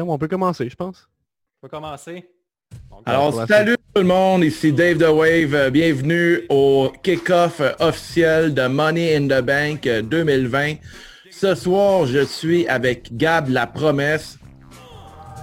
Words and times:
On 0.00 0.16
peut 0.16 0.28
commencer, 0.28 0.68
je 0.70 0.76
pense. 0.76 1.08
On 1.60 1.66
peut 1.66 1.76
commencer. 1.76 2.24
Alors, 3.04 3.46
salut 3.48 3.76
tout 3.92 4.02
le 4.02 4.06
monde, 4.06 4.44
ici 4.44 4.72
Dave 4.72 4.98
The 4.98 5.10
Wave. 5.10 5.70
Bienvenue 5.70 6.42
au 6.48 6.92
kick-off 7.02 7.60
officiel 7.80 8.54
de 8.54 8.68
Money 8.68 9.16
in 9.16 9.26
the 9.26 9.42
Bank 9.42 9.82
2020. 9.82 10.74
Ce 11.32 11.56
soir, 11.56 12.06
je 12.06 12.24
suis 12.24 12.68
avec 12.68 13.16
Gab 13.16 13.48
La 13.48 13.66
Promesse. 13.66 14.38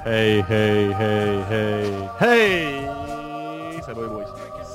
Hey, 0.05 0.41
hey, 0.49 0.89
hey, 1.01 1.39
hey, 1.51 1.91
hey! 2.21 2.85
Ça 3.85 3.93
va, 3.93 4.07
boys? 4.07 4.25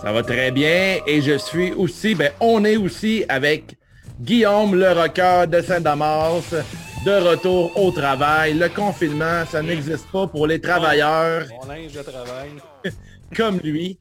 Ça 0.03 0.13
va 0.13 0.23
très 0.23 0.51
bien. 0.51 0.99
Et 1.07 1.23
je 1.23 1.39
suis 1.39 1.73
aussi, 1.73 2.15
ben, 2.15 2.33
on 2.41 2.67
est 2.67 2.77
aussi 2.77 3.25
avec 3.31 3.77
Guillaume 4.21 4.75
le 4.75 4.93
rocker 4.93 5.47
de 5.47 5.63
Saint-Damas 5.63 6.55
de 7.05 7.13
retour 7.13 7.77
au 7.77 7.91
travail. 7.91 8.55
Le 8.55 8.69
confinement, 8.69 9.45
ça 9.47 9.63
n'existe 9.63 10.07
pas 10.11 10.27
pour 10.27 10.47
les 10.47 10.61
travailleurs. 10.61 11.47
Mon 11.63 11.67
linge 11.73 11.93
de 11.93 12.03
travail. 12.03 12.51
comme 13.37 13.59
lui. 13.61 13.99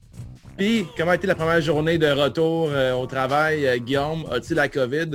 Puis, 0.57 0.85
comment 0.97 1.11
a 1.11 1.15
été 1.15 1.25
la 1.25 1.35
première 1.35 1.61
journée 1.61 1.97
de 1.97 2.07
retour 2.07 2.69
euh, 2.71 2.93
au 2.93 3.05
travail, 3.07 3.65
euh, 3.65 3.77
Guillaume? 3.77 4.25
As-tu 4.31 4.53
la 4.53 4.67
COVID? 4.67 5.11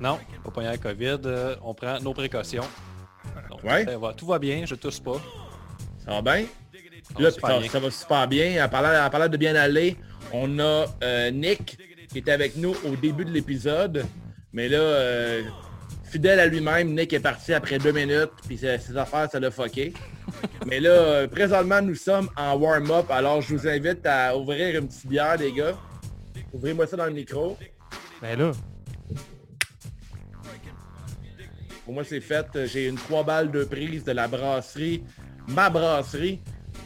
Non, 0.00 0.18
pas 0.54 0.62
la 0.62 0.78
COVID. 0.78 1.18
Euh, 1.24 1.56
on 1.64 1.74
prend 1.74 1.98
nos 2.00 2.14
précautions. 2.14 2.62
ouais. 3.64 3.84
ça 3.84 3.98
va, 3.98 4.12
tout 4.12 4.26
va 4.26 4.38
bien, 4.38 4.64
je 4.64 4.76
tousse 4.76 5.00
pas. 5.00 5.20
Ça 6.04 6.12
va 6.12 6.22
bien? 6.22 6.44
Ça, 7.02 7.20
Là, 7.20 7.24
va, 7.24 7.30
super 7.32 7.48
ça, 7.50 7.58
bien. 7.58 7.70
ça 7.70 7.80
va 7.80 7.90
super 7.90 8.28
bien. 8.28 8.64
En 8.64 8.68
parlant, 8.68 9.04
en 9.04 9.10
parlant, 9.10 9.28
de 9.28 9.36
bien 9.36 9.56
aller, 9.56 9.96
on 10.32 10.58
a 10.60 10.86
Nick 11.32 11.76
qui 12.08 12.18
était 12.18 12.32
avec 12.32 12.56
nous 12.56 12.74
au 12.84 12.94
début 12.94 13.24
de 13.24 13.32
l'épisode. 13.32 14.04
Mais 14.52 14.68
là, 14.68 15.40
fidèle 16.06 16.40
à 16.40 16.46
lui-même, 16.46 16.94
Nick 16.94 17.12
est 17.12 17.20
parti 17.20 17.52
après 17.52 17.78
deux 17.78 17.92
minutes, 17.92 18.30
puis 18.46 18.56
ses 18.56 18.96
affaires, 18.96 19.28
ça 19.30 19.40
l'a 19.40 19.50
fucké. 19.50 19.92
Mais 20.66 20.80
là, 20.80 20.90
euh, 20.90 21.26
présentement, 21.28 21.82
nous 21.82 21.94
sommes 21.94 22.28
en 22.36 22.56
warm-up, 22.56 23.10
alors 23.10 23.40
je 23.42 23.54
vous 23.54 23.68
invite 23.68 24.04
à 24.06 24.36
ouvrir 24.36 24.78
une 24.78 24.88
petite 24.88 25.06
bière, 25.06 25.36
les 25.36 25.52
gars. 25.52 25.76
Ouvrez-moi 26.52 26.86
ça 26.86 26.96
dans 26.96 27.06
le 27.06 27.12
micro. 27.12 27.56
Ben 28.22 28.38
là. 28.38 28.52
Pour 31.84 31.94
moi, 31.94 32.02
c'est 32.02 32.20
fait. 32.20 32.46
J'ai 32.66 32.88
une 32.88 32.96
3 32.96 33.22
balles 33.22 33.50
de 33.50 33.62
prise 33.62 34.02
de 34.02 34.12
la 34.12 34.26
brasserie, 34.26 35.04
ma 35.48 35.70
brasserie, 35.70 36.40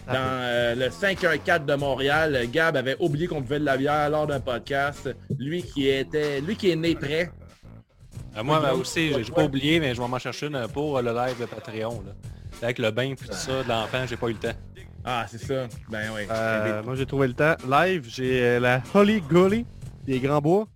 dans 0.07 0.15
euh, 0.17 0.75
le 0.75 0.91
514 0.91 1.65
de 1.65 1.75
Montréal. 1.75 2.39
Gab 2.53 2.77
avait 2.77 2.97
oublié 2.99 3.27
qu'on 3.27 3.41
pouvait 3.41 3.61
de 3.61 3.65
la 3.65 3.77
bière 3.77 4.11
lors 4.11 4.27
d'un 4.27 4.41
podcast. 4.41 5.09
Lui 5.39 5.63
qui 5.63 5.89
était, 5.89 6.41
lui 6.41 6.57
qui 6.57 6.71
est 6.71 6.77
né 6.77 6.95
prêt, 6.95 7.31
euh, 8.37 8.43
moi 8.43 8.61
ben, 8.61 8.73
aussi, 8.73 9.13
j'ai 9.13 9.33
pas 9.33 9.45
oublié, 9.45 9.81
mais 9.81 9.95
je 9.95 10.01
vais 10.01 10.09
m'en 10.09 10.19
chercher 10.19 10.47
une 10.47 10.67
pour 10.69 11.01
le 11.01 11.13
live 11.13 11.41
de 11.41 11.47
Patreon. 11.47 12.03
Là. 12.07 12.13
Avec 12.63 12.79
le 12.79 12.91
bain 12.91 13.11
et 13.11 13.17
tout 13.17 13.25
ça 13.31 13.63
de 13.63 13.69
l'enfant, 13.69 14.05
j'ai 14.07 14.17
pas 14.17 14.29
eu 14.29 14.33
le 14.33 14.39
temps. 14.39 14.57
Ah, 15.05 15.25
c'est 15.29 15.39
ça. 15.39 15.67
Ben 15.89 16.11
oui. 16.15 16.23
Euh, 16.31 16.83
moi, 16.83 16.95
j'ai 16.95 17.07
trouvé 17.07 17.29
le 17.29 17.35
temps. 17.35 17.55
Live, 17.69 18.07
j'ai 18.09 18.43
euh, 18.43 18.61
la 18.61 18.83
Holly 18.95 19.21
Gully 19.23 19.65
des 20.07 20.21
Grands 20.21 20.41
Bois. 20.41 20.69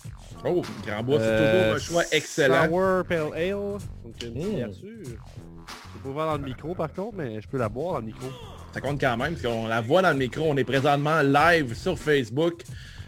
Oh, 0.44 0.62
Grand 0.86 1.02
Bois, 1.02 1.19
c'est 1.20 1.36
toujours 1.36 1.75
un 1.75 1.78
choix 1.78 2.02
excellent. 2.10 2.66
Sour 2.66 3.05
Pale 3.05 3.34
Ale. 3.34 3.52
Donc, 3.52 4.22
une 4.22 4.66
mmh. 4.66 4.72
Je 4.75 6.02
peux 6.02 6.08
voir 6.08 6.27
dans 6.27 6.42
le 6.42 6.48
micro, 6.48 6.75
par 6.75 6.92
contre, 6.92 7.16
mais 7.16 7.41
je 7.41 7.48
peux 7.48 7.58
la 7.58 7.69
boire 7.69 7.94
dans 7.94 8.00
le 8.00 8.06
micro. 8.06 8.27
Ça 8.72 8.80
compte 8.80 9.00
quand 9.00 9.16
même, 9.16 9.34
parce 9.34 9.42
qu'on 9.42 9.66
la 9.66 9.80
voit 9.80 10.02
dans 10.02 10.10
le 10.10 10.19
micro. 10.19 10.44
On 10.47 10.56
est 10.56 10.64
présentement 10.64 11.22
live 11.22 11.75
sur 11.75 11.98
Facebook. 11.98 12.62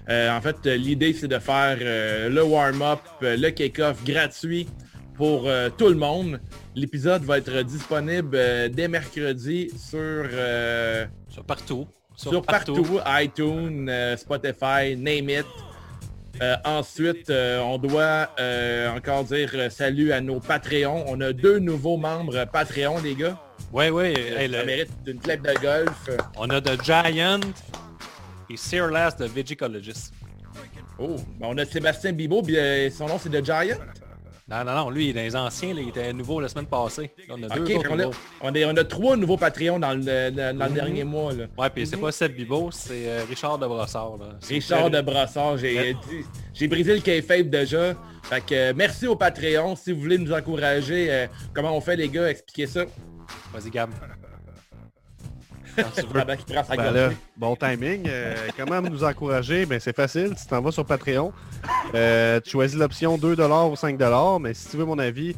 Euh, 0.09 0.37
en 0.37 0.41
fait, 0.41 0.65
l'idée, 0.67 1.13
c'est 1.13 1.29
de 1.29 1.39
faire 1.39 1.79
euh, 1.81 2.29
le 2.29 2.43
warm-up, 2.45 3.01
euh, 3.23 3.37
le 3.37 3.51
kick-off 3.51 4.05
gratuit 4.05 4.69
pour 5.15 5.49
tout 5.79 5.89
le 5.89 5.95
monde. 5.95 6.39
L'épisode 6.75 7.23
va 7.23 7.39
être 7.39 7.63
disponible 7.63 8.39
dès 8.71 8.87
mercredi 8.87 9.71
sur... 9.71 10.29
sur 11.31 11.43
partout. 11.45 11.87
Sur, 12.15 12.43
partout. 12.43 13.01
iTunes, 13.07 13.91
Spotify, 14.19 14.95
name 14.95 15.31
it. 15.31 15.47
ensuite, 16.67 17.31
on 17.31 17.79
doit 17.79 18.29
encore 18.95 19.25
dire 19.25 19.55
salut 19.71 20.13
à 20.13 20.21
nos 20.21 20.39
Patreons. 20.39 21.07
On 21.09 21.19
a 21.23 21.33
deux 21.33 21.61
nouveaux 21.61 21.97
membres 21.97 22.45
Patreon, 22.53 23.01
les 23.03 23.15
gars. 23.15 23.41
Oui, 23.73 23.89
oui. 23.89 24.13
ça 24.53 24.65
mérite 24.67 24.91
une 25.07 25.19
clap 25.19 25.41
de 25.41 25.59
golf. 25.63 26.11
On 26.37 26.51
a 26.51 26.61
The 26.61 26.83
Giant, 26.85 27.41
et 28.51 28.57
Sir 28.57 28.89
Last 28.89 29.21
de 29.21 29.27
Vegicologist. 29.27 30.13
Oh, 30.99 31.17
ben 31.39 31.49
on 31.51 31.59
a 31.59 31.65
Sébastien 31.65 32.13
Bibot, 32.13 32.43
euh, 32.49 32.91
son 32.91 33.07
nom 33.07 33.19
c'est 33.19 33.29
The 33.29 33.45
Giant. 33.45 33.77
Non, 34.49 34.65
non, 34.65 34.77
non, 34.77 34.91
lui, 34.91 35.07
il 35.07 35.11
est 35.11 35.13
dans 35.13 35.23
les 35.23 35.37
anciens, 35.37 35.75
il 35.77 35.89
était 35.89 36.13
nouveau 36.13 36.41
la 36.41 36.49
semaine 36.49 36.67
passée. 36.67 37.11
on 37.29 37.43
a 37.43 37.49
deux 37.49 37.67
on, 37.91 37.99
a, 37.99 38.07
on, 38.07 38.53
on, 38.55 38.77
a, 38.77 38.85
trois 38.85 39.17
nouveaux 39.17 39.37
Patreons 39.37 39.81
dans 39.81 39.93
le, 39.93 40.31
dans 40.31 40.65
le 40.65 40.69
mhm. 40.69 40.75
dernier 40.75 41.05
mois. 41.05 41.33
Là. 41.33 41.47
Ouais, 41.59 41.69
puis 41.69 41.85
c'est 41.85 41.97
pas 41.97 42.13
Seb 42.13 42.37
Bibot, 42.37 42.71
c'est 42.71 43.09
euh, 43.09 43.25
Richard 43.29 43.59
de 43.59 43.67
Brossard. 43.67 44.17
Là. 44.19 44.39
Richard 44.49 44.91
de 44.91 45.01
Brossard, 45.01 45.59
j'ai 45.59 46.69
brisé 46.69 46.95
le 46.95 47.01
kayfabe 47.01 47.51
déjà. 47.51 47.95
Fait 48.23 48.41
que 48.41 48.55
euh, 48.55 48.73
merci 48.75 49.09
au 49.09 49.17
Patreon. 49.17 49.75
Si 49.75 49.91
vous 49.91 50.01
voulez 50.01 50.19
nous 50.19 50.33
encourager, 50.33 51.27
comment 51.53 51.77
on 51.77 51.81
fait 51.81 51.97
les 51.97 52.09
gars, 52.09 52.31
expliquez 52.31 52.69
ça. 52.69 52.85
Vas-y 53.53 53.71
Gab. 53.71 53.91
Ben 55.77 57.15
bon 57.37 57.57
timing. 57.57 58.05
Euh, 58.09 58.35
comment 58.57 58.81
nous 58.81 59.05
encourager? 59.05 59.67
Ben, 59.67 59.79
c'est 59.79 59.95
facile. 59.95 60.35
Tu 60.35 60.47
t'en 60.47 60.61
vas 60.61 60.73
sur 60.73 60.85
Patreon. 60.85 61.33
Euh, 61.95 62.41
tu 62.41 62.51
choisis 62.51 62.79
l'option 62.79 63.17
2$ 63.17 63.71
ou 63.71 63.75
5$. 63.75 64.41
Mais 64.41 64.55
si 64.55 64.69
tu 64.71 64.77
veux 64.77 64.85
mon 64.85 64.99
avis, 64.99 65.35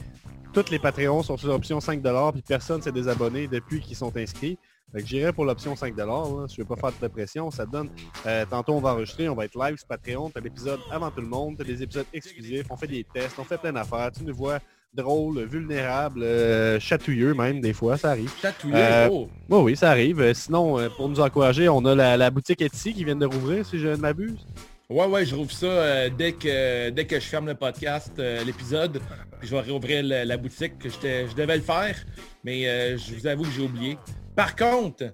toutes 0.53 0.71
les 0.71 0.79
Patreons 0.79 1.23
sont 1.23 1.37
sur 1.37 1.49
l'option 1.49 1.79
5$ 1.79 2.33
puis 2.33 2.43
personne 2.43 2.83
s'est 2.83 2.93
désabonné 2.93 3.49
depuis 3.49 3.81
qu'ils 3.81 3.97
sont 3.97 4.17
inscrits. 4.17 4.59
j'irai 4.95 5.33
pour 5.33 5.45
l'option 5.45 5.75
5$. 5.75 5.97
Là. 5.97 6.47
Je 6.49 6.61
ne 6.61 6.67
vais 6.67 6.75
pas 6.75 6.77
faire 6.77 7.01
de 7.01 7.09
pression. 7.09 7.51
Ça 7.51 7.67
te 7.67 7.73
donne. 7.73 7.91
Euh, 8.27 8.45
tantôt, 8.47 8.75
on 8.75 8.81
va 8.81 8.93
enregistrer. 8.93 9.29
On 9.29 9.35
va 9.35 9.45
être 9.45 9.59
live 9.59 9.77
sur 9.77 9.89
Patreon. 9.89 10.31
Tu 10.31 10.39
as 10.39 10.41
l'épisode 10.41 10.81
avant 10.91 11.11
tout 11.11 11.21
le 11.21 11.29
monde. 11.29 11.57
Tu 11.57 11.63
as 11.63 11.65
des 11.65 11.83
épisodes 11.83 12.07
exclusifs. 12.13 12.67
On 12.71 12.77
fait 12.77 12.87
des 12.87 13.05
tests. 13.05 13.39
On 13.39 13.45
fait 13.45 13.59
plein 13.59 13.73
d'affaires. 13.73 14.11
Tu 14.13 14.25
nous 14.25 14.35
vois 14.35 14.59
drôle, 14.95 15.45
vulnérable, 15.45 16.23
euh, 16.23 16.81
chatouilleux 16.81 17.35
même, 17.35 17.61
des 17.61 17.73
fois, 17.73 17.97
ça 17.97 18.11
arrive. 18.11 18.31
Chatouilleux, 18.41 18.77
euh, 18.77 19.09
oh. 19.11 19.29
oui, 19.51 19.77
ça 19.77 19.91
arrive. 19.91 20.21
Euh, 20.21 20.35
sinon, 20.35 20.79
pour 20.97 21.09
nous 21.09 21.21
encourager, 21.21 21.69
on 21.69 21.85
a 21.85 22.17
la, 22.17 22.31
boutique 22.31 22.63
Etsy 22.63 22.95
qui 22.95 23.05
vient 23.05 23.17
de 23.17 23.27
rouvrir, 23.27 23.65
si 23.67 23.79
je 23.79 23.89
ne 23.89 23.97
m'abuse. 23.97 24.47
Ouais, 24.91 25.07
ouais, 25.07 25.27
je 25.27 25.35
rouvre 25.35 25.53
ça 25.53 26.09
dès, 26.09 26.33
que, 26.33 26.89
dès 26.91 27.05
que 27.07 27.21
je 27.21 27.27
ferme 27.27 27.47
le 27.47 27.55
podcast, 27.55 28.13
l'épisode. 28.47 29.01
Je 29.43 29.55
vais 29.55 29.71
rouvrir 29.71 30.03
la, 30.03 30.37
boutique. 30.39 30.79
que 30.79 30.89
Je 30.89 31.35
devais 31.35 31.57
le 31.57 31.63
faire, 31.63 31.97
mais 32.43 32.97
je 32.97 33.15
vous 33.15 33.27
avoue 33.27 33.43
que 33.43 33.51
j'ai 33.51 33.63
oublié. 33.63 33.99
Par 34.35 34.57
contre, 34.57 35.13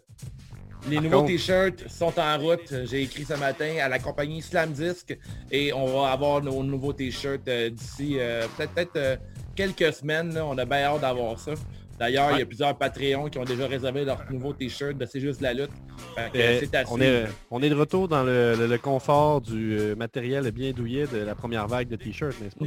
les 0.89 1.01
nouveaux 1.01 1.27
t-shirts 1.27 1.89
sont 1.89 2.13
en 2.21 2.39
route. 2.39 2.73
J'ai 2.85 3.03
écrit 3.03 3.25
ce 3.25 3.35
matin 3.35 3.75
à 3.83 3.89
la 3.89 3.99
compagnie 3.99 4.43
Slam 4.43 4.71
Disc 4.71 5.19
et 5.51 5.73
on 5.73 5.87
va 5.87 6.13
avoir 6.13 6.41
nos 6.41 6.63
nouveaux 6.63 6.93
t-shirts 6.93 7.51
d'ici 7.73 8.19
peut-être 8.57 9.19
quelques 9.55 9.93
semaines. 9.93 10.37
on 10.39 10.57
a 10.59 10.65
bien 10.65 10.85
hâte 10.85 11.01
d'avoir 11.01 11.39
ça. 11.39 11.55
D'ailleurs, 11.99 12.33
il 12.33 12.39
y 12.41 12.43
a 12.43 12.47
plusieurs 12.47 12.77
Patreons 12.77 13.29
qui 13.29 13.39
ont 13.39 13.45
déjà 13.45 13.67
réservé 13.67 14.05
leur 14.05 14.21
nouveau 14.31 14.53
t-shirt 14.53 14.97
de 14.97 15.07
C'est 15.07 15.21
juste 15.21 15.41
la 15.41 15.55
lutte. 15.55 15.71
Euh, 16.19 16.61
on, 16.91 17.01
est, 17.01 17.27
on 17.51 17.63
est 17.63 17.69
de 17.69 17.75
retour 17.75 18.09
dans 18.09 18.25
le, 18.25 18.77
confort 18.79 19.41
du 19.41 19.79
euh, 19.79 19.95
matériel 19.95 20.51
bien 20.51 20.73
douillet 20.73 21.07
de 21.07 21.19
la 21.19 21.35
première 21.35 21.69
vague 21.69 21.89
de 21.89 21.97
t-shirts, 21.97 22.41
n'est-ce 22.41 22.57
pas? 22.57 22.65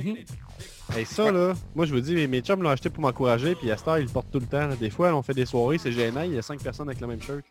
Et 0.97 0.99
mhm. 1.01 1.05
ça, 1.05 1.31
là, 1.31 1.53
moi 1.75 1.85
je 1.85 1.93
vous 1.93 1.99
dis, 1.99 2.27
mes 2.27 2.39
chums 2.41 2.63
l'ont 2.63 2.69
acheté 2.69 2.89
pour 2.89 3.01
m'encourager, 3.01 3.55
puis 3.55 3.69
à 3.71 3.77
Star, 3.77 3.99
ils 3.99 4.05
le 4.05 4.11
portent 4.11 4.31
tout 4.31 4.39
le 4.39 4.45
temps. 4.45 4.69
Des 4.79 4.89
fois, 4.89 5.13
on 5.13 5.21
fait 5.21 5.33
des 5.33 5.45
soirées, 5.45 5.77
c'est 5.77 5.91
gênant, 5.91 6.21
il 6.21 6.33
y 6.33 6.37
a 6.37 6.41
cinq 6.41 6.61
personnes 6.61 6.87
avec 6.87 7.01
le 7.01 7.07
même 7.07 7.21
shirt. 7.21 7.43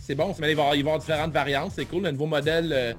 C'est 0.00 0.14
bon, 0.14 0.34
mais 0.40 0.50
il 0.50 0.56
va 0.56 0.74
y 0.74 0.80
avoir 0.80 0.98
différentes 0.98 1.32
variantes, 1.32 1.72
c'est 1.74 1.84
cool. 1.84 2.02
Le 2.02 2.10
nouveau 2.10 2.26
modèle, 2.26 2.72
euh, 2.72 2.92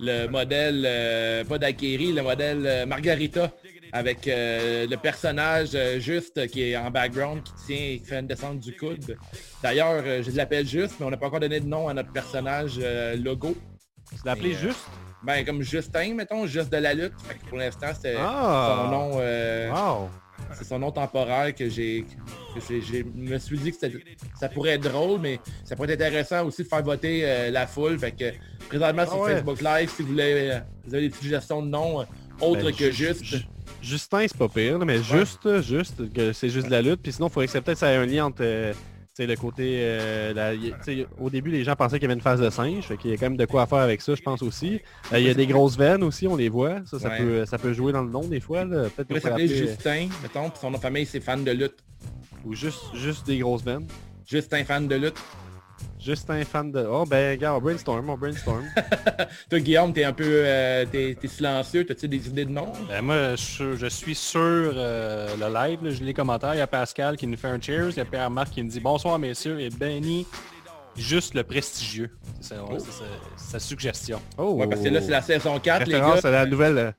le 0.00 0.26
modèle, 0.26 1.46
pas 1.46 1.58
d'Akiri, 1.58 2.12
le 2.12 2.22
modèle 2.22 2.86
Margarita 2.86 3.52
avec 3.92 4.26
euh, 4.28 4.86
le 4.86 4.96
personnage 4.96 5.70
euh, 5.74 5.98
juste 5.98 6.46
qui 6.48 6.70
est 6.70 6.76
en 6.76 6.90
background, 6.90 7.42
qui 7.42 7.52
tient 7.66 7.76
et 7.76 8.02
fait 8.04 8.18
une 8.20 8.26
descente 8.26 8.60
du 8.60 8.76
coude. 8.76 9.16
D'ailleurs, 9.62 10.02
euh, 10.04 10.22
je 10.22 10.30
l'appelle 10.32 10.66
juste, 10.66 10.94
mais 10.98 11.06
on 11.06 11.10
n'a 11.10 11.16
pas 11.16 11.26
encore 11.26 11.40
donné 11.40 11.60
de 11.60 11.66
nom 11.66 11.88
à 11.88 11.94
notre 11.94 12.12
personnage 12.12 12.80
logo. 13.16 13.56
Tu 14.10 14.16
l'as 14.24 14.32
appelé 14.32 14.54
juste? 14.54 14.86
Ben, 15.22 15.44
comme 15.44 15.62
Justin, 15.62 16.14
mettons, 16.14 16.46
juste 16.46 16.70
de 16.70 16.76
la 16.76 16.94
lutte. 16.94 17.14
pour 17.48 17.58
l'instant, 17.58 17.88
c'est 18.00 18.16
ah! 18.18 18.84
son 18.84 18.90
nom. 18.90 20.08
C'est 20.52 20.64
son 20.64 20.78
nom 20.78 20.92
temporaire 20.92 21.52
que 21.52 21.68
j'ai. 21.68 22.06
Je 22.56 23.02
me 23.02 23.38
suis 23.38 23.58
dit 23.58 23.72
que 23.72 23.78
ça 24.38 24.48
pourrait 24.48 24.74
être 24.74 24.88
drôle, 24.88 25.18
mais 25.20 25.40
ça 25.64 25.74
pourrait 25.74 25.92
être 25.92 26.00
intéressant 26.00 26.46
aussi 26.46 26.62
de 26.62 26.68
faire 26.68 26.82
voter 26.82 27.50
la 27.50 27.66
foule. 27.66 27.98
Fait 27.98 28.12
que 28.12 28.32
présentement 28.68 29.04
sur 29.04 29.24
ah 29.24 29.30
Facebook 29.30 29.60
Live, 29.60 29.90
si 29.94 30.02
vous, 30.02 30.08
voulez, 30.08 30.60
vous 30.86 30.94
avez 30.94 31.08
des 31.08 31.14
suggestions 31.14 31.60
de 31.60 31.68
noms 31.68 32.06
autres 32.40 32.64
ben, 32.64 32.74
que 32.74 32.90
juste. 32.90 33.24
Justin, 33.82 34.26
c'est 34.28 34.36
pas 34.36 34.48
pire, 34.48 34.78
mais 34.80 35.02
juste, 35.02 35.60
juste, 35.62 36.12
que 36.12 36.32
c'est 36.32 36.48
juste 36.48 36.66
de 36.66 36.72
la 36.72 36.82
lutte. 36.82 37.00
Puis 37.02 37.12
sinon, 37.12 37.28
il 37.28 37.32
faudrait 37.32 37.46
que 37.46 37.58
peut-être 37.58 37.78
ça 37.78 37.92
ait 37.92 37.96
un 37.96 38.06
lien 38.06 38.26
entre 38.26 38.42
euh, 38.42 38.72
le 39.18 39.34
côté... 39.36 39.78
Euh, 39.80 40.54
au 41.20 41.30
début, 41.30 41.50
les 41.50 41.64
gens 41.64 41.76
pensaient 41.76 41.98
qu'il 41.98 42.08
y 42.08 42.10
avait 42.10 42.14
une 42.14 42.20
phase 42.20 42.40
de 42.40 42.50
singe. 42.50 42.84
Fait 42.84 42.96
qu'il 42.96 43.10
y 43.10 43.14
a 43.14 43.16
quand 43.16 43.26
même 43.26 43.36
de 43.36 43.46
quoi 43.46 43.66
faire 43.66 43.78
avec 43.78 44.00
ça, 44.00 44.14
je 44.14 44.22
pense 44.22 44.42
aussi. 44.42 44.80
Euh, 45.12 45.18
il 45.18 45.26
y 45.26 45.30
a 45.30 45.34
des 45.34 45.46
grosses 45.46 45.76
veines 45.76 46.02
aussi, 46.02 46.26
on 46.26 46.36
les 46.36 46.48
voit. 46.48 46.84
Ça, 46.86 46.98
ça, 46.98 47.10
peut, 47.10 47.44
ça 47.46 47.58
peut 47.58 47.72
jouer 47.72 47.92
dans 47.92 48.02
le 48.02 48.10
nom 48.10 48.22
des 48.22 48.40
fois. 48.40 48.64
Peut-être 48.64 49.20
s'appelle 49.20 49.48
Justin, 49.48 50.08
mettons, 50.22 50.50
puis 50.50 50.58
son 50.60 50.72
famille, 50.74 51.06
c'est 51.06 51.20
fan 51.20 51.44
de 51.44 51.52
lutte. 51.52 51.76
Ou 52.44 52.54
juste, 52.54 52.94
juste 52.94 53.26
des 53.26 53.38
grosses 53.38 53.64
veines. 53.64 53.86
Juste 54.26 54.52
un 54.54 54.64
fan 54.64 54.86
de 54.86 54.94
lutte. 54.94 55.18
Juste 56.00 56.30
un 56.30 56.44
fan 56.44 56.70
de... 56.70 56.86
Oh 56.88 57.04
ben, 57.04 57.36
gars, 57.38 57.54
on 57.54 57.60
brainstorm, 57.60 58.08
on 58.08 58.16
brainstorm. 58.16 58.64
Toi, 59.50 59.58
Guillaume, 59.60 59.92
t'es 59.92 60.04
un 60.04 60.12
peu 60.12 60.24
euh, 60.26 60.84
t'es, 60.90 61.16
t'es 61.20 61.26
silencieux. 61.28 61.84
T'as-tu 61.84 62.06
des 62.08 62.28
idées 62.28 62.44
de 62.44 62.50
nom? 62.50 62.72
Ben, 62.88 63.02
moi, 63.02 63.34
je, 63.36 63.74
je 63.76 63.86
suis 63.88 64.14
sur 64.14 64.38
euh, 64.40 65.34
le 65.36 65.52
live, 65.52 65.84
là, 65.84 65.90
j'ai 65.90 66.04
les 66.04 66.14
commentaires. 66.14 66.54
Il 66.54 66.58
y 66.58 66.62
a 66.62 66.66
Pascal 66.68 67.16
qui 67.16 67.26
nous 67.26 67.36
fait 67.36 67.48
un 67.48 67.60
cheers. 67.60 67.90
Il 67.90 67.96
y 67.96 68.00
a 68.00 68.04
Pierre-Marc 68.04 68.50
qui 68.52 68.62
nous 68.62 68.70
dit 68.70 68.80
bonsoir 68.80 69.18
messieurs 69.18 69.58
et 69.60 69.70
Benny, 69.70 70.24
juste 70.96 71.34
le 71.34 71.42
prestigieux. 71.42 72.10
C'est, 72.40 72.54
Oh. 72.58 72.78
sa, 72.78 73.04
sa 73.36 73.58
suggestion. 73.58 74.20
Oh! 74.38 74.52
Ouais, 74.52 74.68
parce 74.68 74.80
que 74.82 74.88
là, 74.88 75.00
c'est 75.00 75.10
la 75.10 75.22
saison 75.22 75.58
4, 75.58 75.86
les 75.88 75.94
gars. 75.98 76.16
à 76.22 76.30
la 76.30 76.46
nouvelle... 76.46 76.78
euh, 76.78 76.90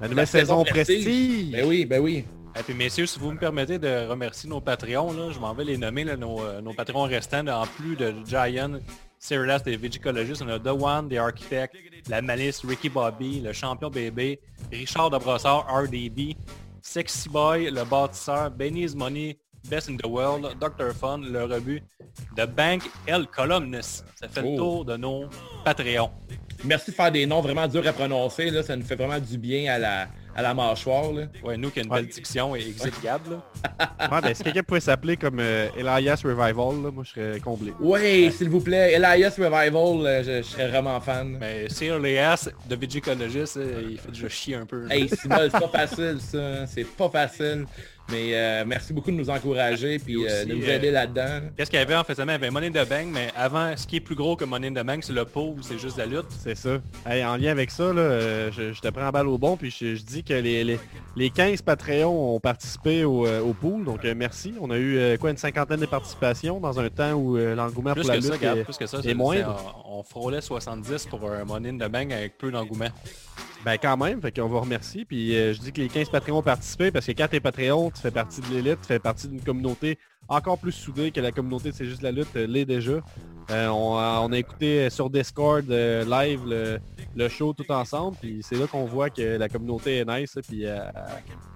La 0.00 0.08
nouvelle 0.08 0.26
saison, 0.26 0.64
Prestige. 0.64 1.52
Ben 1.52 1.64
oui, 1.66 1.84
ben 1.86 2.00
oui. 2.00 2.24
Et 2.58 2.62
puis 2.62 2.74
messieurs, 2.74 3.06
si 3.06 3.18
vous 3.18 3.30
me 3.32 3.38
permettez 3.38 3.78
de 3.78 4.06
remercier 4.08 4.48
nos 4.48 4.60
Patreons, 4.60 5.12
là, 5.12 5.30
je 5.32 5.38
m'en 5.38 5.54
vais 5.54 5.64
les 5.64 5.78
nommer, 5.78 6.04
là, 6.04 6.16
nos, 6.16 6.42
euh, 6.42 6.60
nos 6.60 6.72
Patreons 6.74 7.04
restants, 7.04 7.46
en 7.46 7.64
plus 7.66 7.96
de 7.96 8.12
Giant, 8.26 8.72
Cyrilas 9.18 9.60
des 9.60 9.76
Vigicologistes, 9.76 10.42
on 10.42 10.48
a 10.48 10.58
The 10.58 10.68
One, 10.68 11.08
des 11.08 11.18
Architects, 11.18 11.76
La 12.08 12.20
Malice, 12.22 12.64
Ricky 12.64 12.88
Bobby, 12.88 13.40
le 13.40 13.52
champion 13.52 13.88
bébé, 13.88 14.40
Richard 14.72 15.10
de 15.10 15.18
Brossard, 15.18 15.66
RDB, 15.68 16.36
Sexy 16.82 17.28
Boy, 17.28 17.70
le 17.70 17.84
bâtisseur, 17.84 18.50
Benny's 18.50 18.94
Money, 18.94 19.38
Best 19.68 19.90
in 19.90 19.96
the 19.96 20.06
World, 20.06 20.56
Dr. 20.58 20.92
Fun, 20.92 21.18
le 21.18 21.44
rebut, 21.44 21.82
The 22.36 22.46
Bank, 22.46 22.82
El 23.06 23.26
Columnus. 23.26 24.02
Ça 24.16 24.26
fait 24.28 24.40
Oh. 24.42 24.50
le 24.50 24.56
tour 24.56 24.84
de 24.86 24.96
nos 24.96 25.26
Patreons. 25.64 26.10
Merci 26.64 26.90
de 26.90 26.96
faire 26.96 27.12
des 27.12 27.26
noms 27.26 27.42
vraiment 27.42 27.68
durs 27.68 27.86
à 27.86 27.92
prononcer. 27.92 28.50
Là. 28.50 28.62
Ça 28.62 28.74
nous 28.74 28.84
fait 28.84 28.96
vraiment 28.96 29.18
du 29.18 29.38
bien 29.38 29.72
à 29.74 29.78
la, 29.78 30.08
à 30.34 30.42
la 30.42 30.54
mâchoire. 30.54 31.12
Là. 31.12 31.22
Ouais, 31.42 31.56
nous 31.56 31.70
qui 31.70 31.80
a 31.80 31.82
une 31.82 31.90
Ouais. 31.90 32.00
belle 32.02 32.08
diction 32.08 32.54
et 32.56 32.60
là. 33.04 33.42
Ouais, 34.12 34.20
ben, 34.22 34.34
si 34.34 34.42
quelqu'un 34.42 34.62
pouvait 34.62 34.80
s'appeler 34.80 35.16
comme 35.16 35.38
euh, 35.40 35.68
Elias 35.76 36.20
Revival, 36.24 36.82
là, 36.82 36.90
moi, 36.92 37.04
je 37.04 37.10
serais 37.10 37.40
comblé. 37.40 37.72
Oui, 37.80 38.32
s'il 38.32 38.48
vous 38.48 38.60
plaît. 38.60 38.92
Elias 38.94 39.34
Revival, 39.38 40.06
euh, 40.06 40.22
je, 40.22 40.36
je 40.38 40.42
serais 40.42 40.68
vraiment 40.68 41.00
fan. 41.00 41.36
Mais 41.40 41.68
Sir 41.68 41.98
Léas, 41.98 42.48
de 42.68 42.76
Vigicologist, 42.76 43.56
euh, 43.56 43.82
il 43.90 43.98
fait 43.98 44.10
déjà 44.12 44.28
chier 44.28 44.54
un 44.56 44.66
peu. 44.66 44.86
Hey, 44.90 45.08
Simon, 45.08 45.36
c'est 45.50 45.60
pas 45.60 45.68
facile 45.86 46.18
ça. 46.20 46.66
C'est 46.66 46.84
pas 46.84 47.08
facile. 47.08 47.66
Mais 48.10 48.34
euh, 48.34 48.64
merci 48.66 48.92
beaucoup 48.92 49.10
de 49.10 49.16
nous 49.16 49.30
encourager 49.30 49.98
puis 49.98 50.14
Et 50.14 50.16
euh, 50.28 50.38
aussi, 50.40 50.46
de 50.46 50.54
nous 50.54 50.64
euh, 50.64 50.76
aider 50.76 50.90
là-dedans. 50.90 51.40
Qu'est-ce 51.56 51.70
qu'il 51.70 51.78
y 51.78 51.82
avait 51.82 51.94
en 51.96 52.04
fait 52.04 52.14
Il 52.18 52.26
y 52.26 52.30
avait 52.30 52.50
Money 52.50 52.68
in 52.68 52.70
the 52.84 52.88
Bank, 52.88 53.06
mais 53.12 53.28
avant, 53.36 53.76
ce 53.76 53.86
qui 53.86 53.96
est 53.96 54.00
plus 54.00 54.14
gros 54.14 54.36
que 54.36 54.44
Money 54.44 54.68
in 54.68 54.72
the 54.74 54.84
Bank, 54.84 55.04
c'est 55.04 55.12
le 55.12 55.24
pool, 55.24 55.56
c'est 55.62 55.78
juste 55.78 55.96
la 55.96 56.06
lutte. 56.06 56.26
C'est 56.42 56.54
ça. 56.56 56.78
Hey, 57.06 57.24
en 57.24 57.36
lien 57.36 57.50
avec 57.50 57.70
ça, 57.70 57.92
là, 57.92 58.00
euh, 58.00 58.50
je, 58.52 58.72
je 58.72 58.80
te 58.80 58.88
prends 58.88 59.06
en 59.06 59.10
balle 59.10 59.28
au 59.28 59.38
bon, 59.38 59.56
puis 59.56 59.70
je, 59.70 59.94
je 59.94 60.02
dis 60.02 60.24
que 60.24 60.34
les, 60.34 60.64
les, 60.64 60.78
les 61.16 61.30
15 61.30 61.62
Patreons 61.62 62.34
ont 62.36 62.40
participé 62.40 63.04
au, 63.04 63.26
euh, 63.26 63.40
au 63.40 63.52
pool, 63.52 63.84
donc 63.84 64.04
euh, 64.04 64.14
merci. 64.16 64.54
On 64.60 64.70
a 64.70 64.76
eu 64.76 64.96
euh, 64.98 65.16
quoi 65.16 65.30
une 65.30 65.36
cinquantaine 65.36 65.80
de 65.80 65.86
participations 65.86 66.58
dans 66.60 66.78
un 66.80 66.88
temps 66.88 67.12
où 67.12 67.36
euh, 67.36 67.54
l'engouement 67.54 67.92
Plus 67.92 68.02
pour 68.02 68.10
la 68.12 68.20
ça, 68.20 68.28
lutte 68.28 68.38
regarde, 68.40 68.58
est- 68.58 68.64
plus 68.64 68.76
que 68.76 68.86
ça. 68.86 68.98
est 68.98 69.02
c'est- 69.02 69.14
moindre. 69.14 69.56
c'est- 69.58 69.80
On, 69.88 70.00
on 70.00 70.02
frôlait 70.02 70.40
70 70.40 71.06
pour 71.06 71.30
un 71.30 71.44
Money 71.44 71.70
in 71.70 71.76
the 71.78 71.90
Bank 71.90 72.12
avec 72.12 72.38
peu 72.38 72.50
d'engouement. 72.50 72.88
Ben 73.64 73.76
quand 73.76 73.96
même, 73.98 74.22
fait 74.22 74.32
qu'on 74.32 74.48
vous 74.48 74.60
remercie. 74.60 75.04
Puis 75.04 75.36
euh, 75.36 75.52
je 75.52 75.60
dis 75.60 75.72
que 75.72 75.82
les 75.82 75.88
15 75.88 76.08
Patreons 76.08 76.38
ont 76.38 76.42
participé 76.42 76.90
parce 76.90 77.06
que 77.06 77.12
quand 77.12 77.28
t'es 77.28 77.40
Patreon, 77.40 77.90
tu 77.90 78.00
fais 78.00 78.10
partie 78.10 78.40
de 78.40 78.46
l'élite, 78.46 78.80
tu 78.80 78.86
fais 78.86 78.98
partie 78.98 79.28
d'une 79.28 79.42
communauté 79.42 79.98
encore 80.28 80.58
plus 80.58 80.72
soudée 80.72 81.10
que 81.10 81.20
la 81.20 81.32
communauté 81.32 81.70
C'est 81.72 81.84
juste 81.84 82.02
la 82.02 82.10
lutte 82.10 82.34
euh, 82.36 82.46
l'est 82.46 82.64
déjà. 82.64 83.00
Euh, 83.50 83.68
on, 83.68 83.96
a, 84.32 84.38
écouté 84.38 84.88
sur 84.90 85.10
Discord 85.10 85.68
live 85.68 86.42
le, 86.46 86.78
le 87.16 87.28
show 87.28 87.52
tout 87.52 87.70
ensemble, 87.70 88.16
puis 88.20 88.40
c'est 88.42 88.54
là 88.54 88.66
qu'on 88.68 88.84
voit 88.84 89.10
que 89.10 89.36
la 89.36 89.48
communauté 89.48 89.98
est 89.98 90.04
nice, 90.04 90.38
puis 90.46 90.64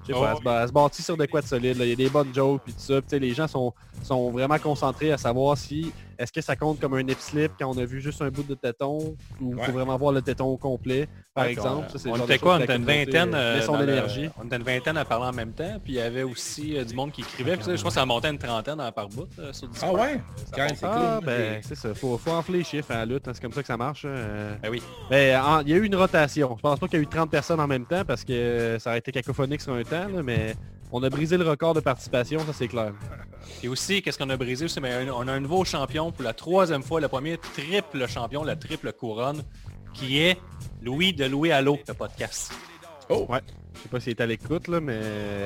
je 0.06 0.12
sais 0.12 0.19
Oh, 0.19 0.23
pas, 0.23 0.31
elle 0.33 0.37
se 0.39 0.43
bat- 0.43 0.62
elle 0.62 0.69
se 0.69 0.73
bâtit 0.73 1.03
sur 1.03 1.17
de 1.17 1.27
quoi 1.27 1.41
de 1.41 1.47
solide. 1.47 1.79
là. 1.79 1.85
Il 1.85 1.91
y 1.91 1.93
a 1.93 1.97
des 1.97 2.09
bonnes 2.09 2.35
jokes, 2.35 2.62
puis 2.65 2.73
tout 2.73 2.81
ça. 2.81 2.95
Puis, 3.01 3.03
tu 3.03 3.09
sais, 3.11 3.19
les 3.19 3.35
gens 3.35 3.47
sont, 3.49 3.73
sont 4.03 4.31
vraiment 4.31 4.59
concentrés 4.59 5.12
à 5.12 5.19
savoir 5.19 5.56
si 5.56 5.93
est-ce 6.17 6.31
que 6.33 6.41
ça 6.41 6.55
compte 6.55 6.79
comme 6.79 6.95
un 6.95 7.03
nip 7.03 7.19
slip 7.19 7.53
quand 7.59 7.69
on 7.69 7.77
a 7.79 7.85
vu 7.85 8.01
juste 8.01 8.23
un 8.23 8.29
bout 8.31 8.45
de 8.45 8.55
téton, 8.55 9.17
ou 9.41 9.55
Ouais. 9.55 9.65
faut 9.65 9.73
vraiment 9.73 9.97
voir 9.97 10.12
le 10.12 10.23
téton 10.23 10.45
au 10.47 10.56
complet, 10.56 11.09
par 11.35 11.45
Ouais, 11.47 11.51
exemple. 11.53 11.89
on- 11.93 11.99
Ça, 11.99 12.25
était 12.25 12.39
quoi? 12.39 12.56
On 12.56 12.61
était 12.61 12.77
une 12.77 12.85
vingtaine. 12.85 13.35
euh, 13.35 13.39
euh, 13.39 13.56
met 13.56 13.62
son 13.62 13.77
le- 13.79 13.83
énergie. 13.89 14.29
On 14.41 14.45
était 14.47 14.56
une 14.56 14.62
vingtaine 14.62 14.97
à 14.97 15.05
parler 15.05 15.27
en 15.27 15.33
même 15.33 15.51
temps. 15.53 15.81
Puis 15.83 15.95
il 15.95 15.97
y 15.97 16.01
avait 16.01 16.23
aussi 16.23 16.77
euh, 16.79 16.85
du 16.85 16.95
monde 16.95 17.11
qui 17.11 17.23
écrivait. 17.23 17.57
Puis, 17.57 17.65
je 17.67 17.71
pense 17.73 17.83
que 17.83 17.91
ça 17.91 18.07
montait 18.07 18.31
une 18.31 18.39
trentaine 18.39 18.81
par 18.95 19.09
bout 19.09 19.27
euh, 19.41 19.53
sur 19.53 19.69
Ah 19.83 19.93
ouais? 19.93 20.15
Monte. 20.15 20.23
c'est 20.77 20.85
Ah, 20.87 21.17
cool. 21.19 21.27
ben, 21.27 21.61
c'est 21.67 21.75
ça. 21.75 21.95
Faut, 21.95 22.17
faut 22.17 22.31
enfler 22.31 22.59
les 22.59 22.65
chiffres 22.65 22.93
à 22.93 22.99
la 22.99 23.07
lutte. 23.07 23.27
hein, 23.27 23.33
C'est 23.35 23.43
comme 23.43 23.53
ça 23.53 23.62
que 23.62 23.67
ça 23.67 23.77
marche. 23.77 24.05
hein, 24.05 24.09
euh. 24.11 24.55
Ben 24.62 24.71
oui. 24.71 24.83
Ben, 25.11 25.41
en- 25.41 25.61
il 25.62 25.69
y 25.71 25.73
a 25.73 25.77
eu 25.79 25.85
une 25.85 25.97
rotation. 25.97 26.55
Je 26.57 26.62
pense 26.62 26.79
pas 26.79 26.87
qu'il 26.87 26.99
y 26.99 27.00
a 27.00 27.03
eu 27.03 27.09
30 27.09 27.31
personnes 27.31 27.59
en 27.61 27.67
même 27.67 27.87
temps 27.87 28.05
parce 28.07 28.23
que 28.25 28.77
ça 28.79 28.91
aurait 28.91 28.99
été 29.00 29.11
cacophonique 29.11 29.61
sur 29.62 29.73
un 29.73 29.83
temps, 29.83 29.94
là, 29.94 30.23
mais 30.23 30.55
on 30.93 31.02
a 31.02 31.11
brisé 31.11 31.37
le 31.37 31.49
record 31.49 31.75
de 31.75 31.81
participation, 31.81 32.41
ça 32.41 32.52
c'est 32.52 32.69
clair. 32.69 32.93
Et 33.62 33.69
aussi, 33.69 34.00
qu'est-ce 34.02 34.19
qu'on 34.19 34.31
a 34.31 34.37
brisé 34.37 34.64
aussi? 34.64 34.81
Ben, 34.81 35.11
on 35.11 35.26
a 35.29 35.32
un 35.32 35.41
nouveau 35.41 35.64
champion 35.64 36.11
pour 36.12 36.25
la 36.25 36.32
troisième 36.32 36.82
fois, 36.82 37.00
le 37.00 37.08
premier 37.08 37.37
triple 37.38 38.06
champion, 38.08 38.43
la 38.44 38.56
triple 38.56 38.93
couronne, 38.93 39.43
qui 39.93 40.19
est 40.20 40.38
Louis 40.82 41.12
de 41.12 41.25
Louis 41.26 41.52
Allo, 41.52 41.79
le 41.87 41.94
podcast. 41.94 42.52
Oh, 43.08 43.26
Ouais. 43.29 43.41
Je 43.76 43.81
sais 43.81 43.88
pas 43.88 43.99
s'il 44.00 44.11
est 44.11 44.20
à 44.20 44.26
l'écoute, 44.26 44.69
là, 44.69 44.81
mais 44.81 45.00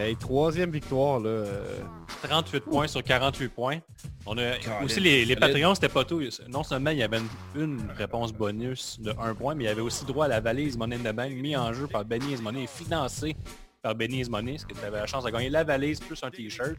hey, 0.07 0.15
troisième 0.17 0.71
victoire, 0.71 1.19
là. 1.19 1.31
euh, 1.31 1.79
38 2.23 2.61
points 2.61 2.87
sur 2.87 3.03
48 3.03 3.49
points. 3.49 3.79
On 4.27 4.37
a 4.37 4.53
aussi 4.85 5.01
les, 5.01 5.25
les. 5.25 5.35
Patreons, 5.35 5.75
c'était 5.75 5.89
pas 5.89 6.05
tout. 6.05 6.21
Non 6.47 6.63
seulement 6.63 6.91
il 6.91 6.99
y 6.99 7.03
avait 7.03 7.19
une, 7.57 7.63
une 7.63 7.81
réponse 7.97 8.35
bonus 8.35 9.01
de 9.01 9.13
1 9.19 9.35
point, 9.35 9.55
mais 9.55 9.65
il 9.65 9.67
y 9.67 9.71
avait 9.71 9.81
aussi 9.81 10.05
droit 10.05 10.27
à 10.27 10.29
la 10.29 10.41
valise 10.41 10.77
Money 10.77 10.97
in 10.97 11.11
the 11.11 11.17
Bank 11.17 11.31
mis 11.33 11.57
en 11.57 11.73
jeu 11.73 11.87
par 11.87 12.05
Benny 12.05 12.37
Money 12.37 12.65
et 12.65 12.67
financé 12.67 13.35
par 13.89 13.95
Benny 13.95 14.23
Money, 14.29 14.59
ce 14.59 14.67
que 14.67 14.75
tu 14.79 14.85
avais 14.85 14.99
la 14.99 15.07
chance 15.07 15.25
de 15.25 15.31
gagner 15.31 15.49
la 15.49 15.65
valise 15.65 15.99
plus 15.99 16.23
un 16.23 16.31
t-shirt. 16.31 16.75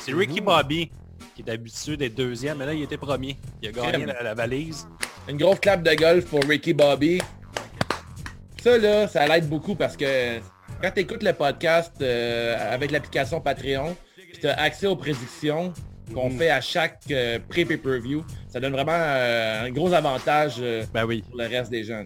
C'est 0.00 0.14
Ricky 0.14 0.40
Bobby 0.40 0.90
qui 1.34 1.42
est 1.42 1.50
habitué 1.50 1.98
d'être 1.98 2.14
deuxième, 2.14 2.56
mais 2.58 2.64
là 2.66 2.72
il 2.72 2.82
était 2.82 2.96
premier. 2.96 3.36
Il 3.60 3.68
a 3.68 3.72
gagné 3.72 4.06
la, 4.06 4.22
la 4.22 4.32
valise. 4.34 4.88
une 5.28 5.36
grosse 5.36 5.60
clap 5.60 5.82
de 5.82 5.94
golf 5.94 6.24
pour 6.26 6.42
Ricky 6.44 6.72
Bobby. 6.72 7.20
Ça, 8.62 8.78
là, 8.78 9.06
ça 9.06 9.26
l'aide 9.26 9.48
beaucoup 9.50 9.74
parce 9.74 9.96
que 9.98 10.38
quand 10.80 10.90
tu 10.94 11.00
écoutes 11.00 11.22
le 11.22 11.34
podcast 11.34 11.92
euh, 12.00 12.72
avec 12.74 12.90
l'application 12.90 13.40
Patreon, 13.42 13.94
tu 14.40 14.46
as 14.48 14.58
accès 14.58 14.86
aux 14.86 14.96
prédictions 14.96 15.74
qu'on 16.14 16.30
Mhm. 16.30 16.38
fait 16.38 16.50
à 16.50 16.60
chaque 16.62 17.00
euh, 17.10 17.38
pré-pay-per-view, 17.50 18.24
ça 18.48 18.60
donne 18.60 18.72
vraiment 18.72 18.92
euh, 18.96 19.66
un 19.66 19.70
gros 19.70 19.92
avantage 19.92 20.54
euh, 20.60 20.84
Ben 20.94 21.04
oui, 21.04 21.22
pour 21.28 21.36
le 21.36 21.48
reste 21.48 21.70
des 21.70 21.84
gens. 21.84 22.02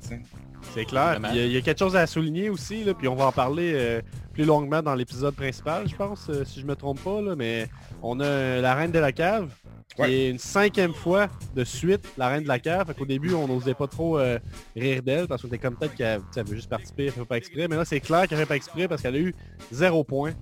c'est 0.74 0.84
clair. 0.86 1.20
Il 1.32 1.36
y, 1.36 1.40
a- 1.40 1.44
il 1.46 1.52
y 1.52 1.56
a 1.56 1.60
quelque 1.60 1.78
chose 1.78 1.96
à 1.96 2.06
souligner 2.06 2.48
aussi, 2.50 2.82
là, 2.84 2.94
puis 2.94 3.08
on 3.08 3.14
va 3.14 3.26
en 3.26 3.32
parler 3.32 3.72
euh, 3.74 4.00
plus 4.32 4.44
longuement 4.44 4.82
dans 4.82 4.94
l'épisode 4.94 5.34
principal, 5.34 5.88
je 5.88 5.96
pense, 5.96 6.28
euh, 6.30 6.44
si 6.44 6.60
je 6.60 6.66
me 6.66 6.76
trompe 6.76 7.00
pas, 7.02 7.20
là, 7.20 7.34
mais 7.36 7.68
on 8.02 8.20
a 8.20 8.24
euh, 8.24 8.60
la 8.60 8.74
Reine 8.74 8.92
de 8.92 8.98
la 8.98 9.12
Cave, 9.12 9.48
qui 9.94 10.02
Ouais. 10.02 10.12
est 10.12 10.30
une 10.30 10.38
cinquième 10.38 10.94
fois 10.94 11.26
de 11.56 11.64
suite 11.64 12.04
la 12.16 12.28
Reine 12.28 12.44
de 12.44 12.48
la 12.48 12.60
Cave. 12.60 12.86
Fait 12.86 12.94
qu'au 12.94 13.04
début, 13.06 13.34
on 13.34 13.48
n'osait 13.48 13.74
pas 13.74 13.88
trop 13.88 14.18
euh, 14.18 14.38
rire 14.76 15.02
d'elle, 15.02 15.26
parce 15.26 15.42
qu'on 15.42 15.48
était 15.48 15.58
comme 15.58 15.76
peut-être 15.76 15.94
qu'elle 15.96 16.20
veut 16.46 16.54
juste 16.54 16.70
participer, 16.70 17.06
elle 17.06 17.12
fait 17.12 17.24
pas 17.24 17.36
exprès. 17.36 17.66
Mais 17.68 17.74
là, 17.76 17.84
c'est 17.84 17.98
clair 18.00 18.28
qu'elle 18.28 18.38
fait 18.38 18.46
pas 18.46 18.56
exprès 18.56 18.86
parce 18.86 19.02
qu'elle 19.02 19.16
a 19.16 19.18
eu 19.18 19.34
zéro 19.72 20.04
point. 20.04 20.32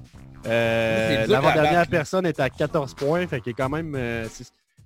Euh, 0.46 1.26
L'avant-dernière 1.26 1.86
personne 1.88 2.26
est 2.26 2.38
à 2.40 2.48
14 2.50 2.94
points, 2.94 3.26
fait 3.26 3.40
qu'il 3.40 3.50
est 3.50 3.54
quand 3.54 3.68
même... 3.70 3.94
euh, 3.96 4.26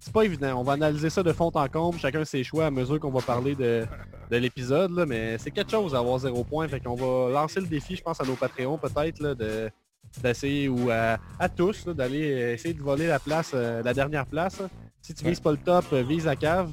c'est 0.05 0.13
pas 0.13 0.25
évident. 0.25 0.59
On 0.61 0.63
va 0.65 0.73
analyser 0.73 1.11
ça 1.11 1.23
de 1.23 1.33
fond 1.33 1.51
en 1.55 1.69
comble, 1.69 1.99
chacun 1.99 2.25
ses 2.25 2.43
choix 2.43 2.67
à 2.67 2.71
mesure 2.71 2.99
qu'on 2.99 3.11
va 3.11 3.21
parler 3.21 3.55
de, 3.55 3.87
de 4.31 4.37
l'épisode, 4.37 4.91
mais 5.07 5.39
c'est 5.39 5.51
quelque 5.53 5.71
chose 5.71 5.93
d'avoir 5.93 6.19
zéro 6.19 6.43
point. 6.45 6.67
Fait 6.69 6.81
qu'on 6.81 6.97
va 6.97 7.31
lancer 7.31 7.61
le 7.61 7.67
défi, 7.67 7.95
je 7.97 8.03
pense, 8.03 8.21
à 8.21 8.25
nos 8.25 8.35
Patreons 8.35 8.79
peut-être, 8.79 9.23
de 9.35 9.71
d'essayer 10.23 10.69
ou 10.69 10.91
à, 10.91 11.17
à 11.39 11.49
tous 11.49 11.87
d'aller 11.87 12.33
euh, 12.33 12.53
essayer 12.55 12.75
de 12.75 12.83
voler 12.83 13.07
la 13.07 13.19
place, 13.21 13.53
euh, 13.55 13.83
la 13.83 13.95
dernière 13.95 14.27
place. 14.27 14.61
hein. 14.61 14.69
Si 15.01 15.15
tu 15.15 15.23
Ouais. 15.25 15.31
vises 15.31 15.41
pas 15.41 15.53
le 15.53 15.57
top, 15.59 15.85
euh, 15.93 16.03
vise 16.03 16.27
la 16.27 16.37
cave. 16.37 16.71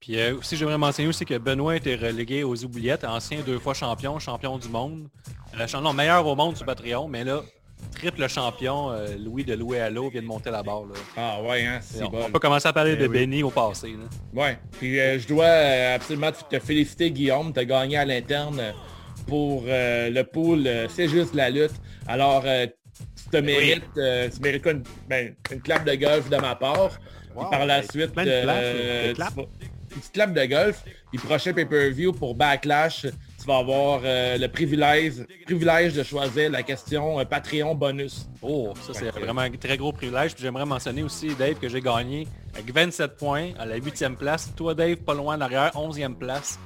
Puis 0.00 0.18
euh, 0.20 0.36
aussi, 0.36 0.56
j'aimerais 0.56 0.76
mentionner 0.76 1.08
aussi 1.08 1.24
que 1.24 1.38
Benoît 1.38 1.76
était 1.76 1.94
relégué 1.94 2.42
aux 2.42 2.62
oubliettes, 2.64 3.04
ancien 3.04 3.40
deux 3.46 3.58
fois 3.58 3.72
champion, 3.72 4.18
champion 4.18 4.58
du 4.58 4.68
monde. 4.68 5.08
Euh, 5.58 5.80
non, 5.80 5.92
meilleur 5.92 6.26
au 6.26 6.34
monde 6.34 6.56
sur 6.56 6.66
Patreon, 6.66 7.06
mais 7.08 7.22
là, 7.24 7.40
triple 7.90 8.28
champion, 8.28 8.90
euh, 8.92 9.06
Louis 9.18 9.44
de 9.44 9.54
Louis 9.54 9.78
Allo 9.78 10.08
vient 10.10 10.22
de 10.22 10.26
monter 10.26 10.50
la 10.50 10.62
barre. 10.62 10.82
là. 10.82 10.94
Ah 11.16 11.42
ouais, 11.42 11.64
hein, 11.66 11.78
c'est 11.82 12.02
on, 12.02 12.08
bon. 12.08 12.24
on 12.26 12.30
peut 12.30 12.38
commencer 12.38 12.68
à 12.68 12.72
parler 12.72 12.92
Eh 12.94 13.02
de 13.02 13.06
oui. 13.08 13.18
Benny 13.18 13.42
au 13.42 13.50
passé. 13.50 13.88
là. 13.92 14.04
Ouais. 14.42 14.58
Puis 14.78 14.98
euh, 14.98 15.18
je 15.18 15.26
dois 15.28 15.44
euh, 15.44 15.96
absolument 15.96 16.30
te 16.32 16.56
te 16.56 16.58
féliciter, 16.64 17.10
Guillaume. 17.10 17.52
Tu 17.52 17.60
as 17.60 17.64
gagné 17.64 17.96
à 17.98 18.04
l'interne 18.04 18.60
pour 19.26 19.64
euh, 19.66 20.10
le 20.10 20.24
pool 20.24 20.68
C'est 20.88 21.08
juste 21.08 21.34
la 21.34 21.50
lutte. 21.50 21.74
Alors, 22.06 22.42
euh, 22.46 22.66
tu 23.16 23.30
te 23.30 23.36
mérites, 23.36 23.84
tu 23.94 24.40
mérites 24.42 24.66
une, 24.66 24.82
ben, 25.08 25.34
une 25.52 25.60
clap 25.62 25.84
de 25.84 25.94
golf 25.94 26.28
de 26.28 26.36
ma 26.36 26.54
part. 26.56 26.98
Wow, 27.34 27.48
par 27.48 27.64
la 27.64 27.78
hey, 27.78 27.84
suite, 27.90 28.12
claps. 28.12 28.44
vas- 28.44 29.42
une 29.92 29.98
petite 30.00 30.12
clap 30.12 30.32
de 30.32 30.44
golf. 30.46 30.82
Puis 31.10 31.18
prochain 31.18 31.52
pay-per-view 31.52 32.12
pour 32.12 32.34
Backlash, 32.34 33.06
tu 33.40 33.46
vas 33.46 33.58
avoir 33.58 34.02
euh, 34.04 34.36
le 34.36 34.48
privilège, 34.48 35.24
privilège 35.46 35.94
de 35.94 36.02
choisir 36.02 36.50
la 36.50 36.62
question 36.62 37.18
euh, 37.18 37.24
Patreon 37.24 37.74
bonus. 37.74 38.28
Oh, 38.42 38.74
ça 38.82 38.92
c'est 38.92 39.10
vraiment 39.10 39.40
un 39.40 39.50
très 39.50 39.76
gros 39.76 39.92
privilège. 39.92 40.34
Puis 40.34 40.42
j'aimerais 40.42 40.66
mentionner 40.66 41.02
aussi, 41.02 41.34
Dave, 41.34 41.54
que 41.54 41.68
j'ai 41.68 41.80
gagné 41.80 42.26
avec 42.54 42.72
27 42.72 43.16
points 43.16 43.52
à 43.58 43.64
la 43.64 43.78
8e 43.78 44.16
place. 44.16 44.52
Toi, 44.54 44.74
Dave, 44.74 44.96
pas 44.96 45.14
loin 45.14 45.38
en 45.38 45.40
arrière, 45.40 45.70
11e 45.74 46.14
place 46.14 46.58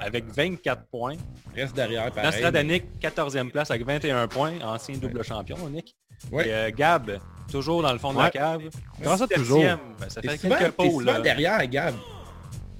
avec 0.00 0.24
24 0.32 0.86
points. 0.86 1.16
Reste 1.54 1.74
derrière, 1.74 2.10
pareil. 2.12 2.30
Nostradanik, 2.30 2.84
14e 3.00 3.50
place 3.50 3.70
avec 3.70 3.84
21 3.84 4.28
points, 4.28 4.52
ancien 4.64 4.96
double 4.96 5.24
champion, 5.24 5.56
Nick. 5.68 5.96
Ouais. 6.30 6.48
Et 6.48 6.52
euh, 6.52 6.70
Gab, 6.70 7.18
Toujours 7.50 7.82
dans 7.82 7.92
le 7.92 7.98
fond 7.98 8.12
de 8.12 8.18
la 8.18 8.30
cave. 8.30 8.62
Comment 9.02 9.16
ça, 9.16 9.26
toujours? 9.26 9.62
ben, 9.62 9.78
ça 10.08 10.22
fait 10.22 10.36
souvent, 10.36 10.56
quelques 10.56 11.04
là. 11.04 11.20
derrière, 11.20 11.66
Gab. 11.66 11.94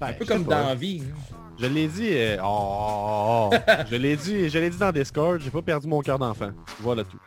Ben, 0.00 0.09
un 0.09 0.12
peu 0.12 0.25
comme 0.25 0.45
dans 0.45 0.69
la 0.69 0.75
vie. 0.75 1.02
Je 1.61 1.67
l'ai 1.67 1.88
dit. 1.88 2.09
euh, 2.12 2.37
oh, 2.43 3.50
je 3.90 3.97
l'ai 3.97 4.17
dit, 4.17 4.49
je 4.49 4.59
l'ai 4.59 4.71
dit 4.71 4.79
dans 4.79 4.93
Discord, 4.93 5.40
j'ai 5.40 5.50
pas 5.50 5.62
perdu 5.62 5.87
mon 5.87 6.00
cœur 6.00 6.19
d'enfant. 6.19 6.50
Voilà 6.81 7.05
tout. 7.05 7.19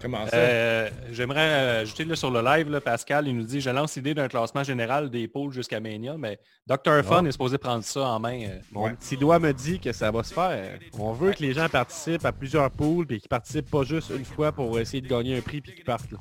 Comment 0.00 0.26
ça? 0.26 0.36
Euh, 0.36 0.88
J'aimerais 1.12 1.78
ajouter 1.80 2.04
là, 2.04 2.16
sur 2.16 2.30
le 2.30 2.40
live, 2.40 2.70
là, 2.70 2.80
Pascal, 2.80 3.28
il 3.28 3.36
nous 3.36 3.42
dit, 3.44 3.60
je 3.60 3.68
lance 3.68 3.96
l'idée 3.96 4.14
d'un 4.14 4.28
classement 4.28 4.62
général 4.62 5.10
des 5.10 5.28
pôles 5.28 5.52
jusqu'à 5.52 5.78
Mania, 5.80 6.14
mais 6.16 6.38
Dr. 6.66 7.02
Fun 7.04 7.22
Ah. 7.24 7.28
est 7.28 7.32
supposé 7.32 7.58
prendre 7.58 7.84
ça 7.84 8.00
en 8.06 8.18
main. 8.20 8.40
euh. 8.44 8.58
Mon 8.72 8.84
Ouais. 8.84 8.94
petit 8.94 9.16
doigt 9.18 9.38
me 9.38 9.52
dit 9.52 9.78
que 9.78 9.92
ça 9.92 10.10
va 10.10 10.22
se 10.22 10.32
faire. 10.32 10.78
On 10.98 11.12
veut 11.12 11.32
que 11.32 11.42
les 11.42 11.52
gens 11.52 11.68
participent 11.68 12.24
à 12.24 12.32
plusieurs 12.32 12.70
poules 12.70 13.06
et 13.10 13.18
qu'ils 13.18 13.28
participent 13.28 13.70
pas 13.70 13.82
juste 13.82 14.10
une 14.16 14.24
fois 14.24 14.52
pour 14.52 14.78
essayer 14.78 15.02
de 15.02 15.08
gagner 15.08 15.36
un 15.36 15.40
prix 15.42 15.60
puis 15.60 15.74
qu'ils 15.74 15.84
partent. 15.84 16.10
là. 16.12 16.18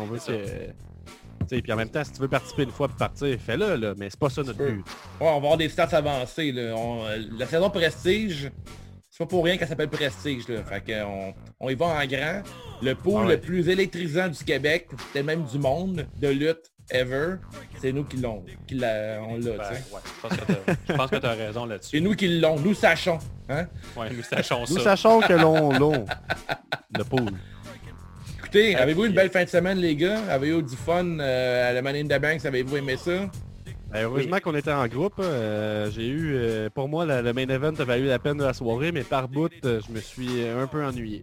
On 0.00 0.06
veut 0.06 0.18
que... 0.18 0.32
T'sais, 1.46 1.62
puis 1.62 1.72
en 1.72 1.76
même 1.76 1.88
temps, 1.90 2.04
si 2.04 2.12
tu 2.12 2.20
veux 2.20 2.28
participer 2.28 2.62
une 2.64 2.70
fois 2.70 2.86
puis 2.88 2.96
partir, 2.96 3.36
fais-le, 3.44 3.74
là, 3.76 3.94
mais 3.96 4.08
c'est 4.10 4.18
pas 4.20 4.30
ça 4.30 4.42
notre 4.42 4.58
but. 4.58 4.78
Ouais, 4.78 4.82
on 5.20 5.26
va 5.30 5.36
avoir 5.36 5.56
des 5.56 5.68
stats 5.68 5.88
avancées. 5.92 6.52
Là. 6.52 6.74
On- 6.76 7.04
euh, 7.06 7.18
la 7.38 7.46
saison 7.46 7.70
Prestige, 7.70 8.50
c'est 9.10 9.18
pas 9.18 9.26
pour 9.26 9.44
rien 9.44 9.56
qu'elle 9.56 9.66
s'appelle 9.68 9.88
Prestige. 9.88 10.46
Là. 10.48 10.62
Fait 10.62 10.80
que 10.80 11.02
on, 11.04 11.34
on 11.58 11.68
y 11.70 11.74
va 11.74 11.86
en 11.86 12.06
grand. 12.06 12.42
Le 12.82 12.94
pool 12.94 13.14
Ah 13.16 13.26
ouais. 13.26 13.34
le 13.34 13.40
plus 13.40 13.68
électrisant 13.68 14.28
du 14.28 14.44
Québec, 14.44 14.88
peut-être 15.12 15.26
même 15.26 15.44
du 15.44 15.58
monde, 15.58 16.06
de 16.20 16.28
lutte 16.28 16.70
ever, 16.92 17.36
c'est 17.80 17.92
nous 17.92 18.04
qui 18.04 18.16
l'ont. 18.18 18.44
Qui 18.66 18.74
l'a, 18.74 19.20
on 19.28 19.36
l'a, 19.36 19.42
Ben, 19.52 19.58
ouais, 19.92 20.00
je 20.88 20.92
pense 20.92 21.10
que 21.10 21.16
tu 21.16 21.26
as 21.26 21.30
raison 21.32 21.62
C'est 21.64 21.68
là-dessus. 21.70 22.00
nous 22.00 22.14
qui 22.14 22.38
l'ont, 22.40 22.58
nous 22.60 22.74
sachons. 22.74 23.18
Hein? 23.48 23.66
Ouais, 23.96 24.08
nous 24.10 24.22
sachons 24.22 24.60
Nous 24.68 24.78
ça. 24.78 24.84
sachons 24.96 25.20
que 25.20 25.32
l'on 25.32 25.72
l'on 25.72 26.04
le 26.96 27.04
pool. 27.04 27.30
Écoutez, 28.52 28.74
avez-vous 28.74 29.04
une 29.04 29.12
belle 29.12 29.30
fin 29.30 29.44
de 29.44 29.48
semaine, 29.48 29.78
les 29.78 29.94
gars? 29.94 30.18
Avez-vous 30.28 30.62
du 30.62 30.74
fun 30.74 31.20
euh, 31.20 31.70
à 31.70 31.72
la 31.72 31.82
Money 31.82 32.00
in 32.00 32.06
the 32.06 32.20
Bank? 32.20 32.44
Avez-vous 32.44 32.78
aimé 32.78 32.96
ça? 32.96 33.30
Ben, 33.92 34.02
heureusement 34.02 34.38
qu'on 34.40 34.56
était 34.56 34.72
en 34.72 34.88
groupe. 34.88 35.14
euh, 35.20 35.88
j'ai 35.92 36.08
eu, 36.08 36.32
euh, 36.34 36.68
pour 36.68 36.88
moi, 36.88 37.06
la- 37.06 37.22
le 37.22 37.32
main 37.32 37.46
event 37.48 37.74
avait 37.78 38.00
eu 38.00 38.06
la 38.06 38.18
peine 38.18 38.38
de 38.38 38.42
la 38.44 38.52
soirée, 38.52 38.90
mais 38.90 39.04
par 39.04 39.28
bout, 39.28 39.52
euh, 39.64 39.80
je 39.86 39.92
me 39.92 40.00
suis 40.00 40.48
un 40.48 40.66
peu 40.66 40.84
ennuyé. 40.84 41.22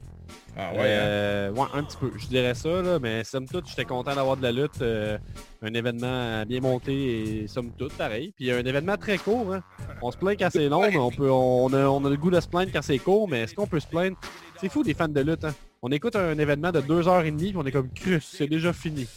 Ah 0.58 0.72
ouais, 0.74 0.96
hein? 0.96 1.52
Ouais, 1.54 1.68
un 1.74 1.84
petit 1.84 1.98
peu. 1.98 2.12
Je 2.18 2.28
dirais 2.28 2.54
ça, 2.56 2.82
là, 2.82 2.98
mais 3.02 3.26
somme 3.26 3.46
toute, 3.46 3.68
j'étais 3.68 3.84
content 3.86 4.16
d'avoir 4.16 4.38
de 4.38 4.44
la 4.44 4.54
lutte. 4.54 4.82
euh, 4.82 5.18
un 5.62 5.74
événement 5.74 6.44
bien 6.46 6.62
monté 6.62 7.42
et 7.44 7.48
somme 7.48 7.72
toute, 7.78 7.92
pareil. 7.94 8.32
Puis 8.38 8.52
un 8.52 8.64
événement 8.64 8.96
très 8.96 9.18
court. 9.18 9.54
hein. 9.54 9.62
On 10.02 10.12
se 10.12 10.18
plaint 10.18 10.38
quand 10.40 10.50
c'est 10.50 10.70
long, 10.70 10.90
mais 10.90 10.98
on, 10.98 11.12
peut, 11.12 11.30
on, 11.30 11.74
a, 11.74 11.88
on 11.88 12.06
a 12.06 12.10
le 12.10 12.16
goût 12.16 12.32
de 12.32 12.40
se 12.40 12.48
plaindre 12.48 12.72
quand 12.74 12.82
c'est 12.84 13.00
court, 13.00 13.28
mais 13.28 13.42
est-ce 13.42 13.54
qu'on 13.56 13.68
peut 13.68 13.80
se 13.82 13.88
plaindre? 13.88 14.16
C'est 14.62 14.70
fou 14.70 14.82
des 14.84 14.94
fans 14.94 15.08
de 15.10 15.20
lutte. 15.22 15.44
hein. 15.44 15.54
On 15.82 15.92
écoute 15.92 16.16
un 16.16 16.38
événement 16.38 16.72
de 16.72 16.82
2h30 16.82 17.38
puis 17.38 17.54
on 17.56 17.66
est 17.66 17.72
comme 17.72 17.90
crus, 17.92 18.28
c'est 18.36 18.48
déjà 18.48 18.74
fini. 18.74 19.08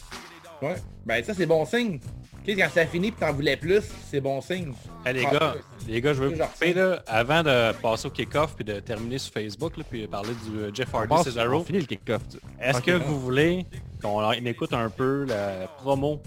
Ouais. 0.61 0.75
Ben 1.05 1.23
ça, 1.23 1.33
c'est 1.33 1.45
bon 1.47 1.65
signe. 1.65 1.99
Quand 2.45 2.69
ça 2.73 2.85
finit 2.87 3.09
et 3.09 3.11
t'en 3.11 3.33
voulais 3.33 3.55
plus, 3.57 3.83
c'est 4.09 4.21
bon 4.21 4.41
signe. 4.41 4.73
Hey, 5.05 5.13
les 5.13 5.25
Ah, 5.27 5.31
gars, 5.31 5.55
les 5.87 6.01
gars, 6.01 6.13
je 6.13 6.23
veux 6.23 6.29
vous 6.29 6.43
couper 6.43 6.73
ça. 6.73 6.79
là, 6.79 7.03
avant 7.07 7.43
de 7.43 7.71
passer 7.81 8.07
au 8.07 8.11
kick-off 8.11 8.55
puis 8.55 8.65
de 8.65 8.79
terminer 8.79 9.17
sur 9.19 9.31
Facebook 9.33 9.77
là, 9.77 9.83
puis 9.89 10.07
parler 10.07 10.33
du 10.47 10.57
euh, 10.59 10.71
Jeff 10.73 10.93
Hardy 10.93 11.23
Cesaro. 11.23 11.57
on 11.59 11.63
finit 11.63 11.79
le 11.79 11.85
kick-off. 11.85 12.21
tu- 12.29 12.37
Est-ce 12.59 12.81
que 12.81 12.91
vous 12.91 13.19
voulez 13.19 13.65
qu'on 14.01 14.31
écoute 14.31 14.73
un 14.73 14.89
peu 14.89 15.25
la 15.27 15.67
promo 15.77 16.21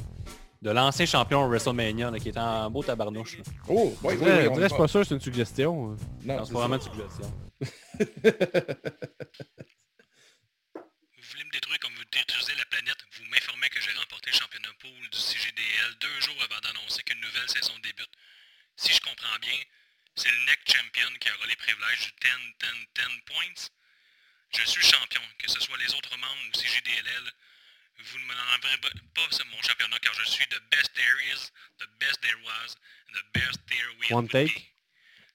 de 0.63 0.71
l'ancien 0.71 1.07
champion 1.07 1.47
WrestleMania 1.49 2.11
là, 2.11 2.19
qui 2.19 2.29
est 2.31 2.39
en 2.39 2.71
beau 2.71 2.83
tabarnouche? 2.83 3.39
là? 3.39 3.45
Oh, 3.69 3.93
oui, 4.05 4.15
oui, 4.21 4.29
je 4.57 4.67
suis 4.69 4.77
pas 4.77 4.89
sûr, 4.89 5.05
c'est 5.07 5.15
une 5.15 5.21
suggestion. 5.21 5.97
Non, 6.25 6.37
Non, 6.39 6.45
c'est 6.45 6.55
vraiment 6.55 6.77
une 6.77 6.81
suggestion. 6.81 7.31
Vous 11.35 11.39
voulez 11.41 11.47
me 11.47 11.51
détruire 11.51 11.79
comme 11.81 11.95
vous 11.97 12.05
détruisez 12.13 12.55
la 12.55 12.65
planète, 12.67 12.99
vous 13.17 13.25
m'informez 13.25 13.69
que 13.69 13.81
j'ai 13.81 13.91
remporté 13.95 14.31
le 14.31 14.37
championnat 14.37 14.73
pool 14.79 15.11
du 15.11 15.19
CGDL 15.19 15.95
deux 15.99 16.21
jours 16.21 16.41
avant 16.45 16.61
d'annoncer 16.61 17.03
qu'une 17.03 17.19
nouvelle 17.19 17.49
saison 17.51 17.77
débute. 17.81 18.13
Si 18.77 18.93
je 18.95 19.01
comprends 19.01 19.37
bien, 19.41 19.59
c'est 20.15 20.31
le 20.31 20.39
next 20.45 20.73
champion 20.73 21.11
qui 21.19 21.29
aura 21.33 21.47
les 21.47 21.57
privilèges 21.57 22.07
du 22.07 22.13
10, 22.23 22.31
10, 22.95 23.03
10 23.03 23.21
points. 23.27 23.67
Je 24.57 24.63
suis 24.63 24.87
champion, 24.87 25.23
que 25.39 25.51
ce 25.51 25.59
soit 25.59 25.77
les 25.79 25.93
autres 25.97 26.17
membres 26.17 26.41
ou 26.55 26.57
CGDLL. 26.57 27.33
Vous 27.99 28.19
ne 28.21 28.25
me 28.27 28.35
n'enlèverez 28.35 28.79
pas 29.17 29.27
ce- 29.33 29.43
mon 29.43 29.61
championnat 29.63 29.99
car 29.99 30.15
je 30.15 30.31
suis 30.31 30.47
the 30.47 30.61
best 30.71 30.95
there 30.95 31.21
is, 31.35 31.51
the 31.81 31.87
best 31.99 32.21
there 32.21 32.39
was, 32.45 32.77
and 33.09 33.15
the 33.19 33.25
best 33.41 33.59
there 33.67 33.91
will 33.99 34.13
One 34.15 34.27
be. 34.27 34.31
take. 34.31 34.73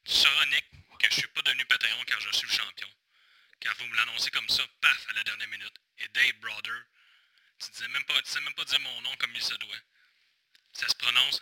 Tu 0.05 0.13
sauras, 0.13 0.45
Nick, 0.45 0.63
que 0.97 1.09
je 1.09 1.15
suis 1.15 1.27
pas 1.27 1.41
devenu 1.41 1.65
Patreon 1.65 2.05
car 2.05 2.21
je 2.21 2.31
suis 2.31 2.47
le 2.47 2.53
champion. 2.53 2.87
Car 3.59 3.75
vous 3.77 3.85
me 3.87 3.95
l'annoncez 3.95 4.31
comme 4.31 4.47
ça, 4.49 4.63
paf, 4.81 5.07
à 5.09 5.13
la 5.13 5.23
dernière 5.23 5.47
minute. 5.49 5.73
Et 5.99 6.07
Dave 6.09 6.33
Brother, 6.39 6.83
tu 7.59 7.71
disais 7.71 7.87
même 7.89 8.03
pas, 8.05 8.21
tu 8.21 8.31
sais 8.31 8.39
même 8.41 8.53
pas 8.53 8.63
dire 8.65 8.79
mon 8.79 9.01
nom 9.01 9.15
comme 9.17 9.35
il 9.35 9.41
se 9.41 9.55
doit. 9.55 9.77
Ça 10.73 10.87
se 10.87 10.95
prononce 10.95 11.41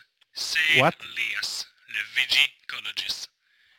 What? 0.77 0.91
C-Elias, 0.99 1.65
le 1.87 2.03
Vigicologist. 2.15 3.31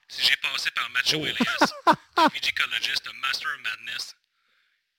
Si 0.08 0.26
j'ai 0.26 0.36
passé 0.36 0.70
par 0.72 0.88
Macho 0.90 1.18
Oh. 1.18 1.26
Elias, 1.26 1.72
le 2.16 2.28
Vigicologist, 2.32 3.06
le 3.06 3.12
Master 3.14 3.48
of 3.54 3.60
Madness, 3.60 4.16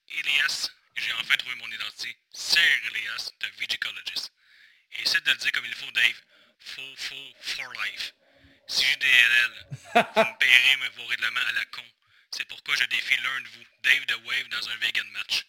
Elias, 0.10 0.70
j'ai 0.96 1.14
enfin 1.14 1.36
trouvé 1.38 1.56
mon 1.56 1.68
identité. 1.72 2.18
Sir 2.32 2.62
Elias, 2.88 3.32
the 3.40 3.48
Vigicologist. 3.60 4.32
Et 4.94 5.02
essaie 5.02 5.22
de 5.22 5.32
le 5.32 5.38
dire 5.38 5.52
comme 5.52 5.66
il 5.66 5.76
faut, 5.76 5.92
Dave. 5.92 6.22
Faux, 6.60 6.96
faux, 6.98 7.34
for 7.42 7.74
life. 7.86 8.14
Si 8.68 8.86
j'ai 8.86 8.96
des 8.98 9.08
LL, 9.08 9.66
vous 9.72 10.00
me 10.00 10.38
payerez 10.38 10.76
mais 10.78 10.90
vos 10.90 11.06
règlements 11.06 11.40
à 11.48 11.52
la 11.54 11.66
con. 11.66 11.84
C'est 12.32 12.48
pourquoi 12.48 12.76
je 12.76 12.86
défie 12.86 13.18
l'un 13.24 13.40
de 13.42 13.48
vous, 13.58 13.66
Dave 13.84 14.06
the 14.08 14.18
Wave, 14.28 14.48
dans 14.52 14.66
un 14.70 14.78
vegan 14.86 15.06
match. 15.14 15.46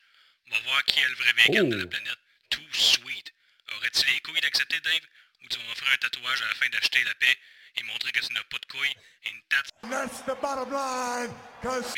On 0.48 0.54
va 0.56 0.60
voir 0.66 0.84
qui 0.84 0.98
est 1.00 1.08
le 1.08 1.14
vrai 1.14 1.32
vegan 1.36 1.68
de 1.68 1.76
la 1.76 1.84
Oh. 1.84 1.88
planète. 1.88 2.18
Too 2.50 2.62
sweet. 2.72 3.32
Aurais-tu 3.76 4.02
les 4.12 4.20
couilles 4.20 4.40
d'accepter, 4.40 4.80
Dave? 4.80 5.04
Ou 5.44 5.48
tu 5.48 5.58
vas 5.58 5.64
m'offrir 5.68 5.88
un 5.92 5.96
tatouage 6.00 6.42
à 6.42 6.48
la 6.48 6.54
fin 6.56 6.68
d'acheter 6.72 6.98
la 7.04 7.14
paix 7.20 7.36
et 7.76 7.82
montrer 7.84 8.10
que 8.12 8.20
tu 8.20 8.32
n'as 8.34 8.42
pas 8.50 8.58
de 8.58 8.66
couilles 8.66 8.96
et 9.24 9.30
une 9.30 9.42
tête 9.48 9.68
That's 9.90 10.24
the 10.24 10.34
bottom 10.40 10.70
line, 10.72 11.30
cause. 11.62 11.94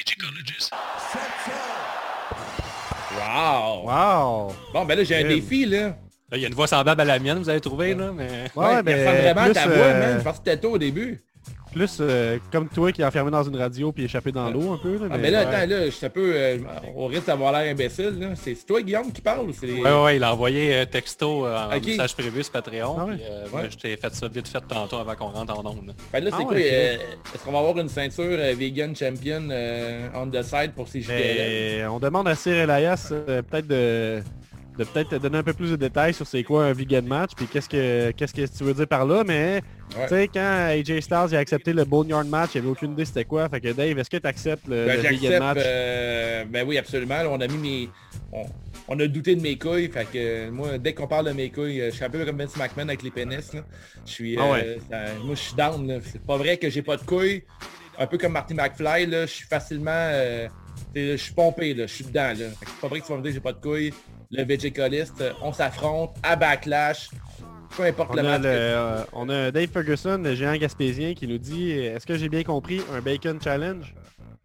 Wow! 3.12 3.86
Wow! 3.86 4.56
Bon, 4.72 4.84
ben 4.84 4.96
là, 4.98 5.04
j'ai 5.04 5.16
un 5.16 5.28
défi, 5.28 5.64
là. 5.66 5.96
Là, 6.30 6.38
il 6.38 6.40
y 6.40 6.44
a 6.44 6.48
une 6.48 6.54
voix 6.54 6.66
semblable 6.66 7.00
à 7.00 7.04
la 7.04 7.18
mienne, 7.18 7.38
vous 7.38 7.48
avez 7.48 7.60
trouvé, 7.60 7.94
là, 7.94 8.10
mais... 8.12 8.50
Ouais, 8.54 8.78
il 8.78 8.82
mais 8.84 8.94
ressemble 9.04 9.20
vraiment 9.22 9.40
à 9.40 9.44
plus, 9.44 9.52
ta 9.54 9.66
voix, 9.66 9.76
euh, 9.76 10.00
man. 10.00 10.18
Je 10.18 10.24
pense 10.24 10.38
que 10.38 10.44
c'était 10.44 10.60
toi 10.60 10.70
au 10.70 10.78
début. 10.78 11.20
Plus 11.73 11.99
euh, 12.00 12.38
comme 12.50 12.69
toi 12.69 12.93
qui 12.93 13.00
est 13.00 13.05
enfermé 13.05 13.31
dans 13.31 13.43
une 13.43 13.57
radio 13.57 13.93
puis 13.93 14.05
échappé 14.05 14.31
dans 14.31 14.50
l'eau 14.50 14.73
un 14.73 14.76
peu. 14.79 14.93
Là, 14.99 15.07
Ah, 15.11 15.19
mais 15.19 15.31
là, 15.31 15.41
attends, 15.41 15.67
là, 15.69 15.87
je 15.87 15.91
suis 15.91 16.05
un 16.07 16.11
peu... 16.11 16.33
euh, 16.35 16.59
on 16.95 17.07
risque 17.07 17.26
d'avoir 17.26 17.52
l'air 17.52 17.73
imbécile, 17.73 18.17
là. 18.21 18.29
C'est 18.35 18.55
c'est 18.55 18.67
toi, 18.67 18.83
Guillaume, 18.83 19.11
qui 19.11 19.21
parle 19.23 19.49
ou 19.49 19.52
c'est... 19.52 19.67
les- 19.67 19.81
Ouais, 19.83 20.02
ouais, 20.05 20.17
il 20.17 20.23
a 20.25 20.33
envoyé 20.33 20.75
euh, 20.75 20.85
texto 20.85 21.47
euh, 21.47 21.57
en 21.71 21.81
message 21.81 22.14
privé 22.14 22.43
sur 22.43 22.52
Patreon. 22.52 22.97
Ah 22.99 23.05
ouais. 23.07 23.14
puis, 23.14 23.25
euh, 23.25 23.43
Ouais. 23.45 23.49
moi, 23.52 23.62
je 23.71 23.76
t'ai 23.76 23.97
fait 23.97 24.14
ça 24.14 24.29
vite 24.29 24.49
fait 24.49 24.61
tantôt 24.69 24.97
avant 24.97 25.14
qu'on 25.14 25.29
rentre 25.29 25.59
en 25.59 25.64
onde. 25.71 25.87
là. 25.87 25.93
Fait 26.11 26.21
là, 26.21 26.31
c'est 26.31 26.37
Ah 26.38 26.45
quoi? 26.45 26.55
ouais, 26.55 26.71
euh, 26.73 26.97
Est-ce 27.35 27.45
qu'on 27.45 27.52
va 27.52 27.59
avoir 27.61 27.79
une 27.79 27.88
ceinture 27.88 28.25
euh, 28.38 28.55
vegan 28.57 28.95
champion 28.95 29.49
euh, 29.50 30.09
on 30.14 30.26
the 30.29 30.43
side 30.43 30.73
pour 30.76 30.88
ces 30.88 31.00
JDL? 31.00 31.17
Mais 31.81 31.87
on 31.87 31.99
demande 31.99 32.29
à 32.29 32.35
Cyril 32.35 32.69
Elias 32.71 33.09
euh, 33.12 33.41
peut-être 33.43 33.67
de, 33.67 34.23
de 34.79 34.85
peut-être 34.85 35.17
donner 35.17 35.38
un 35.38 35.43
peu 35.43 35.52
plus 35.52 35.71
de 35.71 35.76
détails 35.76 36.14
sur 36.14 36.26
c'est 36.26 36.43
quoi 36.45 36.67
un 36.67 36.73
vegan 36.73 37.07
match 37.07 37.31
puis 37.37 37.47
qu'est-ce 37.47 37.69
que 37.69 38.11
qu'est-ce 38.12 38.33
que 38.35 38.47
tu 38.47 38.64
veux 38.64 38.75
dire 38.75 38.87
par 38.87 39.05
là 39.07 39.23
mais 39.26 39.62
Ouais. 39.96 40.06
tu 40.08 40.14
sais 40.14 40.28
quand 40.28 40.66
AJ 40.70 41.00
Styles 41.00 41.34
a 41.37 41.38
accepté 41.38 41.72
le 41.72 41.84
Boneyard 41.84 42.25
match 42.25 42.50
il 42.54 42.58
avait 42.58 42.68
aucune 42.68 42.92
idée 42.92 43.04
c'était 43.04 43.25
quoi 43.26 43.49
fait 43.49 43.61
que 43.61 43.72
Dave 43.72 43.99
est-ce 43.99 44.08
que 44.08 44.16
tu 44.16 44.26
acceptes 44.26 44.66
le, 44.66 44.87
Ben, 44.87 44.96
le 44.96 45.02
vegan 45.02 45.18
j'accepte. 45.20 45.40
match? 45.40 45.58
euh, 45.61 46.44
ben 46.49 46.66
oui, 46.66 46.78
absolument. 46.78 47.16
Là, 47.22 47.28
on 47.30 47.40
a 47.40 47.46
mis 47.46 47.58
mes... 47.58 47.88
On, 48.32 48.44
on 48.88 48.99
a 49.00 49.06
douté 49.06 49.37
de 49.37 49.40
mes 49.42 49.56
couilles. 49.58 49.88
Fait 49.90 50.04
que 50.04 50.08
euh, 50.16 50.50
moi, 50.50 50.78
dès 50.78 50.92
qu'on 50.94 51.06
parle 51.06 51.26
de 51.26 51.32
mes 51.32 51.50
couilles, 51.50 51.80
euh, 51.80 51.90
je 51.90 51.96
suis 51.96 52.04
un 52.04 52.11
peu 52.11 52.25
comme 52.25 52.38
Vince 52.38 52.56
McMahon 52.56 52.88
avec 52.88 53.02
les 53.02 53.11
pénis. 53.11 53.52
Là. 53.52 53.61
Je 54.06 54.11
suis... 54.11 54.37
Ah 54.38 54.42
euh, 54.44 54.52
ouais. 54.52 54.78
ça- 54.90 55.14
moi, 55.25 55.34
je 55.34 55.40
suis 55.40 55.54
down. 55.54 56.00
C'est 56.04 56.22
pas 56.22 56.37
vrai 56.37 56.56
que 56.56 56.68
j'ai 56.70 56.82
pas 56.82 56.96
de 56.96 57.02
couilles. 57.02 57.42
Un 57.99 58.06
peu 58.06 58.16
comme 58.18 58.32
Marty 58.32 58.54
McFly, 58.54 59.06
là, 59.06 59.26
je 59.26 59.30
suis 59.32 59.46
facilement... 59.46 59.90
euh, 59.92 60.49
je 60.94 61.16
suis 61.16 61.34
pompé, 61.34 61.75
là, 61.75 61.87
je 61.87 61.92
suis 61.94 62.04
dedans. 62.04 62.28
Là. 62.37 62.46
C'est 62.61 62.80
pas 62.80 62.88
vrai 62.88 63.00
que 63.00 63.06
tu 63.06 63.12
vas 63.12 63.18
me 63.18 63.22
dire 63.22 63.30
que 63.30 63.34
j'ai 63.34 63.40
pas 63.40 63.52
de 63.52 63.61
couilles. 63.61 63.92
Le 64.30 64.44
Vegicoliste, 64.44 65.20
euh, 65.20 65.32
on 65.42 65.52
s'affronte 65.52 66.16
à 66.22 66.37
Backlash. 66.37 67.11
Peu 67.76 67.85
importe 67.85 68.11
on 68.11 68.14
le 68.14 68.21
a, 68.21 68.23
match. 68.23 68.43
le- 68.43 68.49
euh, 68.49 69.05
on 69.12 69.29
a 69.29 69.50
Dave 69.50 69.69
Ferguson, 69.69 70.21
le 70.23 70.35
géant 70.35 70.57
gaspésien, 70.57 71.14
qui 71.14 71.26
nous 71.26 71.38
dit 71.38 71.71
Est-ce 71.71 72.07
que 72.07 72.17
j'ai 72.17 72.29
bien 72.29 72.43
compris 72.43 72.81
un 72.95 73.00
bacon 73.00 73.41
challenge? 73.43 73.95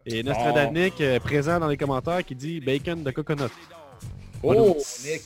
Et 0.05 0.23
Nostradanic, 0.23 1.01
euh, 1.01 1.19
présent 1.19 1.59
dans 1.59 1.67
les 1.67 1.75
commentaires, 1.77 2.23
qui 2.23 2.33
dit 2.35 2.61
bacon 2.61 3.03
de 3.03 3.11
coconut. 3.11 3.43
Oh, 4.41 4.77
Nick. 5.05 5.23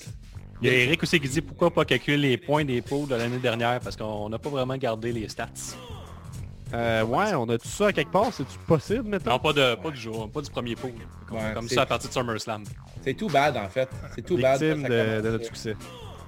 Il 0.64 0.68
y 0.68 0.70
a 0.72 0.74
Eric 0.76 1.02
aussi 1.04 1.20
qui 1.20 1.28
dit 1.28 1.42
pourquoi 1.42 1.72
pas 1.72 1.86
calculer 1.86 2.18
les 2.18 2.38
points 2.38 2.64
des 2.66 2.82
pots 2.82 3.06
de 3.08 3.16
l'année 3.16 3.38
dernière 3.40 3.80
parce 3.80 3.96
qu'on 3.96 4.30
n'a 4.30 4.38
pas 4.40 4.50
vraiment 4.50 4.78
gardé 4.78 5.12
les 5.12 5.28
stats. 5.28 5.48
Euh, 6.74 7.04
ouais, 7.04 7.34
on 7.36 7.50
a 7.50 7.58
tout 7.58 7.68
ça 7.68 7.88
à 7.88 7.94
quelque 7.94 8.12
part, 8.12 8.32
c'est-tu 8.32 8.58
possible 8.68 9.04
maintenant 9.10 9.34
Non, 9.34 9.40
pas, 9.40 9.54
de, 9.54 9.76
pas 9.76 9.90
du 9.92 10.00
jour, 10.00 10.30
pas 10.32 10.42
du 10.42 10.50
premier 10.50 10.76
pot. 10.76 10.90
Comme, 11.28 11.38
Ouais, 11.38 11.52
comme 11.54 11.68
c'est- 11.68 11.76
ça 11.76 11.82
à 11.82 11.86
partir 11.86 12.10
de 12.10 12.14
SummerSlam. 12.14 12.64
C'est 13.04 13.14
tout 13.16 13.28
bad, 13.28 13.58
en 13.58 13.68
fait. 13.68 13.90
C'est 14.16 14.22
tout 14.22 14.38
bad. 14.38 14.62
Victime 14.62 14.84
Ça 14.84 14.90
de, 14.90 15.22
de 15.22 15.32
notre 15.32 15.46
succès. 15.46 15.76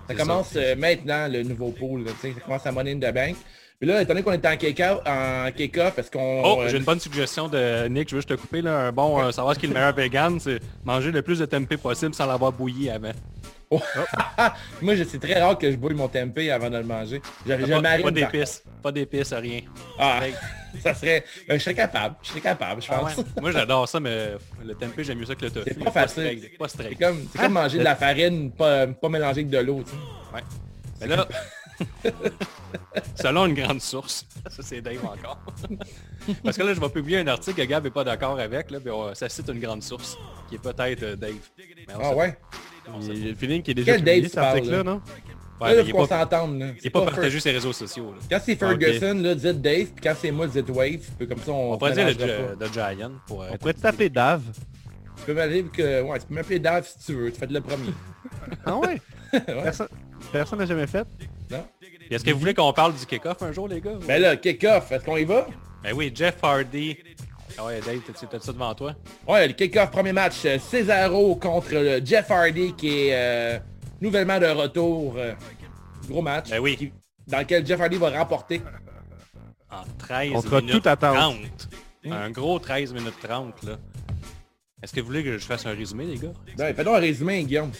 Ça 0.08 0.16
commence 0.16 0.50
ça. 0.50 0.60
euh, 0.60 0.76
maintenant, 0.76 1.28
le 1.28 1.44
nouveau 1.44 1.70
pool. 1.72 2.04
là, 2.06 2.12
ça 2.22 2.28
commence 2.44 2.66
à 2.66 2.72
Money 2.72 2.92
in 2.94 2.98
the 2.98 3.14
Bank. 3.14 3.36
Puis 3.80 3.90
là, 3.90 4.02
étant 4.02 4.14
donné 4.14 4.24
qu'on 4.24 4.32
est 4.32 4.46
en 4.46 4.56
kick-off, 4.56 5.02
en 5.06 5.48
est-ce 5.98 6.10
qu'on... 6.12 6.42
Oh, 6.46 6.62
euh, 6.62 6.70
j'ai 6.70 6.78
une 6.78 6.84
bonne 6.84 7.00
suggestion 7.02 7.50
de 7.50 7.88
Nick, 7.90 8.10
je 8.10 8.16
veux 8.16 8.22
juste 8.22 8.30
te 8.30 8.36
couper 8.36 8.62
là. 8.62 8.88
Un 8.88 8.92
bon, 8.94 9.22
euh, 9.22 9.32
savoir 9.32 9.56
ce 9.56 9.60
qui 9.60 9.66
est 9.66 9.70
le 9.70 9.74
meilleur 9.76 9.94
vegan, 9.94 10.40
c'est 10.40 10.60
manger 10.86 11.12
le 11.12 11.22
plus 11.22 11.40
de 11.40 11.46
tempeh 11.46 11.76
possible 11.78 12.14
sans 12.14 12.26
l'avoir 12.26 12.54
bouilli 12.54 12.90
avant. 12.90 13.12
Moi, 14.82 14.96
je- 14.96 15.04
c'est 15.04 15.20
très 15.20 15.42
rare 15.42 15.58
que 15.58 15.72
je 15.72 15.78
bouille 15.78 15.94
mon 15.94 16.08
tempeh 16.08 16.52
avant 16.52 16.70
de 16.70 16.78
le 16.78 16.84
manger. 16.84 17.22
Je, 17.46 17.52
je 17.58 17.66
Pas, 17.66 17.82
pas 18.02 18.12
d'épices. 18.12 18.64
Pas 18.82 18.92
d'épices, 18.92 19.34
rien. 19.34 19.62
Ah, 19.98 20.22
ça 20.84 20.94
serait... 20.94 21.24
ben, 21.48 21.58
je 21.58 21.64
serais 21.64 21.76
capable. 21.76 22.16
Je 22.24 22.30
serais 22.30 22.42
capable, 22.42 22.82
je 22.82 22.88
Ah 22.92 23.00
pense. 23.00 23.18
ouais. 23.18 23.24
Moi 23.42 23.52
j'adore 23.52 23.88
ça, 23.88 24.00
mais 24.00 24.32
le 24.64 24.74
tempeh 24.76 25.04
j'aime 25.04 25.20
mieux 25.20 25.26
ça 25.26 25.36
que 25.36 25.46
le 25.46 25.52
tofu. 25.52 25.70
C'est 25.74 25.84
pas 25.84 25.92
facile. 25.92 26.50
Pas 26.60 26.68
C'est 26.68 26.78
straight. 26.78 27.00
comme, 27.00 27.28
c'est 27.32 27.40
comme 27.42 27.54
manger 27.54 27.78
de 27.80 27.84
la 27.84 27.96
farine 27.96 28.52
pas, 28.52 28.88
pas 28.88 29.10
mélangée 29.10 29.42
avec 29.42 29.50
de 29.50 29.58
l'eau, 29.60 29.84
tu 29.84 29.92
sais. 29.92 30.36
Ouais. 30.36 30.42
Mais 31.02 31.08
là, 31.16 31.28
selon 33.16 33.46
une 33.46 33.54
grande 33.54 33.82
source, 33.82 34.26
ça 34.50 34.62
c'est 34.64 34.82
Dave 34.82 35.04
encore. 35.06 35.40
Parce 36.44 36.58
que 36.58 36.64
là, 36.64 36.74
je 36.74 36.80
vais 36.80 36.90
publier 36.90 37.20
un 37.20 37.28
article 37.28 37.62
que 37.62 37.68
Gab 37.68 37.84
n'est 37.84 37.90
pas 37.90 38.04
d'accord 38.04 38.40
avec, 38.40 38.72
là, 38.72 38.80
puis 38.80 38.92
on- 38.92 39.14
ça 39.14 39.28
cite 39.30 39.50
une 39.50 39.60
grande 39.60 39.84
source, 39.84 40.18
qui 40.50 40.56
est 40.56 40.60
peut-être 40.60 41.04
euh, 41.04 41.16
Dave. 41.16 41.34
Mais 41.58 41.94
Ah 42.02 42.14
ouais? 42.16 42.38
A 42.88 43.14
le 43.14 43.36
feeling 43.36 43.62
qui 43.62 43.72
est 43.72 43.74
déjà 43.74 43.92
Quel 43.94 44.02
publié, 44.02 44.22
Dave 44.22 44.24
cet 44.24 44.32
tu 44.32 44.36
parles, 44.36 44.48
article-là, 44.58 44.78
là? 44.78 44.84
non? 44.84 45.00
pas. 45.00 45.06
là, 45.06 45.24
Ouais, 45.62 45.70
là, 45.70 45.76
mais 45.76 45.82
il 45.88 45.92
faut 45.92 45.98
est 45.98 46.02
qu'on 46.02 46.08
pas, 46.08 46.20
s'entende, 46.20 46.60
là. 46.60 46.66
il 46.66 46.72
est 46.72 46.76
C'est 46.82 46.90
pas 46.90 47.00
pas 47.00 47.06
partagé 47.12 47.40
sur 47.40 47.50
les 47.50 47.56
réseaux 47.58 47.74
sociaux. 47.74 48.12
Là. 48.14 48.18
Quand 48.30 48.40
c'est 48.44 48.56
Ferguson, 48.56 49.14
là, 49.22 49.36
dites 49.36 49.62
Dave, 49.62 49.86
puis 49.86 50.04
quand 50.04 50.14
c'est 50.20 50.32
moi, 50.32 50.48
dites 50.48 50.70
Wave. 50.70 51.00
Puis 51.18 51.28
comme 51.28 51.38
ça, 51.38 51.52
on, 51.52 51.74
On 51.74 51.78
pourrait 51.78 51.94
dire 51.94 52.08
le, 52.08 52.14
mélangera 52.16 52.56
pas. 52.56 52.66
le 52.66 52.96
Giant 52.98 53.12
pour... 53.28 53.44
euh, 53.44 53.48
On 53.54 53.58
pourrait 53.58 53.74
t'appeler 53.74 54.10
Dave. 54.10 54.42
Tu 55.18 55.24
peux 55.26 55.34
m'appeler 55.36 55.64
que... 55.64 56.02
Ouais, 56.02 56.20
tu 56.20 56.26
peux 56.26 56.34
m'appeler 56.36 56.60
Dave 56.60 56.86
si 56.88 57.06
tu 57.06 57.14
veux. 57.14 57.32
Tu 57.32 57.40
fais 57.40 57.46
le 57.48 57.62
premier. 57.62 57.90
Ah 58.66 58.78
ouais? 58.80 59.00
Personne 59.64 59.88
personne 60.32 60.60
n'a 60.60 60.66
jamais 60.66 60.88
fait? 60.88 61.08
Puis 61.18 61.58
Est-ce 62.10 62.24
que 62.24 62.32
vous 62.32 62.40
voulez 62.40 62.54
qu'on 62.54 62.72
parle 62.74 62.94
du 62.96 63.06
kick-off 63.06 63.42
un 63.42 63.52
jour, 63.52 63.68
les 63.68 63.80
gars? 63.82 63.98
Ben 64.08 64.22
là, 64.22 64.36
kick-off, 64.38 64.92
est-ce 64.92 65.04
qu'on 65.06 65.18
y 65.18 65.24
va? 65.26 65.48
Ben 65.84 65.94
oui, 65.96 66.12
Jeff 66.14 66.36
Hardy. 66.42 66.98
Ah 67.58 67.66
ouais, 67.66 67.80
Dave, 67.82 68.00
t'as- 68.30 68.40
ça 68.40 68.52
devant 68.52 68.74
toi? 68.74 68.96
Ouais, 69.28 69.48
le 69.48 69.54
kick-off, 69.54 69.92
premier 69.92 70.14
match, 70.14 70.38
euh, 70.46 70.58
Cesaro 70.60 71.36
contre 71.36 71.74
le 71.74 72.02
Jeff 72.04 72.30
Hardy 72.32 72.74
qui 72.74 73.08
est 73.08 73.14
euh, 73.14 73.60
nouvellement 74.02 74.40
de 74.40 74.48
retour. 74.48 75.16
euh, 75.18 75.34
gros 76.10 76.22
match. 76.22 76.50
Ben 76.50 76.60
oui. 76.60 76.76
qui- 76.78 76.92
dans 77.28 77.40
lequel 77.40 77.66
Jeff 77.66 77.80
Hardy 77.80 77.98
va 77.98 78.10
remporter. 78.10 78.62
En 79.72 79.84
13 79.98 80.32
Contre 80.34 80.56
minutes 80.58 80.72
toute 80.74 80.88
attente. 80.88 81.16
30. 81.16 81.70
Un 82.12 82.30
gros 82.32 82.60
13 82.60 82.94
minutes 82.94 83.20
30, 83.22 83.64
là. 83.64 83.78
Est-ce 84.82 84.94
que 84.94 85.00
vous 85.00 85.08
voulez 85.08 85.24
que 85.24 85.38
je 85.38 85.46
fasse 85.46 85.66
un 85.66 85.74
résumé, 85.74 86.06
les 86.06 86.18
gars? 86.18 86.34
Ben, 86.58 86.76
fais 86.76 86.84
donc 86.84 86.96
un 86.98 87.00
résumé, 87.00 87.44
Guillaume. 87.44 87.72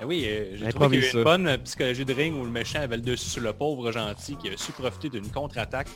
Ben 0.00 0.06
oui, 0.06 0.24
euh, 0.26 0.56
j'ai 0.56 0.68
trouvé 0.70 0.86
Improvise 0.86 1.00
qu'il 1.00 1.04
y 1.04 1.06
a 1.06 1.08
eu 1.08 1.12
ça. 1.12 1.18
une 1.18 1.24
bonne 1.24 1.46
euh, 1.46 1.58
psychologie 1.58 2.04
de 2.04 2.12
ring 2.12 2.34
où 2.36 2.44
le 2.44 2.50
méchant 2.50 2.80
avait 2.80 2.96
le 2.96 3.02
dessus 3.02 3.28
sur 3.28 3.42
le 3.42 3.52
pauvre 3.52 3.92
gentil 3.92 4.36
qui 4.36 4.48
a 4.48 4.56
su 4.56 4.72
profiter 4.72 5.08
d'une 5.08 5.30
contre-attaque 5.30 5.86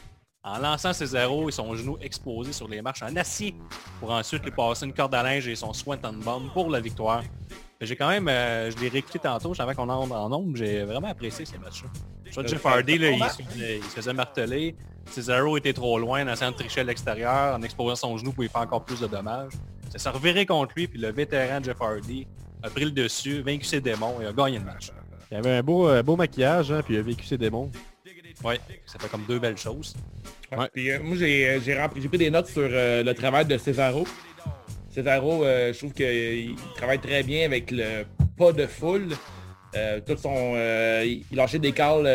en 0.45 0.59
lançant 0.59 0.93
ses 0.93 1.15
arrows 1.15 1.49
et 1.49 1.53
son 1.53 1.75
genou 1.75 1.99
exposé 2.01 2.53
sur 2.53 2.69
les 2.69 2.81
marches 2.81 3.03
en 3.03 3.15
acier 3.17 3.55
pour 4.01 4.11
ensuite 4.11 4.45
lui 4.45 4.51
passer 4.53 4.87
une 4.87 4.93
corde 4.93 5.15
à 5.15 5.23
linge 5.23 5.47
et 5.49 5.57
son 5.57 5.73
Swanton 5.73 6.15
Bomb 6.25 6.51
pour 6.53 6.71
la 6.71 6.81
victoire. 6.81 7.23
Mais 7.81 7.87
J'ai 7.87 7.97
quand 7.97 8.09
même, 8.09 8.29
euh, 8.29 8.71
je 8.71 8.77
l'ai 8.79 8.89
réécouté 8.89 9.19
tantôt, 9.19 9.53
je 9.53 9.59
savais 9.59 9.75
qu'on 9.75 9.89
en 9.89 10.11
en 10.11 10.29
nombre, 10.29 10.57
j'ai 10.57 10.85
vraiment 10.85 11.09
apprécié 11.09 11.45
ce 11.45 11.57
match-là. 11.57 11.89
Je 12.25 12.47
Jeff 12.47 12.65
Hardy, 12.67 12.99
là, 12.99 13.11
il, 13.11 13.23
se 13.25 13.43
faisait- 13.43 13.77
il 13.79 13.83
se 13.85 13.89
faisait 13.91 14.13
marteler, 14.13 14.77
Cesaro 15.07 15.57
était 15.57 15.73
trop 15.73 15.99
loin 15.99 16.25
en 16.27 16.33
essayant 16.33 16.51
de 16.51 16.57
tricher 16.57 16.81
à 16.81 16.85
l'extérieur, 16.85 17.57
en 17.57 17.63
exposant 17.63 17.97
son 17.97 18.17
genou 18.19 18.33
pour 18.33 18.43
lui 18.43 18.51
faire 18.51 18.61
encore 18.63 18.85
plus 18.85 19.01
de 19.01 19.07
dommages. 19.07 19.53
Ça 19.91 19.99
s'est 19.99 20.11
reviré 20.11 20.45
contre 20.45 20.73
lui, 20.77 20.87
puis 20.89 21.01
le 21.01 21.11
vétéran 21.13 21.61
Jeff 21.63 21.81
Hardy 21.81 22.27
a 22.63 22.69
pris 22.71 22.85
le 22.85 22.91
dessus, 22.91 23.41
vaincu 23.43 23.65
ses 23.65 23.81
démons 23.81 24.21
et 24.21 24.27
a 24.27 24.33
gagné 24.33 24.59
le 24.59 24.65
match. 24.65 24.91
Il 25.31 25.37
avait 25.39 25.57
un 25.59 25.63
beau, 25.63 25.89
euh, 25.89 26.03
beau 26.03 26.17
maquillage, 26.17 26.73
hein, 26.73 26.81
puis 26.85 26.95
il 26.95 26.99
a 26.99 27.03
vécu 27.03 27.25
ses 27.25 27.39
démons. 27.39 27.71
Ouais, 28.45 28.61
ça 28.87 28.99
fait 28.99 29.09
comme 29.09 29.25
deux 29.29 29.39
belles 29.39 29.59
choses. 29.59 29.95
Ouais. 30.57 30.69
Puis, 30.73 30.91
euh, 30.91 31.01
moi, 31.03 31.17
j'ai 31.17 31.49
euh, 31.49 31.61
j'ai 31.61 32.09
pris 32.09 32.19
des 32.19 32.31
notes 32.31 32.47
sur 32.47 32.63
euh, 32.63 33.03
le 33.03 33.15
travail 33.15 33.45
de 33.47 33.59
Cesaro. 33.59 34.07
Cesaro, 34.91 35.45
euh, 35.45 35.73
je 35.73 35.79
trouve 35.79 35.93
qu'il 35.93 36.55
travaille 36.77 37.01
très 37.01 37.23
bien 37.23 37.45
avec 37.45 37.71
le 37.71 38.05
pas 38.37 38.53
de 38.53 38.67
foule. 38.67 39.09
Tout 40.07 40.17
son, 40.17 40.57
il 41.05 41.25
lâchait 41.31 41.59
des 41.59 41.73
calls 41.73 42.07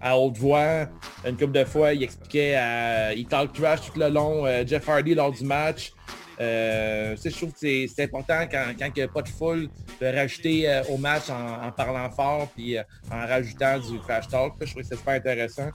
à 0.00 0.16
haute 0.16 0.38
voix. 0.38 0.86
Une 1.26 1.36
couple 1.36 1.52
de 1.52 1.64
fois, 1.64 1.92
il 1.92 2.02
expliquait, 2.02 2.54
à, 2.54 3.12
il 3.12 3.26
talk 3.26 3.52
trash 3.52 3.80
tout 3.92 3.98
le 3.98 4.08
long. 4.08 4.46
Jeff 4.66 4.88
Hardy 4.88 5.14
lors 5.14 5.32
du 5.32 5.44
match. 5.44 5.92
Euh, 6.40 7.14
je 7.22 7.30
trouve 7.30 7.52
que 7.52 7.58
c'est 7.58 8.02
important 8.02 8.40
quand, 8.50 8.64
quand 8.78 8.86
il 8.86 8.92
n'y 8.98 9.02
a 9.02 9.08
pas 9.08 9.22
de 9.22 9.28
foule 9.28 9.68
de 10.00 10.06
rajouter 10.06 10.68
euh, 10.68 10.82
au 10.90 10.96
match 10.96 11.30
en, 11.30 11.66
en 11.66 11.70
parlant 11.70 12.10
fort 12.10 12.48
puis 12.56 12.76
euh, 12.76 12.82
en 13.10 13.26
rajoutant 13.26 13.78
du 13.78 13.98
trash 14.00 14.28
talk. 14.28 14.54
Je 14.60 14.70
trouve 14.70 14.82
que 14.82 14.88
c'est 14.88 14.96
super 14.96 15.14
intéressant. 15.14 15.70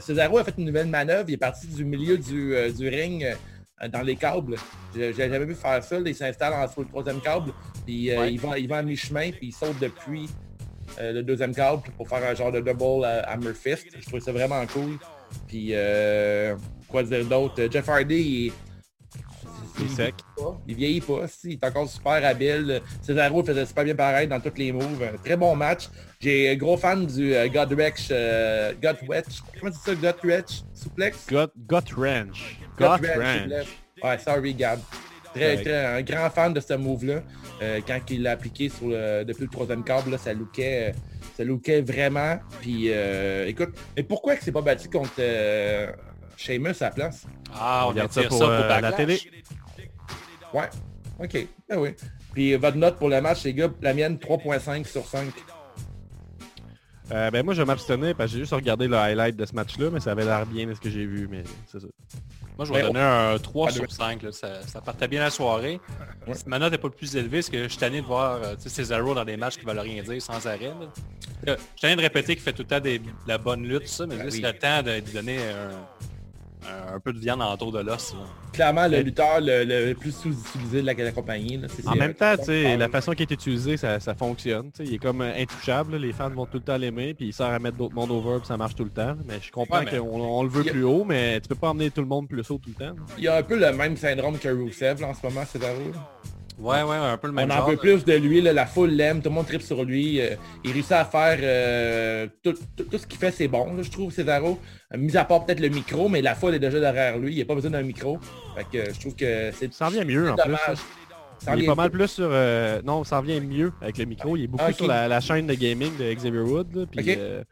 Cesaro 0.00 0.38
a 0.38 0.44
fait 0.44 0.54
une 0.58 0.66
nouvelle 0.66 0.86
manœuvre. 0.88 1.24
Il 1.28 1.34
est 1.34 1.38
parti 1.38 1.66
du 1.66 1.84
milieu 1.84 2.16
du, 2.18 2.54
du 2.76 2.88
ring 2.88 3.26
dans 3.92 4.02
les 4.02 4.16
câbles. 4.16 4.56
J'ai 4.94 5.12
jamais 5.14 5.44
vu 5.44 5.54
faire 5.54 5.82
ça. 5.82 5.98
Il 6.04 6.14
s'installe 6.14 6.52
en 6.54 6.68
sur 6.68 6.82
le 6.82 6.88
troisième 6.88 7.20
câble. 7.20 7.52
Puis 7.84 8.16
Ouais. 8.16 8.32
il, 8.32 8.40
va, 8.40 8.58
il 8.58 8.68
va 8.68 8.78
à 8.78 8.82
mi-chemin. 8.82 9.30
Puis 9.32 9.48
il 9.48 9.52
saute 9.52 9.78
depuis 9.80 10.28
le 11.00 11.22
deuxième 11.22 11.54
câble 11.54 11.82
pour 11.96 12.08
faire 12.08 12.24
un 12.28 12.34
genre 12.34 12.52
de 12.52 12.60
double 12.60 13.04
hammer 13.04 13.52
fist. 13.54 13.86
Je 13.98 14.06
trouve 14.06 14.20
ça 14.20 14.32
vraiment 14.32 14.64
cool. 14.66 14.98
Puis 15.48 15.74
quoi 16.88 17.02
dire 17.02 17.24
d'autre? 17.24 17.68
Jeff 17.70 17.88
Hardy, 17.88 18.14
il 18.14 18.46
est... 18.48 18.52
Il 19.78 19.86
est 19.86 19.88
sec. 19.88 20.14
pas. 20.36 20.60
Il 20.66 20.74
vieillit 20.74 21.00
pas, 21.00 21.26
si, 21.28 21.48
il 21.48 21.52
est 21.54 21.64
encore 21.64 21.88
super 21.88 22.24
habile. 22.24 22.80
Cesaro 23.02 23.44
faisait 23.44 23.66
super 23.66 23.84
bien 23.84 23.94
pareil 23.94 24.26
dans 24.28 24.40
tous 24.40 24.56
les 24.56 24.72
moves. 24.72 25.02
Un 25.02 25.16
très 25.18 25.36
bon 25.36 25.54
match. 25.54 25.88
J'ai 26.20 26.50
un 26.50 26.56
gros 26.56 26.76
fan 26.76 27.06
du 27.06 27.34
euh, 27.34 27.48
Godwretch, 27.48 28.08
euh, 28.10 28.72
Godwretch, 28.82 29.42
comment 29.60 29.70
tu 29.72 29.94
dis 29.94 30.00
ça, 30.02 30.14
Ranch. 30.24 30.62
Gut 31.28 31.50
Godwretch 31.66 31.92
Ranch. 31.94 32.58
Suplex. 32.78 33.68
Ouais, 34.02 34.18
sorry 34.18 34.54
Gab. 34.54 34.80
Très, 35.34 35.62
très, 35.62 35.84
un 35.98 36.02
grand 36.02 36.30
fan 36.30 36.54
de 36.54 36.60
ce 36.60 36.72
move-là. 36.74 37.22
Euh, 37.62 37.80
quand 37.86 38.00
il 38.10 38.22
l'a 38.22 38.32
appliqué 38.32 38.70
sur 38.70 38.88
le, 38.88 39.22
depuis 39.24 39.44
le 39.44 39.50
troisième 39.50 39.84
câble, 39.84 40.10
là, 40.10 40.18
ça 40.18 40.32
lookait, 40.32 40.90
euh, 40.90 40.92
ça 41.36 41.44
lookait 41.44 41.82
vraiment. 41.82 42.38
Puis 42.62 42.86
euh, 42.88 43.46
écoute, 43.46 43.70
mais 43.96 44.02
pourquoi 44.02 44.36
que 44.36 44.44
c'est 44.44 44.52
pas 44.52 44.62
battu 44.62 44.88
contre 44.88 45.12
euh, 45.18 45.92
Sheamus 46.38 46.70
à 46.80 46.84
la 46.84 46.90
place? 46.90 47.26
Ah, 47.54 47.84
on, 47.86 47.90
On 47.90 47.92
garde 47.94 48.12
va 48.12 48.22
ça 48.22 48.28
pour, 48.28 48.42
euh, 48.42 48.80
la 48.80 48.92
télé. 48.92 49.18
Ouais. 50.56 50.68
OK. 51.18 51.48
Ben 51.68 51.78
oui. 51.78 51.90
Puis 52.32 52.52
euh, 52.54 52.58
votre 52.58 52.76
note 52.76 52.96
pour 52.96 53.08
le 53.08 53.20
match, 53.20 53.44
les 53.44 53.54
gars, 53.54 53.68
la 53.82 53.94
mienne, 53.94 54.16
3.5 54.16 54.86
sur 54.86 55.06
5. 55.06 55.28
Euh, 57.12 57.30
ben 57.30 57.44
moi 57.44 57.54
je 57.54 57.62
vais 57.62 57.66
m'abstenir 57.66 58.16
parce 58.16 58.30
que 58.30 58.34
j'ai 58.34 58.40
juste 58.42 58.52
regardé 58.52 58.88
le 58.88 58.96
highlight 58.96 59.36
de 59.36 59.46
ce 59.46 59.54
match-là, 59.54 59.90
mais 59.92 60.00
ça 60.00 60.10
avait 60.10 60.24
l'air 60.24 60.44
bien 60.44 60.66
de 60.66 60.74
ce 60.74 60.80
que 60.80 60.90
j'ai 60.90 61.06
vu, 61.06 61.28
mais 61.30 61.44
c'est 61.70 61.78
ça. 61.80 61.86
Moi, 62.58 62.64
je 62.64 62.72
vais 62.72 62.80
Ben, 62.80 62.86
donner 62.86 63.00
un 63.00 63.38
3 63.38 63.66
Pas 63.66 63.72
de- 63.72 63.78
sur 63.78 63.92
5. 63.92 64.22
là. 64.22 64.32
Ça, 64.32 64.62
ça 64.62 64.80
partait 64.80 65.06
bien 65.08 65.20
la 65.20 65.28
soirée. 65.30 65.78
Ouais. 66.26 66.34
Ma 66.46 66.58
note 66.58 66.72
n'est 66.72 66.78
pas 66.78 66.88
le 66.88 66.94
plus 66.94 67.14
élevée, 67.14 67.38
parce 67.38 67.50
que 67.50 67.62
je 67.64 67.68
suis 67.68 67.76
tanné 67.78 68.00
de 68.00 68.06
voir 68.06 68.40
euh, 68.42 68.54
Cesaro 68.58 69.14
dans 69.14 69.26
des 69.26 69.36
matchs 69.36 69.58
qui 69.58 69.66
veulent 69.66 69.78
rien 69.78 70.02
dire 70.02 70.20
sans 70.22 70.44
arrêt. 70.46 70.72
là? 70.72 70.86
Je 71.46 71.52
suis 71.52 71.60
tanné 71.82 71.96
de 71.96 72.00
répéter 72.00 72.34
qu'il 72.34 72.42
fait 72.42 72.54
tout 72.54 72.62
le 72.62 72.68
temps 72.68 72.80
des- 72.80 72.98
de 72.98 73.04
la 73.28 73.36
bonne 73.36 73.62
lutte, 73.62 73.86
ça, 73.88 74.06
mais 74.06 74.16
Ben 74.16 74.22
là, 74.24 74.30
oui. 74.32 74.40
c'est 74.42 74.52
le 74.52 74.58
temps 74.58 74.82
de 74.82 75.00
donner 75.12 75.36
un, 75.36 75.70
un- 76.64 76.94
un 76.96 77.00
peu 77.00 77.12
de 77.12 77.18
viande 77.18 77.42
en 77.42 77.56
tour 77.56 77.72
de 77.72 77.80
l'os. 77.80 78.14
Clairement, 78.52 78.86
le 78.88 79.00
lutteur 79.00 79.40
le, 79.40 79.64
le 79.64 79.94
plus 79.94 80.12
sous-utilisé 80.12 80.80
de 80.80 80.86
la, 80.86 80.94
la 80.94 81.12
compagnie. 81.12 81.58
là. 81.58 81.68
C'est- 81.68 81.86
En 81.86 81.92
c'est- 81.92 81.98
même 81.98 82.14
temps, 82.14 82.36
tu 82.38 82.44
sais, 82.44 82.72
Ah, 82.72 82.76
la 82.76 82.88
façon 82.88 83.12
qui 83.12 83.22
est 83.22 83.30
utilisée, 83.30 83.76
ça, 83.76 84.00
ça 84.00 84.14
fonctionne. 84.14 84.70
tu 84.72 84.84
sais, 84.84 84.90
Il 84.90 84.94
est 84.94 84.98
comme 84.98 85.20
euh, 85.20 85.32
intouchable, 85.36 85.92
là, 85.92 85.98
les 85.98 86.12
fans 86.12 86.30
vont 86.30 86.46
tout 86.46 86.58
le 86.58 86.62
temps 86.64 86.76
l'aimer, 86.76 87.14
puis 87.14 87.26
il 87.26 87.32
sert 87.32 87.46
à 87.46 87.58
mettre 87.58 87.76
d'autres 87.76 87.94
mondes 87.94 88.10
over, 88.10 88.38
puis 88.38 88.46
ça 88.46 88.56
marche 88.56 88.74
tout 88.74 88.84
le 88.84 88.90
temps. 88.90 89.14
Mais 89.26 89.34
je 89.42 89.50
comprends 89.52 89.80
Ouais, 89.84 89.98
qu'on 89.98 90.20
on 90.20 90.42
le 90.42 90.48
veut 90.48 90.68
a- 90.68 90.72
plus 90.72 90.84
haut, 90.84 91.04
mais 91.04 91.40
tu 91.40 91.48
peux 91.48 91.54
pas 91.54 91.68
emmener 91.70 91.90
tout 91.90 92.00
le 92.00 92.06
monde 92.06 92.28
plus 92.28 92.50
haut 92.50 92.58
tout 92.58 92.70
le 92.70 92.74
temps. 92.74 92.94
là. 92.94 93.02
Il 93.18 93.24
y 93.24 93.28
a 93.28 93.36
un 93.36 93.42
peu 93.42 93.58
le 93.58 93.72
même 93.72 93.96
syndrome 93.96 94.38
que 94.38 94.48
Rusev 94.48 95.00
là, 95.00 95.08
en 95.08 95.14
ce 95.14 95.26
moment, 95.26 95.44
Cesaro. 95.44 95.78
là. 95.92 96.12
Ouais, 96.58 96.82
ouais, 96.82 96.96
un 96.96 97.18
peu 97.18 97.26
le 97.26 97.34
même 97.34 97.50
On 97.50 97.52
en 97.52 97.56
genre. 97.58 97.66
veut 97.68 97.74
là. 97.74 97.80
plus 97.80 98.04
de 98.04 98.14
lui, 98.14 98.40
là, 98.40 98.52
la 98.52 98.64
foule 98.66 98.90
l'aime, 98.90 99.20
tout 99.20 99.28
le 99.28 99.34
monde 99.34 99.46
tripe 99.46 99.60
sur 99.62 99.84
lui. 99.84 100.20
euh, 100.20 100.36
il 100.64 100.72
réussit 100.72 100.92
à 100.92 101.04
faire 101.04 101.38
euh, 101.42 102.26
tout, 102.42 102.54
tout- 102.76 102.84
tout 102.84 102.96
ce 102.98 103.06
qu'il 103.06 103.18
fait, 103.18 103.30
c'est 103.30 103.48
bon, 103.48 103.74
là, 103.76 103.82
je 103.82 103.90
trouve, 103.90 104.10
Cesaro. 104.12 104.58
Euh, 104.94 104.96
mis 104.98 105.14
à 105.16 105.24
part 105.24 105.44
peut-être 105.44 105.60
le 105.60 105.68
micro, 105.68 106.08
mais 106.08 106.22
la 106.22 106.34
foule 106.34 106.54
est 106.54 106.58
déjà 106.58 106.80
derrière 106.80 107.18
lui. 107.18 107.32
Il 107.32 107.36
n'y 107.36 107.42
a 107.42 107.44
pas 107.44 107.54
besoin 107.54 107.70
d'un 107.72 107.82
micro. 107.82 108.18
Fait 108.56 108.64
que 108.72 108.92
je 108.94 108.98
trouve 109.00 109.14
que 109.14 109.50
c'est 109.52 109.72
Ça 109.74 109.86
en 109.88 109.90
vient 109.90 110.04
mieux 110.04 110.30
en 110.30 110.34
plus. 110.34 110.44
dommage. 110.44 110.60
hein. 110.68 110.74
Ça 111.38 111.54
Il 111.54 111.64
est 111.64 111.66
pas 111.66 111.74
mal 111.74 111.90
plus 111.90 112.08
sur... 112.08 112.28
euh, 112.30 112.80
Non, 112.82 113.04
ça 113.04 113.18
en 113.18 113.22
vient 113.22 113.38
mieux 113.40 113.70
avec 113.82 113.98
le 113.98 114.06
micro. 114.06 114.36
Il 114.38 114.44
est 114.44 114.46
beaucoup 114.46 114.64
Ah, 114.66 114.72
sur 114.72 114.86
la, 114.86 115.06
la 115.08 115.20
chaîne 115.20 115.46
de 115.46 115.52
gaming 115.52 115.94
de 115.98 116.10
Xavier 116.14 116.40
Wood. 116.40 116.74
là, 116.74 116.84
puis, 116.90 117.00
Ok. 117.00 117.08
euh, 117.18 117.44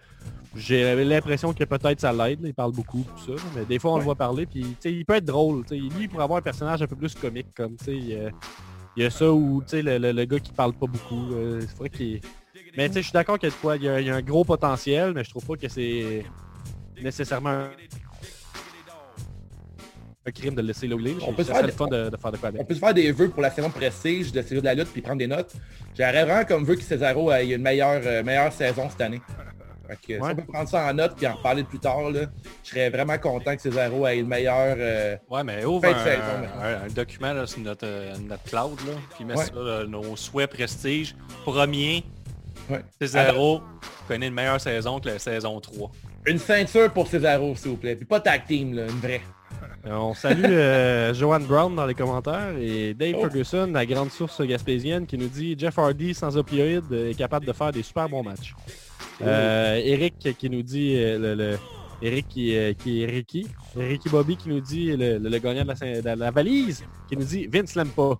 J'ai 0.57 1.05
l'impression 1.05 1.53
que 1.53 1.65
peut-être 1.65 2.01
ça 2.01 2.11
l'aide. 2.11 2.39
Il 2.43 2.55
parle 2.55 2.73
beaucoup, 2.73 3.05
tout 3.19 3.37
ça. 3.37 3.43
Mais 3.55 3.67
des 3.67 3.79
fois, 3.79 3.93
on 3.93 3.99
le 3.99 4.05
voit 4.05 4.15
parler. 4.15 4.47
Puis, 4.47 4.65
il 4.85 5.05
peut 5.05 5.17
être 5.17 5.27
drôle. 5.27 5.65
Lui, 5.71 6.09
pour 6.09 6.23
avoir 6.23 6.39
un 6.39 6.43
personnage 6.43 6.81
un 6.81 6.87
peu 6.87 6.97
plus 6.97 7.15
comique, 7.15 7.49
comme, 7.55 7.77
tu 7.77 7.85
sais, 7.85 7.93
il 7.97 8.33
il 8.97 9.03
y 9.03 9.07
a 9.07 9.11
ça 9.11 9.31
où, 9.33 9.63
tu 9.63 9.71
sais, 9.77 9.83
le, 9.83 9.99
le- 9.99 10.13
le 10.13 10.25
gars 10.25 10.39
qui 10.39 10.53
parle 10.53 10.73
pas 10.73 10.87
beaucoup. 10.87 11.33
euh, 11.35 11.61
c'est 11.61 11.77
vrai 11.79 11.91
qu'il. 11.91 12.21
Mais, 12.77 12.89
tu 12.89 12.95
sais, 12.95 13.01
je 13.01 13.05
suis 13.07 13.13
d'accord 13.13 13.39
qu'il 13.39 13.49
y 13.51 13.89
a. 13.89 14.01
Il 14.01 14.07
y 14.07 14.11
a, 14.11 14.15
un 14.17 14.23
gros 14.23 14.45
potentiel, 14.45 15.13
mais 15.15 15.25
je 15.25 15.31
trouve 15.31 15.47
pas 15.47 15.57
que 15.57 15.69
c'est 15.69 16.25
nécessairement 17.01 17.51
un... 17.51 17.71
crime 20.33 20.55
de 20.55 20.61
le 20.63 20.69
laisser 20.69 20.87
là 20.89 20.97
où 20.97 21.01
il 21.01 21.09
est. 21.09 21.17
On 21.27 21.33
peut 21.33 21.45
se 21.45 21.53
faire 21.53 21.71
fun 21.71 21.87
de, 21.89 22.09
de 22.11 22.17
faire 22.17 22.33
de 22.33 22.37
quoi 22.37 22.49
avec. 22.49 22.61
On 22.61 22.65
peut 22.65 22.75
se 22.75 22.81
faire 22.81 22.95
des 22.95 23.13
vœux 23.13 23.29
pour 23.29 23.43
la 23.43 23.51
saison 23.51 23.71
prestige 23.71 24.33
de 24.33 24.43
série 24.43 24.61
de 24.61 24.65
la 24.65 24.75
lutte 24.75 24.89
puis 24.93 25.03
prendre 25.03 25.19
des 25.19 25.27
notes. 25.27 25.53
J'aurais 25.97 26.25
vraiment 26.25 26.45
comme 26.45 26.65
vœu 26.65 26.77
que 26.77 26.83
Cesaro 26.83 27.31
ait 27.33 27.49
une 27.49 27.63
meilleure, 27.63 28.01
euh, 28.05 28.23
meilleure 28.23 28.53
saison 28.53 28.89
cette 28.91 29.01
année. 29.01 29.21
Fait 29.87 29.97
que, 29.97 30.15
Si 30.15 30.21
on 30.23 30.35
peut 30.35 30.45
prendre 30.45 30.69
ça 30.69 30.87
en 30.87 30.95
note 30.95 31.23
et 31.23 31.27
en 31.29 31.35
reparler 31.35 31.65
plus 31.65 31.79
tard, 31.79 32.11
là, 32.11 32.23
je 32.63 32.71
serais 32.71 32.91
vraiment 32.91 33.19
content 33.19 33.55
que 33.55 33.61
Cesaro 33.63 34.07
ait 34.07 34.17
le 34.17 34.25
meilleur... 34.25 34.77
euh, 34.79 35.17
Ouais, 35.31 35.45
mais 35.45 35.65
ouvre 35.65 35.87
un, 35.89 36.05
saison, 36.05 36.23
un- 36.63 36.89
document 36.89 37.33
là, 37.33 37.47
sur 37.47 37.61
notre, 37.61 37.87
euh, 37.87 38.15
notre 38.27 38.45
cloud, 38.45 38.79
là, 38.87 38.93
puis 39.15 39.25
met 39.25 39.35
Ouais. 39.37 39.45
ça, 39.45 39.53
là, 39.57 39.85
nos 39.87 40.17
souhaits 40.17 40.51
prestige. 40.51 41.15
Premier, 41.45 42.05
ouais. 42.71 42.81
Cesaro 43.01 43.61
connaît 44.09 44.29
une 44.29 44.35
meilleure 44.35 44.61
saison 44.61 45.01
que 45.01 45.09
la 45.09 45.19
saison 45.19 45.61
3. 45.61 45.91
Une 46.27 46.39
ceinture 46.39 46.91
pour 46.93 47.07
Cesaro, 47.07 47.55
s'il 47.55 47.73
vous 47.73 47.77
plaît. 47.77 47.97
Puis 47.97 48.07
pas 48.07 48.21
tag 48.21 48.47
team, 48.47 48.75
là, 48.75 48.83
une 48.85 49.01
vraie. 49.01 49.21
Euh, 49.87 49.93
On 49.97 50.15
salue 50.15 50.43
euh, 50.47 51.13
Joanne 51.15 51.45
Brown 51.45 51.75
dans 51.77 51.85
les 51.85 51.95
commentaires 51.95 52.55
et 52.59 52.95
Dave 52.95 53.17
Oh. 53.19 53.21
Ferguson, 53.21 53.71
la 53.73 53.85
grande 53.85 54.11
source 54.11 54.41
gaspésienne, 54.41 55.07
qui 55.07 55.19
nous 55.19 55.29
dit 55.29 55.55
Jeff 55.59 55.79
Hardy 55.79 56.15
sans 56.15 56.35
opioïdes 56.39 56.91
est 56.91 57.15
capable 57.19 57.45
de 57.45 57.53
faire 57.53 57.71
des 57.71 57.83
super 57.83 58.09
bons 58.09 58.23
matchs. 58.23 58.55
Euh, 59.23 59.81
Eric 59.85 60.37
qui 60.39 60.51
nous 60.51 60.63
dit 60.63 60.95
euh, 60.97 61.19
le, 61.19 61.35
le- 61.35 61.59
Eric 62.03 62.27
qui, 62.29 62.57
euh, 62.57 62.73
qui 62.75 63.03
est 63.03 63.07
Ricky. 63.07 63.47
Ricky 63.77 64.09
Bobby 64.09 64.37
qui 64.37 64.49
nous 64.49 64.61
dit 64.61 64.95
le, 64.97 65.39
gagnant 65.39 65.63
de 65.63 65.69
la, 65.69 65.75
cin- 65.75 66.03
de 66.03 66.19
la 66.21 66.31
valise 66.31 66.85
qui 67.09 67.17
nous 67.17 67.25
dit 67.25 67.47
Vince 67.47 67.75
l'aime 67.77 67.89
pas. 67.89 68.19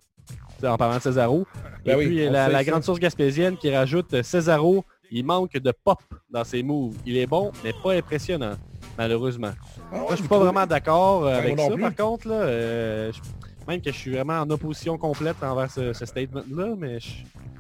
En 0.63 0.77
parlant 0.79 0.97
de 0.97 1.03
Cesaro. 1.03 1.47
Ben 1.85 1.93
et 1.93 1.95
oui, 1.97 2.07
puis 2.07 2.29
la, 2.31 2.65
grande 2.65 2.83
source 2.85 2.99
gaspésienne 2.99 3.57
qui 3.59 3.75
rajoute 3.75 4.23
Cesaro, 4.23 4.83
il 5.11 5.23
manque 5.25 5.53
de 5.59 5.73
pop 5.85 5.99
dans 6.31 6.45
ses 6.45 6.63
moves. 6.63 6.95
Il 7.05 7.19
est 7.19 7.27
bon, 7.27 7.53
mais 7.63 7.75
pas 7.83 7.93
impressionnant, 7.93 8.55
malheureusement. 8.97 9.53
Ah, 9.93 9.99
Moi, 9.99 10.07
je 10.13 10.17
suis 10.17 10.29
pas 10.29 10.39
vraiment 10.39 10.65
d'accord 10.65 11.25
Ouais, 11.25 11.33
avec 11.33 11.59
ça, 11.61 11.69
plus. 11.71 11.83
par 11.83 11.95
contre. 11.95 12.29
Là, 12.29 12.35
euh, 12.37 13.13
je- 13.13 13.21
même 13.69 13.83
que 13.83 13.93
je 13.93 13.97
suis 13.99 14.13
vraiment 14.13 14.41
en 14.41 14.49
opposition 14.49 14.97
complète 14.97 15.37
envers 15.43 15.71
ce, 15.71 15.93
ce 15.93 16.07
statement-là, 16.07 16.75
mais 16.79 17.01
je, 17.01 17.09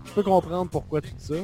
je 0.06 0.12
peux 0.14 0.22
comprendre 0.22 0.70
pourquoi 0.70 1.02
tu 1.02 1.10
dis 1.10 1.24
ça. 1.24 1.34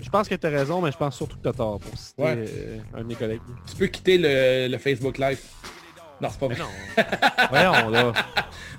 Je 0.00 0.08
pense 0.08 0.28
que 0.28 0.34
tu 0.34 0.46
as 0.46 0.50
raison, 0.50 0.80
mais 0.80 0.90
je 0.92 0.96
pense 0.96 1.16
surtout 1.16 1.36
que 1.36 1.42
tu 1.42 1.48
as 1.48 1.52
tort, 1.52 1.78
pour 1.78 1.96
citer 1.98 2.22
Ouais. 2.22 2.34
euh, 2.36 2.78
un 2.94 2.98
de 3.00 3.04
mes 3.06 3.14
collègues. 3.14 3.40
Tu 3.68 3.76
peux 3.76 3.86
quitter 3.86 4.18
le, 4.18 4.68
le 4.70 4.78
Facebook 4.78 5.18
Live. 5.18 5.40
Non, 6.20 6.28
c'est 6.30 6.38
pas 6.38 6.46
vrai. 6.46 6.56
non. 6.58 7.02
Voyons, 7.50 7.90
là. 7.90 8.12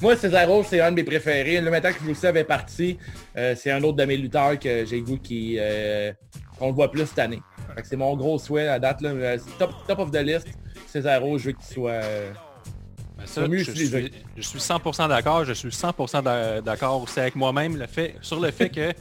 Moi, 0.01 0.15
Cesaro, 0.15 0.63
c'est 0.63 0.79
un 0.79 0.91
de 0.91 0.95
mes 0.95 1.03
préférés. 1.03 1.59
Le 1.61 1.69
maintenant 1.69 1.91
que 1.91 1.99
vous 1.99 2.07
le 2.09 2.13
savez 2.15 2.39
est 2.41 2.45
parti, 2.45 2.97
euh, 3.37 3.53
c'est 3.57 3.69
un 3.71 3.83
autre 3.83 3.97
de 3.97 4.05
mes 4.05 4.17
lutteurs 4.17 4.57
que 4.57 4.85
j'ai 4.85 4.97
le 4.97 5.03
goût 5.03 5.17
qui 5.17 5.57
euh, 5.59 6.11
qu'on 6.57 6.67
le 6.67 6.73
voit 6.73 6.89
plus 6.89 7.05
cette 7.05 7.19
année. 7.19 7.41
C'est 7.83 7.95
mon 7.97 8.15
gros 8.15 8.39
souhait 8.39 8.67
à 8.67 8.79
date. 8.79 9.01
Là. 9.01 9.37
Top, 9.59 9.71
top 9.87 9.99
of 9.99 10.11
the 10.11 10.17
list, 10.17 10.47
Cesaro, 10.87 11.37
je 11.37 11.45
veux 11.47 11.51
qu'il 11.53 11.65
soit... 11.65 12.01
Ben 13.23 13.27
ça, 13.27 13.41
Faut 13.43 13.47
mieux 13.47 13.59
je, 13.59 13.71
suis, 13.71 13.87
je 14.37 14.41
suis 14.41 14.59
100% 14.59 15.07
d'accord. 15.07 15.45
Je 15.45 15.53
suis 15.53 15.69
100% 15.69 16.21
d'a- 16.23 16.61
d'accord 16.61 17.01
aussi 17.01 17.19
avec 17.19 17.35
moi-même 17.35 17.77
le 17.77 17.87
fait, 17.87 18.15
sur 18.21 18.39
le 18.39 18.51
fait 18.51 18.69
que 18.69 18.91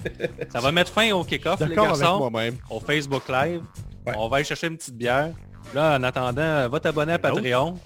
ça 0.50 0.60
va 0.60 0.70
mettre 0.72 0.92
fin 0.92 1.10
au 1.12 1.24
kick-off, 1.24 1.58
les 1.60 1.66
avec 1.66 1.76
garçons, 1.76 2.30
au 2.70 2.80
Facebook 2.80 3.28
Live. 3.28 3.60
Ouais. 4.06 4.14
On 4.16 4.28
va 4.28 4.36
aller 4.36 4.44
chercher 4.44 4.68
une 4.68 4.76
petite 4.76 4.96
bière. 4.96 5.30
Là, 5.74 5.96
en 5.98 6.02
attendant, 6.02 6.68
va 6.68 6.80
t'abonner 6.80 7.12
à 7.14 7.18
Patreon. 7.18 7.78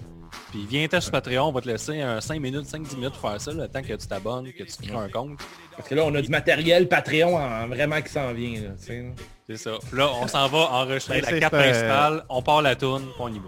Puis 0.51 0.65
viens 0.69 0.87
sur 0.99 1.11
Patreon, 1.11 1.45
on 1.47 1.51
va 1.51 1.61
te 1.61 1.67
laisser 1.67 2.01
un 2.01 2.21
5 2.21 2.39
minutes, 2.39 2.65
5-10 2.65 2.95
minutes 2.95 3.13
pour 3.19 3.29
faire 3.31 3.39
ça, 3.41 3.51
le 3.51 3.67
temps 3.67 3.81
que 3.81 3.93
tu 3.93 4.07
t'abonnes, 4.07 4.45
que 4.51 4.63
tu 4.63 4.87
crées 4.87 4.95
un 4.97 5.09
compte. 5.09 5.39
Parce 5.75 5.87
que 5.89 5.95
là, 5.95 6.03
on 6.05 6.13
a 6.15 6.21
du 6.21 6.29
matériel 6.29 6.87
Patreon 6.87 7.35
en- 7.37 7.67
vraiment 7.67 8.01
qui 8.01 8.09
s'en 8.11 8.33
vient. 8.33 8.61
Là. 8.61 8.69
C'est 8.77 9.57
ça. 9.57 9.71
Puis 9.89 9.97
là, 9.97 10.09
on 10.21 10.27
s'en 10.27 10.47
va 10.47 10.57
enregistrer 10.71 11.21
la 11.21 11.39
carte 11.39 11.53
euh, 11.53 11.59
principale, 11.59 12.23
on 12.29 12.41
part 12.41 12.61
la 12.61 12.75
tourne, 12.75 13.03
puis 13.03 13.13
on 13.19 13.27
y 13.29 13.39
va. 13.39 13.45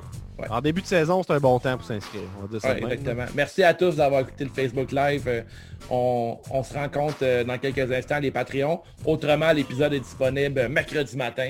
En 0.49 0.61
début 0.61 0.81
de 0.81 0.87
saison, 0.87 1.21
c'est 1.23 1.33
un 1.33 1.39
bon 1.39 1.59
temps 1.59 1.77
pour 1.77 1.85
s'inscrire. 1.85 2.21
On 2.37 2.41
va 2.43 2.47
dire 2.47 2.61
ça 2.61 2.69
Ouais, 2.69 2.75
de 2.75 2.79
même, 2.81 2.89
là. 2.89 2.95
exactement. 2.95 3.25
Merci 3.35 3.63
à 3.63 3.73
tous 3.73 3.95
d'avoir 3.95 4.21
écouté 4.21 4.45
le 4.45 4.49
Facebook 4.51 4.91
Live. 4.91 5.23
Euh, 5.27 5.41
on, 5.89 6.37
on 6.51 6.63
se 6.63 6.73
rencontre 6.73 7.17
euh, 7.23 7.43
dans 7.43 7.57
quelques 7.57 7.91
instants, 7.91 8.19
les 8.19 8.31
Patreons. 8.31 8.81
Autrement, 9.05 9.51
l'épisode 9.51 9.93
est 9.93 9.99
disponible 9.99 10.67
mercredi 10.69 11.15
matin 11.17 11.49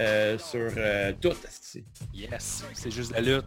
euh, 0.00 0.38
sur 0.38 0.70
euh, 0.76 1.12
tout. 1.20 1.32
Yes, 2.14 2.64
c'est 2.74 2.90
juste 2.90 3.12
la 3.12 3.20
lutte. 3.20 3.44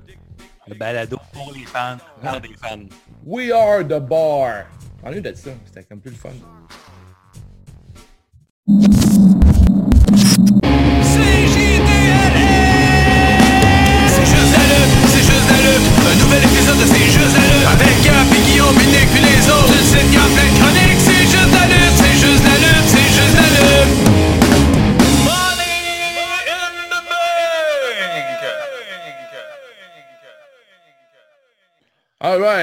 Le 0.67 0.75
balado 0.75 1.17
pour 1.31 1.53
les 1.53 1.65
fans, 1.65 1.97
par 2.21 2.41
des 2.41 2.53
fans. 2.59 2.85
We 3.25 3.51
are 3.51 3.83
the 3.83 3.99
bar. 3.99 4.65
En 5.03 5.11
lieu 5.11 5.21
de 5.21 5.33
ça, 5.35 5.51
c'était 5.65 5.83
comme 5.83 5.99
plus 6.01 6.11
le 6.11 6.17
fun. 6.17 6.31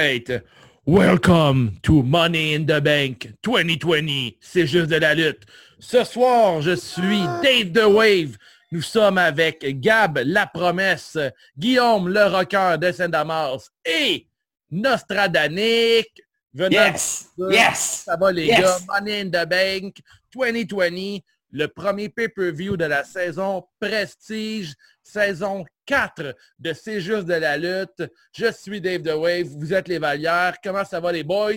Right. 0.03 0.41
Welcome 0.85 1.79
to 1.83 2.03
Money 2.03 2.53
in 2.55 2.65
the 2.65 2.81
Bank 2.81 3.27
2020. 3.41 4.35
C'est 4.41 4.67
juste 4.67 4.89
de 4.89 4.97
la 4.99 5.13
lutte. 5.15 5.45
Ce 5.79 6.03
soir, 6.03 6.61
je 6.61 6.75
suis 6.75 7.21
Dave 7.41 7.71
The 7.71 7.85
Wave. 7.87 8.37
Nous 8.71 8.81
sommes 8.81 9.17
avec 9.17 9.79
Gab 9.79 10.17
La 10.25 10.45
Promesse, 10.47 11.17
Guillaume 11.57 12.09
le 12.09 12.25
rocker 12.25 12.77
de 12.79 12.91
Saint-Damas 12.91 13.69
et 13.85 14.27
Nostradanic. 14.71 16.07
Yes! 16.53 17.27
de- 17.37 17.51
Yes! 17.53 18.03
Ça 18.05 18.17
va 18.17 18.31
les 18.31 18.47
Yes. 18.47 18.59
gars, 18.61 18.77
Money 18.87 19.21
in 19.21 19.27
the 19.29 19.47
Bank 19.47 19.95
2020, 20.35 21.19
le 21.51 21.67
premier 21.67 22.09
pay-per-view 22.09 22.75
de 22.75 22.85
la 22.85 23.03
saison 23.03 23.63
Prestige, 23.79 24.73
saison 25.13 25.63
4 25.85 26.35
de 26.59 26.73
C'est 26.73 26.99
juste 26.99 27.25
de 27.25 27.35
la 27.35 27.57
lutte. 27.57 28.03
Je 28.31 28.51
suis 28.51 28.81
Dave 28.81 29.03
The 29.03 29.15
Wave, 29.15 29.47
vous 29.47 29.73
êtes 29.73 29.87
les 29.87 29.99
Valières. 29.99 30.55
Comment 30.63 30.83
ça 30.83 30.99
va 30.99 31.11
les 31.11 31.23
boys? 31.23 31.53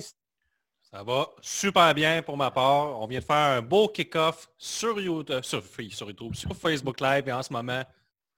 Ça 0.83 1.03
va 1.03 1.31
super 1.41 1.95
bien 1.95 2.23
pour 2.23 2.37
ma 2.37 2.51
part. 2.51 3.01
On 3.01 3.07
vient 3.07 3.21
de 3.21 3.25
faire 3.25 3.37
un 3.37 3.63
beau 3.63 3.89
kick-off 3.89 4.49
sur 4.59 5.01
YouTube, 5.01 5.43
sur, 5.43 5.63
sur 5.65 6.09
YouTube, 6.09 6.35
sur 6.35 6.55
Facebook 6.55 7.01
Live 7.01 7.29
et 7.29 7.33
en 7.33 7.43
ce 7.43 7.53
moment, 7.53 7.83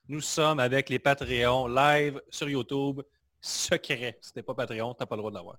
nous 0.09 0.21
sommes 0.21 0.61
avec 0.61 0.89
les 0.89 0.99
Patreons 0.99 1.67
live 1.67 2.23
sur 2.31 2.49
YouTube, 2.49 3.03
secret. 3.41 4.19
Si 4.23 4.33
t'es 4.33 4.43
pas 4.43 4.55
Patreon, 4.55 4.95
t'as 4.95 5.07
pas 5.07 5.17
le 5.17 5.21
droit 5.21 5.31
de 5.31 5.37
l'avoir. 5.37 5.59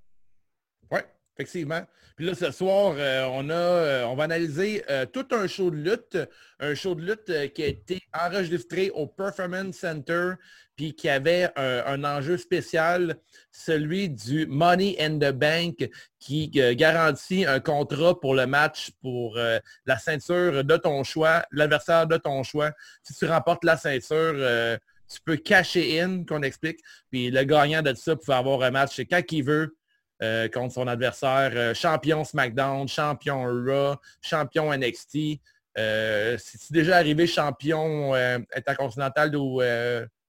Oui, 0.92 1.00
effectivement. 1.40 1.82
Puis 2.18 2.26
là, 2.26 2.36
ce 2.36 2.52
soir, 2.52 2.96
euh, 2.98 3.26
on, 3.32 3.50
a, 3.50 3.54
euh, 3.54 4.04
on 4.04 4.16
va 4.16 4.26
analyser 4.26 4.84
euh, 4.90 5.06
tout 5.06 5.26
un 5.32 5.48
show 5.48 5.72
de 5.72 5.78
lutte, 5.78 6.18
un 6.60 6.76
show 6.76 6.94
de 6.94 7.02
lutte 7.02 7.54
qui 7.54 7.64
a 7.64 7.68
été 7.68 8.02
enregistré 8.14 8.90
au 8.90 9.08
Performance 9.08 9.78
Center, 9.78 10.34
puis 10.76 10.94
qui 10.96 11.08
avait 11.08 11.50
un, 11.56 12.04
enjeu 12.04 12.38
spécial, 12.38 13.18
celui 13.52 14.10
du 14.10 14.48
Money 14.48 14.98
in 15.00 15.18
the 15.18 15.32
Bank, 15.32 15.90
qui 16.20 16.50
garantit 16.50 17.46
un 17.46 17.60
contrat 17.60 18.18
pour 18.18 18.34
le 18.34 18.46
match 18.46 18.92
pour 19.02 19.38
la 19.38 19.98
ceinture 19.98 20.64
de 20.64 20.78
ton 20.78 21.04
choix, 21.04 21.46
l'adversaire 21.52 22.08
de 22.08 22.16
ton 22.16 22.44
choix. 22.44 22.72
Si 23.04 23.14
tu 23.14 23.26
remportes 23.26 23.66
la 23.66 23.76
ceinture, 23.76 24.80
tu 25.10 25.20
peux 25.26 25.36
cacher 25.36 26.00
in, 26.00 26.24
qu'on 26.24 26.44
explique, 26.44 26.80
puis 27.12 27.30
le 27.30 27.44
gagnant 27.44 27.82
de 27.82 27.94
ça 27.94 28.16
pouvait 28.16 28.38
avoir 28.38 28.62
un 28.62 28.72
match 28.72 29.02
quand 29.10 29.22
il 29.32 29.44
veut, 29.44 29.76
euh, 30.22 30.50
contre 30.50 30.74
son 30.74 30.86
adversaire, 30.88 31.52
euh, 31.56 31.74
champion 31.74 32.26
SmackDown, 32.26 32.90
champion 32.90 33.44
Raw, 33.44 33.96
champion 34.22 34.74
NXT. 34.74 35.40
Euh, 35.78 36.36
C'est-tu 36.38 36.74
déjà 36.74 36.98
arrivé 36.98 37.26
champion 37.26 38.14
intercontinental 38.54 39.34
ou 39.38 39.62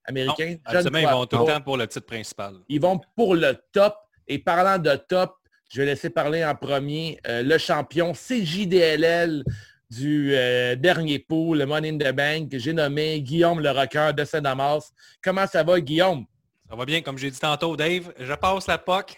américain? 0.05 0.55
Absolument, 0.63 0.99
ils 0.99 1.07
vont 1.07 1.25
tout 1.25 1.39
le 1.39 1.45
temps 1.45 1.61
pour 1.61 1.75
le 1.75 1.87
titre 1.87 2.05
principal. 2.05 2.55
Ils 2.69 2.79
vont 2.79 3.01
pour 3.17 3.35
le 3.35 3.57
top. 3.73 3.95
Et 4.27 4.39
parlant 4.39 4.77
de 4.77 4.95
top, 4.95 5.35
je 5.67 5.81
vais 5.81 5.87
laisser 5.87 6.09
parler 6.09 6.45
en 6.45 6.55
premier 6.55 7.19
le 7.25 7.57
champion 7.57 8.13
CJDLL 8.13 9.43
du 9.89 10.29
dernier 10.77 11.19
pool, 11.19 11.57
le 11.57 11.65
Money 11.65 11.89
in 11.89 11.97
the 11.97 12.15
Bank. 12.15 12.49
J'ai 12.53 12.71
nommé 12.71 13.21
Guillaume 13.21 13.59
le 13.59 13.71
rocker 13.71 14.13
de 14.15 14.23
Saint-Damas. 14.23 14.93
Comment 15.21 15.47
ça 15.47 15.63
va, 15.63 15.81
Guillaume? 15.81 16.25
Ça 16.69 16.77
va 16.77 16.85
bien, 16.85 17.01
comme 17.01 17.17
j'ai 17.17 17.29
dit 17.29 17.39
tantôt, 17.39 17.75
Dave. 17.75 18.13
Je 18.17 18.33
passe 18.35 18.67
la 18.67 18.77
POC 18.77 19.17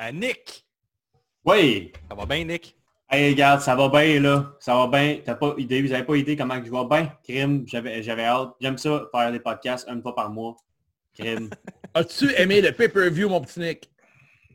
à 0.00 0.10
Nick. 0.12 0.64
Oui! 1.44 1.92
Ça 2.08 2.14
va 2.14 2.24
bien, 2.26 2.44
Nick? 2.44 2.74
Hey, 3.10 3.30
regarde, 3.32 3.60
ça 3.60 3.74
va 3.74 3.88
bien, 3.88 4.20
là. 4.20 4.52
Ça 4.58 4.74
va 4.74 4.86
bien. 4.86 5.18
T'as 5.24 5.34
pas 5.34 5.54
idée, 5.58 5.82
vous 5.82 5.88
n'avez 5.88 6.04
pas 6.04 6.16
idée 6.16 6.36
comment 6.36 6.58
que 6.58 6.66
je 6.66 6.70
vais 6.70 6.84
bien? 6.88 7.12
Crime, 7.22 7.64
j'avais 7.66 8.02
j'avais 8.02 8.24
hâte. 8.24 8.50
J'aime 8.60 8.78
ça, 8.78 9.02
faire 9.12 9.30
des 9.32 9.40
podcasts 9.40 9.86
une 9.88 10.00
fois 10.00 10.14
par 10.14 10.30
mois. 10.30 10.56
Crime. 11.18 11.50
As-tu 11.94 12.32
aimé 12.36 12.60
le 12.62 12.72
pay-per-view, 12.72 13.28
mon 13.28 13.40
petit 13.42 13.60
Nick? 13.60 13.90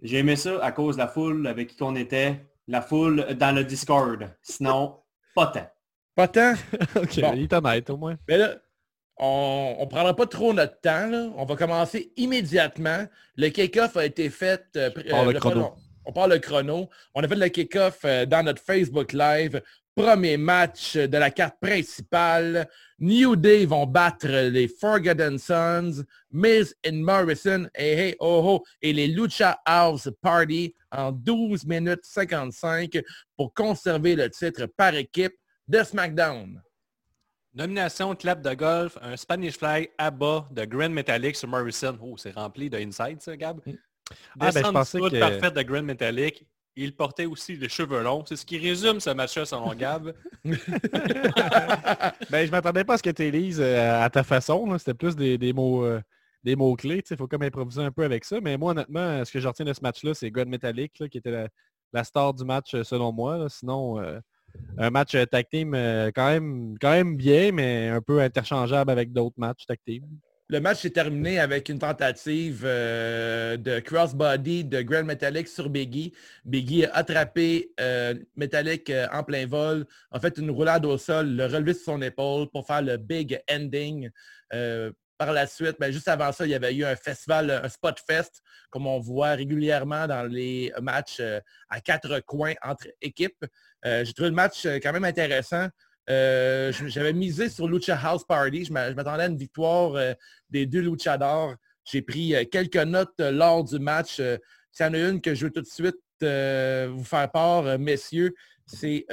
J'ai 0.02 0.18
aimé 0.18 0.36
ça 0.36 0.64
à 0.64 0.72
cause 0.72 0.96
de 0.96 1.02
la 1.02 1.08
foule 1.08 1.46
avec 1.48 1.76
qui 1.76 1.84
on 1.84 1.96
était. 1.96 2.46
La 2.68 2.82
foule 2.82 3.26
dans 3.36 3.54
le 3.56 3.64
Discord. 3.64 4.28
Sinon, 4.42 5.00
pas 5.36 5.48
tant. 5.48 5.70
Pas 6.16 6.28
tant? 6.28 6.54
ok, 6.96 7.20
Bon. 7.22 7.34
il 7.36 7.44
est 7.44 7.54
honnête 7.54 7.90
au 7.92 7.98
moins. 7.98 8.16
Mais 8.28 8.38
là, 8.38 8.56
on 9.18 9.78
ne 9.82 9.86
prendra 9.86 10.16
pas 10.16 10.26
trop 10.28 10.54
notre 10.54 10.80
temps. 10.82 11.08
là. 11.08 11.30
On 11.38 11.46
va 11.46 11.56
commencer 11.56 12.12
immédiatement. 12.18 13.06
Le 13.38 13.50
kick-off 13.50 13.98
a 13.98 14.06
été 14.06 14.30
fait... 14.30 14.66
euh, 14.76 14.90
le 15.32 15.40
chrono. 15.40 15.74
On, 16.06 16.10
on 16.10 16.14
part 16.14 16.28
le 16.28 16.40
chrono. 16.40 16.90
On 17.14 17.24
a 17.24 17.28
fait 17.28 17.36
le 17.36 17.48
kick-off 17.48 18.00
euh, 18.06 18.26
dans 18.26 18.44
notre 18.44 18.62
Facebook 18.62 19.14
Live. 19.14 19.62
premier 19.96 20.36
match 20.38 20.98
de 20.98 21.18
la 21.18 21.32
carte 21.32 21.56
principale. 21.62 22.68
New 23.00 23.36
Day 23.38 23.66
vont 23.66 23.86
battre 23.86 24.28
les 24.28 24.68
Forgotten 24.68 25.38
Sons, 25.38 26.04
Miz 26.32 26.76
and 26.86 26.96
Morrison 26.98 27.68
et 27.76 27.92
hey, 27.94 28.16
oh, 28.20 28.42
oh, 28.46 28.64
et 28.82 28.92
les 28.94 29.08
Lucha 29.08 29.60
House 29.66 30.10
Party 30.22 30.74
en 30.92 31.12
12 31.12 31.66
minutes 31.66 32.04
55 32.04 33.02
pour 33.38 33.54
conserver 33.54 34.16
le 34.16 34.30
titre 34.30 34.66
par 34.78 34.94
équipe 34.96 35.36
de 35.68 35.82
SmackDown. 35.84 36.62
Nomination 37.56 38.14
clap 38.16 38.42
de 38.42 38.54
golf, 38.54 38.98
un 39.02 39.16
Spanish 39.16 39.58
Fly 39.58 39.90
à 39.98 40.12
bas 40.12 40.48
de 40.52 40.66
Grand 40.66 40.90
Metallic 40.90 41.36
sur 41.38 41.48
Morrison. 41.48 41.98
Oh, 42.02 42.16
c'est 42.18 42.32
rempli 42.36 42.70
de 42.70 42.78
inside, 42.78 43.22
ça, 43.22 43.36
Gab. 43.38 43.60
Ah, 43.66 43.72
ben, 44.36 44.48
je 44.50 44.54
Descente 44.56 44.74
pensais 44.74 44.98
foot 45.00 45.12
que- 45.14 45.20
parfaite 45.20 45.54
de 45.56 45.62
Grand 45.62 45.84
Metallic. 45.84 46.46
Il 46.78 46.94
portait 46.94 47.26
aussi 47.26 47.56
les 47.56 47.70
cheveux 47.70 48.04
longs. 48.04 48.26
C'est 48.28 48.36
ce 48.36 48.46
qui 48.46 48.58
résume 48.58 49.00
ce 49.00 49.10
match-là 49.12 49.46
selon 49.46 49.74
Gab. 49.74 50.14
Ben, 52.30 52.46
je 52.46 52.52
m'attendais 52.52 52.84
pas 52.84 52.96
à 52.96 52.98
ce 52.98 53.04
que 53.04 53.10
tu 53.12 53.32
lises 53.32 53.62
euh, 53.62 54.04
à 54.04 54.10
ta 54.10 54.24
façon. 54.24 54.78
C'était 54.78 54.94
plus 54.94 55.16
des, 55.16 55.38
des 55.38 55.54
mots 55.54 55.86
euh, 55.86 56.02
des 56.44 56.56
mots-clés. 56.58 57.02
Il 57.10 57.18
faut 57.18 57.28
comme 57.28 57.42
improviser 57.44 57.82
un 57.84 57.92
peu 57.92 58.04
avec 58.04 58.26
ça. 58.26 58.40
Mais 58.42 58.58
moi, 58.58 58.72
honnêtement, 58.72 59.24
ce 59.24 59.32
que 59.32 59.40
je 59.40 59.48
retiens 59.48 59.66
de 59.66 59.74
ce 59.74 59.82
match-là, 59.82 60.14
c'est 60.14 60.30
God 60.30 60.48
Metallic, 60.50 61.00
là, 61.00 61.08
qui 61.08 61.18
était 61.18 61.32
la, 61.32 61.48
la 61.94 62.04
star 62.04 62.34
du 62.34 62.44
match 62.44 62.74
euh, 62.76 62.84
selon 62.84 63.14
moi. 63.14 63.38
là. 63.38 63.48
Sinon, 63.50 64.00
euh, 64.02 64.20
un 64.78 64.90
match 64.90 65.16
euh, 65.16 65.26
tag 65.26 65.48
team 65.50 65.74
euh, 65.74 66.12
quand, 66.14 66.30
même, 66.30 66.76
quand 66.80 66.92
même 66.92 67.16
bien, 67.16 67.52
mais 67.52 67.90
un 67.90 68.02
peu 68.02 68.22
interchangeable 68.22 68.92
avec 68.92 69.12
d'autres 69.12 69.36
matchs 69.38 69.66
tag 69.66 69.80
team. 69.86 70.04
Le 70.48 70.60
match 70.60 70.82
s'est 70.82 70.92
terminé 70.92 71.40
avec 71.40 71.70
une 71.70 71.80
tentative 71.80 72.64
euh, 72.66 73.58
de 73.58 73.80
crossbody 73.80 74.64
de 74.64 74.82
Grand 74.84 75.04
Metallic 75.04 75.48
sur 75.48 75.70
Biggie. 75.70 76.14
Biggie 76.44 76.86
a 76.86 76.98
attrapé 76.98 77.72
Metallic 78.36 78.92
en 79.12 79.24
plein 79.24 79.48
vol, 79.48 79.88
a 80.12 80.20
fait 80.20 80.38
une 80.38 80.52
roulade 80.52 80.86
au 80.86 81.00
sol, 81.00 81.36
le 81.36 81.46
relevé 81.46 81.74
sur 81.74 81.86
son 81.86 82.02
épaule 82.02 82.48
pour 82.52 82.68
faire 82.68 82.84
le 82.84 82.98
big 82.98 83.42
ending. 83.50 84.10
Par 85.18 85.32
la 85.32 85.48
suite, 85.48 85.78
ben, 85.80 85.92
juste 85.92 86.10
avant 86.10 86.34
ça, 86.34 86.46
il 86.46 86.52
y 86.52 86.56
avait 86.56 86.76
eu 86.76 86.84
un 86.84 86.96
festival, 86.98 87.50
un 87.50 87.70
spot 87.70 87.98
fest, 88.06 88.44
comme 88.70 88.86
on 88.86 89.00
voit 89.00 89.32
régulièrement 89.32 90.08
dans 90.08 90.30
les 90.30 90.74
matchs 90.82 91.22
à 91.70 91.82
quatre 91.82 92.20
coins 92.20 92.54
entre 92.62 92.88
équipes. 93.02 93.46
Euh, 93.86 94.04
J'ai 94.04 94.14
trouvé 94.14 94.30
le 94.30 94.36
match 94.36 94.66
euh, 94.66 94.80
quand 94.82 94.92
même 94.94 95.04
intéressant. 95.06 95.68
Euh, 96.10 96.72
J'avais 96.88 97.14
misé 97.14 97.50
sur 97.50 97.68
Lucha 97.68 97.98
House 98.02 98.24
Party. 98.24 98.66
Je 98.66 98.74
m'a- 98.74 98.90
je 98.92 98.96
m'attendais 98.96 99.24
à 99.24 99.28
une 99.28 99.38
victoire 99.38 100.16
des 100.50 100.66
deux 100.66 100.82
luchadors. 100.82 101.56
J'ai 101.84 102.02
pris 102.02 102.34
quelques 102.52 102.76
notes 102.78 103.20
lors 103.20 103.64
du 103.64 103.80
match. 103.80 104.16
S'il 104.72 104.86
y 104.86 104.90
en 104.90 104.94
a 104.94 104.98
une 105.00 105.22
que 105.22 105.34
je 105.34 105.46
veux 105.46 105.52
tout 105.52 105.62
de 105.62 105.68
suite 105.68 105.96
vous 106.22 107.04
faire 107.04 107.30
part, 107.32 107.78
messieurs, 107.80 108.34
c'est 108.66 109.06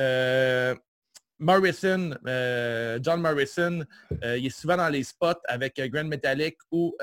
Morrison, 1.38 2.10
John 3.02 3.20
Morrison. 3.20 3.84
Il 4.22 4.46
est 4.46 4.50
souvent 4.50 4.76
dans 4.76 4.88
les 4.88 5.02
spots 5.02 5.40
avec 5.48 5.80
Grand 5.90 6.04
Metallic 6.04 6.56
ou 6.70 6.94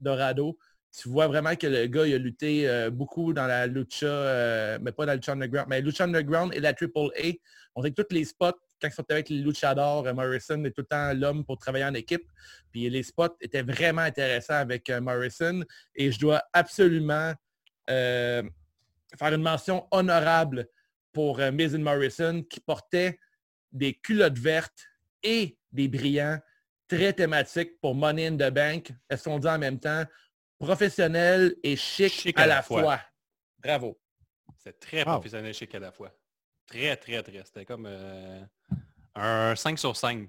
Dorado. 0.00 0.58
Tu 0.96 1.08
vois 1.08 1.26
vraiment 1.26 1.54
que 1.54 1.66
le 1.66 1.86
gars 1.86 2.06
il 2.06 2.14
a 2.14 2.18
lutté 2.18 2.68
euh, 2.68 2.90
beaucoup 2.90 3.32
dans 3.32 3.46
la 3.46 3.66
lucha, 3.66 4.06
euh, 4.06 4.78
mais 4.80 4.90
pas 4.92 5.04
dans 5.04 5.12
la 5.12 5.16
lucha 5.16 5.32
underground, 5.32 5.68
mais 5.68 5.80
lucha 5.80 6.04
underground 6.04 6.54
et 6.54 6.60
la 6.60 6.72
Triple 6.72 7.10
A. 7.16 7.32
On 7.74 7.82
sait 7.82 7.92
que 7.92 8.02
tous 8.02 8.14
les 8.14 8.24
spots, 8.24 8.58
quand 8.80 8.88
ils 8.88 8.92
sont 8.92 9.04
avec 9.10 9.28
les 9.28 9.38
luchadors, 9.38 10.06
euh, 10.06 10.14
Morrison 10.14 10.64
est 10.64 10.70
tout 10.70 10.80
le 10.82 10.86
temps 10.86 11.12
l'homme 11.12 11.44
pour 11.44 11.58
travailler 11.58 11.84
en 11.84 11.94
équipe. 11.94 12.24
Puis 12.72 12.88
les 12.88 13.02
spots 13.02 13.36
étaient 13.40 13.62
vraiment 13.62 14.02
intéressants 14.02 14.54
avec 14.54 14.90
Morrison. 14.90 15.62
Et 15.94 16.10
je 16.10 16.18
dois 16.18 16.42
absolument 16.52 17.32
faire 17.86 18.44
une 19.32 19.42
mention 19.42 19.86
honorable 19.90 20.66
pour 21.12 21.38
Miz 21.38 21.74
Morrison 21.76 22.42
qui 22.42 22.60
portait 22.60 23.18
des 23.72 23.94
culottes 23.94 24.38
vertes 24.38 24.84
et 25.22 25.56
des 25.72 25.88
brillants 25.88 26.38
très 26.88 27.12
thématiques 27.12 27.78
pour 27.80 27.94
Money 27.94 28.26
in 28.26 28.36
the 28.36 28.52
Bank. 28.52 28.92
Elles 29.08 29.18
sont 29.18 29.38
dit 29.38 29.48
en 29.48 29.58
même 29.58 29.78
temps 29.78 30.04
professionnel 30.58 31.54
et 31.62 31.76
chic, 31.76 32.12
Chic 32.12 32.38
à, 32.38 32.46
la 32.46 32.62
fois. 32.62 33.00
Bravo. 33.62 33.98
C'est 34.58 34.78
très 34.78 34.98
Wow. 34.98 35.12
professionnel 35.14 35.54
chic 35.54 35.74
à 35.74 35.78
la 35.78 35.92
fois. 35.92 36.12
Très, 36.66 36.96
très, 36.96 37.22
très. 37.22 37.42
C'était 37.44 37.64
comme 37.64 37.86
euh, 37.88 38.40
un 39.14 39.54
5 39.56 39.78
sur 39.78 39.96
5. 39.96 40.28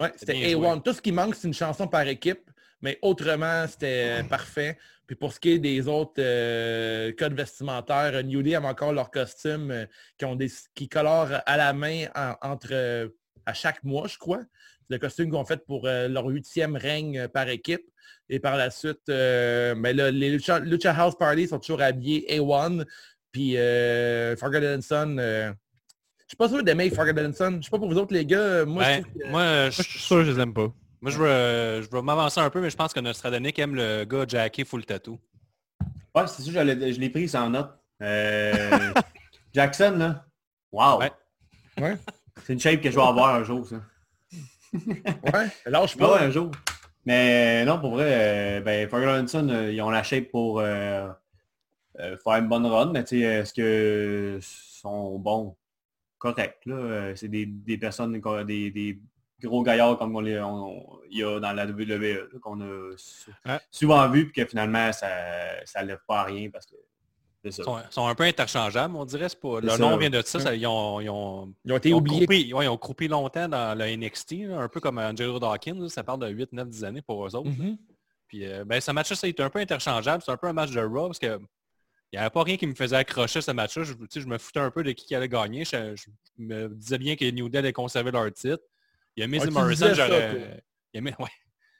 Ouais, 0.00 0.12
c'était 0.16 0.32
bien 0.34 0.48
joué. 0.50 0.66
A1. 0.68 0.82
Tout 0.82 0.92
ce 0.92 1.02
qui 1.02 1.12
manque, 1.12 1.34
c'est 1.34 1.48
une 1.48 1.54
chanson 1.54 1.86
par 1.88 2.06
équipe, 2.06 2.50
mais 2.80 2.98
autrement, 3.02 3.66
c'était 3.68 4.20
euh, 4.20 4.22
parfait. 4.22 4.78
Puis 5.06 5.16
pour 5.16 5.32
ce 5.32 5.40
qui 5.40 5.50
est 5.52 5.58
des 5.58 5.88
autres 5.88 6.14
euh, 6.18 7.12
codes 7.18 7.34
vestimentaires, 7.34 8.22
New 8.22 8.42
Day 8.42 8.54
avait 8.54 8.68
encore 8.68 8.92
leurs 8.92 9.10
costumes 9.10 9.70
euh, 9.72 9.86
qui, 10.16 10.24
ont 10.24 10.36
des, 10.36 10.48
qui 10.74 10.88
colorent 10.88 11.40
à 11.44 11.56
la 11.56 11.72
main 11.72 12.06
en- 12.14 12.36
entre 12.42 12.68
euh, 12.72 13.08
à 13.44 13.52
chaque 13.54 13.82
mois, 13.82 14.06
je 14.06 14.16
crois. 14.18 14.42
Le 14.90 14.98
costume 14.98 15.26
qu'ils 15.26 15.36
ont 15.36 15.44
fait 15.44 15.64
pour 15.64 15.86
euh, 15.86 16.08
leur 16.08 16.26
huitième 16.26 16.76
règne 16.76 17.20
euh, 17.20 17.28
par 17.28 17.48
équipe. 17.48 17.82
Et 18.28 18.38
par 18.38 18.56
la 18.56 18.70
suite, 18.70 19.08
euh, 19.08 19.74
mais 19.76 19.92
là, 19.92 20.10
les 20.10 20.30
Lucha, 20.30 20.58
Lucha 20.60 20.92
House 20.92 21.16
Party 21.18 21.48
sont 21.48 21.58
toujours 21.58 21.82
habillés 21.82 22.26
A1. 22.28 22.84
Puis 23.32 23.56
euh, 23.56 24.36
Forgotten 24.36 24.82
Son, 24.82 25.16
euh, 25.18 25.52
je 26.18 26.24
suis 26.28 26.36
pas 26.36 26.48
sûr 26.48 26.62
d'aimer 26.62 26.90
Forgotten 26.90 27.32
Son. 27.32 27.58
Je 27.60 27.64
sais 27.64 27.70
pas 27.70 27.78
pour 27.78 27.88
vous 27.88 27.98
autres, 27.98 28.12
les 28.14 28.24
gars. 28.26 28.64
Moi, 28.64 28.84
je 28.84 28.88
Ben, 28.88 29.04
que- 29.04 29.30
moi, 29.30 29.42
je, 29.44 29.58
Moi, 29.58 29.70
je 29.70 29.82
suis 29.82 29.98
sûr 29.98 30.16
que 30.18 30.24
je 30.24 30.30
les 30.32 30.40
aime 30.40 30.54
pas. 30.54 30.72
moi, 31.00 31.10
je 31.10 31.18
veux, 31.18 31.26
euh, 31.28 31.82
je 31.82 31.88
veux 31.90 32.02
m'avancer 32.02 32.38
un 32.40 32.50
peu, 32.50 32.60
mais 32.60 32.70
je 32.70 32.76
pense 32.76 32.92
que 32.92 33.00
Nostradonic 33.00 33.58
aime 33.58 33.74
le 33.74 34.04
gars 34.04 34.24
Jackie 34.28 34.64
full 34.64 34.84
tattoo. 34.84 35.18
Ouais, 36.14 36.26
c'est 36.26 36.42
sûr, 36.42 36.52
je 36.52 36.60
l'ai- 36.60 36.92
je 36.92 37.00
l'ai 37.00 37.10
pris 37.10 37.28
sans 37.28 37.48
note. 37.50 37.70
Euh, 38.02 38.60
Jackson, 39.52 39.94
là. 39.98 40.24
Wow. 40.72 40.98
Ouais. 41.00 41.12
Ouais. 41.80 41.96
C'est 42.44 42.52
une 42.52 42.60
shape 42.60 42.80
que 42.80 42.90
je 42.90 42.96
vais 42.96 43.02
avoir 43.02 43.34
un 43.34 43.42
jour, 43.44 43.66
ça. 43.66 43.76
Ouais, 44.72 45.48
lâche 45.66 45.96
Ouais, 45.96 46.00
pas. 46.06 46.20
un 46.22 46.30
jour. 46.30 46.50
Mais 47.06 47.64
non, 47.64 47.80
pour 47.80 47.92
vrai, 47.92 48.04
euh, 48.08 48.60
ben, 48.60 48.88
Ferguson, 48.88 49.48
euh, 49.48 49.72
ils 49.72 49.80
ont 49.82 49.90
la 49.90 50.02
shape 50.02 50.30
pour 50.30 50.60
euh, 50.60 51.08
euh, 51.98 52.16
faire 52.22 52.34
une 52.34 52.48
bonne 52.48 52.66
run, 52.66 52.92
mais 52.92 53.02
tu 53.04 53.20
sais, 53.20 53.24
est-ce 53.26 53.54
que 53.54 54.38
sont 54.42 55.18
bons? 55.18 55.56
Correct, 56.18 56.58
là. 56.66 57.16
C'est 57.16 57.28
des, 57.28 57.46
des 57.46 57.78
personnes, 57.78 58.20
des, 58.46 58.70
des 58.70 59.00
gros 59.42 59.62
gaillards 59.62 59.96
comme 59.96 60.14
on 60.14 60.20
les, 60.20 60.38
on- 60.38 60.98
il 61.10 61.18
y 61.18 61.24
a 61.24 61.40
dans 61.40 61.52
la 61.54 61.64
WWE, 61.66 62.38
qu'on 62.40 62.60
a 62.60 62.92
souvent 63.70 64.08
vu, 64.10 64.26
puis 64.30 64.42
que 64.44 64.48
finalement, 64.48 64.92
ça 64.92 65.08
ne 65.80 65.86
lève 65.86 66.00
pas 66.06 66.20
à 66.20 66.24
rien 66.24 66.50
parce 66.50 66.66
que. 66.66 66.74
Ils 67.42 67.52
sont, 67.52 67.78
sont 67.88 68.06
un 68.06 68.14
peu 68.14 68.24
interchangeables, 68.24 68.94
on 68.94 69.04
dirait. 69.06 69.28
c'est 69.30 69.40
Pas... 69.40 69.60
C'est 69.62 69.66
Le 69.66 69.78
nom 69.78 69.96
vient 69.96 70.10
de 70.10 70.20
ça. 70.22 70.40
ça- 70.40 70.54
ils, 70.54 70.66
ont, 70.66 71.00
ils, 71.00 71.08
ont, 71.08 71.54
Ils 71.64 71.72
ont 71.72 71.76
été 71.78 71.88
ils 71.88 71.94
ont 71.94 71.98
oubliés. 71.98 72.26
croupi, 72.26 72.52
ouais, 72.54 72.64
ils 72.66 72.68
ont 72.68 72.76
croupi 72.76 73.08
longtemps 73.08 73.48
dans 73.48 73.76
le 73.78 73.96
NXT, 73.96 74.32
là, 74.48 74.58
un 74.60 74.68
peu 74.68 74.80
comme 74.80 74.98
Angelo 74.98 75.38
Dawkins. 75.38 75.88
ça 75.88 76.04
parle 76.04 76.20
de 76.20 76.28
8, 76.28 76.52
9, 76.52 76.68
10 76.68 76.84
années 76.84 77.02
pour 77.02 77.26
eux 77.26 77.34
autres. 77.34 77.48
Mhm. 77.48 77.78
Puis 78.28 78.46
euh, 78.46 78.64
ben, 78.64 78.80
ce 78.80 78.90
match-là, 78.90 79.16
été 79.28 79.42
un 79.42 79.48
peu 79.50 79.58
interchangeable. 79.58 80.22
C'est 80.24 80.30
un 80.32 80.36
peu 80.36 80.48
un 80.48 80.52
match 80.52 80.70
de 80.70 80.80
Raw 80.80 81.06
parce 81.06 81.18
que 81.18 81.38
il 82.12 82.16
n'y 82.16 82.18
avait 82.18 82.30
pas 82.30 82.42
rien 82.42 82.56
qui 82.56 82.66
me 82.66 82.74
faisait 82.74 82.96
accrocher 82.96 83.40
ce 83.40 83.52
match-là. 83.52 83.84
Je, 83.84 83.94
je 84.20 84.26
me 84.26 84.36
foutais 84.36 84.58
un 84.60 84.70
peu 84.70 84.82
de 84.82 84.90
qui, 84.92 85.06
qui 85.06 85.14
allait 85.14 85.28
gagner. 85.28 85.64
Je, 85.64 85.94
je 85.96 86.06
me 86.38 86.68
disais 86.68 86.98
bien 86.98 87.14
que 87.16 87.24
New 87.30 87.48
Day 87.48 87.58
allait 87.58 87.72
conserver 87.72 88.10
leur 88.10 88.30
titre. 88.32 88.62
Il 89.16 89.20
y 89.20 89.24
a 89.24 89.26
Miz 89.28 89.44
Ah, 89.46 89.50
Morrison, 89.50 89.86
j'aurais... 89.94 90.60
Il 90.92 91.02
y 91.02 91.08
a, 91.08 91.12
ouais. 91.22 91.28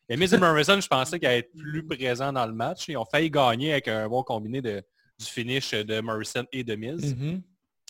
Il 0.09 0.13
y 0.13 0.15
a 0.15 0.17
Miz 0.17 0.33
et 0.33 0.39
Morrison, 0.39 0.81
je 0.81 0.87
pensais 0.87 1.19
qu'il 1.19 1.27
allait 1.29 1.39
être 1.41 1.53
plus 1.57 1.85
présent 1.85 2.33
dans 2.33 2.47
le 2.47 2.53
match. 2.53 2.87
Ils 2.89 2.97
ont 2.97 3.05
failli 3.05 3.29
gagner 3.31 3.73
avec 3.73 3.89
un 3.89 4.09
bon 4.09 4.23
combiné 4.23 4.63
de, 4.63 4.83
du 5.21 5.27
finish 5.27 5.73
de 5.73 6.01
Morrison 6.01 6.45
et 6.53 6.65
de 6.65 6.75
Miz. 6.75 7.15
Mhm. 7.15 7.43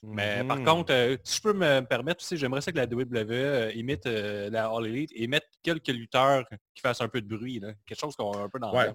Mais 0.02 0.42
par 0.48 0.56
Mhm. 0.58 0.64
contre, 0.64 0.92
euh, 0.94 1.16
si 1.22 1.36
je 1.36 1.42
peux 1.42 1.52
me 1.52 1.80
permettre 1.82 2.22
aussi, 2.24 2.36
j'aimerais 2.38 2.62
ça 2.62 2.72
que 2.72 2.76
la 2.78 2.86
WWE 2.86 3.30
euh, 3.32 3.72
imite 3.74 4.06
euh, 4.06 4.48
la 4.50 4.66
All 4.66 4.86
Elite 4.86 5.10
et 5.14 5.26
mette 5.26 5.44
quelques 5.62 5.88
lutteurs 5.88 6.48
qui 6.74 6.80
fassent 6.80 7.02
un 7.02 7.08
peu 7.08 7.20
de 7.20 7.28
bruit. 7.28 7.60
là. 7.60 7.72
Quelque 7.86 8.00
chose 8.00 8.16
qu'on 8.16 8.32
a 8.32 8.38
un 8.44 8.48
peu 8.48 8.58
dans 8.58 8.74
Ouais. 8.74 8.86
le 8.88 8.92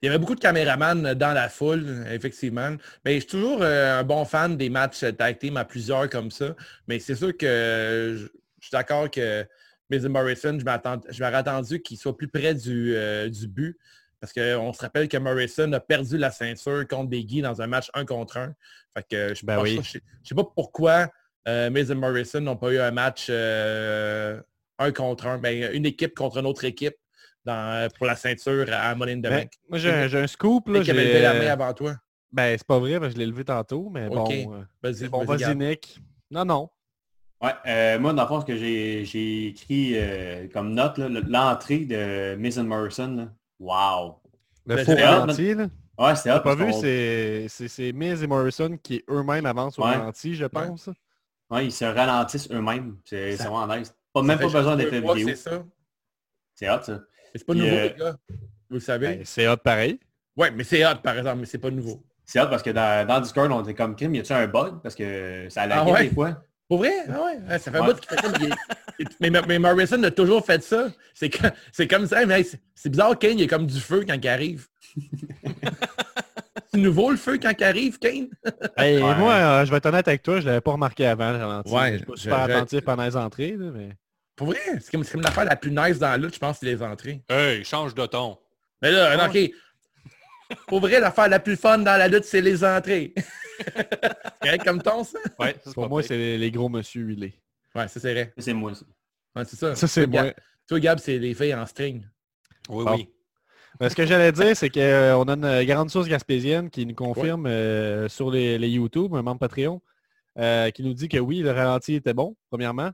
Il 0.00 0.06
y 0.06 0.08
avait 0.08 0.18
beaucoup 0.18 0.36
de 0.36 0.40
caméramans 0.40 1.12
dans 1.14 1.32
la 1.34 1.48
foule, 1.48 2.06
effectivement. 2.10 2.74
Mais 3.04 3.14
je 3.16 3.20
suis 3.20 3.28
toujours 3.30 3.58
euh, 3.62 3.98
un 4.00 4.04
bon 4.04 4.24
fan 4.24 4.56
des 4.56 4.70
matchs 4.70 5.04
tag 5.18 5.38
team 5.38 5.56
à 5.58 5.64
plusieurs 5.64 6.08
comme 6.08 6.30
ça. 6.30 6.54
Mais 6.86 6.98
c'est 7.00 7.16
sûr 7.16 7.36
que 7.36 8.14
je, 8.16 8.22
je 8.60 8.66
suis 8.66 8.70
d'accord 8.72 9.10
que 9.10 9.44
Miz 9.90 10.06
Morrison, 10.06 10.56
je 10.58 10.64
m'attends- 10.64 11.00
je 11.10 11.22
m'aurais 11.22 11.36
attendu 11.36 11.82
qu'il 11.82 11.98
soit 11.98 12.16
plus 12.16 12.28
près 12.28 12.54
du, 12.54 12.94
euh, 12.96 13.28
du 13.28 13.46
but. 13.48 13.76
Parce 14.24 14.32
qu'on 14.32 14.72
se 14.72 14.80
rappelle 14.80 15.08
que 15.08 15.16
Morrison 15.16 15.70
a 15.72 15.80
perdu 15.80 16.16
la 16.16 16.30
ceinture 16.30 16.86
contre 16.88 17.10
Biggie 17.10 17.42
dans 17.42 17.60
un 17.60 17.66
match 17.66 17.90
un 17.94 18.04
contre 18.04 18.38
un. 18.38 18.54
Fait 18.96 19.04
que 19.08 19.34
je 19.34 19.44
Ben 19.44 19.56
pense 19.56 19.64
oui. 19.64 19.80
sais, 19.84 20.00
sais 20.22 20.34
pas 20.34 20.44
pourquoi 20.44 21.08
euh, 21.46 21.68
Miz 21.68 21.90
et 21.90 21.94
Morrison 21.94 22.40
n'ont 22.40 22.56
pas 22.56 22.70
eu 22.70 22.78
un 22.78 22.90
match 22.90 23.26
euh, 23.28 24.40
un 24.78 24.92
contre 24.92 25.26
un. 25.26 25.38
Ben, 25.38 25.74
une 25.74 25.84
équipe 25.84 26.14
contre 26.14 26.38
une 26.38 26.46
autre 26.46 26.64
équipe 26.64 26.96
dans, 27.44 27.88
pour 27.98 28.06
la 28.06 28.16
ceinture 28.16 28.66
à 28.72 28.94
Money 28.94 29.12
in 29.12 29.18
the 29.18 29.22
Ben, 29.22 29.48
moi, 29.68 29.78
j'ai 29.78 29.90
un, 29.90 30.26
scoop. 30.26 30.68
Là, 30.68 30.82
j'ai, 30.82 30.94
levé 30.94 31.20
la 31.20 31.32
euh, 31.32 31.38
main 31.38 31.50
avant 31.50 31.72
toi. 31.74 31.96
Ben, 32.32 32.56
c'est 32.56 32.66
pas 32.66 32.78
vrai, 32.78 32.98
parce 32.98 33.12
que 33.12 33.14
je 33.14 33.18
l'ai 33.18 33.30
levé 33.30 33.44
tantôt, 33.44 33.90
mais 33.90 34.08
bon. 34.08 34.26
euh, 34.30 34.62
Vas-y, 34.82 35.08
bon, 35.08 35.24
vas-y, 35.24 35.26
vas-y, 35.26 35.48
Gab. 35.50 35.58
Nick. 35.58 36.00
Non, 36.30 36.44
non. 36.46 36.70
Ouais, 37.42 37.52
euh, 37.66 37.98
moi, 37.98 38.14
dans 38.14 38.22
le 38.22 38.28
fond, 38.28 38.40
ce 38.40 38.46
que 38.46 38.56
j'ai 38.56 39.04
j'ai 39.04 39.48
écrit 39.48 39.92
euh, 39.94 40.48
comme 40.52 40.72
note, 40.72 40.96
là, 40.96 41.08
l'entrée 41.08 41.80
de 41.80 42.36
Miz 42.36 42.58
and 42.58 42.64
Morrison, 42.64 43.14
là. 43.16 43.28
Wow! 43.60 44.20
Le 44.66 44.76
Ben, 44.76 44.84
faux 44.84 44.92
c'est- 44.92 45.04
ralenti, 45.04 45.54
là. 45.54 45.66
Ouais, 45.96 46.12
hot 46.32 46.40
pas 46.40 46.54
vu, 46.56 46.72
c'est 46.72 47.46
c'est- 47.48 47.68
c'est 47.68 47.92
Miz 47.92 48.22
et 48.22 48.26
Morrison 48.26 48.76
qui 48.82 49.04
eux-mêmes 49.08 49.46
avancent 49.46 49.78
au 49.78 49.82
Ouais. 49.84 49.92
ralenti, 49.96 50.34
je 50.34 50.46
pense. 50.46 50.88
Ouais, 50.88 50.94
Ouais, 51.50 51.66
ils 51.66 51.72
se 51.72 51.84
ralentissent 51.84 52.50
eux-mêmes. 52.50 52.96
C'est 53.04 53.36
c'est 53.36 53.44
vraiment 53.46 53.76
nice. 53.76 53.94
Pas, 54.12 54.22
même 54.22 54.38
pas 54.38 54.44
besoin 54.48 54.76
que 54.76 54.82
vidéo. 55.16 55.28
C'est 55.28 55.36
ça. 55.36 55.62
C'est 56.54 56.70
hot, 56.70 56.82
ça. 56.82 57.00
C'est 57.34 57.44
pas 57.46 57.52
Puis, 57.52 57.62
nouveau, 57.62 57.76
euh, 57.76 57.82
les 57.88 57.94
gars. 57.94 58.16
Vous 58.30 58.74
le 58.76 58.80
savez. 58.80 59.06
Ben, 59.16 59.24
c'est 59.24 59.46
hot 59.48 59.56
pareil. 59.58 60.00
Ouais, 60.36 60.50
mais 60.50 60.64
c'est 60.64 60.84
hot, 60.84 60.96
par 61.02 61.16
exemple, 61.18 61.40
mais 61.40 61.46
c'est 61.46 61.58
pas 61.58 61.70
nouveau. 61.70 62.02
C'est 62.24 62.40
hot 62.40 62.48
parce 62.48 62.62
que 62.62 62.70
dans, 62.70 63.06
dans 63.06 63.20
Discord, 63.20 63.52
on 63.52 63.62
était 63.62 63.74
comme 63.74 63.94
Kim, 63.94 64.14
y 64.14 64.20
a-tu 64.20 64.32
un 64.32 64.46
bug? 64.48 64.80
Parce 64.82 64.94
que 64.94 65.46
ça 65.50 65.62
a 65.62 65.66
Ah 65.68 66.02
des 66.02 66.10
fois. 66.10 66.42
Pour 66.68 66.78
vrai? 66.78 66.92
Ah 67.08 67.22
ouais, 67.22 67.38
ouais, 67.48 67.58
ça 67.58 67.70
fait 67.70 67.78
un 67.78 67.84
bout 67.84 67.92
ça. 68.08 68.16
mais 69.20 69.30
mais, 69.30 69.40
mais 69.46 69.58
Morrison 69.58 70.02
a 70.02 70.10
toujours 70.10 70.44
fait 70.44 70.62
ça. 70.62 70.88
C'est 71.14 71.30
que- 71.30 71.46
c'est 71.72 71.86
comme 71.88 72.06
ça, 72.06 72.24
mais 72.26 72.40
hey, 72.40 72.44
c'est- 72.74 72.88
bizarre, 72.88 73.18
Kane, 73.18 73.38
il 73.38 73.40
y 73.40 73.44
a 73.44 73.48
comme 73.48 73.66
du 73.66 73.80
feu 73.80 74.04
quand 74.06 74.14
il 74.14 74.28
arrive. 74.28 74.66
c'est 76.72 76.78
nouveau 76.78 77.10
le 77.10 77.16
feu 77.16 77.38
quand 77.40 77.52
il 77.58 77.64
arrive, 77.64 77.98
Kane? 77.98 78.28
Hey, 78.76 79.02
Ouais. 79.02 79.14
Moi, 79.16 79.32
euh, 79.34 79.64
je 79.64 79.70
vais 79.70 79.76
être 79.78 79.86
honnête 79.86 80.08
avec 80.08 80.22
toi, 80.22 80.40
je 80.40 80.46
l'avais 80.46 80.60
pas 80.60 80.72
remarqué 80.72 81.06
avant, 81.06 81.30
le 81.32 81.38
ralenti. 81.38 81.72
Ouais, 81.72 81.92
je 81.92 81.96
suis 81.98 82.06
pas 82.06 82.16
super 82.16 82.36
je- 82.46 82.52
attentif 82.52 82.80
pendant 82.82 83.04
les 83.04 83.16
entrées, 83.16 83.56
là, 83.58 83.70
mais... 83.72 83.90
Pour 84.36 84.48
vrai, 84.48 84.58
c'est 84.80 84.90
comme, 84.90 85.04
c'est 85.04 85.12
comme 85.12 85.20
l'affaire 85.22 85.44
la 85.44 85.54
plus 85.54 85.70
nice 85.70 85.98
dans 85.98 86.08
la 86.10 86.16
lutte, 86.16 86.34
je 86.34 86.40
pense, 86.40 86.58
c'est 86.58 86.66
les 86.66 86.82
entrées. 86.82 87.22
Hey, 87.28 87.64
change 87.64 87.94
de 87.94 88.04
ton. 88.06 88.36
Mais 88.82 88.90
là, 88.90 89.16
non, 89.16 89.26
ok. 89.32 89.50
Pour 90.66 90.80
vrai, 90.80 90.98
l'affaire 90.98 91.28
la 91.28 91.38
plus 91.38 91.56
fun 91.56 91.78
dans 91.78 91.96
la 91.96 92.08
lutte, 92.08 92.24
c'est 92.24 92.40
les 92.40 92.64
entrées. 92.64 93.14
c'est 93.64 93.88
correct 94.42 94.64
comme 94.64 94.82
ton, 94.82 95.04
ça? 95.04 95.18
Ouais, 95.38 95.54
ça, 95.64 95.72
Pour 95.72 95.88
moi, 95.88 96.02
c'est 96.02 96.16
les, 96.16 96.36
les 96.36 96.50
gros 96.50 96.68
monsieur 96.68 97.02
huilés. 97.02 97.34
Ouais, 97.74 97.88
ça 97.88 98.00
c'est 98.00 98.12
vrai. 98.12 98.32
C'est 98.38 98.52
moi, 98.52 98.74
ça. 98.74 98.84
Ouais, 99.36 99.44
c'est 99.44 99.56
ça. 99.56 99.74
Ça, 99.74 99.86
c'est 99.88 100.06
moi. 100.06 100.22
Gab- 100.24 100.34
Toi, 100.68 100.80
Gab, 100.80 100.98
c'est 100.98 101.18
les 101.18 101.34
filles 101.34 101.54
en 101.54 101.66
string. 101.66 102.06
Oui, 102.68 102.84
Bon. 102.84 102.94
oui. 102.94 103.08
Ce 103.88 103.94
que 103.94 104.06
j'allais 104.06 104.30
dire, 104.30 104.56
c'est 104.56 104.70
qu'on 104.70 104.80
a 105.28 105.32
une 105.34 105.44
euh, 105.44 105.64
grande 105.64 105.90
source 105.90 106.06
gaspésienne 106.08 106.70
qui 106.70 106.86
nous 106.86 106.94
confirme 106.94 107.46
euh, 107.46 108.08
sur 108.08 108.30
les, 108.30 108.56
les 108.56 108.68
YouTube, 108.70 109.12
un 109.14 109.22
membre 109.22 109.40
Patreon, 109.40 109.82
euh, 110.38 110.70
qui 110.70 110.84
nous 110.84 110.94
dit 110.94 111.08
que 111.08 111.18
oui, 111.18 111.40
le 111.40 111.50
ralenti 111.50 111.94
était 111.94 112.14
bon, 112.14 112.36
premièrement. 112.50 112.92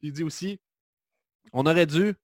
Il 0.00 0.12
dit 0.14 0.24
aussi, 0.24 0.58
on 1.52 1.66
aurait 1.66 1.84
dû 1.86 2.14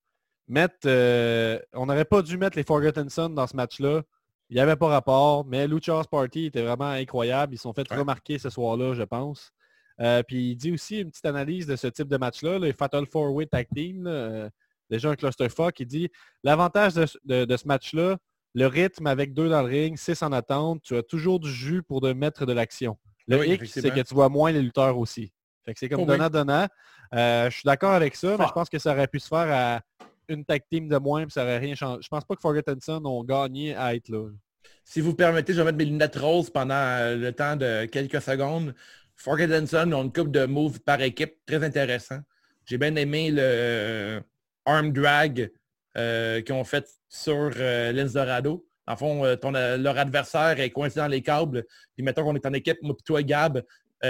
mettre, 0.48 0.86
euh, 0.86 1.58
on 1.74 1.84
n'aurait 1.86 2.06
pas 2.06 2.22
dû 2.22 2.38
mettre 2.38 2.56
les 2.56 2.64
Forgotten 2.64 3.10
Sons 3.10 3.28
dans 3.28 3.46
ce 3.46 3.54
match-là. 3.54 4.02
Il 4.48 4.54
n'y 4.54 4.60
avait 4.60 4.76
pas 4.76 4.86
rapport, 4.88 5.44
mais 5.44 5.68
Lucha's 5.68 6.06
Party 6.06 6.46
était 6.46 6.62
vraiment 6.62 6.88
incroyable. 6.88 7.52
Ils 7.54 7.58
se 7.58 7.64
sont 7.64 7.74
fait 7.74 7.90
Ouais. 7.90 7.98
remarquer 7.98 8.38
ce 8.38 8.48
soir-là, 8.48 8.94
je 8.94 9.02
pense. 9.02 9.52
Euh, 10.00 10.22
puis 10.22 10.50
il 10.50 10.56
dit 10.56 10.72
aussi 10.72 11.00
une 11.00 11.10
petite 11.10 11.24
analyse 11.26 11.66
de 11.66 11.76
ce 11.76 11.86
type 11.86 12.08
de 12.08 12.16
match-là, 12.16 12.58
les 12.58 12.72
Fatal 12.72 13.06
Four 13.06 13.32
Way 13.34 13.46
Tag 13.46 13.66
Team, 13.74 14.04
là, 14.04 14.10
euh, 14.10 14.50
déjà 14.90 15.10
un 15.10 15.16
clusterfuck. 15.16 15.78
Il 15.80 15.86
dit 15.86 16.10
l'avantage 16.42 16.94
de, 16.94 17.06
ce- 17.06 17.18
de- 17.24 17.44
de 17.44 17.56
ce 17.56 17.66
match-là, 17.66 18.18
le 18.54 18.66
rythme 18.66 19.06
avec 19.06 19.32
deux 19.34 19.48
dans 19.48 19.62
le 19.62 19.68
ring, 19.68 19.96
six 19.98 20.22
en 20.22 20.32
attente, 20.32 20.82
tu 20.82 20.96
as 20.96 21.02
toujours 21.02 21.40
du 21.40 21.50
jus 21.50 21.82
pour 21.82 22.00
de 22.00 22.12
mettre 22.12 22.46
de 22.46 22.52
l'action. 22.52 22.96
Le 23.26 23.38
Oui, 23.38 23.52
effectivement. 23.52 23.90
c'est 23.94 24.02
que 24.02 24.06
tu 24.08 24.14
vois 24.14 24.28
moins 24.28 24.52
les 24.52 24.62
lutteurs 24.62 24.96
aussi. 24.98 25.32
Fait 25.64 25.72
que 25.74 25.78
c'est 25.80 25.88
comme 25.88 26.02
Oh 26.02 26.06
donnant-donnant. 26.06 26.66
Euh, 27.14 27.50
je 27.50 27.54
suis 27.56 27.66
d'accord 27.66 27.92
avec 27.92 28.14
ça, 28.16 28.36
mais 28.38 28.46
je 28.46 28.52
pense 28.52 28.68
que 28.68 28.78
ça 28.78 28.92
aurait 28.92 29.08
pu 29.08 29.18
se 29.18 29.28
faire 29.28 29.48
à 29.50 29.80
une 30.28 30.44
tag 30.44 30.62
team 30.70 30.88
de 30.88 30.96
moins, 30.96 31.22
puis 31.24 31.32
ça 31.32 31.42
aurait 31.42 31.58
rien 31.58 31.74
changé. 31.74 32.00
Je 32.02 32.08
pense 32.08 32.24
pas 32.24 32.34
que 32.36 32.40
Forgotten 32.40 32.80
Son 32.80 33.04
ont 33.04 33.24
gagné 33.24 33.74
à 33.74 33.94
être 33.94 34.08
là. 34.08 34.28
Si 34.84 35.00
vous 35.00 35.14
permettez, 35.14 35.52
je 35.52 35.58
vais 35.58 35.64
mettre 35.64 35.78
mes 35.78 35.84
lunettes 35.84 36.16
roses 36.16 36.50
pendant 36.50 37.16
le 37.16 37.30
temps 37.32 37.56
de 37.56 37.84
quelques 37.86 38.20
secondes. 38.22 38.74
Forgotten 39.16 39.66
Son 39.66 39.92
ont 39.92 40.04
une 40.04 40.12
coupe 40.12 40.30
de 40.30 40.46
moves 40.46 40.80
par 40.80 41.00
équipe 41.00 41.36
très 41.46 41.64
intéressant. 41.64 42.20
J'ai 42.64 42.78
bien 42.78 42.94
aimé 42.96 43.30
le 43.30 43.42
euh, 43.42 44.20
arm 44.64 44.92
drag 44.92 45.50
euh, 45.96 46.42
qu'ils 46.42 46.54
ont 46.54 46.64
fait 46.64 46.86
sur 47.08 47.50
euh. 47.56 48.06
En 48.88 48.96
fond, 48.96 49.24
euh, 49.24 49.34
ton, 49.36 49.50
leur 49.50 49.98
adversaire 49.98 50.60
est 50.60 50.70
coincé 50.70 51.00
dans 51.00 51.08
les 51.08 51.22
câbles. 51.22 51.64
Puis 51.94 52.04
mettons 52.04 52.22
qu'on 52.22 52.34
est 52.36 52.46
en 52.46 52.52
équipe, 52.52 52.78
moi 52.82 52.94
puis 52.94 53.04
toi, 53.04 53.22
Gab, 53.22 53.62
tu, 54.02 54.08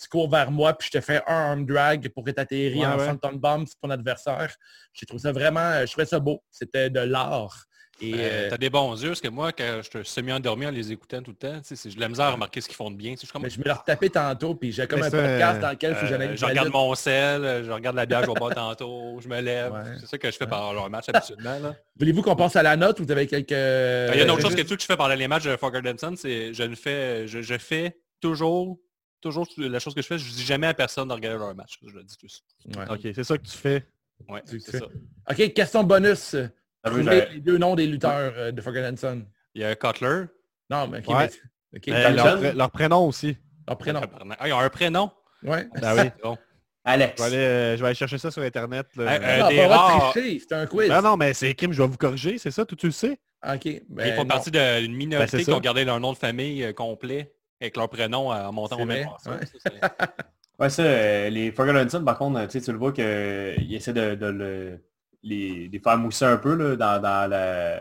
tu 0.00 0.08
cours 0.08 0.30
vers 0.30 0.50
moi, 0.50 0.76
puis 0.76 0.88
je 0.92 0.98
te 0.98 1.04
fais 1.04 1.22
un 1.26 1.50
arm 1.50 1.66
drag 1.66 2.08
pour 2.10 2.22
que 2.22 2.30
tu 2.30 2.40
atterris 2.40 2.80
Ouais, 2.80 2.86
en 2.86 2.98
ouais. 2.98 3.06
Phantom 3.06 3.38
Bomb 3.38 3.66
sur 3.66 3.76
ton 3.80 3.90
adversaire. 3.90 4.54
J'ai 4.92 5.06
trouvé 5.06 5.22
ça 5.22 5.32
vraiment, 5.32 5.80
je 5.80 5.90
trouvais 5.90 6.06
ça 6.06 6.20
beau. 6.20 6.42
C'était 6.50 6.90
de 6.90 7.00
l'art. 7.00 7.64
Et, 8.02 8.14
Euh, 8.14 8.18
euh, 8.18 8.50
T'as 8.50 8.58
des 8.58 8.68
bons 8.68 9.00
yeux, 9.00 9.10
parce 9.10 9.20
que 9.20 9.28
moi, 9.28 9.52
quand 9.52 9.80
je 9.82 9.88
te 9.90 10.02
semi-endormi 10.02 10.66
en 10.66 10.70
les 10.70 10.90
écoutant 10.90 11.22
tout 11.22 11.30
le 11.30 11.36
temps, 11.36 11.60
j'ai 11.70 11.90
de 11.90 12.00
la 12.00 12.08
misère 12.08 12.26
à 12.26 12.30
remarquer 12.32 12.60
ce 12.60 12.66
qu'ils 12.66 12.76
font 12.76 12.90
de 12.90 12.96
bien. 12.96 13.14
Je, 13.20 13.30
comme, 13.30 13.42
mais 13.42 13.50
je 13.50 13.58
me 13.60 13.64
l'ai 13.64 13.72
retapé 13.72 14.10
tantôt, 14.10 14.54
puis 14.54 14.72
j'ai 14.72 14.86
comme 14.86 15.00
Mais 15.00 15.06
un 15.06 15.10
podcast 15.10 15.60
dans 15.60 15.70
lequel 15.70 15.92
il 15.92 16.06
faut 16.08 16.12
euh, 16.12 16.36
je 16.36 16.44
regarde 16.44 16.68
mon 16.70 16.94
sel, 16.94 17.44
euh, 17.44 17.64
je 17.64 17.70
regarde 17.70 17.94
la 17.96 18.06
bière, 18.06 18.22
je 18.22 18.26
vais 18.26 18.34
boire 18.34 18.54
tantôt, 18.54 19.20
je 19.20 19.28
me 19.28 19.40
lève. 19.40 19.72
Ouais. 19.72 19.98
C'est 20.00 20.06
ça 20.06 20.18
que 20.18 20.30
je 20.30 20.36
fais 20.36 20.46
pendant 20.46 20.72
leur 20.72 20.90
match 20.90 21.08
habituellement. 21.08 21.74
Voulez-vous 21.96 22.22
qu'on 22.22 22.36
passe 22.36 22.56
à 22.56 22.62
la 22.62 22.76
note 22.76 22.98
ou 23.00 23.04
vous 23.04 23.12
avez 23.12 23.26
quelques... 23.26 23.52
Euh, 23.52 24.10
Il 24.12 24.18
y 24.18 24.20
a 24.20 24.24
une 24.24 24.30
autre 24.30 24.42
chose 24.42 24.56
que, 24.56 24.62
tout 24.62 24.74
que 24.74 24.82
je 24.82 24.86
fais 24.86 24.96
pendant 24.96 25.14
les 25.14 25.28
matchs 25.28 25.44
de 25.44 25.56
Son, 25.98 26.16
c'est 26.16 26.52
je 26.52 26.62
ne 26.64 26.74
fais, 26.74 27.28
je, 27.28 27.40
je 27.40 27.58
fais 27.58 27.96
toujours, 28.20 28.78
toujours 29.20 29.46
la 29.58 29.78
chose 29.78 29.94
que 29.94 30.02
je 30.02 30.06
fais, 30.06 30.18
je 30.18 30.28
dis 30.28 30.44
jamais 30.44 30.66
à 30.66 30.74
personne 30.74 31.08
de 31.08 31.12
regarder 31.12 31.38
leur 31.38 31.54
match. 31.54 31.78
Je 31.86 31.94
le 31.94 32.02
dis 32.02 32.16
tous. 32.16 32.42
Ouais. 32.76 32.84
OK, 32.90 33.00
c'est 33.14 33.24
ça 33.24 33.38
que 33.38 33.44
tu 33.44 33.56
fais. 33.56 33.86
Ouais, 34.28 34.42
c'est 34.44 34.60
ça. 34.78 34.86
OK, 35.30 35.52
question 35.52 35.84
bonus. 35.84 36.36
Trouvez 36.84 37.02
dire- 37.02 37.28
les 37.32 37.40
deux 37.40 37.58
noms 37.58 37.74
des 37.74 37.86
lutteurs 37.86 38.32
euh, 38.36 38.52
de 38.52 38.60
Forgotten 38.60 38.96
Son. 38.96 39.22
Il 39.54 39.62
y 39.62 39.64
a 39.64 39.74
Cutler. 39.76 40.24
Non, 40.70 40.88
mais... 40.88 40.98
OK, 40.98 41.08
Ouais. 41.08 41.28
mais- 41.72 41.78
OK, 41.78 41.88
Euh, 41.88 42.02
Jackson. 42.02 42.24
leur, 42.24 42.38
pré- 42.38 42.52
leur 42.54 42.70
prénom 42.70 43.06
aussi. 43.06 43.36
leur 43.68 43.78
prénom. 43.78 44.00
Ah, 44.38 44.48
ils 44.48 44.52
ont 44.52 44.58
un 44.58 44.68
prénom? 44.68 45.10
Ouais. 45.42 45.68
Ben 45.80 45.94
oui. 45.96 46.10
Bon. 46.22 46.36
Alex. 46.84 47.12
Je 47.16 47.22
vais, 47.22 47.26
aller, 47.36 47.44
euh, 47.44 47.76
je 47.76 47.80
vais 47.80 47.86
aller 47.86 47.94
chercher 47.94 48.18
ça 48.18 48.30
sur 48.30 48.42
Internet. 48.42 48.86
là. 48.96 49.04
Euh, 49.04 49.18
euh, 49.22 49.38
non, 49.38 49.48
des 49.48 49.56
pas 49.56 49.62
le 49.62 49.68
droit 49.68 49.76
de 49.76 49.92
rares- 50.00 50.10
tricher, 50.12 50.38
c'est 50.40 50.54
un 50.54 50.66
quiz. 50.66 50.90
Ah 50.90 51.00
non, 51.00 51.16
mais 51.16 51.32
c'est 51.34 51.54
crime, 51.54 51.72
je 51.72 51.80
vais 51.82 51.88
vous 51.88 51.96
corriger, 51.96 52.38
c'est 52.38 52.50
ça, 52.50 52.64
tout 52.64 52.74
tu 52.76 52.86
le 52.86 52.92
sais? 52.92 53.20
OK, 53.46 53.68
ben, 53.88 54.06
ils 54.06 54.14
font 54.14 54.22
non. 54.22 54.28
partie 54.28 54.50
d'une 54.50 54.94
minorité 54.94 55.18
Ben, 55.18 55.26
c'est 55.28 55.38
qui 55.38 55.44
ça. 55.50 55.54
ont 55.56 55.60
gardé 55.60 55.84
leur 55.84 55.98
nom 56.00 56.12
de 56.12 56.18
famille 56.18 56.62
euh, 56.64 56.72
complet 56.72 57.32
avec 57.60 57.76
leur 57.76 57.88
prénom 57.88 58.32
euh, 58.32 58.46
en 58.46 58.52
montant 58.52 58.76
C'est 58.76 58.82
au 58.82 58.86
même 58.86 59.04
vrai, 59.06 59.12
passage. 59.16 59.40
ouais. 59.40 59.46
Ça, 59.46 59.70
c'est- 59.70 60.16
Ouais, 60.58 60.70
ça, 60.70 60.82
euh, 60.82 61.30
les 61.30 61.50
Forgotten 61.50 61.88
Son, 61.88 62.04
par 62.04 62.18
contre, 62.18 62.40
tu 62.46 62.50
sais, 62.50 62.60
tu 62.64 62.70
le 62.72 62.78
vois 62.78 62.92
qu'ils 62.92 63.74
essaient 63.74 63.92
de, 63.92 64.14
de 64.14 64.26
le, 64.26 64.84
les, 65.22 65.68
les 65.68 65.78
faire 65.78 65.98
mousser 65.98 66.24
un 66.24 66.36
peu 66.36 66.54
là, 66.54 66.76
dans, 66.76 67.00
dans 67.02 67.28
la 67.30 67.80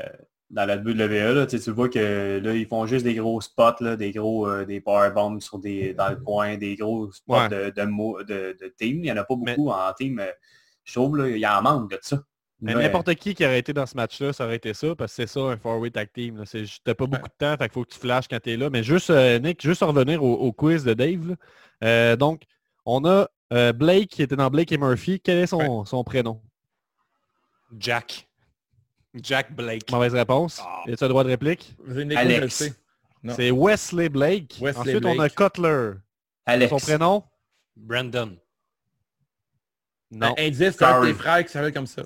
dans 0.50 0.66
la 0.66 0.76
WWE. 0.76 1.34
Là, 1.36 1.46
tu 1.46 1.58
tu 1.60 1.72
vois 1.72 1.88
que 1.88 2.42
là, 2.44 2.54
ils 2.54 2.66
font 2.68 2.86
juste 2.86 3.06
des 3.06 3.16
gros 3.16 3.40
spots, 3.40 3.80
là, 3.82 3.96
des 3.96 4.12
gros 4.12 4.48
euh, 4.50 4.66
des 4.66 4.82
powerbombs 4.82 5.40
sur 5.40 5.60
des, 5.60 5.94
dans 5.94 6.10
le 6.10 6.18
coin, 6.18 6.58
des 6.58 6.76
gros 6.76 7.10
spots 7.12 7.34
Ouais. 7.36 7.48
de, 7.50 7.70
de, 7.70 8.24
de, 8.26 8.58
de 8.60 8.74
team. 8.78 8.98
Il 8.98 9.02
n'y 9.04 9.12
en 9.14 9.18
a 9.18 9.24
pas 9.24 9.36
Mais- 9.42 9.56
beaucoup 9.56 9.70
en 9.70 9.94
team. 9.94 10.22
Je 10.84 10.94
trouve 10.94 11.16
là, 11.18 11.30
il 11.30 11.38
y 11.38 11.48
en 11.48 11.62
manque 11.62 11.92
de 11.92 12.00
ça. 12.02 12.22
Mais 12.60 12.76
Ouais. 12.76 12.84
n'importe 12.84 13.16
qui 13.16 13.34
qui 13.34 13.46
aurait 13.46 13.60
été 13.60 13.72
dans 13.72 13.86
ce 13.86 13.96
match-là, 13.96 14.34
ça 14.34 14.44
aurait 14.46 14.58
été 14.58 14.74
ça, 14.74 14.94
parce 14.96 15.14
que 15.16 15.24
c'est 15.24 15.28
ça, 15.28 15.40
un 15.40 15.58
four-way 15.58 15.90
tag 15.90 16.10
team. 16.14 16.44
C'est- 16.46 16.66
T'as 16.84 16.94
pas 16.96 17.08
beaucoup 17.08 17.30
de 17.30 17.34
temps, 17.38 17.56
fait 17.58 17.70
qu'il 17.70 17.72
faut 17.74 17.84
que 17.86 17.94
tu 17.94 18.00
flashes 18.00 18.28
quand 18.28 18.40
t'es 18.42 18.58
là. 18.58 18.70
Mais 18.70 18.84
juste, 18.84 19.10
euh, 19.10 19.40
Nick, 19.40 19.62
juste 19.62 19.82
revenir 19.84 20.22
au, 20.22 20.34
au 20.34 20.52
quiz 20.52 20.84
de 20.84 20.94
Dave. 20.94 21.30
là. 21.30 21.36
Euh, 21.86 22.16
donc, 22.18 22.44
on 22.86 23.06
a 23.06 23.28
euh, 23.54 23.72
Blake 23.74 24.10
qui 24.10 24.22
était 24.22 24.36
dans 24.36 24.50
Blake 24.50 24.72
et 24.74 24.78
Murphy. 24.78 25.20
Quel 25.22 25.38
est 25.40 25.48
son, 25.48 25.86
son 25.86 26.04
prénom? 26.04 26.42
Jack. 27.78 28.28
Jack 29.14 29.54
Blake. 29.56 29.90
Mauvaise 29.92 30.14
réponse. 30.14 30.62
Ah. 30.64 30.84
Y 30.88 30.96
droit 30.96 31.24
de 31.24 31.30
réplique? 31.30 31.76
Alex. 32.16 32.72
C'est 33.36 33.52
Wesley 33.52 34.10
Blake. 34.10 34.58
Wesley 34.62 34.96
Ensuite, 34.96 35.06
on 35.06 35.20
a. 35.20 35.30
Cutler. 35.30 35.94
Alex. 36.46 36.70
Son 36.70 36.78
prénom? 36.78 37.24
Brandon. 37.76 38.38
Non, 40.12 40.34
Un 40.38 40.44
indice, 40.44 40.76
c'est 40.78 40.84
un 40.84 40.88
de 40.88 40.94
Sorry. 40.96 41.08
tes 41.14 41.18
frères 41.20 41.46
qui 41.46 41.52
s'appelle 41.52 41.74
comme 41.74 41.88
ça. 41.88 42.04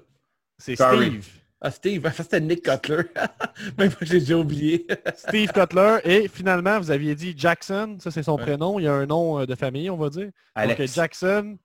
c'est. 0.57 0.75
Steve. 0.75 1.27
Ah, 1.61 1.71
Steve, 1.71 2.03
ça 2.13 2.21
c'était 2.23 2.41
Nick 2.41 2.61
Cutler. 2.63 3.03
Même 3.77 3.89
moi, 3.89 3.97
j'ai 4.01 4.19
déjà 4.19 4.37
oublié. 4.37 4.85
Steve 5.15 5.51
Cutler. 5.51 5.97
Et 6.03 6.27
finalement, 6.27 6.79
vous 6.79 6.91
aviez 6.91 7.15
dit 7.15 7.33
Jackson. 7.35 7.97
Ça, 7.99 8.11
c'est 8.11 8.21
son 8.21 8.35
Ouais. 8.35 8.43
prénom. 8.43 8.77
Il 8.79 8.83
y 8.83 8.87
a 8.87 8.93
un 8.93 9.05
nom 9.07 9.39
euh, 9.39 9.45
de 9.47 9.55
famille, 9.55 9.89
on 9.89 9.97
va 9.97 10.09
dire. 10.09 10.29
Alex. 10.53 10.77
Donc, 10.79 10.89
Jackson 10.89 11.57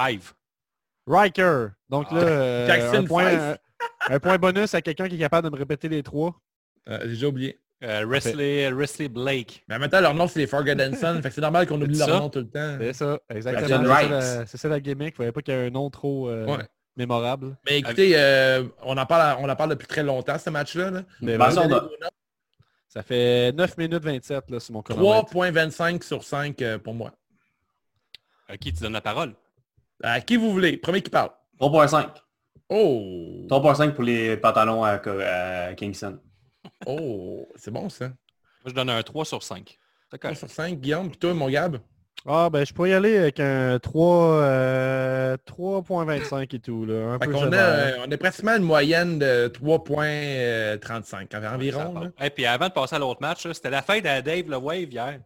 Five. 0.00 0.32
Riker. 1.06 1.68
Donc 1.88 2.10
là, 2.12 2.18
euh, 2.20 2.66
Ah. 2.68 2.74
Jackson 2.76 3.02
un, 3.02 3.04
point, 3.04 3.30
Five. 3.30 3.58
un, 4.08 4.18
point 4.20 4.38
bonus 4.38 4.74
à 4.74 4.82
quelqu'un 4.82 5.08
qui 5.08 5.16
est 5.16 5.18
capable 5.18 5.48
de 5.48 5.52
me 5.54 5.58
répéter 5.58 5.88
les 5.88 6.02
trois. 6.02 6.34
Euh, 6.88 6.98
j'ai 7.02 7.08
déjà 7.08 7.26
oublié. 7.28 7.60
Euh, 7.84 8.06
Wesley, 8.06 8.72
Wesley 8.72 9.08
Blake. 9.08 9.62
Mais 9.68 9.74
en 9.74 9.78
même 9.78 9.90
temps, 9.90 10.00
leur 10.00 10.14
nom, 10.14 10.26
c'est 10.26 10.38
les 10.40 10.46
Forgotten 10.46 10.94
Son. 10.96 11.20
fait 11.20 11.28
que 11.28 11.34
c'est 11.34 11.40
normal 11.42 11.66
qu'on 11.66 11.80
oublie 11.80 11.98
leur 11.98 12.08
ça? 12.08 12.18
nom 12.18 12.30
tout 12.30 12.38
le 12.38 12.48
temps. 12.48 12.76
C'est 12.80 12.92
ça, 12.94 13.18
exactement. 13.28 13.68
Jackson 13.68 13.84
C'est 13.84 13.86
ça, 14.08 14.38
la- 14.40 14.46
C'est 14.46 14.56
ça 14.56 14.68
la 14.68 14.80
gimmick. 14.80 15.08
Il 15.08 15.12
ne 15.12 15.16
fallait 15.16 15.32
pas 15.32 15.42
qu'il 15.42 15.52
y 15.54 15.56
ait 15.58 15.66
un 15.66 15.70
nom 15.70 15.90
trop 15.90 16.28
euh, 16.30 16.46
Ouais. 16.46 16.64
mémorable. 16.96 17.56
Mais 17.66 17.78
écoutez, 17.80 18.12
euh, 18.16 18.64
on, 18.82 18.96
en 18.96 19.04
parle, 19.04 19.36
on 19.40 19.48
en 19.48 19.56
parle 19.56 19.70
depuis 19.70 19.86
très 19.86 20.02
longtemps, 20.02 20.38
ce 20.38 20.48
match-là. 20.48 20.90
là. 20.90 21.02
Mais 21.20 21.36
Ben, 21.36 21.50
bon, 21.54 21.90
ça, 22.88 23.02
fait 23.02 23.52
9 23.52 23.76
minutes 23.76 24.02
27 24.02 24.48
là, 24.50 24.58
sur 24.58 24.72
mon 24.72 24.80
chronomètre. 24.80 25.30
3.25 25.30 26.02
sur 26.02 26.24
5 26.24 26.62
euh, 26.62 26.78
pour 26.78 26.94
moi. 26.94 27.12
À 28.48 28.56
qui 28.56 28.72
tu 28.72 28.82
donnes 28.82 28.94
la 28.94 29.02
parole? 29.02 29.34
À 30.02 30.20
qui 30.20 30.36
vous 30.36 30.52
voulez? 30.52 30.76
Premier 30.76 31.02
qui 31.02 31.10
parle. 31.10 31.30
3.5. 31.60 32.08
Oh! 32.68 33.46
3.5 33.48 33.92
pour 33.92 34.04
les 34.04 34.36
pantalons 34.36 34.84
à, 34.84 35.00
à 35.68 35.74
Kingston. 35.74 36.18
Oh! 36.86 37.46
C'est 37.56 37.70
bon, 37.70 37.88
ça. 37.88 38.06
Moi, 38.06 38.14
je 38.66 38.72
donne 38.72 38.90
un 38.90 39.02
3 39.02 39.24
sur 39.24 39.42
5. 39.42 39.78
3 40.18 40.34
sur 40.34 40.50
5, 40.50 40.80
Guillaume. 40.80 41.08
Puis 41.08 41.18
toi, 41.18 41.34
mon 41.34 41.48
Gab? 41.48 41.78
Ah 42.28 42.50
ben 42.50 42.66
je 42.66 42.74
pourrais 42.74 42.90
y 42.90 42.92
aller 42.92 43.18
avec 43.18 43.38
un 43.38 43.78
3, 43.78 44.42
euh, 44.42 45.36
3.25 45.46 46.56
et 46.56 46.58
tout. 46.58 46.84
Là, 46.84 47.10
un 47.10 47.18
Fait 47.20 47.26
peu 47.26 47.32
qu'on 47.32 47.52
a, 47.52 47.98
on 48.04 48.10
est 48.10 48.16
pratiquement 48.16 48.56
une 48.56 48.64
moyenne 48.64 49.20
de 49.20 49.46
3.35 49.46 51.54
environ. 51.54 52.10
Et 52.20 52.30
puis 52.30 52.44
avant 52.44 52.66
de 52.66 52.72
passer 52.72 52.96
à 52.96 52.98
l'autre 52.98 53.22
match, 53.22 53.46
c'était 53.52 53.70
la 53.70 53.82
fête 53.82 54.04
à 54.06 54.22
Dave 54.22 54.48
le 54.48 54.56
Wave 54.56 54.92
hier. 54.92 55.20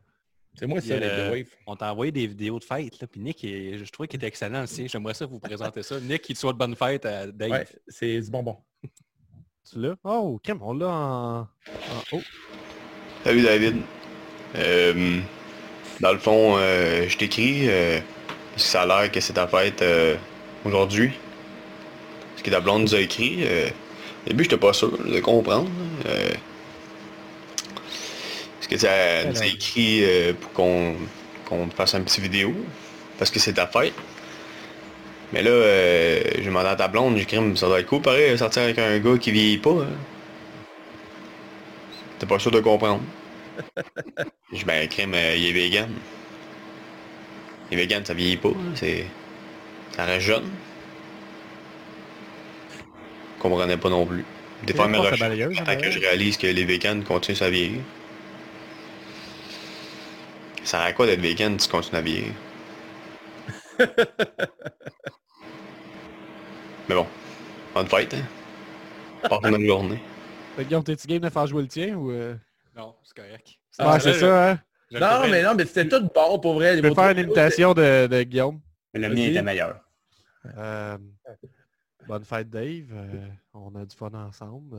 C'est 0.61 0.67
moi 0.67 0.81
ça, 0.83 0.93
euh, 0.93 1.27
le 1.29 1.33
Wave. 1.33 1.47
On 1.67 1.75
t'a 1.75 1.91
envoyé 1.91 2.13
des 2.13 2.27
vidéos 2.27 2.59
de 2.59 2.65
fête, 2.65 3.01
là, 3.01 3.07
puis 3.07 3.19
Nick, 3.21 3.43
il- 3.43 3.79
je 3.83 3.91
trouvais 3.91 4.07
qu'il 4.07 4.19
était 4.19 4.27
excellent 4.27 4.65
aussi. 4.65 4.87
J'aimerais 4.89 5.15
ça 5.15 5.25
vous 5.25 5.39
présenter 5.41 5.83
ça. 5.83 5.99
Nick, 6.01 6.29
il 6.29 6.35
te 6.35 6.39
souhaite 6.39 6.57
bonne 6.57 6.77
fête 6.77 7.07
à 7.07 7.27
Dave. 7.29 7.51
Ouais, 7.51 7.67
c'est 7.89 8.21
du 8.21 8.31
bonbon. 8.31 8.59
Tu 8.83 9.81
l'as? 9.81 9.95
Oh, 10.05 10.39
Kim, 10.43 10.59
on 10.61 10.75
l'a 10.75 10.89
en... 10.89 11.41
en 11.41 11.47
haut. 12.13 12.21
Salut 13.25 13.43
David. 13.43 13.77
Euh, 14.57 15.21
dans 16.01 16.13
le 16.13 16.19
fond, 16.19 16.57
euh, 16.59 17.09
je 17.09 17.17
t'écris 17.17 17.69
euh, 17.69 17.99
ça 18.57 18.83
a 18.83 18.87
l'air 18.87 19.11
que 19.13 19.21
c'est 19.21 19.35
ta 19.35 19.47
fête 19.47 19.81
euh, 19.81 20.17
aujourd'hui. 20.67 21.13
Ce 22.37 22.43
que 22.43 22.51
ta 22.51 22.61
blonde 22.61 22.83
nous 22.83 22.95
a 22.95 23.01
écrit. 23.01 23.39
euh, 23.47 23.69
au 24.27 24.29
début, 24.29 24.45
j'étais 24.45 24.57
pas 24.59 24.73
sûr 24.75 24.91
de 24.91 25.21
comprendre. 25.21 25.71
Que 28.71 28.77
ça 28.79 29.25
nous 29.25 29.43
a 29.43 29.47
écrit 29.47 30.05
euh, 30.05 30.33
pour 30.33 30.53
qu'on 30.53 31.67
te 31.69 31.75
fasse 31.75 31.95
un 31.95 32.03
petit 32.03 32.21
vidéo. 32.21 32.55
Parce 33.19 33.31
que 33.31 33.39
c'est 33.41 33.55
ta 33.55 33.67
fête. 33.67 33.93
Mais 35.33 35.43
là, 35.43 35.51
euh, 35.51 36.21
j'ai 36.37 36.45
demandé 36.45 36.69
à 36.69 36.77
ta 36.77 36.89
blonde, 36.89 37.17
j'ai 37.17 37.23
écrit, 37.23 37.39
ça 37.57 37.67
doit 37.67 37.81
être 37.81 37.87
cool 37.87 38.01
pareil, 38.03 38.37
sortir 38.39 38.63
avec 38.63 38.79
un 38.79 38.99
gars 38.99 39.19
qui 39.19 39.31
vieillit 39.31 39.59
pas. 39.59 39.71
hein. 39.71 39.89
T'es 42.19 42.27
pas 42.27 42.39
sûr 42.39 42.51
de 42.51 42.61
comprendre. 42.61 43.03
Je 44.53 44.65
ben, 44.65 44.89
crème, 44.89 45.15
euh, 45.15 45.37
il 45.37 45.47
est 45.47 45.53
vegan. 45.53 45.91
Il 47.71 47.79
est 47.79 47.83
vegan, 47.83 48.05
ça 48.05 48.15
vieillit 48.15 48.37
pas. 48.37 48.49
hein, 48.49 48.73
C'est... 48.75 49.07
Ça 49.97 50.05
reste 50.05 50.27
jeune. 50.27 50.49
Je 53.37 53.43
comprenais 53.43 53.77
pas 53.77 53.89
non 53.91 54.07
plus. 54.07 54.25
Des 54.65 54.75
fois, 54.75 54.87
que 54.89 54.93
d'ailleurs. 55.19 55.93
je 55.93 55.99
réalise 55.99 56.37
que 56.37 56.47
les 56.47 56.65
vegans 56.65 57.01
continuent 57.03 57.43
à 57.43 57.51
vieillir. 57.51 57.81
Ça 60.71 60.79
sert 60.79 60.87
à 60.87 60.93
quoi 60.93 61.05
d'être 61.05 61.21
vegan 61.21 61.59
si 61.59 61.67
tu 61.67 61.73
continues 61.73 61.99
à 61.99 62.01
vieillir? 62.01 62.33
Mais 66.89 66.95
bon, 66.95 67.05
bonne 67.75 67.89
fête, 67.89 68.15
hein? 68.15 68.23
Passe 69.29 69.41
une 69.43 69.51
bonne 69.51 69.67
journée. 69.67 70.01
Fait 70.55 70.65
Guillaume, 70.65 70.85
t'es-tu 70.85 71.09
game 71.09 71.19
de 71.19 71.29
faire 71.29 71.49
jouer 71.49 71.63
le 71.63 71.69
tien 71.69 71.97
ou... 71.97 72.13
euh? 72.13 72.37
Non, 72.77 72.95
c'est 73.03 73.17
correct. 73.17 73.49
Ah, 73.81 73.95
Ouais, 73.95 73.99
c'est 73.99 74.15
ça, 74.15 74.53
hein? 74.53 74.61
Non, 74.93 75.29
mais 75.29 75.43
non, 75.43 75.57
mais 75.57 75.65
c'était 75.65 75.89
tout 75.89 76.09
bon 76.15 76.39
pour 76.39 76.55
vrai. 76.55 76.77
Je 76.77 76.83
peux 76.83 76.95
faire 76.95 77.11
une 77.11 77.19
imitation 77.19 77.75
de, 77.75 78.07
de 78.07 78.23
Guillaume? 78.23 78.61
Mais 78.95 79.01
le 79.01 79.09
mien 79.09 79.25
était 79.25 79.43
meilleur. 79.43 79.81
Euh, 80.57 80.97
bonne 82.07 82.25
fête, 82.25 82.49
Dave. 82.49 82.87
Euh, 82.93 83.27
on 83.55 83.75
a 83.75 83.85
du 83.85 83.97
fun 83.97 84.15
ensemble. 84.15 84.79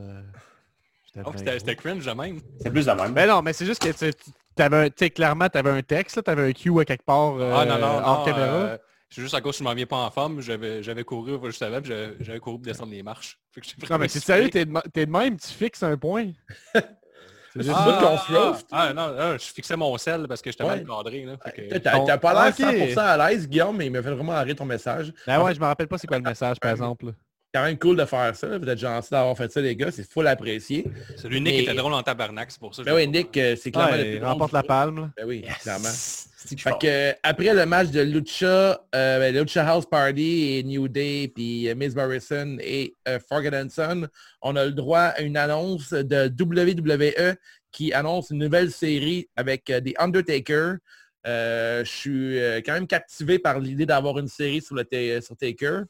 Euh, 1.16 1.22
Oh, 1.26 1.32
c'était 1.36 1.76
cringe 1.76 2.06
de 2.06 2.12
même. 2.12 2.40
C'est 2.60 2.70
plus 2.70 2.86
la 2.86 2.94
même. 2.94 3.12
Ben 3.12 3.28
non, 3.28 3.42
mais 3.42 3.52
c'est 3.52 3.66
juste 3.66 3.82
que 3.82 3.92
tu 3.92 4.10
t'avais 4.54 4.76
un, 4.76 4.88
tu 4.88 4.94
sais, 4.98 5.10
clairement, 5.10 5.48
t'avais 5.48 5.70
un 5.70 5.82
texte, 5.82 6.16
là, 6.16 6.22
t'avais 6.22 6.48
un 6.48 6.52
cue 6.52 6.78
à 6.80 6.84
quelque 6.84 7.04
part 7.04 7.34
euh, 7.38 7.52
ah 7.54 7.64
non, 7.66 7.78
non, 7.78 8.00
hors 8.04 8.18
non, 8.20 8.24
caméra. 8.24 8.46
euh, 8.46 8.78
c'est 9.10 9.20
juste 9.20 9.34
à 9.34 9.40
cause 9.42 9.52
que 9.52 9.58
je 9.58 9.64
m'en 9.64 9.74
viens 9.74 9.84
pas 9.86 9.96
en 9.96 10.10
forme. 10.10 10.40
J'avais 10.40 10.82
j'avais 10.82 11.04
couru 11.04 11.38
juste 11.44 11.60
avant, 11.62 11.80
puis 11.82 11.90
j'avais 11.90 12.14
j'avais 12.20 12.38
couru 12.38 12.56
pour 12.56 12.64
descendre 12.66 12.92
les 12.92 13.02
marches. 13.02 13.38
Fait 13.52 13.60
que 13.60 13.66
j'ai 13.66 13.74
non, 13.90 13.98
mais 13.98 14.08
c'est 14.08 14.20
sérieux, 14.20 14.48
t'es 14.48 14.64
de, 14.64 14.72
t'es 14.92 15.04
de 15.04 15.10
même, 15.10 15.36
tu 15.38 15.48
fixes 15.48 15.82
un 15.82 15.96
point. 15.98 16.30
C'est 17.54 17.64
juste 17.64 17.74
Ah, 17.76 17.98
qu'on 18.00 18.16
se 18.56 18.64
ah, 18.70 18.94
non, 18.94 19.08
non, 19.14 19.32
je 19.34 19.44
fixais 19.44 19.76
mon 19.76 19.98
sel 19.98 20.26
parce 20.26 20.40
que 20.40 20.50
j'étais 20.50 20.64
Ouais. 20.64 20.82
mal 20.82 20.86
cadré. 20.86 21.26
T'as 21.82 22.16
pas 22.16 22.32
l'air 22.50 22.54
Ok. 22.54 22.74
100% 22.94 22.98
à 22.98 23.28
l'aise, 23.30 23.46
Guillaume, 23.46 23.76
mais 23.76 23.84
il 23.84 23.92
m'a 23.92 24.02
fait 24.02 24.10
vraiment 24.10 24.32
arrêter 24.32 24.54
ton 24.56 24.64
message. 24.64 25.12
Ben 25.26 25.42
ouais, 25.42 25.54
je 25.54 25.60
me 25.60 25.66
rappelle 25.66 25.86
pas 25.86 25.98
c'est 25.98 26.06
quoi 26.06 26.16
le 26.16 26.22
message, 26.24 26.58
par 26.58 26.70
exemple. 26.70 27.12
Quand 27.54 27.62
même 27.64 27.78
cool 27.78 27.96
de 27.96 28.04
faire 28.04 28.34
ça. 28.34 28.46
là. 28.48 28.58
Vous 28.58 28.68
êtes 28.68 28.78
gentil 28.78 29.10
d'avoir 29.10 29.36
fait 29.36 29.50
ça, 29.52 29.60
les 29.60 29.76
gars. 29.76 29.90
C'est 29.90 30.10
full 30.10 30.26
apprécié. 30.26 30.86
Celui 31.16 31.40
Nick 31.40 31.54
Mais- 31.54 31.62
était 31.64 31.74
drôle 31.74 31.92
en 31.92 32.02
tabarnak, 32.02 32.50
c'est 32.50 32.60
pour 32.60 32.74
ça. 32.74 32.82
Ben 32.82 32.94
oui, 32.94 33.06
Nick, 33.08 33.36
euh, 33.36 33.56
c'est 33.60 33.70
clairement 33.70 33.92
le 33.92 33.98
Ouais, 33.98 34.04
plus 34.04 34.12
il 34.14 34.20
drôle 34.20 34.28
remporte 34.32 34.52
la 34.52 34.62
palme. 34.62 34.96
là. 35.00 35.10
Ben 35.16 35.24
oui, 35.26 35.44
clairement. 35.62 35.88
Fait 36.44 36.72
que, 36.80 36.86
euh, 36.86 37.12
après 37.22 37.54
le 37.54 37.66
match 37.66 37.90
de 37.90 38.00
Lucha, 38.00 38.84
euh, 38.94 39.18
ben, 39.20 39.32
Lucha 39.32 39.64
House 39.68 39.86
Party 39.86 40.54
et 40.58 40.62
New 40.64 40.88
Day, 40.88 41.30
puis 41.32 41.68
euh, 41.68 41.74
Miz 41.76 41.94
Morrison 41.94 42.56
et 42.60 42.94
euh, 43.06 43.20
Ferguson, 43.28 44.08
on 44.40 44.56
a 44.56 44.64
le 44.64 44.72
droit 44.72 44.98
à 45.14 45.20
une 45.20 45.36
annonce 45.36 45.90
de 45.92 46.28
WWE 46.28 47.36
qui 47.70 47.92
annonce 47.92 48.30
une 48.30 48.38
nouvelle 48.38 48.72
série 48.72 49.28
avec 49.36 49.70
euh, 49.70 49.80
The 49.80 49.94
Undertaker. 49.98 50.74
Euh, 51.28 51.84
je 51.84 51.90
suis 51.90 52.38
euh, 52.40 52.60
quand 52.66 52.72
même 52.72 52.88
captivé 52.88 53.38
par 53.38 53.60
l'idée 53.60 53.86
d'avoir 53.86 54.18
une 54.18 54.26
série 54.26 54.60
sur, 54.60 54.74
le 54.74 54.84
sur 55.20 55.36
Taker 55.36 55.82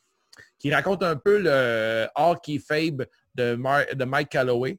qui 0.63 0.73
raconte 0.73 1.03
un 1.03 1.17
peu 1.17 1.39
le 1.41 2.07
hockey 2.15 2.61
fable 2.61 3.09
de, 3.35 3.57
Mar- 3.57 3.85
de 3.93 4.05
Mike 4.05 4.29
Calloway. 4.29 4.79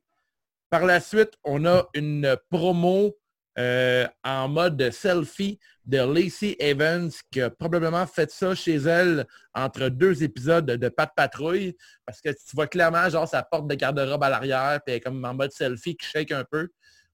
Par 0.69 0.85
la 0.85 1.01
suite, 1.01 1.33
on 1.43 1.65
a 1.65 1.89
une 1.93 2.37
promo 2.49 3.13
euh, 3.59 4.07
en 4.23 4.47
mode 4.47 4.89
selfie 4.91 5.59
de 5.85 5.97
Lacey 5.97 6.55
Evans 6.57 7.11
qui 7.29 7.41
a 7.41 7.49
probablement 7.49 8.07
fait 8.07 8.31
ça 8.31 8.55
chez 8.55 8.75
elle 8.77 9.27
entre 9.53 9.89
deux 9.89 10.23
épisodes 10.23 10.65
de 10.65 10.89
Pat 10.89 11.11
Patrouille 11.13 11.75
parce 12.05 12.21
que 12.21 12.29
tu 12.29 12.55
vois 12.55 12.67
clairement 12.67 13.09
genre 13.09 13.27
sa 13.27 13.43
porte 13.43 13.67
de 13.67 13.75
garde-robe 13.75 14.23
à 14.23 14.29
l'arrière 14.29 14.79
puis 14.85 15.01
comme 15.01 15.23
en 15.25 15.33
mode 15.33 15.51
selfie 15.51 15.97
qui 15.97 16.07
shake 16.07 16.31
un 16.31 16.45
peu. 16.49 16.69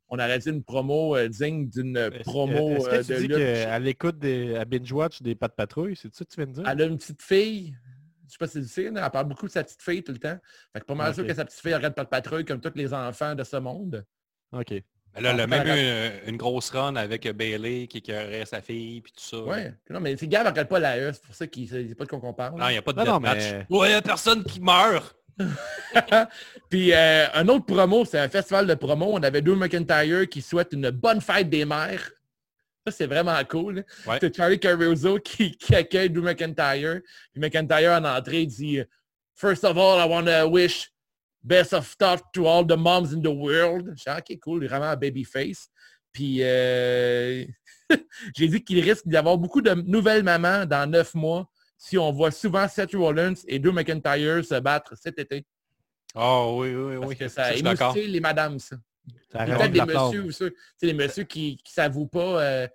On 0.09 0.17
aurait 0.19 0.37
dit 0.39 0.49
une 0.49 0.63
promo 0.63 1.17
euh, 1.17 1.27
digne 1.27 1.67
d'une 1.69 2.09
promo 2.23 2.77
est-ce 2.77 2.87
que 2.89 2.95
euh, 2.95 3.03
tu 3.03 3.13
de 3.13 3.17
dis 3.17 3.27
lutte. 3.27 3.37
qu'elle 3.37 3.87
écoute 3.87 4.19
des, 4.19 4.55
à 4.55 4.63
binge-watch 4.63 5.21
des 5.23 5.33
pas 5.35 5.47
de 5.47 5.53
patrouille? 5.53 5.95
C'est 5.95 6.13
ça 6.15 6.23
que 6.23 6.29
tu 6.29 6.37
viens 6.37 6.47
de 6.47 6.53
dire? 6.53 6.63
Elle 6.69 6.81
a 6.83 6.85
une 6.85 6.97
petite 6.97 7.21
fille. 7.21 7.75
Je 8.29 8.33
sais 8.33 8.37
pas 8.39 8.47
si 8.47 8.61
tu 8.61 8.67
sais, 8.67 8.91
là, 8.91 9.01
elle 9.05 9.11
parle 9.11 9.27
beaucoup 9.27 9.47
de 9.47 9.51
sa 9.51 9.63
petite 9.63 9.81
fille 9.81 10.03
tout 10.03 10.11
le 10.11 10.19
temps. 10.19 10.37
Fait 10.71 10.79
que 10.81 10.85
pas 10.85 10.93
mal 10.93 11.09
Ok. 11.09 11.15
sûr 11.15 11.25
que 11.25 11.33
sa 11.33 11.45
petite 11.45 11.59
fille 11.59 11.73
regarde 11.73 11.95
Pat 11.95 12.07
Patrouille 12.07 12.45
comme 12.45 12.61
tous 12.61 12.71
les 12.75 12.93
enfants 12.93 13.33
de 13.33 13.43
ce 13.43 13.57
monde. 13.57 14.05
OK. 14.51 14.69
Mais 15.15 15.21
là, 15.21 15.31
elle 15.31 15.39
a 15.41 15.47
même 15.47 15.67
eu 15.67 15.71
une, 16.27 16.29
une 16.29 16.37
grosse 16.37 16.69
run 16.69 16.95
avec 16.95 17.27
Bailey 17.35 17.87
qui 17.87 17.97
écœurait 17.97 18.45
sa 18.45 18.61
fille, 18.61 19.01
puis 19.01 19.11
tout 19.11 19.23
ça. 19.23 19.41
Ouais. 19.41 19.73
Non, 19.89 19.99
mais 19.99 20.15
c'est 20.15 20.27
Gab 20.27 20.45
regarde 20.45 20.67
pas 20.67 20.77
la 20.77 20.99
E, 20.99 21.11
c'est 21.11 21.23
pour 21.23 21.33
ça 21.33 21.47
qu'il 21.47 21.67
c'est 21.67 21.95
pas 21.95 22.03
de 22.05 22.09
quoi 22.09 22.19
qu'on 22.19 22.33
parle. 22.33 22.59
Non, 22.59 22.67
il 22.67 22.73
n'y 22.73 22.77
a 22.77 22.81
pas 22.83 22.93
de 22.93 22.99
Non, 22.99 23.05
non, 23.13 23.19
mais- 23.19 23.65
Ouais, 23.71 23.89
y 23.89 23.93
a 23.95 24.01
personne 24.03 24.43
qui 24.43 24.61
meurt. 24.61 25.15
Puis 26.69 26.93
euh, 26.93 27.25
un 27.33 27.47
autre 27.47 27.65
promo, 27.65 28.05
c'est 28.05 28.19
un 28.19 28.29
festival 28.29 28.67
de 28.67 28.73
promo. 28.75 29.07
On 29.13 29.23
avait 29.23 29.41
Drew 29.41 29.55
McIntyre 29.55 30.27
qui 30.29 30.41
souhaite 30.41 30.73
une 30.73 30.89
bonne 30.91 31.21
fête 31.21 31.49
des 31.49 31.65
mères. 31.65 32.11
Ça, 32.89 32.97
c'est 32.97 33.07
vraiment 33.07 33.37
cool. 33.45 33.85
Ouais. 34.07 34.17
C'est 34.19 34.35
Charlie 34.35 34.59
Caruso 34.59 35.19
qui, 35.19 35.51
qui 35.57 35.75
accueille 35.75 36.09
Drew 36.09 36.21
McIntyre. 36.23 37.01
Puis 37.31 37.41
McIntyre, 37.41 37.91
en 38.01 38.05
entrée, 38.05 38.45
dit 38.45 38.79
First 39.35 39.63
of 39.63 39.77
all, 39.77 39.99
I 39.99 40.05
want 40.05 40.25
to 40.25 40.47
wish 40.49 40.91
best 41.43 41.73
of 41.73 41.87
stuff 41.87 42.21
to 42.33 42.47
all 42.47 42.65
the 42.65 42.77
moms 42.77 43.13
in 43.13 43.21
the 43.21 43.31
world. 43.31 43.93
Je 43.95 44.03
dis, 44.03 44.17
OK, 44.17 44.39
cool, 44.41 44.65
vraiment 44.67 44.89
un 44.89 44.95
babyface. 44.95 45.69
Puis 46.11 46.39
euh, 46.41 47.45
j'ai 48.35 48.47
dit 48.47 48.63
qu'il 48.63 48.79
risque 48.81 49.07
d'y 49.07 49.15
avoir 49.15 49.37
beaucoup 49.37 49.61
de 49.61 49.71
nouvelles 49.73 50.23
mamans 50.23 50.65
dans 50.65 50.89
neuf 50.89 51.13
mois 51.13 51.49
si 51.77 51.97
on 51.97 52.11
voit 52.11 52.31
souvent 52.31 52.67
Seth 52.67 52.93
Rollins 52.93 53.35
et 53.47 53.59
Drew 53.59 53.71
McIntyre 53.71 54.43
se 54.43 54.59
battre 54.59 54.95
cet 54.97 55.17
été. 55.19 55.45
Oh 56.15 56.57
oui, 56.59 56.73
oui, 56.75 56.95
Parce 56.97 57.07
oui. 57.07 57.15
que 57.15 57.27
Ça, 57.27 57.53
ça 57.53 57.61
d'accord. 57.61 57.91
émoustille 57.91 58.11
les 58.11 58.19
madames, 58.19 58.59
ça. 58.59 58.75
Peut-être 59.29 59.71
de 59.71 59.79
des 59.79 59.85
messieurs 59.85 60.23
ou 60.23 60.31
ceux, 60.31 60.51
tu 60.51 60.57
sais, 60.77 60.85
les 60.85 60.93
messieurs 60.93 61.23
qui 61.23 61.59
ne 61.63 61.69
s'avouent 61.69 62.07
pas, 62.07 62.41
euh, 62.41 62.67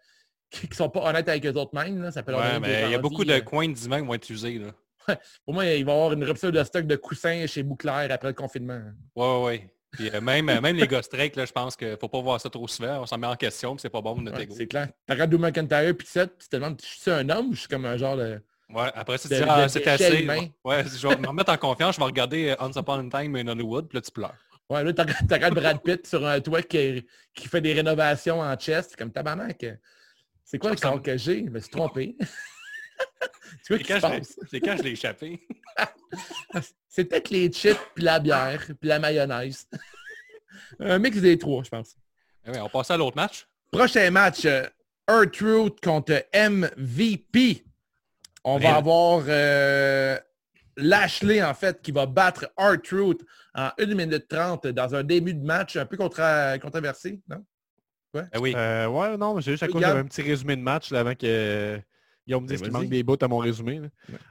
qui, 0.50 0.68
qui 0.68 0.76
sont 0.76 0.88
pas 0.88 1.00
honnêtes 1.08 1.28
avec 1.28 1.44
eux 1.46 1.52
autres 1.52 1.74
mêmes. 1.74 2.02
Là, 2.02 2.10
ça 2.10 2.22
peut 2.22 2.32
leur 2.32 2.40
Ouais, 2.40 2.54
donner 2.54 2.66
des 2.66 2.72
mais 2.72 2.82
il 2.84 2.90
y 2.92 2.94
a 2.94 2.98
beaucoup 2.98 3.24
de 3.24 3.32
euh. 3.32 3.40
coins 3.40 3.68
de 3.68 3.74
diamants 3.74 4.00
qui 4.00 4.06
vont 4.06 4.14
être 4.14 4.30
usés. 4.30 4.58
Là. 4.58 4.72
Pour 5.44 5.54
moi, 5.54 5.66
il 5.66 5.84
va 5.84 5.92
y 5.92 5.94
avoir 5.94 6.12
une 6.12 6.24
rupture 6.24 6.52
de 6.52 6.62
stock 6.64 6.86
de 6.86 6.96
coussins 6.96 7.46
chez 7.46 7.62
Bouclair 7.62 8.08
après 8.10 8.28
le 8.28 8.34
confinement. 8.34 8.80
Ouais, 9.16 9.42
ouais. 9.44 9.70
Puis 9.92 10.10
euh, 10.12 10.20
même, 10.20 10.48
euh, 10.48 10.60
même 10.60 10.76
les 10.76 10.88
gars 10.88 11.02
straight, 11.02 11.36
là, 11.36 11.44
je 11.44 11.52
pense 11.52 11.76
qu'il 11.76 11.96
faut 12.00 12.08
pas 12.08 12.20
voir 12.20 12.40
ça 12.40 12.50
trop 12.50 12.66
souvent. 12.66 13.02
On 13.02 13.06
s'en 13.06 13.18
met 13.18 13.26
en 13.26 13.36
question, 13.36 13.74
puis 13.76 13.82
c'est 13.82 13.90
pas 13.90 14.00
bon 14.00 14.14
pour 14.14 14.22
notre 14.22 14.38
Ouais, 14.38 14.48
c'est 14.50 14.66
clair. 14.66 14.88
Tu 15.06 15.12
regardes 15.12 15.30
Drew 15.30 15.38
McIntyre 15.38 15.96
puis 15.96 16.06
tu 16.06 16.48
te 16.48 16.56
demandes, 16.56 16.80
je 16.82 17.00
suis 17.00 17.10
un 17.10 17.28
homme 17.28 17.50
ou 17.50 17.54
je 17.54 17.60
suis 17.60 17.68
comme 17.68 17.84
un 17.84 17.96
genre 17.96 18.16
de... 18.16 18.40
Ouais, 18.70 18.90
après 18.94 19.18
ça, 19.18 19.28
tu 19.28 19.34
dis, 19.36 19.42
ah, 19.46 19.68
c'est 19.68 19.86
assez. 19.86 20.26
Ouais, 20.64 20.84
je 20.84 21.06
vais 21.06 21.16
me 21.16 21.28
remettre 21.28 21.52
en 21.52 21.56
confiance, 21.58 21.94
je 21.94 22.00
vais 22.00 22.06
regarder 22.06 22.56
Once 22.58 22.74
Upon 22.76 23.08
a 23.08 23.22
Time 23.22 23.36
in 23.36 23.46
Hollywood, 23.46 23.88
puis 23.88 23.98
là, 23.98 24.02
tu 24.02 24.10
pleures. 24.10 24.34
Ouais, 24.70 24.82
là, 24.82 24.92
tu 24.92 25.00
regardes 25.32 25.54
Brad 25.60 25.82
Pitt 25.82 26.06
sur 26.06 26.26
un 26.26 26.40
toit 26.40 26.62
qui, 26.62 27.06
qui 27.34 27.48
fait 27.48 27.60
des 27.60 27.72
rénovations 27.74 28.40
en 28.40 28.56
chest. 28.56 28.90
C'est 28.90 28.96
comme 28.98 29.12
tabarnak. 29.12 29.64
C'est 30.44 30.58
quoi 30.58 30.70
le 30.70 30.76
corps 30.76 31.02
que 31.02 31.16
j'ai? 31.16 31.44
Je 31.44 31.50
me 31.50 31.58
suis 31.60 31.70
trompé. 31.70 32.16
tu 33.66 33.74
vois 33.74 33.78
C'est 33.78 33.84
quand, 33.84 34.00
je 34.00 34.06
l'ai- 34.12 34.18
passe? 34.18 34.38
c'est 34.50 34.60
quand 34.60 34.76
je 34.76 34.82
l'ai 34.82 34.90
échappé. 34.92 35.46
C'est 36.88 37.04
peut-être 37.06 37.30
les 37.30 37.50
chips, 37.50 37.76
puis 37.92 38.04
la 38.04 38.20
bière, 38.20 38.64
puis 38.80 38.88
la 38.88 39.00
mayonnaise. 39.00 39.66
un 40.78 40.98
mix 41.00 41.16
des 41.18 41.36
trois, 41.36 41.64
je 41.64 41.68
pense. 41.70 41.96
Eh 42.46 42.56
on 42.60 42.68
passe 42.68 42.90
à 42.92 42.96
l'autre 42.96 43.16
match. 43.16 43.48
Prochain 43.72 44.08
match, 44.12 44.44
euh, 44.44 44.64
R-Truth 45.08 45.80
contre 45.82 46.24
MVP. 46.32 47.64
On 48.44 48.58
va 48.58 48.76
avoir 48.76 49.24
euh, 49.26 50.16
Lashley, 50.76 51.42
en 51.42 51.54
fait, 51.54 51.80
qui 51.82 51.92
va 51.92 52.06
battre 52.06 52.46
R-Truth 52.56 53.20
en 53.54 53.70
1 53.78 53.86
minute 53.94 54.26
30 54.28 54.66
dans 54.68 54.94
un 54.94 55.02
début 55.02 55.34
de 55.34 55.44
match 55.44 55.76
un 55.76 55.86
peu 55.86 55.96
contra- 55.96 56.58
controversé, 56.58 57.20
non? 57.28 57.44
Eh 58.32 58.38
oui. 58.38 58.52
Euh, 58.56 58.86
ouais, 58.86 59.16
non, 59.16 59.34
mais 59.34 59.42
c'est 59.42 59.50
juste 59.52 59.64
à 59.64 59.66
Oui, 59.66 59.72
cause 59.72 59.82
j'avais 59.82 59.98
un 60.00 60.04
petit 60.04 60.22
résumé 60.22 60.54
de 60.56 60.62
match 60.62 60.92
là, 60.92 61.00
avant 61.00 61.14
que 61.14 61.24
euh, 61.24 61.78
Guillaume 62.26 62.44
me 62.44 62.48
dise 62.48 62.60
Ben, 62.60 62.64
qu'il 62.66 62.72
manque 62.72 62.88
des 62.88 63.02
bouts 63.02 63.16
à 63.20 63.26
mon 63.26 63.38
résumé. 63.38 63.80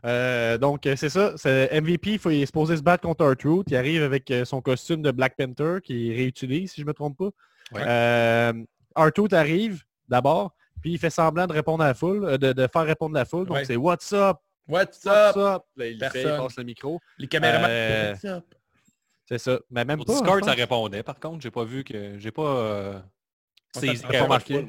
Euh, 0.05 0.57
donc, 0.57 0.81
c'est 0.95 1.09
ça. 1.09 1.33
C'est 1.35 1.69
MVP, 1.81 2.11
il, 2.13 2.19
faut, 2.19 2.29
il 2.29 2.41
est 2.43 2.45
supposé 2.45 2.77
se 2.77 2.81
battre 2.81 3.03
contre 3.03 3.25
R-Truth. 3.25 3.67
Il 3.69 3.75
arrive 3.75 4.03
avec 4.03 4.31
son 4.45 4.61
costume 4.61 5.01
de 5.01 5.11
Black 5.11 5.35
Panther 5.35 5.79
qu'il 5.83 6.13
réutilise, 6.15 6.71
si 6.71 6.81
je 6.81 6.85
ne 6.85 6.89
me 6.89 6.93
trompe 6.93 7.17
pas. 7.17 7.29
Ouais. 7.73 7.81
Euh, 7.85 8.53
R-Truth 8.95 9.33
arrive 9.33 9.83
d'abord, 10.07 10.55
Puis 10.81 10.91
il 10.93 10.97
fait 10.99 11.09
semblant 11.09 11.45
de 11.47 11.53
répondre 11.53 11.83
à 11.83 11.87
la 11.87 11.93
foule, 11.93 12.37
de, 12.37 12.53
de 12.53 12.67
faire 12.71 12.85
répondre 12.85 13.15
la 13.15 13.25
foule. 13.25 13.45
Donc 13.47 13.57
Ouais. 13.57 13.65
c'est 13.65 13.75
What's 13.75 14.13
up? 14.13 14.37
What's 14.67 15.03
What's 15.05 15.35
up? 15.35 15.37
up? 15.37 15.63
Là, 15.75 15.87
il, 15.87 15.99
le 15.99 16.09
fait, 16.09 16.21
il 16.23 16.37
passe 16.37 16.57
le 16.57 16.63
micro. 16.63 16.99
Les 17.17 17.27
caméramans. 17.27 17.67
Euh, 17.69 18.11
What's 18.13 18.25
up? 18.25 18.45
C'est 19.27 19.37
ça. 19.37 19.59
Mais 19.69 19.85
même 19.85 20.03
pas. 20.03 20.13
Discord, 20.13 20.43
ça 20.43 20.51
répondait. 20.51 21.03
Par 21.03 21.19
contre, 21.19 21.41
j'ai 21.41 21.51
pas 21.51 21.63
vu 21.63 21.83
que... 21.83 22.17
J'ai 22.19 22.31
pas... 22.31 22.43
Euh... 22.43 22.99
ça 23.73 23.81
saisi 23.81 24.03
marqué. 24.27 24.65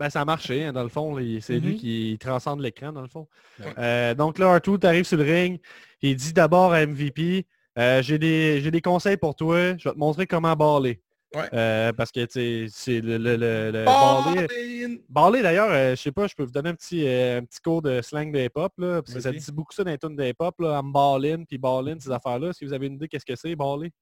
Ben, 0.00 0.10
ça 0.10 0.20
a 0.20 0.24
marché, 0.24 0.64
hein, 0.64 0.72
dans 0.72 0.84
le 0.84 0.88
fond. 0.88 1.16
C'est 1.40 1.58
lui 1.58 1.72
Mhm. 1.72 1.78
qui 1.78 2.18
transcende 2.20 2.60
l'écran, 2.60 2.92
dans 2.92 3.02
le 3.02 3.08
fond. 3.08 3.26
Ouais. 3.58 3.66
Euh, 3.78 4.14
donc 4.14 4.38
là, 4.38 4.52
Arthur 4.54 4.78
arrive 4.84 5.04
sur 5.04 5.18
le 5.18 5.24
ring. 5.24 5.60
Il 6.02 6.14
dit 6.14 6.32
d'abord 6.32 6.72
à 6.72 6.86
MVP, 6.86 7.46
euh, 7.78 8.00
j'ai 8.00 8.16
des, 8.18 8.60
j'ai 8.60 8.70
des 8.70 8.80
conseils 8.80 9.16
pour 9.16 9.34
toi. 9.34 9.76
Je 9.76 9.88
vais 9.88 9.94
te 9.94 9.98
montrer 9.98 10.26
comment 10.28 10.54
baller. 10.54 11.00
Ouais. 11.34 11.48
Euh, 11.52 11.92
parce 11.92 12.10
que 12.10 12.26
c'est 12.30 13.00
le, 13.00 13.18
le, 13.18 13.36
le, 13.36 13.70
le 13.70 13.84
Ballin'! 13.84 14.96
Baller 15.10 15.42
d'ailleurs, 15.42 15.70
euh, 15.70 15.90
je 15.90 16.00
sais 16.00 16.12
pas, 16.12 16.26
je 16.26 16.34
peux 16.34 16.44
vous 16.44 16.50
donner 16.50 16.70
un 16.70 16.74
petit, 16.74 17.06
euh, 17.06 17.40
un 17.40 17.44
petit 17.44 17.60
cours 17.60 17.82
de 17.82 18.00
slang 18.00 18.32
de 18.32 18.38
hip-hop, 18.38 18.72
là, 18.78 19.02
parce 19.02 19.12
que 19.12 19.20
ça 19.20 19.30
dit 19.30 19.52
beaucoup 19.52 19.74
ça 19.74 19.84
dans 19.84 19.90
les 19.90 19.98
tunes 19.98 20.16
de 20.16 20.24
hip-hop, 20.24 20.54
là, 20.58 20.80
I'm 20.82 20.90
ballin', 20.90 21.44
puis 21.44 21.58
ballin', 21.58 22.00
ces 22.00 22.10
affaires-là. 22.10 22.52
Si 22.54 22.64
vous 22.64 22.72
avez 22.72 22.86
une 22.86 22.94
idée, 22.94 23.08
qu'est-ce 23.08 23.26
que 23.26 23.36
c'est, 23.36 23.54
baller? 23.54 23.92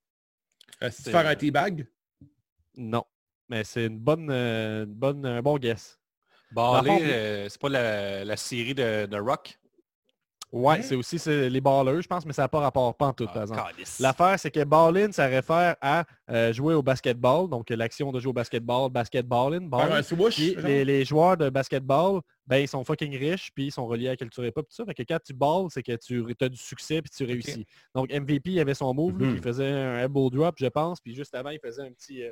Euh, 0.83 0.91
C'est 0.93 1.11
faire 1.11 1.27
un 1.27 1.35
teabag? 1.35 1.89
Non. 2.77 3.03
Mais 3.49 3.65
c'est 3.65 3.87
une 3.87 3.99
bonne, 3.99 4.31
une 4.31 4.95
bonne, 4.95 5.25
un 5.27 5.43
bon 5.43 5.57
guess. 5.59 5.99
Euh, 7.03 7.49
c'est 7.49 7.61
pas 7.61 7.69
la, 7.69 8.25
la 8.25 8.37
série 8.37 8.75
de, 8.75 9.07
de 9.07 9.17
Rock? 9.19 9.59
Ouais, 10.57 10.77
Hein? 10.79 10.83
c'est 10.83 10.95
aussi 10.97 11.19
les 11.27 11.61
ballers, 11.61 12.01
je 12.03 12.07
pense, 12.09 12.25
mais 12.25 12.33
ça 12.33 12.43
n'a 12.43 12.49
pas 12.49 12.61
rapport 12.61 12.95
pas 12.97 13.07
en 13.07 13.13
tout, 13.13 13.27
par 13.27 13.37
Ah, 13.39 13.43
exemple. 13.43 13.61
L'affaire, 14.01 14.39
c'est 14.39 14.51
que 14.51 14.65
ball-in, 14.65 15.13
ça 15.13 15.27
réfère 15.27 15.77
à 15.81 16.05
euh, 16.31 16.53
jouer 16.53 16.75
au 16.75 16.83
basketball, 16.83 17.49
donc 17.49 17.69
l'action 17.71 18.11
de 18.11 18.21
jouer 18.21 18.31
au 18.31 18.33
basketball, 18.33 18.91
basketball-in, 18.91 19.61
ball 19.67 19.91
les, 20.65 20.85
les 20.85 21.05
joueurs 21.05 21.37
de 21.37 21.51
basketball, 21.51 22.21
ben 22.47 22.59
ils 22.59 22.69
sont 22.69 22.85
fucking 22.85 23.17
riches, 23.19 23.51
puis 23.55 23.67
ils 23.67 23.71
sont 23.73 23.87
reliés 23.87 24.07
à 24.09 24.11
la 24.13 24.17
culture 24.17 24.45
hip-hop, 24.47 24.67
tout 24.69 24.75
ça. 24.75 24.85
Fait 24.87 24.95
que 24.95 25.03
quand 25.03 25.19
tu 25.25 25.35
balles, 25.35 25.67
c'est 25.69 25.83
que 25.83 25.97
tu 25.97 26.25
as 26.41 26.49
du 26.49 26.57
succès, 26.57 27.03
puis 27.03 27.11
tu 27.15 27.25
réussis. 27.25 27.67
Donc 27.95 28.11
MVP, 28.11 28.53
il 28.53 28.61
avait 28.61 28.75
son 28.75 28.95
move, 28.95 29.19
lui, 29.19 29.27
Mhm. 29.27 29.37
qui 29.37 29.43
faisait 29.43 29.71
un 29.71 29.99
elbow 29.99 30.31
drop, 30.31 30.55
je 30.59 30.67
pense, 30.67 31.01
puis 31.01 31.15
juste 31.15 31.35
avant, 31.35 31.51
il 31.51 31.61
faisait 31.61 31.83
un 31.83 31.91
petit... 31.93 32.23
euh, 32.23 32.31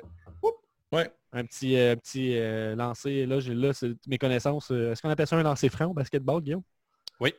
Ouais. 0.91 1.09
un 1.33 1.43
petit, 1.43 1.77
euh, 1.77 1.95
petit 1.95 2.37
euh, 2.37 2.75
lancer. 2.75 3.25
Là, 3.25 3.39
j'ai 3.39 3.53
là, 3.53 3.73
c'est 3.73 3.91
mes 4.07 4.17
connaissances. 4.17 4.71
euh, 4.71 4.91
Est-ce 4.93 5.01
qu'on 5.01 5.09
appelle 5.09 5.27
ça 5.27 5.35
un 5.35 5.43
lancer 5.43 5.67
franc 5.67 5.87
au 5.87 5.93
basketball, 5.93 6.41
Guillaume? 6.41 6.61
Oui. 7.19 7.33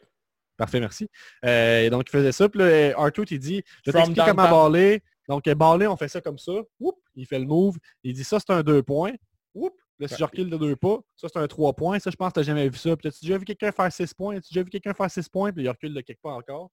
Parfait, 0.57 0.81
merci. 0.81 1.09
Euh, 1.45 1.83
et 1.83 1.91
donc, 1.91 2.05
il 2.09 2.11
faisait 2.11 2.33
ça. 2.33 2.49
Puis 2.49 2.61
là, 2.61 2.93
Arthur, 2.99 3.25
il 3.31 3.39
dit, 3.39 3.63
je 3.85 3.91
vais 3.91 3.99
t'expliquer 3.99 4.31
comment 4.31 4.51
baller. 4.71 5.03
Donc, 5.29 5.47
euh, 5.49 5.55
baller, 5.55 5.87
on 5.87 5.97
fait 5.97 6.09
ça 6.09 6.21
comme 6.21 6.39
ça. 6.39 6.53
Whoop, 6.81 6.97
il 7.15 7.27
fait 7.27 7.39
le 7.39 7.47
move. 7.47 7.77
Il 8.03 8.15
dit, 8.15 8.25
ça, 8.25 8.39
c'est 8.39 8.53
un 8.53 8.63
deux 8.63 8.83
points. 8.83 9.13
Whoop, 9.55 9.75
là, 9.99 10.09
si 10.09 10.17
je 10.19 10.25
recule 10.25 10.49
de 10.51 10.57
deux 10.57 10.77
pas, 10.77 10.99
ça, 11.17 11.29
c'est 11.33 11.39
un 11.39 11.47
trois 11.47 11.73
points. 11.75 11.99
Ça, 11.99 12.11
je 12.11 12.17
pense 12.17 12.29
que 12.29 12.35
tu 12.35 12.41
n'as 12.41 12.47
jamais 12.47 12.69
vu 12.69 12.79
ça. 12.79 12.97
Puis, 12.97 13.09
as-tu 13.09 13.25
déjà 13.25 13.39
vu 13.39 13.45
quelqu'un 13.45 13.73
faire 13.73 13.93
six 13.93 14.15
points? 14.15 14.37
As-tu 14.37 14.53
déjà 14.55 14.63
vu 14.63 14.71
quelqu'un 14.71 14.95
faire 14.95 15.11
six 15.11 15.29
points? 15.29 15.53
Puis, 15.53 15.65
il 15.65 15.69
recule 15.69 15.95
de 15.95 16.01
quelque 16.01 16.23
part 16.23 16.37
encore. 16.37 16.71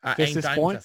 À 0.00 0.14
fait 0.14 0.24
hang 0.24 0.28
six 0.28 0.40
time, 0.42 0.54
points. 0.54 0.78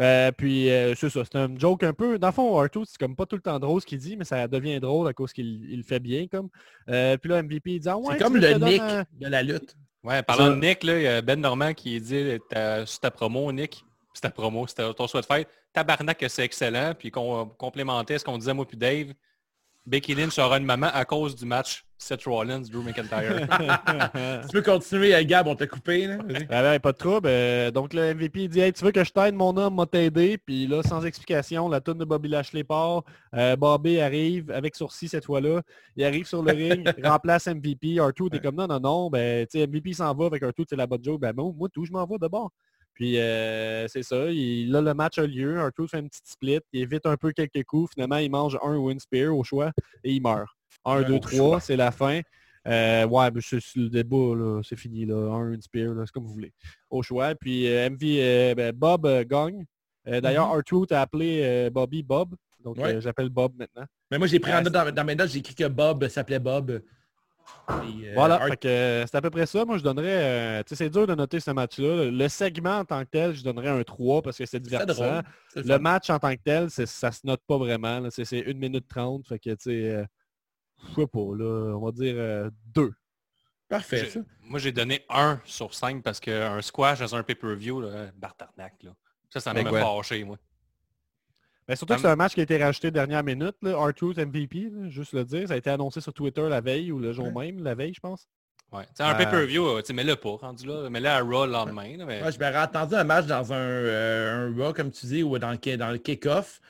Euh, 0.00 0.32
puis 0.32 0.70
euh, 0.70 0.94
c'est 0.96 1.08
ça, 1.08 1.22
c'est 1.24 1.36
un 1.36 1.56
joke 1.56 1.84
un 1.84 1.92
peu. 1.92 2.18
Dans 2.18 2.28
le 2.28 2.32
fond, 2.32 2.58
Arthur, 2.58 2.82
c'est 2.86 2.98
comme 2.98 3.14
pas 3.14 3.26
tout 3.26 3.36
le 3.36 3.42
temps 3.42 3.58
drôle 3.60 3.80
ce 3.80 3.86
qu'il 3.86 3.98
dit, 3.98 4.16
mais 4.16 4.24
ça 4.24 4.48
devient 4.48 4.80
drôle 4.80 5.06
à 5.06 5.12
cause 5.12 5.32
qu'il 5.32 5.76
le 5.76 5.82
fait 5.82 6.00
bien 6.00 6.26
comme. 6.26 6.48
Euh, 6.88 7.16
puis 7.16 7.30
là, 7.30 7.42
MVP 7.42 7.74
il 7.74 7.80
dit 7.80 7.88
ah, 7.88 7.96
ouais, 7.96 8.06
C'est 8.12 8.16
tu 8.16 8.24
comme 8.24 8.36
le 8.36 8.54
Nick 8.54 8.80
un- 8.80 9.04
de 9.12 9.26
la 9.28 9.42
lutte. 9.42 9.76
Ouais, 10.04 10.22
parlant 10.22 10.50
de 10.50 10.56
Nick, 10.56 10.82
là, 10.84 10.98
il 10.98 11.02
y 11.02 11.08
a 11.08 11.22
Ben 11.22 11.40
Normand 11.40 11.72
qui 11.72 11.98
dit 12.00 12.38
ta, 12.50 12.84
sur 12.84 13.00
ta 13.00 13.10
promo, 13.10 13.50
Nick, 13.50 13.84
c'est 14.12 14.20
ta 14.20 14.30
promo, 14.30 14.66
c'était 14.66 14.92
ton 14.94 15.06
souhait 15.08 15.22
de 15.22 15.26
fête. 15.26 15.48
Tabarnak, 15.72 16.24
c'est 16.28 16.44
excellent. 16.44 16.94
Puis 16.96 17.10
qu'on 17.10 17.46
complémentait 17.46 18.18
ce 18.18 18.24
qu'on 18.24 18.38
disait 18.38 18.54
moi 18.54 18.66
puis 18.66 18.76
Dave. 18.76 19.12
Becky 19.84 20.14
Lynch 20.14 20.38
aura 20.38 20.58
une 20.58 20.64
maman 20.64 20.88
à 20.94 21.04
cause 21.04 21.34
du 21.34 21.44
match 21.44 21.84
Seth 21.98 22.24
Rollins, 22.24 22.62
Drew 22.70 22.82
McIntyre. 22.82 23.46
Tu 24.42 24.52
peux 24.52 24.62
continuer, 24.62 25.14
euh, 25.14 25.24
Gab, 25.24 25.46
on 25.46 25.54
t'a 25.54 25.66
coupé. 25.66 26.06
Là. 26.06 26.18
Vas-y. 26.18 26.46
Ah 26.50 26.62
ben, 26.62 26.80
pas 26.80 26.92
de 26.92 26.98
trouble. 26.98 27.28
Euh, 27.28 27.70
donc 27.70 27.94
le 27.94 28.14
MVP 28.14 28.48
dit 28.48 28.60
Hey, 28.60 28.72
tu 28.72 28.84
veux 28.84 28.90
que 28.90 29.04
je 29.04 29.10
t'aide, 29.10 29.34
mon 29.34 29.56
homme, 29.56 29.76
m'a 29.76 29.86
t'aider. 29.86 30.38
Puis 30.38 30.66
là, 30.66 30.82
sans 30.82 31.04
explication, 31.04 31.68
la 31.68 31.80
tonne 31.80 31.98
de 31.98 32.04
Bobby 32.04 32.28
Lashley 32.28 32.64
part. 32.64 33.04
Euh, 33.34 33.56
Bobby 33.56 34.00
arrive 34.00 34.50
avec 34.50 34.76
sourcil 34.76 35.08
cette 35.08 35.24
fois-là. 35.24 35.62
Il 35.96 36.04
arrive 36.04 36.26
sur 36.26 36.42
le 36.42 36.52
ring, 36.52 36.86
remplace 37.04 37.46
MVP. 37.46 37.96
R2, 37.96 38.30
t'es 38.30 38.40
comme 38.40 38.56
non, 38.56 38.66
non, 38.66 38.80
non. 38.80 39.10
Ben, 39.10 39.46
tu 39.46 39.58
sais, 39.58 39.66
MVP 39.66 39.94
s'en 39.94 40.14
va 40.14 40.26
avec 40.26 40.42
R2, 40.42 40.64
c'est 40.68 40.76
la 40.76 40.86
bonne 40.86 41.02
joke. 41.02 41.20
Ben 41.20 41.32
moi, 41.34 41.52
moi, 41.56 41.68
tout, 41.72 41.84
je 41.84 41.92
m'en 41.92 42.04
vais 42.06 42.18
d'abord. 42.18 42.50
Puis 42.94 43.18
euh, 43.18 43.88
c'est 43.88 44.02
ça. 44.02 44.30
Il, 44.30 44.70
là, 44.70 44.80
le 44.80 44.94
match 44.94 45.18
a 45.18 45.26
lieu. 45.26 45.56
R2 45.56 45.88
fait 45.88 45.98
une 45.98 46.08
petite 46.08 46.26
split. 46.26 46.60
Il 46.72 46.82
évite 46.82 47.06
un 47.06 47.16
peu 47.16 47.32
quelques 47.32 47.64
coups. 47.64 47.92
Finalement, 47.94 48.18
il 48.18 48.30
mange 48.30 48.58
un 48.62 48.76
win 48.76 48.98
spear 48.98 49.36
au 49.36 49.42
choix 49.42 49.72
et 50.04 50.12
il 50.12 50.22
meurt. 50.22 50.48
1, 50.84 50.96
Ouais, 50.98 51.04
2, 51.04 51.14
au 51.14 51.18
3, 51.18 51.30
choix. 51.38 51.60
c'est 51.60 51.76
la 51.76 51.90
fin. 51.90 52.20
Euh, 52.66 53.06
ouais, 53.06 53.28
c'est 53.40 53.58
le 53.76 53.88
débat, 53.90 54.34
là, 54.34 54.60
c'est 54.62 54.76
fini, 54.76 55.04
là. 55.04 55.14
Un, 55.16 55.52
une 55.52 55.60
spear, 55.62 55.92
là, 55.94 56.04
c'est 56.06 56.12
comme 56.12 56.24
vous 56.24 56.32
voulez. 56.32 56.52
Au 56.90 57.02
choix. 57.02 57.34
Puis 57.34 57.68
euh, 57.68 57.90
MV, 57.90 58.02
euh, 58.18 58.54
ben, 58.54 58.72
Bob 58.74 59.06
gagne. 59.28 59.64
D'ailleurs, 60.06 60.50
R-Truth 60.54 60.92
a 60.92 61.00
appelé 61.02 61.68
Bobby 61.70 62.02
Bob. 62.02 62.34
Donc, 62.62 62.78
Ouais. 62.78 63.00
j'appelle 63.00 63.28
Bob 63.28 63.52
maintenant. 63.58 63.84
Mais 64.10 64.16
moi, 64.18 64.26
j'ai 64.26 64.38
pris 64.40 64.52
en 64.54 64.62
note 64.62 64.72
dans, 64.72 64.90
dans 64.94 65.04
mes 65.04 65.14
notes, 65.14 65.28
j'ai 65.30 65.38
écrit 65.40 65.54
que 65.54 65.68
Bob 65.68 66.08
s'appelait 66.08 66.38
Bob. 66.38 66.82
Et, 67.84 68.14
voilà, 68.14 68.36
Art- 68.42 68.48
c'est 68.62 69.14
à 69.14 69.20
peu 69.20 69.28
près 69.30 69.44
ça. 69.46 69.64
Moi, 69.66 69.76
je 69.78 69.82
donnerais... 69.82 70.62
tu 70.64 70.70
sais, 70.70 70.84
c'est 70.84 70.90
dur 70.90 71.06
de 71.06 71.14
noter 71.14 71.40
ce 71.40 71.50
match-là. 71.50 72.10
Le 72.10 72.28
segment 72.28 72.78
en 72.78 72.84
tant 72.86 73.02
que 73.04 73.10
tel, 73.10 73.34
je 73.34 73.42
donnerais 73.44 73.68
un 73.68 73.82
3 73.82 74.22
parce 74.22 74.38
que 74.38 74.46
c'est 74.46 74.60
divertissant. 74.60 75.20
le 75.56 75.62
fun. 75.62 75.78
match 75.78 76.08
en 76.10 76.18
tant 76.18 76.34
que 76.34 76.40
tel, 76.42 76.70
ça 76.70 76.86
se 77.12 77.20
note 77.26 77.40
pas 77.46 77.58
vraiment. 77.58 78.00
C'est 78.10 78.24
c'est 78.24 78.46
1 78.46 78.54
minute 78.54 78.86
30. 78.88 79.26
Fait 79.26 79.38
que, 79.38 79.50
tu 79.50 79.56
sais, 79.60 80.04
je 80.90 80.94
sais 81.02 81.06
pas, 81.06 81.18
là, 81.36 81.76
on 81.76 81.84
va 81.84 81.92
dire 81.92 82.50
2. 82.74 82.92
Parfait, 83.68 84.04
J'ai- 84.04 84.10
ça. 84.10 84.20
moi, 84.42 84.58
j'ai 84.58 84.72
donné 84.72 85.04
1 85.08 85.40
sur 85.44 85.74
5 85.74 86.02
parce 86.02 86.20
qu'un 86.20 86.60
squash 86.62 87.00
dans 87.00 87.14
un 87.16 87.22
pay-per-view, 87.22 87.80
là, 87.80 88.06
Bartarnac, 88.16 88.74
là. 88.82 88.90
Ça, 89.30 89.40
ça 89.40 89.52
Ben 89.54 89.64
m'a 89.64 89.70
ouais. 89.72 89.80
fâché, 89.80 90.22
moi. 90.22 90.36
Ben, 91.66 91.74
surtout 91.76 91.94
que 91.94 92.00
c'est 92.00 92.06
un 92.08 92.14
match 92.16 92.34
qui 92.34 92.40
a 92.40 92.42
été 92.42 92.62
rajouté 92.62 92.90
dernière 92.90 93.24
minute, 93.24 93.56
là, 93.62 93.74
R-Truth 93.78 94.18
MVP, 94.18 94.68
là, 94.70 94.88
juste 94.90 95.14
le 95.14 95.24
dire. 95.24 95.48
Ça 95.48 95.54
a 95.54 95.56
été 95.56 95.70
annoncé 95.70 96.00
sur 96.02 96.12
Twitter 96.12 96.46
la 96.48 96.60
veille 96.60 96.92
ou 96.92 96.98
le 96.98 97.12
jour 97.12 97.32
même, 97.32 97.62
la 97.64 97.74
veille, 97.74 97.94
je 97.94 98.00
pense. 98.00 98.28
Ouais. 98.70 98.84
Sais, 98.94 99.02
un 99.02 99.14
Euh, 99.14 99.16
pay-per-view, 99.16 99.66
euh, 99.66 99.82
mets-le 99.94 100.16
pas, 100.16 100.36
rendu 100.36 100.66
là. 100.66 100.90
Mets-le 100.90 101.08
à 101.08 101.20
Raw 101.20 101.46
le 101.46 101.52
lendemain. 101.52 101.96
là, 101.96 102.04
mais... 102.04 102.22
Ouais, 102.22 102.32
je 102.32 102.38
m'aurais 102.38 102.56
attendu 102.56 102.94
un 102.94 103.04
match 103.04 103.24
dans 103.26 103.52
un, 103.52 103.56
euh, 103.56 104.48
un 104.50 104.62
Raw, 104.62 104.74
comme 104.74 104.90
tu 104.90 105.06
dis, 105.06 105.22
ou 105.22 105.38
dans 105.38 105.52
le, 105.52 105.76
dans 105.78 105.90
le 105.90 105.98
kick-off. 105.98 106.60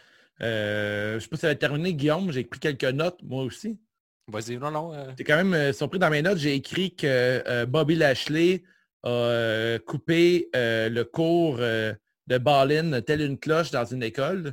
Euh, 0.40 1.14
je 1.14 1.18
sais 1.20 1.28
pas 1.28 1.36
si 1.36 1.40
ça 1.40 1.46
va 1.48 1.52
être 1.52 1.58
terminé, 1.58 1.92
Guillaume. 1.94 2.30
J'ai 2.30 2.44
pris 2.44 2.60
quelques 2.60 2.84
notes, 2.84 3.20
moi 3.24 3.42
aussi. 3.42 3.78
Vas-y, 4.26 4.56
non, 4.56 4.70
non. 4.70 4.94
euh, 4.94 5.12
T'es 5.16 5.24
quand 5.24 5.36
même 5.36 5.52
euh, 5.54 5.72
surpris 5.72 5.98
dans 5.98 6.10
mes 6.10 6.22
notes. 6.22 6.38
J'ai 6.38 6.54
écrit 6.54 6.94
que 6.96 7.06
euh, 7.06 7.66
Bobby 7.66 7.94
Lashley 7.94 8.64
a 9.02 9.08
euh, 9.08 9.78
coupé 9.78 10.48
euh, 10.56 10.88
le 10.88 11.04
cours 11.04 11.58
euh, 11.60 11.92
de 12.26 12.38
Ballin 12.38 13.02
telle 13.02 13.20
une 13.20 13.38
cloche 13.38 13.70
dans 13.70 13.84
une 13.84 14.02
école. 14.02 14.44
Tu 14.44 14.50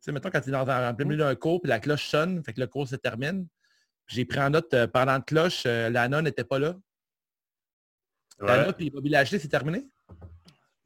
sais, 0.00 0.12
mettons 0.12 0.30
quand 0.30 0.40
tu 0.40 0.48
es 0.48 0.52
dans, 0.52 0.68
en 0.68 0.94
plein 0.94 1.06
milieu 1.06 1.18
d'un 1.18 1.34
cours, 1.36 1.60
puis 1.60 1.68
la 1.68 1.78
cloche 1.78 2.08
sonne, 2.08 2.42
fait 2.42 2.52
que 2.52 2.60
le 2.60 2.66
cours 2.66 2.88
se 2.88 2.96
termine. 2.96 3.46
J'ai 4.08 4.24
pris 4.24 4.40
en 4.40 4.50
note, 4.50 4.74
euh, 4.74 4.86
pendant 4.88 5.12
la 5.12 5.20
cloche, 5.20 5.62
euh, 5.66 5.88
Lana 5.90 6.20
n'était 6.20 6.44
pas 6.44 6.58
là. 6.58 6.74
Lana 8.40 8.72
puis 8.72 8.90
Bobby 8.90 9.10
Lashley, 9.10 9.38
c'est 9.38 9.48
terminé? 9.48 9.86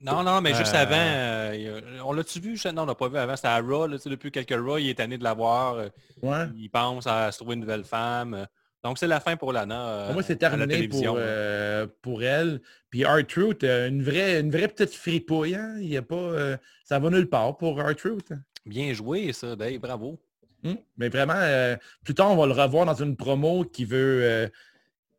Non, 0.00 0.22
non, 0.22 0.40
mais 0.40 0.54
juste 0.54 0.74
Euh, 0.74 0.82
avant, 0.82 0.94
euh, 0.96 1.80
on 2.04 2.12
l'a-tu 2.12 2.38
vu? 2.40 2.56
Non, 2.72 2.82
on 2.82 2.86
l'a 2.86 2.94
pas 2.94 3.08
vu 3.08 3.16
avant. 3.18 3.34
C'était 3.34 3.48
à 3.48 3.58
Raw, 3.60 3.86
là, 3.88 3.96
depuis 4.04 4.30
quelques 4.30 4.54
Raw, 4.54 4.78
il 4.78 4.90
est 4.90 4.94
tanné 4.94 5.18
de 5.18 5.24
l'avoir. 5.24 5.74
euh, 5.74 5.88
Ouais. 6.22 6.46
Il 6.56 6.68
pense 6.68 7.06
à 7.06 7.32
se 7.32 7.38
trouver 7.38 7.54
une 7.54 7.60
nouvelle 7.60 7.84
femme. 7.84 8.46
Donc, 8.84 8.98
c'est 8.98 9.08
la 9.08 9.18
fin 9.18 9.36
pour 9.36 9.52
Lana. 9.52 10.04
Pour 10.06 10.14
moi, 10.14 10.22
c'est 10.22 10.36
terminé 10.36 10.86
pour, 10.86 11.00
euh, 11.18 11.86
pour 12.00 12.22
elle. 12.22 12.60
Puis 12.90 13.04
R-Truth, 13.04 13.64
une 13.64 14.02
vraie, 14.04 14.38
une 14.40 14.50
vraie 14.52 14.68
petite 14.68 14.94
fripouille. 14.94 15.56
Hein? 15.56 15.74
Il 15.80 15.88
y 15.88 15.96
a 15.96 16.02
pas, 16.02 16.14
euh, 16.14 16.56
ça 16.84 17.00
va 17.00 17.10
nulle 17.10 17.28
part 17.28 17.56
pour 17.56 17.76
R-Truth. 17.80 18.32
Bien 18.66 18.92
joué, 18.92 19.32
ça, 19.32 19.56
Dave. 19.56 19.78
Bravo. 19.78 20.20
Hmm. 20.62 20.74
Mais 20.96 21.08
vraiment, 21.08 21.34
euh, 21.36 21.76
plus 22.04 22.14
tard, 22.14 22.30
on 22.30 22.36
va 22.36 22.46
le 22.46 22.52
revoir 22.52 22.86
dans 22.86 22.94
une 22.94 23.16
promo 23.16 23.64
qui 23.64 23.84
veut 23.84 24.48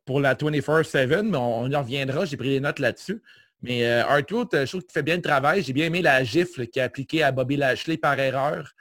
pour 0.05 0.21
la 0.21 0.35
24-7, 0.35 1.23
mais 1.29 1.37
on, 1.37 1.59
on 1.63 1.69
y 1.69 1.75
reviendra. 1.75 2.23
J'ai 2.25 2.37
pris 2.37 2.49
des 2.49 2.59
notes 2.61 2.79
là-dessus. 2.79 3.21
Mais 3.61 3.85
euh, 3.85 4.03
je 4.19 4.65
trouve 4.65 4.81
qu'il 4.83 4.91
fait 4.91 5.03
bien 5.03 5.15
le 5.17 5.21
travail. 5.21 5.61
J'ai 5.63 5.73
bien 5.73 5.85
aimé 5.87 6.01
la 6.01 6.23
gifle 6.23 6.67
qui 6.67 6.79
a 6.79 6.85
appliqué 6.85 7.23
à 7.23 7.31
Bobby 7.31 7.57
Lashley 7.57 7.97
par 7.97 8.17
erreur 8.19 8.71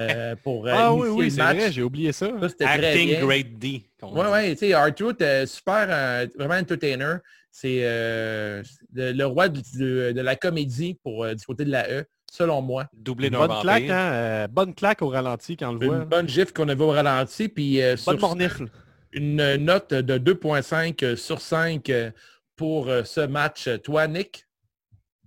euh, 0.00 0.34
pour 0.42 0.66
euh, 0.66 0.72
ah 0.74 0.92
oui, 0.92 1.00
initier 1.06 1.12
oui, 1.18 1.24
le 1.26 1.30
c'est 1.30 1.36
match. 1.42 1.56
vrai, 1.56 1.72
j'ai 1.72 1.82
oublié 1.82 2.12
ça. 2.12 2.28
Ça, 2.40 2.48
c'était 2.48 2.64
très 2.64 2.86
Acting 2.88 3.08
bien. 3.10 3.20
Great 3.24 3.58
D. 3.58 3.68
dit. 3.68 3.86
ouais, 4.02 4.56
tu 4.56 4.66
sais, 4.66 4.74
euh, 4.74 5.46
super, 5.46 5.86
euh, 5.88 6.26
vraiment 6.36 6.54
entertainer. 6.54 7.16
C'est 7.52 7.80
euh, 7.84 8.62
le, 8.92 9.12
le 9.12 9.26
roi 9.26 9.48
de, 9.48 9.60
de- 9.78 10.12
de 10.12 10.20
la 10.20 10.34
comédie 10.34 10.98
pour 11.04 11.22
euh, 11.24 11.34
du 11.34 11.44
côté 11.46 11.64
de 11.64 11.70
la 11.70 11.88
E, 11.88 12.04
selon 12.32 12.60
moi. 12.60 12.86
Doublé 12.92 13.30
bonne 13.30 13.60
claque, 13.60 13.88
hein? 13.90 14.10
euh, 14.12 14.48
bonne 14.48 14.74
claque 14.74 15.02
au 15.02 15.08
ralenti 15.08 15.56
quand 15.56 15.68
on 15.70 15.74
le 15.74 15.86
voit. 15.86 15.96
Une 15.98 16.04
bonne 16.04 16.28
gifle 16.28 16.52
qu'on 16.52 16.68
a 16.68 16.74
vu 16.74 16.82
au 16.82 16.90
ralenti. 16.90 17.48
Puis 17.48 17.80
euh, 17.80 17.90
Bonne 18.04 18.18
sur 18.18 18.26
mornifle. 18.26 18.66
une 19.12 19.56
note 19.58 19.94
de 19.94 20.18
2.5 20.18 21.14
sur 21.14 21.40
5 21.40 21.88
euh, 21.90 22.10
pour 22.56 22.88
euh, 22.88 23.04
ce 23.04 23.20
match. 23.20 23.68
Toi, 23.82 24.06
Nick? 24.06 24.46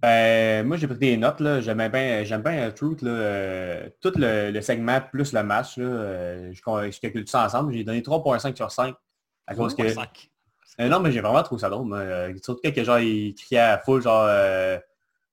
Ben, 0.01 0.65
moi, 0.65 0.77
j'ai 0.77 0.87
pris 0.87 0.97
des 0.97 1.17
notes. 1.17 1.41
J'aimais 1.61 1.89
bien, 1.89 2.23
j'aime 2.23 2.43
bien 2.43 2.67
euh, 2.67 2.71
Truth. 2.71 3.01
Là, 3.01 3.11
euh, 3.11 3.89
tout 4.01 4.13
le, 4.15 4.51
le 4.51 4.61
segment 4.61 5.01
plus 5.01 5.33
le 5.33 5.43
match. 5.43 5.77
Là, 5.77 5.85
euh, 5.85 6.53
je, 6.53 6.99
calcule 6.99 7.25
tout 7.25 7.31
ça 7.31 7.45
ensemble. 7.45 7.73
J'ai 7.73 7.83
donné 7.83 8.01
3.5 8.01 8.55
sur 8.55 8.71
5. 8.71 8.95
À 9.47 9.55
cause 9.55 9.75
que... 9.75 9.81
3.5. 9.81 10.29
Euh, 10.79 10.89
non, 10.89 10.99
mais 10.99 11.11
j'ai 11.11 11.21
vraiment 11.21 11.41
trouvé 11.43 11.61
ça 11.61 11.69
drôle. 11.69 11.91
Euh, 11.93 12.33
surtout 12.43 12.61
quand 12.63 12.73
que, 12.73 12.83
genre, 12.83 12.99
il 12.99 13.33
criait 13.33 13.59
à 13.59 13.77
full, 13.79 14.01
genre, 14.01 14.25
euh, 14.27 14.77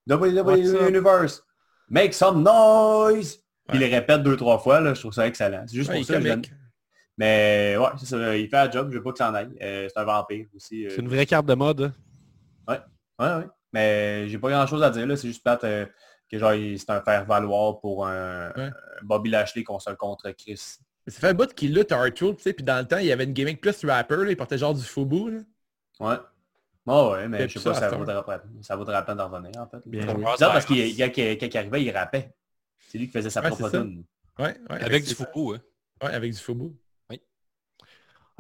WWE? 0.09 0.89
Universe, 0.89 1.43
make 1.89 2.15
some 2.15 2.43
noise! 2.43 3.41
Puis 3.69 3.79
il 3.79 3.81
les 3.81 3.95
répète 3.95 4.23
deux, 4.23 4.37
trois 4.37 4.59
fois, 4.59 4.81
là, 4.81 4.95
je 4.95 5.01
trouve 5.01 5.13
ça 5.13 5.27
excellent. 5.27 5.65
C'est 5.67 5.77
juste 5.77 5.91
Ouais, 5.91 5.99
pour 5.99 6.07
ça 6.07 6.21
que. 6.21 6.49
Mais 7.17 7.77
ouais, 7.79 7.87
c'est 7.99 8.07
ça, 8.07 8.37
il 8.37 8.49
fait 8.49 8.57
un 8.57 8.71
job, 8.71 8.89
je 8.91 8.97
veux 8.99 9.03
pas 9.03 9.13
que 9.13 9.19
ça 9.19 9.31
en 9.31 9.35
aille. 9.35 9.57
Euh, 9.63 9.89
c'est 9.93 10.01
un 10.01 10.05
vampire 10.05 10.47
aussi. 10.55 10.87
euh, 10.87 10.91
C'est 10.91 11.01
une 11.01 11.09
vraie 11.09 11.27
carte 11.27 11.47
de 11.47 11.55
mode. 11.55 11.81
hein. 11.83 11.93
Ouais, 13.21 13.27
ouais. 13.37 13.45
Mais 13.73 14.29
j'ai 14.29 14.39
pas 14.39 14.51
grand 14.51 14.67
chose 14.67 14.83
à 14.83 14.91
dire, 14.91 15.07
là. 15.07 15.17
C'est 15.17 15.29
juste 15.29 15.43
plate 15.43 15.63
euh, 15.65 15.87
que 16.31 16.39
genre, 16.39 16.53
c'est 16.53 16.91
un 16.91 17.01
faire-valoir 17.01 17.79
pour 17.81 18.07
un, 18.07 18.51
Ouais. 18.57 18.71
Bobby 19.03 19.31
Lashley 19.31 19.63
qu'on 19.63 19.79
se 19.79 19.91
contre 19.91 20.31
Chris. 20.33 20.79
Mais 21.07 21.13
Ça 21.13 21.21
fait 21.21 21.29
un 21.29 21.35
bout 21.35 21.53
qu'il 21.55 21.73
lutte 21.75 21.93
à 21.93 21.99
tu 22.11 22.27
sais, 22.39 22.53
puis 22.53 22.65
dans 22.65 22.79
le 22.81 22.87
temps, 22.89 22.99
il 22.99 23.07
y 23.07 23.13
avait 23.13 23.25
une 23.25 23.33
gimmick 23.33 23.61
plus 23.61 23.85
rapper, 23.85 24.17
là, 24.17 24.31
il 24.31 24.37
portait 24.37 24.59
genre 24.59 24.75
du 24.75 24.83
fubu, 24.83 25.31
là. 25.31 25.41
Ouais. 26.01 26.17
Ouais, 26.87 27.11
ouais, 27.13 27.29
mais 27.29 27.49
je 27.49 27.59
sais 27.59 27.65
pas 27.65 27.75
ça 27.75 27.89
ça 27.91 27.97
vaudrait, 27.97 28.23
pas- 28.25 28.43
ça 28.61 28.77
vaudrait 28.77 28.93
la 28.95 29.03
peine 29.03 29.17
d'en 29.17 29.29
revenir, 29.29 29.53
en 29.61 29.67
fait. 29.67 29.87
Bien 29.87 30.03
C'est 30.03 30.15
oui. 30.15 30.25
bizarre 30.33 30.53
parce 30.53 30.67
qu'il 30.67 30.97
quand, 30.97 31.05
quand- 31.15 31.37
quand 31.41 31.47
il 31.47 31.57
arrivait, 31.59 31.83
il 31.85 31.91
rappait. 31.97 32.35
C'est 32.89 32.99
lui 32.99 33.07
qui 33.07 33.13
faisait 33.13 33.31
sa 33.31 33.41
Ouais, 33.41 33.49
propre 33.49 33.71
tune. 33.71 34.05
Ouais, 34.39 34.57
ouais. 34.71 34.83
Avec 34.83 35.05
du 35.05 35.15
foufou, 35.15 35.53
hein. 35.55 35.61
Ouais, 36.03 36.13
avec 36.13 36.33
du 36.33 36.39
fubu. 36.39 36.73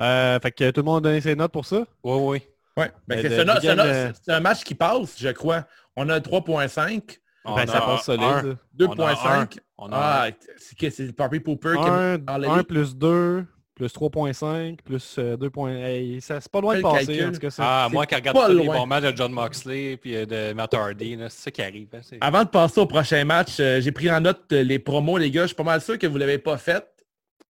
Euh, 0.00 0.38
fait 0.40 0.50
que 0.52 0.70
tout 0.70 0.80
le 0.80 0.84
monde 0.84 1.06
a 1.06 1.08
donné 1.10 1.20
ses 1.20 1.36
notes 1.36 1.52
pour 1.52 1.66
ça? 1.66 1.84
Oui, 2.02 2.18
oui. 2.20 2.42
Ouais. 2.76 2.90
Ben, 3.06 3.20
c'est 3.22 3.38
un- 3.48 3.58
game, 3.60 3.78
euh, 3.80 4.10
c'est 4.20 4.32
un 4.32 4.40
match 4.40 4.64
qui 4.64 4.74
passe, 4.74 5.14
je 5.18 5.28
crois. 5.28 5.64
On 5.96 6.08
a 6.08 6.18
3.5, 6.20 7.20
On 7.44 7.54
ben, 7.54 7.62
a 7.62 7.66
ça 7.72 7.80
passe 7.80 8.04
solide. 8.04 8.22
un. 8.24 8.42
ça. 8.42 8.48
2.5. 8.74 9.58
On 9.78 9.92
a 9.92 9.96
Ah, 9.96 10.26
c'est 10.56 10.76
que 10.76 10.90
c'est 10.90 11.04
le 11.06 11.12
Papi 11.12 11.38
Pooper 11.40 11.74
qui 11.74 11.88
Un, 11.88 12.18
a- 12.26 12.50
un 12.50 12.64
plus 12.64 12.96
2, 12.96 13.44
plus 13.76 13.92
3.5, 13.92 14.78
plus 14.82 15.16
euh, 15.18 15.36
2. 15.36 15.50
points- 15.50 15.70
hey, 15.76 16.20
ça, 16.20 16.40
c'est 16.40 16.50
pas 16.50 16.60
loin 16.60 16.72
de 16.74 16.78
le 16.78 16.82
passer. 16.82 17.06
calcul. 17.06 17.26
En 17.28 17.32
tout 17.32 17.38
cas, 17.40 17.50
c'est- 17.50 17.62
Ah, 17.64 17.88
moi 17.92 18.06
qui 18.06 18.14
regarde 18.16 18.50
les 18.52 18.66
bons 18.66 18.86
matchs 18.86 19.04
de 19.04 19.16
John 19.16 19.32
Moxley 19.32 19.96
puis 19.96 20.16
euh, 20.16 20.26
de 20.26 20.52
Matt 20.54 20.74
Hardy, 20.74 21.16
c'est 21.28 21.30
ça 21.30 21.50
qui 21.52 21.62
arrive. 21.62 21.88
hein, 21.94 22.00
Avant 22.20 22.42
de 22.42 22.48
passer 22.48 22.80
au 22.80 22.86
prochain 22.86 23.24
match, 23.24 23.58
euh, 23.60 23.80
j'ai 23.80 23.92
pris 23.92 24.10
en 24.10 24.20
note 24.20 24.42
euh, 24.52 24.62
les 24.64 24.78
promos, 24.80 25.18
les 25.18 25.30
gars. 25.30 25.42
Je 25.42 25.48
suis 25.48 25.56
pas 25.56 25.62
mal 25.64 25.80
sûr 25.80 25.96
que 25.98 26.06
vous 26.08 26.18
l'avez 26.18 26.38
pas 26.38 26.56
fait 26.58 26.84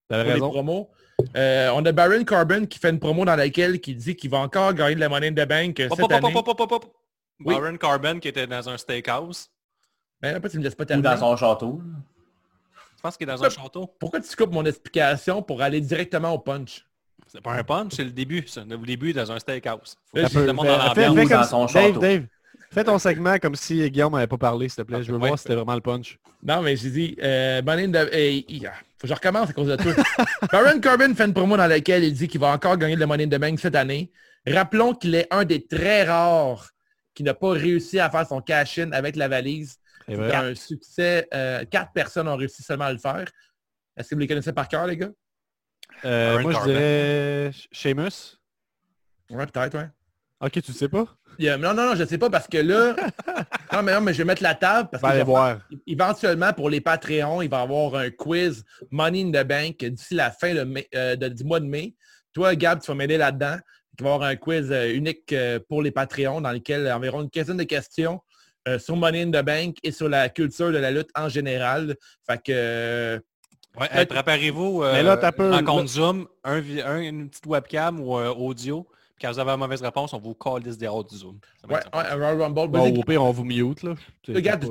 pour 0.09 0.18
les 0.18 0.22
raison. 0.32 0.51
promos. 0.51 0.91
Euh, 1.36 1.70
on 1.74 1.84
a 1.86 1.92
Baron 1.92 2.24
Corbin 2.24 2.66
qui 2.66 2.78
fait 2.78 2.90
une 2.90 2.98
promo 2.98 3.24
dans 3.24 3.36
laquelle 3.36 3.80
il 3.84 3.96
dit 3.96 4.14
qu'il 4.16 4.30
va 4.30 4.38
encore 4.38 4.74
gagner 4.74 4.94
de 4.96 5.00
la 5.00 5.08
monnaie 5.08 5.30
de 5.30 5.44
bank 5.44 5.80
Hop, 5.90 5.98
cette 5.98 6.12
année. 6.12 6.34
Oui. 7.40 7.54
Baron 7.54 7.76
Corbin 7.76 8.18
qui 8.18 8.28
était 8.28 8.46
dans 8.46 8.68
un 8.68 8.76
steakhouse. 8.76 9.48
Mais 10.22 10.30
après, 10.34 10.48
tu 10.50 10.58
me 10.58 10.62
laisses 10.62 10.74
pas 10.74 10.84
Ou 10.84 10.86
terminer. 10.86 11.08
dans 11.10 11.16
son 11.18 11.36
château. 11.36 11.80
Je 12.96 13.02
pense 13.02 13.16
qu'il 13.16 13.28
est 13.28 13.32
dans 13.32 13.42
un 13.44 13.50
château. 13.50 13.86
Pourquoi 13.98 14.20
tu 14.20 14.34
coupes 14.36 14.52
mon 14.52 14.64
explication 14.64 15.42
pour 15.42 15.62
aller 15.62 15.80
directement 15.80 16.32
au 16.32 16.38
punch? 16.38 16.86
C'est 17.28 17.40
pas 17.40 17.52
un 17.54 17.64
punch, 17.64 17.92
c'est 17.94 18.04
le 18.04 18.10
début, 18.12 18.46
ça. 18.46 18.64
Le 18.68 18.76
début 18.78 19.12
dans 19.12 19.30
un 19.32 19.38
steakhouse. 19.38 19.96
Faut 20.10 20.18
Là, 20.18 20.28
que 20.28 20.38
le 20.38 20.52
monde 20.52 20.66
dans 20.66 20.78
l'ambiance. 20.78 21.16
Ou 21.16 21.28
dans 21.28 21.42
son 21.44 21.64
Dave, 21.66 21.70
château. 21.88 22.00
Dave, 22.00 22.24
fais 22.70 22.84
ton 22.84 22.98
segment 22.98 23.38
comme 23.38 23.54
si 23.56 23.90
Guillaume 23.90 24.12
n'avait 24.14 24.26
pas 24.26 24.38
parlé, 24.38 24.68
s'il 24.68 24.76
te 24.76 24.82
plaît. 24.82 25.02
Je 25.02 25.12
veux 25.12 25.18
Ouais. 25.18 25.28
voir 25.28 25.38
si 25.38 25.42
c'était 25.42 25.54
vraiment 25.56 25.74
le 25.74 25.80
punch. 25.80 26.18
Non, 26.42 26.62
mais 26.62 26.76
j'ai 26.76 26.90
dit, 26.90 27.16
euh, 27.22 27.60
Money 27.62 27.84
in 27.84 27.92
the- 27.92 28.10
je 29.07 29.14
recommence 29.14 29.50
à 29.50 29.52
cause 29.52 29.68
de 29.68 29.76
toi. 29.76 29.92
Baron 30.52 30.80
Corbin 30.80 31.14
fait 31.14 31.24
une 31.24 31.34
promo 31.34 31.57
dans 31.57 31.66
laquelle 31.66 32.04
il 32.04 32.12
dit 32.12 32.28
qu'il 32.28 32.40
va 32.40 32.48
encore 32.48 32.76
gagner 32.76 32.94
de 32.96 33.00
la 33.00 33.07
Money 33.07 33.24
in 33.24 33.28
the 33.28 33.40
Bank 33.40 33.59
cette 33.61 33.74
année. 33.76 34.11
Rappelons 34.46 34.94
qu'il 34.94 35.14
est 35.14 35.26
un 35.30 35.44
des 35.44 35.66
très 35.66 36.04
rares 36.04 36.70
qui 37.14 37.22
n'a 37.22 37.34
pas 37.34 37.50
réussi 37.50 37.98
à 37.98 38.11
faire 38.11 38.26
son 38.26 38.40
cash-in 38.40 38.92
avec 38.92 39.16
la 39.16 39.28
valise. 39.28 39.76
C'est 40.07 40.34
un 40.34 40.54
succès. 40.54 41.26
euh, 41.34 41.64
quatre 41.64 41.92
personnes 41.92 42.28
ont 42.28 42.36
réussi 42.36 42.62
seulement 42.62 42.84
à 42.84 42.92
le 42.92 42.98
faire. 42.98 43.28
Est-ce 43.96 44.11
que 44.11 44.14
vous 44.14 44.20
les 44.20 44.26
connaissez 44.28 44.52
par 44.52 44.68
cœur, 44.68 44.86
les 44.86 44.96
gars? 44.96 45.11
Euh, 46.04 46.38
moi, 46.40 46.52
je 46.52 46.64
dirais 46.64 47.50
Sheamus. 47.72 48.38
Ouais, 49.30 49.46
peut-être, 49.46 49.76
ouais. 49.76 49.88
Ok, 50.40 50.52
tu 50.52 50.70
le 50.70 50.76
sais 50.76 50.88
pas? 50.88 51.07
Non, 51.39 51.59
non, 51.59 51.74
non, 51.74 51.95
je 51.95 52.05
sais 52.05 52.18
pas 52.18 52.30
parce 52.30 52.47
que 52.49 52.59
là. 52.59 52.95
non, 53.72 53.82
mais 53.82 53.95
non, 53.95 54.01
mais 54.01 54.12
je 54.12 54.18
vais 54.18 54.24
mettre 54.24 54.43
la 54.43 54.55
table 54.55 54.89
parce 54.91 55.03
Va 55.03 55.18
que 55.18 55.24
voir. 55.24 55.59
éventuellement 55.87 56.53
pour 56.53 56.70
les 56.70 56.80
Patreons, 56.80 57.43
il 57.43 57.49
va 57.51 57.61
y 57.61 57.62
avoir 57.62 57.95
un 57.97 58.11
quiz 58.11 58.64
Money 58.91 59.22
in 59.22 59.30
the 59.30 59.47
Bank 59.47 59.76
d'ici 59.84 60.14
la 60.14 60.30
fin 60.30 60.55
de 60.55 60.62
mai- 60.64 60.89
euh, 60.95 61.16
de- 61.16 61.28
du 61.28 61.45
mois 61.45 61.61
de 61.61 61.66
mai. 61.66 61.95
Toi, 62.32 62.55
Gab, 62.55 62.80
tu 62.80 62.87
vas 62.89 62.95
m'aider 62.95 63.16
là-dedans. 63.18 63.57
Il 63.99 64.05
va 64.05 64.11
y 64.11 64.12
avoir 64.14 64.28
un 64.28 64.37
quiz 64.37 64.70
euh, 64.70 64.93
unique 64.95 65.32
euh, 65.32 65.59
pour 65.68 65.82
les 65.82 65.91
Patreons 65.91 66.41
dans 66.41 66.53
lequel 66.53 66.91
environ 66.93 67.22
une 67.22 67.30
quinzaine 67.30 67.57
de 67.57 67.62
questions 67.64 68.20
euh, 68.68 68.78
sur 68.78 68.97
Money 68.97 69.22
in 69.22 69.30
the 69.30 69.45
Bank 69.45 69.76
et 69.82 69.91
sur 69.93 70.09
la 70.09 70.28
culture 70.28 70.70
de 70.72 70.78
la 70.78 70.91
lutte 70.91 71.11
en 71.14 71.28
général. 71.28 71.97
Fait 72.28 72.43
que 72.43 73.20
Ouais, 73.78 74.07
préparez-vous. 74.07 74.82
Euh, 74.82 74.93
Mais 74.95 75.03
là, 75.03 75.18
t'as 75.18 75.32
peu- 75.32 75.51
rencontre 75.51 75.82
là- 75.82 75.87
Zoom, 75.87 76.26
un, 76.45 76.61
vi- 76.61 76.80
un- 76.80 76.99
une 77.01 77.28
petite 77.28 77.45
webcam 77.47 78.01
ou 78.01 78.18
euh, 78.18 78.32
audio. 78.32 78.87
Quand 79.20 79.32
vous 79.32 79.38
avez 79.38 79.50
la 79.50 79.56
mauvaise 79.56 79.80
réponse, 79.82 80.12
on 80.12 80.18
vous 80.18 80.34
calisse 80.34 80.76
des 80.76 80.88
du 81.08 81.16
Zoom. 81.16 81.38
Ouais, 81.68 81.80
un 81.92 82.14
Royal 82.14 82.42
Rumble. 82.42 82.68
Bon, 82.68 82.94
au 82.94 83.02
pire, 83.02 83.22
on 83.22 83.30
vous 83.32 83.44
mute, 83.44 83.82
là. 83.82 83.94
Regarde, 84.28 84.64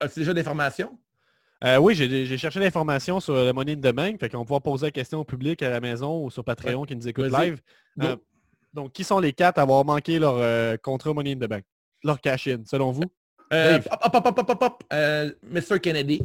as-tu 0.00 0.20
déjà 0.20 0.34
d'informations? 0.34 0.98
Euh, 1.64 1.78
oui, 1.78 1.94
j'ai 1.94 2.36
cherché 2.36 2.60
l'information 2.60 3.18
sur 3.20 3.34
le 3.34 3.52
Money 3.52 3.72
in 3.72 3.76
the 3.76 3.94
Bank, 3.94 4.20
fait 4.20 4.28
qu'on 4.28 4.38
va 4.38 4.44
pouvoir 4.44 4.62
poser 4.62 4.86
la 4.86 4.90
question 4.90 5.20
au 5.20 5.24
public 5.24 5.62
à 5.62 5.70
la 5.70 5.80
maison 5.80 6.24
ou 6.24 6.30
sur 6.30 6.44
Patreon 6.44 6.84
qui 6.84 6.94
nous 6.94 7.08
écoute 7.08 7.30
live. 7.32 7.60
Euh, 8.02 8.16
donc, 8.74 8.92
qui 8.92 9.04
sont 9.04 9.18
les 9.18 9.32
quatre 9.32 9.56
à 9.58 9.62
avoir 9.62 9.82
manqué 9.84 10.18
leur 10.18 10.34
euh, 10.36 10.76
contrat 10.76 11.14
Money 11.14 11.32
in 11.32 11.36
the 11.36 11.48
Bank? 11.48 11.64
Leur 12.04 12.20
cash-in, 12.20 12.62
selon 12.66 12.92
vous? 12.92 13.04
Euh, 13.54 13.78
hop, 13.90 13.98
hop, 14.02 14.14
hop, 14.26 14.38
hop, 14.38 14.50
hop, 14.50 14.62
hop. 14.62 14.84
Euh, 14.92 15.32
Mr. 15.42 15.80
Kennedy. 15.80 16.20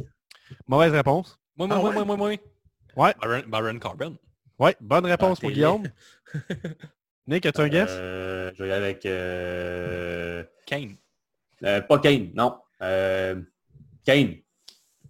Mauvaise 0.68 0.92
réponse. 0.92 1.38
Moi, 1.56 1.66
moi, 1.66 1.76
Ah 1.76 1.80
moi, 1.80 1.88
ouais? 1.88 1.94
moi, 1.94 2.04
moi, 2.04 2.16
moi. 2.16 2.28
Ouais. 2.96 3.14
Baron, 3.18 3.42
Baron 3.48 3.78
Corbin. 3.78 4.12
Ouais, 4.58 4.76
bonne 4.80 5.06
réponse 5.06 5.38
Ah, 5.38 5.40
pour 5.40 5.50
Guillaume. 5.50 5.84
Nick, 7.26 7.46
as-tu 7.46 7.60
un 7.60 7.68
guess? 7.68 7.88
Euh, 7.90 8.50
je 8.54 8.62
vais 8.62 8.68
y 8.68 8.72
aller 8.72 8.84
avec... 8.84 9.06
Euh... 9.06 10.42
Kane. 10.66 10.96
euh, 11.64 11.80
pas 11.80 11.98
Kane, 11.98 12.30
non. 12.34 12.56
Euh... 12.82 13.40
Kane. 14.04 14.34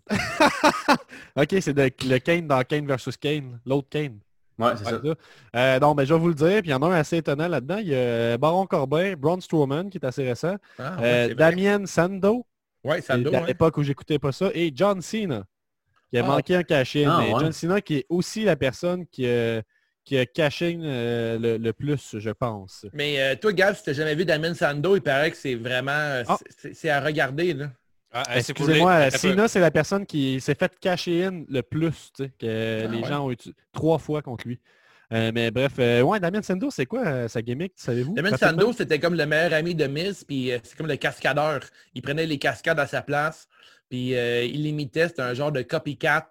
Ok, 1.36 1.54
c'est 1.62 1.72
le 1.78 2.18
Kane 2.18 2.46
dans 2.46 2.62
Kane 2.62 2.86
versus 2.86 3.16
Kane, 3.16 3.58
l'autre 3.64 3.88
Kane. 3.88 4.18
Ouais, 4.58 4.72
c'est 4.76 4.84
Ouais, 4.84 4.90
ça. 4.90 5.00
ça. 5.02 5.58
Euh, 5.58 5.78
non, 5.80 5.94
mais 5.94 6.04
je 6.04 6.12
vais 6.12 6.20
vous 6.20 6.28
le 6.28 6.34
dire, 6.34 6.60
puis 6.60 6.68
il 6.68 6.70
y 6.70 6.74
en 6.74 6.82
a 6.82 6.86
un 6.88 6.92
assez 6.92 7.16
étonnant 7.16 7.48
là-dedans. 7.48 7.78
Il 7.78 7.88
y 7.88 7.94
a 7.96 8.36
Baron 8.36 8.66
Corbin, 8.66 9.14
Braun 9.16 9.40
Strowman, 9.40 9.88
qui 9.88 9.96
est 9.96 10.04
assez 10.04 10.28
récent, 10.28 10.56
Ah, 10.78 10.96
ouais, 11.00 11.30
euh. 11.30 11.34
Damien 11.34 11.86
Sando, 11.86 12.44
Ouais, 12.84 13.00
Sando, 13.00 13.34
à 13.34 13.40
ouais. 13.40 13.46
l'époque 13.46 13.78
où 13.78 13.82
j'écoutais 13.82 14.18
pas 14.18 14.32
ça, 14.32 14.50
et 14.52 14.70
John 14.74 15.00
Cena, 15.00 15.44
qui 16.10 16.18
a 16.18 16.24
Ah. 16.24 16.28
manqué 16.28 16.54
un 16.56 16.62
cash-in. 16.64 17.08
Ah, 17.10 17.20
ouais. 17.22 17.40
John 17.40 17.52
Cena 17.52 17.80
qui 17.80 17.96
est 17.98 18.06
aussi 18.10 18.44
la 18.44 18.56
personne 18.56 19.06
qui, 19.06 19.26
a- 19.26 19.62
qui 20.04 20.18
a 20.18 20.26
cash-in 20.26 20.80
euh, 20.82 21.38
le, 21.38 21.56
le 21.58 21.72
plus, 21.72 22.18
je 22.18 22.30
pense. 22.30 22.86
Mais 22.92 23.20
euh, 23.22 23.36
toi, 23.36 23.52
Gab, 23.52 23.74
si 23.76 23.84
t'as 23.84 23.92
jamais 23.92 24.14
vu 24.14 24.24
Damien 24.24 24.52
Sando, 24.54 24.96
il 24.96 25.02
paraît 25.02 25.30
que 25.30 25.36
c'est 25.36 25.54
vraiment... 25.54 25.92
euh, 25.92 26.24
Ah. 26.26 26.38
c'est- 26.74 26.88
à 26.90 27.00
regarder, 27.00 27.54
là. 27.54 27.70
Ah, 28.12 28.24
Excusez-moi. 28.36 29.10
Cena, 29.10 29.48
c'est 29.48 29.60
la 29.60 29.70
personne 29.70 30.04
qui 30.04 30.40
s'est 30.40 30.54
fait 30.54 30.78
cacher 30.80 31.24
in 31.24 31.44
le 31.48 31.62
plus, 31.62 32.10
tu 32.14 32.24
sais, 32.24 32.30
que 32.38 32.84
Ah, 32.84 32.88
les 32.90 32.98
ouais. 32.98 33.08
gens 33.08 33.26
ont 33.26 33.30
utilisé 33.30 33.56
trois 33.72 33.98
fois 33.98 34.20
contre 34.22 34.46
lui. 34.48 34.60
Euh, 35.14 35.30
mais 35.34 35.50
bref, 35.50 35.72
euh, 35.78 36.00
ouais, 36.02 36.20
Damien 36.20 36.42
Sando, 36.42 36.70
c'est 36.70 36.86
quoi 36.86 37.06
euh, 37.06 37.28
sa 37.28 37.40
gimmick, 37.42 37.72
savez-vous? 37.76 38.14
Damien? 38.14 38.36
Sando, 38.36 38.72
c'était 38.72 38.98
comme 38.98 39.14
le 39.14 39.24
meilleur 39.26 39.52
ami 39.54 39.74
de 39.74 39.86
Miz, 39.86 40.24
puis 40.24 40.52
euh, 40.52 40.58
c'est 40.62 40.76
comme 40.76 40.86
le 40.88 40.96
cascadeur. 40.96 41.60
Il 41.94 42.02
prenait 42.02 42.26
les 42.26 42.38
cascades 42.38 42.78
à 42.80 42.86
sa 42.86 43.02
place, 43.02 43.46
puis 43.88 44.14
euh, 44.16 44.42
il 44.44 44.62
l'imitait. 44.62 45.08
C'était 45.08 45.22
un 45.22 45.34
genre 45.34 45.52
de 45.52 45.62
copycat. 45.62 46.28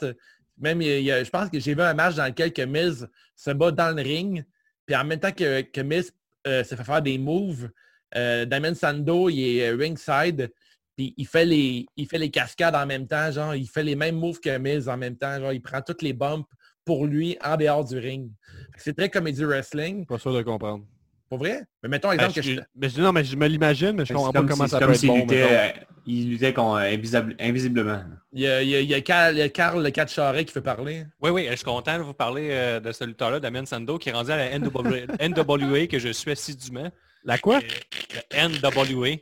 Même, 0.62 0.82
il 0.82 1.06
je 1.08 1.30
pense 1.30 1.50
que 1.50 1.60
j'ai 1.60 1.74
vu 1.74 1.82
un 1.82 1.94
match 1.94 2.16
dans 2.16 2.26
lequel 2.26 2.54
que 2.54 2.62
Miz 2.62 3.08
se 3.36 3.52
bat 3.52 3.72
dans 3.72 3.96
le 3.96 4.02
ring, 4.02 4.46
puis 4.86 4.96
en 4.96 5.04
même 5.04 5.20
temps 5.20 5.32
que, 5.32 5.62
que 5.62 5.82
Miz 5.82 6.12
euh, 6.48 6.64
se 6.64 6.76
fait 6.76 6.84
faire 6.84 7.02
des 7.02 7.18
moves, 7.18 7.70
euh, 8.16 8.46
Damien 8.46 8.74
Sando, 8.74 9.30
il 9.30 9.58
est 9.58 9.70
euh, 9.70 9.76
ringside, 9.76 10.52
puis 10.96 11.14
il 11.18 11.26
fait, 11.26 11.46
les, 11.46 11.86
il 11.98 12.08
fait 12.08 12.18
les 12.18 12.30
cascades 12.30 12.76
en 12.76 12.86
même 12.86 13.08
temps, 13.08 13.32
genre, 13.32 13.56
il 13.56 13.68
fait 13.68 13.84
les 13.84 13.96
mêmes 13.96 14.18
moves 14.18 14.40
que 14.40 14.58
Miz 14.58 14.88
en 14.88 14.98
même 14.98 15.18
temps, 15.18 15.40
genre, 15.40 15.54
il 15.54 15.62
prend 15.62 15.82
toutes 15.82 16.02
les 16.02 16.14
bumps 16.14 16.48
pour 16.86 17.06
lui 17.06 17.38
en 17.44 17.58
dehors 17.58 17.86
du 17.86 17.98
ring. 17.98 18.32
C'est 18.78 18.96
très 18.96 19.10
comédie 19.10 19.44
wrestling. 19.44 20.06
Pas 20.06 20.20
sûr 20.20 20.34
de 20.34 20.42
comprendre. 20.42 20.86
Pour 21.32 21.40
vrai? 21.40 21.62
Mais 21.82 21.88
mettons 21.88 22.10
Ben, 22.10 22.16
exemple 22.16 22.34
que 22.34 22.42
je, 22.42 22.52
je... 22.56 22.60
mais 22.76 22.90
je 22.90 23.00
non, 23.02 23.14
mais 23.14 23.24
je 23.24 23.38
me 23.38 23.48
l'imagine, 23.48 23.94
mais 23.94 24.04
je 24.04 24.10
C'est 24.10 24.14
comprends 24.16 24.34
pas 24.34 24.40
comme 24.40 24.50
comment 24.50 24.66
si- 24.66 24.70
ça 24.72 24.80
peut 24.80 24.84
comme 24.86 24.94
être 24.94 25.00
s'il 25.00 25.08
bon. 25.10 25.16
luttait, 25.20 25.48
euh, 25.50 25.68
il 26.06 26.30
luttait 26.32 26.54
invisible- 26.60 27.36
invisiblement. 27.40 28.04
Il 28.34 28.42
y 28.42 28.48
a, 28.48 28.62
il 28.62 28.68
y 28.68 28.76
a- 28.76 28.82
il 28.82 28.90
y 28.90 28.94
a 28.94 29.00
Carl, 29.00 29.34
il 29.34 29.38
y 29.38 29.42
a 29.42 29.48
Carl 29.48 29.82
le 29.82 29.90
4 29.92 30.12
Charret 30.12 30.44
qui 30.44 30.52
fait 30.52 30.60
parler. 30.60 31.06
Oui, 31.22 31.30
oui, 31.30 31.48
je 31.50 31.56
suis 31.56 31.64
content 31.64 31.98
de 31.98 32.04
vous 32.04 32.14
parler 32.14 32.50
euh, 32.52 32.80
de 32.82 32.92
ce 32.92 33.06
lutteur-là, 33.06 33.40
Damien 33.40 33.66
Sando, 33.66 33.98
qui 33.98 34.10
est 34.10 34.12
rendu 34.12 34.30
à 34.30 34.36
la 34.36 34.60
NWA, 34.60 35.06
NWA 35.22 35.88
que 35.88 36.00
je 36.00 36.10
suis 36.10 36.32
assidûment. 36.32 36.92
La 37.24 37.38
quoi? 37.38 37.62
Le 37.62 38.48
NWA. 38.50 39.16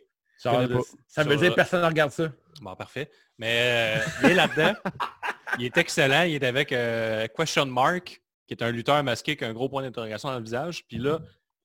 Genre, 0.43 0.55
connais 0.55 0.67
pas. 0.73 0.79
ça 1.07 1.23
veut 1.23 1.35
dire 1.37 1.49
que 1.51 1.55
personne 1.55 1.81
ne 1.83 1.85
regarde 1.87 2.11
ça. 2.11 2.31
Bon, 2.61 2.75
parfait. 2.75 3.11
Mais 3.37 3.53
euh, 3.55 3.95
il 4.23 4.29
est 4.31 4.33
là-dedans. 4.33 4.73
il 5.59 5.65
est 5.65 5.77
excellent. 5.77 6.23
Il 6.23 6.33
est 6.33 6.43
avec 6.43 6.71
euh, 6.71 7.27
Question 7.37 7.67
Mark, 7.67 8.19
qui 8.47 8.53
est 8.55 8.63
un 8.63 8.71
lutteur 8.71 9.03
masqué 9.03 9.33
avec 9.33 9.43
un 9.43 9.53
gros 9.53 9.69
point 9.69 9.83
d'interrogation 9.83 10.29
dans 10.29 10.37
le 10.37 10.43
visage. 10.43 10.85
Puis 10.87 10.97
là, 10.97 11.19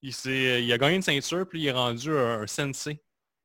il, 0.04 0.62
il 0.64 0.72
a 0.72 0.78
gagné 0.78 0.96
une 0.96 1.02
ceinture, 1.02 1.46
puis 1.48 1.62
il 1.62 1.66
est 1.66 1.72
rendu 1.72 2.10
un, 2.10 2.42
un 2.42 2.46
sensei. 2.46 3.00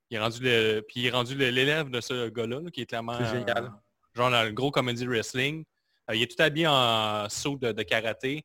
Il 0.09 0.17
est 0.17 0.19
rendu 0.19 0.39
le, 0.41 0.81
puis 0.81 1.01
il 1.01 1.05
est 1.07 1.11
rendu 1.11 1.35
l'élève 1.35 1.89
de 1.89 2.01
ce 2.01 2.29
gars-là, 2.29 2.59
là, 2.61 2.71
qui 2.71 2.81
est 2.81 2.85
clairement 2.85 3.17
C'est 3.19 3.25
génial. 3.39 3.65
euh, 3.65 3.69
genre 4.15 4.31
dans 4.31 4.43
le 4.43 4.51
gros 4.51 4.71
comédie 4.71 5.05
wrestling. 5.05 5.63
Euh, 6.09 6.15
il 6.15 6.23
est 6.23 6.27
tout 6.35 6.41
habillé 6.41 6.65
en 6.67 7.29
saut 7.29 7.57
de, 7.57 7.71
de 7.71 7.83
karaté. 7.83 8.43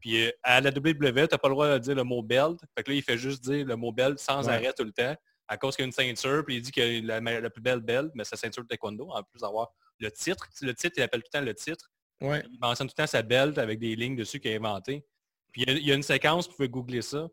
Puis 0.00 0.26
euh, 0.26 0.30
à 0.42 0.60
la 0.60 0.70
WWE, 0.70 1.28
t'as 1.28 1.38
pas 1.38 1.48
le 1.48 1.54
droit 1.54 1.68
de 1.72 1.78
dire 1.78 1.94
le 1.94 2.02
mot 2.02 2.20
belt. 2.22 2.58
Fait 2.76 2.82
que 2.82 2.90
là, 2.90 2.96
il 2.96 3.02
fait 3.02 3.16
juste 3.16 3.44
dire 3.44 3.64
le 3.64 3.76
mot 3.76 3.92
belt 3.92 4.18
sans 4.18 4.46
Ouais. 4.48 4.54
arrêt 4.54 4.72
tout 4.76 4.84
le 4.84 4.92
temps. 4.92 5.14
À 5.46 5.56
cause 5.56 5.76
qu'il 5.76 5.82
y 5.82 5.84
a 5.84 5.86
une 5.86 5.92
ceinture, 5.92 6.42
puis 6.44 6.56
il 6.56 6.62
dit 6.62 6.72
a 6.80 7.20
la, 7.20 7.40
la 7.40 7.50
plus 7.50 7.60
belle 7.62 7.80
belt, 7.80 8.10
mais 8.14 8.24
la 8.30 8.36
ceinture 8.36 8.62
de 8.64 8.68
taekwondo, 8.68 9.08
en 9.10 9.22
plus 9.22 9.40
d'avoir 9.40 9.68
le 10.00 10.10
titre. 10.10 10.48
Le 10.62 10.74
titre, 10.74 10.94
il 10.96 11.02
appelle 11.02 11.22
tout 11.22 11.28
le 11.32 11.38
temps 11.38 11.44
le 11.44 11.54
titre. 11.54 11.90
Ouais. 12.20 12.42
Il 12.50 12.58
mentionne 12.60 12.88
tout 12.88 12.94
le 12.98 13.02
temps 13.02 13.06
sa 13.06 13.22
belt 13.22 13.56
avec 13.58 13.78
des 13.78 13.94
lignes 13.94 14.16
dessus 14.16 14.40
qu'il 14.40 14.52
a 14.52 14.56
inventé. 14.56 15.04
Puis 15.52 15.62
il 15.62 15.68
y 15.68 15.72
a, 15.72 15.76
il 15.78 15.86
y 15.86 15.92
a 15.92 15.94
une 15.94 16.02
séquence, 16.02 16.48
vous 16.48 16.54
pouvez 16.56 16.68
googler 16.68 17.02
ça. 17.02 17.28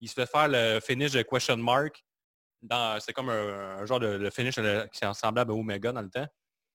Il 0.00 0.08
se 0.08 0.14
fait 0.14 0.26
faire 0.30 0.48
le 0.48 0.80
finish 0.80 1.12
de 1.12 1.22
question 1.22 1.56
mark. 1.56 2.02
dans- 2.62 2.98
C'est 3.00 3.12
comme 3.12 3.28
un, 3.30 3.78
un 3.80 3.86
genre 3.86 4.00
de 4.00 4.06
le 4.08 4.30
finish 4.30 4.56
de- 4.56 4.88
qui 4.92 5.04
est 5.04 5.14
semblable 5.14 5.52
à 5.52 5.54
Omega 5.54 5.92
dans 5.92 6.02
le 6.02 6.08
temps. 6.10 6.26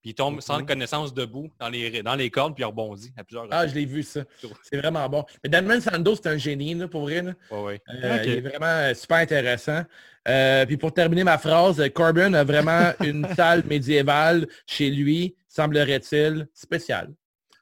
Puis 0.01 0.11
il 0.11 0.13
tombe 0.15 0.41
sans 0.41 0.63
connaissance 0.65 1.13
debout 1.13 1.51
dans 1.59 1.69
les, 1.69 2.01
dans 2.01 2.15
les 2.15 2.31
cordes, 2.31 2.55
puis 2.55 2.63
il 2.63 2.65
rebondit 2.65 3.13
à 3.17 3.23
plusieurs 3.23 3.45
Ah, 3.51 3.67
je 3.67 3.75
l'ai 3.75 3.85
vu, 3.85 4.01
ça. 4.01 4.21
C'est 4.63 4.77
vraiment 4.77 5.07
bon. 5.07 5.23
Mais 5.43 5.49
Damon 5.49 5.79
Sandow, 5.79 6.15
c'est 6.15 6.25
un 6.27 6.37
génie, 6.37 6.73
là, 6.73 6.87
pour 6.87 7.01
vrai. 7.01 7.21
là. 7.21 7.33
Ouais, 7.51 7.61
ouais. 7.61 7.81
Euh, 8.03 8.15
Ok. 8.17 8.21
Il 8.25 8.31
est 8.31 8.41
vraiment 8.41 8.65
euh, 8.65 8.93
super 8.95 9.17
intéressant. 9.17 9.83
Euh, 10.27 10.65
puis 10.65 10.77
pour 10.77 10.91
terminer 10.91 11.23
ma 11.23 11.37
phrase, 11.37 11.79
euh, 11.79 11.89
Corbin 11.89 12.33
a 12.33 12.43
vraiment 12.43 12.93
une 13.01 13.27
salle 13.35 13.63
médiévale 13.65 14.47
chez 14.65 14.89
lui, 14.89 15.35
semblerait-il, 15.47 16.47
spéciale. 16.53 17.13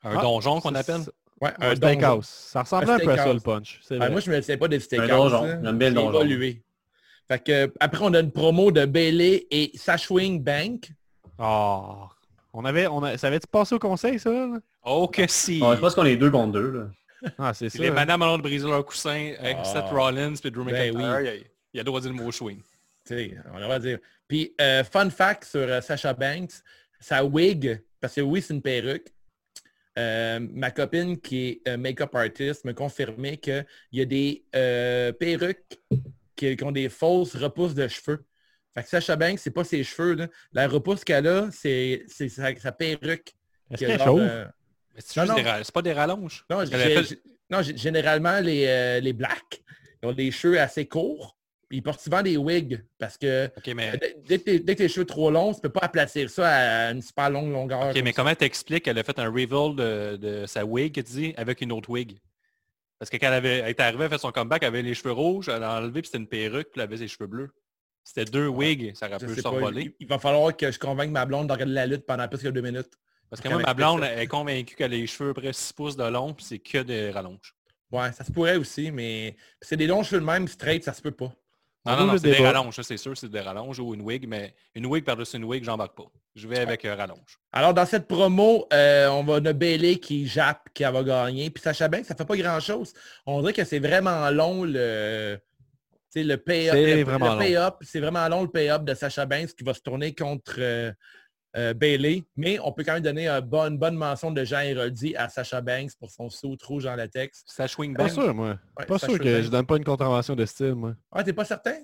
Un 0.03 0.17
Ah, 0.17 0.21
donjon 0.21 0.61
qu'on 0.61 0.71
ça, 0.73 0.79
appelle? 0.79 1.01
Ouais, 1.41 1.51
Un 1.59 1.73
donjon. 1.73 1.75
steakhouse. 1.75 2.25
Ça 2.27 2.61
ressemble 2.63 2.89
Un 2.89 2.95
un 2.95 2.99
peu 2.99 3.11
à 3.11 3.17
ça, 3.17 3.33
le 3.33 3.39
punch. 3.39 3.79
c'est 3.83 3.95
Ah, 3.95 3.97
vrai. 3.99 4.09
moi, 4.11 4.19
je 4.19 4.29
ne 4.31 4.35
me 4.37 4.41
sais 4.41 4.57
pas 4.57 4.67
des 4.67 4.79
steakhouse. 4.79 5.07
J'ai 5.07 5.91
donjon. 5.91 6.09
évolué. 6.09 6.61
Fait 7.27 7.43
que, 7.43 7.71
après, 7.79 7.99
on 8.03 8.13
a 8.13 8.19
une 8.19 8.31
promo 8.31 8.71
de 8.71 8.85
Bailey 8.85 9.47
et 9.51 9.71
Sashwing 9.75 10.43
Bank. 10.43 10.89
Oh. 11.37 12.05
On 12.53 12.65
avait, 12.65 12.87
on 12.87 13.03
a, 13.03 13.17
ça 13.17 13.27
avait-tu 13.27 13.47
passé 13.47 13.75
au 13.75 13.79
conseil, 13.79 14.17
ça? 14.19 14.47
Oh 14.83 15.07
que 15.07 15.27
si! 15.29 15.61
Ouais, 15.61 15.75
je 15.75 15.79
pense 15.81 15.93
qu'on 15.93 16.05
est 16.05 16.17
deux 16.17 16.31
contre 16.31 16.53
deux. 16.53 16.71
Là. 16.71 17.31
Ah, 17.37 17.53
c'est 17.53 17.69
ça. 17.69 17.77
les 17.79 17.91
madames 17.91 18.21
ont 18.23 18.37
de 18.37 18.41
briser 18.41 18.67
leur 18.67 18.83
coussin 18.85 19.33
avec 19.39 19.57
Ah. 19.59 19.63
Seth 19.65 19.85
Rollins 19.91 20.33
puis 20.41 20.49
Drew 20.51 20.63
Ben 20.65 20.73
McIntyre. 20.93 21.19
Il, 21.21 21.27
a, 21.27 21.33
il 21.35 21.79
a 21.79 21.81
le 21.81 21.83
droit 21.83 21.99
de 21.99 22.07
dire 22.09 22.17
le 22.17 22.23
mot 22.23 22.31
swing. 22.31 22.57
Tu 23.05 23.13
sais, 23.13 23.35
on 23.53 23.67
va 23.67 23.77
dire. 23.79 23.99
Puis, 24.27 24.53
euh, 24.59 24.83
fun 24.83 25.09
fact 25.09 25.43
sur 25.45 25.59
euh, 25.61 25.81
Sasha 25.81 26.13
Banks, 26.13 26.51
sa 26.99 27.23
wig, 27.23 27.81
parce 28.01 28.15
que 28.15 28.21
oui, 28.21 28.41
c'est 28.41 28.53
une 28.53 28.61
perruque. 28.61 29.07
Euh, 29.99 30.39
ma 30.53 30.71
copine 30.71 31.19
qui 31.19 31.47
est 31.49 31.67
euh, 31.67 31.77
make-up 31.77 32.15
artist 32.15 32.63
me 32.65 32.73
confirmait 32.73 33.37
qu'il 33.37 33.65
y 33.91 34.01
a 34.01 34.05
des 34.05 34.45
euh, 34.55 35.11
perruques 35.11 35.79
qui, 36.35 36.55
qui 36.55 36.63
ont 36.63 36.71
des 36.71 36.89
fausses 36.89 37.35
repousses 37.35 37.75
de 37.75 37.87
cheveux. 37.87 38.23
Fait 38.73 38.83
que 38.83 38.89
Sasha 38.89 39.15
Banks, 39.15 39.39
c'est 39.39 39.51
pas 39.51 39.63
ses 39.63 39.83
cheveux. 39.83 40.13
là. 40.15 40.27
La 40.53 40.67
repousse 40.67 41.03
qu'elle 41.03 41.27
a, 41.27 41.49
c'est 41.51 42.03
sa, 42.07 42.55
sa 42.55 42.71
perruque. 42.71 43.33
Est-ce 43.71 43.83
a 43.83 43.87
qu'elle 43.87 44.01
euh, 44.19 44.45
c'est 45.63 45.73
pas 45.73 45.81
des 45.81 45.93
rallonges. 45.93 46.45
non, 46.49 46.65
fait- 47.63 47.75
généralement, 47.75 48.39
les, 48.39 48.65
euh, 48.67 48.99
les 48.99 49.13
blacks, 49.13 49.61
ils 50.01 50.07
ont 50.07 50.13
des 50.13 50.31
cheveux 50.31 50.59
assez 50.59 50.87
courts. 50.87 51.35
Puis 51.69 51.77
ils 51.77 51.81
portent 51.83 52.01
souvent 52.01 52.23
des 52.23 52.35
wigs 52.35 52.83
parce 52.97 53.15
que 53.17 53.47
mais, 53.75 53.91
Dès, 54.27 54.39
que 54.39 54.43
t'es- 54.43 54.59
dès 54.59 54.73
que 54.75 54.79
tes 54.79 54.89
cheveux 54.89 55.05
trop 55.05 55.29
longs, 55.29 55.53
tu 55.53 55.61
peux 55.61 55.69
pas 55.69 55.81
aplatir 55.83 56.27
ça 56.29 56.49
à 56.49 56.91
une 56.91 57.01
super 57.03 57.29
longue 57.29 57.51
longueur. 57.51 57.91
OK, 57.91 58.01
mais 58.03 58.11
comment 58.11 58.33
t'expliques 58.33 58.85
qu'elle 58.85 58.97
a 58.97 59.03
fait 59.03 59.19
un 59.19 59.27
reveal 59.29 59.75
de, 59.75 60.17
de 60.17 60.45
sa 60.47 60.65
wig, 60.65 60.93
tu 60.95 61.03
dis, 61.03 61.33
avec 61.37 61.61
une 61.61 61.71
autre 61.71 61.89
wig? 61.91 62.17
Parce 62.97 63.09
que 63.11 63.17
quand 63.17 63.27
elle, 63.27 63.33
avait, 63.33 63.57
elle 63.59 63.75
arrivée, 63.77 64.05
elle 64.05 64.09
fait 64.09 64.17
son 64.17 64.31
comeback, 64.31 64.63
elle 64.63 64.69
avait 64.69 64.81
les 64.81 64.95
cheveux 64.95 65.11
rouges, 65.13 65.47
elle 65.47 65.63
a 65.63 65.77
enlevé, 65.77 66.01
puis 66.01 66.07
c'était 66.07 66.17
une 66.17 66.27
perruque, 66.27 66.69
puis 66.71 66.81
elle 66.81 66.81
avait 66.81 66.97
ses 66.97 67.07
cheveux 67.07 67.27
bleus. 67.27 67.51
C'était 68.03 68.25
deux 68.25 68.47
wigs, 68.47 68.95
ça 68.95 69.07
aurait 69.07 69.19
pu 69.19 69.39
s'envoler. 69.39 69.81
il, 69.83 69.93
il 69.99 70.07
va 70.07 70.17
falloir 70.17 70.57
que 70.57 70.71
je 70.71 70.79
convainque 70.79 71.11
ma 71.11 71.25
blonde 71.25 71.47
de 71.47 71.53
regarder 71.53 71.73
la 71.73 71.85
lutte 71.85 72.05
pendant 72.07 72.27
plus 72.27 72.41
que 72.41 72.47
deux 72.47 72.61
minutes. 72.61 72.91
Parce 73.29 73.41
que 73.43 73.47
moi, 73.47 73.61
ma 73.61 73.75
blonde, 73.75 74.03
est 74.03 74.25
convaincue 74.25 74.75
qu'elle 74.75 74.91
a 74.93 74.97
les 74.97 75.05
cheveux 75.05 75.33
près 75.35 75.53
6 75.53 75.71
pouces 75.71 75.95
de 75.95 76.03
long, 76.03 76.33
puis 76.33 76.43
c'est 76.43 76.57
que 76.59 76.79
des 76.79 77.11
rallonges. 77.11 77.53
Ouais, 77.91 78.11
ça 78.11 78.23
se 78.23 78.31
pourrait 78.31 78.57
aussi, 78.57 78.91
mais 78.91 79.35
c'est 79.61 79.77
des 79.77 79.87
longs 79.87 80.01
cheveux 80.03 80.21
de 80.21 80.25
même, 80.25 80.47
straight, 80.47 80.83
ça 80.83 80.93
se 80.93 81.01
peut 81.01 81.11
pas. 81.11 81.31
Non, 81.85 81.93
On 81.93 81.97
non, 81.97 82.05
non, 82.07 82.17
c'est 82.17 82.31
des 82.31 82.45
rallonges, 82.45 82.75
ça, 82.75 82.83
c'est 82.83 82.97
sûr, 82.97 83.17
c'est 83.17 83.29
des 83.29 83.39
rallonges 83.39 83.79
ou 83.79 83.93
une 83.93 84.01
wig, 84.01 84.27
mais 84.27 84.53
une 84.75 84.85
wig 84.85 85.05
par-dessus 85.05 85.37
une 85.37 85.45
wig, 85.45 85.63
j'embarque 85.63 85.95
pas. 85.95 86.11
Je 86.35 86.47
vais 86.47 86.59
avec 86.59 86.83
un 86.85 86.95
rallonge. 86.95 87.39
Alors, 87.51 87.73
dans 87.73 87.85
cette 87.85 88.07
promo, 88.07 88.67
euh, 88.73 89.07
on 89.09 89.23
va 89.23 89.39
Bailey 89.53 89.97
qui 89.97 90.27
jappe, 90.27 90.69
qui 90.73 90.83
va 90.83 91.03
gagner. 91.03 91.49
Puis 91.49 91.63
Sacha 91.63 91.87
Banks, 91.87 92.05
ça 92.05 92.15
fait 92.15 92.25
pas 92.25 92.35
grand-chose. 92.35 92.93
On 93.25 93.39
dirait 93.41 93.53
que 93.53 93.63
c'est 93.63 93.79
vraiment 93.79 94.29
long 94.29 94.63
le... 94.63 95.39
le 96.15 96.35
pay-up. 96.35 96.75
C'est 96.75 97.03
vraiment 97.03 97.35
vraiment 97.99 98.27
long 98.27 98.41
le 98.43 98.49
pay-up 98.49 98.83
de 98.83 98.93
Sacha 98.93 99.25
Banks 99.25 99.55
qui 99.55 99.63
va 99.63 99.73
se 99.73 99.81
tourner 99.81 100.13
contre 100.13 100.55
euh, 100.59 100.91
euh, 101.57 101.73
Bailey. 101.73 102.23
Mais 102.37 102.59
on 102.63 102.71
peut 102.71 102.83
quand 102.83 102.93
même 102.93 103.03
donner 103.03 103.27
un 103.27 103.41
bon- 103.41 103.69
une 103.69 103.77
bonne 103.77 103.95
mention 103.95 104.31
de 104.31 104.43
Jean 104.43 104.59
Héroldi 104.61 105.15
à 105.15 105.29
Sacha 105.29 105.61
Banks 105.61 105.91
pour 105.99 106.11
son 106.11 106.29
saut 106.29 106.55
rouge 106.63 106.85
en 106.85 106.95
latex. 106.95 107.43
Ça 107.45 107.67
swing 107.67 107.95
Pas 107.95 108.03
back. 108.03 108.13
sûr, 108.13 108.33
moi. 108.33 108.57
Ouais, 108.77 108.85
Pas 108.85 108.99
sûr 108.99 109.17
que 109.19 109.23
Banks. 109.35 109.43
je 109.45 109.49
donne 109.49 109.65
pas 109.65 109.77
une 109.77 109.83
contravention 109.83 110.35
de 110.35 110.45
style, 110.45 110.75
moi. 110.75 110.93
Ah, 111.11 111.23
t'es 111.23 111.33
pas 111.33 111.45
certain? 111.45 111.75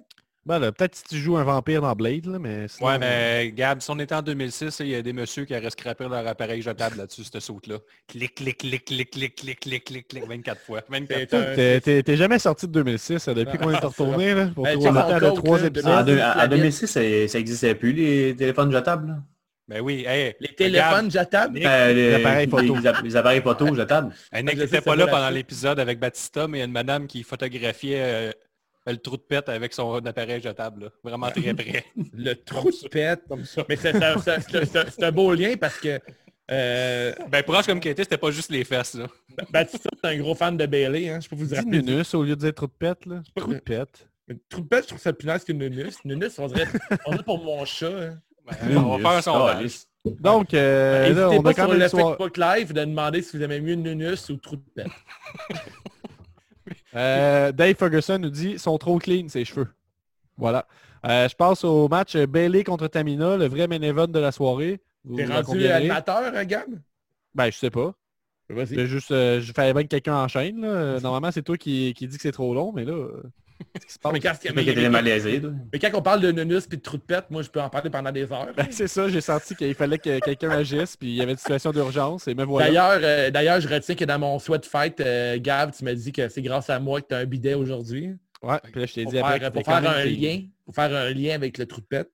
Ben 0.47 0.59
là, 0.59 0.71
peut-être 0.71 0.93
si 0.93 1.03
tu 1.05 1.17
joues 1.17 1.37
un 1.37 1.43
vampire 1.43 1.81
dans 1.81 1.93
Blade, 1.95 2.27
là, 2.27 2.37
mais 2.37 2.67
sinon, 2.67 2.87
Ouais, 2.87 2.99
mais 2.99 3.51
Gab, 3.55 3.81
si 3.81 3.89
on 3.89 3.97
était 3.97 4.13
en 4.13 4.21
2006, 4.21 4.77
il 4.81 4.89
y 4.89 4.95
a 4.95 5.01
des 5.01 5.11
messieurs 5.11 5.43
qui 5.45 5.55
auraient 5.57 5.71
scrappé 5.71 6.03
leur 6.07 6.27
appareil 6.27 6.61
jetable 6.61 6.97
là-dessus, 6.97 7.23
cette 7.23 7.39
saute-là. 7.39 7.77
Clic, 8.07 8.35
clic, 8.35 8.59
clic, 8.59 8.85
clic, 8.85 9.09
clic, 9.09 9.35
clic, 9.35 9.59
clic, 9.59 9.83
clic, 9.83 10.07
clic, 10.07 10.27
24 10.27 10.61
fois. 10.61 10.81
24 10.87 11.29
C'est 11.31 11.81
fois. 11.81 12.03
T'es- 12.03 12.15
jamais 12.15 12.37
sorti 12.37 12.67
de 12.67 12.73
2006, 12.73 13.27
hein, 13.27 13.33
depuis 13.33 13.57
qu'on 13.57 13.71
est 13.71 13.77
retourné, 13.77 14.35
là, 14.35 14.45
pour 14.53 14.67
le 14.67 15.19
code, 15.19 15.33
trois 15.43 15.63
épisodes. 15.63 15.91
En, 15.91 15.95
Ah, 15.97 16.03
deux- 16.03 16.17
c'est 16.17 16.23
en 16.23 16.35
la 16.35 16.47
2006, 16.47 16.87
ça, 16.87 17.01
ça 17.27 17.39
existait 17.39 17.73
plus, 17.73 17.93
les 17.93 18.35
téléphones 18.35 18.71
jetables. 18.71 19.07
là. 19.07 19.17
Ben 19.67 19.81
oui, 19.81 20.03
hey, 20.07 20.35
Les 20.39 20.53
téléphones 20.53 21.09
jetables? 21.09 21.59
Euh, 21.65 21.93
les, 21.93 22.13
appareils 22.15 22.47
photo. 22.47 22.75
Les, 22.75 22.81
les 23.03 23.15
appareils 23.15 23.41
jetables. 23.75 24.13
N'était 24.33 24.55
que 24.67 24.77
pas 24.83 24.91
ça 24.91 24.95
là 24.95 25.07
pendant 25.07 25.29
l'épisode 25.29 25.79
avec 25.79 25.99
Batista, 25.99 26.47
mais 26.47 26.57
il 26.57 26.59
y 26.59 26.63
a 26.63 26.65
une 26.65 26.71
madame 26.71 27.07
qui 27.07 27.23
photographiait 27.23 28.01
euh, 28.01 28.31
le 28.85 28.97
trou 28.97 29.17
de 29.17 29.23
pète 29.23 29.49
avec 29.49 29.73
son 29.73 29.95
appareil 30.05 30.39
jetable. 30.41 30.83
là. 30.83 30.89
Vraiment 31.03 31.31
très 31.31 31.53
près. 31.55 31.83
Le 32.13 32.33
trou 32.35 32.69
de 32.69 32.87
pète. 32.89 33.23
Mais 33.67 33.75
c'est 33.75 33.93
c'est- 33.93 34.65
c'est- 34.65 35.03
un 35.03 35.11
beau 35.11 35.33
lien 35.33 35.55
parce 35.59 35.79
que 35.79 35.99
euh, 36.51 37.11
ben 37.31 37.41
proche 37.41 37.65
comme 37.65 37.79
était, 37.79 38.03
c'était 38.03 38.19
pas 38.19 38.29
juste 38.29 38.51
les 38.51 38.63
fesses. 38.63 38.93
Là. 38.93 39.07
Batista, 39.49 39.89
c'est 39.99 40.07
un 40.09 40.17
gros 40.17 40.35
fan 40.35 40.55
de 40.55 40.67
Bailey. 40.67 41.09
Hein, 41.09 41.19
je 41.21 41.27
peux 41.27 41.35
vous 41.35 41.55
rappeler. 41.55 41.81
Nunus 41.81 42.13
au 42.13 42.21
lieu 42.23 42.35
de 42.35 42.41
dire 42.41 42.53
trop 42.53 42.67
de 42.67 42.71
pète, 42.71 43.03
là. 43.07 43.23
Trop 43.35 43.51
de 43.51 43.57
pète. 43.57 44.07
Mais 44.27 44.35
Trou 44.47 44.61
de 44.61 44.67
pète, 44.67 44.83
je 44.83 44.87
trouve 44.89 45.01
ça 45.01 45.11
plus 45.13 45.27
nice 45.27 45.43
qu'une 45.43 45.57
nunus. 45.57 45.97
Nunus, 46.05 46.37
on 46.37 46.45
dirait, 46.47 46.67
on 47.07 47.11
dirait 47.11 47.23
pour 47.23 47.43
mon 47.43 47.65
chat. 47.65 47.87
hein. 47.89 48.19
Ben, 48.45 48.77
on 48.77 48.97
va 48.97 48.99
faire 48.99 49.17
un 49.17 49.21
sondage. 49.21 49.77
Donc, 50.05 50.53
euh, 50.53 51.01
là, 51.01 51.09
N'hésitez 51.09 51.37
on 51.39 51.43
pas 51.43 51.49
a 51.49 51.53
quand 51.53 51.61
sur 51.63 51.71
même 51.71 52.17
le 52.19 52.57
Live 52.59 52.73
de 52.73 52.79
demander 52.81 53.21
si 53.21 53.35
vous 53.37 53.43
aimez 53.43 53.59
mieux 53.59 53.73
nunus 53.75 54.29
ou 54.29 54.37
trou 54.37 54.55
de 54.55 54.63
pète. 54.75 54.87
Euh, 56.95 57.51
Dave 57.51 57.75
Ferguson 57.75 58.17
nous 58.17 58.29
dit 58.29 58.57
sont 58.57 58.77
trop 58.77 58.97
clean 58.99 59.27
ses 59.27 59.43
cheveux. 59.43 59.67
Voilà. 60.37 60.65
Euh, 61.05 61.27
je 61.27 61.35
passe 61.35 61.63
au 61.65 61.87
match 61.89 62.15
euh, 62.15 62.25
Bailey 62.25 62.63
contre 62.63 62.87
Tamina, 62.87 63.35
le 63.35 63.47
vrai 63.47 63.67
main 63.67 63.81
event 63.81 64.07
de 64.07 64.17
la 64.17 64.31
soirée. 64.31 64.81
T'es 65.15 65.29
en 65.29 65.41
rendu 65.41 65.67
animateur, 65.67 66.33
hein, 66.33 66.45
Gab? 66.45 66.69
Ben, 67.35 67.51
je 67.51 67.57
sais 67.57 67.69
pas. 67.69 67.93
Vas-y. 68.49 68.85
Juste, 68.87 69.11
euh, 69.11 69.41
je 69.41 69.51
fallait 69.51 69.73
bien 69.73 69.83
que 69.83 69.87
quelqu'un 69.89 70.15
enchaîne. 70.15 70.61
Là. 70.61 70.67
Euh, 70.67 70.99
Normalement, 70.99 71.31
c'est 71.31 71.41
toi 71.41 71.57
qui, 71.57 71.93
qui 71.95 72.07
dis 72.07 72.15
que 72.15 72.21
c'est 72.21 72.31
trop 72.31 72.53
long, 72.53 72.71
mais 72.71 72.85
là, 72.85 73.07
Mais 74.11 74.19
quand, 74.19 74.33
mais- 74.55 74.63
mais- 74.75 74.89
malaisé. 74.89 75.41
mais 75.71 75.79
quand 75.79 75.89
on 75.93 76.01
parle 76.01 76.19
de 76.21 76.31
nunus 76.31 76.65
et 76.71 76.75
de 76.75 76.81
trou 76.81 76.97
de 76.97 77.01
pète, 77.01 77.25
moi, 77.29 77.41
je 77.41 77.49
peux 77.49 77.61
en 77.61 77.69
parler 77.69 77.89
pendant 77.89 78.11
des 78.11 78.31
heures. 78.31 78.47
Ben, 78.55 78.67
c'est 78.69 78.87
ça, 78.87 79.07
j'ai 79.09 79.21
senti 79.21 79.55
qu'il 79.55 79.73
fallait 79.75 79.97
que 79.97 80.19
quelqu'un 80.19 80.49
agisse, 80.51 80.97
puis 80.97 81.09
il 81.09 81.15
y 81.15 81.21
avait 81.21 81.31
une 81.31 81.37
situation 81.37 81.71
d'urgence, 81.71 82.27
et 82.27 82.35
me 82.35 82.43
voilà. 82.43 82.67
D'ailleurs, 82.67 82.99
euh, 83.01 83.31
d'ailleurs, 83.31 83.59
je 83.61 83.67
retiens 83.67 83.95
que 83.95 84.05
dans 84.05 84.19
mon 84.19 84.39
sweat 84.39 84.65
fight, 84.65 84.99
euh, 84.99 85.37
Gab, 85.39 85.71
tu 85.73 85.83
m'as 85.85 85.93
dit 85.93 86.11
que 86.11 86.27
c'est 86.29 86.41
grâce 86.41 86.69
à 86.69 86.79
moi 86.79 87.01
que 87.01 87.07
tu 87.07 87.15
as 87.15 87.19
un 87.19 87.25
bidet 87.25 87.53
aujourd'hui. 87.53 88.11
Ouais, 88.43 88.59
puis 88.71 88.81
là, 88.81 88.85
je 88.85 88.93
t'ai 88.93 89.03
Pour 89.03 89.11
dit 89.13 89.17
faire, 89.19 89.51
pour 89.51 89.63
faire 89.63 89.89
un 89.89 90.03
lien. 90.05 90.41
Pour 90.65 90.75
faire 90.75 90.93
un 90.95 91.09
lien 91.11 91.33
avec 91.35 91.57
le 91.57 91.65
trou 91.65 91.81
de 91.81 91.85
pète. 91.85 92.09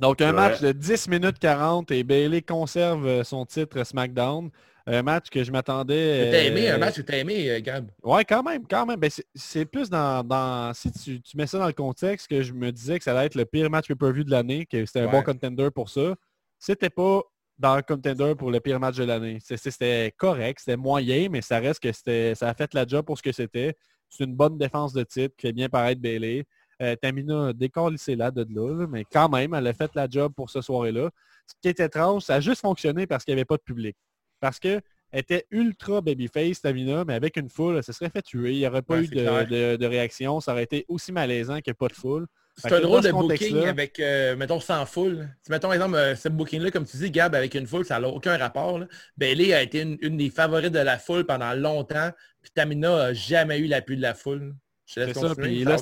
Donc, 0.00 0.20
un 0.20 0.26
Ouais. 0.26 0.32
match 0.32 0.60
de 0.60 0.72
10 0.72 1.08
minutes 1.08 1.38
40 1.38 1.90
et 1.92 2.02
Bailey 2.02 2.42
conserve 2.42 3.22
son 3.22 3.46
titre 3.46 3.84
SmackDown. 3.84 4.50
Un 4.86 5.02
match 5.02 5.30
que 5.30 5.42
je 5.42 5.50
m'attendais... 5.50 6.30
T'as 6.30 6.36
euh, 6.38 6.42
aimé 6.48 6.68
un 6.68 6.76
match 6.76 6.96
que 6.96 7.02
t'as 7.02 7.16
aimé, 7.16 7.50
euh, 7.50 7.60
Gab? 7.60 7.90
Ouais, 8.02 8.24
quand 8.24 8.42
même, 8.42 8.66
quand 8.68 8.84
même. 8.84 9.00
Ben, 9.00 9.10
c'est- 9.34 9.64
plus 9.64 9.88
dans, 9.88 10.22
dans- 10.22 10.74
Si 10.74 10.92
tu, 10.92 11.22
tu 11.22 11.36
mets 11.38 11.46
ça 11.46 11.58
dans 11.58 11.66
le 11.66 11.72
contexte 11.72 12.28
que 12.28 12.42
je 12.42 12.52
me 12.52 12.70
disais 12.70 12.98
que 12.98 13.04
ça 13.04 13.16
allait 13.16 13.26
être 13.26 13.34
le 13.34 13.46
pire 13.46 13.70
match 13.70 13.86
pay-per-view 13.88 14.24
de 14.24 14.30
l'année, 14.30 14.66
que 14.66 14.84
c'était 14.84 15.00
un 15.00 15.06
Ouais. 15.06 15.12
bon 15.12 15.22
contender 15.22 15.70
pour 15.70 15.88
ça. 15.88 16.14
C'était 16.58 16.90
pas 16.90 17.22
dans 17.58 17.76
le 17.76 17.82
contender 17.82 18.34
pour 18.36 18.50
le 18.50 18.60
pire 18.60 18.78
match 18.78 18.96
de 18.96 19.04
l'année. 19.04 19.38
C'était 19.40 20.12
correct, 20.18 20.58
c'était 20.60 20.76
moyen, 20.76 21.28
mais 21.30 21.40
ça 21.40 21.60
reste 21.60 21.80
que 21.82 21.92
c'était. 21.92 22.34
ça 22.34 22.48
a 22.50 22.54
fait 22.54 22.74
la 22.74 22.86
job 22.86 23.06
pour 23.06 23.16
ce 23.16 23.22
que 23.22 23.32
c'était. 23.32 23.74
C'est 24.10 24.24
une 24.24 24.34
bonne 24.34 24.58
défense 24.58 24.92
de 24.92 25.02
titre 25.02 25.34
qui 25.36 25.46
fait 25.46 25.52
bien 25.52 25.68
paraître 25.70 26.00
Bailey. 26.00 26.44
Euh, 26.82 26.94
Tamina 26.96 27.48
a 27.48 27.52
décalissé 27.52 28.16
là 28.16 28.30
de 28.30 28.44
là, 28.50 28.74
là, 28.80 28.86
mais 28.88 29.04
quand 29.10 29.28
même, 29.28 29.54
elle 29.54 29.66
a 29.66 29.72
fait 29.72 29.90
la 29.94 30.08
job 30.10 30.32
pour 30.36 30.50
ce 30.50 30.60
soirée-là. 30.60 31.08
Ce 31.46 31.54
qui 31.62 31.68
est 31.68 31.80
étrange, 31.80 32.22
ça 32.24 32.34
a 32.36 32.40
juste 32.40 32.60
fonctionné 32.60 33.06
parce 33.06 33.24
qu'il 33.24 33.32
n'y 33.34 33.40
avait 33.40 33.44
pas 33.46 33.56
de 33.56 33.62
public. 33.62 33.96
Parce 34.44 34.58
que 34.58 34.78
elle 35.10 35.20
était 35.20 35.46
ultra 35.50 36.02
babyface, 36.02 36.60
Tamina, 36.60 37.02
mais 37.06 37.14
avec 37.14 37.38
une 37.38 37.48
foule, 37.48 37.76
elle 37.78 37.82
se 37.82 37.92
serait 37.94 38.10
fait 38.10 38.20
tuer. 38.20 38.52
Il 38.52 38.58
n'y 38.58 38.66
aurait 38.66 38.82
pas 38.82 38.96
Ouais, 38.96 39.04
eu 39.04 39.08
de, 39.08 39.12
clair. 39.22 39.46
de- 39.48 39.76
de 39.76 39.86
réaction. 39.86 40.38
Ça 40.40 40.52
aurait 40.52 40.64
été 40.64 40.84
aussi 40.86 41.12
malaisant 41.12 41.54
a 41.66 41.72
pas 41.72 41.88
de 41.88 41.94
foule. 41.94 42.26
C'est 42.58 42.70
un 42.70 42.76
que 42.76 42.82
drôle 42.82 43.00
de 43.02 43.10
booking 43.10 43.64
avec, 43.64 43.98
euh, 44.00 44.36
mettons, 44.36 44.60
sans 44.60 44.84
foule. 44.84 45.30
Si, 45.42 45.50
mettons, 45.50 45.72
exemple, 45.72 45.94
euh, 45.94 46.14
ce 46.14 46.28
booking-là, 46.28 46.70
comme 46.70 46.84
tu 46.84 46.98
dis, 46.98 47.10
Gab, 47.10 47.34
avec 47.34 47.54
une 47.54 47.66
foule, 47.66 47.86
ça 47.86 47.98
n'a 47.98 48.08
aucun 48.08 48.36
rapport. 48.36 48.80
Bailey 49.16 49.54
a 49.54 49.62
été 49.62 49.80
une, 49.80 49.96
une 50.02 50.18
des 50.18 50.28
favorites 50.28 50.72
de 50.74 50.78
la 50.78 50.98
foule 50.98 51.24
pendant 51.24 51.54
longtemps, 51.54 52.10
puis 52.42 52.50
Tamina 52.54 52.90
n'a 52.96 53.14
jamais 53.14 53.58
eu 53.60 53.66
l'appui 53.66 53.96
de 53.96 54.02
la 54.02 54.12
foule. 54.12 54.54
C'est 54.86 55.14
ça, 55.14 55.34
puis 55.34 55.64
là, 55.64 55.78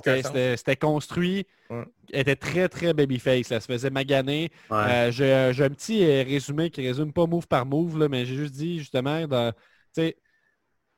c'était- 0.57 0.76
construit. 0.76 1.46
Ouais. 1.70 1.84
Elle 2.12 2.20
était 2.20 2.36
très, 2.36 2.68
très 2.68 2.94
babyface. 2.94 3.48
Là. 3.50 3.57
Elle 3.57 3.62
se 3.62 3.66
faisait 3.66 3.90
maganer. 3.90 4.50
Ouais. 4.70 5.09
Euh, 5.11 5.11
J'ai 5.53 5.64
un 5.64 5.70
petit 5.70 6.05
euh, 6.05 6.22
résumé 6.22 6.70
qui 6.70 6.86
résume 6.86 7.12
pas 7.12 7.26
move 7.26 7.46
par 7.48 7.66
move, 7.66 7.98
là, 7.98 8.09
mais 8.09 8.24
j'ai 8.24 8.36
juste 8.36 8.55
dit, 8.55 8.78
justement, 8.78 9.26
dans, 9.26 9.50
tu 9.53 9.59
sais, 9.94 10.16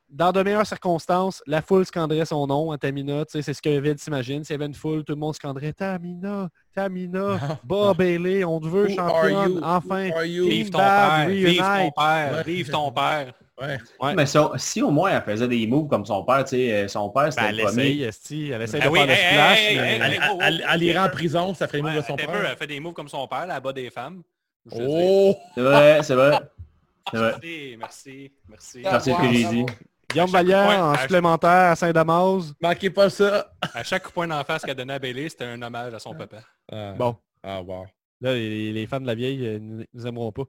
dans 0.07 0.31
de 0.31 0.43
meilleures 0.43 0.67
circonstances, 0.67 1.41
la 1.47 1.63
foule 1.63 1.83
scanderait 1.85 2.25
son 2.25 2.45
nom 2.45 2.71
à 2.71 2.77
Tamina. 2.77 3.25
tu 3.25 3.31
sais, 3.31 3.41
C'est 3.41 3.53
ce 3.55 3.61
que 3.61 3.79
Vince 3.79 4.01
s'imagine. 4.01 4.43
S'il 4.43 4.53
y 4.53 4.55
avait 4.55 4.67
une 4.67 4.75
foule, 4.75 5.03
tout 5.03 5.13
le 5.13 5.19
monde 5.19 5.33
scanderait 5.33 5.73
Tamina, 5.73 6.49
Tamina. 6.75 7.59
Bob 7.63 7.97
Bailey, 7.97 8.45
on 8.45 8.59
te 8.59 8.67
veut 8.67 8.91
you? 8.91 9.59
enfin. 9.63 10.09
Vive 10.47 10.69
ton 10.69 10.77
père, 10.77 11.27
vive 11.29 11.57
ton 11.57 11.91
père, 11.91 12.43
vive 12.45 12.69
ton 12.69 12.91
père. 12.91 13.33
Ouais. 13.61 13.77
Ouais. 14.01 14.13
Mais 14.15 14.25
si 14.57 14.81
au 14.81 14.91
moins 14.91 15.11
elle 15.11 15.21
faisait 15.21 15.47
des 15.47 15.65
moves 15.65 15.87
comme 15.87 16.05
son 16.05 16.23
père, 16.25 16.43
tu 16.43 16.57
sais, 16.57 16.73
euh, 16.73 16.87
son 16.89 17.09
père 17.09 17.23
Ben, 17.23 17.31
c'était 17.31 17.45
elle 17.47 17.55
le 17.57 17.63
premier. 17.63 18.01
essaye, 18.01 18.51
elle 18.51 18.61
essaye 18.61 18.81
Ah 18.83 18.85
de 18.85 18.89
oui, 18.91 18.99
faire 18.99 19.07
le 19.07 19.13
hey, 19.13 19.19
hey, 19.23 19.31
splash. 19.31 19.59
hey, 19.59 19.77
mais- 19.77 19.81
hey, 19.81 19.95
Elle, 19.95 20.01
hey, 20.13 20.19
elle- 20.23 20.41
elle- 20.41 20.65
elle 20.73 20.83
irait 20.83 20.99
en 20.99 21.09
prison, 21.09 21.53
ça 21.53 21.67
ferait 21.67 21.77
les 21.77 21.83
moves 21.83 21.95
de 21.95 22.01
son 22.01 22.15
père. 22.17 22.31
peu, 22.31 22.37
elle 22.45 22.57
fait 22.57 22.67
des 22.67 22.79
moves 22.81 22.93
comme 22.93 23.07
son 23.07 23.25
père, 23.27 23.47
la 23.47 23.59
bas 23.61 23.71
des 23.73 23.89
femmes. 23.89 24.23
Oh! 24.71 25.35
C'est 25.55 25.61
vrai, 25.61 25.99
c'est 26.03 26.15
vrai. 26.15 26.39
Merci, 27.13 27.75
merci, 27.77 28.31
merci. 28.49 28.79
Merci 28.83 29.11
ce 29.11 29.17
que 29.17 29.33
j'ai 29.33 29.43
dit. 29.45 29.65
Guillaume 30.11 30.29
Vallière 30.31 30.65
point- 30.65 30.89
en 30.89 30.91
à- 30.93 30.97
supplémentaire 30.97 31.71
à 31.71 31.75
Saint-Damas. 31.75 32.53
Manquez 32.61 32.89
pas 32.89 33.09
ça! 33.11 33.51
À 33.73 33.83
chaque 33.83 34.03
coup 34.03 34.09
de 34.09 34.13
poing 34.15 34.27
d'en 34.27 34.43
face 34.43 34.63
qu'elle 34.63 34.75
donnait 34.75 34.93
à 34.93 34.99
Bailey, 34.99 35.29
c'était 35.29 35.45
un 35.45 35.61
hommage 35.61 35.93
à 35.93 35.99
son 35.99 36.15
papa. 36.15 36.37
Ah, 36.71 36.93
Bon, 36.97 37.15
Ah, 37.43 37.61
wow. 37.61 37.85
là, 38.21 38.33
les, 38.33 38.71
les 38.71 38.87
fans 38.87 38.99
de 38.99 39.05
la 39.07 39.13
vieille 39.15 39.45
euh, 39.45 39.59
nous 39.61 39.83
nous 39.93 40.07
aimeront 40.07 40.31
pas. 40.31 40.43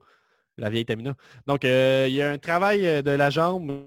La 0.57 0.69
vieille 0.69 0.85
Tamina. 0.85 1.15
Donc, 1.45 1.65
euh, 1.65 2.05
il 2.09 2.15
y 2.15 2.21
a 2.21 2.31
un 2.31 2.37
travail 2.37 2.85
euh, 2.87 3.01
de 3.01 3.11
la 3.11 3.29
jambe 3.29 3.85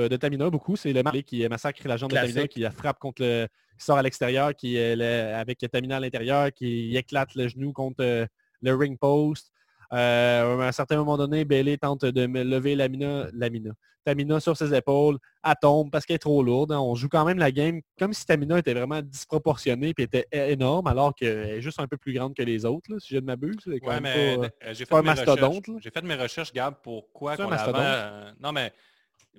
euh, 0.00 0.08
de 0.08 0.16
Tamina, 0.16 0.50
beaucoup. 0.50 0.76
C'est 0.76 0.92
le 0.92 1.02
Marley 1.02 1.22
qui 1.22 1.46
massacre 1.48 1.86
la 1.86 1.96
jambe 1.96 2.10
de 2.10 2.16
Tamina, 2.16 2.46
qui 2.48 2.60
la 2.60 2.70
frappe 2.70 2.98
contre 2.98 3.22
le... 3.22 3.46
qui 3.78 3.84
sort 3.84 3.98
à 3.98 4.02
l'extérieur, 4.02 4.54
qui 4.54 4.74
le- 4.74 5.34
avec 5.34 5.58
Tamina 5.70 5.96
à 5.96 6.00
l'intérieur, 6.00 6.52
qui 6.52 6.96
éclate 6.96 7.34
le 7.34 7.48
genou 7.48 7.72
contre 7.72 8.26
le 8.60 8.74
ring 8.74 8.98
post. 8.98 9.51
Euh, 9.92 10.60
à 10.60 10.68
un 10.68 10.72
certain 10.72 10.96
moment 10.96 11.16
donné, 11.18 11.44
Bailey 11.44 11.76
tente 11.76 12.04
de 12.04 12.22
lever 12.24 12.74
Lamina, 12.74 13.26
Lamina. 13.32 13.72
Tamina 14.04 14.40
sur 14.40 14.56
ses 14.56 14.74
épaules, 14.74 15.18
elle 15.44 15.54
tombe 15.60 15.90
parce 15.90 16.04
qu'elle 16.04 16.16
est 16.16 16.18
trop 16.18 16.42
lourde. 16.42 16.72
hein. 16.72 16.80
On 16.80 16.94
joue 16.94 17.08
quand 17.08 17.24
même 17.24 17.38
la 17.38 17.52
game 17.52 17.80
comme 17.98 18.12
si 18.12 18.26
Tamina 18.26 18.58
était 18.58 18.74
vraiment 18.74 19.00
disproportionnée 19.00 19.94
et 19.96 20.02
était 20.02 20.26
énorme, 20.32 20.86
alors 20.88 21.14
qu'elle 21.14 21.50
est 21.50 21.60
juste 21.60 21.78
un 21.78 21.86
peu 21.86 21.96
plus 21.96 22.12
grande 22.12 22.34
que 22.34 22.42
les 22.42 22.64
autres, 22.64 22.90
là, 22.90 22.98
si 22.98 23.14
je 23.14 23.20
ne 23.20 23.26
m'abuse. 23.26 23.58
Ouais, 23.66 23.78
pas, 23.80 24.00
euh, 24.04 24.48
j'ai 24.72 24.84
fait, 24.84 25.02
mes 25.02 25.10
recherches. 25.10 25.40
là. 25.40 25.74
J'ai 25.78 25.90
fait 25.90 26.02
mes 26.02 26.14
recherches, 26.14 26.52
Gab, 26.52 26.74
pourquoi 26.82 27.36
qu'on 27.36 27.52
euh, 27.52 28.32
Non, 28.40 28.52
mais 28.52 28.72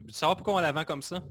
savoir 0.10 0.38
pourquoi 0.38 0.56
on 0.56 0.60
la 0.60 0.72
vend 0.72 0.86
comme 0.86 1.02
ça? 1.02 1.22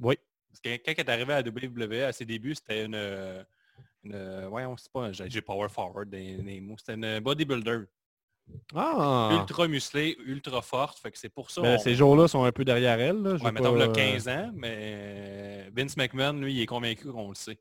Oui. 0.00 0.16
Parce 0.50 0.60
que 0.60 0.76
quand 0.76 0.92
elle 0.96 1.04
est 1.04 1.10
arrivée 1.10 1.32
à 1.32 1.42
la 1.42 1.50
WWE, 1.50 2.04
à 2.04 2.12
ses 2.12 2.24
débuts, 2.24 2.54
c'était 2.54 2.84
une... 2.84 3.44
une 4.04 4.46
voyons, 4.46 4.76
c'est 4.76 4.92
pas... 4.92 5.12
J'ai 5.12 5.28
j'ai 5.28 5.40
power 5.40 5.68
forward 5.68 6.08
des, 6.08 6.36
des 6.36 6.60
mots. 6.60 6.76
C'était 6.78 6.94
une 6.94 7.18
bodybuilder. 7.20 7.80
Ah! 8.74 9.30
Ultra 9.32 9.66
musclée, 9.68 10.16
ultra 10.26 10.60
forte. 10.62 10.98
Fait 10.98 11.10
que 11.10 11.18
c'est 11.18 11.28
pour 11.28 11.50
ça... 11.50 11.62
Ben, 11.62 11.76
on- 11.76 11.78
ces 11.78 11.94
jours-là 11.94 12.28
sont 12.28 12.44
un 12.44 12.52
peu 12.52 12.64
derrière 12.64 12.98
elle. 13.00 13.22
Là. 13.22 13.36
Je 13.36 13.44
Ouais, 13.44 13.52
mettons, 13.52 13.72
pas, 13.72 13.78
là, 13.78 13.84
euh, 13.86 13.92
15 13.92 14.28
ans, 14.28 14.50
mais 14.54 15.70
Vince 15.74 15.96
McMahon, 15.96 16.34
lui, 16.34 16.54
il 16.54 16.60
est 16.60 16.66
convaincu 16.66 17.10
qu'on 17.10 17.28
le 17.28 17.34
sait. 17.34 17.58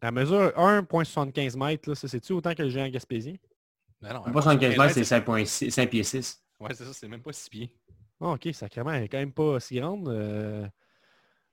Elle 0.00 0.12
mesure 0.12 0.52
1,75 0.56 1.56
mètres. 1.56 1.94
C'est-tu 1.94 2.32
autant 2.32 2.54
que 2.54 2.62
le 2.62 2.68
géant 2.70 2.88
Gaspésien? 2.88 3.34
Non, 4.02 4.14
non, 4.14 4.22
Pas 4.22 4.42
75 4.42 4.76
mètres, 4.76 4.94
c'est 4.94 5.02
5,6 5.02 5.70
5 5.70 5.90
pieds 5.90 6.02
6. 6.02 6.42
Ouais, 6.60 6.70
c'est 6.74 6.84
ça, 6.84 6.92
c'est 6.92 7.08
même 7.08 7.22
pas 7.22 7.32
6 7.32 7.48
pieds. 7.48 7.72
Ah, 8.20 8.30
ok, 8.32 8.48
sacrément, 8.52 8.92
elle 8.92 9.04
est 9.04 9.08
quand 9.08 9.18
même 9.18 9.32
pas 9.32 9.60
si 9.60 9.76
grande. 9.76 10.08
Euh... 10.08 10.66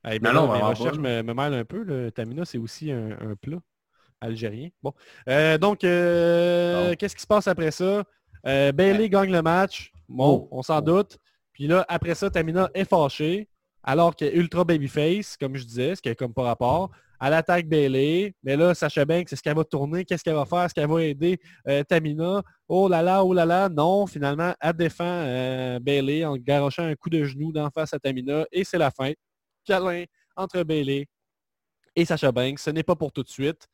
hey, 0.04 0.20
Non, 0.20 0.32
ben 0.32 0.34
non, 0.34 0.52
là, 0.52 0.58
mes 0.60 0.64
recherches 0.64 0.98
me, 0.98 1.22
me 1.24 1.34
mêlent 1.34 1.54
un 1.54 1.66
peu. 1.66 1.84
Le 1.84 2.12
Tamina, 2.12 2.46
c'est 2.46 2.58
aussi 2.58 2.92
un, 2.92 3.12
un 3.20 3.36
plat 3.36 3.58
algérien. 4.22 4.70
Bon. 4.84 4.94
Euh, 5.28 5.58
donc, 5.58 5.84
euh, 5.84 6.94
qu'est-ce 6.96 7.16
qui 7.16 7.22
se 7.24 7.28
passe 7.28 7.48
après 7.48 7.72
ça? 7.72 8.04
Euh, 8.48 8.72
Bailey 8.72 9.10
gagne 9.10 9.32
le 9.32 9.42
match. 9.42 9.92
Bon, 10.10 10.48
Oh. 10.52 10.58
on 10.58 10.62
s'en 10.62 10.80
Oh. 10.80 10.82
doute. 10.82 11.18
Puis 11.54 11.68
là, 11.68 11.86
après 11.88 12.16
ça, 12.16 12.30
Tamina 12.30 12.70
est 12.74 12.86
fâchée, 12.86 13.48
alors 13.84 14.16
qu'elle 14.16 14.34
est 14.34 14.38
ultra 14.38 14.64
babyface, 14.64 15.38
comme 15.38 15.56
je 15.56 15.64
disais, 15.66 15.96
ce 15.96 16.02
qui 16.02 16.10
est 16.10 16.16
comme 16.16 16.34
par 16.34 16.46
rapport. 16.46 16.92
Elle 17.24 17.34
attaque 17.34 17.68
Bailey, 17.68 18.34
mais 18.42 18.58
là, 18.58 18.74
Sacha 18.74 19.06
Banks, 19.06 19.32
est-ce 19.32 19.44
qu'elle 19.44 19.56
va 19.56 19.64
tourner? 19.64 20.04
Qu'est-ce 20.06 20.24
qu'elle 20.24 20.34
va 20.34 20.46
faire? 20.46 20.64
Est-ce 20.64 20.74
qu'elle 20.74 20.90
va 20.90 21.04
aider 21.04 21.40
euh, 21.68 21.84
Tamina? 21.84 22.42
Oh 22.68 22.88
là 22.88 23.04
là, 23.04 23.24
oh 23.24 23.32
là 23.34 23.46
là, 23.46 23.70
non, 23.70 24.08
finalement, 24.08 24.54
elle 24.60 24.74
défend 24.74 25.04
euh, 25.06 25.80
Bailey 25.80 26.26
en 26.26 26.36
garochant 26.36 26.84
un 26.84 26.96
coup 26.96 27.12
de 27.12 27.24
genou 27.24 27.52
d'en 27.52 27.70
face 27.70 27.94
à 27.94 28.00
Tamina, 28.00 28.46
et 28.52 28.64
c'est 28.64 28.80
la 28.80 28.90
fin. 28.90 29.12
Câlin 29.64 30.06
entre 30.36 30.64
Bailey 30.64 31.06
et 31.96 32.06
Sacha 32.06 32.32
Banks. 32.32 32.58
Ce 32.60 32.72
n'est 32.72 32.82
pas 32.84 32.96
pour 32.96 33.12
tout 33.12 33.22
de 33.22 33.30
suite. 33.30 33.68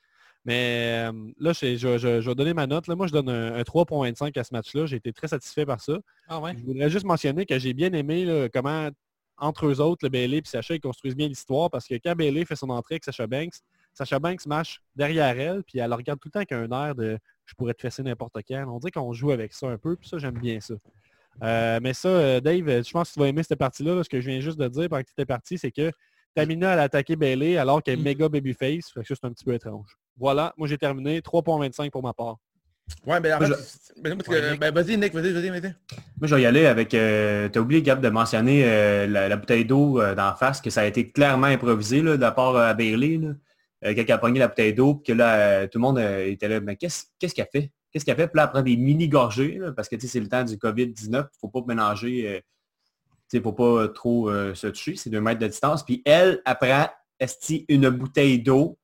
Mais 0.48 1.10
euh, 1.10 1.12
là, 1.40 1.52
je, 1.52 1.76
je- 1.76 1.98
je- 1.98 2.22
je 2.22 2.30
vais 2.30 2.36
donner 2.36 2.54
ma 2.54 2.66
note. 2.68 2.88
Là, 2.88 2.96
moi, 2.96 3.06
je 3.06 3.12
donne 3.12 3.28
un, 3.30 3.54
un 3.56 3.62
3.25 3.64 4.38
à 4.40 4.44
ce 4.46 4.54
match-là. 4.54 4.86
J'ai 4.86 4.96
été 4.96 5.12
très 5.12 5.28
satisfait 5.28 5.66
par 5.66 5.82
ça. 5.82 6.00
Ah 6.30 6.40
ouais? 6.40 6.54
Je 6.58 6.64
voudrais 6.64 6.90
juste 6.90 7.06
mentionner 7.06 7.46
que 7.46 7.60
j'ai 7.60 7.74
bien 7.74 7.92
aimé 7.92 8.24
là, 8.24 8.48
comment, 8.48 8.90
entre 9.38 9.66
eux 9.68 9.82
autres, 9.82 10.06
le 10.06 10.10
Bailey 10.10 10.38
et 10.38 10.42
Sacha, 10.46 10.74
ils 10.76 10.80
construisent 10.80 11.18
bien 11.18 11.28
l'histoire 11.28 11.70
parce 11.70 11.86
que 11.86 11.96
quand 11.96 12.16
Bailey 12.16 12.46
fait 12.46 12.56
son 12.56 12.70
entrée 12.70 12.94
avec 12.96 13.04
Sacha 13.04 13.28
Banks, 13.28 13.56
Sacha 13.94 14.20
Banks 14.20 14.46
marche 14.46 14.82
derrière 14.96 15.38
elle, 15.38 15.64
puis 15.64 15.80
elle 15.80 15.90
le 15.90 15.96
regarde 15.96 16.20
tout 16.20 16.30
le 16.30 16.32
temps 16.32 16.40
avec 16.40 16.54
un 16.54 16.72
air 16.72 16.96
de 16.96 17.20
«je 17.46 17.54
pourrais 17.56 17.74
te 17.74 17.82
fesser 17.82 18.02
n'importe 18.04 18.38
quand». 18.48 18.66
On 18.74 18.80
dirait 18.80 18.92
qu'on 18.92 19.12
joue 19.12 19.32
avec 19.32 19.52
ça 19.54 19.68
un 19.68 19.78
peu, 19.78 19.98
puis 19.98 20.08
ça, 20.08 20.18
j'aime 20.18 20.40
bien 20.40 20.60
ça. 20.62 20.76
Euh, 21.44 21.80
mais 21.84 21.94
ça, 21.94 22.08
euh, 22.10 22.40
Dave, 22.40 22.84
je 22.84 22.92
pense 22.92 23.10
que 23.10 23.14
tu 23.16 23.20
vas 23.20 23.28
aimer 23.28 23.44
cette 23.44 23.60
partie-là. 23.60 23.96
là. 23.96 24.04
Ce 24.04 24.10
que 24.10 24.22
je 24.22 24.30
viens 24.30 24.40
juste 24.40 24.58
de 24.58 24.68
dire 24.70 24.88
pendant 24.90 25.02
que 25.02 25.08
tu 25.08 25.14
étais 25.14 25.26
parti, 25.26 25.58
c'est 25.58 25.72
que 25.72 25.92
Tamina, 26.34 26.74
elle 26.74 26.80
a 26.80 26.84
attaqué 26.84 27.16
Bailey 27.16 27.58
alors 27.58 27.84
qu'elle 27.84 27.96
est 27.96 28.02
Mm. 28.02 28.04
méga 28.06 28.30
babyface. 28.30 28.92
Fait 28.92 29.02
que 29.02 29.08
ça, 29.08 29.16
c'est 29.20 29.26
un 29.28 29.32
petit 29.34 29.44
peu 29.44 29.54
étrange. 29.54 29.98
Voilà, 30.18 30.54
moi 30.58 30.68
j'ai 30.68 30.78
terminé. 30.78 31.20
3.25 31.20 31.90
pour 31.90 32.04
ma 32.04 32.14
part. 32.14 32.38
Ouais, 33.06 33.20
ben, 33.20 33.38
ben, 33.98 34.18
ben, 34.60 34.74
vas-y, 34.74 34.98
Nick, 34.98 35.14
vas-y, 35.14 35.34
vas-y, 35.34 35.50
vas-y. 35.50 35.76
Moi, 36.20 36.28
je 36.28 36.36
vais 36.36 36.42
y 36.42 36.46
aller 36.46 36.66
avec... 36.66 36.94
Euh, 36.94 37.50
T'as 37.50 37.60
oublié, 37.60 37.82
Gab, 37.82 38.00
de 38.00 38.10
mentionner 38.10 38.64
euh, 38.66 39.08
la, 39.08 39.28
la 39.28 39.36
bouteille 39.36 39.66
d'eau 39.66 40.00
euh, 40.00 40.16
d'en 40.16 40.34
face, 40.36 40.62
que 40.62 40.70
ça 40.70 40.82
a 40.82 40.86
été 40.86 41.12
clairement 41.12 41.48
improvisé 41.48 42.02
là, 42.02 42.16
de 42.16 42.22
la 42.22 42.32
part 42.32 42.56
euh, 42.56 42.70
à 42.70 42.74
Bailey. 42.74 43.20
Euh, 43.86 43.94
elle 43.96 44.12
a 44.12 44.18
pogné 44.18 44.40
la 44.40 44.48
bouteille 44.48 44.74
d'eau, 44.74 44.96
puis 44.96 45.14
que 45.14 45.18
là, 45.18 45.36
euh, 45.36 45.68
tout 45.68 45.80
le 45.80 45.82
monde 45.82 46.00
euh, 46.00 46.28
était 46.28 46.48
là, 46.48 46.60
mais 46.60 46.76
qu'est-ce 46.76 47.06
qu'elle 47.20 47.48
fait? 47.52 47.72
Qu'est-ce 47.92 48.06
qu'elle 48.06 48.16
fait? 48.16 48.28
Puis 48.28 48.38
là, 48.38 48.48
prend 48.48 48.62
des 48.62 48.78
mini-gorgées, 48.78 49.60
parce 49.76 49.88
que 49.90 49.96
tu 49.96 50.02
sais, 50.02 50.14
c'est 50.14 50.20
le 50.20 50.30
temps 50.30 50.44
du 50.44 50.56
COVID-19, 50.56 51.28
faut 51.40 51.50
pas 51.50 51.62
mélanger, 51.68 52.28
euh, 52.28 52.40
tu 53.30 53.38
sais, 53.38 53.42
faut 53.42 53.54
pas 53.54 53.88
trop 53.90 54.30
euh, 54.30 54.56
se 54.56 54.68
toucher, 54.68 54.96
c'est 54.96 55.10
deux 55.10 55.22
mètres 55.22 55.40
de 55.40 55.48
distance. 55.48 55.84
Puis 55.84 56.02
elle, 56.06 56.42
prend, 56.60 56.88
esti, 57.20 57.66
une 57.70 57.90
bouteille 57.90 58.42
d'eau, 58.42 58.80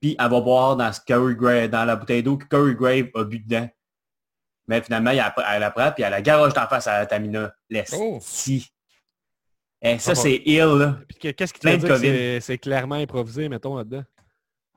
puis 0.00 0.16
elle 0.18 0.30
va 0.30 0.40
boire 0.40 0.76
dans, 0.76 0.92
ce 0.92 1.00
Corey 1.06 1.34
Grave, 1.34 1.68
dans 1.68 1.84
la 1.84 1.96
bouteille 1.96 2.22
d'eau 2.22 2.36
que 2.36 2.46
Corey 2.46 2.74
Grave 2.74 3.08
a 3.14 3.24
bu 3.24 3.38
dedans. 3.38 3.68
Mais 4.66 4.80
finalement, 4.82 5.10
elle, 5.10 5.32
elle 5.50 5.60
la 5.60 5.70
prend, 5.70 5.92
puis 5.92 6.04
elle 6.04 6.10
la 6.10 6.22
garoche 6.22 6.54
d'en 6.54 6.66
face 6.66 6.86
à 6.86 7.04
Tamina. 7.06 7.52
Oh. 7.52 7.56
L'esti. 7.68 8.70
Eh, 9.82 9.98
ça, 9.98 10.12
Ah, 10.12 10.14
c'est 10.14 10.42
ill, 10.44 10.94
qu'est-ce 11.18 11.54
qui 11.54 11.60
te 11.60 11.76
dire 11.76 12.00
que 12.00 12.40
c'est 12.40 12.58
clairement 12.58 12.96
improvisé, 12.96 13.48
mettons, 13.48 13.76
là-dedans? 13.76 14.04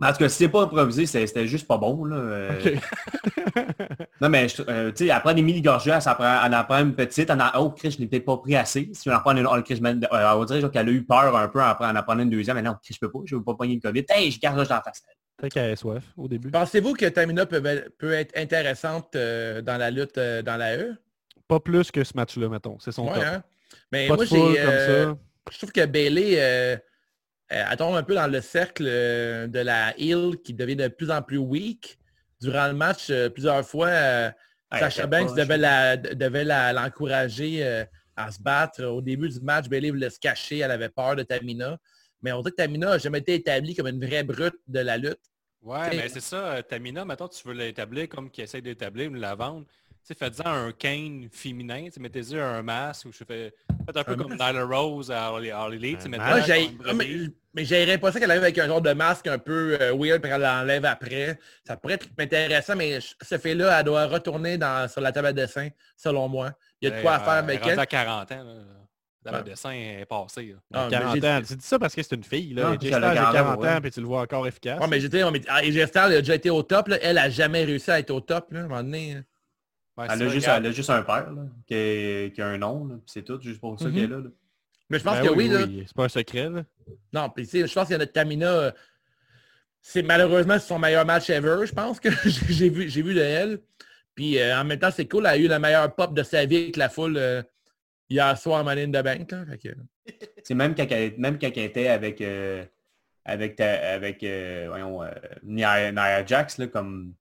En 0.01 0.11
tout 0.11 0.17
cas, 0.17 0.27
si 0.29 0.37
c'est 0.37 0.49
pas 0.49 0.63
improvisé, 0.63 1.05
c'était 1.05 1.47
juste 1.47 1.67
pas 1.67 1.77
bon, 1.77 2.03
là. 2.05 2.15
Euh. 2.17 2.75
Non, 4.21 4.29
mais, 4.29 4.47
je- 4.47 4.63
euh, 4.67 4.91
tu 4.91 5.05
sais, 5.05 5.13
elle 5.13 5.19
prend 5.21 5.33
des 5.33 5.41
mini-gorgées, 5.41 5.91
elle, 5.91 6.01
elle 6.45 6.55
en 6.55 6.63
prend 6.63 6.79
une 6.79 6.95
petite, 6.95 7.29
elle 7.29 7.41
en 7.41 7.49
oh, 7.59 7.69
Chris, 7.71 7.91
je 7.91 7.97
l'ai 7.99 8.07
peut-être 8.07 8.25
pas 8.25 8.37
pris 8.37 8.55
assez. 8.55 8.89
Si 8.93 9.09
on 9.09 9.13
en 9.13 9.19
prend 9.19 9.35
une, 9.35 9.45
oh, 9.45 9.61
Chris, 9.63 9.79
man, 9.81 10.05
euh, 10.11 10.31
on 10.33 10.45
dirait 10.45 10.61
genre 10.61 10.71
qu'elle 10.71 10.87
a 10.87 10.91
eu 10.91 11.03
peur 11.03 11.35
un 11.35 11.47
peu 11.47 11.61
en 11.61 11.71
en 11.79 11.95
en 11.95 12.03
prenant 12.03 12.23
une 12.23 12.29
deuxième, 12.29 12.55
mais 12.55 12.61
non, 12.61 12.75
Chris, 12.81 12.93
je 12.95 12.99
peux 12.99 13.11
pas, 13.11 13.19
je 13.25 13.35
veux 13.35 13.43
pas 13.43 13.53
pogner 13.53 13.75
le 13.75 13.81
COVID. 13.81 14.05
Hey, 14.09 14.31
je 14.31 14.39
garoche 14.39 14.67
dans 14.69 14.75
la 14.75 14.81
face. 14.81 15.03
Peut-être 15.37 15.53
qu'elle 15.53 15.71
a 15.71 15.75
soif 15.75 16.03
au 16.17 16.27
début. 16.27 16.51
Pensez-vous 16.51 16.93
que 16.93 17.05
Tamina 17.07 17.45
peut, 17.45 17.61
peut 17.97 18.13
être 18.13 18.37
intéressante 18.37 19.15
euh, 19.15 19.61
dans 19.61 19.77
la 19.77 19.91
lutte 19.91 20.17
euh, 20.17 20.41
dans 20.41 20.57
la 20.57 20.77
E? 20.77 20.95
Pas 21.47 21.59
plus 21.59 21.91
que 21.91 22.03
ce 22.03 22.13
match-là, 22.15 22.47
mettons. 22.49 22.77
C'est 22.79 22.91
son 22.93 23.07
Ouais, 23.07 23.15
top. 23.15 23.23
hein? 23.25 23.43
Mais 23.91 24.07
Pas 24.07 24.15
moi, 24.15 24.25
j'ai... 24.25 24.37
comme 24.37 24.55
euh, 24.57 25.05
ça. 25.11 25.17
je 25.51 25.57
trouve 25.57 25.71
que 25.71 25.85
Bailey, 25.85 26.37
elle 27.49 27.77
tombe 27.77 27.95
un 27.95 28.03
peu 28.03 28.15
dans 28.15 28.27
le 28.27 28.41
cercle 28.41 28.85
euh, 28.87 29.47
de 29.47 29.59
la 29.59 29.93
heel 29.99 30.37
qui 30.43 30.53
devient 30.53 30.75
de 30.75 30.87
plus 30.87 31.11
en 31.11 31.21
plus 31.21 31.37
weak. 31.37 31.97
Durant 32.41 32.67
le 32.67 32.73
match, 32.73 33.09
euh, 33.09 33.29
plusieurs 33.29 33.65
fois, 33.65 33.87
euh, 33.87 34.31
Sasha 34.71 35.03
elle 35.03 35.09
Banks 35.09 35.35
devait 35.35 35.57
la- 35.57 35.97
devait 35.97 36.43
l'encourager 36.43 37.63
euh, 37.65 37.85
à 38.15 38.31
se 38.31 38.41
battre. 38.41 38.83
Au 38.83 39.01
début 39.01 39.29
du 39.29 39.39
match, 39.39 39.67
Bailey 39.67 39.91
voulait 39.91 40.09
se 40.09 40.19
cacher, 40.19 40.59
elle 40.59 40.71
avait 40.71 40.89
peur 40.89 41.15
de 41.15 41.23
Tamina. 41.23 41.77
Mais 42.21 42.31
on 42.31 42.39
dirait 42.39 42.51
que 42.51 42.55
Tamina 42.55 42.87
n'a 42.91 42.97
jamais 42.97 43.19
été 43.19 43.35
établie 43.35 43.75
comme 43.75 43.87
une 43.87 44.03
vraie 44.03 44.23
brute 44.23 44.55
de 44.67 44.79
la 44.79 44.97
lutte. 44.97 45.19
Ouais, 45.61 45.95
mais 45.95 46.09
c'est 46.09 46.19
ça, 46.19 46.53
euh, 46.55 46.61
Tamina, 46.61 47.05
maintenant 47.05 47.29
tu 47.29 47.47
veux 47.47 47.53
l'établir 47.53 48.09
comme 48.09 48.29
qui 48.29 48.41
essaie 48.41 48.61
d'établir 48.61 49.09
ou 49.11 49.13
la 49.13 49.33
vendre. 49.35 49.65
Sais, 50.07 50.15
faites-en 50.15 50.47
un 50.49 50.71
Kane 50.71 51.27
féminin, 51.31 51.87
mettez-y 51.99 52.39
un 52.39 52.61
masque, 52.61 53.05
ou 53.05 53.11
je 53.11 53.23
fais, 53.23 53.53
faites 53.85 53.97
un 53.97 54.03
peu 54.03 54.13
Un 54.13 54.15
comme? 54.17 54.33
Nyla 54.33 54.63
Rose 54.65 55.11
à 55.11 55.27
All 55.27 55.49
All 55.51 55.73
Elite, 55.73 56.01
j'ai... 56.45 56.69
ah, 56.85 56.93
mais, 56.93 57.63
j'aimerais 57.63 57.97
pas 57.97 58.11
ça 58.11 58.19
qu'elle 58.19 58.31
arrive 58.31 58.43
avec 58.43 58.57
un 58.57 58.67
genre 58.67 58.81
de 58.81 58.91
masque 58.93 59.27
un 59.27 59.37
peu 59.37 59.77
euh, 59.79 59.93
weird 59.95 60.21
puis 60.21 60.29
qu'elle 60.31 60.41
l'enlève 60.41 60.85
après. 60.85 61.39
Ça 61.65 61.77
pourrait 61.77 61.93
être 61.95 62.07
intéressant, 62.19 62.75
mais 62.75 62.99
ce 62.99 63.37
fait-là, 63.37 63.79
elle 63.79 63.85
doit 63.85 64.05
retourner 64.07 64.57
dans, 64.57 64.87
sur 64.89 65.01
la 65.01 65.11
table 65.11 65.27
à 65.27 65.33
dessin, 65.33 65.69
selon 65.95 66.27
moi. 66.27 66.51
Il 66.81 66.89
y 66.89 66.91
a 66.91 66.97
de 66.97 67.01
quoi 67.01 67.13
à 67.13 67.21
Euh, 67.21 67.23
faire 67.23 67.33
avec 67.33 67.59
rendu 67.61 67.73
elle. 67.73 67.79
à 67.79 67.85
40 67.85 68.31
ans, 68.31 68.43
là. 68.43 68.53
Le 69.37 69.41
dessin 69.43 69.71
est 69.71 70.05
passé. 70.05 70.47
là. 70.47 70.55
Ah, 70.73 70.87
mais 70.91 70.97
40 70.97 71.15
j'ai- 71.21 71.27
ans. 71.29 71.41
Tu 71.47 71.55
dis 71.55 71.65
ça 71.65 71.79
parce 71.79 71.95
que 71.95 72.03
c'est 72.03 72.13
une 72.15 72.25
fille. 72.25 72.53
Là. 72.53 72.63
Non, 72.63 72.71
Jay 72.71 72.77
puis 72.79 72.87
elle 72.89 73.03
a 73.05 73.11
Styles 73.11 73.19
a 73.19 73.31
40 73.31 73.33
40 73.33 73.59
ouais. 73.61 73.69
ans, 73.69 73.81
puis 73.81 73.91
tu 73.91 74.01
le 74.01 74.05
vois 74.07 74.21
encore 74.21 74.45
efficace. 74.47 74.81
Ouais, 74.81 74.87
mais 74.89 74.99
j'étais, 74.99 75.31
mais 75.31 75.41
ah, 75.47 75.59
a 75.59 76.09
déjà 76.19 76.35
été 76.35 76.49
au 76.49 76.61
top. 76.61 76.89
Là. 76.89 76.97
Elle 77.01 77.17
a 77.17 77.29
jamais 77.29 77.63
réussi 77.63 77.89
à 77.89 77.99
être 77.99 78.11
au 78.11 78.19
top. 78.19 78.51
Là, 78.51 78.59
à 78.59 78.63
un 78.63 78.67
moment 78.67 78.83
donné. 78.83 79.21
Ouais, 79.97 80.07
Elle 80.09 80.23
a, 80.23 80.27
juste, 80.29 80.47
elle 80.47 80.65
a 80.65 80.71
juste 80.71 80.89
un 80.89 81.03
père 81.03 81.31
là, 81.31 81.43
qui, 81.67 81.73
est- 81.75 82.33
qui 82.35 82.41
a 82.41 82.47
un 82.47 82.57
nom, 82.57 82.99
c'est 83.05 83.23
tout, 83.23 83.39
juste 83.41 83.59
pour 83.59 83.79
ça 83.79 83.87
Mhm. 83.89 83.93
qu'elle 83.93 84.03
est 84.03 84.07
là. 84.07 84.17
là. 84.17 84.29
Mais 84.89 84.99
je 84.99 85.03
pense 85.03 85.17
Ben 85.19 85.27
que 85.27 85.33
oui, 85.33 85.47
là. 85.47 85.59
C'est 85.87 85.95
pas 85.95 86.05
un 86.05 86.09
secret. 86.09 86.49
Là. 86.49 86.63
Non, 87.13 87.29
puis 87.29 87.45
je 87.45 87.59
pense 87.73 87.85
qu'il 87.85 87.91
y 87.93 87.95
a 87.95 87.97
notre 87.99 88.11
Tamina. 88.11 88.47
euh, 88.47 88.71
C'est 89.81 90.01
malheureusement 90.01 90.57
son 90.59 90.79
meilleur 90.79 91.05
match 91.05 91.29
ever, 91.29 91.65
je 91.65 91.73
pense 91.73 91.99
que 91.99 92.09
j'ai 92.49 92.69
vu, 92.69 92.89
j'ai 92.89 93.01
vu 93.01 93.13
de 93.13 93.19
elle. 93.21 93.59
Puis 94.15 94.39
euh, 94.39 94.57
en 94.59 94.63
même 94.63 94.79
temps, 94.79 94.91
c'est 94.91 95.07
cool. 95.07 95.25
Elle 95.25 95.31
a 95.31 95.37
eu 95.37 95.47
le 95.47 95.59
meilleur 95.59 95.93
pop 95.93 96.13
de 96.13 96.23
sa 96.23 96.45
vie 96.45 96.57
avec 96.57 96.77
la 96.77 96.87
foule 96.89 97.17
euh, 97.17 97.43
hier 98.09 98.37
soir 98.37 98.59
à 98.59 98.63
Money 98.63 98.83
in 98.85 98.91
the 98.91 99.03
Bank. 99.03 99.27
que- 99.61 99.75
C'est 100.43 100.53
même 100.55 100.73
quand 100.75 100.85
elle, 100.89 101.13
même 101.17 101.37
quand 101.39 101.49
elle 101.55 101.63
était 101.63 101.87
avec 101.87 102.19
euh, 102.21 102.63
avec 103.25 103.55
ta- 103.55 103.93
avec 103.93 104.23
euh, 104.23 104.65
voyons, 104.69 105.03
euh, 105.03 105.11
Nia, 105.43 105.91
Nia 105.91 106.25
Jax 106.25 106.57
là, 106.57 106.67
comme 106.67 107.13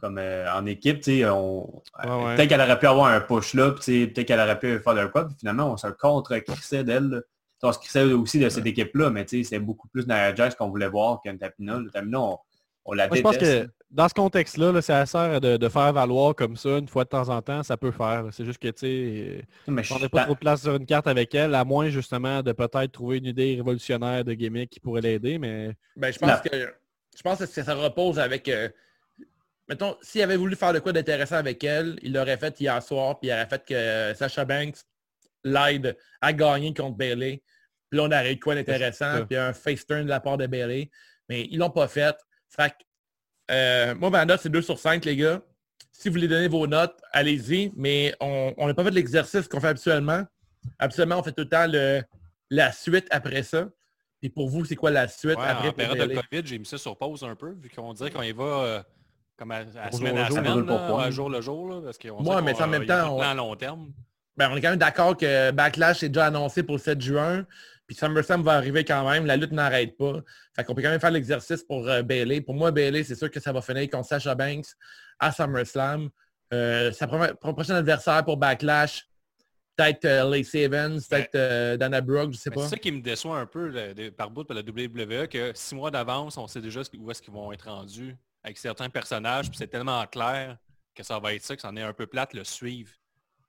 comme 0.00 0.18
euh, 0.18 0.52
en 0.52 0.64
équipe, 0.66 1.00
tu 1.00 1.18
sais, 1.20 1.28
on 1.28 1.82
Ouais, 2.04 2.24
ouais. 2.24 2.36
peut-être 2.36 2.48
qu'elle 2.48 2.60
aurait 2.60 2.78
pu 2.78 2.86
avoir 2.86 3.06
un 3.06 3.20
push 3.20 3.54
là, 3.54 3.72
peut-être 3.72 4.22
qu'elle 4.24 4.40
aurait 4.40 4.58
pu 4.58 4.78
faire 4.80 4.94
le 4.94 5.08
quoi, 5.08 5.26
puis 5.26 5.36
finalement 5.38 5.72
on 5.72 5.76
se 5.76 5.86
contre-crissait 5.88 6.84
d'elle. 6.84 7.22
On 7.62 7.72
se 7.72 7.78
crissait 7.78 8.04
aussi 8.04 8.38
de 8.38 8.48
cette 8.48 8.66
équipe-là, 8.66 9.10
mais 9.10 9.24
tu 9.24 9.42
sais, 9.42 9.48
c'est 9.50 9.58
beaucoup 9.58 9.88
plus 9.88 10.06
Nia 10.06 10.34
Jax 10.34 10.54
qu'on 10.54 10.68
voulait 10.68 10.88
voir 10.88 11.20
qu'un 11.22 11.36
Tapina. 11.36 11.78
Le 11.78 11.90
Tapina, 11.90 12.20
on, 12.20 12.38
on 12.84 12.92
la 12.92 13.08
Moi, 13.08 13.16
je 13.16 13.22
pense 13.22 13.38
que 13.38 13.68
dans 13.90 14.08
ce 14.08 14.14
contexte-là, 14.14 14.72
là, 14.72 14.82
ça 14.82 15.04
sert 15.06 15.40
de, 15.40 15.56
de 15.56 15.68
faire 15.68 15.92
valoir 15.92 16.34
comme 16.34 16.56
ça 16.56 16.76
une 16.78 16.86
fois 16.86 17.04
de 17.04 17.08
temps 17.08 17.28
en 17.30 17.40
temps, 17.40 17.62
ça 17.62 17.76
peut 17.76 17.90
faire. 17.92 18.26
C'est 18.30 18.44
juste 18.44 18.58
que, 18.60 18.68
tu 18.68 18.78
sais, 18.80 19.44
on 19.66 19.98
n'a 19.98 20.08
pas 20.08 20.24
trop 20.24 20.34
de 20.34 20.38
place 20.38 20.62
sur 20.62 20.76
une 20.76 20.84
carte 20.86 21.06
avec 21.06 21.34
elle, 21.34 21.54
à 21.54 21.64
moins 21.64 21.88
justement 21.88 22.42
de 22.42 22.52
peut-être 22.52 22.92
trouver 22.92 23.16
une 23.18 23.26
idée 23.26 23.56
révolutionnaire 23.56 24.22
de 24.22 24.34
gimmick 24.34 24.68
qui 24.70 24.78
pourrait 24.78 25.00
l'aider, 25.00 25.38
mais 25.38 25.72
Ben, 25.96 26.12
je 26.12 26.18
pense 26.18 26.40
que 26.42 26.56
je 27.16 27.22
pense 27.22 27.38
que 27.38 27.46
ça 27.46 27.74
repose 27.74 28.18
avec. 28.18 28.48
euh, 28.48 28.68
mettons, 29.68 29.96
s'il 30.02 30.22
avait 30.22 30.36
voulu 30.36 30.56
faire 30.56 30.72
de 30.72 30.78
quoi 30.78 30.92
d'intéressant 30.92 31.36
avec 31.36 31.62
elle, 31.64 31.98
il 32.02 32.12
l'aurait 32.12 32.36
fait 32.38 32.58
hier 32.60 32.82
soir, 32.82 33.18
puis 33.18 33.28
il 33.28 33.32
aurait 33.32 33.46
fait 33.46 33.64
que 33.64 34.14
Sacha 34.16 34.44
Banks 34.44 34.76
l'aide 35.44 35.96
à 36.20 36.32
gagner 36.32 36.72
contre 36.74 36.96
Bailey. 36.96 37.42
Puis 37.90 37.98
là, 37.98 38.04
on 38.04 38.06
aurait 38.06 38.32
eu 38.32 38.38
quoi 38.40 38.54
d'intéressant, 38.54 39.24
puis 39.26 39.36
un 39.36 39.52
face 39.52 39.86
turn 39.86 40.04
de 40.04 40.08
la 40.08 40.20
part 40.20 40.36
de 40.38 40.46
Bailey. 40.46 40.90
Mais 41.28 41.46
ils 41.50 41.58
l'ont 41.58 41.70
pas 41.70 41.88
fait. 41.88 42.16
Fait 42.48 42.70
que, 42.70 42.74
euh, 43.52 43.94
moi, 43.94 44.10
ma 44.10 44.24
note, 44.24 44.40
c'est 44.42 44.48
2 44.48 44.62
sur 44.62 44.78
5, 44.78 45.04
les 45.04 45.16
gars. 45.16 45.40
Si 45.92 46.08
vous 46.08 46.14
voulez 46.14 46.28
donner 46.28 46.48
vos 46.48 46.66
notes, 46.66 47.00
allez-y. 47.12 47.72
Mais 47.76 48.14
on 48.20 48.54
n'a 48.66 48.74
pas 48.74 48.84
fait 48.84 48.90
l'exercice 48.90 49.48
qu'on 49.48 49.60
fait 49.60 49.68
habituellement. 49.68 50.24
Habituellement, 50.78 51.18
on 51.18 51.22
fait 51.22 51.32
tout 51.32 51.42
le 51.42 51.48
temps 51.48 51.66
le- 51.66 52.02
la 52.50 52.70
suite 52.72 53.06
après 53.10 53.42
ça. 53.42 53.68
Puis 54.20 54.30
pour 54.30 54.48
vous, 54.48 54.64
c'est 54.64 54.76
quoi 54.76 54.90
la 54.90 55.08
suite 55.08 55.36
Ouais, 55.38 55.44
après 55.46 55.68
en 55.68 55.72
période 55.72 56.10
de? 56.10 56.14
COVID, 56.20 56.42
j'ai 56.46 56.58
mis 56.58 56.66
ça 56.66 56.78
sur 56.78 56.96
pause 56.96 57.22
un 57.24 57.34
peu, 57.36 57.52
vu 57.52 57.68
qu'on 57.70 57.92
dirait 57.92 58.10
qu'on 58.10 58.22
y 58.22 58.32
va 58.32 58.44
euh, 58.44 58.82
comme 59.36 59.50
à, 59.50 59.56
à 59.80 59.92
semaine 59.92 60.16
à 60.18 60.26
jour. 60.26 60.36
semaine, 60.38 60.66
là, 60.66 60.88
point. 60.88 61.02
à 61.04 61.10
jour 61.10 61.28
le 61.30 61.40
jour, 61.40 61.68
là, 61.68 61.80
parce 61.84 61.98
qu'on 61.98 62.22
Ouais, 62.24 62.42
mais 62.42 62.60
en 62.60 62.66
même 62.68 62.86
temps, 62.86 62.94
pas 62.98 63.04
de 63.04 63.10
on- 63.10 63.20
à 63.20 63.34
long 63.34 63.54
terme. 63.56 63.92
Ben, 64.36 64.50
on 64.52 64.56
est 64.56 64.60
quand 64.60 64.70
même 64.70 64.78
d'accord 64.78 65.16
que 65.16 65.50
Backlash 65.50 66.02
est 66.02 66.08
déjà 66.08 66.26
annoncé 66.26 66.62
pour 66.62 66.74
le 66.76 66.80
7 66.80 67.00
juin. 67.00 67.46
Puis 67.86 67.96
SummerSlam 67.96 68.42
va 68.42 68.52
arriver 68.54 68.84
quand 68.84 69.08
même. 69.08 69.26
La 69.26 69.36
lutte 69.36 69.52
n'arrête 69.52 69.96
pas. 69.96 70.14
Fait 70.54 70.64
qu'on 70.64 70.74
peut 70.74 70.82
quand 70.82 70.90
même 70.90 71.00
faire 71.00 71.10
l'exercice 71.12 71.62
pour 71.62 71.86
euh, 71.88 72.02
Bailey. 72.02 72.40
Pour 72.40 72.54
moi, 72.54 72.70
Bailey, 72.72 73.04
c'est 73.04 73.14
sûr 73.14 73.30
que 73.30 73.38
ça 73.40 73.52
va 73.52 73.60
finir 73.62 73.88
contre 73.88 74.08
Sasha 74.08 74.34
Banks 74.34 74.66
à 75.20 75.30
SummerSlam. 75.32 76.08
Euh, 76.52 76.90
sa 76.92 77.06
prochain 77.06 77.76
adversaire 77.76 78.24
pour 78.24 78.36
Backlash, 78.36 79.06
peut-être 79.76 80.04
euh, 80.04 80.28
Lacey 80.28 80.62
Evans, 80.62 80.98
peut-être 81.08 81.34
euh, 81.36 81.76
Dana 81.76 82.00
Brooke, 82.00 82.32
je 82.32 82.38
sais 82.38 82.50
pas. 82.50 82.62
C'est 82.62 82.70
ça 82.70 82.76
qui 82.76 82.90
me 82.92 83.00
déçoit 83.00 83.38
un 83.38 83.46
peu 83.46 83.68
là, 83.68 83.94
de- 83.94 84.10
par 84.10 84.30
bout 84.30 84.44
pour 84.44 84.54
la 84.54 84.62
WWE, 84.62 85.28
que 85.28 85.52
six 85.54 85.74
mois 85.74 85.90
d'avance, 85.90 86.36
on 86.38 86.46
sait 86.48 86.60
déjà 86.60 86.80
où 86.98 87.10
est-ce 87.10 87.22
qu'ils 87.22 87.32
vont 87.32 87.52
être 87.52 87.68
rendus 87.70 88.16
avec 88.46 88.58
certains 88.58 88.88
personnages, 88.88 89.48
puis 89.50 89.58
c'est 89.58 89.66
tellement 89.66 90.06
clair 90.06 90.56
que 90.94 91.02
ça 91.02 91.18
va 91.18 91.34
être 91.34 91.42
ça, 91.42 91.56
que 91.56 91.62
c'en 91.62 91.74
est 91.76 91.82
un 91.82 91.92
peu 91.92 92.06
plate 92.06 92.32
le 92.32 92.44
suivre. 92.44 92.92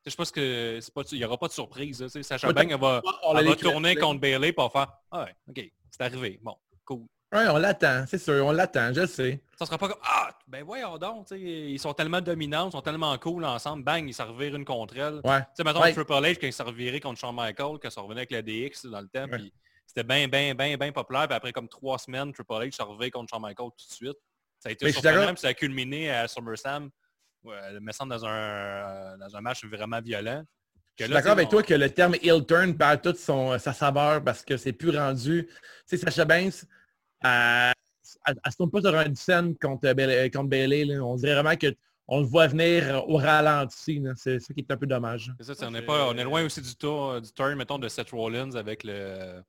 Je 0.06 0.16
pense 0.16 0.32
que 0.32 0.80
c'est 0.82 0.93
pas, 0.93 1.04
il 1.12 1.20
n'y 1.20 1.26
aura 1.26 1.38
pas 1.38 1.48
de 1.48 1.54
surprise. 1.54 2.02
là. 2.02 2.24
Sacha 2.24 2.48
Ouais, 2.48 2.54
elle 2.58 2.80
va, 2.80 3.02
elle 3.38 3.56
tourner 3.58 3.95
contre 3.95 4.20
Bailey 4.22 4.54
pour 4.54 4.72
faire 4.72 4.88
Ah 5.12 5.26
ouais, 5.26 5.36
ok, 5.50 5.72
c'est 5.91 6.02
arrivé. 6.02 6.39
Bon, 6.41 6.56
cool. 6.86 7.02
Ouais, 7.34 7.45
on 7.50 7.58
l'attend, 7.58 8.06
c'est 8.08 8.18
sûr, 8.18 8.43
on 8.45 8.52
l'attend, 8.54 8.91
je 8.93 9.06
sais. 9.06 9.41
Ça 9.60 9.66
sera 9.66 9.78
pas 9.78 9.89
comme 9.89 10.00
Ah, 10.04 10.30
ben 10.48 10.64
voyons 10.64 10.98
donc, 10.98 11.30
ils 11.32 11.78
sont 11.80 11.93
tellement 11.93 12.22
dominants, 12.22 12.70
ils 12.70 12.72
sont 12.72 12.82
tellement 12.82 13.16
cool 13.20 13.43
ensemble, 13.45 13.84
bang, 13.84 14.08
ils 14.08 14.14
se 14.14 14.24
revirent 14.24 14.56
une 14.56 14.66
contre 14.66 14.98
elle. 14.98 15.20
Ouais. 15.26 15.41
Tu 15.41 15.48
sais, 15.58 15.64
mettons 15.64 15.82
Ouais. 15.82 15.93
Triple 15.93 16.14
H, 16.14 16.38
quand 16.39 16.48
il 16.48 16.54
s'est 16.54 16.64
reviré 16.64 17.00
contre 17.02 17.20
Shawn 17.20 17.36
Michaels, 17.36 17.78
quand 17.82 17.89
ça 17.91 18.02
revenait 18.02 18.22
avec 18.22 18.32
la 18.32 18.41
DX 18.41 18.86
dans 18.89 19.02
le 19.02 19.10
temps, 19.10 19.26
Ouais. 19.30 19.38
puis 19.38 19.54
c'était 19.86 20.04
bien, 20.06 20.28
bien, 20.30 20.56
bien, 20.56 20.76
bien 20.78 20.91
populaire. 20.93 21.28
Puis 21.28 21.36
après 21.36 21.52
comme 21.52 21.68
trois 21.68 21.98
semaines, 22.00 22.32
Triple 22.34 22.54
H 22.54 22.72
s'est 22.78 22.84
reviré 22.84 23.12
contre 23.12 23.30
Shawn 23.30 23.41
Michaels 23.41 23.72
tout 23.78 23.88
de 23.88 23.93
suite. 23.93 24.18
Ça 24.60 24.70
a 24.70 24.72
été 24.72 24.86
Mais 24.86 24.91
surprenant, 24.91 25.34
puis 25.34 25.41
ça 25.41 25.49
a 25.49 25.53
culminé 25.53 26.10
à 26.10 26.28
SummerSlam, 26.28 26.89
ouais, 27.43 27.80
me 27.80 27.91
semble 27.91 28.12
dans 28.12 28.26
un, 28.26 28.30
euh, 28.30 29.18
dans 29.18 29.36
un 29.36 29.41
match 29.41 29.64
vraiment 29.66 30.01
violent. 30.01 30.43
Je 30.99 31.03
Que 31.03 31.05
suis 31.05 31.14
d'accord 31.14 31.34
avec 31.34 31.49
toi 31.49 31.62
que 31.62 31.76
le 31.76 31.89
terme 31.91 32.16
heel 32.24 32.43
turn 32.45 32.76
perd 32.76 33.01
toute 33.03 33.18
son, 33.18 33.58
sa 33.60 33.72
saveur 33.72 34.24
parce 34.24 34.43
que 34.43 34.58
c'est 34.58 34.74
plus 34.74 34.97
rendu. 34.97 35.47
Tu 35.47 35.53
sais, 35.86 35.97
Sacha 35.97 36.26
Banks, 36.26 36.64
elle, 37.24 37.74
elle 38.26 38.51
se 38.51 38.58
tourne 38.58 38.72
pas 38.72 38.82
sur 38.82 38.95
un 38.97 39.14
scène 39.14 39.55
contre, 39.58 39.91
Bailey- 39.93 40.32
contre 40.32 40.49
Bailey. 40.49 40.86
là. 40.86 41.03
On 41.03 41.16
dirait 41.16 41.36
vraiment 41.41 41.55
qu'on 41.55 42.20
le 42.22 42.26
voit 42.26 42.47
venir 42.47 43.03
au 43.08 43.18
ralenti. 43.18 44.01
C'est 44.16 44.39
ça 44.39 44.53
qui 44.55 44.62
est 44.62 44.72
un 44.72 44.78
peu 44.78 44.88
dommage. 44.88 45.32
Ça, 45.41 45.53
on, 45.68 45.76
est 45.76 45.82
pas, 45.84 46.08
on 46.08 46.18
est 46.18 46.24
loin 46.24 46.43
aussi 46.43 46.62
du, 46.62 46.76
tour, 46.76 47.22
du 47.22 47.32
turn, 47.32 47.55
mettons, 47.55 47.78
de 47.78 47.88
Seth 47.89 48.10
Rollins 48.10 48.55
avec 48.55 48.84
le, 48.84 49.43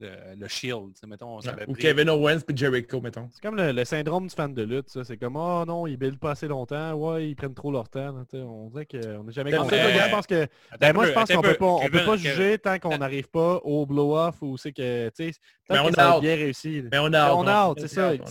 le, 0.00 0.10
le 0.36 0.48
Shield. 0.48 0.92
Mettons, 1.06 1.36
on 1.36 1.38
Ou 1.38 1.72
pris- 1.72 1.82
Kevin 1.82 2.08
Owens 2.10 2.40
puis 2.46 2.56
Jericho, 2.56 3.00
mettons. 3.00 3.28
c'est 3.32 3.42
comme 3.42 3.56
le, 3.56 3.72
le 3.72 3.84
syndrome 3.84 4.26
du 4.28 4.34
fan 4.34 4.54
de 4.54 4.62
lutte, 4.62 4.88
ça. 4.90 5.02
C'est 5.04 5.16
comme, 5.16 5.36
oh 5.36 5.64
non, 5.66 5.86
ils 5.86 5.96
buildent 5.96 6.18
pas 6.18 6.32
assez 6.32 6.46
longtemps, 6.48 6.92
ouais, 6.94 7.28
ils 7.30 7.34
prennent 7.34 7.54
trop 7.54 7.72
leur 7.72 7.88
temps. 7.88 8.14
on 8.34 8.70
dirait 8.70 8.86
qu'on 8.86 9.24
n'est 9.24 9.32
jamais 9.32 9.50
Ben, 9.50 9.58
content. 9.58 9.70
mais- 9.72 9.98
Je 9.98 10.10
pense 10.10 10.26
que 10.26 10.46
Ben 10.78 10.92
moi, 10.92 11.04
peu, 11.04 11.08
je 11.10 11.14
pense 11.14 11.30
attends 11.30 11.42
qu'on 11.42 11.48
peut 11.48 11.54
pas, 11.54 11.66
on 11.66 11.78
Kevin- 11.80 11.90
peut 11.90 12.06
pas 12.06 12.16
Kevin- 12.16 12.30
juger 12.30 12.58
tant 12.58 12.78
qu'on 12.78 12.98
n'arrive 12.98 13.28
pas 13.28 13.56
au 13.64 13.86
blow-off 13.86 14.36
ou 14.42 14.56
c'est 14.56 14.72
que, 14.72 15.08
tu 15.10 15.32
sais, 15.32 15.38
on 15.70 15.90
que 15.90 16.00
a 16.00 16.20
bien 16.20 16.34
réussi. 16.36 16.82
là. 16.82 16.88
Mais 16.92 16.98
on 16.98 17.12
a 17.12 17.18
hâte, 17.18 17.32
On 17.36 17.46
a 17.46 17.74
c'est 17.78 17.88
ça. 17.88 18.12
on 18.12 18.26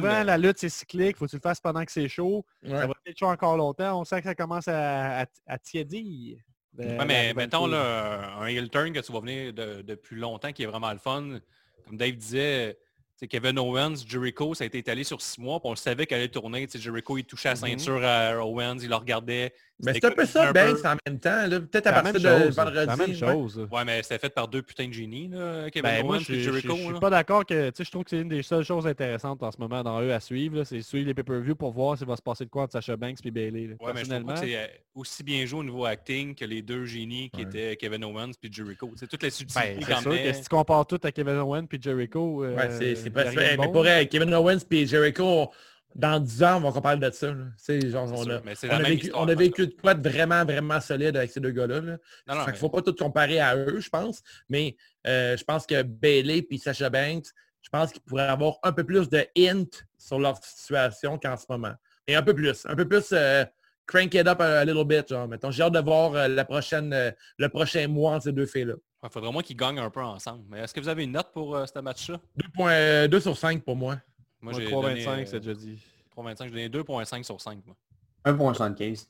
souvent, 0.00 0.14
euh, 0.14 0.24
la 0.24 0.38
lutte 0.38 0.58
c'est 0.58 0.68
cyclique, 0.68 1.16
faut 1.16 1.24
que 1.26 1.30
tu 1.30 1.36
le 1.36 1.40
fasses 1.42 1.60
pendant 1.60 1.84
que 1.84 1.92
c'est 1.92 2.08
chaud. 2.08 2.44
Ça 2.66 2.86
va 2.86 2.94
peut-être 3.04 3.18
chaud 3.18 3.26
encore 3.26 3.56
longtemps, 3.56 4.00
on 4.00 4.04
sent 4.04 4.20
que 4.22 4.26
ça 4.28 4.34
commence 4.34 4.66
à 4.68 5.58
tiédir. 5.62 6.38
Euh, 6.80 6.84
Ouais, 6.84 6.96
la 6.98 7.04
mais 7.04 7.34
mettons 7.34 7.66
là, 7.66 8.36
un 8.38 8.46
heel 8.46 8.68
turn 8.70 8.92
que 8.92 9.00
tu 9.00 9.12
vas 9.12 9.20
venir 9.20 9.52
de, 9.52 9.82
depuis 9.82 10.16
longtemps 10.16 10.52
qui 10.52 10.62
est 10.62 10.66
vraiment 10.66 10.92
le 10.92 10.98
fun. 10.98 11.38
Comme 11.84 11.96
Dave 11.96 12.12
disait, 12.16 12.78
c'est 13.16 13.26
Kevin 13.26 13.58
Owens, 13.58 13.96
Jericho, 14.06 14.54
ça 14.54 14.64
a 14.64 14.66
été 14.66 14.78
étalé 14.78 15.02
sur 15.04 15.20
six 15.20 15.40
mois, 15.40 15.58
puis 15.60 15.68
on 15.68 15.72
le 15.72 15.76
savait 15.76 16.06
qu'elle 16.06 16.18
allait 16.20 16.28
tourner. 16.28 16.68
Jericho, 16.72 17.18
il 17.18 17.24
touchait 17.24 17.48
la 17.48 17.54
Mhm. 17.54 17.78
ceinture 17.78 18.04
à 18.04 18.44
Owens, 18.46 18.78
il 18.80 18.88
le 18.88 18.94
regardait. 18.96 19.52
Mais 19.80 19.92
c'est 19.94 20.04
un 20.06 20.10
peu 20.10 20.26
ça, 20.26 20.52
Banks, 20.52 20.84
en 20.84 20.96
même 21.06 21.20
temps. 21.20 21.48
Peut-être 21.48 21.84
C'est 21.84 21.86
à 21.86 21.92
partir 22.02 22.14
de 22.14 22.18
chose. 22.18 22.42
C'est 22.48 22.50
vendredi. 22.62 22.86
la 22.86 22.96
même 22.96 23.10
ouais. 23.10 23.14
chose. 23.14 23.68
Ouais, 23.70 23.84
mais 23.84 24.02
c'était 24.02 24.18
fait 24.18 24.28
par 24.34 24.48
deux 24.48 24.62
putains 24.62 24.88
de 24.88 24.92
génies, 24.92 25.28
là, 25.28 25.70
Kevin 25.70 25.82
Ben, 25.90 26.04
Owens 26.04 26.18
je, 26.20 26.32
et 26.32 26.34
je, 26.36 26.40
je- 26.40 26.50
Jericho. 26.50 26.76
je 26.76 26.82
suis 26.82 27.00
pas 27.00 27.10
d'accord 27.10 27.46
que, 27.46 27.70
tu 27.70 27.76
sais, 27.76 27.84
je 27.84 27.90
trouve 27.90 28.02
que 28.04 28.10
c'est 28.10 28.20
une 28.20 28.28
des 28.28 28.42
seules 28.42 28.64
choses 28.64 28.86
intéressantes 28.88 29.40
en 29.42 29.50
ce 29.52 29.58
moment 29.58 29.82
dans 29.84 30.00
eux 30.02 30.12
à 30.12 30.18
suivre, 30.20 30.64
c'est 30.64 30.82
suivre 30.82 31.06
les 31.06 31.14
pay-per-view 31.14 31.54
pour 31.54 31.70
voir 31.72 31.96
s'il 31.96 32.06
va 32.08 32.16
se 32.16 32.22
passer 32.22 32.44
de 32.44 32.50
quoi 32.50 32.64
entre 32.64 32.72
Sacha 32.72 32.96
Banks 32.96 33.18
et 33.24 33.30
Bailey. 33.30 33.68
là. 33.68 33.74
Ouais, 33.80 33.92
mais 33.94 34.04
je 34.04 34.10
trouve 34.10 34.32
que 34.34 34.38
c'est 34.40 34.56
euh, 34.56 34.66
aussi 34.96 35.22
bien 35.22 35.46
joué 35.46 35.60
au 35.60 35.64
niveau 35.64 35.84
acting 35.84 36.34
que 36.34 36.44
les 36.44 36.60
deux 36.62 36.84
génies 36.84 37.30
qui 37.30 37.42
Ouais. 37.42 37.48
étaient 37.48 37.76
Kevin 37.76 38.04
Owens 38.04 38.32
puis 38.40 38.52
Jericho. 38.52 38.90
C'est 38.96 39.06
toutes 39.06 39.22
les 39.22 39.30
subtilités 39.30 39.76
ben, 39.78 39.84
c'est 39.96 40.02
sûr 40.02 40.10
que 40.10 40.32
si 40.32 40.42
tu 40.42 40.48
compares 40.48 40.86
tout 40.86 40.98
à 41.04 41.12
Kevin 41.12 41.36
Owens 41.36 41.66
puis 41.66 41.78
Jericho, 41.80 42.42
euh, 42.44 42.56
Ouais, 42.56 42.94
c'est 42.96 43.10
pas 43.10 43.24
de 43.24 43.36
Mais 43.36 43.56
bon. 43.56 43.70
pour 43.70 43.86
elle, 43.86 44.08
Kevin 44.08 44.34
Owens 44.34 44.58
et 44.70 44.86
Jericho, 44.86 45.50
dans 45.94 46.20
10 46.20 46.42
ans, 46.44 46.62
on 46.64 46.70
va 46.70 46.80
parler 46.80 47.00
de 47.00 47.10
ça. 47.10 47.28
genre, 47.28 48.12
on, 48.14 48.30
a, 48.30 48.36
on 48.38 48.78
vécu, 48.78 49.06
histoire, 49.06 49.22
on 49.22 49.28
a 49.28 49.32
en 49.32 49.36
vécu 49.36 49.66
de 49.66 49.74
quoi 49.80 49.94
de 49.94 50.08
vraiment, 50.08 50.44
vraiment 50.44 50.80
solide 50.80 51.16
avec 51.16 51.30
ces 51.30 51.40
deux 51.40 51.50
gars-là. 51.50 51.80
là. 51.80 51.96
Non, 52.26 52.34
non, 52.34 52.40
Fait 52.40 52.46
mais- 52.46 52.52
qu'il 52.52 52.60
faut 52.60 52.68
pas 52.68 52.82
tout 52.82 52.94
comparer 52.94 53.40
à 53.40 53.56
eux, 53.56 53.80
je 53.80 53.88
pense. 53.88 54.22
Mais 54.48 54.76
euh, 55.06 55.36
je 55.36 55.44
pense 55.44 55.66
que 55.66 55.82
Bailey 55.82 56.46
et 56.50 56.58
Sacha 56.58 56.88
Banks, 56.90 57.26
je 57.62 57.68
pense 57.70 57.90
qu'ils 57.92 58.02
pourraient 58.02 58.28
avoir 58.28 58.58
un 58.62 58.72
peu 58.72 58.84
plus 58.84 59.08
de 59.08 59.26
hint 59.36 59.66
sur 59.98 60.18
leur 60.18 60.36
situation 60.44 61.18
qu'en 61.18 61.36
ce 61.36 61.46
moment. 61.48 61.74
Et 62.06 62.14
un 62.14 62.22
peu 62.22 62.34
plus. 62.34 62.64
Un 62.66 62.76
peu 62.76 62.86
plus 62.86 63.08
euh, 63.12 63.44
crank 63.86 64.14
it 64.14 64.26
up 64.26 64.40
a, 64.40 64.60
a 64.60 64.64
little 64.64 64.84
bit, 64.84 65.08
genre, 65.08 65.26
mettons. 65.26 65.50
J'ai 65.50 65.62
hâte 65.64 65.72
de 65.72 65.80
voir 65.80 66.14
euh, 66.14 66.28
la 66.28 66.44
prochaine, 66.44 67.14
le 67.38 67.48
prochain 67.48 67.88
mois 67.88 68.12
entre 68.12 68.24
ces 68.24 68.32
deux 68.32 68.46
filles-là. 68.46 68.74
Il 69.02 69.08
faudrait 69.10 69.28
au 69.28 69.32
moins 69.32 69.42
qu'ils 69.42 69.56
gagnent 69.56 69.78
un 69.78 69.90
peu 69.90 70.00
ensemble. 70.02 70.44
Mais 70.48 70.60
est-ce 70.60 70.74
que 70.74 70.80
vous 70.80 70.88
avez 70.88 71.04
une 71.04 71.12
note 71.12 71.30
pour 71.32 71.56
ce 71.72 71.78
match-là? 71.80 72.20
2, 72.58 73.08
2 73.08 73.20
sur 73.20 73.36
5 73.36 73.62
pour 73.64 73.76
moi. 73.76 73.98
Moi, 74.40 74.52
Moi, 74.52 74.60
j'ai 74.60 74.66
3,25, 74.68 74.82
donné, 74.82 75.26
c'est 75.26 75.36
euh, 75.36 75.40
déjà 75.40 75.54
dit. 75.54 75.78
3,25, 76.16 76.44
j'ai 76.44 76.50
donné 76.50 76.68
2,5 76.68 77.22
sur 77.24 77.40
5. 77.40 77.58
Moi. 77.66 77.76
1.75. 78.24 79.06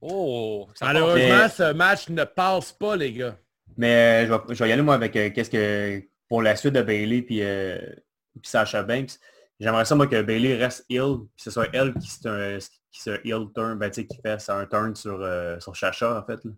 Oh! 0.00 0.68
ça 0.74 0.86
Malheureusement, 0.86 1.36
Mais- 1.42 1.48
ce 1.48 1.72
match 1.72 2.08
ne 2.08 2.24
passe 2.24 2.72
pas, 2.72 2.96
les 2.96 3.12
gars. 3.12 3.36
Mais 3.76 4.24
euh, 4.24 4.26
je, 4.26 4.32
vais, 4.32 4.54
je 4.54 4.64
vais 4.64 4.70
y 4.70 4.72
aller 4.72 4.82
moi 4.82 4.94
avec 4.94 5.14
euh, 5.16 5.30
qu'est-ce 5.30 5.50
que 5.50 6.02
pour 6.28 6.42
la 6.42 6.56
suite 6.56 6.74
de 6.74 6.82
Bailey 6.82 7.22
puis, 7.22 7.42
euh, 7.42 7.78
puis 8.40 8.48
Sasha 8.50 8.82
Banks. 8.82 9.12
J'aimerais 9.60 9.84
ça 9.84 9.94
moi 9.94 10.06
que 10.08 10.20
Bailey 10.22 10.56
reste 10.56 10.84
heel, 10.90 11.18
puis 11.18 11.36
que 11.36 11.42
ce 11.42 11.50
soit 11.52 11.68
elle 11.72 11.94
qui 11.94 12.08
se, 12.08 12.28
un- 12.28 12.58
qui 12.90 13.00
se 13.00 13.10
heel 13.26 13.46
turn, 13.54 13.78
ben, 13.78 13.88
tu 13.90 14.00
sais, 14.02 14.06
qui 14.06 14.18
fait 14.20 14.50
un 14.50 14.66
turn 14.66 14.94
sur, 14.96 15.18
euh, 15.20 15.58
sur 15.60 15.76
Sasha 15.76 16.18
en 16.18 16.24
fait. 16.26 16.44
là. 16.44 16.50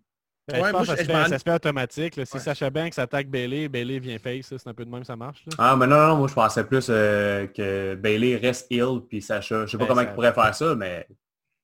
Ben, 0.46 0.60
Ouais, 0.60 0.68
je 0.68 0.72
pense 0.72 0.72
moi, 0.72 0.80
que 0.82 0.86
ça, 0.86 0.94
je- 0.96 1.00
se 1.00 1.04
fait, 1.06 1.12
m'en- 1.22 1.26
ça 1.28 1.38
se 1.38 1.42
fait 1.42 1.52
automatique. 1.54 2.16
là. 2.16 2.26
Si 2.26 2.34
Ouais. 2.34 2.40
Sacha 2.42 2.68
Banks 2.70 2.98
attaque 2.98 3.28
Bailey, 3.28 3.68
Bailey 3.68 3.98
vient 3.98 4.18
face. 4.18 4.46
C'est 4.56 4.66
un 4.68 4.74
peu 4.74 4.84
de 4.84 4.90
même 4.90 5.04
ça 5.04 5.16
marche. 5.16 5.42
là. 5.46 5.52
Ah 5.58 5.76
mais 5.76 5.86
non, 5.86 5.96
non, 5.96 6.06
non, 6.08 6.16
moi 6.16 6.28
je 6.28 6.34
pensais 6.34 6.64
plus 6.64 6.86
euh, 6.90 7.46
que 7.46 7.94
Bailey 7.94 8.36
reste 8.36 8.66
heel 8.70 9.00
puis 9.08 9.22
Sasha. 9.22 9.64
Je 9.64 9.70
sais 9.70 9.78
pas 9.78 9.84
Ben, 9.84 9.88
comment 9.88 10.02
ça- 10.02 10.08
il 10.08 10.14
pourrait 10.14 10.32
faire 10.34 10.54
ça, 10.54 10.74
mais 10.74 11.06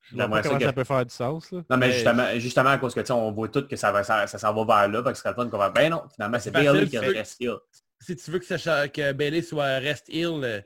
Je 0.03 0.14
vois 0.16 0.24
j'aimerais 0.24 0.28
pas 0.31 0.43
ça 0.43 0.49
comment 0.49 0.59
que- 0.61 0.64
ça 0.64 0.72
peut 0.72 0.85
faire 0.85 1.05
du 1.07 1.14
sens. 1.14 1.53
là. 1.53 1.59
Non, 1.59 1.76
mais 1.76 1.89
Mais 1.89 1.93
justement, 1.93 2.26
justement 2.37 2.70
à 2.70 2.78
cause 2.78 2.95
que 2.95 3.01
tu 3.01 3.07
sais, 3.07 3.12
on 3.12 3.31
voit 3.33 3.49
tout 3.49 3.66
que 3.68 3.76
ça 3.76 3.93
va 3.93 4.03
ça, 4.03 4.26
ça 4.26 4.39
s'en 4.39 4.55
va 4.55 4.64
vers 4.64 4.89
là, 4.89 5.03
fait 5.05 5.11
que 5.11 5.16
ce 5.16 5.22
serait 5.22 5.35
le 5.37 5.43
fun 5.45 5.49
qu'on 5.51 5.59
va. 5.59 5.68
Ben 5.68 5.91
non, 5.91 6.03
finalement, 6.14 6.39
c'est 6.39 6.45
C'est 6.45 6.51
Bailey 6.53 6.87
qui 6.87 6.99
reste 6.99 7.41
heel. 7.43 7.57
Si 8.01 8.16
tu 8.16 8.31
veux 8.31 8.39
que, 8.39 8.47
Sacha- 8.47 8.89
que 8.89 9.12
Bailey 9.12 9.43
soit 9.43 9.78
reste 9.78 10.09
heel, 10.09 10.41
euh, 10.43 10.61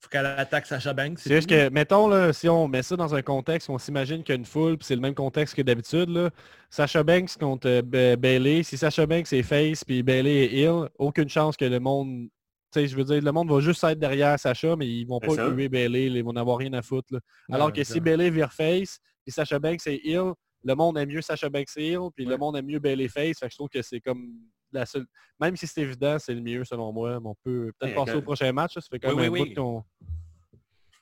faut 0.00 0.08
qu'elle 0.08 0.26
attaque 0.26 0.66
Sacha 0.66 0.92
Banks. 0.92 1.18
C'est 1.20 1.34
juste 1.34 1.48
que, 1.48 1.68
mettons, 1.70 2.06
là, 2.08 2.32
si 2.32 2.48
on 2.48 2.68
met 2.68 2.82
ça 2.82 2.96
dans 2.96 3.14
un 3.14 3.22
contexte, 3.22 3.68
on 3.70 3.78
s'imagine 3.78 4.22
qu'il 4.22 4.34
y 4.34 4.36
a 4.36 4.38
une 4.38 4.44
foule, 4.44 4.76
puis 4.78 4.86
c'est 4.86 4.94
le 4.94 5.00
même 5.00 5.14
contexte 5.14 5.54
que 5.54 5.62
d'habitude. 5.62 6.08
là. 6.10 6.30
Sacha 6.70 7.02
Banks 7.02 7.36
contre 7.38 7.66
euh, 7.68 7.82
Ba- 7.82 8.16
Bailey. 8.16 8.62
Si 8.62 8.76
Sacha 8.76 9.06
Banks 9.06 9.32
est 9.32 9.42
face, 9.42 9.82
puis 9.84 10.02
Bailey 10.02 10.44
est 10.44 10.54
heel, 10.54 10.88
aucune 10.98 11.28
chance 11.28 11.56
que 11.56 11.64
le 11.64 11.80
monde... 11.80 12.28
Tu 12.72 12.80
sais, 12.80 12.88
je 12.88 12.96
veux 12.96 13.04
dire, 13.04 13.22
le 13.22 13.32
monde 13.32 13.48
va 13.50 13.60
juste 13.60 13.82
être 13.84 13.98
derrière 13.98 14.38
Sacha, 14.38 14.76
mais 14.76 14.86
ils 14.88 15.04
vont 15.06 15.18
C'est 15.22 15.28
pas 15.28 15.34
ça. 15.36 15.48
huer 15.48 15.68
Bailey, 15.68 16.06
ils 16.06 16.22
vont 16.24 16.32
n'avoir 16.32 16.58
rien 16.58 16.72
à 16.74 16.82
foutre. 16.82 17.12
là. 17.14 17.20
Alors 17.50 17.72
que 17.72 17.82
si. 17.84 18.00
Bailey 18.00 18.28
vire 18.30 18.52
face, 18.52 18.98
puis 19.24 19.32
Sacha 19.32 19.58
Banks 19.58 19.86
est 19.86 20.00
heel, 20.04 20.32
le 20.64 20.74
monde 20.74 20.98
aime 20.98 21.08
mieux 21.08 21.22
Sacha 21.22 21.48
Banks 21.48 21.68
heel, 21.76 22.00
puis 22.14 22.24
le 22.24 22.36
monde 22.36 22.56
aime 22.56 22.66
mieux 22.66 22.80
Bailey 22.80 23.08
face. 23.08 23.38
Fait 23.38 23.46
que 23.46 23.52
je 23.52 23.56
trouve 23.56 23.68
que 23.68 23.82
c'est 23.82 24.00
comme 24.00 24.30
la 24.72 24.86
seule... 24.86 25.06
Même 25.40 25.56
si 25.56 25.66
c'est 25.66 25.82
évident, 25.82 26.18
c'est 26.18 26.34
le 26.34 26.40
mieux 26.40 26.64
selon 26.64 26.92
moi. 26.92 27.18
mais 27.20 27.28
on 27.28 27.34
peut 27.44 27.72
peut-être 27.78 27.96
Ouais, 27.98 28.04
passer 28.04 28.16
au 28.16 28.22
prochain 28.22 28.52
match. 28.52 28.74
là. 28.76 28.80
Ça 28.82 28.88
fait 28.90 28.98
quand 28.98 29.10
Oui, 29.14 29.22
même 29.22 29.32
oui, 29.32 29.40
un 29.40 29.42
oui. 29.44 29.54
qu'on... 29.54 29.84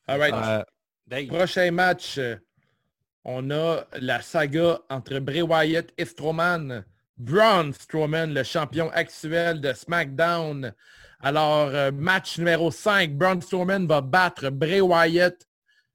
All 0.06 0.20
right. 0.20 0.34
Euh, 0.34 0.62
Dave. 1.06 1.26
Prochain 1.28 1.70
match, 1.70 2.18
on 3.24 3.50
a 3.50 3.84
la 4.00 4.20
saga 4.22 4.80
entre 4.90 5.18
Bray 5.18 5.42
Wyatt 5.42 5.90
et 5.96 6.04
Strowman. 6.04 6.84
Braun 7.16 7.72
Strowman, 7.72 8.34
le 8.34 8.42
champion 8.42 8.90
actuel 8.90 9.60
de 9.60 9.72
SmackDown. 9.72 10.74
Alors, 11.20 11.68
euh, 11.68 11.90
match 11.92 12.38
numéro 12.38 12.70
5, 12.70 13.14
Braun 13.16 13.40
Strowman 13.40 13.86
va 13.86 14.00
battre 14.00 14.50
Bray 14.50 14.80
Wyatt 14.80 15.36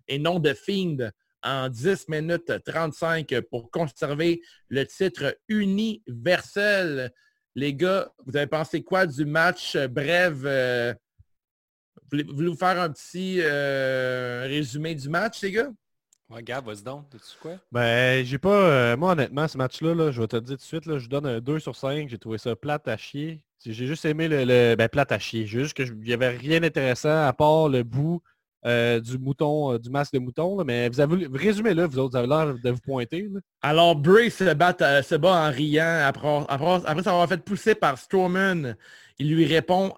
et 0.08 0.18
non 0.18 0.40
de 0.40 0.54
Fiend 0.54 1.12
en 1.44 1.70
10 1.70 2.08
minutes 2.10 2.52
35 2.66 3.42
pour 3.52 3.70
conserver 3.70 4.42
le 4.70 4.86
titre 4.86 5.38
universel. 5.48 7.12
Les 7.56 7.74
gars, 7.74 8.12
vous 8.26 8.36
avez 8.38 8.48
pensé 8.48 8.84
quoi 8.84 9.06
du 9.06 9.26
match? 9.26 9.76
Euh, 9.76 9.88
Bref, 9.88 10.34
euh, 10.46 10.94
voulez- 12.12 12.24
voulez-vous 12.24 12.56
faire 12.58 12.80
un 12.80 12.90
petit 12.90 13.40
euh, 13.42 14.44
résumé 14.48 14.96
du 14.96 15.10
match, 15.10 15.42
les 15.42 15.52
gars? 15.52 15.70
Ouais, 16.30 16.44
Gab, 16.44 16.64
vas-y 16.66 16.84
donc. 16.84 17.10
T'as-tu 17.10 17.38
quoi? 17.42 17.56
Ben, 17.72 18.24
j'ai 18.24 18.38
pas... 18.38 18.50
euh, 18.54 18.98
moi, 18.98 19.14
honnêtement, 19.14 19.48
ce 19.48 19.58
match-là, 19.58 19.96
là, 19.96 20.12
je 20.12 20.22
vais 20.22 20.28
te 20.28 20.36
le 20.36 20.44
dire 20.44 20.58
tout 20.58 20.62
de 20.62 20.68
suite, 20.68 20.86
là, 20.86 21.00
je 21.00 21.08
donne 21.10 21.26
un 21.26 21.40
2 21.40 21.58
sur 21.58 21.76
5. 21.76 22.08
J'ai 22.08 22.20
trouvé 22.20 22.38
ça 22.38 22.56
plate 22.56 22.88
à 22.88 22.98
chier. 22.98 23.42
J'ai 23.66 23.88
juste 23.88 24.06
aimé 24.06 24.28
le... 24.28 24.44
le- 24.46 24.76
Ben, 24.76 24.88
plate 24.90 25.12
à 25.12 25.18
chier. 25.18 25.48
Juste 25.48 25.74
qu'il 25.74 25.96
n'y 26.00 26.14
avait 26.14 26.30
rien 26.30 26.60
d'intéressant 26.60 27.26
à 27.26 27.34
part 27.34 27.68
le 27.68 27.82
bout 27.82 28.22
euh, 28.66 29.00
du 29.00 29.18
mouton, 29.18 29.74
euh, 29.74 29.80
du 29.80 29.90
masque 29.90 30.14
de 30.14 30.20
mouton. 30.20 30.64
Mais 30.64 30.90
vous. 30.90 31.18
Résumez-le, 31.34 31.86
vous 31.86 32.00
autres, 32.00 32.12
vous 32.12 32.18
avez 32.18 32.28
l'air 32.28 32.56
de 32.58 32.70
vous 32.72 32.82
pointer. 32.82 33.30
Alors, 33.62 33.96
Bray 33.96 34.30
se 34.30 34.54
bat, 34.54 34.76
euh, 34.82 35.02
se 35.02 35.16
bat 35.16 35.48
en 35.48 35.52
riant 35.52 36.02
après, 36.06 36.46
après, 36.50 36.82
après 36.86 37.04
s'avoir 37.04 37.28
fait 37.28 37.44
pousser 37.44 37.76
par 37.76 37.98
Strowman. 37.98 38.76
Il 39.18 39.34
lui 39.34 39.46
répond 39.46 39.90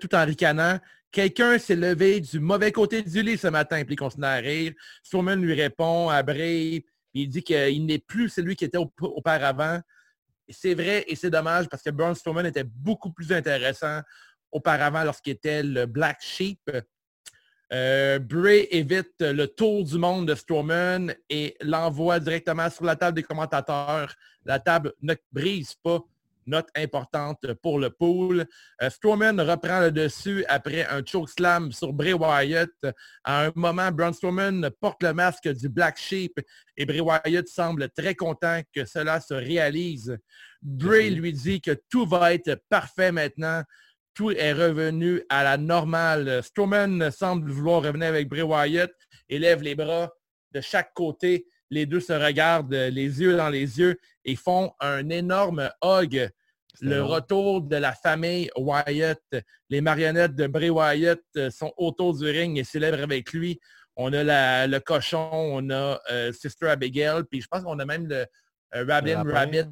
tout 0.00 0.14
en 0.14 0.24
ricanant. 0.24 0.78
Quelqu'un 1.10 1.58
s'est 1.58 1.76
levé 1.76 2.20
du 2.20 2.40
mauvais 2.40 2.72
côté 2.72 3.02
du 3.02 3.22
lit 3.22 3.38
ce 3.38 3.46
matin, 3.46 3.84
puis 3.84 3.94
il 3.94 3.96
continue 3.96 4.26
à 4.26 4.34
rire. 4.34 4.72
Strowman 5.02 5.36
lui 5.40 5.54
répond 5.54 6.08
à 6.08 6.22
Bray, 6.24 6.84
il 7.12 7.28
dit 7.28 7.42
qu'il 7.42 7.86
n'est 7.86 8.00
plus 8.00 8.28
celui 8.28 8.56
qui 8.56 8.64
était 8.64 8.78
au- 8.78 8.92
auparavant. 9.00 9.80
C'est 10.48 10.74
vrai 10.74 11.04
et 11.06 11.14
c'est 11.14 11.30
dommage 11.30 11.68
parce 11.68 11.82
que 11.82 11.90
Braun 11.90 12.14
Strowman 12.14 12.46
était 12.46 12.64
beaucoup 12.64 13.12
plus 13.12 13.32
intéressant 13.32 14.00
auparavant 14.50 15.04
lorsqu'il 15.04 15.34
était 15.34 15.62
le 15.62 15.86
Black 15.86 16.18
Sheep. 16.20 16.60
Euh, 17.74 18.20
Bray 18.20 18.68
évite 18.70 19.20
le 19.20 19.46
tour 19.46 19.82
du 19.82 19.98
monde 19.98 20.28
de 20.28 20.36
Strowman 20.36 21.12
et 21.28 21.56
l'envoie 21.60 22.20
directement 22.20 22.70
sur 22.70 22.84
la 22.84 22.94
table 22.94 23.16
des 23.16 23.24
commentateurs. 23.24 24.14
La 24.44 24.60
table 24.60 24.92
ne 25.02 25.14
brise 25.32 25.74
pas, 25.82 25.98
note 26.46 26.68
importante 26.76 27.52
pour 27.54 27.80
le 27.80 27.90
pool. 27.90 28.46
Euh, 28.80 28.90
Strowman 28.90 29.40
reprend 29.40 29.80
le 29.80 29.90
dessus 29.90 30.44
après 30.46 30.86
un 30.86 31.02
chokeslam 31.04 31.72
sur 31.72 31.92
Bray 31.92 32.12
Wyatt. 32.12 32.70
À 33.24 33.46
un 33.46 33.52
moment, 33.56 33.90
Braun 33.90 34.12
Strowman 34.12 34.70
porte 34.80 35.02
le 35.02 35.12
masque 35.12 35.48
du 35.48 35.68
Black 35.68 35.98
Sheep 35.98 36.38
et 36.76 36.86
Bray 36.86 37.00
Wyatt 37.00 37.48
semble 37.48 37.90
très 37.90 38.14
content 38.14 38.60
que 38.72 38.84
cela 38.84 39.20
se 39.20 39.34
réalise. 39.34 40.16
Bray 40.62 41.10
lui 41.10 41.32
dit 41.32 41.60
que 41.60 41.72
tout 41.90 42.06
va 42.06 42.34
être 42.34 42.62
parfait 42.68 43.10
maintenant. 43.10 43.64
Tout 44.14 44.30
est 44.30 44.52
revenu 44.52 45.22
à 45.28 45.42
la 45.42 45.56
normale. 45.56 46.40
Strowman 46.42 47.10
semble 47.10 47.50
vouloir 47.50 47.82
revenir 47.82 48.08
avec 48.08 48.28
Bray 48.28 48.42
Wyatt 48.42 48.92
et 49.28 49.38
lève 49.38 49.62
les 49.62 49.74
bras 49.74 50.12
de 50.52 50.60
chaque 50.60 50.94
côté. 50.94 51.46
Les 51.70 51.86
deux 51.86 51.98
se 52.00 52.12
regardent 52.12 52.72
les 52.72 53.20
yeux 53.20 53.36
dans 53.36 53.48
les 53.48 53.78
yeux 53.80 53.98
et 54.24 54.36
font 54.36 54.72
un 54.80 55.08
énorme 55.08 55.68
hug. 55.82 56.30
Le 56.80 57.02
retour 57.02 57.62
de 57.62 57.76
la 57.76 57.92
famille 57.92 58.50
Wyatt. 58.56 59.22
Les 59.70 59.80
marionnettes 59.80 60.34
de 60.36 60.46
Bray 60.46 60.70
Wyatt 60.70 61.20
euh, 61.36 61.50
sont 61.50 61.72
autour 61.76 62.16
du 62.18 62.26
ring 62.28 62.58
et 62.58 62.64
célèbrent 62.64 63.02
avec 63.02 63.32
lui. 63.32 63.58
On 63.96 64.12
a 64.12 64.24
la- 64.24 64.66
le 64.66 64.80
cochon, 64.80 65.30
on 65.32 65.70
a 65.70 66.00
euh, 66.10 66.32
Sister 66.32 66.68
Abigail, 66.68 67.22
puis 67.30 67.40
je 67.40 67.46
pense 67.48 67.62
qu'on 67.62 67.78
a 67.78 67.84
même 67.84 68.08
le 68.08 68.26
euh. 68.74 68.84
Rabbit 69.32 69.64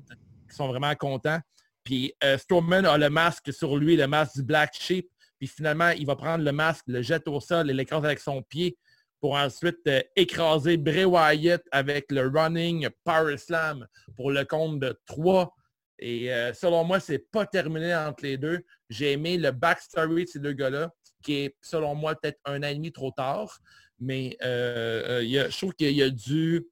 qui 0.49 0.57
sont 0.57 0.69
vraiment 0.69 0.95
contents. 0.95 1.41
Puis 1.85 2.13
euh, 2.23 2.37
a 2.37 2.99
le 2.99 3.09
masque 3.11 3.53
sur 3.53 3.77
lui, 3.77 3.97
le 3.97 4.07
masque 4.07 4.37
du 4.37 4.43
Black 4.43 4.75
Sheep. 4.75 5.09
Puis 5.39 5.49
finalement, 5.49 5.91
il 5.91 6.07
va 6.07 6.15
prendre 6.17 6.45
le 6.45 6.53
masque, 6.53 6.85
le 6.87 7.03
jette 7.03 7.27
au 7.27 7.41
sol 7.41 7.71
et 7.71 7.75
l'écrase 7.75 8.05
avec 8.05 8.21
son 8.21 8.43
pied 8.43 8.77
pour 9.21 9.35
ensuite 9.35 9.79
euh, 9.87 10.01
écraser 10.17 10.77
Bray 10.77 11.05
Wyatt 11.05 11.63
avec 11.71 12.11
le 12.11 12.29
Running 12.29 12.89
Power 13.05 13.37
Slam 13.39 13.87
pour 14.17 14.31
le 14.31 14.45
compte 14.45 14.81
de 14.81 14.99
3. 15.07 15.55
Et 15.99 16.33
euh, 16.33 16.53
selon 16.53 16.83
moi, 16.85 16.99
c'est 17.01 17.31
pas 17.31 17.47
terminé 17.47 17.95
entre 17.95 18.25
les 18.25 18.37
deux. 18.37 18.61
J'ai 18.91 19.13
aimé 19.13 19.39
le 19.39 19.53
backstory 19.53 20.25
de 20.25 20.29
ces 20.29 20.41
deux 20.41 20.53
gars-là, 20.53 20.93
qui 21.23 21.35
est, 21.35 21.57
selon 21.61 21.95
moi, 21.95 22.17
peut-être 22.17 22.41
un 22.45 22.63
an 22.65 22.67
et 22.67 22.75
demi 22.75 22.91
trop 22.93 23.13
tard. 23.13 23.61
Mais 24.01 24.37
euh, 24.43 25.21
y 25.23 25.39
a- 25.39 25.49
je 25.49 25.57
trouve 25.57 25.75
qu'il 25.75 25.93
y 25.93 26.03
a 26.03 26.11
du 26.11 26.67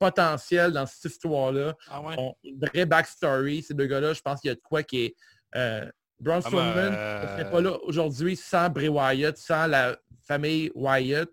potentiel 0.00 0.72
dans 0.72 0.86
cette 0.86 1.12
histoire-là. 1.12 1.76
Ah 1.88 2.00
ouais? 2.00 2.14
On- 2.18 2.34
une 2.42 2.58
vraie 2.58 2.86
backstory, 2.86 3.62
ces 3.62 3.74
deux 3.74 3.86
gars-là. 3.86 4.14
Je 4.14 4.20
pense 4.22 4.40
qu'il 4.40 4.48
y 4.48 4.52
a 4.52 4.56
de 4.56 4.60
quoi 4.60 4.82
qui 4.82 5.04
est... 5.04 5.14
Euh, 5.54 5.88
Braun 6.18 6.38
Ah, 6.38 6.40
Strowman 6.48 6.74
ben, 6.74 6.94
euh, 6.94 7.28
serait 7.38 7.50
pas 7.50 7.60
là 7.62 7.78
aujourd'hui 7.84 8.36
sans 8.36 8.68
Bray 8.68 8.88
Wyatt, 8.88 9.38
sans 9.38 9.66
la 9.66 9.96
famille 10.26 10.70
Wyatt. 10.74 11.30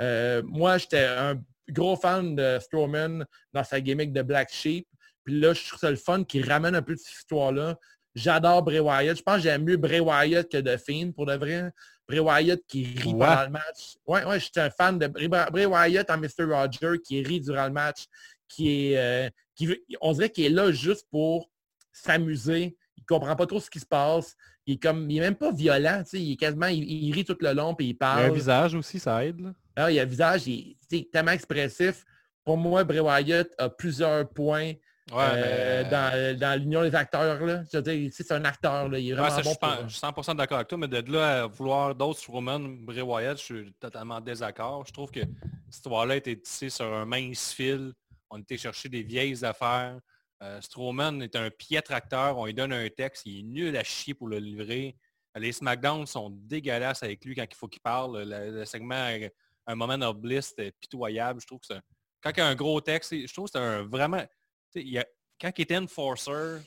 Euh, 0.00 0.42
moi, 0.44 0.76
j'étais 0.78 1.06
un 1.06 1.40
gros 1.70 1.96
fan 1.96 2.36
de 2.36 2.58
Strowman 2.60 3.24
dans 3.54 3.64
sa 3.64 3.80
gimmick 3.80 4.12
de 4.12 4.22
Black 4.22 4.50
Sheep. 4.52 4.86
Puis 5.24 5.40
là, 5.40 5.54
je 5.54 5.66
trouve 5.66 5.78
ça 5.80 5.90
le 5.90 5.96
fun 5.96 6.24
qu'il 6.24 6.46
ramène 6.46 6.74
un 6.74 6.82
peu 6.82 6.94
de 6.94 6.98
cette 6.98 7.14
histoire-là. 7.14 7.78
J'adore 8.14 8.62
Bray 8.62 8.80
Wyatt. 8.80 9.16
Je 9.16 9.22
pense 9.22 9.36
que 9.36 9.42
j'aime 9.42 9.64
mieux 9.64 9.76
Bray 9.78 10.00
Wyatt 10.00 10.50
que 10.50 10.58
The 10.58 10.76
Fiend, 10.78 11.12
pour 11.12 11.24
de 11.26 11.34
vrai. 11.34 11.70
Bray 12.08 12.20
Wyatt 12.20 12.60
qui 12.66 12.84
rit 12.84 13.12
Ouais. 13.12 13.26
pendant 13.26 13.42
le 13.44 13.50
match. 13.50 13.96
Ouais, 14.06 14.24
ouais, 14.24 14.40
j'étais 14.40 14.60
un 14.60 14.70
fan 14.70 14.98
de 14.98 15.06
Bray, 15.08 15.28
Bray 15.28 15.66
Wyatt 15.66 16.08
en 16.10 16.16
Mr. 16.18 16.44
Roger 16.50 16.98
qui 17.04 17.22
rit 17.22 17.40
durant 17.40 17.66
le 17.66 17.72
match, 17.72 18.06
qui 18.48 18.92
est, 18.92 18.98
euh, 18.98 19.30
qui 19.54 19.66
veut- 19.66 19.82
on 20.00 20.12
dirait 20.12 20.30
qu'il 20.30 20.44
est 20.46 20.50
là 20.50 20.72
juste 20.72 21.06
pour 21.10 21.50
s'amuser. 21.92 22.76
Il 22.96 23.04
comprend 23.04 23.36
pas 23.36 23.46
trop 23.46 23.60
ce 23.60 23.68
qui 23.70 23.80
se 23.80 23.86
passe. 23.86 24.36
Il 24.66 24.74
est 24.74 24.82
comme, 24.82 25.10
il 25.10 25.18
est 25.18 25.20
même 25.20 25.34
pas 25.34 25.52
violent. 25.52 26.02
Il 26.12 26.32
est 26.32 26.36
quasiment, 26.36 26.66
il, 26.66 26.84
il 26.84 27.12
rit 27.12 27.24
tout 27.24 27.36
le 27.40 27.52
long 27.52 27.74
puis 27.74 27.86
il 27.86 27.88
Il 27.90 27.92
y 27.92 27.96
a 27.96 27.98
parle. 27.98 28.24
un 28.24 28.32
visage 28.32 28.74
aussi, 28.74 28.98
ça 28.98 29.24
aide. 29.24 29.52
Ah, 29.76 29.90
il 29.90 29.94
y 29.94 30.00
a 30.00 30.02
un 30.02 30.06
visage, 30.06 30.46
il, 30.46 30.76
sais, 30.90 31.08
tellement 31.12 31.32
expressif. 31.32 32.04
Pour 32.44 32.56
moi, 32.56 32.84
Bray 32.84 33.00
Wyatt 33.00 33.48
a 33.58 33.68
plusieurs 33.68 34.28
points 34.30 34.72
Ouais, 35.10 35.24
euh, 35.32 35.82
mais- 35.84 35.90
dans, 35.90 36.38
dans 36.38 36.60
l'union 36.60 36.82
des 36.82 36.94
acteurs. 36.94 37.40
Là. 37.44 37.62
Je 37.72 37.78
veux 37.78 37.82
dire, 37.82 38.10
c'est 38.12 38.30
un 38.32 38.44
acteur. 38.44 38.88
Là. 38.88 38.98
Il 38.98 39.10
est 39.10 39.14
vraiment 39.14 39.28
bon 39.36 39.42
je, 39.42 39.48
suis 39.48 39.58
pas- 39.58 39.76
pour- 39.76 39.88
je 39.88 39.92
suis 39.96 40.00
100% 40.00 40.34
d'accord 40.36 40.56
avec 40.58 40.68
toi, 40.68 40.78
mais 40.78 40.88
de 40.88 41.12
là 41.12 41.42
à 41.44 41.46
vouloir 41.46 41.94
d'autres 41.94 42.18
Strowman, 42.20 42.84
Bray 42.84 43.00
Wyatt, 43.00 43.38
je 43.38 43.42
suis 43.42 43.72
totalement 43.80 44.16
en 44.16 44.20
désaccord. 44.20 44.84
Je 44.86 44.92
trouve 44.92 45.10
que 45.10 45.20
cette 45.20 45.74
histoire-là 45.76 46.16
été 46.16 46.38
tissée 46.40 46.70
sur 46.70 46.86
un 46.92 47.04
mince 47.06 47.52
fil. 47.52 47.92
On 48.30 48.38
était 48.38 48.58
chercher 48.58 48.88
des 48.88 49.02
vieilles 49.02 49.42
affaires. 49.44 49.98
Euh, 50.42 50.60
Strowman 50.60 51.22
est 51.22 51.34
un 51.36 51.50
piètre 51.50 51.92
acteur. 51.92 52.36
On 52.38 52.46
lui 52.46 52.54
donne 52.54 52.72
un 52.72 52.88
texte. 52.90 53.24
Il 53.26 53.40
est 53.40 53.42
nul 53.42 53.76
à 53.76 53.82
chier 53.84 54.14
pour 54.14 54.28
le 54.28 54.38
livrer. 54.38 54.94
Les 55.36 55.52
SmackDown 55.52 56.04
sont 56.06 56.30
dégueulasses 56.30 57.02
avec 57.02 57.24
lui 57.24 57.34
quand 57.34 57.44
il 57.50 57.54
faut 57.54 57.68
qu'il 57.68 57.80
parle. 57.80 58.22
Le, 58.24 58.50
le 58.50 58.64
segment, 58.64 58.94
euh, 59.10 59.28
un 59.66 59.74
moment 59.74 59.94
of 60.06 60.16
bliss, 60.16 60.48
c'était 60.48 60.72
pitoyable. 60.72 61.40
Je 61.40 61.46
trouve 61.46 61.60
que 61.60 61.66
c'est 61.66 61.80
quand 62.20 62.30
il 62.36 62.38
y 62.38 62.40
a 62.40 62.46
un 62.48 62.54
gros 62.56 62.80
texte, 62.80 63.14
je 63.14 63.32
trouve 63.32 63.46
que 63.46 63.52
c'est 63.52 63.58
un 63.64 63.82
vraiment... 63.84 64.24
il 64.74 64.98
a- 64.98 65.06
quand 65.40 65.50
il 65.56 65.62
était 65.62 65.76
enforcer, 65.76 66.60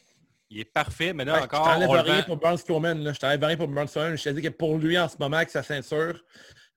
il 0.49 0.59
est 0.59 0.65
parfait, 0.65 1.13
mais 1.13 1.23
là 1.25 1.35
Ouais, 1.35 1.41
encore, 1.43 1.65
je 1.65 1.71
t'enlève 1.85 1.89
rien 2.05 2.23
pour 2.23 2.37
Braun 2.37 2.57
Strowman. 2.57 3.13
Je 3.13 3.19
t'enlève 3.19 3.43
rien 3.43 3.57
pour 3.57 3.67
Braun 3.67 3.87
Strowman. 3.87 4.15
Je 4.17 4.23
te 4.23 4.29
dis 4.29 4.41
que 4.41 4.49
pour 4.49 4.77
lui, 4.77 4.97
en 4.99 5.07
ce 5.07 5.15
moment, 5.19 5.37
avec 5.37 5.49
sa 5.49 5.63
ceinture, 5.63 6.21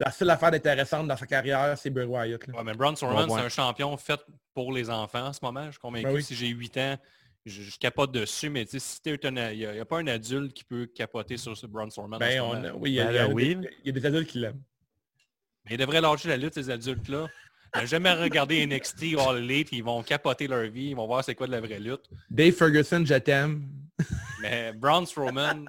la 0.01 0.11
seule 0.11 0.31
affaire 0.31 0.53
intéressante 0.53 1.07
dans 1.09 1.17
sa 1.17 1.27
carrière, 1.27 1.77
c'est 1.79 1.91
Bray 1.91 2.07
Wyatt. 2.07 2.47
là. 2.47 2.55
Ouais, 2.59 2.65
mais 2.65 2.75
Braun 2.75 2.95
Strowman, 2.97 3.27
Bon, 3.27 3.35
ouais. 3.35 3.41
c'est 3.41 3.47
un 3.47 3.49
champion 3.49 3.97
fait 3.97 4.21
pour 4.55 4.73
les 4.73 4.91
enfants 4.91 5.27
en 5.27 5.33
ce 5.33 5.41
moment. 5.43 5.67
Je 5.67 5.71
suis 5.73 5.81
convaincu. 5.81 6.05
Ben 6.07 6.15
oui. 6.15 6.23
Si 6.23 6.35
j'ai 6.35 6.49
8 6.49 6.77
ans, 6.79 6.97
je, 7.47 7.63
je 7.63 7.79
capote 7.79 8.13
dessus, 8.13 8.49
mais 8.49 8.65
si 8.67 8.79
il 9.05 9.19
n'y 9.33 9.39
a, 9.41 9.53
il 9.53 9.59
y 9.59 9.67
a 9.81 9.85
pas 9.85 9.99
un 9.99 10.07
adulte 10.07 10.53
qui 10.55 10.65
peut 10.65 10.87
capoter 10.87 11.37
sur 11.37 11.57
ce 11.57 11.67
Braun 11.67 11.91
Strowman. 11.91 12.17
en 12.17 12.19
Ben, 12.21 12.37
ce 12.37 12.41
on- 12.41 12.55
moment. 12.55 12.69
oui, 12.77 12.91
il 12.93 12.95
y, 12.95 13.01
a, 13.01 13.05
Ben 13.05 13.11
il 13.11 13.15
y 13.15 13.19
a 13.19 13.23
là, 13.23 13.29
des- 13.29 13.35
oui. 13.35 13.59
il 13.83 13.87
y 13.87 13.89
a 13.91 13.93
des 13.93 14.07
adultes 14.07 14.29
qui 14.31 14.39
l'aiment. 14.39 14.63
Mais 15.65 15.75
ils 15.75 15.79
devraient 15.79 16.01
lâcher 16.01 16.29
la 16.29 16.37
lutte, 16.37 16.55
ces 16.55 16.71
adultes-là. 16.71 17.27
N'ont 17.77 17.87
jamais 17.87 18.13
regardé 18.13 18.65
NXT 18.67 19.15
ou 19.17 19.21
All 19.21 19.39
Elite, 19.39 19.69
ils 19.73 19.83
vont 19.83 20.03
capoter 20.03 20.47
leur 20.47 20.69
vie, 20.71 20.91
ils 20.91 20.97
vont 20.97 21.07
voir 21.07 21.25
c'est 21.25 21.35
quoi 21.35 21.47
de 21.47 21.53
la 21.53 21.61
vraie 21.61 21.81
lutte. 21.81 22.09
Dave 22.31 22.53
Ferguson, 22.53 23.05
je 23.05 23.15
t'aime. 23.15 23.69
Mais 24.43 24.73
Braun 24.73 25.07
Strowman, 25.07 25.67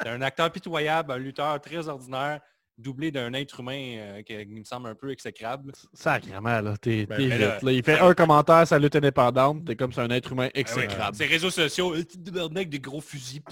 c'est 0.00 0.08
un 0.08 0.22
acteur 0.22 0.50
pitoyable, 0.50 1.12
un 1.12 1.18
lutteur 1.18 1.60
très 1.60 1.88
ordinaire, 1.88 2.40
doublé 2.78 3.10
d'un 3.10 3.32
être 3.34 3.60
humain 3.60 3.96
euh, 3.98 4.22
qui, 4.22 4.34
qui 4.46 4.60
me 4.60 4.64
semble 4.64 4.88
un 4.88 4.94
peu 4.94 5.10
exécrable. 5.10 5.72
Sacrément, 5.92 6.60
là. 6.60 6.76
T'es 6.78 7.06
Ben, 7.06 7.28
là- 7.28 7.58
là. 7.62 7.72
Il 7.72 7.82
fait 7.82 7.98
un 7.98 8.14
commentaire, 8.14 8.66
sa 8.66 8.78
lutte 8.78 8.96
indépendante. 8.96 9.64
T'es 9.66 9.76
comme 9.76 9.92
c'est 9.92 10.00
un 10.00 10.10
être 10.10 10.32
humain 10.32 10.48
Ah 10.54 10.58
exécrable. 10.58 11.16
Ces 11.16 11.26
réseaux 11.26 11.50
sociaux, 11.50 11.94
des 11.96 12.80
gros 12.80 13.00
fusils. 13.00 13.42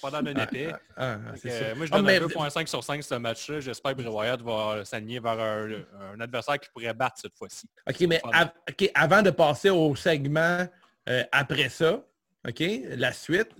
Pas 0.00 0.10
dans 0.10 0.18
un 0.18 0.34
épée. 0.34 0.68
Ah, 0.96 1.04
euh, 1.14 1.18
moi, 1.76 1.86
je 1.86 1.92
Ah, 1.92 1.96
donne 1.96 2.06
mais- 2.06 2.16
un 2.18 2.26
2.5 2.26 2.66
sur 2.68 2.82
5 2.84 3.02
ce 3.02 3.14
match-là. 3.14 3.60
J'espère 3.60 3.94
que 3.96 4.02
Wyatt 4.02 4.40
va 4.42 4.84
s'aligner 4.84 5.20
vers 5.20 5.38
un, 5.38 5.68
un 6.14 6.20
adversaire 6.20 6.58
qui 6.58 6.68
pourrait 6.70 6.94
battre 6.94 7.16
cette 7.20 7.36
fois-ci. 7.36 7.66
OK, 7.88 8.00
mais 8.08 8.20
av- 8.32 8.50
avant 8.94 9.22
de 9.22 9.30
passer 9.30 9.70
au 9.70 9.94
segment 9.96 10.66
euh, 11.08 11.22
après 11.32 11.68
ça, 11.68 12.02
OK, 12.46 12.62
la 12.96 13.12
suite, 13.12 13.50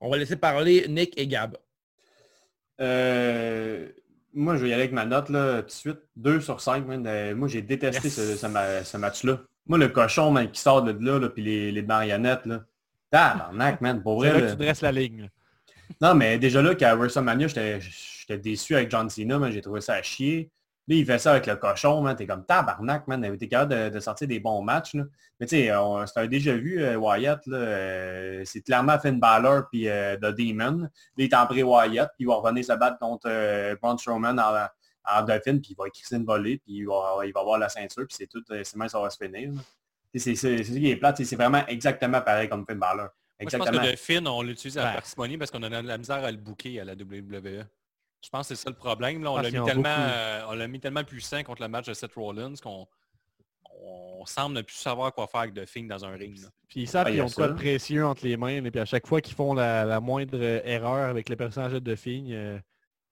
on 0.00 0.10
va 0.10 0.16
laisser 0.18 0.36
parler 0.36 0.86
Nick 0.88 1.18
et 1.18 1.26
Gab. 1.26 1.56
Euh, 2.80 3.88
moi, 4.34 4.56
je 4.56 4.62
vais 4.62 4.70
y 4.70 4.72
aller 4.72 4.82
avec 4.82 4.92
ma 4.92 5.04
note 5.04 5.28
là, 5.28 5.60
tout 5.62 5.66
de 5.66 5.70
suite. 5.72 5.98
2 6.16 6.40
sur 6.40 6.60
5. 6.60 6.86
man. 6.86 7.06
Euh, 7.06 7.34
moi, 7.34 7.48
j'ai 7.48 7.62
détesté 7.62 8.08
Yes. 8.08 8.14
ce, 8.14 8.36
ce 8.36 8.46
ma- 8.46 8.82
ce 8.84 8.96
match-là. 8.96 9.40
Moi, 9.66 9.78
le 9.78 9.88
cochon 9.88 10.30
man, 10.30 10.50
qui 10.50 10.60
sort 10.60 10.82
de 10.82 10.92
là, 11.04 11.18
là 11.18 11.28
puis 11.28 11.42
les, 11.42 11.70
les 11.70 11.82
marionnettes, 11.82 12.46
là. 12.46 12.64
Tabarnak, 13.10 13.80
man. 13.80 14.02
Pour 14.02 14.16
vrai, 14.16 14.32
là 14.32 14.38
que 14.40 14.44
là. 14.46 14.50
tu 14.52 14.56
dresses 14.56 14.80
la 14.80 14.90
ligne. 14.92 15.30
Non, 16.00 16.14
mais 16.14 16.38
déjà 16.38 16.62
là, 16.62 16.74
qu'à 16.74 16.94
WrestleMania, 16.94 17.48
j'étais 17.48 18.38
déçu 18.38 18.74
avec 18.74 18.90
John 18.90 19.08
Cena. 19.08 19.50
J'ai 19.50 19.60
trouvé 19.60 19.80
ça 19.80 19.94
à 19.94 20.02
chier. 20.02 20.50
Là, 20.88 20.96
il 20.96 21.06
fait 21.06 21.18
ça 21.18 21.32
avec 21.32 21.46
le 21.46 21.56
cochon. 21.56 22.12
T'es 22.16 22.26
comme 22.26 22.44
tabarnak, 22.44 23.06
man. 23.06 23.36
T'es 23.36 23.48
capable 23.48 23.92
de, 23.92 24.00
sortir 24.00 24.26
des 24.26 24.40
bons 24.40 24.62
matchs. 24.62 24.94
Mais 25.38 25.46
tu 25.46 25.56
sais, 25.56 25.76
on- 25.76 26.04
c'est 26.06 26.20
un 26.20 26.26
déjà 26.26 26.54
vu, 26.54 26.82
euh, 26.82 26.96
Wyatt, 26.96 27.40
euh, 27.48 28.42
c'est 28.44 28.62
clairement 28.62 28.98
Finn 28.98 29.18
Balor 29.20 29.68
puis 29.70 29.88
euh, 29.88 30.16
The 30.16 30.34
Demon. 30.36 30.82
Là, 30.82 30.88
il 31.16 31.24
est 31.24 31.34
en 31.34 31.46
pré-Wyatt, 31.46 32.10
puis 32.16 32.24
il 32.24 32.26
va 32.26 32.34
revenir 32.34 32.64
se 32.64 32.72
battre 32.72 32.98
contre 32.98 33.28
Braun 33.80 33.96
Strowman 33.98 34.38
en, 34.38 34.66
en 35.04 35.22
Dauphine, 35.22 35.60
puis 35.60 35.72
il 35.72 35.76
va 35.76 35.86
écrire 35.88 36.06
une 36.18 36.24
volée, 36.24 36.58
puis 36.58 36.74
il 36.78 36.86
va, 36.86 37.40
avoir 37.40 37.58
la 37.58 37.68
ceinture, 37.68 38.06
puis 38.06 38.16
c'est 38.16 38.26
tout, 38.26 38.42
c'est 38.48 38.76
même 38.76 38.88
ça 38.88 39.00
va 39.00 39.10
se 39.10 39.16
finir. 39.16 39.52
C'est 40.14 40.34
ça 40.34 40.48
qui 40.48 40.90
est 40.90 40.96
plate, 40.96 41.24
c'est 41.24 41.36
vraiment 41.36 41.64
exactement 41.68 42.20
pareil 42.20 42.48
comme 42.48 42.64
Finn 42.68 42.78
Balor. 42.78 43.08
Moi, 43.42 43.50
je 43.50 43.56
pense 43.56 43.66
Exactement. 43.66 43.82
que 43.86 43.90
le 43.90 43.96
Finn, 43.96 44.28
on 44.28 44.42
l'utilise 44.42 44.78
à 44.78 44.84
Ouais. 44.86 44.94
parcimonie 44.94 45.36
parce 45.38 45.50
qu'on 45.50 45.62
a 45.62 45.68
de 45.82 45.86
la 45.88 45.98
misère 45.98 46.24
à 46.24 46.30
le 46.30 46.36
booker 46.38 46.80
à 46.80 46.84
la 46.84 46.94
WWE. 46.94 47.64
Je 48.24 48.28
pense 48.30 48.48
que 48.48 48.54
c'est 48.54 48.62
ça 48.62 48.70
le 48.70 48.76
problème. 48.76 49.22
Là, 49.22 49.32
on 49.32 49.36
l'a 49.38 49.50
mis, 49.50 49.56
euh, 49.58 50.42
on 50.48 50.52
l'a 50.54 50.68
mis 50.68 50.78
tellement 50.80 51.02
puissant 51.04 51.42
contre 51.42 51.62
le 51.62 51.68
match 51.68 51.86
de 51.86 51.94
Seth 51.94 52.14
Rollins 52.14 52.54
qu'on 52.62 52.86
on 53.84 54.24
semble 54.26 54.54
ne 54.54 54.62
plus 54.62 54.76
savoir 54.76 55.12
quoi 55.12 55.26
faire 55.26 55.40
avec 55.40 55.54
The 55.54 55.66
Finn 55.66 55.88
dans 55.88 56.04
un 56.04 56.12
ring. 56.12 56.40
là. 56.40 56.48
Puis 56.68 56.82
ils 56.82 56.88
savent 56.88 57.10
qu'ils 57.10 57.20
ont 57.22 57.26
de 57.26 57.34
quoi 57.34 57.48
de 57.48 57.54
précieux 57.54 58.04
entre 58.06 58.24
les 58.24 58.36
mains. 58.36 58.64
Et 58.64 58.70
puis 58.70 58.80
à 58.80 58.84
chaque 58.84 59.06
fois 59.06 59.20
qu'ils 59.20 59.34
font 59.34 59.54
la, 59.54 59.84
la 59.84 60.00
moindre 60.00 60.38
euh, 60.40 60.60
erreur 60.64 61.08
avec 61.08 61.28
les 61.28 61.36
personnages 61.36 61.72
de 61.72 61.94
filles, 61.96 62.34
euh, 62.34 62.58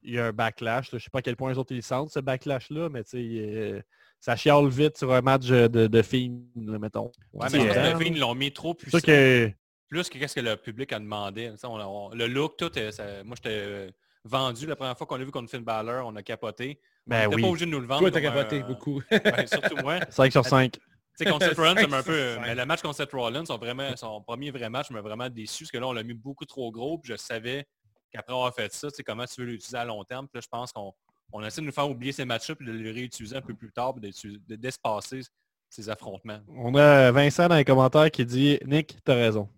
il 0.03 0.15
y 0.15 0.19
a 0.19 0.27
un 0.27 0.33
backlash. 0.33 0.93
là. 0.93 0.99
Je 0.99 1.05
sais 1.05 1.11
pas 1.11 1.19
à 1.19 1.23
quel 1.23 1.37
point 1.37 1.51
les 1.51 1.59
autres 1.59 1.73
ils 1.73 1.77
le 1.77 1.83
sentent, 1.83 2.11
ce 2.11 2.21
backlash-là, 2.21 2.89
mais 2.89 3.03
tu 3.05 3.11
sais, 3.11 3.19
euh, 3.19 3.83
ça 4.21 4.37
chiale 4.37 4.69
vite 4.69 4.97
sur 4.97 5.13
un 5.13 5.21
match 5.23 5.47
de, 5.47 5.67
de 5.67 6.79
mettons. 6.79 7.11
Ouais, 7.33 7.49
mais 7.53 7.61
je 7.61 7.67
pense 7.67 7.99
que 8.05 8.09
The 8.15 8.19
l'ont 8.19 8.35
mis 8.35 8.53
trop 8.53 8.77
c'est 8.79 9.01
puissant. 9.01 9.55
Plus 9.91 10.09
que 10.09 10.19
qu'est-ce 10.19 10.37
que 10.37 10.41
le 10.41 10.57
public 10.57 10.93
a 10.93 10.99
demandé. 10.99 11.53
On- 11.65 11.79
on- 11.81 12.11
le 12.15 12.27
look, 12.29 12.57
tout, 12.57 12.71
euh, 12.79 12.91
ça- 12.93 13.23
moi 13.25 13.37
j'étais 13.37 13.51
euh, 13.57 13.91
vendu 14.25 14.67
la 14.67 14.77
première 14.77 14.97
fois 14.97 15.07
qu'on 15.07 15.17
l'a 15.17 15.25
vu 15.25 15.31
contre 15.33 15.51
Finn 15.51 15.63
Balor, 15.65 16.07
on 16.07 16.15
a 16.17 16.23
capoté. 16.23 16.81
Ben 17.07 17.17
on 17.17 17.31
n'était 17.31 17.35
oui. 17.37 17.43
pas 17.43 17.49
obligé 17.49 17.67
de 17.67 17.71
nous 17.73 17.81
le 17.81 17.87
vendre. 17.87 18.01
Toi, 18.03 18.11
t'as 18.13 18.21
capoté 18.21 18.61
un- 18.63 18.67
beaucoup. 18.67 19.03
Surtout 19.47 19.77
moi. 19.83 19.99
5 20.11 20.31
sur 20.33 20.47
5. 20.47 20.73
Tu 20.73 20.81
sais, 21.17 21.25
contre 21.31 21.47
Seth 21.47 21.59
Rollins, 21.59 21.87
m'a 21.89 21.99
un 21.99 22.03
peu... 22.03 22.39
Mais 22.41 22.55
le 22.55 22.65
match 22.65 22.81
contre 22.81 22.97
Seth 22.97 23.13
Rollins, 23.13 23.45
son, 23.45 23.59
vraiment, 23.59 23.95
son 23.97 24.23
premier 24.23 24.51
vrai 24.53 24.71
match 24.71 24.89
m'a 24.91 25.01
vraiment 25.03 25.29
déçu, 25.29 25.65
parce 25.65 25.73
que 25.73 25.79
là, 25.79 25.89
on 25.89 25.93
l'a 25.93 26.03
mis 26.05 26.15
beaucoup 26.15 26.47
trop 26.47 26.71
gros, 26.71 26.97
puis 26.99 27.13
je 27.13 27.17
savais 27.19 27.67
qu'après 28.13 28.33
avoir 28.33 28.55
fait 28.55 28.73
ça, 28.73 28.89
tu 28.91 28.97
sais, 28.97 29.03
comment 29.03 29.25
tu 29.27 29.41
veux 29.41 29.47
l'utiliser 29.49 29.77
à 29.77 29.85
long 29.85 30.03
terme. 30.05 30.27
Puis 30.29 30.39
là, 30.39 30.41
je 30.43 30.49
pense 30.49 30.73
qu'on 30.73 30.95
on 31.33 31.45
essaie 31.45 31.61
de 31.61 31.67
nous 31.67 31.73
faire 31.73 31.91
oublier 31.91 32.13
ces 32.13 32.25
matchs-là, 32.25 32.55
puis 32.55 32.67
de 32.67 32.73
les 32.73 32.91
réutiliser 32.93 33.37
un 33.37 33.43
peu 33.43 33.55
plus 33.55 33.71
tard, 33.73 33.95
puis 33.95 34.11
de- 34.49 34.57
d'espacer 34.57 35.21
ces 35.69 35.89
affrontements. 35.91 36.41
On 36.49 36.75
a 36.75 37.11
Vincent 37.13 37.49
dans 37.49 37.57
les 37.57 37.65
commentaires 37.65 38.11
qui 38.11 38.25
dit 38.25 38.59
Nick, 38.65 38.97
t'as 39.05 39.15
raison. 39.15 39.49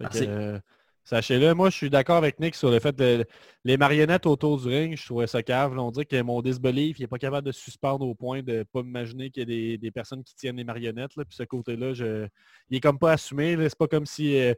Merci. 0.00 0.26
euh, 0.28 0.58
Sachez-le, 1.06 1.52
moi 1.52 1.68
je 1.68 1.76
suis 1.76 1.90
d'accord 1.90 2.16
avec 2.16 2.40
Nick 2.40 2.54
sur 2.54 2.70
le 2.70 2.80
fait 2.80 2.96
de 2.96 3.26
les 3.64 3.76
marionnettes 3.76 4.24
autour 4.24 4.58
du 4.58 4.68
ring, 4.68 4.96
je 4.96 5.04
trouvais 5.04 5.26
ça 5.26 5.42
cave. 5.42 5.74
Là, 5.74 5.82
on 5.82 5.90
dit 5.90 6.06
que 6.06 6.22
mon 6.22 6.40
disbelief, 6.40 6.98
il 6.98 7.02
n'est 7.02 7.08
pas 7.08 7.18
capable 7.18 7.46
de 7.46 7.52
suspendre 7.52 8.06
au 8.06 8.14
point 8.14 8.42
de 8.42 8.52
ne 8.52 8.62
pas 8.62 8.82
m'imaginer 8.82 9.30
qu'il 9.30 9.42
y 9.42 9.42
a 9.42 9.46
des, 9.46 9.78
des 9.78 9.90
personnes 9.90 10.24
qui 10.24 10.34
tiennent 10.34 10.56
les 10.56 10.64
marionnettes. 10.64 11.14
Là, 11.16 11.26
puis 11.26 11.36
ce 11.36 11.42
côté-là, 11.42 11.92
je... 11.92 12.26
il 12.70 12.78
est 12.78 12.80
comme 12.80 12.98
pas 12.98 13.12
assumé. 13.12 13.54
C'est 13.68 13.76
pas 13.76 13.86
comme 13.86 14.06
si 14.06 14.34
euh, 14.38 14.54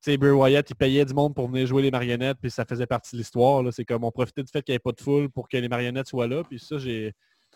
sais, 0.00 0.16
Bray 0.16 0.30
Wyatt, 0.30 0.70
il 0.70 0.76
payait 0.76 1.04
du 1.04 1.14
monde 1.14 1.34
pour 1.34 1.48
venir 1.48 1.66
jouer 1.66 1.82
les 1.82 1.90
marionnettes, 1.90 2.38
puis 2.40 2.50
ça 2.50 2.64
faisait 2.64 2.86
partie 2.86 3.16
de 3.16 3.18
l'histoire. 3.18 3.62
là. 3.62 3.72
C'est 3.72 3.84
comme 3.84 4.04
on 4.04 4.10
profitait 4.10 4.42
du 4.42 4.50
fait 4.50 4.62
qu'il 4.62 4.72
n'y 4.72 4.76
avait 4.76 4.80
pas 4.80 4.92
de 4.92 5.00
foule 5.00 5.28
pour 5.30 5.48
que 5.48 5.56
les 5.56 5.68
marionnettes 5.68 6.06
soient 6.06 6.28
là. 6.28 6.44
Puis 6.44 6.58
ça, 6.58 6.78
j'ai. 6.78 7.12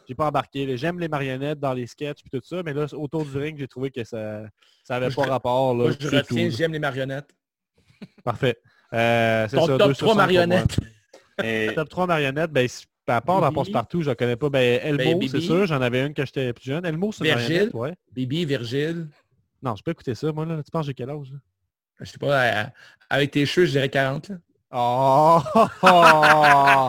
J'ai 0.09 0.15
pas 0.15 0.27
embarqué. 0.27 0.77
J'aime 0.77 0.99
les 0.99 1.09
marionnettes 1.09 1.61
dans 1.61 1.73
les 1.73 1.87
sketchs 1.87 2.23
puis 2.23 2.31
tout 2.31 2.45
ça, 2.47 2.63
mais 2.65 2.73
là, 2.73 2.87
autour 2.95 3.25
du 3.25 3.37
ring, 3.39 3.59
j'ai 3.59 3.69
trouvé 3.69 3.91
que 3.91 4.05
ça 4.05 4.43
ça 4.85 4.97
avait 4.97 5.07
Moi, 5.07 5.11
je 5.11 5.17
pas 5.17 5.27
rapport. 5.33 5.75
Là, 5.75 5.85
Moi, 5.85 5.93
je 5.99 6.09
retiens, 6.09 6.51
j'aime 6.51 6.73
les 6.73 6.79
marionnettes. 6.79 7.31
Parfait. 8.25 8.57
Euh, 8.93 9.47
c'est 9.49 9.59
ça, 9.59 9.67
top 9.79 9.89
deux 9.89 9.95
sur 9.95 10.07
3 10.09 10.15
cinq 10.17 10.29
pour 10.29 10.35
moi. 10.35 10.47
marionnettes. 10.47 10.77
Et- 11.45 11.73
Top 11.75 11.89
3 11.89 12.07
marionnettes, 12.07 12.51
ben, 12.53 12.69
si- 12.69 12.85
à 13.07 13.21
part 13.21 13.41
dans. 13.41 13.53
Passe-Partout, 13.53 14.03
je 14.03 14.11
ne 14.11 14.15
connais 14.15 14.37
pas. 14.37 14.51
Ben, 14.51 14.81
Elmo, 14.83 15.19
Ben, 15.19 15.29
c'est 15.29 15.41
sûr, 15.41 15.67
j'en 15.67 15.81
avais 15.81 16.07
une 16.07 16.15
quand 16.15 16.25
j'étais 16.27 16.53
plus 16.53 16.65
jeune. 16.67 16.85
Elmo, 16.85 17.11
c'est 17.13 17.25
une 17.25 17.31
Virgile. 17.31 17.49
marionnette, 17.55 17.75
ouais. 17.75 17.95
Bibi, 18.13 18.45
Virgile. 18.45 19.09
Non, 19.63 19.75
je 19.77 19.83
peux 19.83 19.93
écouter 19.93 20.15
ça, 20.15 20.31
moi, 20.33 20.45
là. 20.45 20.63
Tu 20.63 20.71
penses 20.71 20.83
que 20.83 20.87
j'ai 20.89 20.95
quel 20.95 21.11
âge, 21.11 21.31
là? 21.33 21.39
Je 22.01 22.05
sais 22.11 22.19
pas, 22.19 22.43
euh, 22.45 22.65
avec 23.09 23.31
tes 23.31 23.47
cheveux, 23.47 23.67
je 23.67 23.73
dirais 23.73 23.89
40. 23.89 24.29
là. 24.31 24.37
Oh! 24.73 25.41
oh! 25.83 26.89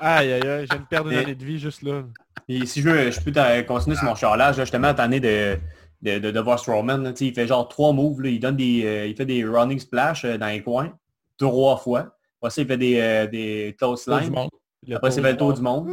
aïe, 0.00 0.32
aïe, 0.32 0.48
aïe, 0.48 0.66
je 0.66 0.74
viens 0.74 0.78
de 0.82 0.86
perdre 0.88 1.10
une 1.10 1.18
année 1.18 1.34
de 1.34 1.44
vie 1.44 1.58
juste 1.58 1.82
là. 1.82 2.02
Et 2.48 2.64
si 2.66 2.80
je 2.82 2.88
veux, 2.88 3.10
je 3.10 3.20
peux 3.20 3.32
continuer 3.66 3.96
sur 3.96 4.04
mon 4.04 4.14
charlage, 4.14 4.56
là, 4.58 4.62
justement, 4.64 4.88
attendez 4.88 5.20
de, 5.20 5.58
de, 6.02 6.18
de, 6.18 6.30
de 6.30 6.40
voir 6.40 6.58
Strowman. 6.58 7.02
là. 7.02 7.12
Il 7.20 7.34
fait 7.34 7.46
genre 7.46 7.68
trois 7.68 7.92
moves, 7.92 8.20
là, 8.22 8.28
il 8.28 8.40
donne 8.40 8.56
des. 8.56 8.82
euh, 8.84 9.06
il 9.06 9.16
fait 9.16 9.24
des 9.26 9.44
running 9.44 9.78
splash 9.78 10.24
euh, 10.24 10.36
dans 10.38 10.46
les 10.48 10.62
coins, 10.62 10.92
trois 11.38 11.76
fois. 11.76 12.16
Après 12.40 12.50
ça, 12.50 12.62
il 12.62 12.66
fait 12.68 12.76
des, 12.76 12.98
euh, 13.00 13.26
des 13.26 13.74
close 13.78 14.06
lines. 14.06 14.34
Après, 14.92 15.10
c'est 15.10 15.20
pauvre- 15.20 15.30
le 15.32 15.36
tour 15.36 15.52
du 15.54 15.62
monde. 15.62 15.90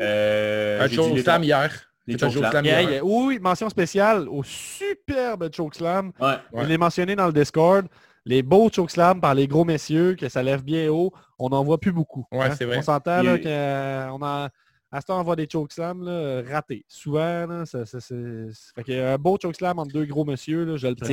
Euh, 0.00 0.78
Un 0.80 0.82
j'ai 0.84 0.88
dit 0.90 0.94
show 0.96 1.14
les 1.14 1.22
slam 1.22 1.36
trois- 1.42 1.44
hier. 1.44 1.90
les 2.06 2.18
chokeslam. 2.18 2.64
hier. 2.64 3.00
Oui, 3.04 3.38
mention 3.40 3.68
spéciale 3.68 4.28
au 4.28 4.42
superbe 4.44 5.50
chokeslam. 5.52 6.12
Ouais. 6.20 6.28
Ouais. 6.52 6.62
Je 6.64 6.68
l'ai 6.68 6.78
mentionné 6.78 7.16
dans 7.16 7.26
le 7.26 7.32
Discord. 7.32 7.86
Les 8.28 8.42
beaux 8.42 8.68
chokeslam 8.70 9.20
par 9.20 9.34
les 9.34 9.48
gros 9.48 9.64
messieurs, 9.64 10.14
que 10.14 10.28
ça 10.28 10.42
lève 10.42 10.62
bien 10.62 10.88
haut, 10.90 11.12
on 11.38 11.48
n'en 11.48 11.64
voit 11.64 11.78
plus 11.78 11.92
beaucoup. 11.92 12.26
hein. 12.30 12.38
Ouais, 12.38 12.54
c'est 12.54 12.64
vrai. 12.66 12.76
On 12.78 12.82
s'entend 12.82 13.22
là 13.22 13.32
a- 13.32 14.08
qu'on 14.10 14.22
en... 14.22 14.48
À 14.90 15.00
ce 15.02 15.06
temps, 15.06 15.20
on 15.20 15.22
voit 15.24 15.36
des 15.36 15.46
chokeslam 15.50 16.02
là, 16.02 16.42
ratés. 16.50 16.84
Souvent, 16.88 17.46
là, 17.46 17.66
ça, 17.66 17.84
ça, 17.84 18.00
c'est- 18.00 18.48
Fait 18.74 18.84
qu'il 18.84 18.94
y 18.94 19.00
a 19.00 19.14
un 19.14 19.18
beau 19.18 19.36
chokeslam 19.40 19.78
entre 19.78 19.92
deux 19.92 20.04
gros 20.06 20.24
messieurs, 20.24 20.64
là, 20.64 20.76
je 20.76 20.86
le 20.86 20.94
prends. 20.94 21.08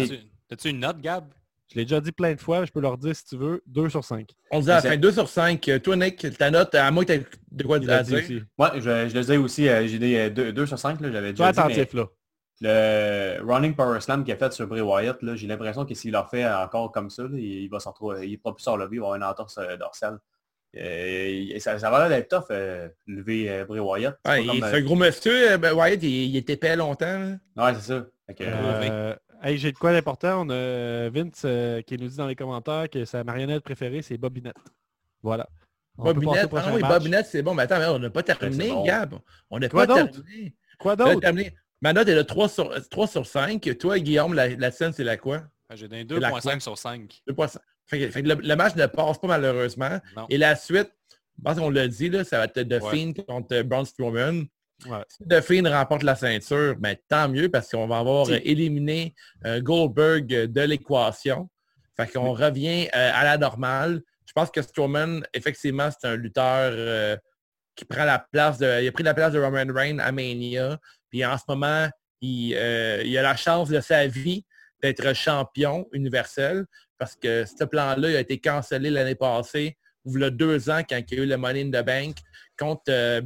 T'as-tu 0.49 0.69
une 0.69 0.79
note, 0.79 0.99
Gab? 1.01 1.25
Je 1.73 1.79
l'ai 1.79 1.85
déjà 1.85 1.99
dit 1.99 2.11
plein 2.11 2.33
de 2.35 2.39
fois, 2.39 2.63
je 2.63 2.71
peux 2.71 2.79
leur 2.79 2.97
dire 2.97 3.15
si 3.15 3.25
tu 3.25 3.37
veux, 3.37 3.63
2 3.65 3.89
sur 3.89 4.03
5. 4.03 4.29
On 4.51 4.59
disait 4.59 4.71
à 4.73 4.75
la 4.75 4.81
C'est- 4.81 4.89
fin 4.89 4.97
2 4.97 5.11
sur 5.11 5.27
5. 5.27 5.67
Euh, 5.67 5.79
Toi, 5.79 5.95
Nick, 5.95 6.37
ta 6.37 6.51
note, 6.51 6.75
à 6.75 6.91
moins 6.91 7.03
que 7.05 7.13
tu 7.13 7.25
de 7.51 7.63
quoi 7.63 7.79
dire. 7.79 8.01
aussi. 8.03 8.41
Ouais, 8.57 8.67
je, 8.75 8.81
je 8.81 9.13
le 9.15 9.21
disais 9.21 9.37
aussi, 9.37 9.67
euh, 9.67 9.87
j'ai 9.87 9.97
des 9.99 10.29
2 10.29 10.65
sur 10.67 10.77
5, 10.77 10.99
j'avais 11.01 11.33
Sois 11.35 11.51
déjà 11.51 11.51
dit, 11.51 11.57
mais 11.67 11.73
attentif, 11.79 11.93
là. 11.95 12.05
Le 12.61 13.39
running 13.43 13.75
power 13.75 13.99
slam 14.01 14.23
qu'il 14.23 14.33
a 14.33 14.37
fait 14.37 14.53
sur 14.53 14.67
Bray 14.67 14.81
Wyatt, 14.81 15.21
là, 15.21 15.35
j'ai 15.35 15.47
l'impression 15.47 15.85
que 15.85 15.93
s'il 15.93 16.11
leur 16.11 16.29
fait 16.29 16.45
encore 16.47 16.91
comme 16.91 17.09
ça, 17.09 17.23
là, 17.23 17.29
il, 17.33 17.67
va 17.69 17.79
s'en 17.79 17.91
retrouver, 17.91 18.27
il 18.29 18.37
pas 18.39 18.53
plus 18.53 18.63
sur 18.63 18.77
le 18.77 18.87
il 18.91 18.99
va 18.99 19.05
avoir 19.07 19.15
une 19.15 19.23
entorse 19.23 19.57
euh, 19.57 19.75
dorsale. 19.77 20.19
Euh, 20.77 21.59
ça, 21.59 21.79
ça 21.79 21.89
va 21.89 21.99
l'air 22.07 22.09
d'être 22.17 22.29
tough, 22.29 22.47
euh, 22.51 22.89
lever 23.07 23.49
euh, 23.49 23.65
Bray 23.65 23.79
Wyatt. 23.79 24.17
C'est 24.25 24.31
Ouais, 24.31 24.45
pas 24.45 24.53
il 24.53 24.59
comme, 24.61 24.69
c'est 24.69 24.75
un 24.77 24.81
gros 24.81 24.95
monsieur. 24.95 25.51
euh, 25.51 25.57
Ben, 25.57 25.73
Wyatt, 25.73 26.03
il, 26.03 26.09
il 26.09 26.35
était 26.37 26.53
épais 26.53 26.75
longtemps. 26.75 27.05
là. 27.05 27.35
euh, 27.57 27.65
ouais, 27.65 27.73
c'est 27.75 27.87
ça. 27.87 27.93
Euh, 27.93 28.05
Euh, 28.41 29.15
hey, 29.43 29.57
J'ai 29.57 29.71
de 29.71 29.77
quoi 29.77 29.93
d'important. 29.93 30.45
On 30.45 30.49
a 30.49 31.09
Vince 31.09 31.43
euh, 31.45 31.81
qui 31.81 31.97
nous 31.97 32.07
dit 32.09 32.17
dans 32.17 32.27
les 32.27 32.35
commentaires 32.35 32.89
que 32.89 33.05
sa 33.05 33.23
marionnette 33.23 33.63
préférée, 33.63 34.01
c'est 34.01 34.17
Bobinette. 34.17 34.55
Voilà. 35.23 35.47
On 35.97 36.03
Bobinette. 36.05 36.49
Ah 36.53 36.71
oui. 36.73 36.81
Bobinette, 36.81 37.27
c'est 37.27 37.41
bon. 37.41 37.53
Mais 37.53 37.63
attends, 37.63 37.79
mais 37.79 37.85
on 37.87 37.99
n'a 37.99 38.09
pas 38.09 38.23
terminé, 38.23 38.69
bon. 38.69 38.83
Gab. 38.83 39.13
On 39.49 39.59
n'a 39.59 39.69
Quoi 39.69 39.87
pas 39.87 40.01
d'autre? 40.01 40.11
terminé. 40.23 40.55
Quoi 40.77 40.95
d'autre? 40.97 41.19
Ma 41.85 41.93
note 41.93 42.07
est 42.07 42.15
de 42.15 42.23
3 42.23 42.49
sur, 42.49 42.89
3 42.89 43.07
sur 43.07 43.27
5. 43.27 43.77
Toi, 43.77 43.99
Guillaume, 43.99 44.33
la, 44.33 44.47
la 44.49 44.71
scène, 44.71 44.91
c'est 44.91 45.03
la 45.03 45.17
quoi? 45.17 45.43
Ah, 45.69 45.75
J'ai 45.75 45.87
donné 45.87 46.03
la 46.03 46.31
2.5 46.31 46.59
sur 46.59 46.75
5. 46.75 47.21
2.5. 47.29 47.57
Fait 47.85 47.99
que- 47.99 48.09
fait 48.09 48.23
que 48.23 48.29
le, 48.29 48.33
le 48.41 48.55
match 48.55 48.73
ne 48.75 48.87
passe 48.87 49.19
pas 49.19 49.27
malheureusement. 49.27 49.99
Non. 50.17 50.25
Et 50.31 50.39
la 50.39 50.55
suite, 50.55 50.91
je 51.37 51.43
pense 51.43 51.59
qu'on 51.59 51.69
l'a 51.69 51.87
dit, 51.87 52.09
là, 52.09 52.23
ça 52.23 52.39
va 52.39 52.45
être 52.45 52.59
The 52.63 52.81
Ouais. 52.81 52.89
Fiend 52.91 53.13
contre 53.27 53.61
Braun 53.61 53.85
Strowman. 53.85 54.45
Ouais. 54.87 54.97
Si 55.09 55.27
The 55.29 55.41
Fiend 55.41 55.69
remporte 55.69 56.01
la 56.01 56.15
ceinture, 56.15 56.75
ben, 56.79 56.95
tant 57.07 57.29
mieux 57.29 57.49
parce 57.49 57.69
qu'on 57.69 57.85
va 57.85 57.99
avoir 57.99 58.27
euh, 58.31 58.39
éliminé 58.43 59.13
euh, 59.45 59.61
Goldberg 59.61 60.33
euh, 60.33 60.47
de 60.47 60.61
l'équation. 60.61 61.47
Fait 61.95 62.07
qu'on 62.11 62.33
revient 62.33 62.87
euh, 62.95 63.11
à 63.13 63.23
la 63.25 63.37
normale. 63.37 64.01
Je 64.25 64.33
pense 64.33 64.49
que 64.49 64.63
Strowman, 64.63 65.21
effectivement, 65.35 65.89
c'est 65.91 66.07
un 66.07 66.15
lutteur 66.15 66.71
euh, 66.73 67.15
qui 67.75 67.85
prend 67.85 68.05
la 68.05 68.17
place 68.31 68.57
de. 68.57 68.81
Il 68.81 68.87
a 68.87 68.91
pris 68.91 69.03
la 69.03 69.13
place 69.13 69.33
de 69.33 69.39
Roman 69.39 69.71
Reigns 69.71 69.99
à 69.99 70.11
Mania. 70.11 70.79
Puis 71.15 71.23
en 71.23 71.37
ce 71.37 71.45
moment, 71.47 71.87
il, 72.19 72.55
euh, 72.57 73.01
il 73.05 73.17
a 73.17 73.21
la 73.21 73.37
chance 73.37 73.69
de 73.69 73.79
sa 73.79 74.05
vie 74.05 74.43
d'être 74.83 75.13
champion 75.15 75.87
universel 75.93 76.65
parce 76.97 77.15
que 77.15 77.45
ce 77.45 77.63
plan-là 77.63 78.17
a 78.17 78.19
été 78.19 78.37
cancellé 78.37 78.89
l'année 78.89 79.15
passée, 79.15 79.77
il 80.03 80.19
y 80.19 80.23
a 80.25 80.29
deux 80.29 80.69
ans, 80.69 80.81
quand 80.87 80.99
il 81.09 81.17
y 81.17 81.21
a 81.21 81.23
eu 81.23 81.25
le 81.25 81.37
Money 81.37 81.61
in 81.61 81.69
the 81.69 81.85
Bank 81.85 82.17
contre, 82.59 82.83
euh, 82.89 83.21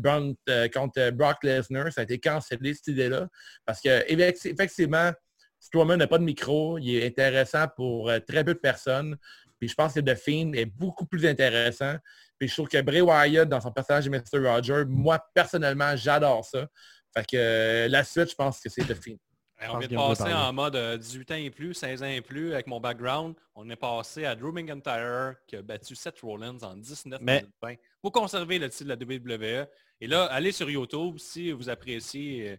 euh, 0.50 1.12
Brock 1.12 1.44
Lesnar. 1.44 1.92
Ça 1.92 2.02
a 2.02 2.04
été 2.04 2.20
cancellé, 2.20 2.76
cette 2.76 2.90
idée-là. 2.90 3.28
Parce 3.66 3.82
que 3.82 4.08
effecti- 4.08 4.52
effectivement, 4.52 5.12
Strowman 5.60 5.98
n'a 5.98 6.06
pas 6.06 6.20
de 6.20 6.24
micro. 6.24 6.78
Il 6.78 6.96
est 6.96 7.08
intéressant 7.08 7.66
pour 7.76 8.12
très 8.28 8.44
peu 8.44 8.54
de 8.54 8.60
personnes. 8.60 9.18
Puis 9.58 9.68
je 9.68 9.74
pense 9.74 9.96
que 9.96 10.00
The 10.00 10.14
Fiend 10.14 10.54
est 10.54 10.66
beaucoup 10.68 11.08
plus 11.08 11.26
intéressant. 11.26 11.96
Puis 12.38 12.48
je 12.50 12.54
trouve 12.54 12.70
que 12.70 12.80
Bray 12.82 13.02
Wyatt, 13.02 13.50
dans 13.50 13.60
son 13.60 13.72
personnage 13.72 14.06
de 14.06 14.12
Mr. 14.12 14.48
Roger, 14.48 14.86
moi, 14.88 15.20
personnellement, 15.34 15.96
j'adore 15.96 16.46
ça. 16.46 16.68
Fait 17.16 17.26
que 17.26 17.38
euh, 17.38 17.88
la 17.88 18.04
suite, 18.04 18.30
je 18.30 18.36
pense 18.36 18.60
que 18.60 18.70
c'est 18.70 18.84
Fiend. 18.94 19.18
Et 19.62 19.66
pense 19.66 19.76
on 19.76 19.80
vient 19.80 19.88
de 19.90 19.96
passer 19.96 20.34
en 20.34 20.54
mode 20.54 20.76
euh, 20.76 20.98
18 20.98 21.32
ans 21.32 21.36
et 21.36 21.50
plus, 21.50 21.74
16 21.74 22.04
ans 22.04 22.08
et 22.08 22.22
plus 22.22 22.54
avec 22.54 22.68
mon 22.68 22.80
background. 22.80 23.36
On 23.56 23.70
est 23.70 23.76
passé 23.76 24.24
à 24.26 24.34
Drew 24.36 24.54
McIntyre 24.54 25.36
qui 25.48 25.58
a 25.58 25.62
battu 25.62 25.96
Seth 25.96 26.22
Rollins 26.22 26.58
en 26.62 26.78
19 26.78 27.20
Mais- 27.22 27.42
minutes 27.42 27.56
20 27.62 27.76
pour 28.02 28.12
conserver 28.14 28.58
le 28.58 28.70
titre 28.70 28.96
de 28.96 29.06
la 29.06 29.18
WWE. 29.64 29.68
Et 30.00 30.08
là, 30.08 30.26
allez 30.26 30.54
sur 30.54 30.70
YouTube 30.70 31.18
si 31.18 31.52
vous 31.52 31.68
appréciez, 31.70 32.52
euh, 32.52 32.58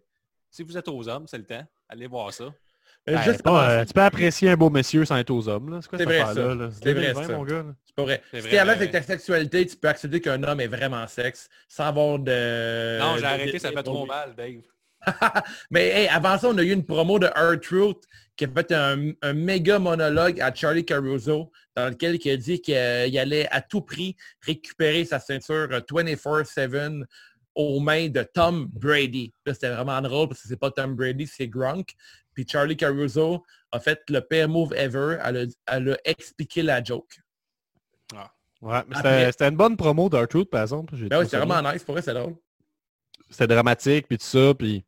si 0.51 0.63
vous 0.63 0.77
êtes 0.77 0.89
aux 0.89 1.09
hommes, 1.09 1.27
c'est 1.27 1.39
le 1.39 1.47
temps. 1.47 1.67
Allez 1.89 2.07
voir 2.07 2.35
ça. 2.35 2.53
Ben, 3.07 3.37
pas, 3.43 3.71
euh, 3.71 3.85
tu 3.85 3.93
peux 3.93 4.03
apprécier 4.03 4.51
un 4.51 4.57
beau 4.57 4.71
monsieur 4.71 5.05
sans 5.05 5.17
être 5.17 5.31
aux 5.31 5.49
hommes. 5.49 5.81
C'est 5.83 6.05
vrai, 6.05 6.21
ça. 6.21 6.35
C'est 6.35 6.43
vrai, 6.93 7.13
2020, 7.13 7.27
ça. 7.27 7.37
mon 7.37 7.45
gars. 7.45 7.63
là. 7.63 7.75
C'est 7.85 7.95
pas 7.97 8.03
vrai. 8.03 8.23
Si 8.33 8.43
t'es 8.43 8.59
à 8.59 8.65
l'aise 8.65 8.77
avec 8.77 8.91
ta 8.93 9.03
sexualité, 9.03 9.67
tu 9.67 9.77
peux 9.77 9.89
accepter 9.89 10.21
qu'un 10.21 10.43
homme 10.43 10.61
est 10.61 10.69
vraiment 10.69 11.07
sexe 11.07 11.49
sans 11.69 11.87
avoir 11.87 12.19
de... 12.19 12.99
non, 13.01 13.17
j'ai 13.19 13.25
arrêté, 13.25 13.59
ça 13.59 13.73
fait 13.73 13.83
trop 13.83 14.07
mal, 14.07 14.35
Dave. 14.37 14.63
Mais 15.71 15.89
hey, 15.89 16.09
avant 16.09 16.39
ça, 16.39 16.49
on 16.49 16.59
a 16.59 16.63
eu 16.63 16.73
une 16.73 16.85
promo 16.85 17.19
de 17.19 17.27
R-Truth 17.27 18.05
qui 18.37 18.45
a 18.45 18.49
fait 18.49 18.73
un, 18.73 19.13
un 19.23 19.33
méga 19.33 19.79
monologue 19.79 20.41
à 20.41 20.55
Charlie 20.55 20.85
Caruso 20.85 21.51
dans 21.75 21.89
lequel 21.89 22.19
il 22.23 22.31
a 22.31 22.37
dit 22.37 22.61
qu'il 22.61 22.75
allait 22.77 23.49
à 23.51 23.63
tout 23.63 23.81
prix 23.81 24.17
récupérer 24.43 25.05
sa 25.05 25.19
ceinture 25.19 25.69
euh, 25.73 25.81
24-7 25.81 27.05
aux 27.55 27.81
mains 27.81 28.09
de 28.09 28.23
Tom 28.23 28.69
Brady. 28.73 29.33
Là, 29.45 29.55
c'était 29.55 29.71
vraiment 29.71 30.01
drôle 30.01 30.29
parce 30.29 30.43
que 30.43 30.49
c'est 30.49 30.57
pas 30.57 30.71
Tom 30.71 30.95
Brady, 30.95 31.27
c'est 31.27 31.49
Gronk. 31.49 31.95
Puis 32.35 32.47
Charlie 32.49 32.77
Caruso 32.77 33.43
a 33.73 33.81
fait 33.81 34.01
le 34.09 34.21
pire 34.21 34.49
move 34.49 34.73
ever. 34.75 35.19
Elle 35.25 35.37
a, 35.37 35.45
elle 35.77 35.93
a 35.93 35.97
expliqué 36.05 36.63
la 36.63 36.83
joke. 36.83 37.19
Ouais, 38.63 38.83
mais 38.89 38.97
Après- 38.97 39.19
c'était 39.21 39.33
c'était 39.33 39.49
une 39.49 39.57
bonne 39.57 39.77
promo 39.77 40.11
d'Artruth, 40.11 40.51
par 40.51 40.61
exemple. 40.63 40.95
J'ai 40.95 41.09
Ben 41.09 41.21
oui, 41.21 41.29
ça 41.29 41.39
vraiment 41.43 41.73
nice. 41.73 41.83
Pour 41.83 41.95
vrai, 41.95 42.03
c'est 42.03 42.13
drôle. 42.13 42.35
C'était 43.31 43.47
dramatique, 43.47 44.07
puis 44.07 44.19
tout 44.19 44.27
ça, 44.27 44.53
puis 44.55 44.85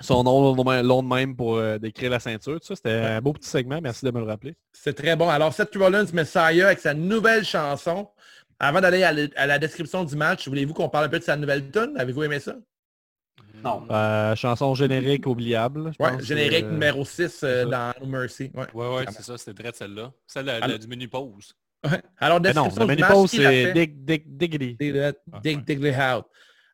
son 0.00 0.24
nom 0.24 0.52
long 0.54 1.02
de 1.02 1.06
même 1.08 1.36
pour 1.36 1.56
euh, 1.58 1.78
décrire 1.78 2.10
la 2.10 2.18
ceinture, 2.18 2.58
tout 2.60 2.66
ça. 2.66 2.74
C'était 2.74 2.90
un 2.90 3.20
beau 3.20 3.32
petit 3.34 3.48
segment, 3.48 3.80
merci 3.80 4.04
de 4.04 4.10
me 4.10 4.18
le 4.18 4.26
rappeler. 4.26 4.56
C'est 4.72 4.94
très 4.94 5.14
bon. 5.14 5.28
Alors, 5.28 5.52
Seth 5.54 5.74
Rollins 5.76 6.06
Messiah 6.12 6.66
avec 6.66 6.80
sa 6.80 6.92
nouvelle 6.94 7.44
chanson. 7.44 8.08
Avant 8.58 8.80
d'aller 8.80 9.04
à, 9.04 9.12
la- 9.12 9.28
à 9.36 9.46
la 9.46 9.58
description 9.60 10.02
du 10.02 10.16
match, 10.16 10.48
voulez-vous 10.48 10.74
qu'on 10.74 10.88
parle 10.88 11.04
un 11.04 11.08
peu 11.08 11.20
de 11.20 11.24
sa 11.24 11.36
nouvelle 11.36 11.70
tune? 11.70 11.94
Avez-vous 11.96 12.24
aimé 12.24 12.40
ça? 12.40 12.56
Non. 13.64 13.86
Euh, 13.90 14.34
chanson 14.36 14.74
générique 14.74 15.26
oubliable. 15.26 15.92
je 15.98 16.02
Ouais, 16.04 16.12
pense, 16.12 16.22
générique 16.22 16.64
euh, 16.64 16.70
numéro 16.70 17.04
6 17.04 17.28
c'est 17.28 17.30
ça. 17.30 17.64
dans 17.64 17.92
No 18.00 18.06
Mercy. 18.06 18.50
Ouais. 18.54 18.66
Ouais, 18.74 18.94
ouais, 18.96 19.04
c'est 19.10 19.22
ça, 19.22 19.36
c'était 19.38 19.60
vrai 19.62 19.72
de 19.72 19.76
celle-là. 19.76 20.12
Celle 20.26 20.46
de- 20.46 20.50
Alors- 20.50 20.78
du 20.78 20.86
menu 20.86 21.08
pause. 21.08 21.54
Ouais. 21.84 22.02
Alors, 22.18 22.40
non, 22.40 22.68
mini 22.86 23.00
match, 23.02 23.12
pause, 23.12 23.30
c'est? 23.30 23.72
Dig, 23.72 24.04
dig, 24.04 24.24
Diggity. 24.26 24.76
Dig, 24.78 24.92
dig, 25.42 25.58
Ah, 25.60 25.62
diggly 25.64 25.90
out. 25.90 26.24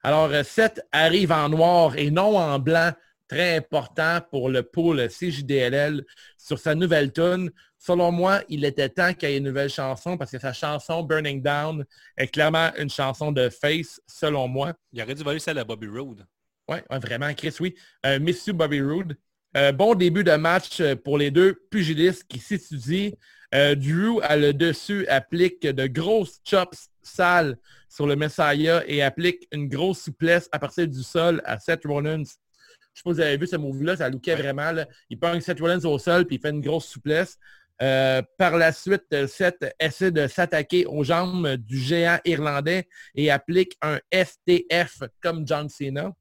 Alors, 0.02 0.26
euh, 0.30 0.42
Seth 0.42 0.80
arrive 0.92 1.32
en 1.32 1.48
noir 1.48 1.96
et 1.96 2.10
non 2.10 2.38
en 2.38 2.58
blanc. 2.58 2.92
Très 3.26 3.56
important 3.56 4.20
pour 4.30 4.50
le 4.50 4.62
pool 4.62 5.08
CJDLL 5.08 6.04
sur 6.38 6.58
sa 6.58 6.74
nouvelle 6.74 7.10
tune. 7.12 7.50
Selon 7.78 8.12
moi, 8.12 8.40
il 8.48 8.64
était 8.64 8.88
temps 8.90 9.12
qu'il 9.14 9.28
y 9.30 9.32
ait 9.32 9.38
une 9.38 9.44
nouvelle 9.44 9.70
chanson 9.70 10.16
parce 10.18 10.30
que 10.30 10.38
sa 10.38 10.52
chanson 10.52 11.02
Burning 11.02 11.42
Down 11.42 11.84
est 12.16 12.28
clairement 12.28 12.70
une 12.78 12.88
chanson 12.90 13.32
de 13.32 13.48
face, 13.48 14.00
selon 14.06 14.46
moi. 14.48 14.72
Il 14.92 15.02
aurait 15.02 15.14
dû 15.14 15.22
voler 15.22 15.38
celle 15.38 15.58
à 15.58 15.64
Bobby 15.64 15.86
Roode. 15.86 16.24
Oui, 16.68 16.78
vraiment, 16.90 17.32
Chris, 17.34 17.54
oui. 17.60 17.74
Euh, 18.06 18.18
Monsieur 18.18 18.52
Bobby 18.52 18.80
Roode. 18.80 19.16
Euh, 19.56 19.70
bon 19.70 19.94
début 19.94 20.24
de 20.24 20.32
match 20.32 20.80
euh, 20.80 20.96
pour 20.96 21.16
les 21.18 21.30
deux 21.30 21.54
pugilistes 21.70 22.24
qui 22.26 22.38
s'étudient. 22.38 23.10
Euh, 23.54 23.74
Drew, 23.76 24.20
à 24.22 24.36
le 24.36 24.52
dessus, 24.52 25.06
applique 25.06 25.62
de 25.62 25.86
grosses 25.86 26.40
chops 26.44 26.88
sales 27.02 27.56
sur 27.88 28.06
le 28.06 28.16
Messiah 28.16 28.82
et 28.88 29.02
applique 29.02 29.46
une 29.52 29.68
grosse 29.68 30.02
souplesse 30.02 30.48
à 30.50 30.58
partir 30.58 30.88
du 30.88 31.02
sol 31.04 31.40
à 31.44 31.58
Seth 31.60 31.84
Rollins. 31.84 32.24
Je 32.24 33.00
sais 33.00 33.02
pas 33.04 33.10
si 33.10 33.14
vous 33.16 33.20
avez 33.20 33.36
vu 33.36 33.46
ce 33.46 33.56
move-là, 33.56 33.96
ça 33.96 34.08
lookait 34.08 34.34
vraiment. 34.34 34.72
là. 34.72 34.88
Il 35.08 35.18
pogne 35.18 35.40
Seth 35.40 35.60
Rollins 35.60 35.84
au 35.84 35.98
sol 35.98 36.26
puis 36.26 36.36
il 36.36 36.40
fait 36.40 36.50
une 36.50 36.60
grosse 36.60 36.86
souplesse. 36.86 37.38
Euh, 37.82 38.22
par 38.38 38.56
la 38.56 38.72
suite, 38.72 39.26
Seth 39.26 39.64
essaie 39.78 40.10
de 40.10 40.26
s'attaquer 40.26 40.86
aux 40.86 41.04
jambes 41.04 41.56
du 41.56 41.78
géant 41.78 42.18
irlandais 42.24 42.88
et 43.14 43.30
applique 43.30 43.76
un 43.82 44.00
STF 44.12 45.02
comme 45.20 45.46
John 45.46 45.68
Cena. 45.68 46.12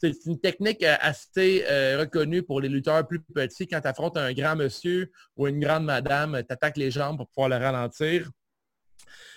C'est 0.00 0.14
une 0.24 0.40
technique 0.40 0.82
euh, 0.82 0.96
assez 1.00 1.62
euh, 1.68 1.98
reconnue 2.00 2.42
pour 2.42 2.62
les 2.62 2.70
lutteurs 2.70 3.06
plus 3.06 3.20
petits. 3.20 3.66
Quand 3.68 3.82
tu 3.82 3.88
affrontes 3.88 4.16
un 4.16 4.32
grand 4.32 4.56
monsieur 4.56 5.12
ou 5.36 5.46
une 5.46 5.60
grande 5.60 5.84
madame, 5.84 6.42
tu 6.46 6.52
attaques 6.52 6.78
les 6.78 6.90
jambes 6.90 7.18
pour 7.18 7.28
pouvoir 7.28 7.50
le 7.50 7.56
ralentir. 7.56 8.30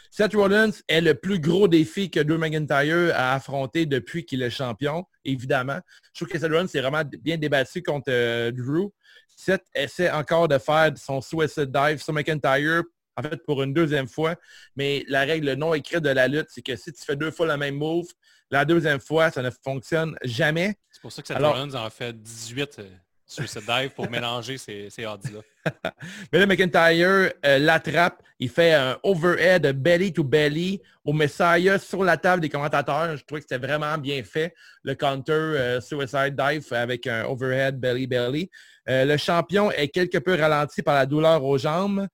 Seth 0.10 0.36
Rollins 0.36 0.72
est 0.88 1.02
le 1.02 1.16
plus 1.16 1.40
gros 1.40 1.68
défi 1.68 2.10
que 2.10 2.22
Drew 2.22 2.38
McIntyre 2.38 3.12
a 3.14 3.34
affronté 3.34 3.86
depuis 3.86 4.26
qu'il 4.26 4.42
est 4.42 4.52
champion, 4.52 5.06
évidemment. 5.26 5.80
Je 6.14 6.20
trouve 6.20 6.28
que 6.30 6.40
Seth 6.40 6.52
Rollins 6.52 6.68
s'est 6.68 6.82
vraiment 6.82 7.04
bien 7.20 7.38
débattu 7.38 7.84
contre 7.84 8.10
euh, 8.10 8.52
Drew. 8.52 8.90
Seth 9.36 9.64
essaie 9.76 10.12
encore 10.12 10.48
de 10.48 10.60
faire 10.60 10.94
son 10.98 11.20
suicide 11.20 11.72
dive 11.72 12.02
sur 12.02 12.14
McIntyre, 12.14 12.84
en 13.18 13.24
fait, 13.24 13.44
pour 13.44 13.64
une 13.64 13.74
deuxième 13.74 14.08
fois. 14.08 14.36
Mais 14.78 15.04
la 15.10 15.22
règle 15.22 15.52
non 15.54 15.74
écrite 15.74 16.04
de 16.04 16.10
la 16.10 16.30
lutte, 16.30 16.48
c'est 16.50 16.62
que 16.62 16.78
si 16.78 16.94
tu 16.94 17.04
fais 17.04 17.18
deux 17.18 17.32
fois 17.32 17.48
le 17.48 17.58
même 17.58 17.76
move, 17.76 18.08
la 18.54 18.66
deuxième 18.66 19.00
fois, 19.00 19.32
ça 19.32 19.42
ne 19.42 19.50
fonctionne 19.50 20.16
jamais. 20.24 20.76
C'est 20.92 21.02
pour 21.02 21.12
ça 21.12 21.22
que 21.24 21.28
Seth 21.28 21.38
Alors- 21.38 21.56
Rollins 21.56 21.74
en 21.74 21.90
fait 21.90 22.14
18 22.22 22.78
euh, 22.80 22.90
sur 23.26 23.50
cette 23.50 23.66
dive 23.66 23.90
pour 23.96 24.10
mélanger 24.12 24.60
ces, 24.60 24.92
ces 24.92 25.08
odds-là. 25.08 25.40
Mais 26.32 26.38
là, 26.40 26.46
McIntyre 26.46 27.32
euh, 27.46 27.58
l'attrape. 27.60 28.22
Il 28.38 28.50
fait 28.50 28.74
un 28.74 29.00
overhead 29.02 29.66
belly 29.82 30.14
to 30.14 30.24
belly 30.24 30.82
au 31.04 31.14
Messiah 31.14 31.80
sur 31.80 32.04
la 32.04 32.18
table 32.18 32.42
des 32.42 32.50
commentateurs. 32.50 33.18
Je 33.18 33.24
trouvais 33.24 33.42
que 33.42 33.48
c'était 33.50 33.66
vraiment 33.66 33.98
bien 33.98 34.24
fait. 34.24 34.54
Le 34.84 34.94
counter 34.94 35.32
euh, 35.32 35.82
suicide 35.82 36.36
dive 36.36 36.72
avec 36.74 37.08
un 37.08 37.26
overhead 37.26 37.80
belly 37.80 38.06
belly. 38.06 38.50
Le 38.86 39.16
champion 39.18 39.72
est 39.72 39.88
quelque 39.88 40.18
peu 40.18 40.36
ralenti 40.36 40.84
par 40.84 40.94
la 40.96 41.06
douleur 41.06 41.44
aux 41.44 41.58
jambes. 41.58 42.06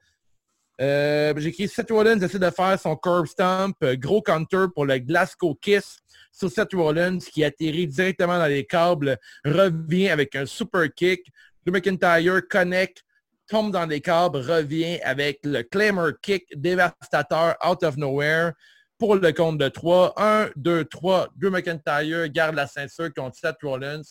J'ai 0.80 1.48
écrit 1.48 1.68
Seth 1.68 1.90
Rollins 1.90 2.20
essaie 2.20 2.38
de 2.40 2.50
faire 2.52 2.80
son 2.80 2.96
curb 2.96 3.26
stomp. 3.26 3.76
gros 3.96 4.22
counter 4.22 4.68
pour 4.74 4.86
le 4.86 5.00
Glasgow 5.00 5.56
Kiss 5.56 5.98
sur 6.40 6.50
Seth 6.50 6.74
Rollins 6.74 7.20
qui 7.20 7.44
atterrit 7.44 7.88
directement 7.88 8.38
dans 8.38 8.48
les 8.48 8.66
câbles. 8.66 9.18
Revient 9.44 10.10
avec 10.10 10.36
un 10.36 10.46
super 10.46 10.92
kick. 10.94 11.28
Drew 11.66 11.74
McIntyre 11.74 12.42
connecte 12.50 13.04
tombe 13.48 13.72
dans 13.72 13.86
les 13.86 14.00
câbles, 14.00 14.38
revient 14.38 15.00
avec 15.02 15.40
le 15.44 15.64
Claymore 15.64 16.12
Kick 16.22 16.46
dévastateur 16.56 17.56
out 17.68 17.84
of 17.84 17.98
nowhere 17.98 18.52
pour 19.00 19.16
le 19.16 19.32
compte 19.34 19.58
de 19.58 19.68
3. 19.68 20.14
1, 20.18 20.52
2, 20.56 20.86
3. 20.86 21.30
Drew 21.36 21.50
McIntyre 21.50 22.28
garde 22.30 22.56
la 22.56 22.68
ceinture 22.68 23.12
contre 23.14 23.36
Seth 23.38 23.58
Rollins 23.64 24.02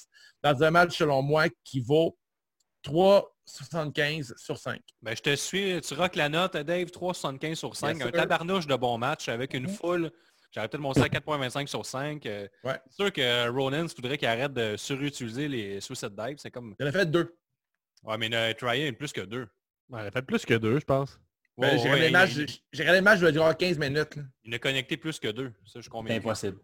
dans 0.42 0.62
un 0.62 0.70
match, 0.72 0.98
selon 0.98 1.22
moi, 1.22 1.44
qui 1.64 1.80
vaut 1.80 2.18
3,75 2.84 4.34
sur 4.36 4.58
5. 4.58 4.80
Ben, 5.02 5.16
je 5.16 5.22
te 5.22 5.36
suis, 5.36 5.80
tu 5.80 5.94
rock 5.94 6.16
la 6.16 6.28
note, 6.28 6.56
Dave, 6.56 6.88
3,75 6.90 7.54
sur 7.54 7.76
5. 7.76 7.96
Yes, 7.96 8.06
un 8.06 8.10
tabarnouche 8.10 8.66
de 8.66 8.74
bon 8.76 8.98
match 8.98 9.28
avec 9.28 9.54
une 9.54 9.64
Mhm. 9.64 9.68
foule. 9.68 10.10
J'aurais 10.50 10.68
peut-être 10.68 10.80
monté 10.80 11.00
à 11.02 11.08
4,25 11.08 11.66
sur 11.66 11.84
5. 11.84 12.24
Euh, 12.26 12.48
Ouais. 12.64 12.80
C'est 12.88 13.02
sûr 13.02 13.12
que 13.12 13.48
Rollins 13.50 13.86
voudrait 13.94 14.16
qu'il 14.18 14.28
arrête 14.28 14.52
de 14.52 14.76
surutiliser 14.76 15.46
les 15.48 15.80
suicide 15.80 16.14
dives. 16.16 16.36
C'est 16.38 16.50
comme... 16.50 16.74
Il 16.80 16.84
en 16.84 16.88
a 16.88 16.92
fait 16.92 17.10
deux. 17.10 17.36
Ouais, 18.02 18.16
mais 18.16 18.30
euh, 18.34 18.52
Tryon 18.54 18.92
plus 18.94 19.12
que 19.12 19.20
deux. 19.20 19.46
Ouais, 19.90 20.00
elle 20.00 20.06
a 20.06 20.10
fait 20.10 20.22
plus 20.22 20.44
que 20.46 20.54
deux, 20.54 20.78
je 20.80 20.84
pense. 20.84 21.18
Ben, 21.56 21.70
Ouais, 21.72 21.78
j'ai 21.78 21.84
ouais, 21.84 21.94
regardé 21.94 22.00
le 22.02 22.06
il- 22.08 22.12
match, 22.12 22.30
il, 22.36 22.48
j'ai- 22.48 22.60
j'ai 22.72 22.82
regardé 22.82 22.98
le 23.00 23.04
match, 23.04 23.18
je 23.20 23.26
vais 23.26 23.32
durer 23.32 23.54
15 23.56 23.78
minutes. 23.78 24.16
là. 24.16 24.22
il 24.44 24.54
a 24.54 24.58
connecté 24.58 24.96
plus 24.96 25.18
que 25.18 25.28
deux. 25.28 25.52
Ça, 25.66 25.80
je 25.80 25.88
C'est 25.90 26.14
impossible. 26.14 26.58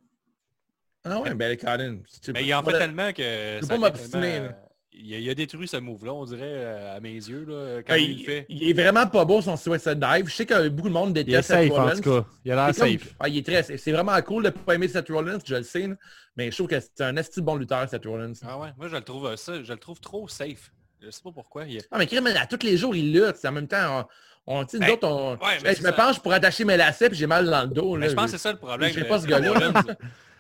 Ah 1.05 1.21
ouais, 1.21 1.35
ben 1.35 1.57
Colin. 1.59 1.99
tu- 2.23 2.33
Mais 2.33 2.45
il 2.45 2.55
en 2.55 2.63
fait 2.63 2.79
tellement 2.79 3.13
que... 3.13 3.61
peux 3.61 3.67
ça 3.67 3.69
pas 3.69 3.75
a 3.75 3.79
m'obstiner, 3.91 4.21
tellement-. 4.21 4.57
Il 4.97 5.13
a, 5.15 5.19
il 5.19 5.29
a 5.29 5.35
détruit 5.35 5.67
ce 5.67 5.77
move-là, 5.77 6.13
on 6.15 6.25
dirait, 6.25 6.41
euh, 6.45 6.97
à 6.97 7.01
mes 7.01 7.15
yeux, 7.15 7.45
là, 7.49 7.83
quand 7.83 7.95
Ben, 7.95 8.03
il, 8.03 8.25
fait. 8.25 8.47
il 8.49 8.69
est 8.71 8.73
vraiment 8.73 9.07
pas 9.09 9.25
beau 9.25 9.43
son 9.43 9.57
Suicide 9.57 9.99
Dive. 9.99 10.29
Je 10.29 10.35
sais 10.35 10.47
que 10.47 10.69
beaucoup 10.69 10.89
de 10.89 10.95
monde 10.95 11.11
Il 11.17 11.21
est 11.21 11.25
déteste 11.25 11.49
safe 11.49 11.63
Seth 11.65 11.73
en 11.73 11.83
Rollins. 11.83 11.97
tout 12.01 12.03
cas. 12.23 12.27
Il 12.45 12.53
a 12.53 12.55
l'air 12.55 12.67
comme- 12.77 12.89
safe. 12.89 13.15
Ah, 13.19 13.29
il 13.29 13.39
est 13.39 13.45
très... 13.47 13.63
C'est 13.77 13.93
vraiment 13.93 14.21
cool 14.23 14.45
de 14.45 14.51
pas 14.51 14.75
aimer 14.75 14.87
Seth 14.87 15.09
Rollins, 15.09 15.39
je 15.45 15.55
le 15.57 15.63
sais. 15.65 15.89
là. 15.89 15.95
Mais 16.37 16.51
je 16.51 16.57
trouve 16.57 16.69
que 16.69 16.79
c'est 16.81 17.03
un 17.03 17.17
esti 17.17 17.43
bon 17.43 17.57
lutteur, 17.57 17.89
Seth 17.89 18.05
Rollins. 18.07 18.33
Ah 18.47 18.57
ouais, 18.59 18.69
moi 18.79 18.87
je 18.89 18.95
le 18.95 19.03
trouve 19.03 19.27
euh, 19.27 19.37
ça, 19.37 19.63
je 19.63 19.73
le 19.73 19.79
trouve 19.79 19.99
trop 20.01 20.29
safe. 20.29 20.71
Je 21.03 21.11
sais 21.11 21.21
pas 21.23 21.33
pourquoi. 21.33 21.65
Il... 21.65 21.81
Ah, 21.91 21.99
mais 21.99 22.07
crème, 22.07 22.27
à 22.29 22.47
tous 22.47 22.65
les 22.65 22.77
jours, 22.77 22.95
il 22.95 23.13
lutte. 23.13 23.35
C'est 23.37 23.49
En 23.49 23.53
même 23.53 23.67
temps, 23.69 24.09
on, 24.47 24.61
on, 24.61 24.65
Hey, 24.81 24.93
autres, 24.93 25.09
on... 25.09 25.33
ouais, 25.45 25.59
Hey, 25.65 25.75
je 25.77 25.83
me 25.83 25.91
penche 25.91 26.21
pour 26.21 26.33
attacher 26.33 26.65
mes 26.65 26.77
lacets 26.77 27.09
puis 27.11 27.19
j'ai 27.19 27.27
mal 27.27 27.47
dans 27.51 27.63
le 27.63 27.69
dos. 27.69 27.97
Mais 27.97 28.07
là. 28.07 28.11
je 28.11 28.15
pense 28.17 28.27
que 28.27 28.31
c'est 28.33 28.39
ça 28.39 28.53
le 28.53 28.59
problème. 28.59 28.91
je 28.93 29.01
sais 29.01 29.05
pas 29.09 29.21
ce 29.21 29.27
gars-là. 29.27 29.73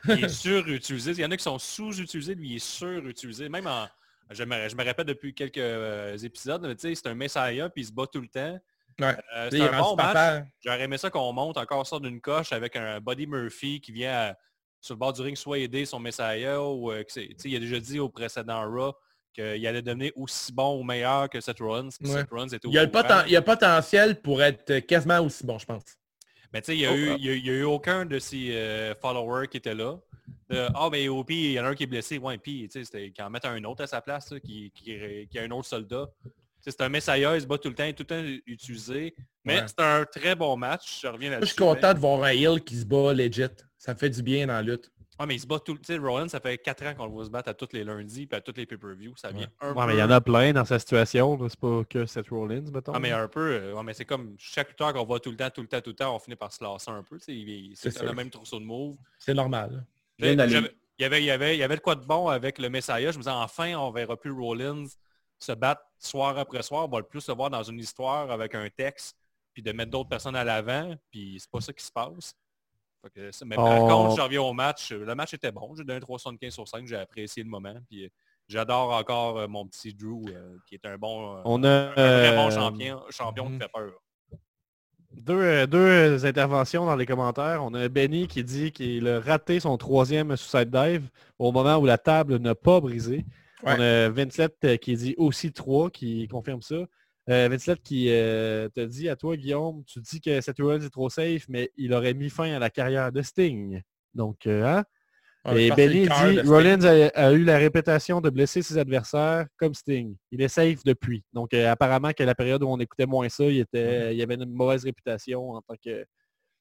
Il 0.09 0.24
est 0.24 0.28
surutilisé. 0.28 1.10
Il 1.12 1.18
y 1.20 1.24
en 1.24 1.31
a 1.32 1.36
qui 1.36 1.43
sont 1.43 1.59
sous-utilisés, 1.59 2.35
lui 2.36 2.51
il 2.51 2.56
est 2.56 2.64
surutilisé. 2.64 3.48
Même 3.48 3.66
en. 3.66 3.86
Je 4.31 4.43
me, 4.45 4.69
je 4.69 4.75
me 4.77 4.83
répète 4.85 5.07
depuis 5.07 5.35
quelques 5.35 5.59
euh, 5.59 6.17
épisodes, 6.19 6.63
mais 6.63 6.75
tu 6.75 6.89
sais, 6.89 6.95
c'est 6.95 7.09
un 7.09 7.15
Messiah, 7.15 7.69
puis 7.69 7.83
il 7.83 7.87
se 7.87 7.93
bat 7.93 8.07
tout 8.11 8.21
le 8.21 8.29
temps. 8.29 8.59
Ouais. 9.01 9.17
Euh, 9.37 9.49
c'est 9.51 9.61
un 9.61 9.79
bon 9.81 9.97
match. 9.97 10.45
J'aurais 10.65 10.83
aimé 10.83 10.97
ça 10.99 11.11
qu'on 11.11 11.33
monte 11.33 11.57
encore 11.57 11.87
ça 11.87 11.99
d'une 11.99 12.21
coche 12.21 12.53
avec 12.53 12.77
un 12.77 13.01
Buddy 13.01 13.27
Murphy 13.27 13.81
qui 13.81 13.93
vient 13.93 14.13
à- 14.31 14.35
sur 14.81 14.95
le 14.95 14.99
bord 14.99 15.13
du 15.13 15.23
ring 15.23 15.37
soit 15.37 15.59
aider 15.59 15.85
son 15.87 15.99
Messiah 15.99 16.63
ou 16.63 16.93
euh, 16.93 17.03
il 17.45 17.57
a 17.57 17.59
déjà 17.59 17.81
dit 17.81 17.99
au 17.99 18.09
précédent 18.09 18.63
Raw 18.71 18.93
qu'il 19.33 19.67
allait 19.67 19.83
devenir 19.83 20.13
aussi 20.15 20.53
bon 20.53 20.79
ou 20.79 20.85
meilleur 20.85 21.29
que 21.29 21.41
Seth 21.41 21.59
Rollins. 21.59 21.89
Ouais. 22.03 22.07
Seth 22.09 22.31
Rollins 22.31 22.49
était 22.49 22.67
au 22.67 22.71
Il 22.71 22.75
y, 22.75 22.79
a 22.79 22.85
le 22.85 22.91
poten- 22.91 23.25
il 23.27 23.33
y 23.33 23.37
a 23.37 23.43
potentiel 23.43 24.21
pour 24.23 24.43
être 24.43 24.79
quasiment 24.81 25.19
aussi 25.21 25.45
bon, 25.45 25.59
je 25.59 25.67
pense. 25.67 25.83
Mais 26.55 26.62
tu 26.62 26.66
sais, 26.66 26.76
il 26.76 26.81
n'y 26.81 26.86
a, 26.86 26.93
Oh, 26.93 26.97
eu- 26.97 27.20
y 27.20 27.28
a- 27.31 27.35
il 27.35 27.47
y 27.47 27.51
a 27.51 27.52
eu 27.52 27.62
aucun 27.64 28.06
de 28.06 28.18
ses 28.18 28.51
euh, 28.52 28.94
followers 28.94 29.48
qui 29.48 29.56
était 29.59 29.74
là. 29.74 29.98
Ah, 30.74 30.89
mais 30.90 31.09
au 31.09 31.24
pire, 31.24 31.51
il 31.51 31.52
y 31.52 31.60
en 31.60 31.64
a 31.64 31.68
un 31.70 31.74
qui 31.74 31.82
est 31.82 31.86
blessé. 31.86 32.16
Ouais, 32.18 32.39
puis, 32.39 32.68
tu 32.68 32.78
sais, 32.78 32.85
c'était 32.85 33.10
qu'il 33.10 33.24
en 33.24 33.28
mette 33.31 33.44
un 33.44 33.62
autre 33.64 33.82
à 33.82 33.86
sa 33.89 34.01
place, 34.01 34.31
là, 34.31 34.39
qui, 34.39 34.70
qui, 34.72 34.97
qui 35.28 35.39
a 35.39 35.43
un 35.43 35.51
autre 35.51 35.66
soldat. 35.66 36.09
C'est 36.60 36.81
un 36.81 36.89
Messiah, 36.89 37.35
il 37.35 37.40
se 37.43 37.47
bat 37.47 37.59
tout 37.59 37.68
le 37.68 37.74
temps, 37.74 37.90
tout 37.93 38.05
le 38.09 38.39
temps 38.39 38.40
utilisé. 38.47 39.14
Mais 39.44 39.60
Ouais. 39.60 39.66
c'est 39.66 39.81
un 39.81 40.05
très 40.06 40.35
bon 40.36 40.56
match. 40.56 41.01
Je 41.02 41.09
reviens 41.09 41.31
là-dessus. 41.31 41.48
je 41.48 41.52
suis 41.55 41.59
content 41.59 41.93
de 41.93 41.98
voir 41.98 42.22
un 42.22 42.59
qui 42.60 42.76
se 42.76 42.85
bat 42.86 43.12
legit. 43.12 43.43
Ça 43.76 43.93
me 43.93 43.98
fait 43.98 44.09
du 44.10 44.22
bien 44.22 44.47
dans 44.47 44.55
la 44.55 44.62
lutte. 44.62 44.90
Ah, 45.19 45.27
mais 45.27 45.36
il 45.36 45.41
se 45.41 45.47
bat 45.47 45.61
tout 45.61 45.73
le 45.74 45.78
temps. 45.78 46.03
Rollins, 46.03 46.28
ça 46.28 46.41
fait 46.41 46.59
4 46.59 46.86
ans 46.86 46.95
qu'on 46.95 47.07
le 47.07 47.12
voit 47.12 47.24
se 47.24 47.31
battre 47.31 47.49
à 47.49 47.55
tous 47.55 47.69
les 47.73 47.85
lundis 47.85 48.27
puis 48.27 48.36
à 48.36 48.41
tous 48.41 48.55
les 48.57 48.66
pay-per-views. 48.66 49.15
Ça 49.16 49.31
vient 49.31 49.49
un 49.61 49.69
Ouais, 49.69 49.74
peu... 49.74 49.86
mais 49.86 49.95
il 49.95 49.99
y 50.01 50.03
en 50.03 50.11
a 50.11 50.20
plein 50.20 50.53
dans 50.53 50.65
sa 50.65 50.78
situation. 50.78 51.39
C'est 51.49 51.59
pas 51.61 51.82
que 51.89 52.05
Seth 52.07 52.28
Rollins, 52.31 52.65
mettons. 52.73 52.93
Ah, 52.95 52.99
mais 52.99 53.12
un 53.12 53.28
peu. 53.28 53.53
euh, 53.53 53.74
ouais, 53.74 53.82
mais 53.85 53.95
c'est 53.95 54.05
comme 54.05 54.35
chaque 54.39 54.70
lutteur 54.70 54.93
qu'on 54.93 55.05
voit 55.05 55.20
tout 55.20 55.31
le 55.31 55.36
temps, 55.36 55.51
tout 55.51 55.61
le 55.62 55.69
temps, 55.69 55.81
tout 55.81 55.91
le 55.91 55.97
temps, 55.97 56.15
on 56.15 56.19
finit 56.19 56.36
par 56.36 56.53
se 56.53 56.62
lasser 56.65 56.91
un 56.91 57.03
peu. 57.03 57.19
C'est 57.19 57.32
le 57.32 58.12
même 58.12 58.31
trousseau 58.31 58.59
de 58.59 58.65
moves. 58.65 58.97
C'est 59.19 59.35
normal. 59.35 59.86
Il 60.19 60.27
y, 60.27 61.05
avait, 61.05 61.20
il, 61.23 61.24
y 61.27 61.31
avait, 61.31 61.57
il 61.57 61.59
y 61.59 61.62
avait 61.62 61.77
de 61.77 61.81
quoi 61.81 61.95
de 61.97 62.05
bon 62.05 62.28
avec 62.28 62.59
le 62.59 62.69
Messiah. 62.69 63.11
Je 63.11 63.16
me 63.19 63.23
disais, 63.23 63.31
enfin, 63.31 63.74
on 63.77 63.91
verra 63.91 64.16
plus 64.16 64.31
Rollins 64.32 64.85
se 65.39 65.53
battre 65.53 65.82
soir 65.99 66.39
après 66.39 66.62
soir. 66.62 66.86
On 66.86 66.89
va 66.89 66.99
le 66.99 67.05
plus 67.07 67.20
se 67.20 67.32
voir 67.32 67.51
dans 67.51 67.62
une 67.62 67.78
histoire 67.78 68.31
avec 68.31 68.55
un 68.55 68.69
texte, 68.70 69.16
puis 69.53 69.62
de 69.62 69.73
mettre 69.73 69.91
d'autres 69.91 70.09
personnes 70.09 70.36
à 70.36 70.45
l'avant. 70.45 70.95
Puis 71.11 71.39
c'est 71.41 71.51
pas 71.51 71.61
ça 71.61 71.73
qui 71.73 71.85
se 71.85 71.93
passe. 71.93 72.35
Que 73.14 73.31
mais 73.44 73.56
par 73.56 73.82
Oh. 73.82 73.89
contre, 73.89 74.16
je 74.16 74.22
reviens 74.22 74.43
au 74.43 74.52
match. 74.52 74.93
Le 74.93 75.14
match 75.14 75.35
était 75.35 75.52
bon. 75.52 75.74
J'ai 75.76 75.85
donné 75.85 75.97
un 75.97 76.01
375 76.01 76.52
sur 76.55 76.68
5. 76.68 76.86
J'ai 76.86 76.97
apprécié 76.97 77.43
le 77.43 77.48
moment. 77.48 77.74
Puis 77.89 78.05
euh, 78.05 78.09
j'adore 78.48 78.93
encore 78.93 79.39
euh, 79.39 79.48
mon 79.48 79.66
petit 79.66 79.93
Drew, 79.94 80.22
euh, 80.28 80.56
qui 80.66 80.74
est 80.76 80.86
un 80.86 80.97
bon, 80.97 81.36
euh, 81.36 81.40
On 81.44 81.62
a 81.64 81.68
un 81.68 81.93
vrai 81.94 82.36
bon 82.36 82.47
euh, 82.47 82.51
champion, 82.51 83.01
champion 83.10 83.51
qui 83.51 83.59
fait 83.59 83.68
peur. 83.72 83.93
deux, 85.12 85.35
euh, 85.40 85.66
deux 85.66 86.26
interventions 86.26 86.86
dans 86.86 86.97
les 86.97 87.06
commentaires. 87.06 87.62
On 87.64 87.72
a 87.74 87.89
Benny 87.89 88.26
qui 88.26 88.43
dit 88.43 88.72
qu'il 88.72 89.06
a 89.09 89.20
raté 89.20 89.60
son 89.60 89.76
troisième 89.76 90.36
suicide 90.36 90.70
dive 90.70 91.09
au 91.39 91.52
moment 91.52 91.76
où 91.76 91.86
la 91.86 91.98
table 91.98 92.36
n'a 92.39 92.55
pas 92.55 92.81
brisé. 92.81 93.24
Ouais. 93.62 93.74
On 93.76 93.81
a 93.81 94.09
Vincent 94.10 94.48
euh, 94.64 94.76
qui 94.76 94.97
dit 94.97 95.14
aussi 95.16 95.52
3, 95.52 95.90
qui 95.90 96.26
confirme 96.28 96.60
ça. 96.62 96.76
Euh, 97.31 97.49
Vincent 97.49 97.75
qui 97.83 98.11
euh, 98.11 98.69
te 98.69 98.81
dit 98.81 99.09
à 99.09 99.17
toi, 99.17 99.37
Guillaume, 99.37 99.83
tu 99.87 100.01
dis 100.01 100.21
que 100.21 100.41
Seth 100.41 100.59
Rollins 100.59 100.85
est 100.85 100.91
trop 100.91 101.09
safe, 101.09 101.47
mais 101.49 101.71
il 101.77 101.95
aurait 101.95 102.13
mis 102.13 102.29
fin 102.29 102.53
à 102.53 102.59
la 102.59 102.69
carrière 102.69 103.11
de 103.11 103.23
Sting. 103.23 103.81
Donc, 104.13 104.47
euh, 104.47 104.65
hein? 104.65 104.85
Ouais, 105.47 105.65
Et 105.65 105.71
Benny 105.71 106.03
dit. 106.03 106.41
Rollins 106.49 106.83
a, 106.85 107.09
a 107.09 107.33
eu 107.33 107.45
la 107.45 107.59
réputation 107.59 108.21
de 108.21 108.31
blesser 108.31 108.63
ses 108.63 108.79
adversaires 108.79 109.47
comme 109.59 109.75
Sting. 109.75 110.17
Il 110.31 110.41
est 110.41 110.49
safe 110.49 110.85
depuis. 110.85 111.23
Donc 111.35 111.53
euh, 111.53 111.71
apparemment 111.71 112.13
que 112.13 112.23
la 112.23 112.35
période 112.35 112.63
où 112.63 112.67
on 112.67 112.79
écoutait 112.79 113.05
moins 113.05 113.29
ça, 113.29 113.45
il, 113.45 113.61
était, 113.61 114.15
il 114.15 114.23
avait 114.23 114.37
une 114.37 114.47
mauvaise 114.47 114.85
réputation 114.85 115.51
en 115.51 115.61
tant 115.61 115.75
que 115.85 116.07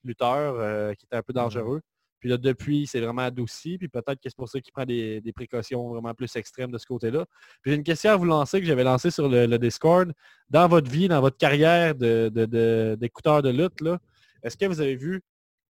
lutteur 0.04 0.96
qui 0.98 1.06
était 1.06 1.16
un 1.16 1.22
peu 1.22 1.32
dangereux. 1.32 1.82
Puis 2.24 2.30
là, 2.30 2.38
depuis, 2.38 2.88
c'est 2.88 3.02
vraiment 3.02 3.24
adouci. 3.24 3.78
Puis 3.78 3.90
peut-être 3.90 4.16
que 4.16 4.30
c'est 4.30 4.36
pour 4.38 4.48
ça 4.48 4.58
qu'il 4.62 4.72
prend 4.72 4.86
des, 4.86 5.20
des 5.20 5.34
précautions 5.34 5.90
vraiment 5.90 6.14
plus 6.14 6.34
extrêmes 6.38 6.72
de 6.72 6.78
ce 6.78 6.86
côté-là. 6.86 7.26
Puis 7.62 7.72
j'ai 7.72 7.76
une 7.76 7.84
question 7.84 8.12
à 8.12 8.16
vous 8.16 8.24
lancer 8.24 8.62
que 8.62 8.66
j'avais 8.66 8.86
lancée 8.86 9.12
sur 9.12 9.28
le, 9.28 9.46
le 9.46 9.60
Discord. 9.60 10.10
Dans 10.50 10.70
votre 10.70 10.90
vie, 10.90 11.10
dans 11.10 11.20
votre 11.20 11.36
carrière 11.36 11.94
de- 11.96 12.32
de- 12.34 12.46
de- 12.46 12.96
d'écouteur 12.98 13.42
de, 13.42 13.50
lutte, 13.50 13.82
là, 13.82 14.00
est-ce 14.42 14.56
que 14.56 14.66
vous 14.66 14.80
avez 14.80 14.96
vu 14.96 15.22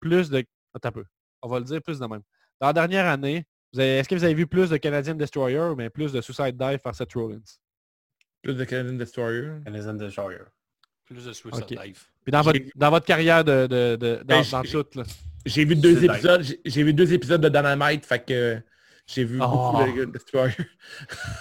plus 0.00 0.28
de... 0.28 0.42
Attends 0.74 0.88
un 0.88 0.92
peu. 0.92 1.04
On 1.40 1.48
va 1.48 1.60
le 1.60 1.64
dire 1.66 1.80
plus 1.80 2.00
de 2.00 2.06
même. 2.06 2.22
Dans 2.60 2.66
la 2.66 2.72
dernière 2.72 3.06
année, 3.06 3.44
vous 3.72 3.78
avez- 3.78 3.98
est-ce 3.98 4.08
que 4.08 4.16
vous 4.16 4.24
avez 4.24 4.34
vu 4.34 4.48
plus 4.48 4.70
de 4.70 4.76
Canadian 4.76 5.14
Destroyer 5.14 5.60
ou 5.70 5.76
bien 5.76 5.88
plus 5.88 6.10
de 6.12 6.20
Suicide 6.20 6.56
Dive 6.56 6.80
par 6.80 6.96
Seth 6.96 7.12
Rollins? 7.12 7.38
Plus 8.42 8.54
de 8.54 8.64
Canadian 8.64 8.94
Destroyer? 8.94 9.52
Canadian 9.64 9.94
Destroyer. 9.94 10.38
Plus 11.06 11.24
de 11.24 11.32
Suicide. 11.32 11.64
Dive. 11.68 12.06
Puis 12.24 12.32
dans 12.32 12.42
votre, 12.42 12.58
dans 12.74 12.90
votre 12.90 13.06
carrière 13.06 13.44
de, 13.44 13.68
de, 13.68 13.94
de- 13.94 14.16
dans, 14.24 14.40
Ben, 14.40 14.42
dans 14.50 14.62
tout, 14.62 14.86
là. 14.96 15.04
J'ai 15.46 15.64
vu 15.64 15.74
deux 15.76 16.04
épisodes. 16.04 16.44
j'ai- 16.64 16.82
vu 16.82 16.92
deux 16.94 17.12
épisodes 17.12 17.40
de 17.40 17.48
Dynamite, 17.48 18.04
fait 18.04 18.24
que 18.24 18.60
j'ai 19.06 19.24
vu 19.24 19.38
Oh. 19.42 19.72
beaucoup 19.72 19.98
de 19.98 20.04
Destroyer. 20.06 20.54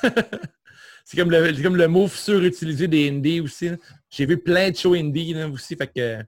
c'est 1.05 1.17
comme 1.17 1.31
le 1.31 1.61
comme 1.61 1.75
le 1.75 1.87
move 1.87 2.15
surutilisé 2.15 2.87
des 2.87 3.09
indies 3.09 3.41
aussi. 3.41 3.71
J'ai 4.09 4.25
vu 4.25 4.37
plein 4.37 4.71
de 4.71 4.75
shows 4.75 4.93
indies 4.95 5.33
là, 5.33 5.47
aussi, 5.49 5.75
fait 5.75 5.87
que 5.87 6.23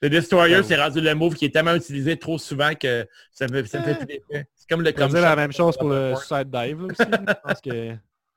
le 0.00 0.10
Destroyer, 0.10 0.56
Ben, 0.56 0.62
c'est 0.64 0.76
rendu 0.82 1.00
le 1.00 1.14
move 1.14 1.34
qui 1.36 1.44
est 1.44 1.50
tellement 1.50 1.74
utilisé 1.74 2.18
trop 2.18 2.36
souvent 2.38 2.74
que 2.74 3.06
ça 3.30 3.46
me, 3.46 3.64
ça 3.64 3.78
me 3.78 3.84
fait 3.84 3.94
plus 3.96 4.06
d'effet. 4.06 4.46
C'est 4.56 4.68
comme 4.68 4.82
le 4.82 4.90
comme 4.92 5.10
dire 5.10 5.20
la 5.20 5.30
shot. 5.30 5.36
même 5.36 5.52
chose 5.52 5.76
pour 5.76 5.88
le 5.90 6.14
Suicide 6.16 6.50
Dive 6.50 6.80
là, 6.80 6.86
aussi. 6.86 7.10
là. 7.10 7.24
Je 7.28 7.48
pense 7.48 7.60
que... 7.60 7.70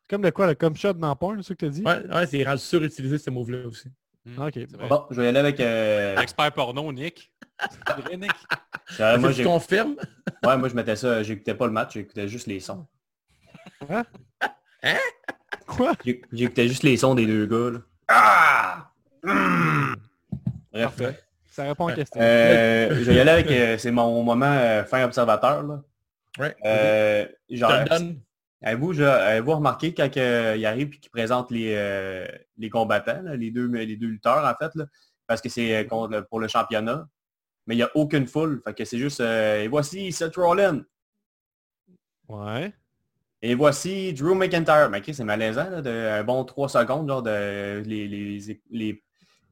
C'est 0.04 0.10
comme 0.10 0.22
le 0.22 0.30
quoi, 0.32 0.46
le 0.48 0.54
comme 0.54 0.76
shot 0.76 0.94
dans 0.94 1.16
Porn, 1.16 1.42
c'est 1.42 1.48
ce 1.50 1.54
que 1.54 1.60
tu 1.60 1.66
as 1.66 1.70
dit? 1.70 1.82
Ouais, 1.82 2.16
ouais, 2.16 2.28
c'est 2.28 2.44
rendu 2.44 2.62
surutilisé 2.62 3.18
ce 3.18 3.32
move-là 3.32 3.66
aussi. 3.68 3.90
Hmm, 4.26 4.42
Ok. 4.42 4.58
Bon, 4.90 5.06
je 5.12 5.22
vais 5.22 5.26
y 5.26 5.30
aller 5.30 5.40
avec... 5.40 5.60
euh, 5.60 6.16
L'expert 6.16 6.52
porno, 6.52 6.92
Nick. 6.92 7.32
C'est 7.88 8.02
vrai, 8.02 8.18
Nick? 8.18 8.32
moi, 9.20 9.30
tu 9.30 9.36
j'ai- 9.36 9.44
confirmes? 9.44 9.96
ouais, 10.46 10.58
moi, 10.58 10.68
je 10.70 10.74
mettais 10.76 10.96
ça, 10.96 11.22
j'écoutais 11.24 11.54
pas 11.56 11.68
le 11.68 11.72
match, 11.74 11.94
j'écoutais 11.94 12.28
juste 12.28 12.48
les 12.48 12.60
sons. 12.60 12.86
Quoi? 15.68 15.94
J'ai- 16.06 16.22
J'écoutais 16.32 16.68
juste 16.68 16.84
les 16.84 16.98
sons 16.98 17.16
des 17.16 17.26
deux 17.26 17.46
gars, 17.46 17.72
là. 17.72 17.80
Ah! 18.08 18.92
Mmh! 19.24 19.94
Bref. 20.72 20.84
Parfait. 20.84 21.20
Ça 21.52 21.64
répond 21.64 21.88
à 21.88 21.92
la 21.92 21.96
question. 21.96 22.20
Euh, 22.22 22.90
je 22.90 23.04
vais 23.04 23.16
y 23.16 23.20
aller 23.20 23.32
avec... 23.32 23.48
euh, 23.52 23.78
c'est 23.78 23.92
mon 23.92 24.24
moment 24.24 24.46
euh, 24.52 24.84
fin 24.84 25.04
observateur, 25.04 25.64
là. 25.64 25.82
Ouais. 26.38 26.56
Euh, 26.66 27.26
Je 27.50 27.56
genre. 27.56 27.72
Avez-vous, 28.66 29.54
remarqué 29.56 29.94
quand 29.94 30.18
euh, 30.18 30.56
il 30.58 30.66
arrive 30.66 30.88
et 30.96 30.98
qu'il 30.98 31.12
présente 31.12 31.52
les, 31.52 31.76
euh, 31.76 32.26
les 32.58 32.72
combattants, 32.72 33.22
là, 33.22 33.36
les, 33.36 33.52
deux, 33.52 33.68
les 33.68 33.96
deux 33.96 34.08
lutteurs 34.08 34.44
en 34.44 34.56
fait, 34.56 34.74
là, 34.74 34.86
parce 35.28 35.40
que 35.40 35.50
c'est 35.50 35.88
euh, 35.88 36.22
pour 36.24 36.40
le 36.40 36.48
championnat, 36.48 37.08
mais 37.68 37.76
il 37.76 37.78
n'y 37.78 37.84
a 37.84 37.92
aucune 37.94 38.26
foule, 38.28 38.62
fait 38.66 38.74
que 38.74 38.84
c'est 38.84 38.98
juste 38.98 39.22
euh, 39.22 39.62
et 39.62 39.68
voici 39.68 40.12
Seth 40.12 40.36
Rollins, 40.36 40.82
Ouais. 42.28 42.74
et 43.44 43.54
voici 43.54 44.12
Drew 44.14 44.34
McIntyre. 44.34 44.90
Mais 44.90 44.98
ok, 44.98 45.12
c'est 45.14 45.24
malaisant, 45.24 45.70
là, 45.70 45.82
de, 45.84 45.90
un 45.90 46.24
bon 46.24 46.44
3 46.44 46.68
secondes, 46.70 47.08
genre 47.08 47.22
de 47.22 47.84
les, 47.86 48.08
les, 48.08 48.60
les, 48.72 49.04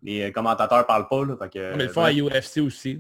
les 0.02 0.32
commentateurs 0.32 0.88
parlent 0.88 1.08
pas. 1.08 1.24
Là, 1.24 1.38
fait 1.38 1.50
que, 1.54 1.76
Mais 1.76 1.84
le 1.84 1.90
font 1.90 2.04
à 2.04 2.12
UFC 2.12 2.62
aussi. 2.62 3.00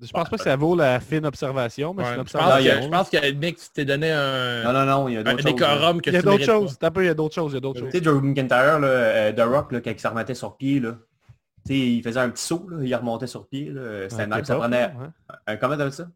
Je 0.00 0.10
pense 0.10 0.28
pas 0.28 0.36
que 0.36 0.42
ça 0.42 0.56
vaut 0.56 0.74
la 0.74 0.98
fine 1.00 1.24
observation, 1.26 1.94
mais 1.94 2.02
Ouais, 2.02 2.08
c'est 2.08 2.20
une 2.20 2.26
je, 2.26 2.32
pense 2.32 2.42
observation. 2.42 2.76
que, 2.78 2.82
je 2.82 2.88
pense 2.88 3.10
que 3.10 3.30
Nick, 3.30 3.56
tu 3.58 3.66
t'es 3.72 3.84
donné 3.84 4.10
un, 4.10 4.62
Non, 4.64 4.72
non, 4.72 4.84
non, 4.84 5.08
il 5.08 5.14
y 5.14 5.16
a 5.16 5.20
un 5.20 5.22
d'autres 5.22 5.42
choses. 5.48 5.60
là. 5.60 5.92
que 6.02 6.10
Il 6.10 6.12
y 6.12 6.16
a 6.16 6.20
tu 6.20 6.26
d'autres 6.26 6.44
choses. 6.44 6.78
T'as 6.78 6.90
peu, 6.90 7.04
il 7.04 7.06
y 7.06 7.10
a 7.10 7.14
d'autres 7.14 7.34
choses. 7.34 7.52
Il 7.52 7.54
y 7.54 7.58
a 7.58 7.60
d'autres 7.60 7.78
Tu 7.80 7.84
choses. 7.84 7.92
sais, 7.92 8.00
Drew 8.00 8.20
McIntyre, 8.20 8.80
là, 8.80 8.88
euh, 8.88 9.32
The 9.32 9.40
Rock, 9.42 9.70
là, 9.72 9.80
quand 9.80 9.90
il 9.92 10.00
se 10.00 10.08
remettait 10.08 10.34
sur 10.34 10.56
pied, 10.56 10.80
là, 10.80 10.92
tu 11.64 11.72
sais, 11.72 11.78
il 11.78 12.02
faisait 12.02 12.18
un 12.20 12.30
petit 12.30 12.42
saut, 12.44 12.66
là, 12.68 12.78
il 12.82 12.92
remontait 12.94 13.28
sur 13.28 13.46
pied. 13.46 13.70
là, 13.70 14.08
C'était 14.08 14.22
Un. 14.24 14.42
Ça 14.44 14.56
prenait... 14.56 14.86
ouais. 14.86 15.36
Un, 15.46 15.56
comment 15.56 15.76
t'appelles 15.76 15.92
ça? 15.92 16.08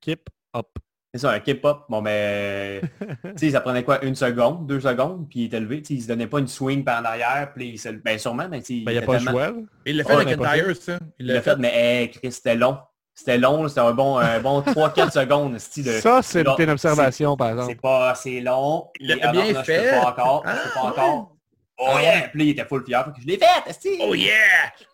Keep 0.00 0.28
up. 0.56 0.66
C'est 1.12 1.20
ça, 1.20 1.30
un 1.32 1.40
K-pop. 1.40 1.84
Bon, 1.88 2.00
mais, 2.02 2.80
tu 3.22 3.30
sais, 3.36 3.50
ça 3.50 3.60
prenait 3.60 3.84
quoi, 3.84 4.02
une 4.04 4.14
seconde, 4.14 4.66
deux 4.66 4.80
secondes, 4.80 5.28
puis 5.28 5.40
il 5.40 5.44
était 5.46 5.60
levé, 5.60 5.80
tu 5.82 5.88
sais, 5.88 5.94
il 5.94 6.02
se 6.02 6.08
donnait 6.08 6.26
pas 6.26 6.38
une 6.40 6.48
swing 6.48 6.84
par 6.84 7.00
en 7.00 7.04
arrière, 7.04 7.52
puis 7.54 7.68
il 7.70 7.78
se... 7.78 7.88
Ben, 7.90 8.18
sûrement, 8.18 8.48
mais 8.50 8.60
tu 8.62 8.82
Ben, 8.82 8.92
il 8.92 8.98
n'y 8.98 9.02
a 9.02 9.06
pas 9.06 9.18
le 9.18 9.24
tellement- 9.24 9.38
là. 9.38 9.52
Il 9.86 9.96
l'a 9.96 10.04
fait 10.04 10.12
Oh, 10.14 10.18
avec 10.18 10.38
McIntyre, 10.38 10.76
ça. 10.76 10.98
Il 11.18 11.24
Il 11.24 11.26
l'a 11.28 11.34
l'a 11.34 11.42
fait. 11.42 11.50
fait, 11.52 11.56
mais, 11.58 11.72
hey, 12.02 12.10
Chris, 12.10 12.32
c'était 12.32 12.54
long. 12.56 12.78
C'était 13.18 13.38
long, 13.38 13.66
c'était 13.66 13.80
un 13.80 13.92
bon, 13.92 14.18
un 14.18 14.38
bon 14.40 14.60
3-4 14.62 15.10
secondes, 15.10 15.54
de... 15.54 15.58
Ça, 16.00 16.20
c'est 16.22 16.42
une 16.42 16.70
observation, 16.70 17.34
par 17.36 17.48
C'est 17.48 17.54
exemple. 17.54 17.76
pas 17.80 18.10
assez 18.10 18.40
long. 18.42 18.88
Il 19.00 19.08
l'a 19.08 19.32
bien 19.32 19.46
Je 19.46 19.62
fait. 19.62 19.82
peux 19.82 20.00
pas 20.02 20.10
encore, 20.10 20.44
je 20.46 20.52
peux 20.52 20.58
Ah, 20.60 20.70
pas 20.74 20.82
ouais. 20.82 20.88
encore. 20.90 21.32
Oh 21.78 21.86
Ah, 21.94 22.02
yeah! 22.02 22.28
Puis 22.28 22.38
là, 22.38 22.44
il 22.44 22.48
était 22.50 22.64
full 22.66 22.84
fier, 22.86 23.12
je 23.20 23.26
l'ai 23.26 23.38
fait, 23.38 23.70
esti! 23.70 23.98
Oh 24.00 24.14
yeah! 24.14 24.34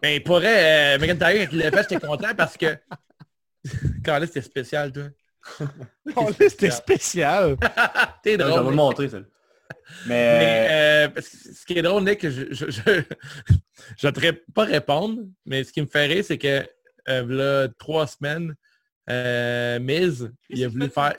Mais 0.03 0.21
pour 0.21 0.37
vrai, 0.37 0.95
euh, 0.97 0.99
McIntyre, 0.99 1.49
quand 1.49 1.53
il 1.53 1.59
l'a 1.59 1.71
fait, 1.71 1.87
j'étais 1.91 2.07
content 2.07 2.35
parce 2.37 2.57
que... 2.57 2.77
Quand 4.05 4.19
là, 4.19 4.27
c'était 4.27 4.41
spécial, 4.43 4.93
toi. 4.93 5.05
Oh, 6.17 6.29
là, 6.29 6.49
C'était 6.49 6.71
spécial. 6.71 7.57
T'es 8.23 8.33
Je 8.33 8.37
vais 8.39 8.45
vous 8.45 8.51
drôle. 8.51 8.71
le 8.71 8.77
montrer, 8.77 9.09
ça. 9.09 9.19
Mais, 10.07 10.39
Mais, 10.39 10.69
euh, 10.71 11.09
que 11.09 11.21
ce 11.21 11.65
qui 11.67 11.79
est 11.79 11.83
drôle, 11.83 12.05
Nick, 12.05 12.29
je 12.29 12.47
je, 12.53 12.71
je, 12.71 13.03
je 13.99 14.09
te 14.09 14.21
ré- 14.21 14.43
pas 14.55 14.65
répondre, 14.65 15.19
mais 15.47 15.65
ce 15.65 15.73
qui 15.73 15.81
me 15.83 15.87
fait 15.87 16.07
rire, 16.07 16.25
c'est 16.27 16.39
que 16.39 16.65
euh, 17.09 17.27
là, 17.27 17.69
trois 17.79 18.07
semaines, 18.07 18.55
euh, 19.11 19.79
Miz, 19.81 20.31
il 20.49 20.65
a 20.65 20.69
voulu 20.69 20.89
faire. 20.89 21.15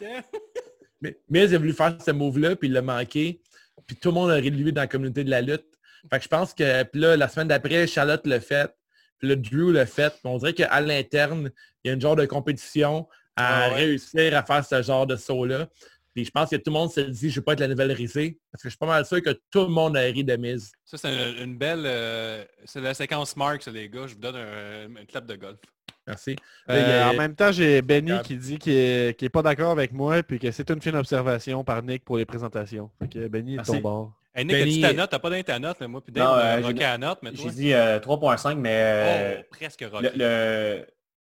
Miz 1.30 1.53
a 1.53 1.57
voulu 1.57 1.73
faire 1.73 1.97
ce 2.03 2.11
move-là, 2.11 2.55
puis 2.55 2.69
il 2.69 2.73
l'a 2.73 2.81
manqué. 2.81 3.41
Puis 3.85 3.97
tout 3.97 4.10
le 4.10 4.15
monde 4.15 4.31
a 4.31 4.39
lui 4.39 4.72
dans 4.72 4.81
la 4.81 4.88
communauté 4.88 5.23
de 5.23 5.30
la 5.30 5.41
lutte. 5.41 5.65
Fait 6.10 6.18
que 6.18 6.23
je 6.23 6.30
pense 6.30 6.53
que 6.53 6.84
puis 6.84 7.01
là, 7.01 7.18
la 7.18 7.27
semaine 7.27 7.47
d'après, 7.47 7.88
Charlotte 7.88 8.26
l'a 8.26 8.39
fait. 8.39 8.73
Puis 9.19 9.27
là, 9.30 9.35
Drew 9.35 9.72
l'a 9.72 9.85
fait. 9.85 10.14
On 10.23 10.38
dirait 10.38 10.53
qu'à 10.53 10.80
l'interne, 10.81 11.51
il 11.84 11.88
y 11.88 11.91
a 11.91 11.93
une 11.93 12.01
genre 12.01 12.15
de 12.15 12.26
compétition 12.26 13.07
à 13.35 13.65
Ah 13.65 13.69
ouais. 13.69 13.76
réussir 13.76 14.35
à 14.38 14.43
faire 14.43 14.65
ce 14.65 14.81
genre 14.81 15.07
de 15.07 15.15
saut-là. 15.15 15.68
Puis 16.14 16.26
je 16.26 16.31
pense 16.31 16.49
que 16.49 16.56
tout 16.57 16.64
le 16.68 16.73
monde 16.73 16.91
se 16.91 17.02
dit, 17.02 17.30
je 17.30 17.35
ne 17.35 17.41
vais 17.41 17.44
pas 17.45 17.53
être 17.53 17.60
la 17.61 17.68
nouvelle 17.68 17.91
risée. 17.91 18.38
Parce 18.52 18.61
que 18.61 18.69
je 18.69 18.73
suis 18.73 18.77
pas 18.77 18.85
mal 18.85 19.06
sûr 19.06 19.22
que 19.22 19.31
tout 19.49 19.61
le 19.61 19.68
monde 19.69 19.98
a 19.98 20.02
ri 20.02 20.23
de 20.23 20.35
Miz. 20.35 20.72
Ça, 20.85 20.98
c'est 20.98 21.11
une, 21.14 21.44
une 21.44 21.57
belle... 21.57 21.84
euh, 21.85 22.44
c'est 22.65 22.81
la 22.81 22.94
séquence 22.94 23.35
Mark, 23.35 23.64
ça, 23.64 23.72
les 23.72 23.90
gars. 23.90 24.06
Je 24.07 24.14
vous 24.14 24.19
donne 24.19 24.35
un, 24.35 24.95
un 25.02 25.06
clap 25.06 25.26
de 25.26 25.35
golf. 25.35 25.57
Merci. 26.06 26.35
Euh, 26.69 27.06
En 27.06 27.14
même 27.15 27.34
temps, 27.34 27.52
j'ai 27.52 27.81
Benny 27.81 28.11
qui 28.23 28.35
dit 28.35 28.57
qu'il 28.60 28.73
est, 28.73 29.18
qu'il 29.18 29.26
est 29.26 29.30
pas 29.30 29.41
d'accord 29.41 29.72
avec 29.72 29.91
moi 29.94 30.22
puis 30.22 30.38
que 30.38 30.52
c'est 30.52 30.69
une 30.69 30.81
fine 30.81 30.95
observation 30.98 31.64
par 31.64 31.81
Nick 31.81 32.03
pour 32.03 32.18
les 32.18 32.26
présentations. 32.26 32.91
Fait 32.99 33.07
que 33.07 33.27
Benny 33.27 33.56
est 33.56 33.64
ton 33.64 33.77
bord. 33.80 34.14
Hey, 34.35 34.44
Nick, 34.45 34.56
Benny- 34.57 34.72
as-tu 34.72 34.81
ta 34.81 34.94
note? 35.02 35.10
T'as 35.11 35.19
pas 35.19 35.30
donné 35.30 35.44
ta 35.44 35.60
note, 35.60 35.80
là, 35.80 35.88
moi, 35.88 36.02
puis 36.03 36.11
Dave, 36.11 36.38
euh, 36.61 36.65
rocké 36.68 36.80
la 36.81 36.98
note, 36.98 37.19
mais 37.23 37.31
j'ai 37.35 37.49
dit 37.52 37.73
euh, 37.73 37.99
3.5, 37.99 38.56
mais 38.56 38.69
euh, 38.73 39.35
Oh, 39.40 39.45
presque 39.52 39.81
le, 39.81 39.88
rocké. 39.88 40.10
le, 40.15 40.85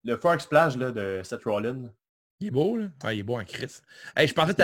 le 0.05 0.17
Frog 0.17 0.39
Splash 0.41 0.77
là, 0.77 0.91
de 0.93 1.21
Seth 1.25 1.45
Rollins, 1.45 1.91
Il 2.43 2.49
est 2.49 2.51
beau, 2.51 2.77
là. 2.77 2.87
Ouais, 3.05 3.17
il 3.17 3.21
est 3.21 3.23
beau 3.23 3.39
en 3.39 3.45
Chris. 3.45 3.77
Hey, 4.17 4.27
je 4.27 4.35
pensais 4.35 4.53
que 4.53 4.57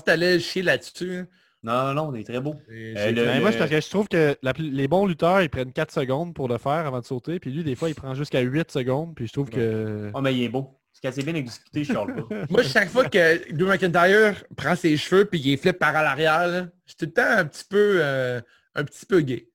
que 0.00 0.04
t'allais 0.04 0.38
chier 0.40 0.62
là-dessus. 0.62 1.18
hein. 1.18 1.26
non, 1.62 1.94
non, 1.94 1.94
non, 1.94 2.14
il 2.14 2.20
est 2.20 2.24
très 2.24 2.40
beau. 2.40 2.54
Euh, 2.70 3.10
le- 3.12 3.24
Ben, 3.24 3.40
moi, 3.40 3.52
c'est 3.52 3.58
parce 3.58 3.70
que 3.70 3.80
je 3.80 3.88
trouve 3.88 4.08
que 4.08 4.36
la 4.42 4.52
les 4.58 4.88
bons 4.88 5.06
lutteurs, 5.06 5.40
ils 5.42 5.48
prennent 5.50 5.72
4 5.72 5.92
secondes 5.92 6.34
pour 6.34 6.48
le 6.48 6.58
faire 6.58 6.86
avant 6.86 7.00
de 7.00 7.04
sauter. 7.04 7.38
Puis 7.38 7.50
lui, 7.52 7.62
des 7.64 7.76
fois, 7.76 7.88
il 7.88 7.94
prend 7.94 8.14
jusqu'à 8.14 8.40
8 8.40 8.70
secondes. 8.70 9.14
Puis 9.14 9.28
je 9.28 9.32
trouve 9.32 9.48
que... 9.50 10.10
Oh, 10.14 10.20
mais 10.20 10.34
il 10.34 10.42
est 10.42 10.48
beau. 10.48 10.74
C'est 10.92 11.06
assez 11.06 11.22
bien 11.22 11.34
exécuté, 11.36 11.84
je 11.84 11.92
pas. 11.92 12.06
Moi, 12.50 12.62
chaque 12.64 12.88
fois 12.88 13.04
que 13.04 13.52
Drew 13.52 13.68
McIntyre 13.68 14.42
prend 14.56 14.74
ses 14.74 14.96
cheveux 14.96 15.26
puis 15.26 15.38
il 15.38 15.50
les 15.50 15.56
flippe 15.56 15.78
par 15.78 15.94
à 15.94 16.02
l'arrière, 16.02 16.68
je 16.86 16.90
suis 16.90 16.96
tout 16.96 17.04
le 17.04 17.12
temps 17.12 17.22
un 17.38 17.44
petit 17.44 17.64
peu, 17.70 18.00
euh, 18.02 18.40
un 18.74 18.82
petit 18.82 19.06
peu 19.06 19.20
gay. 19.20 19.48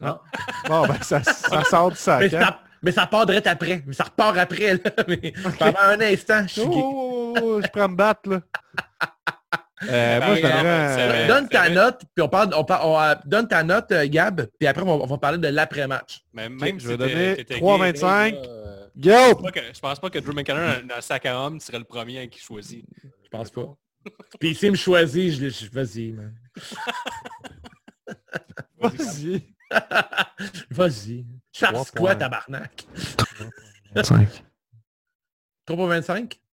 Non. 0.00 0.18
Bon, 0.68 0.86
ben, 0.88 1.00
ça, 1.02 1.22
ça 1.22 1.62
sort 1.62 1.90
du 1.92 1.96
sac. 2.08 2.32
Mais 2.32 2.34
hein. 2.38 2.58
Mais 2.84 2.92
ça 2.92 3.06
part 3.06 3.26
direct 3.26 3.46
après. 3.46 3.82
Mais 3.86 3.94
ça 3.94 4.04
repart 4.04 4.36
après. 4.36 4.74
Là. 4.74 4.80
Mais 5.08 5.32
pendant 5.58 5.80
un 5.80 6.00
instant, 6.00 6.42
je 6.42 6.48
suis 6.52 6.62
Oh, 6.64 6.70
oh, 6.72 7.34
oh, 7.36 7.40
oh, 7.42 7.60
je 7.62 7.68
prends 7.68 7.88
me 7.88 7.96
battre, 7.96 8.28
là. 8.30 8.40
Euh, 9.86 10.18
moi, 10.18 10.36
je 10.36 10.40
donnerais... 10.40 11.26
Donne 11.26 11.46
ta 11.48 11.68
note, 11.68 12.00
puis 12.14 12.22
on 12.22 12.28
parle, 12.28 12.54
on 12.56 12.64
parle, 12.64 12.82
on, 12.86 12.98
euh, 12.98 13.14
donne 13.26 13.46
ta 13.46 13.62
note, 13.62 13.92
euh, 13.92 14.06
Gab, 14.08 14.46
puis 14.58 14.66
après 14.66 14.82
on 14.82 14.86
va, 14.86 15.04
on 15.04 15.06
va 15.06 15.18
parler 15.18 15.36
de 15.36 15.48
l'après-match. 15.48 16.20
Mais 16.32 16.48
même 16.48 16.80
je 16.80 16.88
si 16.88 16.96
vais 16.96 16.96
t'es- 16.96 17.12
donner 17.12 17.36
t'étais 17.36 17.58
3,25. 17.58 18.30
gay, 18.32 18.40
euh, 18.46 18.86
Go! 18.96 19.10
je 19.10 19.32
pense 19.34 19.42
pas 19.42 19.50
que- 19.50 19.74
Je 19.74 19.80
pense 19.80 20.00
pas 20.00 20.08
que 20.10 20.18
Drew 20.20 20.32
McIntyre, 20.32 20.82
dans, 20.88 20.96
le 20.96 21.02
sac 21.02 21.26
à 21.26 21.38
homme, 21.38 21.60
serait 21.60 21.80
le 21.80 21.84
premier 21.84 22.18
à 22.20 22.26
qui 22.28 22.40
choisit. 22.40 22.82
Je 23.02 23.28
pense 23.28 23.50
pas. 23.50 23.76
Puis 24.40 24.54
s'il 24.54 24.70
me 24.70 24.76
choisit, 24.76 25.34
je, 25.34 25.48
je 25.50 25.70
vas-y, 25.70 26.12
man. 26.12 26.34
Vas-y. 28.80 29.53
Vas-y. 30.70 31.24
Trois 31.52 31.84
quoi, 31.96 32.14
tabarnak? 32.16 32.86
25. 33.94 34.44
3.25? 35.68 36.38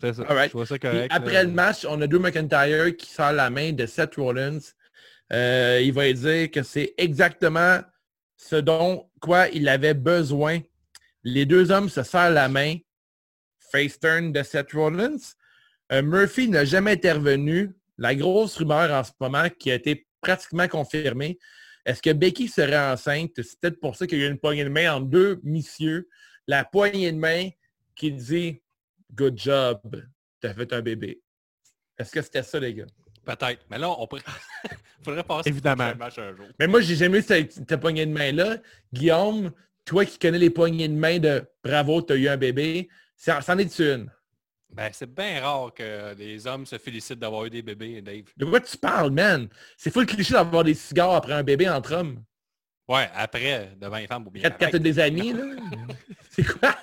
C'est 0.00 0.12
ça. 0.12 0.24
Je 0.28 0.76
Puis 0.76 1.06
après 1.08 1.32
là. 1.32 1.44
le 1.44 1.50
match, 1.50 1.86
on 1.88 2.00
a 2.02 2.06
Drew 2.06 2.18
McIntyre 2.18 2.94
qui 2.96 3.10
sort 3.10 3.32
la 3.32 3.48
main 3.48 3.72
de 3.72 3.86
Seth 3.86 4.16
Rollins. 4.16 4.58
Euh, 5.32 5.80
il 5.82 5.92
va 5.92 6.12
dire 6.12 6.50
que 6.50 6.62
c'est 6.62 6.94
exactement 6.98 7.80
ce 8.36 8.56
dont 8.56 9.08
quoi 9.20 9.48
il 9.48 9.68
avait 9.68 9.94
besoin. 9.94 10.60
Les 11.24 11.46
deux 11.46 11.70
hommes 11.70 11.88
se 11.88 12.02
serrent 12.02 12.30
la 12.30 12.48
main. 12.48 12.76
Face 13.72 13.98
turn 13.98 14.32
de 14.32 14.42
Seth 14.42 14.72
Rollins. 14.72 15.16
Euh, 15.92 16.02
Murphy 16.02 16.48
n'a 16.48 16.64
jamais 16.64 16.92
intervenu. 16.92 17.74
La 17.98 18.14
grosse 18.14 18.56
rumeur 18.56 18.90
en 18.92 19.02
ce 19.02 19.12
moment 19.18 19.48
qui 19.48 19.70
a 19.70 19.74
été 19.74 20.06
pratiquement 20.20 20.68
confirmée. 20.68 21.38
Est-ce 21.86 22.02
que 22.02 22.12
Becky 22.12 22.48
serait 22.48 22.76
enceinte? 22.92 23.30
C'est 23.36 23.58
peut-être 23.60 23.80
pour 23.80 23.94
ça 23.96 24.06
qu'il 24.06 24.18
y 24.18 24.24
a 24.24 24.26
eu 24.26 24.30
une 24.30 24.38
poignée 24.38 24.64
de 24.64 24.68
main 24.68 24.92
entre 24.92 25.06
deux 25.06 25.40
messieurs. 25.44 26.08
La 26.48 26.64
poignée 26.64 27.12
de 27.12 27.16
main 27.16 27.48
qui 27.94 28.10
dit 28.12 28.60
Good 29.14 29.38
job, 29.38 29.80
t'as 30.40 30.52
fait 30.52 30.72
un 30.72 30.82
bébé. 30.82 31.22
Est-ce 31.96 32.10
que 32.10 32.20
c'était 32.20 32.42
ça, 32.42 32.58
les 32.58 32.74
gars? 32.74 32.86
Peut-être. 33.24 33.64
Mais 33.70 33.78
là, 33.78 33.88
on 33.98 34.06
pourrait... 34.06 34.22
faudrait 35.04 35.22
passer 35.22 35.48
Évidemment. 35.48 35.84
un 35.84 35.94
match 35.94 36.18
un 36.18 36.34
jour. 36.36 36.46
Mais 36.58 36.66
moi, 36.66 36.80
j'ai 36.80 36.96
jamais 36.96 37.18
eu 37.18 37.22
cette, 37.22 37.52
cette 37.52 37.76
poignée 37.76 38.04
de 38.04 38.12
main-là. 38.12 38.58
Guillaume, 38.92 39.52
toi 39.84 40.04
qui 40.04 40.18
connais 40.18 40.38
les 40.38 40.50
poignées 40.50 40.88
de 40.88 40.94
main 40.94 41.18
de 41.20 41.44
bravo, 41.62 42.02
t'as 42.02 42.16
eu 42.16 42.26
un 42.28 42.36
bébé, 42.36 42.88
ça- 43.16 43.40
c'en 43.40 43.56
est 43.58 43.78
une. 43.78 44.10
Ben, 44.70 44.90
c'est 44.92 45.12
bien 45.14 45.40
rare 45.40 45.72
que 45.74 46.14
les 46.16 46.46
hommes 46.46 46.66
se 46.66 46.76
félicitent 46.76 47.18
d'avoir 47.18 47.44
eu 47.46 47.50
des 47.50 47.62
bébés, 47.62 48.02
Dave. 48.02 48.24
De 48.36 48.44
quoi 48.44 48.60
tu 48.60 48.76
parles, 48.76 49.10
man? 49.10 49.48
C'est 49.76 49.90
fou 49.90 50.00
le 50.00 50.06
cliché 50.06 50.34
d'avoir 50.34 50.64
des 50.64 50.74
cigares 50.74 51.14
après 51.14 51.32
un 51.32 51.42
bébé 51.42 51.68
entre 51.68 51.94
hommes. 51.94 52.22
Ouais, 52.88 53.08
après, 53.14 53.72
devant 53.80 53.96
les 53.96 54.06
femmes, 54.06 54.22
pour 54.24 54.32
bien 54.32 54.42
Quand, 54.42 54.50
quand 54.50 54.56
t'as 54.58 54.66
paraître. 54.66 54.78
des 54.84 54.98
amis, 54.98 55.32
là. 55.32 55.44
C'est 56.30 56.44
quoi? 56.46 56.76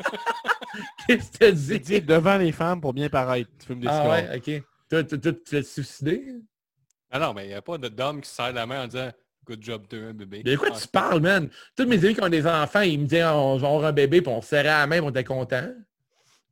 Qu'est-ce 1.08 1.32
que 1.38 1.46
tu 1.52 1.54
dis? 1.56 1.80
dit 1.80 2.02
devant 2.02 2.38
les 2.38 2.52
femmes 2.52 2.82
pour 2.82 2.94
bien 2.94 3.10
paraître. 3.10 3.50
Tu 3.60 3.68
fumes 3.68 3.80
des 3.80 3.88
Ah 3.88 4.02
cigares. 4.02 4.12
ouais, 4.12 4.38
ok. 4.58 4.64
Toi, 4.90 5.04
tu 5.04 5.20
te 5.20 5.34
fais 5.50 5.64
suicider? 5.64 6.36
Ah 7.12 7.20
non, 7.20 7.34
mais 7.34 7.46
il 7.46 7.50
n'y 7.50 7.54
a 7.54 7.62
pas 7.62 7.78
de- 7.78 7.90
d'homme 7.90 8.22
qui 8.22 8.30
se 8.30 8.36
serre 8.36 8.54
la 8.54 8.66
main 8.66 8.84
en 8.84 8.88
disant 8.88 9.12
«Good 9.46 9.64
job, 9.64 9.86
t'as 9.88 9.98
un 9.98 10.14
bébé». 10.14 10.42
De 10.44 10.56
quoi 10.56 10.70
Ah, 10.74 10.78
tu 10.80 10.88
parles, 10.88 11.22
man? 11.22 11.50
Tous 11.76 11.86
mes 11.86 12.04
amis 12.04 12.16
qui 12.16 12.24
ont 12.24 12.30
des 12.30 12.48
enfants, 12.48 12.82
ils 12.82 13.00
me 13.00 13.06
disent 13.06 13.24
on 13.24 13.58
va 13.58 13.68
avoir 13.68 13.86
un 13.86 13.92
bébé, 13.94 14.22
puis 14.22 14.32
on 14.32 14.42
se 14.42 14.48
serrait 14.50 14.70
à 14.70 14.80
la 14.80 14.88
main, 14.88 14.98
puis 14.98 15.06
on 15.06 15.10
était 15.12 15.24
contents. 15.24 15.70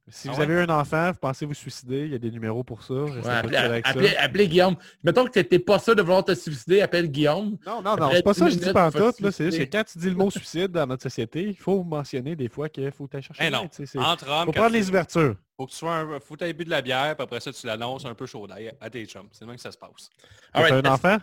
Si 0.07 0.27
Ah 0.27 0.31
vous 0.31 0.37
ouais? 0.39 0.43
avez 0.43 0.61
un 0.63 0.69
enfant, 0.69 1.11
vous 1.11 1.17
pensez 1.19 1.45
vous 1.45 1.53
suicider, 1.53 2.05
il 2.05 2.11
y 2.11 2.15
a 2.15 2.17
des 2.17 2.31
numéros 2.31 2.63
pour 2.63 2.83
ça. 2.83 2.93
Ouais, 2.93 4.15
appelez, 4.17 4.47
Guillaume. 4.47 4.75
Mettons 5.03 5.25
que 5.25 5.31
tu 5.31 5.39
n'étais 5.39 5.59
pas 5.59 5.79
sûr 5.79 5.95
de 5.95 6.01
vouloir 6.01 6.23
te 6.25 6.33
suicider, 6.33 6.81
appelle 6.81 7.09
Guillaume. 7.09 7.57
Non, 7.65 7.81
non, 7.81 7.95
non, 7.95 8.09
c'est 8.11 8.23
pas 8.23 8.33
ça 8.33 8.45
que 8.45 8.51
je 8.51 8.57
dis 8.57 8.65
là, 8.65 8.91
C'est 9.31 9.45
juste 9.45 9.57
que 9.59 9.63
quand 9.77 9.83
tu 9.83 9.99
dis 9.99 10.09
le 10.09 10.15
mot 10.15 10.31
suicide 10.31 10.69
dans 10.69 10.87
notre 10.87 11.03
société, 11.03 11.43
il 11.49 11.55
faut 11.57 11.83
mentionner 11.83 12.35
des 12.35 12.49
fois 12.49 12.67
qu'il 12.67 12.91
faut 12.91 13.07
aller 13.13 13.21
chercher 13.21 13.43
Eh 13.45 13.49
non, 13.51 13.69
entre 13.99 14.27
hommes, 14.29 14.45
faut 14.47 14.51
prendre 14.51 14.73
les 14.73 14.89
ouvertures. 14.89 15.35
faut 15.55 15.65
que 15.67 15.71
tu 15.71 15.77
sois 15.77 15.95
un... 15.95 16.19
faut 16.19 16.35
bu 16.35 16.65
de 16.65 16.69
la 16.69 16.81
bière, 16.81 17.15
puis 17.15 17.23
après 17.23 17.39
ça, 17.39 17.53
tu 17.53 17.65
l'annonces 17.67 18.05
un 18.05 18.15
peu 18.15 18.25
chaud 18.25 18.47
d'ail 18.47 18.73
à 18.81 18.89
tes 18.89 19.05
chums. 19.05 19.27
C'est 19.31 19.41
le 19.41 19.47
même 19.47 19.55
que 19.57 19.61
ça 19.61 19.71
se 19.71 19.77
passe. 19.77 20.09
Right, 20.53 20.69
T'as 20.83 20.89
un 20.89 20.93
enfant? 20.93 21.17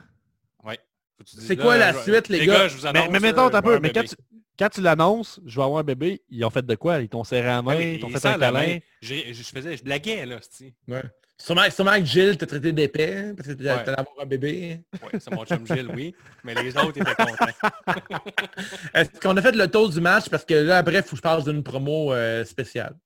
Dises, 1.24 1.44
C'est 1.46 1.56
quoi 1.56 1.76
la 1.76 1.92
suite, 1.94 2.28
les 2.28 2.46
gars? 2.46 2.68
je 2.68 2.76
vous 2.76 2.82
Mais, 2.84 2.88
annonce, 2.90 3.08
mais 3.10 3.18
mettons, 3.18 3.42
euh, 3.42 3.46
je 3.46 3.50
vais 3.50 3.56
avoir 3.58 3.62
peu, 3.62 3.80
mais 3.80 3.92
quand 3.92 4.02
tu, 4.04 4.14
quand 4.58 4.68
tu 4.68 4.80
l'annonces, 4.80 5.40
je 5.46 5.56
vais 5.56 5.62
avoir 5.64 5.80
un 5.80 5.84
bébé, 5.84 6.22
ils 6.30 6.44
ont 6.44 6.50
fait 6.50 6.64
de 6.66 6.74
quoi? 6.74 7.00
Ils 7.00 7.08
t'ont 7.08 7.24
serré 7.24 7.46
la 7.46 7.62
main, 7.62 7.76
oui, 7.76 7.94
ils 7.94 8.00
t'ont 8.00 8.08
fait 8.08 8.18
serre 8.20 8.34
un 8.34 8.38
la 8.38 8.52
main. 8.52 8.60
câlin. 8.64 8.78
J'ai- 9.00 9.32
Je 9.32 9.42
faisais, 9.42 9.76
je 9.76 9.84
blaguais, 9.84 10.26
là, 10.26 10.36
c'ti. 10.40 10.74
Ouais. 10.88 11.02
Sûrement, 11.40 11.70
sûrement 11.70 11.92
que 12.00 12.04
Gilles 12.04 12.36
t'a 12.36 12.46
traité 12.46 12.72
d'épais 12.72 13.32
parce 13.36 13.48
que 13.48 13.52
tu 13.54 13.62
Ouais. 13.62 13.70
allais 13.70 13.90
avoir 13.90 14.14
un 14.20 14.26
bébé. 14.26 14.80
Ouais, 15.00 15.20
c'est 15.20 15.32
mon 15.32 15.44
chum 15.44 15.64
Gilles, 15.64 15.88
oui. 15.94 16.12
Mais 16.42 16.52
les 16.54 16.76
autres 16.76 16.88
étaient 17.00 17.14
contents. 17.14 17.46
Est-ce 18.94 19.20
qu'on 19.20 19.36
a 19.36 19.42
fait 19.42 19.52
le 19.52 19.68
tour 19.70 19.88
du 19.88 20.00
match? 20.00 20.28
Parce 20.28 20.44
que 20.44 20.54
là, 20.54 20.78
après, 20.78 20.96
il 20.96 21.02
faut 21.02 21.10
que 21.10 21.16
je 21.16 21.22
parle 21.22 21.44
d'une 21.44 21.62
promo 21.62 22.12
euh, 22.12 22.44
spéciale. 22.44 22.96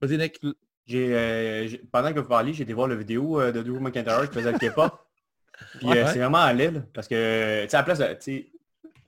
Vas-y, 0.00 0.18
Nick. 0.18 0.40
J'ai, 0.86 1.08
euh, 1.14 1.68
pendant 1.92 2.12
que 2.12 2.18
vous 2.20 2.28
parliez, 2.28 2.52
j'ai 2.54 2.62
été 2.62 2.72
voir 2.72 2.88
la 2.88 2.96
vidéo 2.96 3.40
euh, 3.40 3.52
de 3.52 3.62
Drew 3.62 3.78
McIntyre 3.78 4.28
qui 4.28 4.34
faisait 4.34 4.52
le 4.52 4.58
K-pop. 4.58 4.92
Puis 5.78 5.86
Ouais. 5.86 5.98
euh, 5.98 6.06
c'est 6.12 6.18
vraiment 6.18 6.38
à 6.38 6.52
l'aile. 6.52 6.86
Parce 6.94 7.06
que, 7.08 7.62
tu 7.64 7.68
sais, 7.70 7.76
à 7.76 7.80
la 7.80 7.84
place, 7.84 7.98
de, 7.98 8.04
tu 8.06 8.16
sais, 8.20 8.46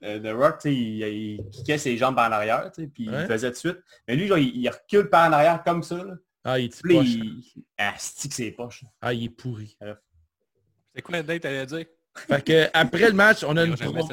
euh, 0.03 0.19
The 0.19 0.35
Rock, 0.35 0.59
tu 0.59 0.69
sais, 0.69 0.75
il, 0.75 1.01
il 1.37 1.49
kickait 1.51 1.77
ses 1.77 1.97
jambes 1.97 2.15
par 2.15 2.29
en 2.29 2.33
arrière, 2.33 2.71
tu 2.73 2.81
sais, 2.83 2.87
puis 2.87 3.09
Ouais. 3.09 3.21
il 3.23 3.27
faisait 3.27 3.49
de 3.51 3.55
suite. 3.55 3.77
Mais 4.07 4.15
lui, 4.15 4.27
genre, 4.27 4.37
il, 4.37 4.55
il 4.57 4.69
recule 4.69 5.09
par 5.09 5.29
en 5.29 5.33
arrière 5.33 5.63
comme 5.63 5.83
ça. 5.83 6.03
Là. 6.03 6.13
Ah, 6.43 6.59
il 6.59 6.65
est 6.65 6.81
poche. 6.81 7.05
il... 7.07 7.43
Ah, 7.77 7.93
c'est 7.97 8.27
que 8.29 8.33
c'est 8.35 8.51
poche. 8.51 8.83
Ah, 9.01 9.13
il 9.13 9.25
est 9.25 9.29
pourri. 9.29 9.77
C'est 10.95 11.01
quoi 11.01 11.17
la 11.17 11.23
date, 11.23 11.41
t'allais 11.43 11.65
dire? 11.65 11.85
Fait 12.13 12.43
que 12.43 12.67
après 12.73 13.07
le 13.07 13.13
match, 13.13 13.43
on 13.47 13.55
a 13.55 13.63
une 13.63 13.75
promo, 13.77 14.05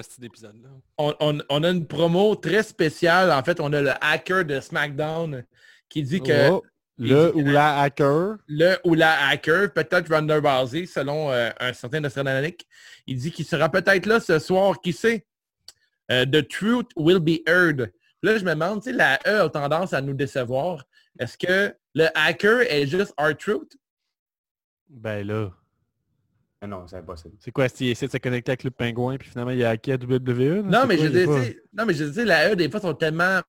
on- 0.98 1.38
on 1.48 1.62
a 1.64 1.70
une 1.70 1.84
promo 1.86 2.36
très 2.36 2.62
spéciale. 2.62 3.32
En 3.32 3.42
fait, 3.42 3.58
on 3.60 3.72
a 3.72 3.80
le 3.80 3.90
hacker 4.00 4.44
de 4.44 4.60
SmackDown 4.60 5.42
qui 5.88 6.02
dit 6.04 6.20
que 6.20 6.50
Oh, 6.50 6.62
le 6.98 7.34
ou 7.34 7.44
la 7.44 7.80
hacker. 7.80 8.36
le 8.46 8.76
ou 8.84 8.94
la 8.94 9.28
hacker, 9.28 9.72
peut-être 9.72 10.12
Ronda 10.14 10.38
Rousey, 10.38 10.86
selon 10.86 11.32
euh, 11.32 11.50
un 11.58 11.72
certain 11.72 11.98
Nostradamus, 12.00 12.56
il 13.06 13.16
dit 13.18 13.32
qu'il 13.32 13.44
sera 13.44 13.68
peut-être 13.68 14.06
là 14.06 14.20
ce 14.20 14.38
soir, 14.38 14.80
qui 14.80 14.92
sait? 14.92 15.26
Euh, 16.10 16.24
the 16.24 16.46
truth 16.46 16.86
will 16.96 17.20
be 17.20 17.40
heard. 17.46 17.92
Là, 18.22 18.36
je 18.38 18.44
me 18.44 18.50
demande, 18.50 18.82
tu 18.82 18.90
sais, 18.90 18.96
la 18.96 19.18
E 19.26 19.42
a 19.44 19.48
tendance 19.50 19.92
à 19.92 20.00
nous 20.00 20.14
décevoir. 20.14 20.84
Est-ce 21.18 21.36
que 21.38 21.74
le 21.94 22.06
hacker 22.14 22.62
est 22.62 22.86
juste 22.86 23.12
our 23.20 23.36
truth? 23.36 23.76
Ben 24.88 25.26
là, 25.26 25.50
Ah 26.60 26.66
non, 26.66 26.86
c'est 26.86 26.96
impossible. 26.96 27.36
c'est 27.38 27.50
quoi, 27.50 27.68
s'il 27.68 27.88
essaie 27.88 28.06
de 28.06 28.12
se 28.12 28.16
connecter 28.16 28.52
avec 28.52 28.64
le 28.64 28.70
pingouin, 28.70 29.16
puis 29.18 29.28
finalement 29.28 29.50
il 29.52 29.62
a 29.64 29.70
hacké 29.70 29.92
à 29.92 29.96
WWE? 29.96 30.62
Non, 30.64 30.86
mais 30.86 30.96
quoi, 30.96 31.06
je 31.06 31.10
dis, 31.12 31.24
pas- 31.26 31.60
non, 31.74 31.86
mais 31.86 31.94
je 31.94 32.04
dis, 32.04 32.24
la 32.24 32.50
E, 32.52 32.56
des 32.56 32.70
fois, 32.70 32.80
sont 32.80 32.94
tellement... 32.94 33.40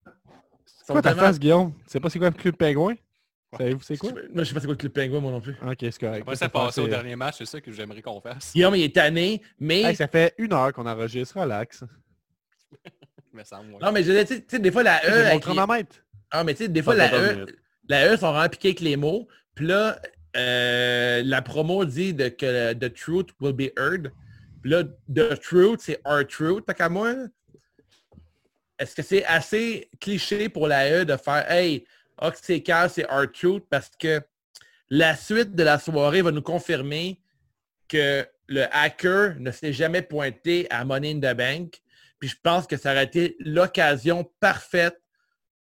C'est 0.66 0.86
sont 0.88 0.94
quoi 0.94 1.02
ta 1.02 1.10
tellement- 1.12 1.24
face, 1.28 1.40
Guillaume? 1.40 1.74
Tu 1.86 1.92
sais 1.92 2.00
pas 2.00 2.10
c'est 2.10 2.20
quoi 2.20 2.30
le 2.30 2.36
club 2.36 2.56
pingouin? 2.58 2.96
Savez-vous 3.58 3.82
c'est 3.82 3.98
quoi? 3.98 4.12
Moi, 4.12 4.44
je 4.44 4.50
sais 4.50 4.54
pas 4.54 4.60
c'est 4.60 4.68
quoi 4.68 4.74
le 4.74 4.78
Club 4.78 4.92
Penguin, 4.92 5.20
moi 5.22 5.32
non 5.32 5.42
plus. 5.42 5.56
Ok, 5.68 5.78
c'est 5.80 6.00
correct. 6.00 6.22
Après 6.22 6.36
Ça 6.36 6.50
passer 6.50 6.82
au 6.82 6.88
dernier 6.88 7.16
match, 7.16 7.38
c'est 7.40 7.48
ça 7.48 7.60
que 7.60 7.72
j'aimerais 7.72 8.04
qu'on 8.04 8.22
fasse. 8.22 8.54
Guillaume, 8.54 8.76
il 8.76 8.84
est 8.84 8.94
tanné, 8.94 9.42
mais... 9.60 9.82
Hey, 9.82 9.96
ça 9.96 10.08
fait 10.08 10.36
une 10.38 10.54
heure 10.54 10.72
qu'on 10.72 10.86
enregistre, 10.86 11.40
relax. 11.40 11.84
Me 13.34 13.44
semble, 13.44 13.74
ouais. 13.74 13.80
Non, 13.82 13.92
mais 13.92 14.04
je 14.04 14.12
veux 14.12 14.24
dire, 14.24 14.28
tu 14.40 14.44
sais- 14.48 14.60
des 14.60 14.72
fois, 14.72 14.84
la 14.84 15.00
E... 15.00 15.02
J'ai 15.06 15.12
mon 15.12 15.20
avec 15.22 15.34
les- 15.36 15.40
chronomètre. 15.42 15.96
Ah, 16.32 16.44
mais 16.44 16.54
tu 16.54 16.64
sais, 16.64 16.70
des 16.70 16.82
fois, 16.82 16.96
la 16.96 17.14
E, 17.14 17.34
minutes. 17.34 17.56
la 17.88 18.14
E 18.14 18.18
sont 18.18 18.34
avec 18.34 18.80
les 18.82 18.96
mots. 18.98 19.28
Puis 19.56 19.66
là, 19.68 20.00
euh, 20.38 21.22
la 21.26 21.42
promo 21.42 21.86
dit 21.86 22.14
de, 22.14 22.30
que 22.30 22.74
the 22.74 22.94
truth 22.94 23.30
will 23.42 23.54
be 23.54 23.72
heard. 23.78 24.12
Puis 24.62 24.72
là, 24.72 24.84
the 25.14 25.40
truth, 25.40 25.80
c'est 25.82 26.00
our 26.06 26.26
truth. 26.28 26.66
Tant 26.66 26.74
qu'à 26.74 26.90
moi, 26.90 27.14
est-ce 28.78 28.96
que 28.96 29.02
c'est 29.02 29.26
assez 29.26 29.90
cliché 30.00 30.50
pour 30.50 30.68
la 30.68 30.90
E 31.02 31.06
de 31.06 31.16
faire 31.18 31.50
Hey, 31.52 31.86
Oxycal, 32.22 32.90
c'est 32.90 33.10
our 33.12 33.32
truth 33.32 33.64
parce 33.70 33.90
que 33.98 34.22
la 34.90 35.16
suite 35.16 35.56
de 35.56 35.64
la 35.64 35.80
soirée 35.80 36.22
va 36.22 36.32
nous 36.32 36.42
confirmer 36.42 37.22
que 37.88 38.26
le 38.48 38.66
hacker 38.72 39.36
ne 39.40 39.52
s'est 39.52 39.74
jamais 39.74 40.02
pointé 40.02 40.68
à 40.70 40.84
Money 40.86 41.12
in 41.12 41.18
the 41.20 41.36
Bank. 41.36 41.82
Puis 42.20 42.30
je 42.30 42.36
pense 42.42 42.68
que 42.68 42.78
ça 42.78 42.92
aurait 42.92 43.06
été 43.06 43.36
l'occasion 43.40 44.30
parfaite 44.40 45.02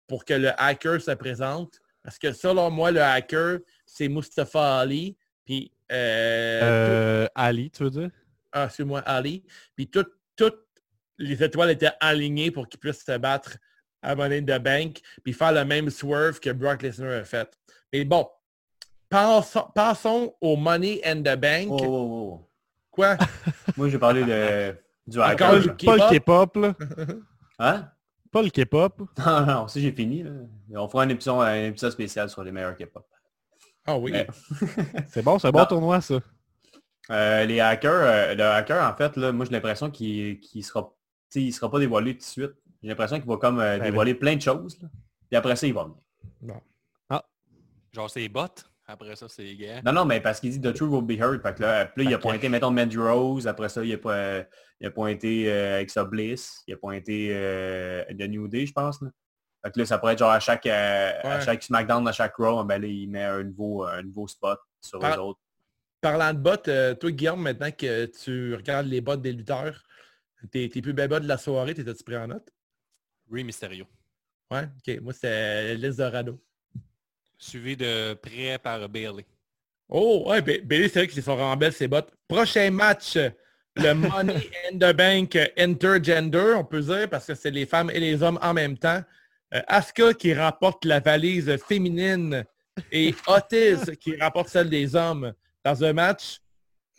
pour 0.06 0.24
que 0.24 0.34
le 0.34 0.50
hacker 0.60 1.00
se 1.00 1.10
présente. 1.12 1.80
Parce 2.02 2.18
que 2.18 2.32
selon 2.32 2.70
moi, 2.70 2.90
le 2.90 3.02
hacker, 3.02 3.58
c'est 3.86 4.08
Mustafa 4.08 4.78
Ali. 4.80 5.16
Puis, 5.44 5.72
euh, 5.90 6.60
Euh, 6.62 7.28
Ali, 7.34 7.70
tu 7.70 7.84
veux 7.84 7.90
dire? 7.90 8.10
ah, 8.52 8.64
excuse-moi, 8.66 9.00
Ali. 9.00 9.44
Puis 9.74 9.88
tout- 9.88 10.04
toutes 10.36 10.66
les 11.18 11.42
étoiles 11.42 11.70
étaient 11.70 11.92
alignées 12.00 12.50
pour 12.50 12.68
qu'il 12.68 12.80
puisse 12.80 13.04
se 13.04 13.16
battre 13.18 13.56
à 14.02 14.14
Money 14.16 14.38
in 14.38 14.42
the 14.58 14.60
Bank, 14.62 15.00
puis 15.22 15.32
faire 15.32 15.52
le 15.52 15.64
même 15.64 15.88
swerve 15.88 16.40
que 16.40 16.50
Brock 16.50 16.82
Lesnar 16.82 17.20
a 17.20 17.24
fait. 17.24 17.56
Mais 17.92 18.04
bon, 18.04 18.28
passons, 19.08 19.66
passons 19.74 20.34
au 20.40 20.56
Money 20.56 21.00
in 21.04 21.20
the 21.22 21.36
Bank. 21.38 21.68
Oh, 21.70 21.78
oh, 21.82 21.86
oh. 22.40 22.48
Quoi? 22.90 23.16
Moi, 23.76 23.88
j'ai 23.88 23.98
parlé 23.98 24.24
de, 24.24 24.74
du 25.06 25.18
Encore 25.18 25.30
hacker. 25.30 25.76
du? 25.76 25.86
Pas 25.86 25.96
le 25.96 26.18
K-pop, 26.18 26.56
là. 26.56 26.74
Hein? 27.58 27.88
Pas 28.30 28.42
le 28.42 28.48
K-pop. 28.50 29.02
Non, 29.26 29.46
non, 29.46 29.68
ça 29.68 29.78
j'ai 29.80 29.92
fini. 29.92 30.22
Là. 30.22 30.30
On 30.76 30.88
fera 30.88 31.02
un 31.04 31.08
épisode, 31.08 31.40
un 31.40 31.64
épisode 31.66 31.92
spécial 31.92 32.28
sur 32.30 32.42
les 32.42 32.50
meilleurs 32.52 32.76
K-pop. 32.76 33.06
Ah 33.86 33.96
oui. 33.98 34.12
Mais- 34.12 34.26
C'est 35.08 35.22
bon, 35.22 35.38
c'est 35.38 35.48
un 35.48 35.50
bon 35.50 35.58
Non. 35.60 35.66
tournoi, 35.66 36.00
ça. 36.00 36.14
Euh, 37.10 37.44
les 37.44 37.58
hackers, 37.60 37.90
euh, 37.92 38.34
le 38.34 38.44
hacker, 38.44 38.88
en 38.90 38.94
fait, 38.96 39.16
là, 39.16 39.32
moi 39.32 39.44
j'ai 39.44 39.50
l'impression 39.52 39.90
qu'il 39.90 40.38
ne 40.54 40.62
sera, 40.62 40.92
il 41.34 41.52
sera 41.52 41.68
pas 41.70 41.78
dévoilé 41.80 42.12
tout 42.14 42.20
de 42.20 42.24
suite. 42.24 42.52
J'ai 42.82 42.88
l'impression 42.88 43.18
qu'il 43.18 43.28
va 43.28 43.36
comme 43.38 43.58
euh, 43.58 43.78
Ben, 43.78 43.84
dévoiler 43.84 44.14
plein 44.14 44.36
de 44.36 44.40
choses. 44.40 44.80
là. 44.80 44.88
Puis 45.28 45.36
après 45.36 45.56
ça, 45.56 45.66
il 45.66 45.74
va 45.74 45.84
venir. 45.84 46.60
Genre 47.92 48.08
c'est 48.10 48.26
bots? 48.28 48.46
Après 48.86 49.14
ça, 49.16 49.28
c'est 49.28 49.54
gars. 49.54 49.80
Non, 49.84 49.92
non, 49.92 50.04
mais 50.04 50.20
parce 50.20 50.40
qu'il 50.40 50.50
dit 50.50 50.60
The 50.60 50.74
Truth 50.74 50.90
will 50.90 51.04
be 51.04 51.20
heard. 51.20 51.40
Fait 51.40 51.54
que 51.54 51.62
là, 51.62 51.86
puis 51.86 52.04
là, 52.04 52.10
il 52.10 52.14
a 52.14 52.18
pointé, 52.18 52.48
mettons, 52.48 52.70
Mandy 52.70 52.98
Rose. 52.98 53.46
Après 53.46 53.68
ça, 53.68 53.84
il 53.84 53.92
a, 53.94 53.98
po- 53.98 54.10
il 54.80 54.86
a 54.86 54.90
pointé 54.90 55.44
euh, 55.50 55.84
Bliss. 56.10 56.62
Il 56.66 56.74
a 56.74 56.76
pointé 56.76 57.28
euh, 57.32 58.04
The 58.10 58.28
New 58.28 58.48
Day, 58.48 58.66
je 58.66 58.72
pense. 58.72 59.00
Là. 59.00 59.08
Fait 59.64 59.70
que 59.70 59.78
là, 59.78 59.86
ça 59.86 59.98
pourrait 59.98 60.14
être 60.14 60.18
genre 60.18 60.32
à 60.32 60.40
chaque, 60.40 60.66
euh, 60.66 61.12
à 61.22 61.38
Ouais. 61.38 61.44
chaque 61.44 61.62
SmackDown, 61.62 62.06
à 62.08 62.12
chaque 62.12 62.34
Raw, 62.36 62.64
ben 62.64 62.82
là, 62.82 62.88
il 62.88 63.08
met 63.08 63.22
un 63.22 63.44
nouveau, 63.44 63.84
un 63.84 64.02
nouveau 64.02 64.26
spot 64.26 64.58
sur 64.80 64.98
Par- 64.98 65.12
les 65.12 65.18
autres. 65.18 65.40
Parlant 66.00 66.34
de 66.34 66.38
bots, 66.40 66.56
euh, 66.66 66.94
toi, 66.96 67.12
Guillaume, 67.12 67.40
maintenant 67.40 67.70
que 67.70 68.06
tu 68.06 68.56
regardes 68.56 68.88
les 68.88 69.00
bots 69.00 69.14
des 69.14 69.32
lutteurs, 69.32 69.80
tes, 70.50 70.68
tes 70.68 70.82
plus 70.82 70.92
belles 70.92 71.08
bots 71.08 71.20
de 71.20 71.28
la 71.28 71.38
soirée, 71.38 71.74
t'étais-tu 71.74 72.02
pris 72.02 72.16
en 72.16 72.26
note? 72.26 72.48
Rey 73.30 73.44
Mysterio. 73.44 73.86
Ouais, 74.50 74.64
ok. 74.64 75.00
Moi, 75.00 75.12
c'était 75.12 75.76
Liz 75.76 75.96
Dorado. 75.98 76.42
Suivi 77.42 77.76
de 77.76 78.14
près 78.14 78.56
par 78.58 78.88
Bailey. 78.88 79.26
Oh, 79.88 80.24
ouais, 80.28 80.40
Ba- 80.40 80.60
Bailey, 80.62 80.88
c'est 80.88 81.00
vrai 81.00 81.08
qu'ils 81.08 81.22
sont 81.24 81.34
vraiment 81.34 81.56
belles, 81.56 81.72
ces 81.72 81.88
bottes. 81.88 82.12
Prochain 82.28 82.70
match, 82.70 83.16
le 83.76 83.92
Money 83.94 84.48
in 84.72 84.78
the 84.78 84.96
Bank 84.96 85.36
Intergender, 85.58 86.54
on 86.56 86.64
peut 86.64 86.80
dire, 86.82 87.10
parce 87.10 87.26
que 87.26 87.34
c'est 87.34 87.50
les 87.50 87.66
femmes 87.66 87.90
et 87.90 87.98
les 87.98 88.22
hommes 88.22 88.38
en 88.42 88.54
même 88.54 88.78
temps. 88.78 89.02
Euh, 89.54 89.60
Asuka 89.66 90.14
qui 90.14 90.32
remporte 90.32 90.84
la 90.84 91.00
valise 91.00 91.56
féminine 91.66 92.44
et 92.92 93.12
Otis 93.26 93.96
qui 94.00 94.16
remporte 94.16 94.48
celle 94.48 94.70
des 94.70 94.94
hommes 94.94 95.32
dans 95.64 95.82
un 95.84 95.92
match. 95.92 96.38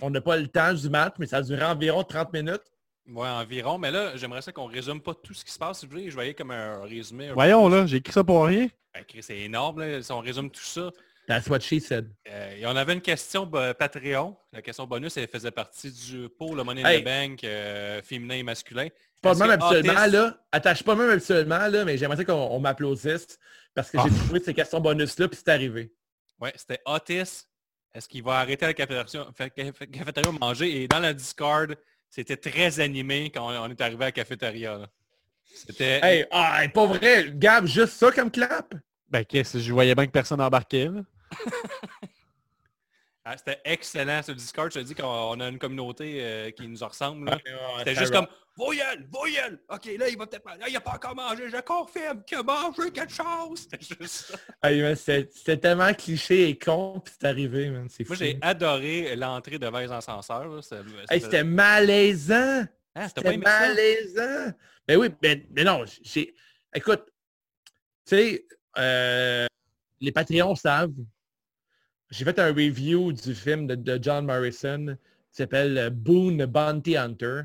On 0.02 0.10
n'a 0.10 0.20
pas 0.20 0.36
le 0.36 0.48
temps 0.50 0.74
du 0.74 0.90
match, 0.90 1.14
mais 1.20 1.26
ça 1.26 1.38
a 1.38 1.42
duré 1.42 1.64
environ 1.64 2.04
30 2.04 2.34
minutes. 2.34 2.62
Ouais, 3.08 3.28
environ. 3.28 3.78
Mais 3.78 3.92
là, 3.92 4.16
j'aimerais 4.16 4.42
ça 4.42 4.52
qu'on 4.52 4.66
résume 4.66 5.02
pas 5.02 5.14
tout 5.14 5.34
ce 5.34 5.44
qui 5.44 5.52
se 5.52 5.60
passe. 5.60 5.80
Si 5.80 5.86
vous 5.86 5.92
voulez, 5.92 6.10
je 6.10 6.14
voyais 6.16 6.34
comme 6.34 6.52
un 6.52 6.82
résumé. 6.84 7.30
un- 7.30 7.34
Voyons, 7.34 7.68
là, 7.68 7.86
j'ai 7.86 7.98
écrit 7.98 8.14
ça 8.14 8.24
pour 8.24 8.46
rien. 8.46 8.68
Ben, 8.94 9.04
c'est 9.22 9.40
énorme. 9.40 9.82
Là. 9.82 10.02
Si 10.02 10.12
on 10.12 10.20
résume 10.20 10.50
tout 10.50 10.62
ça. 10.62 10.90
That's 11.28 11.48
what 11.48 11.62
she 11.62 11.80
said. 11.80 12.12
Euh, 12.28 12.56
et 12.58 12.66
on 12.66 12.76
avait 12.76 12.94
une 12.94 13.02
question 13.02 13.46
bah, 13.46 13.74
Patreon. 13.74 14.36
La 14.52 14.62
question 14.62 14.86
bonus, 14.86 15.16
elle 15.18 15.28
faisait 15.30 15.52
partie 15.52 15.90
du 15.92 16.28
pour 16.38 16.54
le 16.56 16.64
Money 16.66 16.84
in 16.84 16.90
Hey. 16.90 17.02
the 17.02 17.06
Bank 17.06 17.44
euh, 17.46 18.02
féminin 18.02 18.36
et 18.36 18.44
masculin. 18.44 18.88
Pas 19.22 19.34
même 19.36 19.58
Otis- 19.58 20.12
là. 20.12 20.38
Attache 20.52 20.84
pas 20.84 20.96
même 20.96 21.10
habituellement, 21.10 21.68
là, 21.68 21.86
mais 21.86 21.98
j'aimerais 21.98 22.18
ça 22.18 22.26
qu'on 22.26 22.34
on 22.34 22.60
m'applaudisse 22.60 23.40
parce 23.74 23.90
que 23.90 24.00
j'ai 24.00 24.10
Ah. 24.12 24.24
trouvé 24.26 24.42
ces 24.42 24.54
questions 24.54 24.82
bonus-là, 24.82 25.30
puis 25.30 25.38
c'est 25.38 25.50
arrivé. 25.50 25.94
Ouais, 26.42 26.52
c'était 26.58 26.82
Otis. 26.86 27.46
Est-ce 27.96 28.08
qu'il 28.10 28.22
va 28.24 28.40
arrêter 28.40 28.66
la 28.66 28.74
cafétéria, 28.74 29.06
cafétéria 29.92 30.32
manger? 30.42 30.84
Et 30.84 30.88
dans 30.90 31.00
la 31.00 31.14
Discord, 31.14 31.74
c'était 32.14 32.38
très 32.38 32.80
animé 32.80 33.32
quand 33.32 33.52
on 33.52 33.66
on 33.66 33.70
est 33.72 33.82
arrivé 33.82 34.04
à 34.04 34.08
la 34.08 34.12
cafétéria. 34.12 34.78
là. 34.78 34.88
C'était... 35.46 36.00
Hey, 36.04 36.26
ah, 36.30 36.62
hey, 36.64 36.70
pas 36.70 36.86
vrai, 36.86 37.32
Gab, 37.34 37.66
juste 37.66 37.94
ça 37.94 38.12
comme 38.12 38.30
clap? 38.30 38.76
Ben, 39.10 39.26
qu'est-ce 39.26 39.58
je 39.58 39.74
voyais 39.74 39.96
bien 39.96 40.06
que 40.06 40.12
personne 40.12 40.40
embarquait, 40.42 40.90
là. 40.90 41.02
Ah, 43.26 43.38
c'était 43.38 43.62
excellent 43.64 44.22
ce 44.22 44.34
Discord. 44.34 44.70
Je 44.74 44.82
te 44.82 44.84
dis 44.84 44.96
qu'on 44.96 45.08
on 45.08 45.40
a 45.40 45.48
une 45.48 45.58
communauté 45.58 46.18
euh, 46.20 46.52
qui 46.52 46.68
nous 46.68 46.86
ressemble. 46.86 47.30
là. 47.30 47.40
Ah, 47.48 47.76
C'était 47.78 47.96
juste 47.96 48.12
comme 48.12 48.28
Voyelle, 48.56 49.08
voyelle! 49.12 49.58
Ok, 49.68 49.86
là, 49.98 50.08
il 50.10 50.18
va 50.18 50.28
peut-être 50.28 50.44
pas. 50.44 50.56
Là, 50.58 50.70
il 50.70 50.76
a 50.76 50.82
pas 50.82 50.92
encore 50.94 51.16
mangé, 51.16 51.50
je 51.50 51.58
confirme 51.62 52.24
qu'il 52.24 52.38
a 52.38 52.44
mangé 52.44 52.92
quelque 52.92 53.12
chose! 53.12 53.62
C'était 53.72 53.80
juste 53.84 54.28
ça. 54.32 54.38
Hey, 54.62 54.82
man, 54.82 54.96
C'était 54.96 55.30
c'était 55.34 55.58
tellement 55.58 55.92
cliché 55.94 56.50
et 56.50 56.58
con, 56.60 57.00
puis 57.04 57.14
c'est 57.20 57.28
arrivé, 57.28 57.70
man. 57.72 57.88
C'est 57.90 58.08
Moi, 58.08 58.16
fou. 58.16 58.24
j'ai 58.24 58.38
adoré 58.42 59.16
l'entrée 59.16 59.58
de 59.58 59.68
Vase. 59.68 59.92
C'est- 60.62 60.76
Hey, 61.10 61.20
c'était 61.22 61.44
malaisant! 61.44 62.64
Ah, 62.94 63.08
c'était 63.08 63.38
malaisant! 63.38 64.54
Ben 64.88 64.98
oui, 64.98 65.10
ben, 65.22 65.44
mais 65.52 65.64
non, 65.64 65.84
j'ai... 66.04 66.36
Écoute, 66.76 67.06
tu 68.06 68.16
sais, 68.16 68.46
euh, 68.78 69.48
les 70.00 70.12
Patreons 70.12 70.56
savent. 70.56 70.94
J'ai 72.12 72.26
fait 72.26 72.38
un 72.38 72.48
review 72.54 73.12
du 73.14 73.34
film 73.34 73.66
de, 73.66 73.74
de 73.76 73.98
John 74.02 74.26
Morrison 74.26 74.96
qui 75.32 75.38
s'appelle 75.38 75.90
Boone 75.92 76.46
Bounty 76.46 76.96
Hunter, 76.98 77.44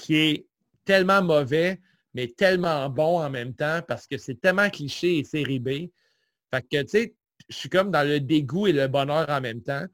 qui 0.00 0.16
est 0.16 0.46
tellement 0.84 1.22
mauvais, 1.22 1.80
mais 2.14 2.26
tellement 2.28 2.88
bon 2.88 3.20
en 3.20 3.30
même 3.30 3.54
temps 3.54 3.80
parce 3.86 4.06
que 4.06 4.18
c'est 4.18 4.40
tellement 4.40 4.70
cliché 4.70 5.18
et 5.18 5.24
série 5.24 5.58
B. 5.60 5.68
Fait 6.52 6.62
que, 6.62 6.82
tu 6.82 6.88
sais, 6.88 7.14
je 7.48 7.56
suis 7.56 7.68
comme 7.68 7.90
dans 7.90 8.06
le 8.06 8.18
dégoût 8.20 8.66
et 8.66 8.72
le 8.72 8.88
bonheur 8.88 9.28
en 9.28 9.40
même 9.40 9.62
temps. 9.62 9.84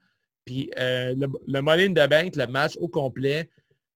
Puis 0.45 0.71
euh, 0.79 1.15
le, 1.17 1.59
in 1.59 1.93
the 1.93 2.09
Bank, 2.09 2.37
le 2.37 2.47
match 2.47 2.77
au 2.79 2.89
complet, 2.89 3.51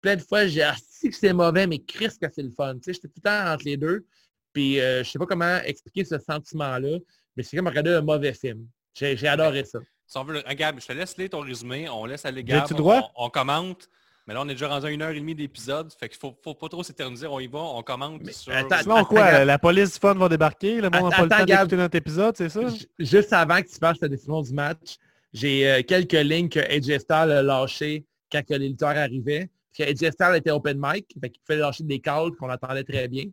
plein 0.01 0.15
de 0.15 0.21
fois, 0.21 0.47
j'ai 0.47 0.63
assis 0.63 1.09
que 1.09 1.15
c'est 1.15 1.34
mauvais, 1.34 1.67
mais 1.67 1.79
Chris 1.79 2.09
que 2.19 2.27
c'est 2.34 2.41
le 2.41 2.51
fun. 2.51 2.75
Tu 2.75 2.84
sais, 2.84 2.93
j'étais 2.93 3.07
tout 3.09 3.13
le 3.17 3.29
temps 3.29 3.53
entre 3.53 3.65
les 3.65 3.77
deux. 3.77 4.05
Puis 4.53 4.79
euh, 4.79 5.03
je 5.03 5.09
sais 5.11 5.19
pas 5.19 5.25
comment 5.25 5.57
expliquer 5.65 6.05
ce 6.05 6.17
sentiment-là, 6.17 6.99
mais 7.35 7.43
c'est 7.43 7.57
comme 7.57 7.67
regarder 7.67 7.91
un 7.91 8.01
mauvais 8.01 8.34
film. 8.34 8.65
J'ai 8.95 9.27
adoré 9.27 9.63
ça. 9.65 9.79
Si 10.07 10.17
on 10.17 10.23
veut, 10.23 10.35
le- 10.35 10.43
ah, 10.45 10.55
Gab, 10.55 10.79
je 10.79 10.88
te 10.88 10.93
laisse 10.93 11.17
lire 11.17 11.29
ton 11.29 11.41
résumé, 11.41 11.89
on 11.89 12.05
laisse 12.05 12.25
aller 12.25 12.43
Gab, 12.43 12.67
droit? 12.73 13.11
on, 13.15 13.25
on 13.25 13.29
commente. 13.29 13.89
Mais 14.28 14.34
là, 14.34 14.41
on 14.41 14.49
est 14.49 14.54
déjà 14.54 14.68
rendu 14.68 14.86
à 14.86 14.90
une 14.91 15.02
heure 15.02 15.12
et 15.12 15.20
demie 15.20 15.36
d'épisode, 15.36 15.91
fait 15.94 16.10
qu'il 16.10 16.20
faut, 16.20 16.38
faut 16.44 16.54
pas 16.54 16.68
trop 16.68 16.84
s'éterniser, 16.84 17.28
on 17.28 17.40
y 17.40 17.48
va, 17.48 17.60
on 17.60 17.82
commente 17.82 18.22
Mais 18.26 18.34
sur... 18.34 18.54
attends, 18.54 18.80
Sinon, 18.82 19.06
quoi, 19.06 19.32
Gab. 19.32 19.48
la 19.48 19.58
police 19.58 19.94
du 19.94 19.99
fun 19.99 20.16
va 20.16 20.28
débarquer, 20.28 20.82
le 20.82 20.90
monde 20.90 21.10
n'a 21.10 21.16
pas 21.16 21.24
le 21.24 21.30
temps 21.30 21.45
d'écouter 21.45 21.78
notre 21.78 21.95
épisode, 21.95 22.36
c'est 22.36 22.49
ça? 22.49 22.62
Juste 22.99 23.32
avant 23.32 23.62
que 23.62 23.68
tu 23.68 23.78
fasses 23.80 24.02
la 24.02 24.10
décision 24.10 24.41
du 24.41 24.52
match, 24.54 24.98
j'ai 25.32 25.70
euh, 25.70 25.82
quelques 25.82 26.12
lignes 26.12 26.49
que 26.49 26.60
AJ 26.60 26.99
Styles 26.99 27.32
a 27.32 27.41
lâchées 27.41 28.06
quand 28.30 28.45
que 28.45 28.54
les 28.54 28.68
lutteurs 28.68 28.98
arrivaient. 28.98 29.49
Puis 29.74 29.84
AJ 29.84 30.12
Styles 30.12 30.36
était 30.36 30.52
open 30.52 30.78
mic, 30.78 31.06
fait 31.22 31.30
qu'il 31.30 31.41
pouvait 31.45 31.60
lâcher 31.60 31.84
des 31.86 31.99
calls 31.99 32.32
qu'on 32.38 32.52
entendait 32.52 32.84
très 32.84 33.08
bien. 33.08 33.26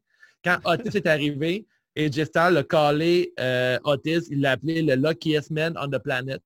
Quand 0.44 0.58
Otis 0.64 0.96
est 0.96 1.06
arrivé, 1.06 1.66
AJ 1.96 2.24
Styles 2.24 2.56
a 2.56 2.62
callé 2.62 3.32
euh, 3.40 3.78
Otis, 3.82 4.28
il 4.30 4.42
l'a 4.42 4.52
appelé 4.52 4.82
le 4.82 4.94
luckiest 4.94 5.50
man 5.50 5.74
on 5.80 5.88
the 5.88 5.98
planet. 5.98 6.40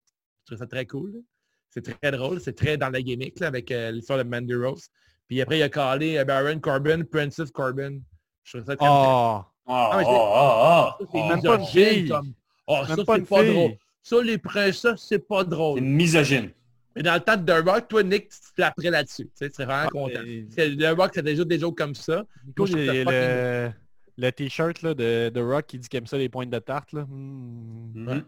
Je 0.45 0.55
trouve 0.55 0.59
ça 0.59 0.66
très 0.66 0.87
cool. 0.87 1.23
C'est 1.70 1.82
très 1.82 2.11
drôle, 2.11 2.40
c'est 2.40 2.55
très 2.57 2.77
dans 2.77 2.89
la 2.90 3.01
gimmick 3.03 3.39
là, 3.40 3.47
avec 3.49 3.70
euh, 3.70 3.90
l'histoire 3.90 4.19
de 4.19 4.24
Mandy 4.28 4.55
Rose. 4.55 4.89
Puis 5.28 5.40
après, 5.43 5.59
il 5.59 5.62
a 5.62 5.69
callé 5.69 6.16
euh, 6.19 6.24
Baron 6.24 6.59
Corbin, 6.61 7.03
Princess 7.05 7.51
Corbin. 7.51 7.99
Je 8.45 8.57
trouve 8.59 8.66
ça 8.66 8.77
très 8.77 8.86
Oh! 8.89 9.40
Oh, 9.70 9.90
mais 9.97 10.05
oh, 10.07 10.09
c'est- 10.09 10.09
oh, 10.09 10.51
oh, 10.62 10.89
ça, 10.89 10.97
c'est 11.01 11.07
oh. 11.12 11.28
même 11.28 11.43
pas 11.43 11.55
une 11.55 11.61
misogyne, 11.61 11.93
fille. 11.95 12.09
comme- 12.09 12.32
Oh, 12.66 12.74
ça, 12.82 12.89
Même 12.89 12.97
c'est 12.97 13.05
pas 13.05 13.43
fille. 13.43 13.53
drôle. 13.53 13.73
Ça, 14.03 14.23
les 14.23 14.39
princesses, 14.39 15.01
c'est 15.07 15.19
pas 15.28 15.40
C'est 15.43 15.49
drôle. 15.51 15.81
misogyne. 15.82 16.51
Mais 16.97 17.03
dans 17.03 17.15
le 17.15 17.20
temps 17.20 17.36
de 17.36 17.45
The 17.45 17.65
Rock, 17.69 17.89
toi, 17.89 18.03
Nick, 18.03 18.31
tu 18.31 18.39
te 18.40 18.47
flapperais 18.57 18.90
là-dessus. 18.90 19.24
Tu 19.27 19.31
sais, 19.35 19.51
serais 19.51 19.66
vraiment 19.66 19.85
Ah, 19.89 19.90
content. 19.90 20.20
C'est- 20.51 20.74
The 20.77 20.97
Rock, 20.97 21.11
c'est 21.15 21.23
déjà 21.23 21.45
des 21.45 21.59
jokes 21.59 21.77
comme 21.77 21.95
ça. 21.95 22.24
Moi, 22.57 22.66
je 22.66 22.73
fucking 22.73 23.05
le, 23.11 23.70
le 24.16 24.32
t-shirt 24.32 24.81
là, 24.82 24.95
de, 24.95 25.28
de 25.28 25.40
Rock 25.40 25.66
qui 25.66 25.78
dit 25.78 25.89
qu'il 25.89 25.99
aime 25.99 26.07
ça 26.07 26.16
les 26.16 26.28
pointes 26.31 26.51
de 26.51 26.59
tarte. 26.59 26.93
Là. 26.93 27.03
Hmm. 27.03 27.93
Mhm. 27.95 28.24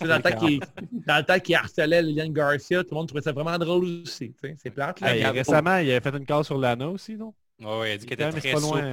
Dans 0.00 0.16
le 0.16 0.22
temps 0.22 0.36
qu'il 0.36 0.60
dans 1.06 1.16
le 1.18 1.22
temps 1.24 1.38
qu'il 1.38 1.54
harcelait 1.54 2.02
Liliane 2.02 2.32
Garcia, 2.32 2.82
tout 2.82 2.90
le 2.90 2.96
monde 2.96 3.08
trouvait 3.08 3.22
ça 3.22 3.32
vraiment 3.32 3.56
drôle 3.58 3.84
aussi. 4.02 4.34
C'est 4.56 4.70
plate. 4.70 5.00
Là. 5.00 5.16
Hey, 5.16 5.24
récemment, 5.26 5.76
il 5.78 5.90
a 5.92 6.00
fait 6.00 6.14
une 6.16 6.26
case 6.26 6.46
sur 6.46 6.58
Lana 6.58 6.88
aussi, 6.88 7.16
non? 7.16 7.32
Ouais, 7.60 7.78
ouais, 7.80 7.90
il 7.90 7.94
a 7.94 7.96
dit 7.98 8.06
Quand 8.06 8.12
était 8.14 8.30
très 8.40 8.52
pas 8.52 8.60
souple. 8.60 8.78
loin. 8.78 8.84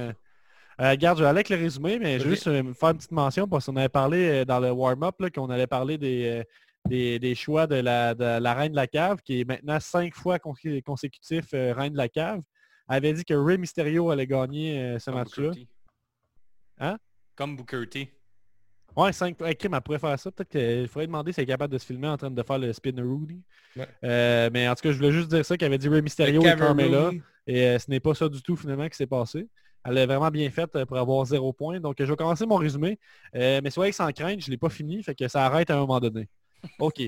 Euh, 0.80 0.90
regarde, 0.90 1.18
je 1.18 1.22
vais 1.24 1.28
aller 1.28 1.38
avec 1.38 1.48
le 1.50 1.56
résumé, 1.56 1.98
mais 1.98 2.18
je 2.18 2.24
vais 2.24 2.30
Vas-y. 2.30 2.30
juste 2.30 2.46
euh, 2.46 2.74
faire 2.74 2.90
une 2.90 2.96
petite 2.96 3.12
mention 3.12 3.46
parce 3.48 3.66
qu'on 3.66 3.76
avait 3.76 3.88
parlé 3.88 4.28
euh, 4.28 4.44
dans 4.44 4.58
le 4.60 4.70
warm-up 4.70 5.16
qu'on 5.34 5.50
allait 5.50 5.66
parler 5.66 5.98
des, 5.98 6.42
des, 6.88 7.18
des 7.18 7.34
choix 7.34 7.66
de 7.66 7.76
la, 7.76 8.14
de 8.14 8.38
la 8.40 8.54
Reine 8.54 8.70
de 8.72 8.76
la 8.76 8.86
Cave, 8.86 9.18
qui 9.22 9.40
est 9.40 9.44
maintenant 9.44 9.78
cinq 9.80 10.14
fois 10.14 10.38
con- 10.38 10.54
consécutif 10.84 11.46
euh, 11.54 11.74
Reine 11.76 11.92
de 11.92 11.98
la 11.98 12.08
Cave. 12.08 12.40
Elle 12.88 12.96
avait 12.96 13.12
dit 13.12 13.24
que 13.24 13.34
Rey 13.34 13.58
Mysterio 13.58 14.10
allait 14.10 14.26
gagner 14.26 14.80
euh, 14.80 14.98
ce 14.98 15.10
match-là. 15.10 15.50
Hein? 16.78 16.96
Comme 17.36 17.56
Booker 17.56 17.86
T. 17.88 18.12
Ouais, 18.96 19.12
5 19.12 19.38
fois. 19.38 19.54
Kim, 19.54 19.74
elle 19.74 19.80
pourrait 19.80 19.98
faire 19.98 20.18
ça. 20.18 20.30
Peut-être 20.30 20.48
qu'il 20.48 20.88
faudrait 20.88 21.06
demander 21.06 21.32
si 21.32 21.40
elle 21.40 21.44
est 21.44 21.46
capable 21.48 21.72
de 21.72 21.78
se 21.78 21.86
filmer 21.86 22.08
en 22.08 22.16
train 22.16 22.30
de 22.30 22.42
faire 22.42 22.58
le 22.58 22.72
spin. 22.72 22.92
Ouais. 22.96 23.88
Euh, 24.04 24.50
mais 24.52 24.68
en 24.68 24.74
tout 24.74 24.82
cas, 24.82 24.92
je 24.92 24.96
voulais 24.96 25.12
juste 25.12 25.28
dire 25.28 25.44
ça, 25.44 25.56
qu'elle 25.56 25.66
avait 25.66 25.78
dit 25.78 25.88
Rey 25.88 26.02
Mysterio 26.02 26.40
et 26.42 26.44
Carmella. 26.44 27.06
Rooney. 27.06 27.22
Et 27.46 27.66
euh, 27.66 27.78
ce 27.78 27.90
n'est 27.90 28.00
pas 28.00 28.14
ça 28.14 28.28
du 28.28 28.42
tout 28.42 28.56
finalement 28.56 28.88
qui 28.88 28.96
s'est 28.96 29.06
passé. 29.06 29.48
Elle 29.84 29.98
a 29.98 30.06
vraiment 30.06 30.30
bien 30.30 30.48
fait 30.50 30.74
euh, 30.76 30.86
pour 30.86 30.96
avoir 30.96 31.24
zéro 31.24 31.52
point. 31.52 31.80
Donc 31.80 31.96
je 31.98 32.04
vais 32.04 32.16
commencer 32.16 32.46
mon 32.46 32.56
résumé. 32.56 32.98
Euh, 33.34 33.60
mais 33.62 33.70
soyez 33.70 33.92
sans 33.92 34.10
crainte, 34.12 34.40
je 34.40 34.46
ne 34.46 34.52
l'ai 34.52 34.58
pas 34.58 34.68
fini, 34.68 35.02
fait 35.02 35.14
que 35.14 35.26
ça 35.28 35.44
arrête 35.44 35.70
à 35.70 35.76
un 35.76 35.80
moment 35.80 36.00
donné. 36.00 36.28
OK. 36.78 37.02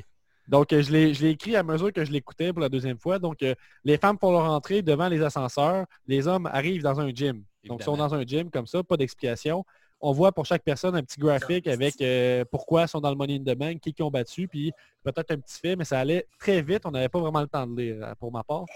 Donc 0.49 0.69
je 0.71 0.93
l'ai 0.93 1.31
écrit 1.31 1.57
à 1.57 1.63
mesure 1.63 1.91
que 1.91 2.05
je 2.05 2.13
l'écoutais 2.13 2.53
pour 2.53 2.61
la 2.61 2.69
deuxième 2.69 2.99
fois. 2.99 3.19
Donc 3.19 3.39
les 3.85 3.97
femmes 3.97 4.19
font 4.21 4.31
leur 4.31 4.45
entrée 4.45 4.83
devant 4.83 5.09
les 5.09 5.23
ascenseurs. 5.23 5.87
Les 6.07 6.27
hommes 6.27 6.47
arrivent 6.47 6.83
dans 6.83 7.01
un 7.01 7.09
gym. 7.15 7.45
Donc 7.65 7.81
ils 7.81 7.85
sont 7.85 7.97
dans 7.97 8.15
un 8.15 8.23
gym 8.25 8.51
comme 8.51 8.67
ça, 8.67 8.83
pas 8.83 8.99
d'explication. 8.99 9.65
On 10.01 10.13
voit 10.13 10.33
pour 10.33 10.45
chaque 10.45 10.63
personne 10.63 10.95
un 10.97 11.03
petit 11.03 11.19
graphique 11.19 11.67
avec 11.67 12.01
euh, 12.01 12.45
pourquoi 12.51 12.83
ils 12.83 12.89
sont 12.89 13.01
dans 13.01 13.11
le 13.11 13.17
Money 13.17 13.37
in 13.37 13.55
the 13.55 13.57
Bank, 13.57 13.81
qui 13.81 13.95
qui 13.95 14.03
ont 14.03 14.11
battu, 14.11 14.49
puis 14.49 14.73
peut-être 15.03 15.31
un 15.31 15.39
petit 15.39 15.59
fait, 15.59 15.77
mais 15.77 15.85
ça 15.85 15.99
allait 15.99 16.27
très 16.39 16.61
vite. 16.61 16.83
On 16.85 16.91
n'avait 16.91 17.09
pas 17.09 17.21
vraiment 17.21 17.41
le 17.41 17.47
temps 17.47 17.67
de 17.67 17.81
lire 17.81 18.15
pour 18.19 18.31
ma 18.31 18.43
part. 18.43 18.67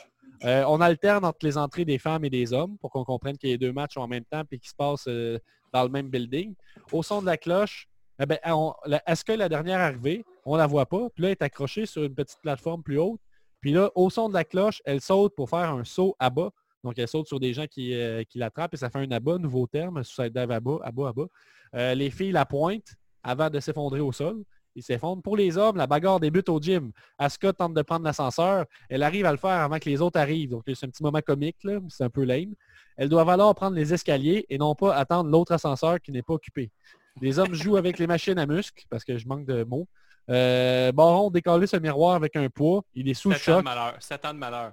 Euh, 0.44 0.64
on 0.68 0.80
alterne 0.80 1.24
entre 1.24 1.38
les 1.42 1.58
entrées 1.58 1.84
des 1.84 1.98
femmes 1.98 2.24
et 2.24 2.30
des 2.30 2.52
hommes 2.52 2.78
pour 2.78 2.90
qu'on 2.90 3.04
comprenne 3.04 3.36
que 3.36 3.46
les 3.46 3.58
deux 3.58 3.72
matchs 3.72 3.94
sont 3.94 4.00
en 4.00 4.08
même 4.08 4.24
temps 4.24 4.42
et 4.50 4.58
qu'ils 4.58 4.70
se 4.70 4.74
passent 4.74 5.08
euh, 5.08 5.38
dans 5.72 5.82
le 5.82 5.88
même 5.88 6.08
building. 6.08 6.54
Au 6.92 7.02
son 7.02 7.20
de 7.20 7.26
la 7.26 7.36
cloche, 7.36 7.88
eh 8.20 8.26
ben, 8.26 8.38
est-ce 9.06 9.24
que 9.24 9.32
la 9.32 9.48
dernière 9.48 9.80
arrivée, 9.80 10.24
on 10.44 10.56
la 10.56 10.66
voit 10.66 10.86
pas, 10.86 11.08
puis 11.10 11.22
là, 11.22 11.28
elle 11.28 11.32
est 11.32 11.42
accrochée 11.42 11.86
sur 11.86 12.02
une 12.04 12.14
petite 12.14 12.40
plateforme 12.40 12.82
plus 12.82 12.98
haute. 12.98 13.20
Puis 13.60 13.72
là, 13.72 13.90
au 13.94 14.10
son 14.10 14.28
de 14.28 14.34
la 14.34 14.44
cloche, 14.44 14.80
elle 14.84 15.00
saute 15.00 15.34
pour 15.34 15.50
faire 15.50 15.70
un 15.70 15.84
saut 15.84 16.16
à 16.18 16.30
bas. 16.30 16.50
Donc, 16.84 16.98
elle 16.98 17.08
saute 17.08 17.26
sur 17.26 17.40
des 17.40 17.52
gens 17.52 17.66
qui, 17.66 17.94
euh, 17.94 18.22
qui 18.24 18.38
l'attrapent 18.38 18.74
et 18.74 18.76
ça 18.76 18.90
fait 18.90 18.98
un 18.98 19.10
abat, 19.10 19.38
nouveau 19.38 19.66
terme, 19.66 20.02
suicide 20.04 20.32
dive 20.32 20.46
bas, 20.46 20.78
à 20.82 20.92
bas. 20.92 21.12
Euh, 21.74 21.94
les 21.94 22.10
filles 22.10 22.32
la 22.32 22.46
pointent 22.46 22.94
avant 23.22 23.50
de 23.50 23.60
s'effondrer 23.60 24.00
au 24.00 24.12
sol. 24.12 24.42
Ils 24.74 24.82
s'effondrent. 24.82 25.22
Pour 25.22 25.36
les 25.36 25.58
hommes, 25.58 25.76
la 25.76 25.88
bagarre 25.88 26.20
débute 26.20 26.48
au 26.48 26.60
gym. 26.60 26.92
Asuka 27.18 27.52
tente 27.52 27.74
de 27.74 27.82
prendre 27.82 28.04
l'ascenseur. 28.04 28.64
Elle 28.88 29.02
arrive 29.02 29.26
à 29.26 29.32
le 29.32 29.38
faire 29.38 29.50
avant 29.50 29.78
que 29.78 29.88
les 29.88 30.00
autres 30.00 30.20
arrivent. 30.20 30.50
Donc, 30.50 30.62
c'est 30.66 30.86
un 30.86 30.88
petit 30.88 31.02
moment 31.02 31.20
comique, 31.20 31.56
là. 31.64 31.80
C'est 31.88 32.04
un 32.04 32.10
peu 32.10 32.24
lame. 32.24 32.54
Elles 32.96 33.08
doivent 33.08 33.28
alors 33.28 33.54
prendre 33.54 33.74
les 33.74 33.92
escaliers 33.92 34.46
et 34.48 34.56
non 34.56 34.74
pas 34.74 34.94
attendre 34.94 35.30
l'autre 35.30 35.52
ascenseur 35.52 36.00
qui 36.00 36.12
n'est 36.12 36.22
pas 36.22 36.34
occupé. 36.34 36.70
Les 37.20 37.40
hommes 37.40 37.54
jouent 37.54 37.76
avec 37.76 37.98
les 37.98 38.06
machines 38.06 38.38
à 38.38 38.46
muscles, 38.46 38.84
parce 38.88 39.04
que 39.04 39.18
je 39.18 39.26
manque 39.26 39.46
de 39.46 39.64
mots. 39.64 39.88
Euh, 40.30 40.92
Baron 40.92 41.30
décolle 41.30 41.66
ce 41.66 41.76
miroir 41.76 42.14
avec 42.14 42.36
un 42.36 42.48
poids. 42.48 42.84
Il 42.94 43.08
est 43.08 43.14
sous 43.14 43.30
le 43.30 43.34
ans 43.34 43.38
de 43.38 43.42
choc. 43.42 43.64
malheur. 43.64 43.96
Sept 43.98 44.24
ans 44.24 44.34
de 44.34 44.38
malheur. 44.38 44.72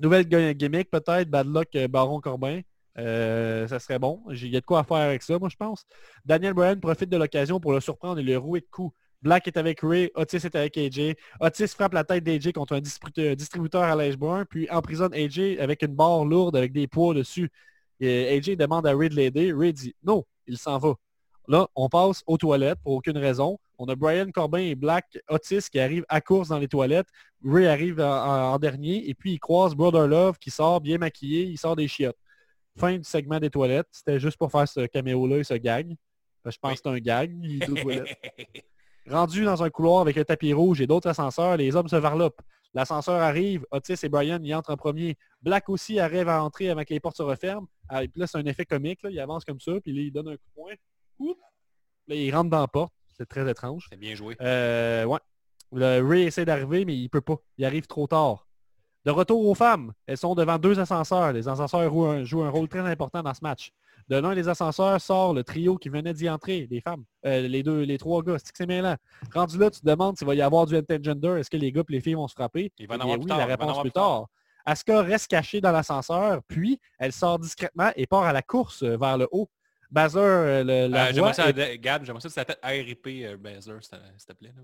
Nouvelle 0.00 0.26
gimmick 0.26 0.90
peut-être, 0.90 1.28
Bad 1.28 1.46
Luck 1.46 1.68
euh, 1.74 1.88
Baron 1.88 2.20
Corbin. 2.20 2.60
Euh, 2.98 3.66
ça 3.68 3.78
serait 3.78 3.98
bon. 3.98 4.22
Il 4.30 4.48
y 4.48 4.56
a 4.56 4.60
de 4.60 4.66
quoi 4.66 4.80
à 4.80 4.84
faire 4.84 4.96
avec 4.96 5.22
ça, 5.22 5.38
moi, 5.38 5.48
je 5.48 5.56
pense. 5.56 5.84
Daniel 6.24 6.52
Bryan 6.54 6.80
profite 6.80 7.08
de 7.08 7.16
l'occasion 7.16 7.60
pour 7.60 7.72
le 7.72 7.80
surprendre 7.80 8.18
et 8.18 8.22
le 8.22 8.36
rouer 8.36 8.60
de 8.60 8.66
coups. 8.70 8.94
Black 9.22 9.48
est 9.48 9.56
avec 9.56 9.80
Ray, 9.80 10.10
Otis 10.14 10.36
est 10.36 10.54
avec 10.54 10.76
AJ. 10.76 11.14
Otis 11.40 11.68
frappe 11.68 11.92
la 11.92 12.04
tête 12.04 12.22
d'AJ 12.22 12.52
contre 12.52 12.74
un 12.74 12.80
distributeur, 12.80 13.34
distributeur 13.34 13.82
à 13.82 13.96
l'âge 13.96 14.16
brun, 14.16 14.44
puis 14.44 14.70
emprisonne 14.70 15.12
AJ 15.12 15.58
avec 15.58 15.82
une 15.82 15.94
barre 15.94 16.24
lourde 16.24 16.56
avec 16.56 16.72
des 16.72 16.86
poids 16.86 17.14
dessus. 17.14 17.50
Et 18.00 18.36
AJ 18.36 18.56
demande 18.56 18.86
à 18.86 18.96
Ray 18.96 19.08
de 19.08 19.16
l'aider. 19.16 19.52
Ray 19.52 19.72
dit 19.72 19.94
non, 20.04 20.24
il 20.46 20.56
s'en 20.56 20.78
va. 20.78 20.94
Là, 21.48 21.66
on 21.74 21.88
passe 21.88 22.22
aux 22.26 22.36
toilettes 22.36 22.78
pour 22.84 22.92
aucune 22.92 23.16
raison. 23.16 23.58
On 23.78 23.86
a 23.86 23.94
Brian 23.94 24.30
Corbin 24.30 24.58
et 24.58 24.74
Black 24.74 25.18
Otis 25.30 25.70
qui 25.70 25.80
arrivent 25.80 26.04
à 26.08 26.20
course 26.20 26.48
dans 26.48 26.58
les 26.58 26.68
toilettes. 26.68 27.08
Ray 27.42 27.66
arrive 27.66 28.00
en, 28.00 28.58
dernier 28.58 29.08
et 29.08 29.14
puis 29.14 29.32
il 29.32 29.38
croise 29.38 29.74
Brother 29.74 30.06
Love 30.06 30.36
qui 30.38 30.50
sort 30.50 30.80
bien 30.82 30.98
maquillé, 30.98 31.44
il 31.44 31.56
sort 31.56 31.74
des 31.74 31.88
chiottes. 31.88 32.18
Fin 32.76 32.98
du 32.98 33.04
segment 33.04 33.40
des 33.40 33.48
toilettes. 33.48 33.88
C'était 33.90 34.20
juste 34.20 34.36
pour 34.36 34.52
faire 34.52 34.68
ce 34.68 34.86
caméo-là 34.86 35.38
et 35.38 35.44
ce 35.44 35.54
gag. 35.54 35.96
Que 36.44 36.50
Je 36.50 36.58
pense 36.58 36.70
Oui. 36.72 36.76
que 36.76 36.80
c'est 36.84 36.88
un 36.90 36.98
gag. 36.98 37.34
Il 37.42 37.62
est 37.62 37.68
aux 37.70 37.76
toilettes. 37.76 38.16
Rendu 39.08 39.44
dans 39.44 39.62
un 39.62 39.70
couloir 39.70 40.02
avec 40.02 40.18
un 40.18 40.24
tapis 40.24 40.52
rouge 40.52 40.82
et 40.82 40.86
d'autres 40.86 41.08
ascenseurs, 41.08 41.56
les 41.56 41.74
hommes 41.74 41.88
se 41.88 41.96
varlopent. 41.96 42.42
L'ascenseur 42.74 43.22
arrive, 43.22 43.64
Otis 43.70 43.94
et 44.02 44.08
Brian 44.10 44.42
y 44.42 44.54
entrent 44.54 44.70
en 44.70 44.76
premier. 44.76 45.16
Black 45.40 45.70
aussi 45.70 45.98
arrive 45.98 46.28
à 46.28 46.42
entrer 46.44 46.68
avant 46.68 46.82
que 46.84 46.92
les 46.92 47.00
portes 47.00 47.16
se 47.16 47.22
referment. 47.22 47.66
Ah, 47.88 48.04
et 48.04 48.08
puis 48.08 48.20
là, 48.20 48.26
c'est 48.26 48.36
un 48.36 48.44
effet 48.44 48.66
comique. 48.66 49.02
là. 49.02 49.10
Il 49.10 49.18
avance 49.18 49.46
comme 49.46 49.60
ça, 49.60 49.72
puis 49.80 49.92
là, 49.94 50.02
il 50.02 50.12
donne 50.12 50.28
un 50.28 50.36
coup 50.36 50.44
de 50.50 50.54
poing. 50.54 50.74
Là, 51.20 52.14
il 52.14 52.34
rentre 52.34 52.50
dans 52.50 52.60
la 52.60 52.68
porte. 52.68 52.92
C'est 53.16 53.28
très 53.28 53.48
étrange. 53.50 53.86
C'est 53.90 53.98
bien 53.98 54.14
joué. 54.14 54.36
Euh, 54.40 55.04
ouais. 55.04 55.18
Le 55.72 56.00
Ray 56.00 56.22
essaie 56.22 56.44
d'arriver, 56.44 56.84
mais 56.84 56.96
il 56.96 57.08
peut 57.10 57.20
pas. 57.20 57.36
Il 57.58 57.64
arrive 57.64 57.86
trop 57.86 58.06
tard. 58.06 58.46
De 59.04 59.10
retour 59.10 59.46
aux 59.46 59.54
femmes, 59.54 59.92
elles 60.06 60.16
sont 60.18 60.34
devant 60.34 60.58
deux 60.58 60.78
ascenseurs. 60.80 61.32
Les 61.32 61.48
ascenseurs 61.48 61.90
jouent 61.90 62.06
un, 62.06 62.24
jouent 62.24 62.42
un 62.42 62.50
rôle 62.50 62.68
très 62.68 62.80
important 62.80 63.22
dans 63.22 63.34
ce 63.34 63.40
match. 63.42 63.70
De 64.08 64.16
l'un 64.16 64.34
des 64.34 64.48
ascenseurs 64.48 65.00
sort 65.00 65.34
le 65.34 65.44
trio 65.44 65.76
qui 65.76 65.88
venait 65.88 66.14
d'y 66.14 66.28
entrer, 66.30 66.66
les 66.70 66.80
femmes. 66.80 67.04
Euh, 67.26 67.46
les 67.46 67.62
deux, 67.62 67.82
les 67.82 67.98
trois 67.98 68.22
gars, 68.22 68.38
c'est 68.38 68.50
que 68.50 68.56
c'est 68.56 68.66
mêlant. 68.66 68.96
Rendu 69.34 69.58
là, 69.58 69.70
tu 69.70 69.80
te 69.80 69.86
demandes 69.86 70.16
s'il 70.16 70.26
va 70.26 70.34
y 70.34 70.40
avoir 70.42 70.66
du 70.66 70.76
intergender. 70.76 71.36
Est-ce 71.38 71.50
que 71.50 71.56
les 71.56 71.72
gars 71.72 71.82
et 71.88 71.92
les 71.92 72.00
filles 72.00 72.14
vont 72.14 72.28
se 72.28 72.34
frapper? 72.34 72.72
Il 72.78 72.86
va 72.86 72.94
en 72.94 72.98
Eh 72.98 73.02
avoir 73.02 73.16
plus 73.16 73.24
oui, 73.24 73.28
tard, 73.28 73.38
la 73.38 73.46
réponse 73.46 73.72
plus 73.74 73.82
plus 73.82 73.90
tard. 73.92 74.20
tard. 74.20 74.26
Asuka 74.64 75.02
reste 75.02 75.28
cachée 75.28 75.60
dans 75.60 75.72
l'ascenseur, 75.72 76.40
puis 76.46 76.78
elle 76.98 77.12
sort 77.12 77.38
discrètement 77.38 77.90
et 77.96 78.06
part 78.06 78.24
à 78.24 78.32
la 78.32 78.42
course 78.42 78.82
vers 78.82 79.16
le 79.18 79.28
haut. 79.30 79.48
Baszler 79.90 80.20
euh, 80.22 80.64
le- 80.64 80.92
la 80.92 81.06
Euh, 81.08 81.32
ça, 81.32 81.46
euh, 81.48 81.76
Gab, 81.80 82.04
j'aimerais 82.04 82.20
ça 82.20 82.28
que 82.28 82.34
ça 82.34 82.40
s'appelle 82.46 82.58
RIP 82.84 83.06
euh, 83.06 83.36
Baszler, 83.36 83.76
s'il 83.80 83.98
te- 84.26 84.32
plaît. 84.34 84.52
là. 84.56 84.62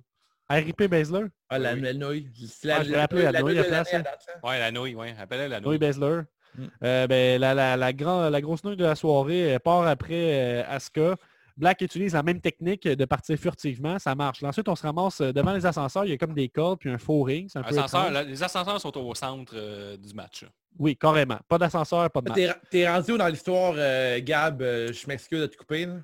R.I.P. 0.56 0.88
Baszler? 0.88 1.24
Ah, 1.48 1.58
la, 1.58 1.72
Oui. 1.72 1.80
la 1.80 1.94
nouille. 1.94 2.28
C'est 2.46 2.70
Ah, 2.70 2.82
je 2.84 2.90
l'ai 2.90 2.96
appelé 2.98 3.22
la 3.22 3.40
nouille 3.40 3.58
hein. 3.58 3.62
à 3.66 3.70
date, 3.70 3.94
hein. 3.94 4.02
Ouais, 4.42 4.58
la 4.58 4.70
nouille, 4.70 4.94
ouais. 4.94 5.14
Appelle-la 5.18 5.48
la 5.48 5.60
Louis 5.60 5.68
nouille. 5.68 5.78
Baszler. 5.78 6.20
Mm. 6.56 6.64
Euh, 6.84 7.06
ben, 7.06 7.40
la, 7.40 7.54
la, 7.54 7.76
la, 7.78 7.92
grand- 7.94 8.28
la 8.28 8.40
grosse 8.42 8.62
nouille 8.62 8.76
de 8.76 8.84
la 8.84 8.94
soirée 8.94 9.40
elle 9.40 9.60
part 9.60 9.86
après 9.86 10.12
euh, 10.12 10.62
Asuka. 10.68 11.16
Black 11.56 11.80
utilise 11.80 12.12
la 12.14 12.22
même 12.22 12.40
technique 12.40 12.86
de 12.86 13.04
partir 13.04 13.38
furtivement, 13.38 13.98
ça 14.00 14.14
marche. 14.16 14.42
Là, 14.42 14.48
Ensuite, 14.48 14.68
on 14.68 14.74
se 14.76 14.82
ramasse 14.82 15.20
devant 15.20 15.52
les 15.52 15.64
ascenseurs, 15.64 16.04
il 16.04 16.10
y 16.10 16.12
a 16.12 16.18
comme 16.18 16.34
des 16.34 16.48
cordes 16.48 16.80
puis 16.80 16.90
un 16.90 16.98
faux 16.98 17.22
ring. 17.22 17.48
Un 17.54 17.62
Ascenseur, 17.62 18.10
les 18.24 18.42
ascenseurs 18.42 18.80
sont 18.80 18.98
au 18.98 19.14
centre 19.14 19.54
euh, 19.56 19.96
du 19.96 20.12
match. 20.14 20.44
Oui, 20.78 20.96
carrément. 20.96 21.38
Pas 21.48 21.58
d'ascenseur, 21.58 22.10
pas 22.10 22.20
de 22.20 22.28
match. 22.30 22.56
T'es 22.70 22.88
rendu 22.88 23.12
où 23.12 23.18
dans 23.18 23.28
l'histoire, 23.28 23.74
euh, 23.76 24.18
Gab? 24.22 24.60
euh, 24.62 24.92
je 24.92 25.06
m'excuse 25.06 25.40
de 25.40 25.46
te 25.46 25.56
couper. 25.56 25.86
là. 25.86 25.94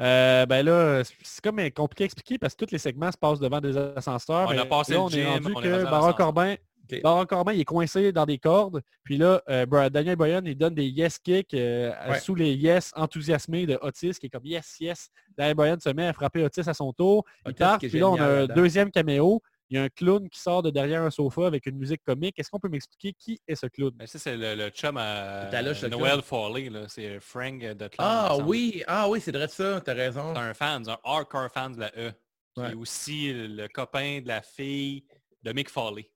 Euh, 0.00 0.46
ben 0.46 0.64
là, 0.64 1.02
c'est 1.22 1.42
comme 1.42 1.58
compliqué 1.72 2.04
à 2.04 2.06
expliquer 2.06 2.38
parce 2.38 2.54
que 2.54 2.64
tous 2.64 2.70
les 2.72 2.78
segments 2.78 3.10
se 3.10 3.18
passent 3.18 3.40
devant 3.40 3.60
des 3.60 3.76
ascenseurs. 3.76 4.48
On 4.48 4.56
a 4.56 4.64
passé 4.64 4.92
là, 4.92 4.98
le 4.98 5.02
on 5.04 5.08
est 5.08 5.12
gym, 5.12 5.26
rendu 5.26 5.52
on 5.56 5.60
est 5.60 5.64
que 5.64 5.82
Baron. 5.84 6.12
Corbin. 6.12 6.54
Baron 7.02 7.26
Corbin, 7.26 7.52
il 7.52 7.60
est 7.60 7.64
coincé 7.64 8.12
dans 8.12 8.24
des 8.24 8.38
cordes. 8.38 8.80
Puis 9.04 9.18
là, 9.18 9.42
euh, 9.50 9.66
Daniel 9.90 10.16
Bryan, 10.16 10.42
il 10.46 10.56
donne 10.56 10.74
des 10.74 10.86
yes 10.86 11.18
kicks 11.18 11.52
euh, 11.52 11.92
Ouais. 12.08 12.18
sous 12.20 12.34
les 12.34 12.54
yes 12.54 12.92
enthousiasmés 12.96 13.66
de 13.66 13.78
Otis, 13.82 14.12
qui 14.18 14.26
est 14.26 14.30
comme 14.30 14.46
yes, 14.46 14.76
yes. 14.80 15.10
Daniel 15.36 15.54
Bryan 15.56 15.80
se 15.80 15.90
met 15.90 16.06
à 16.06 16.12
frapper 16.12 16.42
Otis 16.44 16.68
à 16.68 16.74
son 16.74 16.92
tour. 16.92 17.24
Il 17.46 17.54
part, 17.54 17.74
est 17.82 17.88
puis 17.88 17.98
là, 17.98 18.08
on 18.08 18.16
a 18.20 18.24
un 18.42 18.46
deuxième 18.46 18.90
caméo. 18.90 19.42
Il 19.70 19.76
y 19.76 19.78
a 19.78 19.82
un 19.82 19.88
clown 19.90 20.28
qui 20.30 20.40
sort 20.40 20.62
de 20.62 20.70
derrière 20.70 21.02
un 21.02 21.10
sofa 21.10 21.46
avec 21.46 21.66
une 21.66 21.76
musique 21.76 22.02
comique. 22.02 22.38
Est-ce 22.38 22.50
qu'on 22.50 22.58
peut 22.58 22.70
m'expliquer 22.70 23.12
qui 23.12 23.38
est 23.46 23.54
ce 23.54 23.66
clown? 23.66 23.90
Ben, 23.90 24.06
ça, 24.06 24.18
c'est 24.18 24.36
le, 24.36 24.54
le 24.54 24.70
chum 24.70 24.96
à 24.96 25.46
Taloche, 25.50 25.82
le 25.82 25.88
Noël 25.90 26.22
Foley. 26.22 26.70
C'est 26.88 27.20
Frank 27.20 27.60
de 27.60 27.88
Clown, 27.88 27.90
Ah 27.98 28.36
oui, 28.38 28.82
ah 28.86 29.08
oui, 29.10 29.20
c'est 29.20 29.30
vrai 29.34 29.46
de 29.46 29.52
ça, 29.52 29.80
t'as 29.82 29.92
raison. 29.94 30.32
C'est 30.34 30.40
un 30.40 30.54
fan, 30.54 30.88
un 30.88 30.98
hardcore 31.04 31.50
fan 31.50 31.74
de 31.74 31.80
la 31.80 31.92
E. 31.98 32.12
Qui 32.54 32.60
Ouais. 32.62 32.70
est 32.70 32.74
aussi 32.74 33.30
le 33.32 33.68
copain 33.68 34.20
de 34.22 34.26
la 34.28 34.40
fille 34.42 35.04
de 35.42 35.52
Mick 35.52 35.68
Foley. 35.68 36.10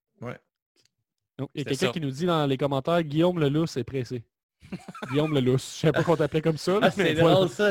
Donc, 1.38 1.50
il 1.54 1.60
y 1.60 1.62
a 1.62 1.64
quelqu'un 1.64 1.86
ça. 1.86 1.92
qui 1.92 2.00
nous 2.00 2.10
dit 2.10 2.26
dans 2.26 2.46
les 2.46 2.56
commentaires, 2.56 3.02
Guillaume 3.02 3.38
Lelousse 3.38 3.76
est 3.76 3.84
pressé. 3.84 4.24
Guillaume 5.10 5.34
Lelousse. 5.34 5.74
Je 5.76 5.86
sais 5.86 5.92
pas 5.92 6.02
qu'on 6.02 6.16
t'appelait 6.16 6.40
comme 6.40 6.56
ça. 6.56 6.78
là, 6.80 6.90
Ah, 6.96 7.02
voilà. 7.18 7.48
ça, 7.48 7.68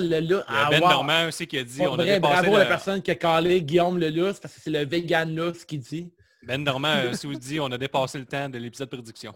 Ah, 0.48 0.68
Ben 0.70 0.82
wow. 0.82 0.90
Normand 0.90 1.28
aussi 1.28 1.48
qui 1.48 1.58
a 1.58 1.64
dit 1.64 1.78
Pour 1.78 1.94
on 1.94 2.00
a 2.00 2.04
vrai, 2.04 2.20
bravo 2.20 2.48
à 2.56 2.58
le- 2.58 2.58
la 2.60 2.66
personne 2.66 3.02
qui 3.02 3.12
a 3.12 3.16
calé 3.16 3.62
Guillaume 3.62 3.98
le 3.98 4.10
lousse 4.10 4.40
parce 4.40 4.54
que 4.56 4.62
c'est 4.62 4.70
le 4.70 4.86
vegan 4.86 5.34
lousse 5.36 5.66
qui 5.66 5.78
dit. 5.80 6.12
Ben 6.44 6.64
Normand 6.64 6.88
a 6.90 7.10
aussi 7.12 7.28
dit 7.38 7.60
on 7.60 7.68
a 7.72 7.78
dépassé 7.78 8.18
le 8.20 8.26
temps 8.26 8.50
de 8.50 8.58
l'épisode 8.58 8.90
prédiction. 8.90 9.34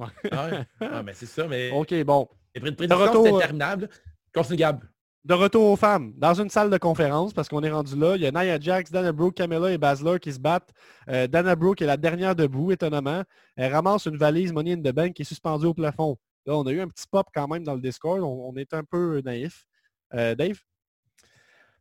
Ah, 0.00 0.06
ouais. 0.50 0.66
Ah, 0.80 1.02
mais 1.02 1.12
c'est 1.14 1.26
ça, 1.26 1.46
mais 1.46 1.70
OK, 1.70 1.92
bon. 2.04 2.28
les 2.54 2.60
pré- 2.60 2.72
prédictions, 2.72 3.06
retour, 3.06 3.26
c'est 3.26 3.32
euh, 3.32 3.36
interminable. 3.36 3.88
Continue, 4.34 4.56
Gab. 4.56 4.80
De 5.22 5.34
retour 5.34 5.66
aux 5.72 5.76
femmes, 5.76 6.14
dans 6.16 6.32
une 6.32 6.48
salle 6.48 6.70
de 6.70 6.78
conférence, 6.78 7.34
parce 7.34 7.46
qu'on 7.50 7.62
est 7.62 7.70
rendu 7.70 7.94
là, 7.94 8.16
il 8.16 8.22
y 8.22 8.26
a 8.26 8.30
Nia 8.30 8.58
Jax, 8.58 8.90
Dana 8.90 9.12
Brooke, 9.12 9.34
Camilla 9.34 9.70
et 9.70 9.76
Baszler 9.76 10.18
qui 10.18 10.32
se 10.32 10.38
battent. 10.40 10.70
Euh, 11.10 11.26
Dana 11.26 11.54
Brooke 11.56 11.82
est 11.82 11.86
la 11.86 11.98
dernière 11.98 12.34
debout, 12.34 12.72
étonnamment. 12.72 13.22
Elle 13.56 13.70
ramasse 13.74 14.06
une 14.06 14.16
valise 14.16 14.50
Money 14.54 14.72
in 14.72 14.76
the 14.80 14.94
Bank 14.94 15.12
qui 15.12 15.20
est 15.20 15.24
suspendue 15.26 15.66
au 15.66 15.74
plafond. 15.74 16.16
Là, 16.46 16.56
on 16.56 16.66
a 16.66 16.72
eu 16.72 16.80
un 16.80 16.88
petit 16.88 17.06
pop 17.10 17.26
quand 17.34 17.48
même 17.48 17.64
dans 17.64 17.74
le 17.74 17.80
Discord. 17.80 18.20
On, 18.22 18.50
on 18.50 18.56
est 18.56 18.72
un 18.74 18.84
peu 18.84 19.20
naïf. 19.24 19.66
Euh, 20.14 20.34
Dave? 20.34 20.58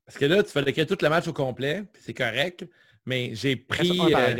Parce 0.05 0.17
que 0.17 0.25
là, 0.25 0.43
tu 0.43 0.49
fais 0.49 0.63
écrire 0.63 0.87
tout 0.87 0.97
le 1.01 1.09
match 1.09 1.27
au 1.27 1.33
complet, 1.33 1.83
c'est 1.99 2.13
correct. 2.13 2.65
Mais 3.05 3.35
j'ai 3.35 3.55
pris... 3.55 3.99
un 4.13 4.39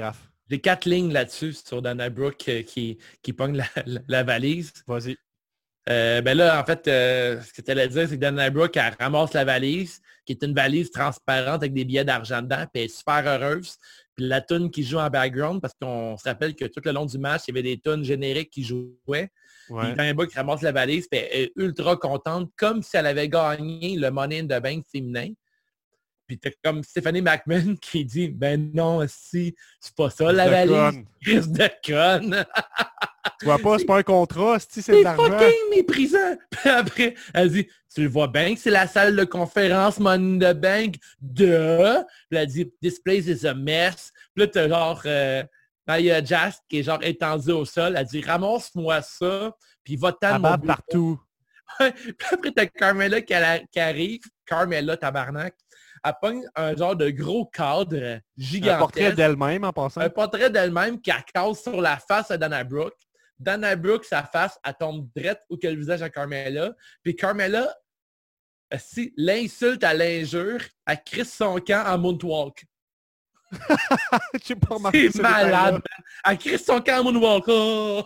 euh, 0.52 0.58
quatre 0.58 0.86
lignes 0.86 1.14
là-dessus 1.14 1.54
sur 1.54 1.82
Dana 1.82 2.10
Brooke 2.10 2.50
euh, 2.50 2.64
qui, 2.64 2.98
qui 3.22 3.34
pogne 3.34 3.56
la, 3.56 3.66
la- 3.86 4.02
la 4.08 4.24
valise. 4.24 4.74
Vas-y. 4.88 5.16
Euh, 5.88 6.22
ben 6.22 6.38
là, 6.38 6.62
en 6.62 6.66
fait, 6.66 6.88
euh, 6.88 7.42
ce 7.42 7.54
que 7.54 7.62
tu 7.62 7.72
allais 7.72 7.88
dire, 7.88 8.08
c'est 8.08 8.16
que 8.16 8.22
Dana 8.22 8.50
Brooke, 8.50 8.78
elle 8.78 8.96
ramasse 9.00 9.34
la 9.34 9.46
valise, 9.46 10.02
qui 10.26 10.34
est 10.34 10.44
une 10.44 10.54
valise 10.54 10.92
transparente 10.92 11.62
avec 11.62 11.74
des 11.74 11.86
billets 11.86 12.06
d'argent 12.06 12.42
dedans, 12.42 12.66
puis 12.72 12.82
elle 12.82 12.86
est 12.86 12.96
super 12.96 13.26
heureuse. 13.26 13.78
Puis 14.16 14.28
la 14.28 14.42
tune 14.42 14.70
qui 14.70 14.84
joue 14.84 14.98
en 14.98 15.10
background, 15.10 15.62
parce 15.62 15.74
qu'on 15.82 16.16
se 16.18 16.28
rappelle 16.28 16.56
que 16.56 16.66
tout 16.66 16.82
le 16.84 16.92
long 16.92 17.06
du 17.06 17.18
match, 17.18 17.44
il 17.48 17.56
y 17.56 17.58
avait 17.58 17.76
des 17.76 17.80
tunes 17.80 18.04
génériques 18.04 18.52
qui 18.52 18.64
jouaient. 18.64 19.32
Ouais. 19.70 20.14
Brooke 20.14 20.34
ramasse 20.34 20.62
la 20.62 20.72
valise, 20.72 21.08
puis 21.08 21.20
elle 21.20 21.42
est 21.42 21.52
ultra 21.56 21.96
contente, 21.98 22.52
comme 22.58 22.82
si 22.84 22.98
elle 22.98 23.06
avait 23.06 23.30
gagné 23.30 23.96
le 23.98 24.10
Money 24.12 24.40
in 24.40 24.46
the 24.46 24.62
Bank 24.62 24.86
féminin. 24.92 25.30
Puis 26.28 26.38
t'as 26.38 26.52
comme 26.64 26.84
Stéphanie 26.84 27.22
McMahon 27.22 27.76
qui 27.82 28.06
dit, 28.06 28.30
ben 28.30 28.72
non, 28.74 29.04
si, 29.08 29.56
c'est 29.80 29.96
pas 29.96 30.10
ça 30.10 30.32
la 30.32 30.48
valise. 30.48 31.04
Crise 31.22 31.50
de 31.52 31.70
conne. 31.86 32.46
Tu 33.40 33.46
vois 33.46 33.58
pas, 33.58 33.78
c'est 33.80 33.86
pas 33.86 33.98
un 34.00 34.04
contrat, 34.04 34.60
si 34.60 34.82
c'est 34.82 34.92
de 34.92 34.98
C'est 34.98 35.04
l'argent. 35.04 35.24
fucking 35.40 35.70
méprisant. 35.74 36.36
Puis 36.50 36.70
après, 36.70 37.16
elle 37.34 37.50
dit, 37.50 37.68
tu 37.94 38.02
le 38.02 38.10
vois 38.10 38.28
bien 38.28 38.54
que 38.54 38.60
c'est 38.60 38.70
la 38.70 38.86
salle 38.86 39.16
de 39.16 39.24
conférence 39.24 39.98
Money 40.00 40.46
in 40.46 40.54
the 40.54 40.58
Bank 40.58 40.96
de... 41.22 42.00
Puis 42.30 42.38
elle 42.38 42.48
dit, 42.48 42.72
this 42.82 43.00
place 43.00 43.28
is 43.28 43.46
a 43.48 43.54
mess. 43.54 44.12
Puis 44.34 44.44
là, 44.44 44.48
t'as 44.48 44.68
genre 44.68 45.02
euh, 45.06 45.44
Maya 45.90 46.24
Jask 46.24 46.62
qui 46.70 46.80
est 46.80 46.84
genre 46.84 47.02
étendue 47.02 47.52
au 47.52 47.66
sol. 47.66 47.96
Elle 47.98 48.06
dit, 48.06 48.22
ramasse-moi 48.22 49.02
ça, 49.02 49.52
puis 49.84 49.98
bat 49.98 50.16
bureau. 50.22 50.58
partout. 50.60 51.22
Puis 51.80 52.16
après, 52.32 52.52
t'as 52.52 52.66
Carmela 52.68 53.22
qui, 53.22 53.34
a- 53.34 53.60
qui 53.60 53.80
arrive. 53.80 54.22
Carmela, 54.46 54.98
tabarnak. 54.98 55.56
Elle 56.04 56.14
pogne 56.22 56.44
un 56.56 56.76
genre 56.76 56.96
de 56.96 57.10
gros 57.10 57.46
cadre 57.48 57.98
Un 57.98 58.20
gigantesque. 58.38 58.80
portrait 58.80 59.14
d'elle-même 59.14 59.64
en 59.64 59.74
passant. 59.74 60.02
Un 60.02 60.10
portrait 60.10 60.50
d'elle-même 60.52 61.02
qui 61.02 61.12
casse 61.34 61.64
sur 61.64 61.82
la 61.82 61.98
face 61.98 62.30
à 62.32 62.38
Dana 62.38 62.64
Brooke. 62.64 62.98
Dana 63.40 63.76
Brooke, 63.76 64.06
sa 64.06 64.24
face, 64.24 64.60
elle 64.64 64.74
tombe 64.80 65.08
drette 65.16 65.42
ou 65.50 65.58
que 65.58 65.68
le 65.68 65.76
visage 65.76 66.02
à 66.04 66.10
Carmela. 66.10 66.72
Puis 67.04 67.16
Carmela, 67.16 67.74
si 68.78 69.12
l'insulte 69.18 69.84
à 69.84 69.94
l'injure, 69.94 70.62
elle 70.86 71.04
crisse 71.04 71.34
son 71.34 71.56
camp 71.60 71.84
en 71.88 71.98
moonwalk. 71.98 72.64
J'ai 74.46 74.56
pas 74.56 74.76
remarqué 74.76 75.12
C'est 75.12 75.22
malade. 75.22 75.74
man. 75.74 75.82
Elle 76.26 76.60
son 76.60 76.82
moonwalk. 77.04 77.46
Oh! 77.48 78.04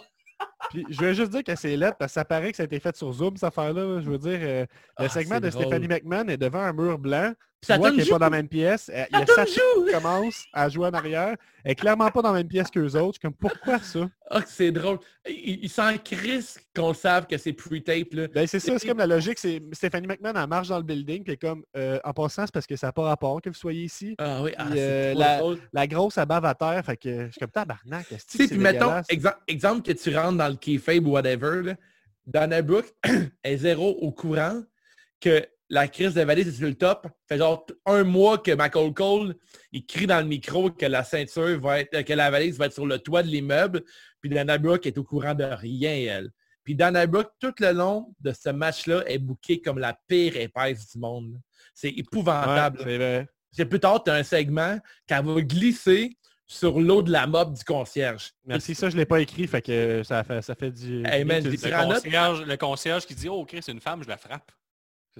Puis, 0.70 0.86
je 0.90 1.02
veux 1.02 1.14
juste 1.14 1.32
dire 1.32 1.44
que 1.44 1.56
c'est 1.56 1.76
lettre 1.78 1.98
parce 1.98 2.12
que 2.12 2.16
ça 2.16 2.26
paraît 2.26 2.52
que 2.52 2.58
ça 2.58 2.64
a 2.64 2.66
été 2.66 2.80
fait 2.80 2.96
sur 2.96 3.12
Zoom, 3.12 3.36
cette 3.36 3.44
affaire-là. 3.46 4.02
Je 4.02 4.10
veux 4.10 4.18
dire, 4.18 4.40
euh, 4.42 4.62
le 5.00 5.06
Ah, 5.06 5.10
segment 5.10 5.40
de 5.40 5.50
drôle. 5.50 5.64
Stéphanie 5.66 5.88
McMahon 5.88 6.28
est 6.28 6.38
devant 6.38 6.60
un 6.62 6.74
mur 6.74 6.98
blanc. 6.98 7.34
Tu 7.62 7.68
Ça 7.68 7.78
vois 7.78 7.88
donne 7.90 7.96
qu'elle 7.98 8.06
n'est 8.06 8.12
pas 8.12 8.20
dans 8.20 8.26
la 8.26 8.30
même 8.30 8.50
pièce. 8.50 8.92
Il 8.94 9.18
y 9.18 9.22
a 9.22 9.26
Sacha 9.26 9.62
qui 9.86 9.94
commence 9.94 10.44
à 10.52 10.68
jouer 10.68 10.88
en 10.88 10.94
arrière. 10.94 11.36
Elle 11.64 11.72
est 11.72 11.76
clairement 11.76 12.12
pas 12.12 12.22
dans 12.22 12.34
la 12.34 12.40
même 12.40 12.48
pièce 12.50 12.70
qu'eux 12.70 12.88
autres. 12.98 12.98
Je 12.98 13.12
suis 13.14 13.20
comme, 13.22 13.34
pourquoi 13.36 13.80
ça? 13.80 14.10
Ah, 14.30 14.42
c'est 14.46 14.72
drôle. 14.72 14.98
Ils 15.26 15.60
il 15.64 15.70
s'en 15.70 15.96
crissent 15.98 16.60
qu'on 16.76 16.90
le 16.90 16.94
savent 16.94 17.26
que 17.26 17.38
c'est 17.38 17.54
pre-tape. 17.54 18.08
là. 18.14 18.28
Ben, 18.34 18.46
c'est 18.48 18.60
ça, 18.60 18.78
c'est 18.78 18.86
comme 18.88 18.98
la 18.98 19.08
logique. 19.08 19.40
C'est 19.40 19.62
Stéphanie 19.72 20.08
McMahon, 20.08 20.34
elle 20.36 20.50
marche 20.50 20.68
dans 20.68 20.78
le 20.78 20.84
building, 20.84 21.24
puis 21.24 21.38
comme, 21.38 21.64
euh, 21.78 22.00
en 22.04 22.12
passant, 22.12 22.46
c'est 22.46 22.54
parce 22.54 22.68
que 22.68 22.76
ça 22.76 22.88
n'a 22.88 22.92
pas 22.94 23.04
rapport 23.04 23.42
que 23.42 23.48
vous 23.50 23.56
soyez 23.56 23.84
ici. 23.84 24.16
Ah 24.18 24.42
oui, 24.44 24.52
ah, 24.58 24.66
Puis, 24.70 24.80
euh, 24.80 25.14
la- 25.72 25.88
grosse, 25.88 26.18
elle 26.18 26.26
bave 26.26 26.44
à 26.44 26.56
terre, 26.56 26.84
fait 26.84 26.98
que 26.98 27.26
je 27.28 27.32
suis 27.32 27.40
comme 27.40 27.52
tabarnak. 27.52 28.08
c'est 28.28 28.48
puis 28.50 28.58
mettons, 28.58 29.02
exemple, 29.08 29.38
exemple 29.48 29.82
que 29.84 29.92
tu 29.98 30.14
rentres 30.18 30.38
dans 30.38 30.48
le 30.54 30.58
kayfabe 30.58 31.06
ou 31.08 31.12
whatever, 31.12 31.62
là, 31.64 31.76
Dana 32.26 32.62
Brooke 32.62 32.94
est 33.44 33.58
zéro 33.58 33.90
au 34.02 34.12
courant 34.12 34.62
que 35.20 35.46
la 35.70 35.88
crise 35.88 36.14
de 36.14 36.22
valise 36.22 36.48
est 36.48 36.52
sur 36.58 36.68
le 36.68 36.76
top. 36.76 37.08
fait 37.28 37.38
genre 37.38 37.66
un 37.86 38.04
mois 38.04 38.38
que 38.38 38.52
Michael 38.52 38.94
Cole, 38.94 39.36
il 39.72 39.86
crie 39.86 40.06
dans 40.08 40.20
le 40.20 40.28
micro 40.28 40.70
que 40.70 40.86
la 40.86 41.04
ceinture 41.04 41.60
va 41.60 41.80
être, 41.80 42.02
que 42.04 42.14
la 42.14 42.30
valise 42.30 42.58
va 42.58 42.68
être 42.68 42.74
sur 42.74 42.86
le 42.86 43.00
toit 43.00 43.24
de 43.24 43.28
l'immeuble. 43.28 43.82
Puis 44.22 44.30
Dana 44.30 44.58
Brooke 44.58 44.86
est 44.86 44.98
au 44.98 45.04
courant 45.04 45.34
de 45.34 45.44
rien, 45.44 45.92
elle. 45.94 46.30
Puis 46.64 46.76
Dana 46.76 47.06
Brooke, 47.08 47.32
tout 47.40 47.54
le 47.60 47.72
long 47.72 48.14
de 48.22 48.32
ce 48.32 48.50
match-là, 48.50 49.04
est 49.08 49.18
bookée 49.18 49.62
comme 49.62 49.80
la 49.80 49.98
pire 50.08 50.38
épaisse 50.38 50.92
du 50.92 51.00
monde. 51.00 51.40
C'est 51.74 51.90
Ouais, 51.90 51.96
épouvantable. 51.98 52.82
vrai. 52.84 53.28
C'est 53.52 53.66
plus 53.66 53.80
tard, 53.80 54.04
tu 54.04 54.12
as 54.12 54.16
un 54.16 54.24
segment 54.24 54.80
qu'elle 55.08 55.26
va 55.26 55.42
glisser 55.42 56.18
sur 56.54 56.80
l'eau 56.80 57.02
de 57.02 57.12
la 57.12 57.28
mop 57.28 57.54
du 57.54 57.64
concierge. 57.64 58.32
Merci, 58.46 58.76
ça, 58.76 58.90
je 58.90 58.96
l'ai 58.98 59.06
pas 59.06 59.20
écrit, 59.20 59.48
fait 59.48 59.62
que 59.62 60.02
ça 60.04 60.24
fait, 60.24 60.42
ça 60.42 60.56
fait 60.56 60.72
du... 60.72 61.04
Hey, 61.06 61.26
man, 61.26 61.44
le 61.44 61.88
concierge, 61.88 62.42
le 62.46 62.58
concierge 62.58 63.06
qui 63.06 63.16
dit 63.16 63.30
Oh 63.30 63.44
Chris, 63.46 63.60
c'est 63.64 63.72
une 63.72 63.82
femme, 63.82 64.04
je 64.04 64.08
la 64.10 64.18
frappe. 64.18 64.52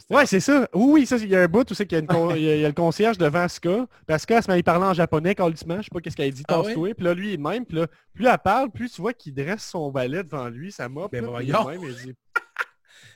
Ouais, 0.10 0.26
c'est 0.26 0.40
ça. 0.40 0.68
Oui, 0.74 0.92
oui, 1.02 1.06
ça, 1.06 1.18
il 1.18 1.28
y 1.30 1.36
a 1.36 1.42
un 1.42 1.48
bout 1.48 1.70
où 1.70 1.74
c'est 1.76 1.86
qu'il 1.86 2.00
y 2.00 2.02
a, 2.02 2.36
y 2.38 2.42
y 2.42 2.64
le 2.64 2.72
concierge 2.72 3.18
devant 3.18 3.42
Asuka. 3.42 3.86
Puis 4.08 4.16
Asuka, 4.16 4.38
elle 4.38 4.44
se 4.44 4.48
met 4.48 4.56
à 4.56 4.58
y 4.58 4.64
parler 4.64 4.86
en 4.86 4.94
japonais, 4.94 5.36
calissement. 5.36 5.78
Je 5.78 5.84
sais 5.84 5.90
pas 5.92 6.02
qu'est-ce 6.02 6.16
qu'elle 6.16 6.34
dit, 6.34 6.44
Ah. 6.48 6.62
Puis 6.64 6.94
là, 7.00 7.14
lui, 7.14 7.34
il 7.34 7.40
même. 7.40 7.64
Puis 7.66 7.78
là, 7.78 7.88
plus 8.14 8.26
elle 8.26 8.38
parle, 8.40 8.72
plus 8.72 8.92
tu 8.92 9.02
vois 9.02 9.14
qu'il 9.14 9.36
dresse 9.36 9.64
son 9.64 9.92
balai 9.92 10.24
devant 10.24 10.50
lui, 10.50 10.72
ça 10.72 10.90
mop. 10.90 11.12
Ben 11.12 11.24
là, 11.24 11.32
puis 11.38 11.46
il 11.46 11.50
est 11.50 11.54
de 11.54 11.58
voyons. 11.58 11.82
même, 11.82 11.90
il 11.90 12.06
dit- 12.08 12.16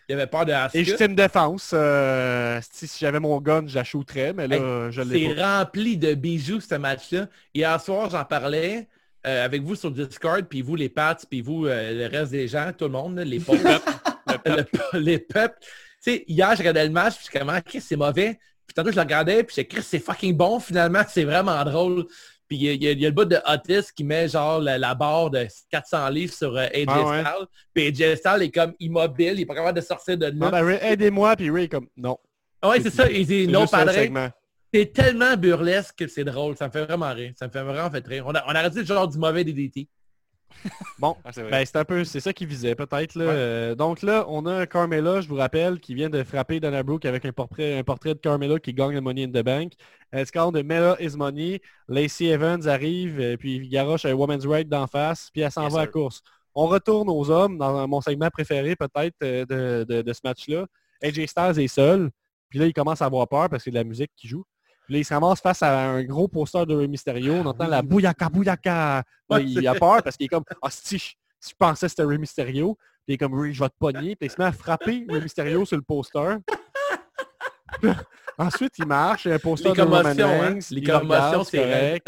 Il 0.09 0.15
avait 0.15 0.27
peur 0.27 0.45
de 0.45 0.53
Asuka. 0.53 1.05
Une 1.05 1.15
défense. 1.15 1.71
euh, 1.73 2.61
si 2.71 2.87
j'avais 2.99 3.19
mon 3.19 3.39
gun, 3.41 3.67
je 3.67 3.75
la 3.75 3.83
shooterais, 3.83 4.33
mais 4.33 4.47
là, 4.47 4.89
je 4.89 5.01
l'ai 5.01 5.35
C'est 5.35 5.43
rempli 5.43 5.97
de 5.97 6.13
bijoux, 6.13 6.61
ce 6.61 6.75
match-là. 6.75 7.27
Hier 7.53 7.81
soir, 7.81 8.09
j'en 8.09 8.23
parlais 8.23 8.87
euh, 9.25 9.43
avec 9.43 9.63
vous 9.63 9.75
sur 9.75 9.91
Discord, 9.91 10.45
puis 10.47 10.61
vous, 10.61 10.75
les 10.75 10.87
Pats, 10.87 11.17
puis 11.29 11.41
vous, 11.41 11.65
euh, 11.65 12.07
le 12.09 12.17
reste 12.17 12.31
des 12.31 12.47
gens, 12.47 12.71
tout 12.77 12.85
le 12.85 12.91
monde, 12.91 13.19
les 13.19 13.39
pauvres, 13.39 13.59
le 14.45 14.99
les 14.99 15.19
peuples. 15.19 15.57
Tu 15.61 15.67
sais, 15.99 16.23
hier, 16.27 16.53
je 16.53 16.59
regardais 16.59 16.85
le 16.85 16.91
match, 16.91 17.15
puis 17.15 17.25
je 17.25 17.29
suis 17.31 17.39
comme, 17.39 17.49
Ah, 17.49 17.61
Chris, 17.61 17.81
c'est 17.81 17.97
mauvais. 17.97 18.39
Puis 18.65 18.73
tantôt, 18.73 18.91
je 18.91 18.95
le 18.95 19.01
regardais, 19.01 19.43
puis 19.43 19.55
je 19.57 19.61
Chris, 19.63 19.83
c'est 19.83 19.99
fucking 19.99 20.35
bon, 20.37 20.59
finalement, 20.59 21.01
c'est 21.09 21.25
vraiment 21.25 21.61
drôle. 21.65 22.05
Puis 22.47 22.57
il 22.57 22.63
y, 22.83 22.87
a- 22.87 22.91
y 22.91 22.97
y 22.99 23.03
le 23.05 23.11
bout 23.11 23.25
de 23.25 23.37
Otis 23.45 23.87
qui 23.95 24.03
met 24.03 24.27
genre 24.29 24.59
la, 24.59 24.77
la 24.77 24.95
barre 24.95 25.29
de 25.29 25.47
400 25.69 26.09
livres 26.09 26.33
sur 26.33 26.55
euh, 26.55 26.65
AJ 26.73 26.85
Ah 26.87 27.03
ouais. 27.03 27.19
Styles. 27.23 27.47
Puis 27.73 27.87
AJ 27.87 28.15
Styles 28.17 28.41
est 28.43 28.51
comme 28.51 28.73
immobile, 28.79 29.33
il 29.33 29.41
est 29.41 29.45
pas 29.45 29.55
capable 29.55 29.77
de 29.79 29.83
sortir 29.83 30.17
de 30.17 30.25
là. 30.27 30.51
Ben, 30.51 30.69
aidez-moi. 30.81 31.35
Puis 31.35 31.49
Ray 31.49 31.65
est 31.65 31.69
comme, 31.69 31.87
non. 31.97 32.17
ouais, 32.63 32.79
c'est 32.81 32.89
ça, 32.89 33.09
il 33.09 33.25
dit 33.25 33.47
non, 33.47 33.65
segment. 33.67 34.29
C'est 34.73 34.91
tellement 34.93 35.35
burlesque 35.37 35.95
que 35.97 36.07
c'est 36.07 36.25
drôle. 36.25 36.55
Ça 36.57 36.67
me 36.67 36.71
fait 36.71 36.83
vraiment 36.85 37.13
rire. 37.13 37.31
Ça 37.37 37.47
me 37.47 37.51
fait 37.51 37.63
vraiment 37.63 37.89
fait 37.89 38.05
rire. 38.05 38.25
On 38.27 38.35
a, 38.35 38.43
on 38.47 38.49
a 38.49 38.59
arrêté 38.59 38.79
le 38.79 38.85
genre 38.85 39.07
du 39.07 39.17
mauvais 39.17 39.43
DDT. 39.43 39.87
Bon, 40.99 41.15
Ah. 41.23 41.29
Ben, 41.49 41.65
c'est 41.65 41.75
un 41.77 41.85
peu, 41.85 42.03
c'est 42.03 42.19
ça 42.19 42.33
qu'il 42.33 42.47
visait 42.47 42.75
peut-être. 42.75 43.15
là. 43.15 43.25
Ouais. 43.25 43.31
Euh, 43.33 43.75
donc 43.75 44.01
là, 44.01 44.25
on 44.29 44.45
a 44.45 44.65
Carmela, 44.65 45.21
je 45.21 45.27
vous 45.27 45.35
rappelle, 45.35 45.79
qui 45.79 45.93
vient 45.93 46.09
de 46.09 46.23
frapper 46.23 46.59
Dana 46.59 46.83
Brooke 46.83 47.05
avec 47.05 47.25
un 47.25 47.31
portrait, 47.31 47.77
un 47.77 47.83
portrait 47.83 48.13
de 48.15 48.19
Carmela 48.19 48.59
qui 48.59 48.73
gagne 48.73 48.93
le 48.93 49.01
Money 49.01 49.25
in 49.25 49.27
the 49.29 49.43
Bank. 49.43 49.73
Elle 50.11 50.25
score 50.25 50.51
de 50.51 50.61
Mela 50.61 50.95
is 51.01 51.15
Money. 51.15 51.61
Lacey 51.87 52.25
Evans 52.25 52.67
arrive, 52.67 53.19
euh, 53.19 53.37
puis 53.37 53.55
il 53.57 53.69
garoche 53.69 54.05
un 54.05 54.13
Woman's 54.13 54.45
Right 54.45 54.67
d'en 54.67 54.87
face, 54.87 55.29
puis 55.31 55.41
elle 55.41 55.51
s'en 55.51 55.63
Yes, 55.63 55.73
va 55.73 55.79
à 55.81 55.85
la 55.85 55.91
course. 55.91 56.21
On 56.55 56.65
retourne 56.67 57.09
aux 57.09 57.29
hommes, 57.29 57.57
dans 57.57 57.87
mon 57.87 58.01
segment 58.01 58.29
préféré 58.31 58.75
peut-être 58.75 59.15
euh, 59.23 59.45
de, 59.45 59.85
de- 59.87 60.01
de 60.01 60.13
ce 60.13 60.21
match-là. 60.23 60.65
AJ 61.03 61.27
Styles 61.27 61.59
est 61.59 61.67
seul, 61.67 62.09
puis 62.49 62.57
là, 62.59 62.65
il 62.65 62.73
commence 62.73 63.01
à 63.01 63.05
avoir 63.05 63.27
peur 63.27 63.49
parce 63.49 63.61
que 63.61 63.65
c'est 63.65 63.71
de 63.71 63.75
la 63.75 63.83
musique 63.83 64.11
qui 64.15 64.27
joue. 64.27 64.43
Puis 64.87 64.93
là, 64.93 64.99
il 65.01 65.03
se 65.03 65.13
ramasse 65.13 65.41
face 65.41 65.61
à 65.61 65.89
un 65.89 66.03
gros 66.03 66.29
poster 66.29 66.65
de 66.65 66.73
Rey 66.73 66.87
Mysterio. 66.87 67.33
On 67.33 67.45
entend 67.45 67.67
la 67.67 67.81
bouillaka 67.81 68.29
bouillaka. 68.29 69.03
Là, 69.29 69.39
il 69.41 69.67
a 69.67 69.75
peur 69.75 70.01
parce 70.01 70.15
qu'il 70.15 70.27
est 70.27 70.29
comme 70.29 70.45
Ah 70.61 70.69
si, 70.69 70.97
je 70.97 71.03
si 71.41 71.51
je 71.51 71.55
pensais 71.59 71.87
que 71.87 71.89
c'était 71.89 72.05
Rey 72.05 72.17
Mysterio. 72.17 72.75
Puis 72.75 73.03
il 73.09 73.13
est 73.15 73.17
comme 73.17 73.37
Rey, 73.37 73.51
je 73.51 73.61
vais 73.61 73.67
te 73.69 73.75
pogner. 73.77 74.15
Puis 74.15 74.27
il 74.27 74.31
se 74.31 74.39
met 74.39 74.45
à 74.45 74.51
frapper 74.53 75.05
Rey 75.09 75.19
Mysterio 75.19 75.65
sur 75.65 75.75
le 75.75 75.83
poster. 75.83 76.37
Ensuite, 78.39 78.77
il 78.77 78.85
marche, 78.85 79.25
il 79.25 79.29
y 79.29 79.31
a 79.31 79.35
un 79.35 79.39
poster 79.39 79.69
Les 79.69 79.75
de 79.75 79.81
Roman 79.81 80.05
hein. 80.05 80.13
Reigns. 80.13 80.59
Les 80.71 80.83
commotions, 80.83 81.43
c'est 81.43 81.57
correct. 81.57 82.07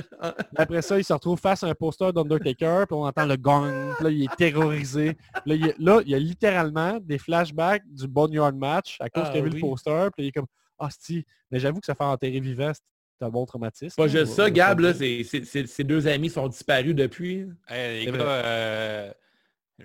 Après 0.55 0.81
ça, 0.83 0.97
il 0.97 1.03
se 1.03 1.11
retrouve 1.11 1.39
face 1.39 1.63
à 1.63 1.67
un 1.67 1.73
poster 1.73 2.13
d'Undertaker, 2.13 2.85
puis 2.87 2.95
on 2.95 3.03
entend 3.03 3.25
le 3.25 3.35
gong, 3.35 3.93
puis 3.95 4.03
là, 4.03 4.09
il 4.11 4.23
est 4.23 4.35
terrorisé. 4.37 5.17
Là, 5.45 5.55
il 5.55 5.65
y 5.65 5.69
a, 5.69 5.73
là, 5.79 6.01
il 6.05 6.11
y 6.11 6.15
a 6.15 6.19
littéralement 6.19 6.99
des 7.01 7.17
flashbacks 7.17 7.81
du 7.87 8.07
Boneyard 8.07 8.53
match 8.53 8.97
à 9.01 9.09
cause 9.09 9.23
Ah, 9.25 9.31
qu'il 9.31 9.41
a 9.41 9.43
vu 9.43 9.49
oui. 9.49 9.55
le 9.55 9.67
poster, 9.67 10.07
puis 10.15 10.25
il 10.25 10.27
est 10.27 10.31
comme 10.31 10.45
«Ah, 10.79 10.89
si, 10.97 11.25
mais 11.51 11.59
j'avoue 11.59 11.79
que 11.79 11.85
ça 11.85 11.95
fait 11.95 12.03
enterrer 12.03 12.39
vivant, 12.39 12.71
c'est 12.73 13.25
un 13.25 13.29
bon 13.29 13.45
traumatisme.» 13.45 13.95
Pas 13.97 14.07
juste 14.07 14.33
ça, 14.33 14.49
Gab, 14.49 14.79
là, 14.79 14.93
ces 14.93 15.83
deux 15.83 16.07
amis 16.07 16.29
sont 16.29 16.47
disparus 16.47 16.95
depuis. 16.95 17.47
Hey, 17.67 18.05
C'est 18.05 18.11
les 18.11 18.17
gars, 18.17 18.23
vrai. 18.23 18.41
euh, 18.45 19.11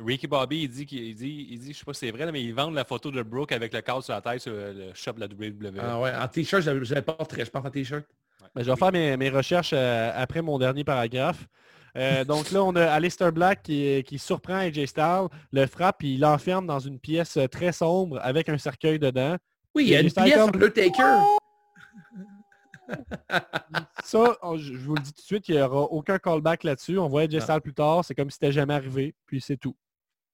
Ricky 0.00 0.26
Bobby, 0.26 0.62
il 0.62 0.68
dit, 0.68 0.86
qu'il 0.86 1.04
il 1.04 1.14
dit, 1.14 1.46
il 1.50 1.58
dit, 1.58 1.72
je 1.72 1.78
sais 1.78 1.84
pas 1.84 1.94
si 1.94 2.00
c'est 2.00 2.10
vrai, 2.10 2.26
là, 2.26 2.32
mais 2.32 2.42
ils 2.42 2.54
vendent 2.54 2.74
la 2.74 2.84
photo 2.84 3.10
de 3.10 3.22
Brooke 3.22 3.52
avec 3.52 3.72
le 3.72 3.80
cadre 3.80 4.02
sur 4.02 4.12
la 4.14 4.20
tête 4.20 4.40
sur 4.40 4.52
le 4.52 4.90
shop 4.94 5.12
de 5.12 5.20
la 5.20 5.26
WWE. 5.26 5.78
Ah 5.80 6.00
ouais, 6.00 6.12
en 6.14 6.28
t-shirt, 6.28 6.62
je 6.62 6.70
très, 7.24 7.44
je 7.44 7.50
pense 7.50 7.64
en 7.64 7.70
t-shirt. 7.70 8.04
Ben, 8.54 8.62
je 8.62 8.70
vais 8.70 8.76
faire 8.76 8.92
mes, 8.92 9.16
mes 9.16 9.30
recherches 9.30 9.72
euh, 9.72 10.10
après 10.14 10.42
mon 10.42 10.58
dernier 10.58 10.84
paragraphe. 10.84 11.46
Euh, 11.96 12.24
donc 12.24 12.50
là, 12.50 12.62
on 12.64 12.74
a 12.74 12.86
Alistair 12.86 13.32
Black 13.32 13.62
qui, 13.62 14.02
qui 14.04 14.18
surprend 14.18 14.54
AJ 14.56 14.86
Styles, 14.86 15.28
le 15.52 15.66
frappe, 15.66 15.98
puis 16.00 16.14
il 16.14 16.20
l'enferme 16.20 16.66
dans 16.66 16.80
une 16.80 16.98
pièce 16.98 17.38
très 17.50 17.70
sombre 17.72 18.18
avec 18.22 18.48
un 18.48 18.58
cercueil 18.58 18.98
dedans. 18.98 19.36
Oui, 19.74 19.84
il 19.84 19.88
y 19.90 19.96
a 19.96 20.00
une 20.00 20.10
pièce 20.10 20.34
comme- 20.34 20.50
sur 20.50 20.58
le 20.60 20.70
Taker. 20.72 21.20
Ça, 24.04 24.36
on- 24.42 24.56
je 24.58 24.74
vous 24.76 24.94
le 24.94 25.02
dis 25.02 25.12
tout 25.12 25.20
de 25.20 25.26
suite, 25.26 25.48
il 25.48 25.54
n'y 25.56 25.60
aura 25.62 25.82
aucun 25.82 26.18
callback 26.18 26.64
là-dessus. 26.64 26.98
On 26.98 27.08
voit 27.08 27.22
AJ 27.22 27.40
Styles 27.40 27.60
plus 27.62 27.74
tard, 27.74 28.04
c'est 28.04 28.14
comme 28.14 28.30
si 28.30 28.34
c'était 28.34 28.52
jamais 28.52 28.74
arrivé, 28.74 29.14
puis 29.26 29.40
c'est 29.40 29.56
tout. 29.56 29.74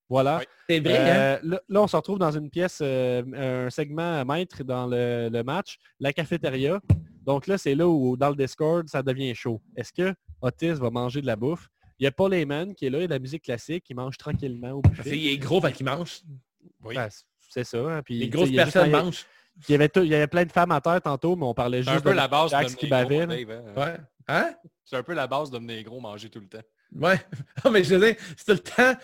Voilà. 0.08 0.40
C'est 0.68 0.80
vrai, 0.80 0.98
hein? 0.98 1.14
Euh, 1.16 1.38
là, 1.44 1.60
là, 1.68 1.82
on 1.82 1.86
se 1.86 1.94
retrouve 1.96 2.18
dans 2.18 2.32
une 2.32 2.50
pièce, 2.50 2.80
euh, 2.82 3.66
un 3.66 3.70
segment 3.70 4.24
maître 4.24 4.64
dans 4.64 4.86
le, 4.88 5.28
le 5.32 5.42
match, 5.44 5.78
la 6.00 6.12
cafétéria. 6.12 6.80
Donc 7.24 7.46
là, 7.46 7.56
c'est 7.58 7.76
là 7.76 7.86
où, 7.86 8.16
dans 8.16 8.30
le 8.30 8.34
Discord, 8.34 8.88
ça 8.88 9.02
devient 9.04 9.32
chaud. 9.36 9.60
Est-ce 9.76 9.92
que 9.92 10.12
Otis 10.42 10.72
va 10.72 10.90
manger 10.90 11.20
de 11.20 11.26
la 11.26 11.36
bouffe? 11.36 11.68
Il 12.00 12.04
y 12.04 12.06
a 12.08 12.10
Paul 12.10 12.34
Heyman 12.34 12.74
qui 12.74 12.86
est 12.86 12.90
là, 12.90 12.98
il 12.98 13.02
y 13.02 13.04
a 13.04 13.06
de 13.08 13.12
la 13.12 13.18
musique 13.20 13.44
classique, 13.44 13.84
il 13.88 13.94
mange 13.94 14.16
tranquillement 14.18 14.70
au 14.72 14.80
buffet. 14.82 15.10
qu'il 15.10 15.28
est 15.28 15.38
gros, 15.38 15.60
fait 15.60 15.72
qu'il 15.72 15.86
mange. 15.86 16.22
Oui. 16.82 16.96
Ben, 16.96 17.08
c'est 17.50 17.64
ça. 17.64 17.76
hein, 17.78 18.02
Puis, 18.02 18.18
Les 18.18 18.28
grosses 18.30 18.50
personnes 18.50 18.90
mangent. 18.90 19.26
Il 19.68 19.72
y, 19.72 19.74
avait 19.74 19.88
tout- 19.90 20.02
il 20.02 20.08
y 20.08 20.14
avait 20.14 20.26
plein 20.28 20.44
de 20.46 20.52
femmes 20.52 20.70
à 20.70 20.80
terre 20.80 21.02
tantôt, 21.02 21.36
mais 21.36 21.44
on 21.44 21.52
parlait 21.52 21.82
C'est 21.82 21.90
juste 21.90 21.96
un 21.98 22.00
peu 22.00 22.10
de 22.12 22.16
la 22.16 22.28
base 22.28 22.50
Jax 22.50 22.72
de 22.72 22.78
qui 22.78 22.86
bavait. 22.86 23.20
hein. 23.22 23.28
Ouais. 23.76 23.96
Hein? 24.28 24.54
C'est 24.84 24.96
un 24.96 25.02
peu 25.02 25.12
la 25.12 25.26
base 25.26 25.50
de 25.50 25.58
devenir 25.58 25.82
gros, 25.84 26.00
manger 26.00 26.30
tout 26.30 26.40
le 26.40 26.46
temps. 26.48 26.62
Ouais. 26.98 27.20
Non, 27.64 27.70
mais 27.70 27.84
je 27.84 27.94
veux 27.94 28.06
dire, 28.06 28.16
c'est 28.36 28.46
tout 28.46 28.52
le 28.52 28.58
temps. 28.58 29.00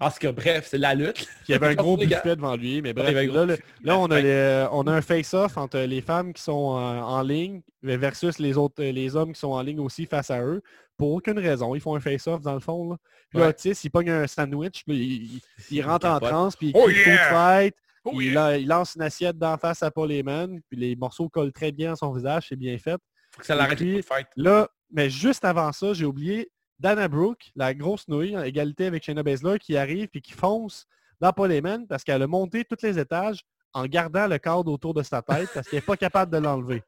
En 0.00 0.10
tout 0.10 0.18
cas, 0.20 0.32
bref, 0.32 0.66
c'est 0.68 0.78
la 0.78 0.94
lutte. 0.94 1.26
Il 1.48 1.52
y 1.52 1.54
avait 1.54 1.68
un 1.68 1.74
gros 1.76 1.96
buffet 1.96 2.36
devant 2.36 2.56
lui. 2.56 2.82
Mais 2.82 2.92
bref, 2.92 3.08
avait 3.08 3.28
un 3.30 3.46
là, 3.46 3.56
là, 3.82 3.98
on, 3.98 4.06
a 4.06 4.20
les- 4.20 4.66
on 4.72 4.82
a 4.86 4.92
un 4.92 5.02
face-off 5.02 5.56
entre 5.56 5.78
les 5.78 6.00
femmes 6.00 6.32
qui 6.32 6.42
sont 6.42 6.76
euh, 6.76 7.00
en 7.00 7.22
ligne 7.22 7.62
versus 7.82 8.38
les 8.38 8.56
autres, 8.56 8.82
les 8.82 9.14
hommes 9.16 9.32
qui 9.32 9.40
sont 9.40 9.52
en 9.52 9.62
ligne 9.62 9.80
aussi 9.80 10.06
face 10.06 10.30
à 10.30 10.42
eux. 10.42 10.62
Pour 10.98 11.12
aucune 11.12 11.38
raison. 11.38 11.74
Ils 11.74 11.80
font 11.80 11.94
un 11.96 12.00
face-off 12.00 12.42
dans 12.42 12.54
le 12.54 12.60
fond. 12.60 12.90
Là. 13.34 13.52
Puis 13.52 13.70
il 13.84 13.90
pogne 13.90 14.10
un 14.10 14.26
sandwich, 14.26 14.82
puis 14.84 14.96
il, 14.96 15.22
il- 15.36 15.40
il 15.70 15.82
rentre 15.82 16.06
en 16.06 16.20
transe, 16.20 16.54
puis 16.56 16.68
il 16.68 16.72
Oh 16.76 16.88
yeah! 16.90 17.30
fight. 17.30 17.74
Oh 18.04 18.10
il, 18.14 18.24
yeah! 18.26 18.34
la- 18.34 18.58
il 18.58 18.66
lance 18.68 18.94
une 18.96 19.02
assiette 19.02 19.38
d'en 19.38 19.56
face 19.56 19.82
à 19.82 19.90
Paul 19.90 20.10
Heyman, 20.12 20.60
puis 20.68 20.78
les 20.78 20.96
morceaux 20.96 21.28
collent 21.28 21.52
très 21.52 21.72
bien 21.72 21.92
à 21.92 21.96
son 21.96 22.12
visage, 22.12 22.46
c'est 22.48 22.56
bien 22.56 22.76
fait. 22.78 22.98
Faut 23.30 23.40
que 23.40 23.46
ça 23.46 23.54
l'arrête 23.54 23.78
puis- 23.78 23.96
de 23.96 24.02
fight. 24.02 24.26
Là, 24.36 24.68
mais 24.90 25.08
juste 25.08 25.44
avant 25.44 25.72
ça, 25.72 25.92
j'ai 25.94 26.04
oublié 26.04 26.50
Dana 26.82 27.06
Brooke, 27.06 27.50
la 27.54 27.74
grosse 27.74 28.08
nouille, 28.08 28.36
en 28.36 28.42
égalité 28.42 28.86
avec 28.86 29.04
Shayna 29.04 29.22
Baszler, 29.22 29.58
qui 29.60 29.76
arrive 29.76 30.08
puis 30.08 30.20
qui 30.20 30.32
fonce 30.32 30.86
dans 31.20 31.32
Paul 31.32 31.52
Heyman 31.52 31.86
parce 31.86 32.02
qu'elle 32.02 32.20
a 32.22 32.26
monté 32.26 32.64
tous 32.64 32.82
les 32.82 32.98
étages 32.98 33.40
en 33.72 33.86
gardant 33.86 34.26
le 34.26 34.38
cadre 34.38 34.70
autour 34.72 34.92
de 34.92 35.02
sa 35.04 35.22
tête 35.22 35.48
parce 35.54 35.68
qu'elle 35.68 35.78
n'est 35.78 35.84
pas 35.86 35.96
capable 35.96 36.32
de 36.32 36.38
l'enlever. 36.38 36.82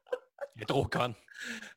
Il 0.57 0.63
est 0.63 0.65
trop 0.65 0.85
con. 0.85 1.13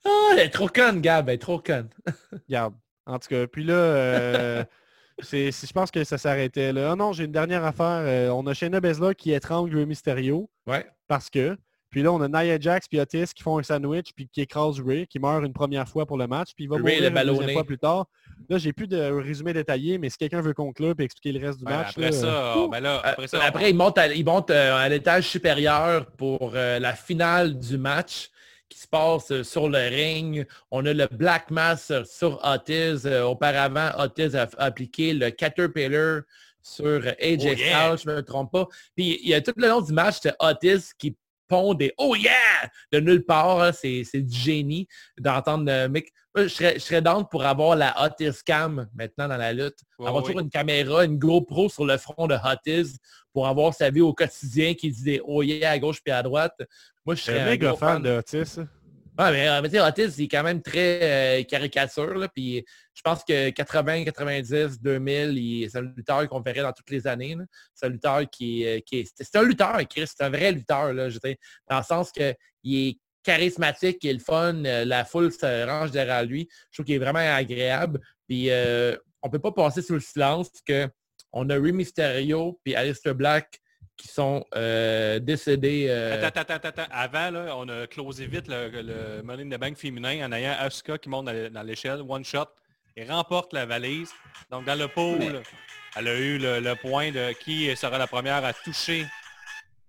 Ah, 0.04 0.30
elle 0.32 0.40
est 0.40 0.50
trop 0.50 0.66
conne, 0.68 1.00
Gab, 1.00 1.28
elle 1.28 1.36
est 1.36 1.38
trop 1.38 1.60
conne. 1.60 1.88
Regarde. 2.48 2.74
En 3.06 3.18
tout 3.20 3.28
cas, 3.28 3.46
puis 3.46 3.62
là, 3.64 3.74
euh, 3.74 4.64
c'est, 5.20 5.50
c'est- 5.52 5.66
je 5.68 5.72
pense 5.72 5.90
que 5.92 6.02
ça 6.04 6.18
s'arrêtait 6.18 6.72
là. 6.72 6.90
Ah 6.92 6.96
non, 6.96 7.12
j'ai 7.12 7.24
une 7.24 7.32
dernière 7.32 7.64
affaire. 7.64 8.02
Euh, 8.04 8.28
on 8.30 8.46
a 8.48 8.52
Shayna 8.54 8.80
Baszler 8.80 9.14
qui 9.14 9.32
étrangle 9.32 9.84
Mysterio 9.86 10.50
Ouais. 10.66 10.86
parce 11.06 11.30
que. 11.30 11.56
Puis 11.90 12.02
là, 12.02 12.12
on 12.12 12.20
a 12.20 12.28
Nia 12.28 12.58
Jax 12.60 12.86
puis 12.88 13.00
Otis 13.00 13.32
qui 13.34 13.42
font 13.42 13.58
un 13.58 13.62
sandwich 13.62 14.12
puis 14.14 14.28
qui 14.28 14.40
écrasent 14.40 14.80
Ray, 14.80 15.06
qui 15.06 15.18
meurt 15.18 15.44
une 15.44 15.52
première 15.52 15.88
fois 15.88 16.06
pour 16.06 16.18
le 16.18 16.26
match, 16.26 16.50
puis 16.54 16.64
il 16.64 16.68
va 16.68 16.76
Ray, 16.76 16.82
mourir 16.82 17.00
le 17.10 17.20
une 17.20 17.26
deuxième 17.26 17.52
fois 17.52 17.64
plus 17.64 17.78
tard. 17.78 18.06
Là, 18.48 18.58
j'ai 18.58 18.72
plus 18.72 18.86
de 18.86 18.98
résumé 18.98 19.52
détaillé, 19.52 19.98
mais 19.98 20.10
si 20.10 20.18
quelqu'un 20.18 20.40
veut 20.40 20.54
conclure 20.54 20.94
et 20.98 21.02
expliquer 21.02 21.38
le 21.38 21.46
reste 21.46 21.58
du 21.58 21.64
Ouais, 21.64 21.72
match, 21.72 21.90
après, 21.90 22.10
là, 22.10 22.12
ça, 22.12 22.56
euh, 22.56 22.68
ben 22.68 22.80
là, 22.80 23.00
après 23.02 23.28
ça, 23.28 23.42
Après, 23.42 23.70
il 23.70 23.76
monte, 23.76 23.98
à, 23.98 24.06
il 24.08 24.24
monte 24.24 24.50
euh, 24.50 24.76
à 24.76 24.88
l'étage 24.88 25.28
supérieur 25.28 26.06
pour 26.12 26.52
euh, 26.54 26.78
la 26.78 26.94
finale 26.94 27.58
du 27.58 27.78
match 27.78 28.30
qui 28.68 28.78
se 28.78 28.86
passe 28.86 29.30
euh, 29.30 29.42
sur 29.42 29.68
le 29.68 29.78
ring. 29.78 30.46
On 30.70 30.84
a 30.86 30.92
le 30.92 31.06
Black 31.06 31.50
Mass 31.50 31.90
euh, 31.90 32.04
sur 32.04 32.40
Otis. 32.44 33.06
Euh, 33.06 33.22
auparavant, 33.24 33.90
Otis 33.98 34.36
a, 34.36 34.48
appliqué 34.58 35.14
le 35.14 35.30
Caterpillar 35.30 36.22
sur 36.62 36.86
euh, 36.86 37.12
AJ 37.20 37.40
Oh, 37.40 37.54
yeah! 37.54 37.96
Styles, 37.96 38.04
je 38.04 38.10
ne 38.10 38.16
me 38.16 38.22
trompe 38.22 38.52
pas. 38.52 38.66
Puis 38.94 39.18
il 39.22 39.28
y 39.28 39.34
a 39.34 39.40
tout 39.40 39.54
le 39.56 39.68
long 39.68 39.80
du 39.80 39.92
match, 39.92 40.18
c'est 40.22 40.34
Otis 40.40 40.90
qui 40.98 41.16
des 41.74 41.92
«Oh 41.98 42.14
yeah!» 42.14 42.32
de 42.92 43.00
nulle 43.00 43.24
part. 43.24 43.60
hein. 43.60 43.72
C'est 43.72 44.04
c'est 44.04 44.22
du 44.22 44.36
génie 44.36 44.86
d'entendre 45.18 45.64
le 45.66 45.88
mec. 45.88 46.12
Je 46.36 46.46
serais, 46.46 46.74
je 46.74 46.80
serais 46.80 47.02
down 47.02 47.26
pour 47.28 47.44
avoir 47.44 47.74
la 47.74 47.94
Otis 48.04 48.42
Cam 48.44 48.86
maintenant 48.94 49.26
dans 49.26 49.38
la 49.38 49.52
lutte. 49.52 49.78
Avoir 49.98 50.22
toujours 50.22 50.40
une 50.40 50.50
caméra, 50.50 51.04
une 51.04 51.18
GoPro 51.18 51.68
sur 51.68 51.84
le 51.84 51.96
front 51.96 52.28
de 52.28 52.34
Otis 52.36 52.96
pour 53.32 53.48
avoir 53.48 53.74
sa 53.74 53.90
vie 53.90 54.02
au 54.02 54.12
quotidien 54.12 54.74
qui 54.74 54.90
dit 54.90 55.02
des 55.02 55.20
oh 55.24 55.42
yeah 55.42 55.70
à 55.70 55.78
gauche 55.78 56.00
puis 56.04 56.12
à 56.12 56.22
droite. 56.22 56.54
Moi, 57.04 57.16
je 57.16 57.22
serais 57.22 57.40
un 57.40 57.46
méga 57.46 57.68
gros 57.68 57.76
fan 57.78 58.02
de 58.02 58.10
Otis. 58.10 58.60
Ouais, 59.18 59.32
mais, 59.32 59.48
euh, 59.48 59.90
tu 59.90 60.02
sais, 60.02 60.08
il 60.18 60.24
est 60.24 60.28
quand 60.28 60.44
même 60.44 60.62
très 60.62 61.40
euh, 61.40 61.42
caricature. 61.44 62.28
Puis 62.32 62.64
je 62.94 63.02
pense 63.02 63.24
que 63.24 63.50
80, 63.50 64.04
90, 64.04 64.80
2000, 64.80 65.36
il- 65.36 65.68
c'est 65.70 65.78
un 65.78 65.82
lutteur 65.82 66.28
qu'on 66.28 66.40
verrait 66.40 66.62
dans 66.62 66.72
toutes 66.72 66.90
les 66.90 67.04
années. 67.08 67.36
C'est 67.74 67.86
un 67.86 67.88
lutteur 67.88 68.30
qui 68.30 68.62
est... 68.62 68.82
qui 68.82 69.00
est- 69.00 69.12
c'est 69.20 69.36
un 69.36 69.42
lutteur, 69.42 69.76
Chris. 69.88 70.06
C'est 70.06 70.22
un 70.22 70.30
vrai 70.30 70.52
lutteur. 70.52 70.92
Là, 70.92 71.08
je 71.10 71.18
dans 71.68 71.78
le 71.78 71.82
sens 71.82 72.12
qu'il 72.12 72.34
est 72.64 72.98
charismatique, 73.24 73.98
il 74.04 74.10
est 74.10 74.12
le 74.14 74.18
fun, 74.20 74.64
euh, 74.64 74.84
la 74.84 75.04
foule 75.04 75.32
se 75.32 75.66
range 75.66 75.90
derrière 75.90 76.24
lui. 76.24 76.48
Je 76.70 76.76
trouve 76.76 76.86
qu'il 76.86 76.94
est 76.94 76.98
vraiment 76.98 77.18
agréable. 77.18 78.00
Puis 78.28 78.50
euh, 78.50 78.96
on 79.22 79.28
peut 79.30 79.40
pas 79.40 79.50
passer 79.52 79.82
sous 79.82 79.94
le 79.94 80.00
silence 80.00 80.48
que 80.64 80.88
on 81.32 81.50
a 81.50 81.54
Rey 81.54 81.72
Mysterio 81.72 82.58
puis 82.64 82.74
Aleister 82.76 83.14
Black 83.14 83.58
qui 83.98 84.08
sont 84.08 84.46
euh, 84.54 85.18
décédés. 85.18 85.86
euh, 85.90 86.14
Attends, 86.24 86.40
attends, 86.40 86.54
attends, 86.54 86.68
attends. 86.68 86.92
Avant, 86.92 87.30
là, 87.30 87.54
on 87.56 87.68
a 87.68 87.86
closé 87.86 88.26
vite 88.26 88.46
le, 88.48 88.70
le 88.70 89.22
Money 89.22 89.42
in 89.42 89.50
the 89.56 89.60
Bank 89.60 89.76
féminin 89.76 90.26
en 90.26 90.32
ayant 90.32 90.54
Asuka 90.58 90.96
qui 90.98 91.08
monte 91.10 91.26
dans 91.26 91.32
le- 91.32 91.50
dans 91.50 91.62
l'échelle, 91.62 92.00
one 92.08 92.24
shot, 92.24 92.46
et 92.96 93.04
remporte 93.04 93.52
la 93.52 93.66
valise. 93.66 94.10
Donc, 94.50 94.64
dans 94.64 94.78
le 94.78 94.88
pool, 94.88 95.42
elle 95.96 96.08
a 96.08 96.16
eu 96.18 96.38
le, 96.38 96.60
le 96.60 96.74
point 96.76 97.10
de 97.10 97.32
qui 97.32 97.76
sera 97.76 97.98
la 97.98 98.06
première 98.06 98.44
à 98.44 98.52
toucher 98.52 99.04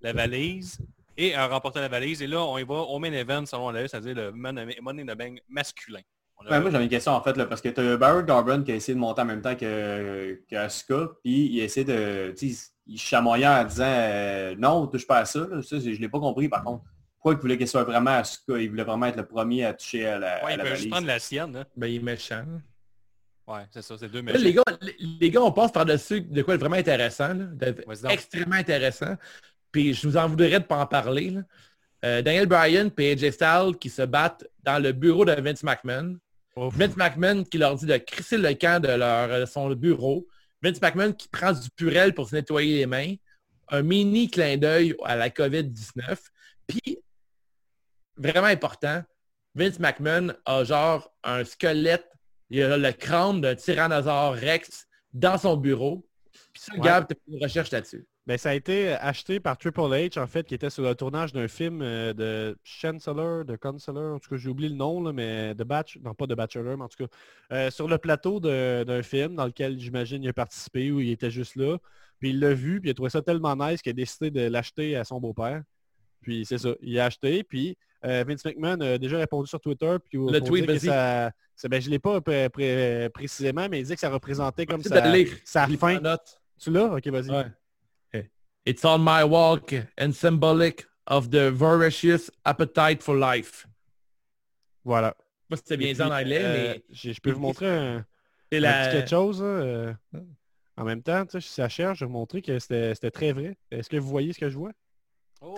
la 0.01 0.11
valise 0.11 0.79
et 1.15 1.35
à 1.35 1.47
remporter 1.47 1.79
la 1.79 1.87
valise. 1.87 2.21
Et 2.21 2.27
là, 2.27 2.39
on 2.41 2.57
y 2.57 2.63
va 2.63 2.75
au 2.75 2.97
main 2.99 3.13
event, 3.13 3.45
selon 3.45 3.69
la 3.69 3.83
liste, 3.83 3.91
c'est-à-dire 3.91 4.15
le 4.15 4.31
Money 4.31 4.75
in 5.01 5.05
the 5.13 5.17
Bank 5.17 5.39
masculin. 5.47 6.01
On 6.37 6.45
a- 6.47 6.51
Ouais, 6.51 6.61
moi 6.61 6.71
j'avais 6.71 6.85
une 6.85 6.89
question 6.89 7.11
en 7.11 7.21
fait, 7.21 7.35
là, 7.37 7.45
parce 7.45 7.61
que 7.61 7.69
tu 7.69 7.81
as 7.81 7.97
Barrett 7.97 8.25
Garbrand 8.25 8.63
qui 8.63 8.71
a 8.71 8.75
essayé 8.75 8.95
de 8.95 8.99
monter 8.99 9.21
en 9.21 9.25
même 9.25 9.41
temps 9.41 9.55
que, 9.55 10.41
que 10.49 10.55
Asuka, 10.55 11.09
puis 11.21 11.47
il 11.51 11.61
a 11.61 11.65
essayé 11.65 11.85
de. 11.85 12.33
Il 12.91 12.97
chamoyait 12.99 13.47
en 13.47 13.63
disant 13.63 13.83
euh, 13.85 14.55
non, 14.57 14.87
touche 14.87 15.05
pas 15.07 15.19
à 15.19 15.25
ça. 15.25 15.39
là. 15.49 15.61
Ça, 15.61 15.79
je 15.79 15.89
l'ai 15.89 16.09
pas 16.09 16.19
compris 16.19 16.49
par 16.49 16.63
contre. 16.63 16.83
Pourquoi 17.15 17.33
il 17.33 17.39
voulait 17.39 17.57
qu'il 17.57 17.67
soit 17.67 17.83
vraiment 17.83 18.11
Asuka? 18.11 18.57
Il 18.57 18.69
voulait 18.69 18.83
vraiment 18.83 19.05
être 19.07 19.17
le 19.17 19.25
premier 19.25 19.65
à 19.65 19.73
toucher 19.73 20.05
à 20.07 20.17
la, 20.19 20.43
Ouais, 20.43 20.51
à 20.51 20.53
il 20.53 20.57
la 20.57 20.63
peut 20.63 20.75
juste 20.75 20.89
prendre 20.89 21.05
la 21.07 21.19
sienne. 21.19 21.55
hein. 21.55 21.65
ben, 21.75 21.87
il 21.87 21.95
est 21.97 21.99
méchant. 21.99 22.43
Ouais, 23.47 23.61
c'est 23.71 23.81
ça, 23.81 23.95
c'est 23.97 24.07
deux 24.09 24.19
Là, 24.19 24.23
méchants. 24.33 24.39
les, 24.39 24.53
gars, 24.53 24.63
les, 24.81 24.95
les 25.19 25.29
gars, 25.31 25.41
on 25.41 25.51
passe 25.51 25.71
par-dessus 25.71 26.21
de 26.21 26.41
quoi 26.43 26.55
de 26.55 26.59
vraiment 26.59 26.75
intéressant, 26.77 27.29
là, 27.33 27.45
de- 27.45 27.75
extrêmement 28.09 28.55
intéressant. 28.55 29.15
Puis 29.71 29.93
je 29.93 30.07
vous 30.07 30.17
en 30.17 30.27
voudrais 30.29 30.49
de 30.49 30.53
ne 30.55 30.59
pas 30.59 30.77
en 30.77 30.85
parler. 30.85 31.31
là. 31.31 31.41
Euh, 32.05 32.21
Daniel 32.21 32.45
Bryan 32.45 32.89
et 32.97 33.11
AJ 33.11 33.31
Styles 33.31 33.75
qui 33.79 33.89
se 33.89 34.03
battent 34.03 34.47
dans 34.63 34.81
le 34.81 34.91
bureau 34.93 35.25
de 35.25 35.33
Vince 35.33 35.63
McMahon. 35.63 36.15
Ouf. 36.55 36.73
Vince 36.77 36.95
McMahon 36.95 37.43
qui 37.43 37.57
leur 37.57 37.75
dit 37.75 37.85
de 37.85 37.97
crisser 37.97 38.37
le 38.37 38.53
camp 38.53 38.81
de 38.81 38.87
leur, 38.87 39.29
euh, 39.31 39.45
son 39.45 39.69
bureau. 39.71 40.25
Vince 40.61 40.81
McMahon 40.81 41.13
qui 41.13 41.27
prend 41.27 41.53
du 41.53 41.69
purel 41.75 42.13
pour 42.13 42.29
se 42.29 42.35
nettoyer 42.35 42.77
les 42.77 42.85
mains. 42.85 43.15
Un 43.69 43.81
mini 43.83 44.29
clin 44.29 44.57
d'œil 44.57 44.95
à 45.03 45.15
la 45.15 45.29
COVID-19. 45.29 46.17
Puis, 46.67 46.99
vraiment 48.17 48.47
important, 48.47 49.03
Vince 49.55 49.79
McMahon 49.79 50.33
a 50.45 50.63
genre 50.63 51.13
un 51.23 51.43
squelette, 51.43 52.09
il 52.49 52.63
a 52.63 52.77
le 52.77 52.91
crâne 52.91 53.41
d'un 53.41 53.55
tyrannosaure 53.55 54.33
Rex 54.33 54.87
dans 55.13 55.37
son 55.37 55.55
bureau. 55.57 56.07
Puis 56.53 56.63
ça, 56.63 56.73
Ouais. 56.73 56.81
Gab, 56.81 57.07
tu 57.07 57.15
fait 57.15 57.21
une 57.35 57.43
recherche 57.43 57.71
là-dessus. 57.71 58.05
Ben, 58.29 58.37
ça 58.37 58.51
a 58.51 58.53
été 58.53 58.89
acheté 58.89 59.39
par 59.39 59.57
Triple 59.57 59.79
H, 59.81 60.19
en 60.19 60.27
fait, 60.27 60.45
qui 60.45 60.53
était 60.53 60.69
sur 60.69 60.83
le 60.83 60.93
tournage 60.93 61.33
d'un 61.33 61.47
film 61.47 61.81
euh, 61.81 62.13
de 62.13 62.55
Chancellor, 62.63 63.43
de 63.43 63.55
Counselor, 63.55 64.13
en 64.17 64.19
tout 64.19 64.29
cas, 64.29 64.35
j'ai 64.37 64.49
oublié 64.49 64.69
le 64.69 64.75
nom, 64.75 65.01
là, 65.01 65.11
mais 65.11 65.55
de 65.55 65.63
Batch, 65.63 65.97
non 66.03 66.13
pas 66.13 66.27
de 66.27 66.35
Bachelor, 66.35 66.77
mais 66.77 66.83
en 66.83 66.87
tout 66.87 67.07
cas, 67.07 67.11
euh, 67.55 67.71
sur 67.71 67.87
le 67.87 67.97
plateau 67.97 68.39
d'un 68.39 69.01
film 69.01 69.33
dans 69.35 69.47
lequel, 69.47 69.79
j'imagine, 69.79 70.21
il 70.21 70.29
a 70.29 70.33
participé, 70.33 70.91
où 70.91 70.99
il 70.99 71.09
était 71.09 71.31
juste 71.31 71.55
là. 71.55 71.79
Puis 72.19 72.29
il 72.29 72.39
l'a 72.39 72.53
vu, 72.53 72.79
puis 72.79 72.89
il 72.89 72.91
a 72.91 72.93
trouvé 72.93 73.09
ça 73.09 73.23
tellement 73.23 73.55
nice 73.55 73.81
qu'il 73.81 73.89
a 73.89 73.93
décidé 73.93 74.29
de 74.29 74.41
l'acheter 74.41 74.95
à 74.95 75.03
son 75.05 75.19
beau-père. 75.19 75.63
Puis 76.21 76.45
c'est 76.45 76.59
ça, 76.59 76.69
il 76.83 76.99
a 76.99 77.05
acheté, 77.05 77.43
puis 77.43 77.75
euh, 78.05 78.23
Vince 78.27 78.45
McMahon 78.45 78.79
a 78.81 78.99
déjà 78.99 79.17
répondu 79.17 79.47
sur 79.47 79.59
Twitter, 79.59 79.95
puis 80.07 80.19
Le 80.19 80.39
tweet, 80.39 80.67
que 80.67 80.77
ça... 80.77 81.31
Ben, 81.67 81.81
je 81.81 81.87
ne 81.87 81.93
l'ai 81.93 81.99
pas 81.99 82.21
pré- 82.21 82.47
pré- 82.49 83.09
précisément, 83.11 83.67
mais 83.71 83.79
il 83.79 83.85
dit 83.87 83.95
que 83.95 83.99
ça 83.99 84.11
représentait 84.11 84.67
comme 84.67 84.83
C'est 84.83 84.89
ça, 84.89 85.01
sa 85.43 85.65
fin. 85.65 85.99
note. 85.99 86.39
Tu 86.59 86.69
l'as? 86.69 86.93
Ok, 86.93 87.07
vas-y. 87.07 87.31
Ouais. 87.31 87.45
It's 88.65 88.83
on 88.85 88.99
my 88.99 89.23
walk 89.23 89.73
and 89.97 90.11
symbolic 90.11 90.85
of 91.07 91.29
the 91.31 91.49
voracious 91.51 92.29
appetite 92.45 93.01
for 93.01 93.15
life. 93.15 93.65
Voilà. 94.83 95.15
Moi, 95.49 95.57
c'était 95.57 95.77
bien 95.77 95.93
dit 95.93 96.01
en 96.01 96.11
anglais, 96.11 96.41
euh, 96.43 96.73
mais 96.75 96.83
Je 96.91 97.19
peux 97.19 97.31
vous 97.31 97.39
montrer 97.39 97.67
un, 97.67 98.05
la... 98.51 98.85
petit 98.87 98.97
quelque 98.97 99.09
chose. 99.09 99.39
euh, 99.41 99.93
en 100.77 100.83
même 100.83 101.01
temps, 101.01 101.25
si 101.29 101.41
ça 101.41 101.67
cherche, 101.67 101.99
je 101.99 102.05
vais 102.05 102.07
vous 102.07 102.17
montrer 102.17 102.41
que 102.41 102.59
c'était 102.59 102.93
très 103.11 103.31
vrai. 103.33 103.57
Est-ce 103.71 103.89
que 103.89 103.97
vous 103.97 104.09
voyez 104.09 104.31
ce 104.33 104.39
que 104.39 104.49
je 104.49 104.57
vois? 104.57 104.71
Oh, 105.41 105.55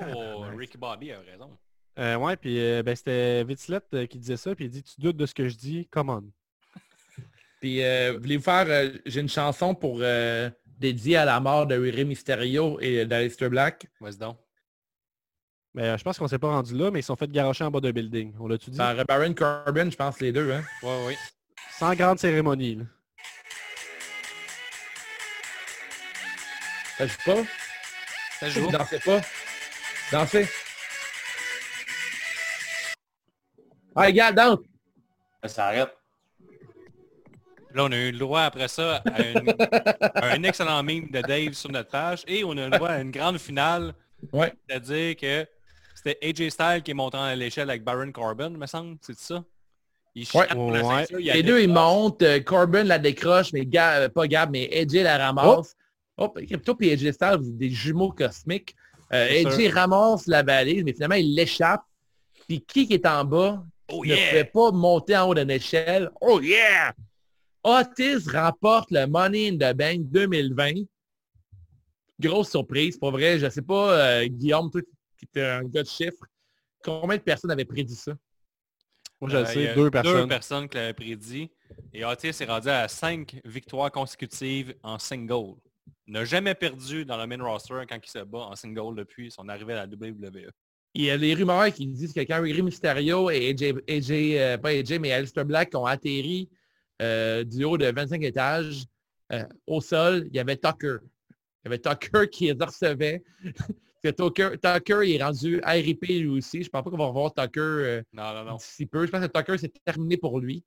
Ricky 0.55 0.77
Bobby 0.77 1.11
a 1.11 1.19
raison. 1.19 1.57
Euh, 1.99 2.15
ouais, 2.15 2.37
puis 2.37 2.57
euh, 2.59 2.83
ben, 2.83 2.95
c'était 2.95 3.43
Vitzlet 3.43 3.81
euh, 3.93 4.05
qui 4.05 4.17
disait 4.17 4.37
ça, 4.37 4.55
puis 4.55 4.65
il 4.65 4.71
dit 4.71 4.83
Tu 4.83 5.01
doutes 5.01 5.17
de 5.17 5.25
ce 5.25 5.33
que 5.33 5.49
je 5.49 5.55
dis, 5.57 5.87
come 5.87 6.09
on. 6.09 6.23
Puis, 7.59 7.83
euh, 7.83 8.17
voulez-vous 8.19 8.43
faire... 8.43 8.65
euh, 8.69 8.97
J'ai 9.05 9.19
une 9.19 9.29
chanson 9.29 9.75
pour 9.75 9.97
dédiée 10.81 11.17
à 11.17 11.25
la 11.25 11.39
mort 11.39 11.67
de 11.67 11.75
Rey 11.75 12.03
Mysterio 12.03 12.79
et 12.81 13.05
d'Aleister 13.05 13.49
Black. 13.49 13.87
Vas-y 14.01 14.17
donc. 14.17 14.37
Mais 15.73 15.83
euh, 15.83 15.97
je 15.97 16.03
pense 16.03 16.17
qu'on 16.17 16.27
s'est 16.27 16.39
pas 16.39 16.49
rendu 16.49 16.75
là, 16.75 16.91
mais 16.91 16.99
ils 16.99 17.03
sont 17.03 17.15
fait 17.15 17.31
garocher 17.31 17.63
en 17.63 17.71
bas 17.71 17.79
d'un 17.79 17.91
building. 17.91 18.33
On 18.39 18.47
l'a-tu 18.47 18.71
dit? 18.71 18.77
Par 18.77 19.05
Baron 19.05 19.33
Corbin, 19.33 19.89
je 19.89 19.95
pense, 19.95 20.19
les 20.19 20.33
deux. 20.33 20.51
Hein? 20.51 20.63
Ouais, 20.83 21.05
ouais. 21.05 21.17
Sans 21.77 21.93
grande 21.95 22.19
cérémonie. 22.19 22.75
là. 22.75 22.83
Ça 26.97 27.07
joue 27.07 27.17
pas? 27.25 27.43
Ça 28.39 28.49
joue. 28.49 28.71
dansez 28.71 28.99
pas? 28.99 29.21
Dansez. 30.11 30.47
Ah, 33.95 34.11
gars, 34.11 34.31
danse. 34.31 34.59
Ça 35.45 35.67
arrête. 35.67 36.00
Là, 37.73 37.85
on 37.85 37.91
a 37.91 37.95
eu 37.97 38.11
le 38.11 38.17
droit 38.17 38.41
après 38.41 38.67
ça 38.67 38.97
à, 39.13 39.21
une- 39.21 39.55
à 40.15 40.25
un 40.35 40.43
excellent 40.43 40.83
meme 40.83 41.09
de 41.09 41.21
Dave 41.21 41.53
sur 41.53 41.71
notre 41.71 41.89
page 41.89 42.23
et 42.27 42.43
on 42.43 42.51
a 42.57 42.67
eu 42.67 42.69
le 42.69 42.77
droit 42.77 42.89
à 42.89 43.01
une 43.01 43.11
grande 43.11 43.37
finale, 43.37 43.93
Ouais. 44.33 44.53
c'est-à-dire 44.67 45.15
que 45.15 45.47
c'était 45.95 46.17
AJ 46.21 46.49
Styles 46.49 46.81
qui 46.83 46.91
est 46.91 46.95
monté 46.95 47.17
à 47.17 47.35
l'échelle 47.35 47.69
avec 47.69 47.83
Baron 47.83 48.11
Corbin, 48.11 48.49
me 48.51 48.65
semble, 48.67 48.97
c'est 49.01 49.17
ça? 49.17 49.43
Il 50.13 50.21
Ouais. 50.21 50.25
chatte 50.25 50.53
pour 50.53 50.71
la 50.71 50.81
Ouais. 50.83 50.99
ceinture, 51.05 51.19
il 51.19 51.31
a 51.31 51.33
Les 51.35 51.43
deux, 51.43 51.61
ils 51.61 51.69
montent. 51.69 52.21
euh, 52.23 52.39
Corbin 52.41 52.83
la 52.83 52.99
décroche, 52.99 53.53
mais 53.53 53.65
Gab, 53.65 54.01
euh, 54.03 54.09
pas 54.09 54.27
Gab, 54.27 54.51
mais 54.51 54.69
AJ 54.73 55.03
la 55.03 55.17
ramasse. 55.17 55.75
Hop, 56.17 56.37
toi 56.65 56.75
et 56.81 56.91
AJ 56.93 57.11
Styles, 57.13 57.37
des 57.57 57.69
jumeaux 57.69 58.11
cosmiques. 58.11 58.75
Euh, 59.13 59.27
AJ 59.45 59.55
sûr. 59.65 59.73
ramasse 59.73 60.27
la 60.27 60.43
balise, 60.43 60.83
mais 60.83 60.93
finalement, 60.93 61.15
il 61.15 61.33
l'échappe. 61.35 61.81
Puis 62.47 62.61
qui 62.61 62.87
qui 62.87 62.93
est 62.95 63.05
en 63.05 63.23
bas 63.23 63.63
Oh 63.93 64.03
ne 64.05 64.09
yeah! 64.09 64.27
pouvait 64.29 64.43
pas 64.45 64.71
monter 64.71 65.15
en 65.17 65.29
haut 65.29 65.33
d'une 65.35 65.49
échelle. 65.51 66.09
Oh 66.21 66.39
yeah! 66.41 66.93
Otis 67.63 68.27
remporte 68.31 68.89
le 68.91 69.05
Money 69.07 69.49
in 69.49 69.55
the 69.55 69.75
Bank 69.75 70.01
2020. 70.09 70.83
Grosse 72.19 72.49
surprise, 72.51 72.97
pour 72.97 73.11
vrai. 73.11 73.39
Je 73.39 73.49
sais 73.49 73.61
pas, 73.61 73.97
euh, 74.21 74.25
Guillaume, 74.27 74.69
toi 74.69 74.81
qui 75.17 75.27
es 75.35 75.41
un 75.43 75.63
gars 75.63 75.83
de 75.83 75.87
chiffres, 75.87 76.25
combien 76.83 77.17
de 77.17 77.21
personnes 77.21 77.51
avaient 77.51 77.65
prédit 77.65 77.95
ça? 77.95 78.13
Moi, 79.19 79.29
je 79.29 79.37
Euh, 79.37 79.45
sais, 79.45 79.75
deux 79.75 79.91
personnes. 79.91 80.21
Deux 80.21 80.27
personnes 80.27 80.69
qui 80.69 80.77
l'avaient 80.77 80.93
prédit. 80.93 81.51
Et 81.93 82.03
Otis 82.03 82.27
est 82.29 82.45
rendu 82.45 82.69
à 82.69 82.87
cinq 82.87 83.39
victoires 83.45 83.91
consécutives 83.91 84.73
en 84.81 84.97
single. 84.97 85.55
Il 86.07 86.13
n'a 86.13 86.25
jamais 86.25 86.55
perdu 86.55 87.05
dans 87.05 87.17
le 87.17 87.27
main 87.27 87.43
roster 87.43 87.83
quand 87.87 87.97
il 88.03 88.09
se 88.09 88.19
bat 88.19 88.39
en 88.39 88.55
single 88.55 88.95
depuis 88.95 89.31
son 89.31 89.47
arrivée 89.47 89.73
à 89.73 89.85
la. 89.85 89.87
WWE. 89.87 90.49
Il 90.93 91.03
y 91.03 91.09
a 91.11 91.17
des 91.17 91.33
rumeurs 91.35 91.71
qui 91.71 91.87
disent 91.87 92.11
que 92.13 92.19
quand 92.21 92.41
Rey 92.41 92.61
Mysterio 92.61 93.29
et 93.29 93.49
AJ, 93.51 93.75
AJ, 93.87 94.11
euh, 94.11 94.57
pas 94.57 94.69
AJ, 94.71 94.99
mais 94.99 95.11
Alistair 95.13 95.45
Black 95.45 95.73
ont 95.75 95.85
atterri 95.85 96.49
euh, 97.01 97.43
du 97.43 97.63
haut 97.63 97.77
de 97.77 97.85
25 97.85 98.21
étages 98.23 98.85
euh, 99.33 99.43
au 99.67 99.81
sol, 99.81 100.27
il 100.29 100.35
y 100.35 100.39
avait 100.39 100.57
Tucker. 100.57 100.97
Il 101.63 101.65
y 101.65 101.67
avait 101.67 101.79
Tucker 101.79 102.29
qui 102.29 102.45
les 102.45 102.63
recevait. 102.65 103.23
Tucker, 104.03 104.51
Tucker 104.61 105.01
il 105.03 105.15
est 105.15 105.23
rendu 105.23 105.61
RIP 105.63 106.01
lui 106.05 106.27
aussi. 106.27 106.63
Je 106.63 106.69
pense 106.69 106.83
pas 106.83 106.89
qu'on 106.89 106.97
va 106.97 107.05
revoir 107.05 107.33
Tucker 107.33 107.59
euh, 107.59 108.01
Non, 108.13 108.33
non, 108.33 108.43
non. 108.45 108.55
d'ici 108.55 108.85
peu. 108.85 109.05
Je 109.05 109.11
pense 109.11 109.21
que 109.21 109.31
Tucker, 109.31 109.57
c'est 109.57 109.71
terminé 109.85 110.17
pour 110.17 110.39
lui. 110.39 110.63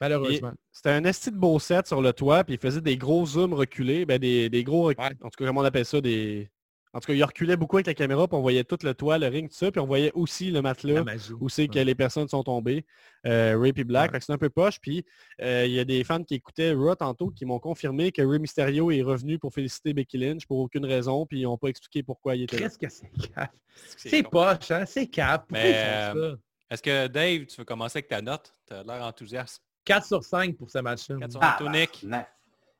Malheureusement. 0.00 0.52
C'était 0.72 0.90
un 0.90 1.04
esti 1.04 1.30
de 1.30 1.36
beau 1.36 1.60
set 1.60 1.86
sur 1.86 2.02
le 2.02 2.12
toit, 2.12 2.42
puis 2.42 2.54
il 2.54 2.60
faisait 2.60 2.80
des 2.80 2.96
gros 2.96 3.24
zooms 3.24 3.54
reculés, 3.54 4.04
ben 4.04 4.18
des, 4.18 4.50
des 4.50 4.64
gros, 4.64 4.88
Ouais. 4.88 4.96
en 4.98 5.30
tout 5.30 5.36
cas, 5.38 5.46
comment 5.46 5.60
on 5.60 5.64
appelle 5.64 5.84
ça, 5.84 6.00
des... 6.00 6.50
En 6.94 7.00
tout 7.00 7.06
cas, 7.06 7.14
il 7.14 7.24
reculait 7.24 7.56
beaucoup 7.56 7.76
avec 7.76 7.86
la 7.86 7.94
caméra, 7.94 8.28
puis 8.28 8.36
on 8.36 8.42
voyait 8.42 8.64
tout 8.64 8.76
le 8.82 8.92
toit, 8.94 9.16
le 9.16 9.26
ring, 9.26 9.48
tout 9.48 9.56
ça, 9.56 9.70
puis 9.70 9.80
on 9.80 9.86
voyait 9.86 10.12
aussi 10.14 10.50
le 10.50 10.60
matelas 10.60 11.02
où 11.40 11.48
c'est 11.48 11.66
que 11.66 11.78
les 11.78 11.94
personnes 11.94 12.28
sont 12.28 12.42
tombées, 12.42 12.84
euh, 13.26 13.58
Ray 13.58 13.72
et 13.74 13.84
Black. 13.84 14.12
C'est 14.20 14.32
un 14.32 14.38
peu 14.38 14.50
poche. 14.50 14.78
Puis 14.80 15.04
euh, 15.40 15.64
il 15.66 15.72
y 15.72 15.80
a 15.80 15.84
des 15.84 16.04
fans 16.04 16.22
qui 16.22 16.34
écoutaient 16.34 16.72
Raw 16.72 16.94
tantôt 16.94 17.30
qui 17.30 17.46
m'ont 17.46 17.58
confirmé 17.58 18.12
que 18.12 18.20
Ray 18.20 18.38
Mysterio 18.38 18.90
est 18.90 19.02
revenu 19.02 19.38
pour 19.38 19.54
féliciter 19.54 19.94
Becky 19.94 20.18
Lynch 20.18 20.46
pour 20.46 20.58
aucune 20.58 20.84
raison, 20.84 21.24
puis 21.24 21.40
ils 21.40 21.44
n'ont 21.44 21.56
pas 21.56 21.68
expliqué 21.68 22.02
pourquoi 22.02 22.36
il 22.36 22.42
était 22.42 22.58
Qu'est-ce 22.58 22.78
que 22.78 22.88
c'est 22.90 23.10
cap? 23.34 23.50
C'est 23.96 24.22
poche, 24.22 24.70
hein? 24.70 24.84
C'est 24.86 25.06
cap. 25.06 25.50
Euh, 25.54 26.36
Est-ce 26.70 26.82
que 26.82 27.06
Dave, 27.06 27.46
tu 27.46 27.56
veux 27.56 27.64
commencer 27.64 27.98
avec 27.98 28.08
ta 28.08 28.20
note? 28.20 28.52
Tu 28.68 28.74
as 28.74 28.82
l'air 28.82 29.02
enthousiaste. 29.02 29.62
4 29.84 30.06
sur 30.06 30.24
5 30.24 30.56
pour 30.56 30.70
ce 30.70 30.78
match-là. 30.78 31.16
4 31.20 31.32
sur 31.32 31.40
5. 31.40 31.48
Ah, 31.50 31.56
Tonic. 31.58 32.06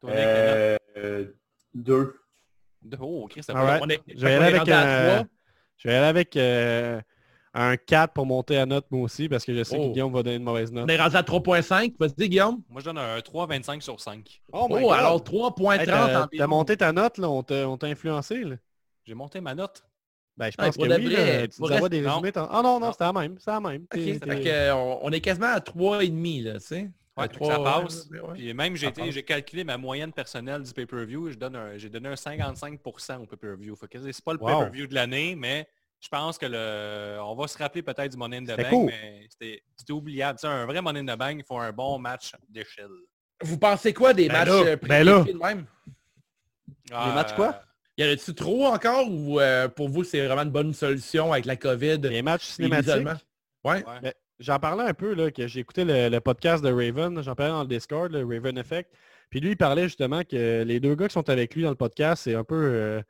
Euh, 0.04 1.26
2. 1.74 2.21
Oh, 3.00 3.26
Chris, 3.30 3.42
right. 3.48 3.82
On 3.82 3.88
est, 3.88 4.00
Je 4.08 4.24
vais 4.26 4.34
aller 4.34 4.54
avec 4.56 4.66
je 5.78 5.88
vais 5.88 5.94
aller 5.94 6.06
avec 6.06 6.36
euh, 6.36 7.00
un 7.54 7.76
4 7.76 8.12
pour 8.12 8.24
monter 8.26 8.56
à 8.56 8.66
note 8.66 8.86
moi 8.90 9.02
aussi, 9.02 9.28
parce 9.28 9.44
que 9.44 9.54
je 9.54 9.62
sais 9.64 9.76
Oh. 9.78 9.88
que 9.88 9.92
Guillaume 9.92 10.12
va 10.12 10.22
donner 10.22 10.36
une 10.36 10.44
mauvaise 10.44 10.70
note. 10.72 10.84
On 10.84 10.88
est 10.88 10.96
rendu 11.00 11.16
à 11.16 11.22
3.5. 11.22 11.94
Vas-y, 11.98 12.28
Guillaume. 12.28 12.62
Moi, 12.70 12.80
je 12.80 12.84
donne 12.86 12.98
un 12.98 13.18
3,25 13.20 13.80
sur 13.82 14.00
5. 14.00 14.40
Oh, 14.52 14.68
Oh, 14.70 14.92
alors 14.92 15.22
3.30 15.22 15.80
Hey, 15.80 16.38
t'as- 16.38 16.46
monté 16.46 16.76
ta 16.76 16.92
note, 16.92 17.18
là, 17.18 17.28
on 17.30 17.42
t'a 17.42 17.86
influencé, 17.86 18.44
là. 18.44 18.56
J'ai 19.04 19.14
monté 19.14 19.40
ma 19.40 19.54
note. 19.54 19.82
Ben, 20.36 20.50
je 20.50 20.56
pense 20.56 20.76
que 20.76 20.82
oui, 20.82 20.88
vrai, 20.88 20.98
là, 20.98 21.48
tu 21.48 21.60
nous 21.60 21.66
rester- 21.66 21.88
des 21.90 22.06
résumés. 22.08 22.32
Ah 22.36 22.60
non, 22.62 22.80
non, 22.80 22.80
Non. 22.80 22.92
c'était 22.92 23.04
la 23.04 23.12
même, 23.12 23.36
c'est 23.38 23.50
la 23.50 23.60
même. 23.60 23.86
Fait 23.92 24.18
euh, 24.50 24.74
on, 24.74 25.00
on 25.02 25.10
est 25.10 25.20
quasiment 25.20 25.48
à 25.52 25.60
3,5 25.60 26.42
là, 26.44 26.54
tu 26.54 26.60
sais. 26.66 26.90
Ouais, 27.16 27.28
que 27.28 27.34
ça 27.44 27.54
trois- 27.54 27.82
passe. 27.82 28.08
ouais, 28.10 28.20
ouais. 28.20 28.32
Puis 28.34 28.54
même, 28.54 28.74
j'ai 28.76 29.22
calculé 29.22 29.64
ma 29.64 29.76
moyenne 29.76 30.12
personnelle 30.12 30.62
du 30.62 30.72
pay-per-view. 30.72 31.30
Je 31.30 31.36
donne 31.36 31.56
un- 31.56 31.76
J'ai 31.76 31.88
donné 31.90 32.08
un 32.08 32.16
55% 32.16 33.22
au 33.22 33.26
pay-per-view. 33.26 33.76
C'est 34.10 34.24
pas 34.24 34.32
le 34.32 34.38
Wow. 34.40 34.46
pay-per-view 34.48 34.86
de 34.86 34.94
l'année, 34.94 35.34
mais 35.36 35.68
je 36.00 36.08
pense 36.08 36.38
que 36.38 36.46
le... 36.46 37.18
On 37.22 37.34
va 37.34 37.46
se 37.48 37.58
rappeler 37.58 37.82
peut-être 37.82 38.10
du 38.12 38.16
Money 38.16 38.38
in 38.38 38.44
the 38.44 38.48
C'était 38.50 38.62
Bank, 38.62 38.70
cool. 38.72 38.86
mais 38.86 39.26
c'était 39.30 39.92
oubliable. 39.92 40.38
Tu 40.38 40.46
sais, 40.46 40.52
un 40.52 40.64
vrai 40.66 40.80
Money 40.80 41.00
in 41.00 41.14
the 41.14 41.18
Bank, 41.18 41.36
il 41.38 41.44
faut 41.44 41.58
un 41.58 41.70
bon 41.72 41.98
match 41.98 42.32
d'échelle. 42.48 42.88
Vous 43.42 43.58
pensez 43.58 43.92
quoi 43.92 44.14
des 44.14 44.28
Ben 44.28 44.38
matchs 44.38 44.48
là, 44.48 44.54
euh, 44.54 44.76
ben 44.82 45.04
là. 45.04 45.22
de 45.24 45.32
même? 45.32 45.66
Ah, 46.92 47.12
matchs 47.14 47.34
quoi? 47.34 47.62
Y 47.98 48.04
en 48.04 48.08
a-tu 48.08 48.34
trop 48.34 48.66
encore 48.68 49.06
ou 49.10 49.38
euh, 49.38 49.68
pour 49.68 49.88
vous 49.88 50.02
c'est 50.04 50.24
vraiment 50.26 50.42
une 50.42 50.50
bonne 50.50 50.72
solution 50.72 51.32
avec 51.32 51.44
la 51.44 51.56
COVID 51.56 51.98
Les 52.02 52.22
matchs 52.22 52.46
cinématiques. 52.46 53.06
Ouais. 53.64 53.84
Ouais. 53.84 54.14
J'en 54.42 54.58
parlais 54.58 54.82
un 54.82 54.94
peu, 54.94 55.14
là, 55.14 55.30
que 55.30 55.46
j'ai 55.46 55.60
écouté 55.60 55.84
le, 55.84 56.18
podcast 56.18 56.64
de 56.64 56.72
Raven, 56.72 57.22
j'en 57.22 57.36
parlais 57.36 57.52
dans 57.52 57.62
le 57.62 57.68
Discord, 57.68 58.10
le 58.10 58.24
Raven 58.24 58.58
Effect. 58.58 58.90
Puis 59.30 59.38
lui, 59.38 59.50
il 59.50 59.56
parlait 59.56 59.84
justement 59.84 60.22
que 60.24 60.64
les 60.64 60.80
deux 60.80 60.96
gars 60.96 61.06
qui 61.06 61.12
sont 61.12 61.30
avec 61.30 61.54
lui 61.54 61.62
dans 61.62 61.70
le 61.70 61.76
podcast, 61.76 62.24
c'est 62.24 62.34
un 62.34 62.42
peu... 62.42 62.56
euh, 62.56 63.02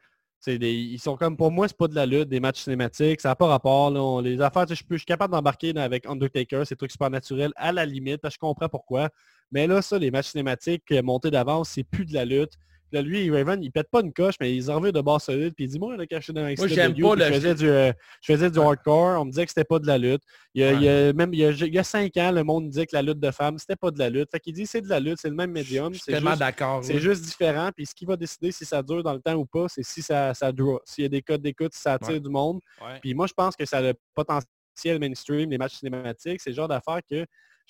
ils 0.46 0.98
sont 0.98 1.16
comme, 1.16 1.38
pour 1.38 1.50
moi, 1.50 1.68
c'est 1.68 1.76
pas 1.76 1.88
de 1.88 1.94
la 1.94 2.04
lutte, 2.04 2.28
des 2.28 2.40
matchs 2.40 2.60
cinématiques, 2.60 3.22
ça 3.22 3.30
n'a 3.30 3.36
pas 3.36 3.46
rapport. 3.46 3.90
Là, 3.90 4.20
les 4.20 4.42
affaires, 4.42 4.66
je, 4.68 4.74
suis 4.74 5.04
capable 5.06 5.32
d'embarquer 5.32 5.72
avec 5.76 6.04
Undertaker, 6.06 6.64
c'est 6.66 6.76
trucs 6.76 6.90
super 6.90 7.08
naturels, 7.08 7.52
à 7.56 7.72
la 7.72 7.86
limite, 7.86 8.20
parce 8.20 8.34
que 8.34 8.36
je 8.36 8.40
comprends 8.40 8.68
pourquoi. 8.68 9.08
Mais 9.52 9.66
là, 9.66 9.80
ça, 9.80 9.98
les 9.98 10.10
matchs 10.10 10.28
cinématiques, 10.28 10.84
euh, 10.92 11.02
montés 11.02 11.30
d'avance, 11.30 11.70
c'est 11.70 11.84
plus 11.84 12.04
de 12.04 12.12
la 12.12 12.26
lutte. 12.26 12.52
Là, 12.92 13.02
lui, 13.02 13.30
Raven, 13.30 13.62
il 13.62 13.72
pète 13.72 13.88
pas 13.90 14.00
une 14.02 14.12
coche, 14.12 14.34
mais 14.40 14.54
il 14.54 14.70
en 14.70 14.78
revient 14.78 14.92
de 14.92 15.00
base 15.00 15.22
solide. 15.24 15.54
Puis 15.54 15.64
il 15.64 15.68
dit, 15.68 15.78
moi, 15.78 15.96
là, 15.96 16.04
quand 16.06 16.18
je 16.18 16.22
suis 16.24 16.32
dans 16.32 16.42
un 16.42 16.54
Moi, 16.56 16.66
j'aime 16.68 16.94
pas 16.94 17.14
le- 17.16 17.24
je 17.24 17.32
faisais 17.32 17.54
du, 17.54 17.68
euh, 17.68 17.92
je 18.20 18.32
faisais 18.34 18.50
du 18.50 18.58
hardcore, 18.58 19.20
on 19.20 19.24
me 19.24 19.30
disait 19.30 19.44
que 19.44 19.50
c'était 19.50 19.64
pas 19.64 19.78
de 19.78 19.86
la 19.86 19.96
lutte. 19.98 20.22
Il 20.54 20.60
y 20.62 20.64
a, 20.64 20.68
Ouais. 20.72 20.74
il 20.76 20.82
y 20.82 20.88
a 20.88 21.12
même 21.14 21.32
il 21.32 21.40
y 21.40 21.44
a, 21.46 21.50
il 21.50 21.74
y 21.74 21.78
a 21.78 21.84
cinq 21.84 22.16
ans, 22.18 22.30
le 22.30 22.44
monde 22.44 22.68
disait 22.68 22.84
que 22.86 22.94
la 22.94 23.02
lutte 23.02 23.18
de 23.20 23.30
femmes, 23.30 23.58
c'était 23.58 23.76
pas 23.76 23.90
de 23.90 23.98
la 23.98 24.10
lutte. 24.10 24.28
Fait 24.30 24.38
qu'il 24.40 24.52
dit, 24.54 24.66
c'est 24.66 24.82
de 24.82 24.88
la 24.88 25.00
lutte, 25.00 25.18
c'est 25.20 25.30
le 25.30 25.34
même 25.34 25.50
médium. 25.52 25.94
C'est 25.94 26.12
tellement 26.12 26.30
juste, 26.30 26.40
d'accord. 26.40 26.84
c'est 26.84 26.98
juste 26.98 27.22
différent. 27.24 27.70
Puis 27.74 27.86
ce 27.86 27.94
qui 27.94 28.04
va 28.04 28.16
décider 28.16 28.52
si 28.52 28.64
ça 28.66 28.82
dure 28.82 29.02
dans 29.02 29.14
le 29.14 29.20
temps 29.20 29.34
ou 29.34 29.46
pas, 29.46 29.66
c'est 29.68 29.82
si 29.82 30.02
ça, 30.02 30.34
ça 30.34 30.52
draw. 30.52 30.78
S'il 30.84 31.02
y 31.02 31.06
a 31.06 31.08
des 31.08 31.22
codes 31.22 31.40
d'écoute, 31.42 31.72
si 31.74 31.80
ça 31.80 31.94
attire 31.94 32.10
Ouais. 32.14 32.20
du 32.20 32.28
monde. 32.28 32.60
Puis 33.00 33.14
moi, 33.14 33.26
je 33.26 33.32
pense 33.32 33.56
que 33.56 33.64
ça 33.64 33.78
a 33.78 33.82
le 33.82 33.94
potentiel 34.14 34.98
mainstream, 35.00 35.50
les 35.50 35.58
matchs 35.58 35.76
cinématiques. 35.76 36.40
C'est 36.40 36.50
le 36.50 36.56
genre 36.56 36.68
d'affaires 36.68 37.00
que 37.10 37.24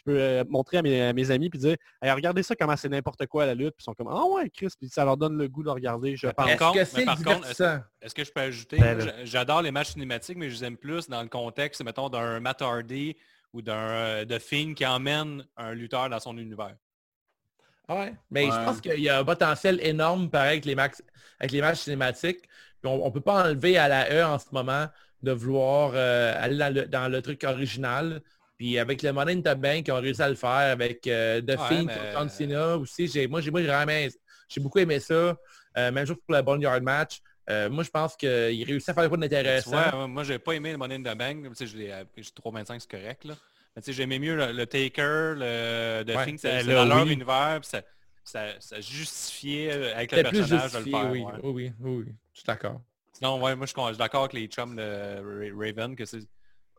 je 0.07 0.13
peux 0.13 0.19
euh, 0.19 0.45
montrer 0.49 0.79
à 0.79 0.83
mes, 0.83 1.01
à 1.03 1.13
mes 1.13 1.31
amis 1.31 1.49
puis 1.51 1.59
dire 1.59 1.77
Hey, 2.01 2.11
regardez 2.11 2.43
ça 2.43 2.55
comment 2.57 2.77
c'est 2.77 2.89
n'importe 2.89 3.27
quoi 3.27 3.47
la 3.47 3.55
lutte. 3.55 3.75
Puis 3.77 3.83
ils 3.83 3.85
sont 3.85 3.95
comme 3.95 4.09
Ah 4.09 4.25
ouais, 4.27 4.51
Chris, 4.51 4.69
puis 4.79 4.89
ça 4.89 5.05
leur 5.05 5.17
donne 5.17 5.37
le 5.39 5.49
goût 5.49 5.63
de 5.63 5.71
regarder, 5.71 6.17
je 6.17 6.27
Mais 6.27 6.33
pense. 6.33 6.45
par 6.45 6.49
Est-ce 6.49 6.59
contre- 6.59 6.73
que 6.75 6.79
mais 6.79 6.85
c'est 6.85 7.05
par 7.05 7.17
contre, 7.17 7.37
divertissant? 7.41 7.79
Est-ce 8.01 8.15
que 8.15 8.25
je 8.25 8.33
peux 8.33 8.41
ajouter? 8.41 8.79
Ben 8.79 9.13
J'adore 9.25 9.63
les 9.63 9.71
matchs 9.71 9.91
cinématiques, 9.93 10.37
mais 10.39 10.51
je 10.51 10.57
les 10.57 10.65
aime 10.65 10.77
plus 10.77 11.09
dans 11.09 11.23
le 11.23 11.29
contexte, 11.29 11.83
mettons, 11.85 12.09
d'un 12.09 12.41
Matt 12.41 12.63
Hardy 12.63 13.17
ou 13.53 13.63
d'un 13.63 13.75
euh, 13.77 14.25
de 14.25 14.39
Finn 14.39 14.75
qui 14.75 14.85
emmène 14.87 15.45
un 15.57 15.75
lutteur 15.75 16.09
dans 16.09 16.19
son 16.21 16.37
univers. 16.39 16.75
Ah 17.89 17.97
Ouais? 17.97 18.15
Mais 18.31 18.47
je 18.47 18.65
pense 18.65 18.81
qu'il 18.81 19.01
y 19.01 19.09
a 19.09 19.19
un 19.19 19.25
potentiel 19.25 19.79
énorme 19.85 20.31
pareil 20.31 20.53
avec 20.53 20.65
les, 20.65 20.75
max- 20.75 21.03
avec 21.39 21.51
les 21.53 21.61
matchs 21.61 21.81
cinématiques. 21.81 22.41
Puis 22.81 22.91
on 22.91 23.05
ne 23.05 23.11
peut 23.11 23.21
pas 23.21 23.45
enlever 23.45 23.77
à 23.79 23.89
la 23.89 24.11
E 24.13 24.25
en 24.25 24.39
ce 24.39 24.47
moment 24.53 24.87
de 25.23 25.33
vouloir 25.33 25.93
euh, 25.95 26.35
aller 26.37 26.57
dans 26.57 26.75
le, 26.75 26.87
dans 26.87 27.09
le 27.09 27.23
truc 27.23 27.45
original. 27.45 28.23
Puis 28.63 28.79
avec 28.79 29.03
le 29.03 29.13
Money 29.13 29.33
in 29.33 29.41
the 29.41 29.59
Bank, 29.59 29.89
ils 29.89 29.91
ont 29.91 30.01
réussi 30.01 30.23
à 30.23 30.29
le 30.29 30.37
faire 30.37 30.51
avec 30.51 31.05
euh, 31.09 31.41
The 31.43 31.49
Ouais, 31.49 31.57
Fiend 31.67 31.85
mais- 31.85 31.95
contre 31.95 32.13
John 32.13 32.29
Cena 32.29 32.77
aussi. 32.77 33.09
J'ai, 33.09 33.27
moi, 33.27 33.41
j'ai, 33.41 33.51
moi, 33.51 33.61
j'ai 33.61 33.67
vraiment 33.67 33.91
aimé- 33.91 34.13
j'ai 34.49 34.61
beaucoup 34.61 34.79
aimé 34.79 35.01
ça. 35.01 35.37
Euh, 35.77 35.91
même 35.91 36.07
chose 36.07 36.17
pour 36.25 36.37
le 36.37 36.43
Boneyard 36.43 36.81
match. 36.81 37.19
Euh, 37.51 37.69
moi, 37.69 37.83
je 37.83 37.91
pense 37.91 38.15
qu'il 38.15 38.29
réussit 38.65 38.89
à 38.91 38.95
faire 38.95 39.09
quoi 39.09 39.19
Tu 39.19 39.23
d'intéressant. 39.23 40.07
moi, 40.07 40.23
j'ai 40.23 40.39
pas 40.39 40.53
aimé 40.53 40.71
le 40.71 40.79
Money 40.79 40.95
in 40.95 41.01
the 41.03 41.19
Bank. 41.19 41.43
Tu 41.49 41.55
sais, 41.57 41.67
je 41.67 41.77
l'ai- 41.77 42.05
j'ai 42.17 42.31
3,25, 42.31 42.79
c'est 42.83 42.89
correct. 42.89 43.25
Là. 43.25 43.35
Mais 43.75 43.83
tu 43.83 43.87
sais, 43.87 43.95
j'aimais 43.95 44.21
mieux 44.21 44.37
le, 44.37 44.53
le 44.53 44.65
Taker, 44.65 45.35
le 45.37 46.05
The 46.07 46.15
Ouais, 46.15 46.35
c'est 46.39 46.65
dans 46.65 46.85
leur 46.85 47.05
oui. 47.05 47.15
univers, 47.15 47.59
puis 47.61 47.69
ça, 47.69 47.83
ça, 48.23 48.47
ça 48.61 48.81
justifiait 48.81 49.73
euh, 49.73 49.97
avec 49.97 50.13
le 50.13 50.23
personnage 50.23 50.73
de 50.73 50.79
le 50.79 50.85
faire. 50.85 51.11
oui, 51.11 51.21
ouais. 51.23 51.33
oui, 51.43 51.73
oui. 51.81 52.05
Je 52.33 52.39
suis 52.39 52.47
d'accord. 52.47 52.81
Sinon, 53.13 53.43
ouais, 53.43 53.57
moi, 53.57 53.67
je 53.67 53.71
suis 53.71 53.75
con- 53.75 53.89
je 53.89 53.95
suis 53.95 53.99
d'accord 53.99 54.21
avec 54.21 54.35
les 54.35 54.47
chums 54.47 54.77
de 54.77 55.51
Ra- 55.51 55.59
Raven 55.67 55.97
que 55.97 56.05
c'est 56.05 56.21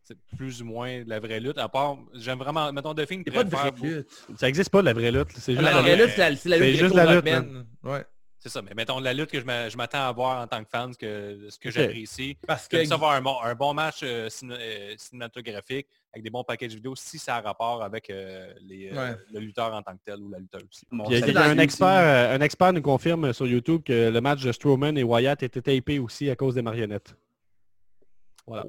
c'est 0.04 0.18
plus 0.38 0.62
ou 0.62 0.66
moins 0.66 1.04
de 1.04 1.10
la 1.10 1.20
vraie 1.20 1.40
lutte. 1.40 1.58
À 1.58 1.70
part, 1.70 1.98
j'aime 2.14 2.40
vraiment, 2.40 2.72
mettons, 2.74 2.94
The 2.94 3.06
Thing 3.08 3.24
C'est 3.26 3.34
pas 3.34 3.44
de 3.44 3.50
vraie 3.50 3.72
faire 3.72 3.84
lutte. 3.84 4.08
Ça 4.38 4.48
existe 4.50 4.70
pas 4.70 4.82
la 4.82 4.94
vraie 4.94 5.12
lutte. 5.12 5.32
C'est 5.38 5.54
juste 5.54 5.64
La 5.64 5.82
vraie 5.82 5.96
lutte, 5.96 6.10
c'est 6.10 6.18
la, 6.18 6.30
la 6.32 6.36
c'est 6.36 6.60
lutte 6.60 6.80
juste 6.80 6.96
la 6.96 7.16
lutte. 7.22 7.26
Ouais. 7.84 8.06
C'est 8.38 8.50
ça, 8.50 8.62
mais 8.62 8.74
mettons 8.76 9.00
la 9.00 9.14
lutte 9.14 9.32
que 9.32 9.40
je 9.40 9.46
m'a- 9.46 9.70
je 9.70 9.78
m'attends 9.78 10.06
à 10.06 10.12
voir 10.12 10.42
en 10.44 10.48
tant 10.48 10.62
que 10.62 10.70
fan, 10.70 10.92
ce 10.92 10.98
que, 10.98 11.48
ce 11.50 11.58
que 11.58 11.72
j'apprécie. 11.72 12.38
Parce 12.46 12.68
que 12.68 12.84
ça 12.84 12.98
voir 12.98 13.14
un 13.14 13.22
bon, 13.22 13.38
un 13.42 13.56
bon 13.56 13.74
match 13.74 14.02
euh, 14.04 14.28
ciné- 14.30 14.58
euh, 14.60 14.94
cinématographique 14.98 15.88
avec 16.12 16.24
des 16.26 16.30
bons 16.30 16.44
packages 16.44 16.76
vidéo 16.76 16.94
si 16.98 17.18
ça 17.18 17.38
a 17.38 17.42
rapport 17.42 17.82
avec 17.82 18.10
euh, 18.10 18.54
les, 18.60 18.90
euh, 18.92 18.96
Ouais. 19.12 19.16
le 19.32 19.40
lutteur 19.40 19.74
en 19.74 19.82
tant 19.82 19.94
que 19.94 20.02
tel 20.04 20.20
ou 20.20 20.30
la 20.30 20.40
lutteuse. 20.40 20.62
Bon, 20.92 21.06
Puis, 21.06 21.14
il 21.16 21.20
y 21.20 21.24
a- 21.24 21.26
ça 21.26 21.28
il 21.32 21.34
y 21.34 21.38
a 21.38 21.42
un 21.44 21.52
aussi. 21.54 21.60
expert, 21.62 22.32
un 22.32 22.42
expert 22.42 22.74
nous 22.74 22.82
confirme 22.82 23.32
sur 23.32 23.48
YouTube 23.48 23.82
que 23.86 24.10
le 24.10 24.20
match 24.20 24.44
de 24.44 24.52
Strowman 24.52 24.98
et 24.98 25.04
Wyatt 25.04 25.42
était 25.42 25.62
tapé 25.62 26.00
aussi 26.00 26.30
à 26.30 26.36
cause 26.36 26.56
des 26.56 26.62
marionnettes. 26.62 27.16
Voilà. 28.46 28.66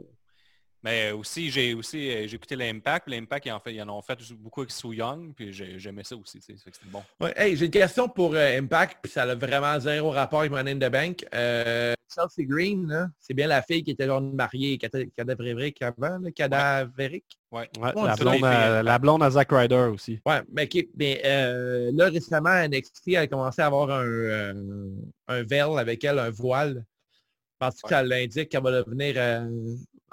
Mais 0.85 1.13
aussi, 1.13 1.51
j'ai 1.51 1.73
aussi 1.73 2.11
euh, 2.11 2.27
j'ai 2.29 2.37
écouté 2.37 2.57
l'Impact. 2.57 3.09
L'Impact, 3.09 3.47
ils, 3.47 3.53
en 3.53 3.59
fait, 3.59 3.73
ils 3.73 3.81
en 3.83 3.89
ont 3.89 4.03
fait 4.03 4.19
beaucoup 4.35 4.61
avec 4.61 4.71
Sue 4.71 4.95
Young, 4.95 5.33
puis 5.35 5.51
j'ai- 5.51 5.79
j'aimais 5.79 6.05
ça 6.05 6.15
aussi. 6.15 6.41
C'était 6.43 6.61
bon. 6.91 7.03
Ouais, 7.19 7.33
hey, 7.37 7.57
j'ai 7.57 7.65
une 7.65 7.71
question 7.71 8.07
pour 8.07 8.35
euh, 8.35 8.59
Impact, 8.59 8.99
puis 9.03 9.11
ça 9.11 9.23
a 9.23 9.35
vraiment 9.35 9.81
zéro 9.81 10.11
rapport 10.11 10.41
avec 10.41 10.53
Money 10.53 10.73
in 10.73 10.77
the 10.79 10.93
Bank. 10.93 11.25
Euh, 11.35 11.95
Chelsea 12.15 12.47
Green, 12.47 13.11
c'est 13.19 13.33
bien 13.33 13.47
la 13.47 13.63
fille 13.63 13.83
qui 13.83 13.93
était 13.93 14.05
genre 14.05 14.21
mariée 14.21 14.77
cada- 14.77 15.07
cadavérique 15.17 15.81
avant, 15.81 16.21
cadavérique. 16.37 17.39
Ouais. 17.51 17.69
Ouais, 17.81 17.93
Ouais, 17.97 18.07
la, 18.07 18.17
blonde 18.17 18.45
à, 18.45 18.83
la 18.83 18.99
blonde 18.99 19.23
à 19.23 19.31
Zack 19.31 19.49
Ryder 19.53 19.89
aussi. 19.91 20.21
Ouais, 20.27 20.43
mais, 20.53 20.65
ok, 20.65 20.87
mais 20.99 21.23
euh, 21.25 21.91
là, 21.95 22.11
récemment, 22.11 22.51
NXT 22.69 23.17
a 23.17 23.27
commencé 23.27 23.63
à 23.63 23.67
avoir 23.67 23.91
un, 23.91 24.05
euh, 24.05 24.91
un 25.29 25.43
veil 25.45 25.63
avec 25.79 26.05
elle, 26.05 26.19
un 26.19 26.31
voile. 26.31 26.85
Penses-tu 27.59 27.85
que 27.85 27.89
ça 27.89 28.03
l'indique 28.03 28.51
qu'elle 28.51 28.63
va 28.63 28.83
devenir... 28.83 29.15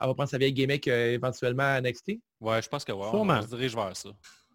elle 0.01 0.07
va 0.07 0.13
prendre 0.13 0.29
sa 0.29 0.37
vieille 0.37 0.53
gimmick 0.53 0.87
euh, 0.87 1.13
éventuellement 1.13 1.63
à 1.63 1.79
NXT? 1.81 2.13
Ouais, 2.39 2.61
je 2.61 2.67
pense 2.67 2.83
que 2.83 2.91
ouais, 2.91 3.05
on, 3.05 3.11
Sûrement. 3.11 3.37
on 3.39 3.41
se 3.43 3.47
dirige 3.47 3.75
vers 3.75 3.95
ça. 3.95 4.09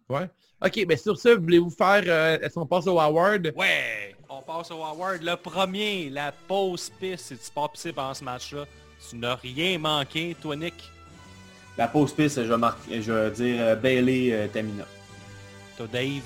Ouais. 0.09 0.29
OK, 0.63 0.85
mais 0.87 0.97
sur 0.97 1.17
ça, 1.17 1.35
voulez-vous 1.35 1.69
faire... 1.69 2.03
euh, 2.07 2.39
Est-ce 2.41 2.55
qu'on 2.55 2.65
passe 2.65 2.87
au 2.87 2.99
Howard? 2.99 3.53
Ouais! 3.55 4.15
On 4.29 4.41
passe 4.41 4.71
au 4.71 4.83
Howard. 4.83 5.21
Le 5.21 5.35
premier, 5.35 6.09
la 6.09 6.31
pause 6.31 6.91
piste. 6.99 7.27
Si 7.27 7.37
tu 7.37 7.51
pas 7.51 7.67
possible 7.67 7.99
en 7.99 8.13
ce 8.13 8.23
match-là, 8.23 8.65
tu 9.09 9.15
n'as 9.17 9.35
rien 9.35 9.77
manqué, 9.79 10.35
toi, 10.41 10.55
Nick? 10.55 10.73
La 11.77 11.87
pause 11.87 12.11
piste, 12.13 12.43
je 12.43 12.49
vais, 12.49 12.57
marquer- 12.57 13.01
je 13.01 13.11
vais 13.11 13.31
dire 13.31 13.55
euh, 13.61 13.75
Bailey 13.75 14.31
euh, 14.33 14.47
Tamina. 14.47 14.85
Toi, 15.77 15.87
Dave? 15.91 16.21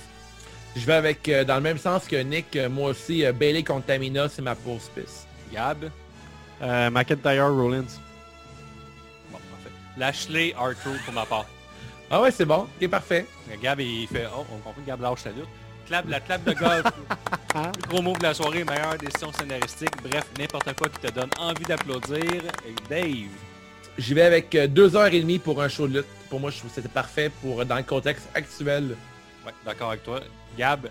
Je 0.76 0.86
vais 0.86 0.94
avec, 0.94 1.28
euh, 1.28 1.44
dans 1.44 1.56
le 1.56 1.62
même 1.62 1.78
sens 1.78 2.08
que 2.08 2.16
Nick, 2.16 2.56
euh, 2.56 2.70
moi 2.70 2.92
aussi, 2.92 3.26
euh, 3.26 3.34
Bailey 3.34 3.64
contre 3.64 3.88
Tamina, 3.88 4.30
c'est 4.30 4.42
ma 4.42 4.56
pause 4.56 4.90
piste. 4.96 5.28
Gab? 5.54 5.90
Euh, 6.62 6.90
McIntyre 6.90 7.54
Rollins. 7.54 7.84
Lashley, 10.02 10.56
Arthur 10.58 10.98
pour 11.06 11.14
ma 11.14 11.28
part. 11.28 11.46
Ah 12.10 12.20
ouais, 12.20 12.32
c'est 12.32 12.44
bon. 12.44 12.68
Ok, 12.82 12.90
parfait. 12.90 13.28
Gab, 13.62 13.80
il 13.80 14.08
fait... 14.08 14.26
Oh, 14.36 14.44
on 14.52 14.56
comprend 14.56 14.74
que 14.74 14.88
Gab 14.88 15.00
lâche 15.00 15.26
la 15.26 15.32
lutte. 15.32 15.46
Clap, 15.86 16.10
la 16.10 16.20
clap 16.20 16.44
de 16.44 16.54
golf. 16.54 16.86
Le 17.56 17.88
gros 17.88 18.02
move 18.02 18.18
de 18.18 18.24
la 18.24 18.34
soirée, 18.34 18.64
meilleure 18.64 18.98
décision 18.98 19.32
scénaristique. 19.32 19.92
Bref, 20.04 20.26
n'importe 20.40 20.74
quoi 20.74 20.90
qui 20.90 20.98
te 20.98 21.12
donne 21.12 21.30
envie 21.38 21.66
d'applaudir. 21.66 22.42
Dave. 22.90 23.30
J'y 24.00 24.14
vais 24.16 24.24
avec 24.24 24.56
euh, 24.56 24.66
deux 24.66 24.96
heures 24.96 25.14
et 25.14 25.20
demie 25.20 25.38
pour 25.38 25.62
un 25.62 25.68
show 25.68 25.88
de 25.88 26.00
lutte. 26.00 26.08
Pour 26.32 26.40
moi, 26.40 26.50
je 26.50 26.58
trouve 26.58 26.72
que 26.72 26.76
c'était 26.78 26.90
parfait 26.90 27.30
pour 27.40 27.64
dans 27.64 27.76
le 27.76 27.84
contexte 27.84 28.28
actuel. 28.34 28.96
Ouais, 29.46 29.54
d'accord 29.64 29.90
avec 29.90 30.02
toi. 30.04 30.22
Gab. 30.58 30.90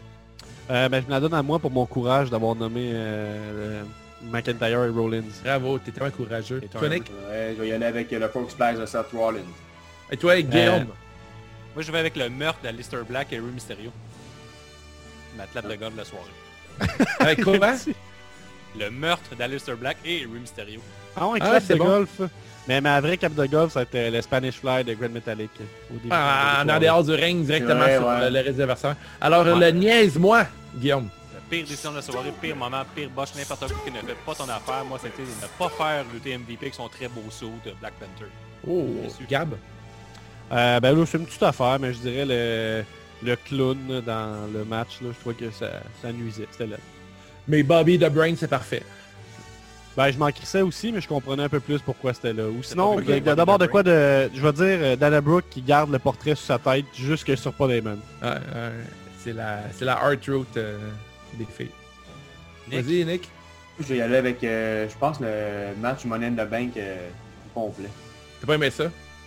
Euh, 0.71 0.89
ben, 0.89 1.03
je 1.03 1.07
me 1.07 1.11
la 1.11 1.19
donne 1.19 1.35
à 1.35 1.43
moi 1.43 1.59
pour 1.59 1.73
mon 1.73 1.85
courage 1.85 2.31
d'avoir 2.31 2.55
nommé 2.55 2.93
euh, 2.95 3.83
McIntyre 4.23 4.85
et 4.85 4.89
Rollins. 4.91 5.23
Bravo, 5.45 5.79
t'es 5.79 5.91
tellement 5.91 6.11
courageux. 6.11 6.61
Et 6.63 6.69
toi, 6.69 6.81
Toi, 6.81 6.89
Nick? 6.91 7.05
Ouais, 7.29 7.55
je 7.57 7.63
vais 7.63 7.69
y 7.69 7.73
aller 7.73 7.87
avec 7.87 8.13
euh, 8.13 8.19
le 8.19 8.29
Frog 8.29 8.51
Splash 8.51 8.79
de 8.79 8.87
Seth 8.87 9.07
Rollins. 9.15 9.41
Et 10.11 10.17
toi, 10.17 10.41
Guillaume? 10.41 10.87
Moi, 11.75 11.83
je 11.83 11.93
vais 11.93 11.99
avec 11.99 12.17
le 12.17 12.29
meurtre 12.29 12.59
d'Alistair 12.63 13.05
Black 13.05 13.33
et 13.33 13.37
Rey 13.39 13.45
Mysterio. 13.55 13.91
Ma 15.37 15.47
clap 15.47 15.69
de 15.69 15.75
golf 15.77 15.93
de 15.93 15.99
la 15.99 16.05
soirée. 16.05 16.25
Avec 17.21 17.45
quoi? 17.45 17.55
hein? 17.69 17.77
Le 18.79 18.91
meurtre 18.91 19.35
d'Alistair 19.37 19.77
Black 19.77 19.99
et 20.05 20.21
Rey 20.21 20.39
Mysterio. 20.41 20.81
Ah 21.17 21.29
ouais, 21.29 21.39
Ah, 21.43 21.51
clap 21.51 21.63
c'est 21.67 21.75
de 21.75 21.79
bon. 21.79 21.85
golf. 21.87 22.21
Mais 22.69 22.81
ma 22.81 23.01
vraie 23.01 23.17
cap 23.17 23.35
de 23.35 23.47
golf, 23.47 23.73
c'était 23.73 24.11
le 24.11 24.21
Spanish 24.21 24.57
Fly 24.57 24.85
de 24.85 24.95
Grand 24.95 25.09
Metallic. 25.11 25.51
Au 25.91 25.95
début, 25.95 26.09
Ah, 26.11 26.63
en 26.69 26.79
dehors 26.81 27.05
du 27.05 27.13
ring, 27.13 27.45
directement 27.45 27.81
Ouais, 27.81 27.97
sur 27.97 28.07
ouais. 28.07 28.15
euh, 28.23 28.31
le 28.31 28.41
réservateur. 28.41 28.97
Alors, 29.21 29.45
Ouais. 29.47 29.59
le 29.73 29.79
niaise-moi, 29.79 30.45
Guillaume. 30.77 31.09
Pire 31.51 31.67
décision 31.67 31.91
de 31.91 31.97
la 31.97 32.03
soirée, 32.03 32.33
pire 32.41 32.55
moment, 32.55 32.83
pire 32.95 33.11
boche, 33.11 33.35
n'importe 33.37 33.67
quoi 33.73 33.83
qui 33.85 33.91
ne 33.91 33.99
fait 33.99 34.15
pas 34.25 34.35
ton 34.37 34.45
affaire. 34.49 34.85
Moi, 34.85 34.99
c'était 35.03 35.23
de 35.23 35.29
ne 35.29 35.49
pas 35.59 35.69
faire 35.69 36.05
le 36.13 36.21
TMVP 36.21 36.59
avec 36.63 36.75
son 36.75 36.89
très 36.89 37.09
beau 37.09 37.25
saut 37.29 37.51
de 37.67 37.73
Black 37.81 37.95
Panther. 37.95 38.31
Oh. 38.69 38.87
Gab? 39.29 39.55
Euh, 40.53 40.81
ben 40.81 40.97
là, 40.97 41.05
c'est 41.07 41.19
une 41.19 41.27
petite 41.27 41.43
affaire, 41.43 41.79
mais 41.81 41.93
je 41.93 41.99
dirais 41.99 42.25
le, 42.25 42.85
le 43.25 43.37
clown 43.37 44.01
dans 44.07 44.49
le 44.53 44.65
match. 44.65 45.01
Là, 45.01 45.09
je 45.13 45.19
trouvais 45.21 45.35
que 45.35 45.51
ça, 45.51 45.71
ça 46.01 46.13
nuisait. 46.13 46.47
C'était 46.53 46.67
là. 46.69 46.77
Mais 47.49 47.65
Bobby 47.65 47.99
the 47.99 48.09
Brain, 48.09 48.35
c'est 48.37 48.49
parfait. 48.49 48.83
Ben, 49.97 50.11
je 50.13 50.19
m'en 50.19 50.31
crissais 50.31 50.63
aussi, 50.63 50.93
mais 50.93 51.01
je 51.01 51.09
comprenais 51.09 51.43
un 51.43 51.49
peu 51.49 51.59
plus 51.59 51.81
pourquoi 51.81 52.15
c'était 52.15 52.33
là. 52.33 52.45
Ou 52.47 52.63
sinon, 52.63 53.01
de- 53.01 53.19
d'abord 53.19 53.59
de 53.59 53.67
quoi 53.67 53.83
de... 53.83 54.31
Je 54.33 54.41
vais 54.41 54.53
dire 54.53 54.79
euh, 54.81 54.97
Dana 54.97 55.21
Brooke 55.21 55.47
qui 55.51 55.63
garde 55.63 55.91
le 55.91 55.99
portrait 55.99 56.37
sur 56.37 56.47
sa 56.47 56.59
tête 56.61 56.87
jusque 56.95 57.37
sur 57.37 57.53
Paul 57.53 57.73
Heyman. 57.73 57.99
Ouais, 58.23 58.29
ouais, 58.29 58.71
c'est 59.19 59.33
la, 59.33 59.63
c'est 59.77 59.85
la 59.85 59.97
art 59.97 60.15
route 60.29 60.57
euh, 60.57 60.79
des 61.45 61.53
filles. 61.53 61.71
Vas-y, 62.71 63.05
Nick. 63.05 63.29
Je 63.79 63.85
vais 63.87 63.97
y 63.97 64.03
aller 64.03 64.17
avec, 64.17 64.45
euh, 64.45 64.89
je 64.89 64.97
pense, 64.97 65.19
le 65.21 65.75
match 65.81 66.05
Money 66.05 66.27
in 66.27 66.33
the 66.33 66.49
Bank 66.49 66.77
euh, 66.77 67.09
complet. 67.55 67.89
T'as 68.41 68.47
pas 68.47 68.55
aimé 68.55 68.71
ça? 68.71 68.85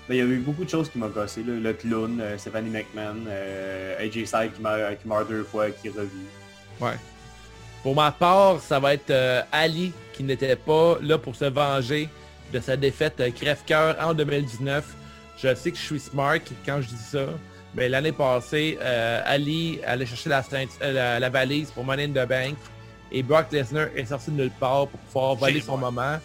Ben, 0.08 0.16
il 0.16 0.18
y 0.18 0.22
a 0.22 0.26
eu 0.26 0.40
beaucoup 0.40 0.64
de 0.64 0.70
choses 0.70 0.90
qui 0.90 0.98
m'ont 0.98 1.08
gossé. 1.10 1.44
là. 1.44 1.54
Le 1.54 1.74
clown, 1.74 2.20
euh, 2.22 2.38
Stephanie 2.38 2.70
McMahon, 2.70 3.26
euh, 3.28 3.98
AJ 4.06 4.26
Styles 4.26 4.52
qui 4.56 4.62
meurt, 4.62 5.02
qui 5.02 5.08
meurt 5.08 5.28
deux 5.30 5.44
fois, 5.44 5.70
qui 5.72 5.90
revit. 5.90 6.28
Ouais. 6.80 6.98
Pour 7.82 7.96
ma 7.96 8.12
part, 8.12 8.60
ça 8.62 8.80
va 8.80 8.94
être 8.94 9.10
euh, 9.10 9.42
Ali 9.52 9.92
qui 10.14 10.24
n'était 10.24 10.56
pas 10.56 10.98
là 11.02 11.18
pour 11.18 11.36
se 11.36 11.46
venger 11.46 12.10
de 12.54 12.60
sa 12.60 12.78
défaite 12.78 13.20
euh, 13.20 13.32
crève-cœur 13.32 13.98
en 14.00 14.14
2019. 14.14 14.86
Je 15.42 15.56
sais 15.56 15.72
que 15.72 15.78
je 15.78 15.84
suis 15.84 16.00
smart 16.00 16.38
quand 16.66 16.80
je 16.82 16.88
dis 16.90 17.04
ça, 17.12 17.26
mais 17.76 17.90
l'année 17.90 18.12
passée, 18.12 18.78
euh, 18.82 19.22
Ali 19.26 19.80
allait 19.86 20.06
chercher 20.06 20.30
la, 20.30 20.44
euh, 20.54 20.92
la, 20.92 21.20
la 21.20 21.30
valise 21.30 21.72
pour 21.72 21.84
Money 21.84 22.06
in 22.06 22.10
the 22.10 22.28
Bank 22.28 22.56
et 23.12 23.24
Brock 23.24 23.48
Lesnar 23.52 23.88
est 23.96 24.06
sorti 24.06 24.32
de 24.32 24.36
nulle 24.44 24.52
part 24.60 24.88
pour 24.88 25.00
pouvoir 25.00 25.36
voler 25.36 25.62
son 25.62 25.78
moment. 25.78 26.18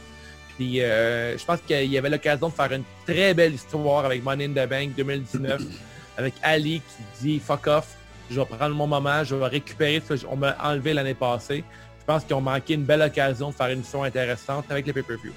Puis 0.57 0.83
euh, 0.83 1.39
je 1.39 1.45
pense 1.45 1.61
qu'il 1.67 1.85
y 1.91 1.97
avait 1.99 2.11
l'occasion 2.11 2.49
de 2.49 2.53
faire 2.53 2.73
une 2.73 2.83
très 3.07 3.33
belle 3.35 3.55
histoire 3.55 4.05
avec 4.05 4.23
Money 4.23 4.47
in 4.47 4.51
the 4.51 4.69
Bank 4.69 4.95
2019 4.97 5.63
avec 6.19 6.35
Ali 6.43 6.81
qui 6.81 7.03
dit 7.23 7.39
fuck 7.39 7.67
off, 7.69 7.87
je 8.31 8.41
vais 8.41 8.47
prendre 8.47 8.75
mon 8.75 8.87
moment, 8.87 9.23
je 9.25 9.35
vais 9.35 9.47
récupérer 9.47 10.03
ce 10.07 10.25
qu'on 10.27 10.37
m'a 10.37 10.57
enlevé 10.63 10.93
l'année 10.93 11.15
passée. 11.15 11.65
Je 12.01 12.05
pense 12.05 12.25
qu'ils 12.25 12.35
ont 12.35 12.41
manqué 12.41 12.75
une 12.75 12.85
belle 12.85 13.03
occasion 13.03 13.51
de 13.51 13.55
faire 13.55 13.69
une 13.69 13.79
mission 13.81 14.03
intéressante 14.03 14.65
avec 14.71 14.87
les 14.87 14.93
pay-per-view. 14.95 15.33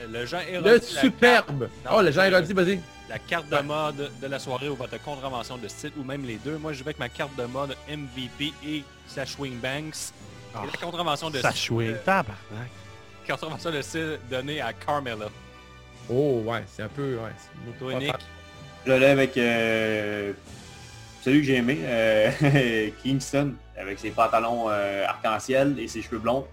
Euh, 0.00 0.06
le 0.12 0.26
Jean 0.26 0.38
Le 0.64 0.80
superbe! 0.80 1.68
carte- 1.84 1.94
Oh, 1.96 2.02
le 2.02 2.10
Jean 2.10 2.24
Héroldi, 2.24 2.52
vas-y. 2.52 2.80
La 3.08 3.18
carte 3.18 3.48
de 3.48 3.58
mode 3.60 4.10
de 4.20 4.26
la 4.26 4.38
soirée 4.38 4.68
ou 4.68 4.74
votre 4.76 5.02
contravention 5.02 5.56
de 5.56 5.66
style 5.68 5.92
ou 5.98 6.04
même 6.04 6.24
les 6.26 6.36
deux. 6.36 6.58
Moi, 6.58 6.72
je 6.74 6.78
vais 6.80 6.88
avec 6.90 6.98
ma 6.98 7.08
carte 7.08 7.34
de 7.36 7.44
mode 7.44 7.74
MVP 7.88 8.52
et 8.66 8.84
sa 9.06 9.24
Swing 9.24 9.58
Banks. 9.60 10.12
Et 10.62 10.66
la 10.66 10.78
contravention 10.78 11.30
de 11.30 11.38
Ça 11.40 11.50
style, 11.52 11.72
euh, 11.80 11.96
Tabarnak. 12.04 12.36
contravention 13.26 13.70
de 13.70 13.80
style 13.82 14.18
donnée 14.30 14.60
à 14.60 14.72
Carmella. 14.72 15.26
Oh, 16.10 16.42
ouais, 16.44 16.64
c'est 16.66 16.82
un 16.82 16.88
peu... 16.88 17.16
Ouais, 17.16 17.30
c'est- 17.38 17.78
Toi, 17.78 17.94
Nick. 17.94 18.14
Je 18.86 18.92
aller 18.92 19.06
avec 19.06 19.36
euh, 19.36 20.32
celui 21.22 21.40
que 21.40 21.46
j'ai 21.46 21.56
aimé, 21.56 21.78
euh, 21.82 22.90
Kingston, 23.02 23.54
avec 23.76 23.98
ses 23.98 24.10
pantalons 24.10 24.66
euh, 24.70 25.04
arc-en-ciel 25.06 25.78
et 25.78 25.88
ses 25.88 26.00
cheveux 26.02 26.18
blonds. 26.18 26.46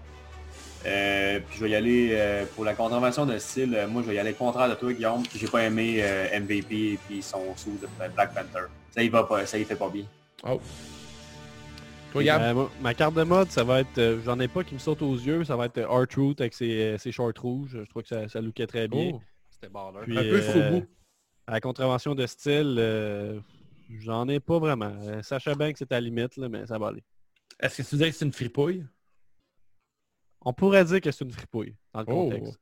Euh, 0.86 1.40
puis 1.40 1.58
je 1.58 1.64
vais 1.64 1.70
y 1.70 1.74
aller 1.74 2.10
euh, 2.12 2.44
pour 2.54 2.64
la 2.64 2.74
contravention 2.74 3.26
de 3.26 3.36
style, 3.38 3.74
euh, 3.74 3.88
moi 3.88 4.02
je 4.02 4.08
vais 4.08 4.14
y 4.14 4.18
aller 4.18 4.34
contraire 4.34 4.68
de 4.68 4.74
toi 4.74 4.92
Guillaume, 4.92 5.22
puis 5.24 5.38
j'ai 5.38 5.48
pas 5.48 5.64
aimé 5.64 5.96
euh, 6.00 6.38
MVP 6.40 6.92
et 6.92 6.98
puis 7.08 7.22
son 7.22 7.56
sou 7.56 7.76
de 7.82 7.88
Black 8.14 8.32
Panther. 8.34 8.66
Ça 8.92 9.02
y 9.02 9.08
va 9.08 9.24
pas, 9.24 9.44
ça 9.46 9.58
y 9.58 9.64
fait 9.64 9.74
pas 9.76 9.88
bien. 9.88 10.04
Oh. 10.44 10.60
Euh, 12.14 12.54
moi, 12.54 12.70
ma 12.80 12.94
carte 12.94 13.14
de 13.14 13.22
mode, 13.24 13.50
ça 13.50 13.64
va 13.64 13.80
être... 13.80 13.98
euh, 13.98 14.20
J'en 14.24 14.38
ai 14.40 14.48
pas 14.48 14.64
qui 14.64 14.74
me 14.74 14.78
saute 14.78 15.02
aux 15.02 15.14
yeux, 15.16 15.44
ça 15.44 15.56
va 15.56 15.66
être 15.66 15.82
R-Truth 15.82 16.40
avec 16.40 16.54
ses, 16.54 16.96
ses 16.98 17.12
shorts 17.12 17.32
rouges. 17.38 17.78
Je 17.84 17.90
trouve 17.90 18.02
que 18.02 18.08
ça, 18.08 18.28
ça 18.28 18.40
lookait 18.40 18.66
très 18.66 18.88
bien. 18.88 19.10
Oh, 19.14 19.20
C'était 19.50 19.68
baller. 19.68 19.98
Puis, 20.04 20.18
un 20.18 20.22
peu 20.22 20.40
euh. 20.42 20.80
À 21.46 21.52
la 21.52 21.60
contravention 21.60 22.14
de 22.14 22.26
style, 22.26 22.76
euh, 22.78 23.38
j'en 24.00 24.28
ai 24.28 24.40
pas 24.40 24.58
vraiment. 24.58 24.94
Sacha 25.22 25.54
Banks 25.54 25.76
c'est 25.78 25.92
à 25.92 25.96
la 25.96 26.00
limite, 26.00 26.36
là, 26.36 26.48
mais 26.48 26.66
ça 26.66 26.78
va 26.78 26.88
aller. 26.88 27.04
Est-ce 27.60 27.82
que 27.82 27.88
tu 27.88 27.96
dirais 27.96 28.10
que 28.10 28.16
c'est 28.16 28.24
une 28.24 28.32
fripouille? 28.32 28.84
On 30.46 30.52
pourrait 30.52 30.84
dire 30.84 31.00
que 31.00 31.10
c'est 31.10 31.24
une 31.24 31.32
fripouille 31.32 31.74
dans 31.92 32.00
le 32.00 32.06
Oh. 32.08 32.30
contexte. 32.30 32.58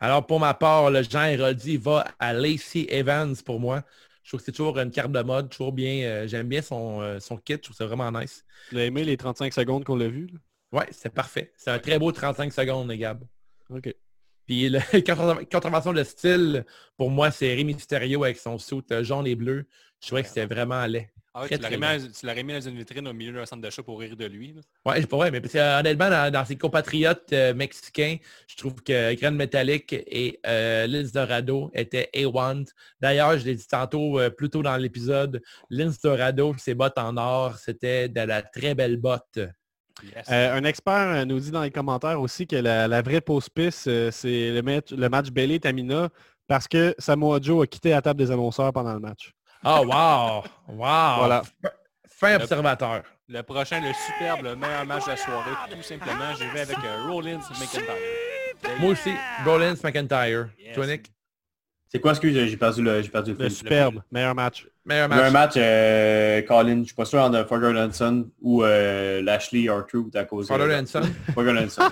Alors, 0.00 0.26
pour 0.26 0.40
ma 0.40 0.52
part, 0.54 0.90
le 0.90 1.02
Jean 1.02 1.24
Héroldi 1.24 1.76
va 1.76 2.04
à 2.18 2.32
Lacey 2.32 2.86
Evans 2.90 3.34
pour 3.44 3.58
moi. 3.60 3.82
Je 4.22 4.30
trouve 4.30 4.40
que 4.40 4.46
c'est 4.46 4.52
toujours 4.52 4.78
une 4.78 4.90
carte 4.90 5.10
de 5.12 5.22
mode, 5.22 5.48
toujours 5.48 5.72
bien. 5.72 6.02
euh, 6.04 6.26
J'aime 6.28 6.48
bien 6.48 6.62
son, 6.62 7.00
euh, 7.00 7.18
son 7.20 7.36
kit, 7.36 7.54
je 7.54 7.58
trouve 7.58 7.76
ça 7.76 7.86
vraiment 7.86 8.10
nice. 8.12 8.44
Tu 8.68 8.74
l'as 8.74 8.84
aimé 8.84 9.04
les 9.04 9.16
35 9.16 9.52
secondes 9.52 9.84
qu'on 9.84 9.96
l'a 9.96 10.08
vu? 10.08 10.26
là? 10.26 10.80
Ouais, 10.80 10.86
c'est 10.90 11.12
parfait. 11.14 11.52
C'est 11.56 11.70
un 11.70 11.78
très 11.78 11.98
beau 11.98 12.12
35 12.12 12.52
secondes, 12.52 12.90
Gab. 12.92 13.24
OK. 13.70 13.94
Puis 14.46 14.68
le 14.68 14.78
contra- 15.06 15.44
contravention 15.44 15.92
de 15.92 16.02
style, 16.02 16.64
pour 16.96 17.10
moi, 17.10 17.30
c'est 17.30 17.54
Rémi 17.54 17.74
Mysterio 17.74 18.24
avec 18.24 18.36
son 18.38 18.58
suit 18.58 18.82
jaune 19.02 19.26
et 19.26 19.34
bleu. 19.36 19.66
Je 20.00 20.06
trouvais 20.08 20.22
que 20.22 20.28
c'était 20.28 20.46
vraiment 20.46 20.84
laid. 20.86 21.08
Ah 21.38 21.42
ouais, 21.42 21.46
Très, 21.48 21.56
tu 21.58 21.62
l'aurais 22.26 22.42
mis, 22.42 22.52
dans 22.52 22.60
une 22.60 22.76
vitrine 22.76 23.06
au 23.06 23.12
milieu 23.12 23.32
d'un 23.32 23.46
centre 23.46 23.62
d'achat 23.62 23.82
pour 23.82 24.00
rire 24.00 24.16
de 24.16 24.24
lui. 24.26 24.54
là. 24.54 24.60
Ouais, 24.84 25.00
c'est 25.00 25.06
pas 25.06 25.16
vrai, 25.18 25.30
mais 25.30 25.40
parce 25.40 25.52
que, 25.52 25.58
euh, 25.58 25.78
honnêtement, 25.78 26.10
dans, 26.10 26.32
dans 26.32 26.44
ses 26.44 26.56
compatriotes 26.56 27.32
euh, 27.32 27.54
mexicains, 27.54 28.16
je 28.48 28.56
trouve 28.56 28.74
que 28.82 29.14
Grand 29.14 29.30
Metallic 29.30 29.92
et 29.92 30.40
euh, 30.46 30.88
Lince 30.88 31.12
Dorado 31.12 31.70
étaient 31.74 32.10
A1. 32.12 32.66
D'ailleurs, 33.00 33.38
je 33.38 33.44
l'ai 33.44 33.54
dit 33.54 33.66
tantôt, 33.68 34.18
euh, 34.18 34.30
plus 34.30 34.50
tôt 34.50 34.62
dans 34.62 34.76
l'épisode, 34.76 35.40
Lince 35.70 36.00
Dorado, 36.00 36.54
ses 36.58 36.74
bottes 36.74 36.98
en 36.98 37.16
or, 37.16 37.56
c'était 37.56 38.08
de 38.08 38.20
la 38.22 38.42
très 38.42 38.74
belle 38.74 38.96
botte. 38.96 39.38
Yes. 40.02 40.26
Euh, 40.30 40.54
un 40.56 40.64
expert 40.64 41.24
nous 41.26 41.38
dit 41.40 41.50
dans 41.50 41.62
les 41.62 41.70
commentaires 41.70 42.20
aussi 42.20 42.46
que 42.46 42.56
la, 42.56 42.88
la 42.88 43.02
vraie 43.02 43.20
pause 43.20 43.48
piste, 43.48 43.86
euh, 43.88 44.10
c'est 44.10 44.50
le, 44.52 44.62
match- 44.62 44.92
le 44.92 45.08
match 45.08 45.30
Bailey-Tamina 45.30 46.08
parce 46.46 46.66
que 46.68 46.94
Samoa 46.98 47.40
Joe 47.42 47.64
a 47.64 47.66
quitté 47.66 47.90
la 47.90 48.00
table 48.02 48.18
des 48.24 48.30
annonceurs 48.30 48.72
pendant 48.72 48.94
le 48.94 49.00
match. 49.00 49.32
Ah, 49.64 49.82
wow! 49.82 50.44
Wow! 50.68 51.18
Voilà. 51.18 51.42
Fin 52.08 52.36
observateur. 52.36 53.02
Le 53.28 53.42
prochain, 53.42 53.80
le 53.80 53.92
superbe, 53.92 54.42
le 54.44 54.56
meilleur 54.56 54.86
match 54.86 55.04
de 55.04 55.10
la 55.10 55.16
soirée, 55.16 55.50
tout 55.70 55.82
simplement, 55.82 56.34
j'y 56.38 56.46
vais 56.46 56.60
avec 56.60 56.78
euh, 56.78 57.06
Rollins 57.06 57.40
McIntyre. 57.60 57.94
Moi 58.80 58.90
aussi, 58.92 59.12
Rollins 59.44 59.74
McIntyre. 59.84 60.48
Yes. 60.58 60.74
Toi, 60.74 60.86
Nick? 60.86 61.12
C'est 61.90 62.00
quoi, 62.00 62.12
excuse, 62.12 62.34
j'ai 62.34 62.56
perdu 62.56 62.82
le, 62.82 63.02
j'ai 63.02 63.08
perdu 63.08 63.32
le 63.32 63.38
Le 63.44 63.50
superbe, 63.50 64.02
meilleur 64.10 64.34
match. 64.34 64.66
Meilleur 64.84 65.10
a 65.10 65.14
un 65.14 65.30
match. 65.30 65.32
match, 65.32 65.52
euh, 65.56 66.42
Colin, 66.42 66.80
je 66.80 66.86
suis 66.86 66.94
pas 66.94 67.04
sûr 67.04 67.18
entre 67.20 67.46
Fogger 67.46 67.72
Lanson 67.72 68.30
ou 68.40 68.62
euh, 68.62 69.20
Lashley 69.22 69.68
R-Truth 69.70 70.14
à 70.16 70.24
cause 70.24 70.48
Carlo 70.48 70.66
Lanson, 70.66 71.02
Fogger 71.34 71.52
Lanson. 71.52 71.82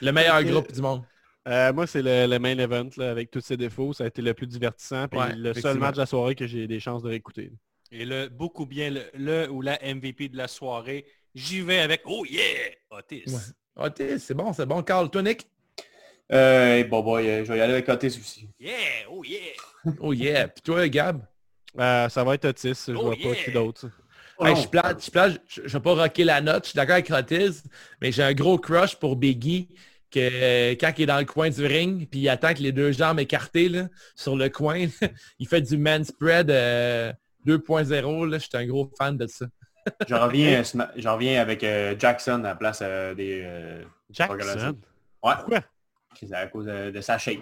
le 0.00 0.12
meilleur 0.12 0.42
groupe 0.44 0.72
du 0.72 0.80
monde. 0.80 1.02
Euh, 1.46 1.72
moi, 1.72 1.86
c'est 1.86 2.02
le, 2.02 2.26
le 2.26 2.38
main 2.38 2.56
event 2.58 2.88
là, 2.96 3.10
avec 3.10 3.30
tous 3.30 3.40
ses 3.40 3.56
défauts. 3.56 3.92
Ça 3.92 4.04
a 4.04 4.06
été 4.06 4.22
le 4.22 4.32
plus 4.34 4.46
divertissant. 4.46 5.08
puis 5.08 5.18
Ouais, 5.18 5.34
le 5.34 5.52
seul 5.54 5.78
match 5.78 5.94
de 5.94 6.00
la 6.00 6.06
soirée 6.06 6.34
que 6.34 6.46
j'ai 6.46 6.66
des 6.66 6.80
chances 6.80 7.02
de 7.02 7.08
réécouter. 7.08 7.52
Et 7.92 8.04
le 8.04 8.28
beaucoup 8.28 8.66
bien, 8.66 8.90
le, 8.90 9.02
le 9.14 9.50
ou 9.50 9.60
la 9.60 9.78
MVP 9.82 10.28
de 10.28 10.36
la 10.36 10.48
soirée, 10.48 11.04
j'y 11.34 11.60
vais 11.60 11.78
avec 11.80 12.02
Oh 12.06 12.24
yeah! 12.24 12.40
Otis. 12.90 13.24
Ouais. 13.26 13.40
Otis, 13.76 14.20
c'est 14.20 14.34
bon, 14.34 14.52
c'est 14.52 14.66
bon. 14.66 14.82
Carl, 14.82 15.10
toi, 15.10 15.22
Nick? 15.22 15.46
Euh, 16.32 16.82
bon 16.84 17.02
boy, 17.02 17.28
euh, 17.28 17.44
je 17.44 17.52
vais 17.52 17.58
y 17.58 17.60
aller 17.60 17.74
avec 17.74 17.88
Otis 17.88 18.06
aussi. 18.18 18.48
Yeah! 18.58 19.06
Oh 19.10 19.22
yeah! 19.24 19.38
Oh 20.00 20.12
yeah. 20.12 20.48
Puis 20.48 20.62
toi, 20.62 20.88
Gab? 20.88 21.22
Euh, 21.78 22.08
ça 22.08 22.24
va 22.24 22.34
être 22.34 22.46
Otis. 22.46 22.84
Je 22.88 22.92
Oh, 22.94 23.02
vois 23.02 23.14
yeah. 23.16 23.28
pas 23.28 23.34
qui 23.36 23.50
d'autre. 23.52 23.90
Oh 24.38 24.46
Hey, 24.46 24.56
je, 24.56 24.68
plante, 24.68 25.00
je, 25.48 25.62
je 25.64 25.72
vais 25.78 25.80
pas 25.82 25.94
rocker 25.94 26.24
la 26.24 26.40
note, 26.40 26.64
je 26.64 26.70
suis 26.70 26.76
d'accord 26.76 26.94
avec 26.94 27.10
Otis, 27.10 27.62
mais 28.00 28.10
j'ai 28.10 28.22
un 28.22 28.34
gros 28.34 28.58
crush 28.58 28.96
pour 28.96 29.14
Biggie 29.16 29.68
que 30.14 30.20
euh, 30.20 30.70
quand 30.80 30.92
il 30.96 31.02
est 31.02 31.06
dans 31.06 31.18
le 31.18 31.24
coin 31.24 31.50
du 31.50 31.66
ring, 31.66 32.08
puis 32.08 32.20
il 32.20 32.28
attend 32.28 32.54
que 32.54 32.60
les 32.62 32.72
deux 32.72 32.92
jambes 32.92 33.18
écartées 33.20 33.68
là, 33.68 33.88
sur 34.14 34.36
le 34.36 34.48
coin, 34.48 34.86
il 35.38 35.48
fait 35.48 35.60
du 35.60 35.76
man 35.76 36.04
spread 36.04 36.50
euh, 36.50 37.12
2.0. 37.46 38.28
là. 38.30 38.38
Je 38.38 38.42
suis 38.44 38.50
un 38.54 38.66
gros 38.66 38.90
fan 38.96 39.16
de 39.16 39.26
ça. 39.26 39.46
J'en 40.08 40.24
reviens, 40.26 40.62
euh, 40.62 40.84
j'en 40.96 41.14
reviens 41.14 41.42
avec 41.42 41.62
euh, 41.62 41.94
Jackson 41.98 42.40
à 42.44 42.48
la 42.48 42.54
place 42.54 42.78
euh, 42.82 43.14
des... 43.14 43.42
euh, 43.44 43.84
Jackson? 44.10 44.76
Ouais, 45.22 45.32
Pourquoi? 45.36 45.60
c'est 46.18 46.32
à 46.32 46.46
cause 46.46 46.64
de, 46.66 46.90
de 46.90 47.00
sa 47.02 47.18
shape. 47.18 47.40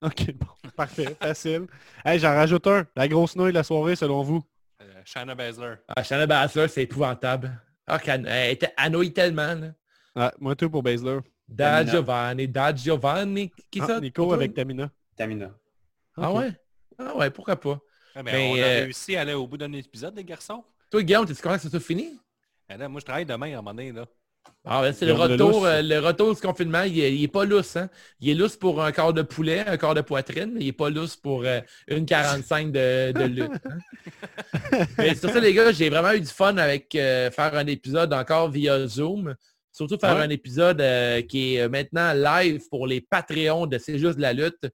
Ok, 0.00 0.32
bon. 0.34 0.46
Parfait. 0.76 1.14
Facile. 1.20 1.66
Hey, 2.04 2.18
j'en 2.18 2.34
rajoute 2.34 2.66
un. 2.68 2.86
La 2.96 3.06
grosse 3.06 3.36
nouille 3.36 3.50
de 3.50 3.54
la 3.54 3.62
soirée, 3.64 3.96
selon 3.96 4.22
vous? 4.22 4.42
Euh, 4.80 5.02
Shayna 5.04 5.34
Baszler. 5.34 5.74
Ah, 5.94 6.02
Shanna 6.02 6.26
Baszler, 6.26 6.68
c'est 6.68 6.82
épouvantable. 6.84 7.52
Ah, 7.86 7.98
elle 8.06 8.52
était 8.52 8.72
annoyée 8.78 9.12
tellement. 9.12 9.54
Là. 9.54 9.68
Ah, 10.14 10.32
moi, 10.40 10.54
tout 10.56 10.70
pour 10.70 10.82
Baszler. 10.82 11.18
Da 11.48 11.84
Tamina. 11.84 11.92
Giovanni, 11.92 12.48
Da 12.48 12.72
Giovanni. 12.74 13.52
Qui 13.70 13.80
Ah, 13.82 13.86
ça? 13.86 14.00
Nico 14.00 14.32
avec 14.32 14.54
Tamina. 14.54 14.90
Tamina. 15.16 15.50
Ah 16.16 16.32
ouais? 16.32 16.52
Ah 16.98 17.16
ouais, 17.16 17.30
pourquoi 17.30 17.56
pas? 17.56 17.80
Ouais, 18.16 18.22
mais 18.22 18.32
Mais, 18.32 18.50
on 18.50 18.54
a 18.54 18.66
euh, 18.66 18.80
réussi 18.84 19.16
à 19.16 19.22
aller 19.22 19.34
au 19.34 19.46
bout 19.46 19.56
d'un 19.56 19.72
épisode, 19.72 20.16
les 20.16 20.24
garçons. 20.24 20.64
Toi, 20.90 21.02
Guillaume, 21.02 21.26
t'es 21.26 21.34
content 21.34 21.56
que 21.56 21.62
ça 21.62 21.70
soit 21.70 21.80
fini? 21.80 22.18
Là, 22.68 22.88
moi, 22.88 23.00
je 23.00 23.04
travaille 23.04 23.26
demain 23.26 23.48
à 23.48 23.54
un 23.54 23.56
moment 23.56 23.74
donné. 23.74 23.92
Là. 23.92 24.06
Ah, 24.64 24.80
ben, 24.80 24.92
c'est 24.94 25.04
le 25.06 25.12
retour, 25.12 25.66
euh, 25.66 25.82
le 25.82 25.98
retour 25.98 26.34
du 26.34 26.40
confinement. 26.40 26.82
Il 26.82 26.98
est, 27.00 27.14
il 27.14 27.22
est 27.24 27.28
pas 27.28 27.44
lousse. 27.44 27.76
Hein? 27.76 27.90
Il 28.20 28.30
est 28.30 28.34
lousse 28.34 28.56
pour 28.56 28.82
un 28.82 28.92
quart 28.92 29.12
de 29.12 29.22
poulet, 29.22 29.66
un 29.66 29.76
quart 29.76 29.94
de 29.94 30.00
poitrine, 30.00 30.52
mais 30.54 30.60
il 30.60 30.68
est 30.68 30.72
pas 30.72 30.88
lousse 30.90 31.16
pour 31.16 31.44
euh, 31.44 31.60
une 31.88 32.06
45 32.06 32.72
de, 32.72 33.12
de 33.12 33.24
lutte. 33.24 33.50
hein. 33.66 34.86
mais 34.98 35.14
sur 35.14 35.30
ça, 35.30 35.40
les 35.40 35.52
gars, 35.52 35.72
j'ai 35.72 35.90
vraiment 35.90 36.12
eu 36.12 36.20
du 36.20 36.26
fun 36.28 36.56
avec 36.56 36.94
euh, 36.94 37.30
faire 37.30 37.54
un 37.54 37.66
épisode 37.66 38.12
encore 38.14 38.50
via 38.50 38.86
Zoom. 38.86 39.34
Surtout 39.74 39.98
faire 40.00 40.16
Ouais? 40.16 40.22
un 40.22 40.30
épisode 40.30 40.80
euh, 40.80 41.20
qui 41.20 41.56
est 41.56 41.68
maintenant 41.68 42.12
live 42.14 42.62
pour 42.70 42.86
les 42.86 43.00
Patreons 43.02 43.66
de 43.66 43.76
C'est 43.76 43.98
juste 43.98 44.16
de 44.16 44.22
la 44.22 44.32
lutte. 44.32 44.66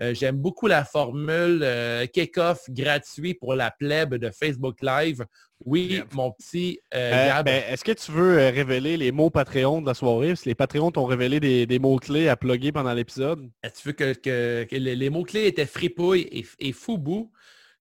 Euh, 0.00 0.14
J'aime 0.14 0.36
beaucoup 0.36 0.66
la 0.68 0.84
formule 0.84 1.60
euh, 1.62 2.06
kick-off 2.06 2.60
gratuit 2.68 3.34
pour 3.34 3.54
la 3.54 3.70
plèbe 3.70 4.14
de 4.16 4.30
Facebook 4.30 4.76
Live. 4.82 5.24
Oui, 5.64 6.02
mon 6.12 6.30
petit 6.30 6.78
euh, 6.94 7.12
Euh, 7.12 7.26
Gab. 7.28 7.46
ben, 7.46 7.64
Est-ce 7.68 7.82
que 7.84 7.90
tu 7.90 8.12
veux 8.12 8.38
euh, 8.38 8.50
révéler 8.50 8.96
les 8.96 9.10
mots 9.10 9.30
Patreon 9.30 9.80
de 9.80 9.86
la 9.86 9.94
soirée? 9.94 10.28
Parce 10.28 10.42
que 10.42 10.48
les 10.50 10.54
Patreons 10.54 10.92
t'ont 10.92 11.04
révélé 11.04 11.40
des, 11.40 11.66
des 11.66 11.78
mots-clés 11.80 12.28
à 12.28 12.36
plugger 12.36 12.70
pendant 12.70 12.94
l'épisode. 12.94 13.48
Tu 13.64 13.88
veux 13.88 13.92
que, 13.92 14.12
que- 14.12 14.64
que 14.70 14.76
les, 14.76 15.10
mots-clés 15.10 15.46
étaient 15.46 15.66
fripouille 15.66 16.28
et, 16.30 16.46
et 16.60 16.72
foubou. 16.72 17.32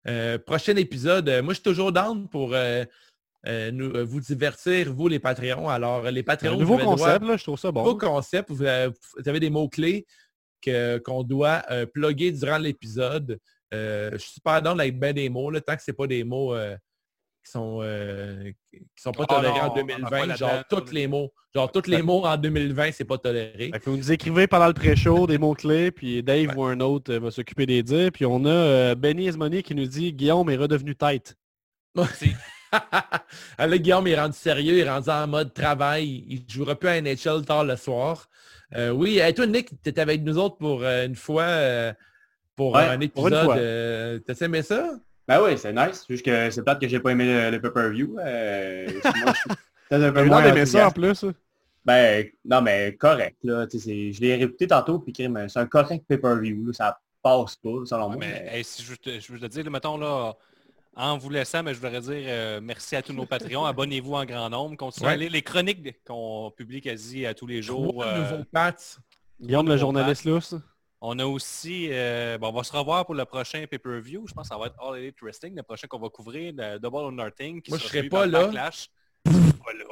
Euh, 0.09 0.39
prochain 0.39 0.77
épisode, 0.77 1.29
euh, 1.29 1.43
moi 1.43 1.53
je 1.53 1.57
suis 1.57 1.65
toujours 1.65 1.91
down 1.93 2.29
pour 2.29 2.55
euh, 3.47 3.69
euh, 3.69 3.71
nous, 3.71 3.91
euh, 3.95 4.05
vous 4.05 4.21
divertir, 4.21 4.93
vous 4.93 5.09
les 5.09 5.19
Patreons. 5.19 5.69
Alors, 5.69 6.03
les 6.11 6.21
Un 6.21 6.25
Patreons, 6.25 6.57
nouveau 6.59 6.75
vous 6.77 6.81
avez 6.81 6.91
le 6.91 6.97
droit- 6.97 7.07
concept, 7.07 7.25
là, 7.27 7.37
je 7.37 7.43
trouve 7.45 7.59
ça 7.59 7.71
bon. 7.73 7.85
nouveau 7.85 7.97
concept, 7.99 8.51
vous 8.51 8.63
avez, 8.63 8.93
vous 9.17 9.29
avez 9.29 9.41
des 9.41 9.51
mots-clés 9.51 10.05
que- 10.63 10.99
qu'on 10.99 11.23
doit 11.23 11.63
euh, 11.71 11.87
plugger 11.87 12.33
durant 12.33 12.59
l'épisode. 12.59 13.39
Euh, 13.75 14.11
je 14.13 14.19
suis 14.19 14.33
super 14.33 14.61
down 14.63 14.79
avec 14.81 14.99
bien 14.99 15.13
des 15.13 15.29
mots, 15.29 15.51
là, 15.51 15.61
tant 15.61 15.77
que 15.77 15.83
c'est 15.83 15.93
pas 15.93 16.07
des 16.07 16.25
mots 16.25 16.55
euh, 16.55 16.77
qui 17.45 17.51
sont 17.53 17.79
euh, 17.83 18.51
qui 18.73 18.79
sont 18.97 19.13
pas 19.13 19.25
Ah 19.29 19.35
tolérés 19.37 19.55
non, 19.61 19.61
en 19.61 19.69
on 19.69 19.69
en 19.69 20.07
a 20.07 20.11
pas 20.11 20.27
2020. 20.27 20.37
Genre 20.37 20.65
tous 20.69 20.93
les 20.93 21.07
mots. 21.07 21.33
Genre 21.55 21.73
tous 21.73 21.87
les 21.87 22.03
mots 22.03 22.25
en 22.27 22.37
2020, 22.37 22.91
c'est 22.93 23.05
pas 23.05 23.19
toléré. 23.19 23.71
Fait 23.73 23.79
que 23.81 23.89
vous 23.91 23.97
nous 23.97 24.13
écrivez 24.13 24.47
pendant 24.47 24.67
le 24.67 24.75
pré-show 24.75 25.27
des 25.27 25.39
mots-clés, 25.39 25.91
puis 25.93 26.23
Dave 26.23 26.57
ou 26.57 26.65
un 26.65 26.81
autre 26.81 27.13
euh, 27.13 27.19
va 27.21 27.31
s'occuper 27.31 27.67
des 27.67 27.83
dires. 27.83 28.11
Puis 28.13 28.27
on 28.27 28.45
a 28.45 28.49
euh, 28.51 28.95
Benny 28.97 29.29
Esmoni 29.29 29.63
qui 29.63 29.75
nous 29.75 29.87
dit 29.87 30.13
«Guillaume 30.15 30.51
est 30.51 30.57
redevenu 30.57 30.95
tête 30.97 31.35
Ah, 31.97 32.07
là, 33.59 33.79
Guillaume 33.79 34.07
est 34.07 34.19
rendu 34.21 34.37
sérieux, 34.37 34.75
il 34.75 34.79
est 34.81 34.89
rendu 34.91 35.09
en 35.11 35.27
mode 35.27 35.53
travail. 35.55 36.25
Il 36.29 36.45
ne 36.45 36.49
jouera 36.51 36.75
plus 36.75 36.89
à 36.89 37.01
NHL 37.01 37.45
tard 37.47 37.65
le 37.65 37.77
soir. 37.77 38.29
Euh, 38.75 38.91
oui, 38.91 39.19
et 39.21 39.33
toi, 39.35 39.47
Nick, 39.47 39.69
tu 39.83 39.89
étais 39.91 40.01
avec 40.01 40.23
nous 40.23 40.39
autres 40.39 40.57
pour 40.57 40.83
euh, 40.83 41.07
une 41.07 41.15
fois, 41.17 41.43
euh, 41.45 41.93
pour 42.57 42.75
Ouais, 42.75 42.83
un 42.85 43.01
épisode. 43.01 43.33
euh, 43.59 44.19
T'as 44.27 44.35
aimé 44.45 44.63
ça? 44.63 44.91
Ben 45.29 45.41
oui, 45.43 45.59
c'est 45.59 45.73
nice. 45.73 46.05
Juste 46.09 46.25
que 46.25 46.51
c'est 46.51 46.63
plate 46.63 46.81
que 46.81 46.89
j'ai 46.89 47.01
pas 47.01 47.11
aimé 47.11 47.27
le, 47.27 47.51
le 47.51 47.61
pay-per-view. 47.61 48.17
Euh, 48.21 48.87
moi, 49.05 49.33
je 49.33 49.39
suis 49.41 49.49
peut-être 49.91 50.03
un». 50.05 50.13
peu 50.13 50.25
moins 50.25 50.65
ça 50.67 50.89
en 50.89 50.91
plus. 50.91 51.25
Ben, 51.85 52.27
non, 52.45 52.61
mais 52.63 52.97
correct. 52.99 53.37
Là, 53.45 53.67
je 53.73 54.21
l'ai 54.21 54.35
réputé 54.37 54.67
tantôt, 54.67 54.99
puis 54.99 55.13
crime, 55.13 55.47
c'est 55.49 55.59
un 55.61 55.67
correct 55.67 56.05
pay-per-view. 56.09 56.67
là, 56.67 56.73
Ça 56.73 56.99
passe 57.23 57.57
pas, 57.57 57.71
selon 57.87 58.09
moi. 58.09 58.17
mais 58.19 58.43
mais- 58.51 58.59
hey, 58.59 58.65
si 58.65 58.83
je 58.85 58.91
veux 58.91 58.97
te, 58.97 59.19
je 59.21 59.33
veux 59.33 59.39
te 59.41 59.47
dire, 59.47 59.65
là, 59.65 59.71
mettons 59.71 59.97
là, 59.99 60.35
en 60.97 61.19
vous 61.19 61.29
laissant, 61.31 61.63
mais 61.63 61.75
je 61.75 61.81
voudrais 61.81 62.01
dire 62.01 62.25
euh, 62.27 62.61
merci 62.63 62.97
à 62.97 63.03
tous 63.03 63.13
nos 63.13 63.27
Patreons. 63.27 63.65
Abonnez-vous 63.67 64.15
en 64.15 64.25
grand 64.25 64.49
nombre. 64.49 64.77
Continuez 64.77 65.09
Ouais. 65.09 65.13
à 65.15 65.17
lire 65.17 65.31
les 65.31 65.43
chroniques 65.43 66.03
qu'on 66.05 66.51
publie 66.57 66.81
quasi 66.81 67.27
à 67.27 67.35
tous 67.35 67.47
les 67.47 67.61
jours. 67.63 68.03
Euh. 68.03 68.43
Guillaume, 69.41 69.69
le 69.69 69.77
journaliste 69.77 70.25
lousse. 70.25 70.55
On 71.03 71.19
a 71.19 71.27
aussi, 71.27 71.89
euh, 71.91 72.39
bon, 72.39 72.49
on 72.49 72.53
va 72.53 72.63
se 72.65 72.73
revoir 72.75 73.05
pour 73.05 73.15
le 73.15 73.25
prochain 73.27 73.65
pay-per-view. 73.71 74.25
Je 74.27 74.33
pense 74.33 74.49
que 74.49 74.55
ça 74.55 74.59
va 74.59 74.67
être 74.67 74.77
All 74.83 74.99
Elite 74.99 75.21
Wrestling, 75.21 75.55
le 75.55 75.63
prochain 75.63 75.87
qu'on 75.87 75.99
va 75.99 76.09
couvrir, 76.09 76.55
le 76.57 76.79
Double 76.79 76.97
or 76.97 77.13
Nothing. 77.13 77.61
qui 77.61 77.71
Moi, 77.71 77.79
je 77.79 77.85
serai 77.87 78.05
pas 78.05 78.25
là. 78.27 78.51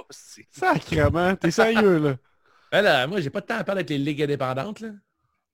Aussi. 0.09 0.47
Sacrement, 0.51 1.36
t'es 1.36 1.51
sérieux 1.51 1.98
là? 1.98 2.16
Ben 2.72 2.82
là, 2.82 3.06
moi, 3.06 3.20
j'ai 3.20 3.31
pas 3.31 3.40
de 3.40 3.47
temps 3.47 3.56
à 3.56 3.64
perdre 3.64 3.78
avec 3.78 3.90
les 3.90 3.98
ligues 3.98 4.22
indépendantes. 4.22 4.81
Là. 4.81 4.90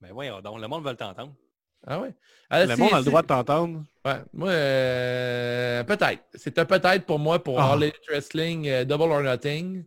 Mais 0.01 0.11
voyons 0.11 0.41
donc, 0.41 0.59
le 0.59 0.67
monde 0.67 0.83
veut 0.85 0.95
t'entendre. 0.95 1.33
Ah 1.87 1.99
ouais? 1.99 2.13
Ah, 2.49 2.65
Le 2.65 2.75
monde 2.75 2.93
a 2.93 2.99
le 2.99 3.05
droit 3.05 3.21
de 3.21 3.27
t'entendre. 3.27 3.83
Ouais, 4.05 4.15
moi, 4.33 4.49
euh, 4.49 5.83
peut-être. 5.83 6.23
C'est 6.35 6.57
un 6.59 6.65
peut-être 6.65 7.05
pour 7.05 7.19
moi 7.19 7.41
pour 7.43 7.59
Ah. 7.59 7.75
Elite 7.75 7.95
Wrestling 8.09 8.67
euh, 8.67 8.83
Double 8.85 9.03
or 9.11 9.21
Nothing. 9.21 9.85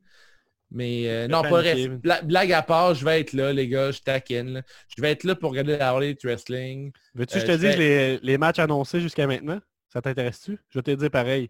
Mais 0.71 1.05
euh, 1.07 1.29
non, 1.29 1.43
pas 1.43 1.57
reste. 1.59 1.89
Bla- 1.89 2.23
blague 2.23 2.51
à 2.53 2.62
part, 2.62 2.95
je 2.95 3.05
vais 3.05 3.21
être 3.21 3.33
là, 3.33 3.53
les 3.53 3.69
gars, 3.69 3.91
je 3.93 4.01
taquine. 4.01 4.55
là. 4.55 4.62
Je 4.97 5.01
vais 5.01 5.12
être 5.12 5.23
là 5.25 5.35
pour 5.37 5.51
regarder 5.51 5.77
la 5.77 5.95
Elite 5.97 6.25
Wrestling. 6.25 6.91
Veux-tu 7.15 7.35
que 7.35 7.41
je 7.41 7.47
te 7.47 7.53
dise 7.53 7.77
les, 7.77 8.19
les 8.19 8.39
matchs 8.39 8.59
annoncés 8.59 9.01
jusqu'à 9.01 9.27
maintenant? 9.27 9.61
Ça 9.93 10.03
t'intéresse-tu? 10.03 10.59
Je 10.71 10.79
vais 10.79 10.83
te 10.83 10.91
dire 10.91 11.11
pareil. 11.11 11.49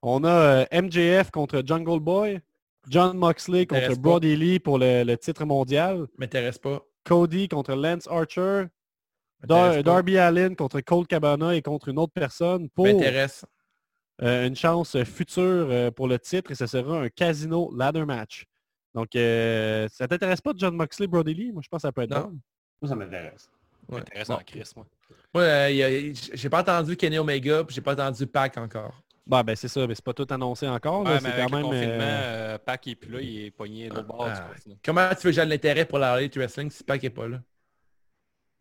On 0.00 0.24
a 0.24 0.64
MJF 0.72 1.30
contre 1.30 1.62
Jungle 1.66 2.00
Boy, 2.00 2.40
John 2.88 3.16
Moxley 3.18 3.66
contre. 3.66 3.94
Brody 3.98 4.36
Lee 4.36 4.58
pour 4.58 4.78
le, 4.78 5.02
le 5.04 5.16
titre 5.18 5.44
mondial, 5.44 6.06
M'intéresse 6.18 6.58
pas. 6.58 6.82
Cody 7.04 7.48
contre 7.48 7.74
Lance 7.74 8.08
Archer, 8.10 8.64
Dar-. 9.46 9.82
Darby 9.82 10.18
Allin 10.18 10.54
contre 10.54 10.80
Colt 10.80 11.08
Cabana 11.08 11.54
et 11.54 11.62
contre 11.62 11.88
une 11.88 11.98
autre 11.98 12.12
personne 12.14 12.68
pour 12.70 12.86
euh, 14.22 14.46
une 14.46 14.54
chance 14.56 15.02
future 15.04 15.42
euh, 15.42 15.90
pour 15.90 16.06
le 16.08 16.18
titre 16.18 16.50
et 16.50 16.54
ce 16.54 16.66
sera 16.66 17.00
un 17.02 17.08
casino 17.08 17.72
ladder 17.76 18.04
match. 18.04 18.44
Donc, 18.94 19.16
euh, 19.16 19.88
ça 19.90 20.06
t'intéresse 20.06 20.40
pas 20.40 20.52
John 20.56 20.76
Moxley, 20.76 21.06
Brody 21.06 21.34
Lee? 21.34 21.50
Moi, 21.52 21.62
je 21.64 21.68
pense 21.68 21.78
que 21.82 21.88
ça 21.88 21.92
peut 21.92 22.02
être 22.02 22.10
Non. 22.10 22.20
bon. 22.24 22.38
Moi, 22.82 22.88
ça 22.90 22.94
m'intéresse. 22.94 23.48
Ouais. 23.88 24.00
Intéressant, 24.00 24.34
Bon. 24.36 24.42
Chris, 24.46 24.70
moi. 24.76 24.86
Moi, 25.34 25.42
euh, 25.44 26.12
j'ai 26.34 26.48
pas 26.50 26.60
entendu 26.60 26.96
Kenny 26.96 27.18
Omega, 27.18 27.64
puis 27.64 27.74
j'ai 27.74 27.80
pas 27.80 27.94
entendu 27.94 28.26
Pac 28.26 28.58
encore. 28.58 28.94
Bah 29.26 29.42
ben 29.44 29.54
c'est 29.54 29.68
ça, 29.68 29.86
mais 29.86 29.94
c'est 29.94 30.04
pas 30.04 30.12
tout 30.12 30.26
annoncé 30.30 30.66
encore. 30.68 31.04
Ouais, 31.04 31.20
c'est 31.20 31.30
quand 31.30 31.44
le 31.48 31.56
même. 31.56 31.62
confinement, 31.62 31.96
euh, 32.00 32.58
Pac 32.58 32.86
est 32.88 32.96
plus 32.96 33.10
là, 33.12 33.20
il 33.20 33.44
est 33.46 33.50
pogné 33.52 33.88
de 33.88 33.94
l'autre 33.94 34.08
bord 34.08 34.24
du 34.26 34.32
Ah. 34.34 34.50
Comment 34.84 35.08
tu 35.10 35.14
veux 35.14 35.30
que 35.30 35.32
j'ai 35.32 35.44
de 35.44 35.50
l'intérêt 35.50 35.84
pour 35.84 35.98
la 36.00 36.20
Elite 36.20 36.36
Wrestling 36.36 36.70
si 36.70 36.82
Pac 36.82 37.02
est 37.04 37.10
pas 37.10 37.28
là? 37.28 37.40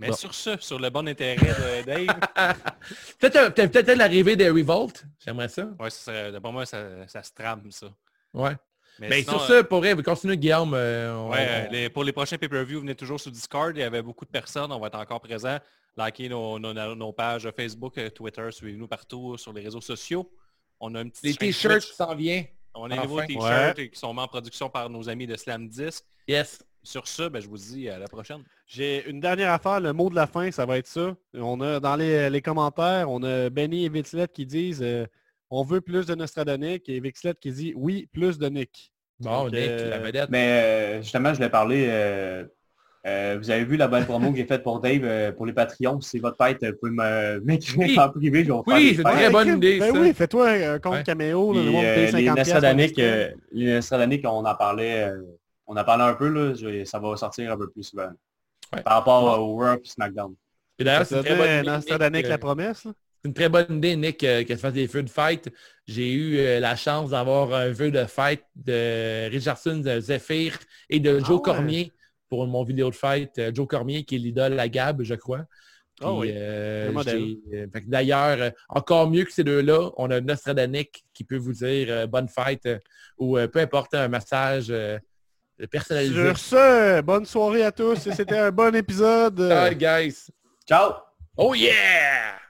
Mais 0.02 0.08
Bon. 0.10 0.14
sur 0.16 0.34
ce, 0.34 0.58
sur 0.60 0.80
le 0.80 0.90
bon 0.90 1.08
intérêt 1.08 1.36
de 1.36 1.86
Dave, 1.86 2.08
Peut-être 3.20 3.84
peut 3.86 3.94
l'arrivée 3.96 4.36
de 4.36 4.50
Revolt. 4.50 5.06
J'aimerais 5.24 5.48
ça. 5.48 5.70
serait- 5.90 6.40
pour 6.42 6.52
moi, 6.54 6.66
ça, 6.66 7.08
ça 7.08 7.22
se 7.24 7.32
trame, 7.34 7.70
ça. 7.72 7.88
Ouais. 8.34 8.56
Mais 9.00 9.10
Mais 9.10 9.22
sinon, 9.24 9.40
sur 9.40 9.52
euh, 9.52 9.60
ce, 9.60 9.64
pour 9.64 9.80
vrai, 9.80 9.96
continue 10.04 10.36
Guillaume. 10.38 10.74
euh, 10.74 11.14
on- 11.16 11.30
Ouais, 11.30 11.48
euh, 11.48 11.66
on- 11.68 11.72
les- 11.72 11.90
pour 11.90 12.04
les 12.04 12.12
prochains 12.12 12.38
pay-per-view, 12.38 12.82
venez 12.82 12.96
toujours 12.96 13.20
sur 13.20 13.32
Discord. 13.32 13.76
Il 13.76 13.80
y 13.80 13.84
avait 13.84 14.02
beaucoup 14.02 14.26
de 14.26 14.30
personnes. 14.32 14.72
On 14.72 14.80
va 14.80 14.88
être 14.88 14.98
encore 15.00 15.22
présents. 15.22 15.60
Likez 15.98 16.30
nos, 16.30 16.58
nos- 16.60 16.96
nos 16.96 17.14
pages 17.14 17.50
Facebook, 17.56 17.98
euh, 17.98 18.10
Twitter. 18.10 18.48
Suivez-nous 18.52 18.88
partout 18.88 19.38
sur 19.38 19.54
les 19.54 19.62
réseaux 19.62 19.82
sociaux. 19.82 20.32
On 20.80 20.94
a 20.96 21.00
un 21.00 21.10
petit 21.10 21.28
Les 21.28 21.36
t-shirts 21.36 21.82
s'en 21.84 22.16
vient. 22.16 22.44
On 22.74 22.86
a 22.86 22.96
des 22.96 23.02
nouveaux 23.02 23.20
enfin. 23.20 23.28
t-shirts 23.28 23.90
qui 23.92 24.00
sont 24.00 24.14
mis 24.14 24.20
en 24.22 24.28
production 24.28 24.70
par 24.70 24.90
nos 24.90 25.08
amis 25.10 25.28
de 25.28 25.36
Slam 25.36 25.68
10. 25.68 26.04
Yes. 26.28 26.64
Sur 26.84 27.08
ce, 27.08 27.28
ben, 27.30 27.40
je 27.40 27.48
vous 27.48 27.58
dis 27.58 27.88
à 27.90 28.00
la 28.00 28.08
prochaine. 28.08 28.44
J'ai 28.74 29.10
une 29.10 29.20
dernière 29.20 29.52
affaire, 29.52 29.82
le 29.82 29.92
mot 29.92 30.10
de 30.10 30.16
la 30.16 30.28
fin, 30.28 30.50
ça 30.50 30.66
va 30.66 30.78
être 30.78 30.88
ça. 30.88 31.14
On 31.34 31.60
a 31.60 31.82
dans 31.82 31.98
les, 31.98 32.30
les 32.30 32.42
commentaires, 32.42 33.10
on 33.10 33.22
a 33.24 33.50
Benny 33.50 33.84
et 33.86 33.90
Vixlet 33.90 34.30
qui 34.30 34.46
disent 34.46 34.82
euh, 34.82 35.06
on 35.50 35.64
veut 35.64 35.82
plus 35.82 36.06
de 36.06 36.16
Nostradonic 36.16 36.88
et 36.88 37.02
Vixlet 37.02 37.34
qui 37.40 37.52
dit 37.52 37.74
oui, 37.76 38.08
plus 38.14 38.38
de 38.40 38.48
Nick. 38.48 38.94
Bon, 39.20 39.44
Donc, 39.44 39.52
Nick, 39.54 39.68
euh, 39.68 39.90
la 39.90 40.00
vedette. 40.00 40.30
Mais 40.30 40.48
euh, 40.48 41.02
justement, 41.02 41.30
je 41.32 41.36
voulais 41.36 41.50
parler. 41.50 41.86
euh, 41.90 42.46
euh, 43.08 43.36
vous 43.42 43.50
avez 43.52 43.66
vu 43.66 43.76
la 43.76 43.90
belle 43.90 44.06
promo 44.06 44.32
que 44.32 44.38
j'ai 44.38 44.46
faite 44.46 44.64
pour 44.64 44.80
Dave 44.80 45.02
euh, 45.04 45.32
pour 45.34 45.46
les 45.48 45.54
Patreons. 45.54 46.00
Si 46.00 46.12
c'est 46.12 46.20
votre 46.20 46.38
fête, 46.38 46.64
vous 46.64 46.72
pouvez 46.80 46.92
me- 46.94 47.40
m'écrire 47.44 47.78
Oui. 47.80 48.00
en 48.00 48.10
privé. 48.10 48.44
Je 48.46 48.52
vais 48.52 48.58
vous 48.58 48.64
faire 48.64 48.76
Oui, 48.78 48.90
c'est 48.96 49.04
fêtes. 49.04 49.12
très 49.12 49.30
bonne 49.32 49.58
idée, 49.58 49.80
Ben 49.80 49.94
ça. 49.94 50.00
oui, 50.00 50.14
fais-toi 50.14 50.50
un 50.50 50.80
compte 50.80 50.94
Ouais. 50.94 51.04
caméo, 51.04 51.52
là, 51.52 51.60
Puis, 51.60 51.66
le 51.66 51.72
monde 51.74 51.84
euh, 51.84 51.96
paye 51.96 52.06
les 52.06 52.12
50 52.12 52.38
Nostradaniques, 52.38 52.96
piastres, 52.96 53.34
euh, 53.34 53.36
les 53.52 53.74
Nostradaniques, 53.74 54.26
on 54.26 54.46
en 54.46 54.56
parlait, 54.56 55.04
euh, 55.10 55.22
on 55.68 55.76
en 55.76 55.84
parlait 55.84 56.04
un 56.06 56.14
peu, 56.14 56.30
là, 56.30 56.54
je- 56.54 56.86
ça 56.86 57.00
va 57.00 57.18
sortir 57.18 57.52
un 57.52 57.58
peu 57.58 57.70
plus 57.70 57.84
souvent. 57.84 58.08
Ouais. 58.74 58.82
Par 58.84 58.94
rapport 58.94 59.40
au 59.40 59.56
Raw 59.56 59.76
et 59.76 59.88
SmackDown. 59.88 60.36
Et 60.80 60.84
d'ailleurs, 60.84 61.06
c'est 61.06 61.18
une 61.18 61.24
très 61.24 61.36
bonne 61.36 61.46
donnait 61.46 61.60
idée, 61.60 61.70
Nostradanic 61.70 62.16
Nick, 62.16 62.28
la 62.28 62.36
euh, 62.36 62.38
promesse. 62.38 62.86
là? 62.86 62.92
C'est 63.22 63.28
une 63.28 63.34
très 63.36 63.50
bonne 63.50 63.78
idée, 63.78 63.96
Nick, 63.96 64.24
euh, 64.24 64.44
que 64.44 64.54
tu 64.54 64.58
fasses 64.60 64.74
des 64.74 64.88
feux 64.88 65.04
de 65.04 65.10
fête. 65.10 65.50
J'ai 65.86 66.12
eu 66.12 66.40
euh, 66.40 66.60
la 66.60 66.76
chance 66.76 67.12
d'avoir 67.12 67.54
un 67.54 67.70
vœu 67.70 67.92
de 67.92 68.06
fête 68.06 68.46
de 68.56 69.30
Richardson, 69.30 69.78
de 69.78 70.00
Zephyr 70.00 70.58
et 70.90 71.00
de 71.00 71.20
Joe 71.20 71.28
Ah 71.28 71.34
ouais. 71.34 71.42
Cormier 71.44 71.92
pour 72.30 72.48
mon 72.48 72.64
vidéo 72.64 72.90
de 72.90 72.96
fête. 72.96 73.38
Euh, 73.38 73.52
Joe 73.54 73.68
Cormier, 73.68 74.06
qui 74.06 74.16
est 74.16 74.20
l'idole 74.20 74.60
à 74.60 74.68
Gab, 74.70 75.04
je 75.04 75.14
crois. 75.14 75.46
Puis, 75.98 76.06
Ah 76.10 76.14
oui, 76.14 76.32
euh, 76.34 76.92
euh, 76.92 77.68
fait 77.72 77.88
D'ailleurs, 77.88 78.42
euh, 78.42 78.50
encore 78.70 79.08
mieux 79.08 79.26
que 79.26 79.32
ces 79.32 79.44
deux-là, 79.44 79.92
on 79.98 80.10
a 80.10 80.20
Nostradanic 80.20 81.04
qui 81.14 81.24
peut 81.24 81.38
vous 81.38 81.54
dire 81.54 81.88
euh, 81.92 82.08
bonne 82.08 82.28
fête 82.28 82.66
euh, 82.66 82.80
ou 83.20 83.38
euh, 83.38 83.48
peu 83.48 83.60
importe, 83.60 83.94
un 83.94 84.08
message 84.08 84.68
euh, 84.72 84.98
personnalisé. 85.68 86.26
Sur 86.28 86.38
ce, 86.38 87.02
bonne 87.02 87.26
soirée 87.26 87.64
à 87.64 87.72
tous 87.72 88.08
et 88.08 88.14
c'était 88.14 88.38
un 88.38 88.52
bon 88.52 88.76
épisode. 88.76 89.36
Bye, 89.36 89.76
guys. 89.76 90.28
Ciao! 90.68 90.94
Oh 91.38 91.54
yeah! 91.54 92.41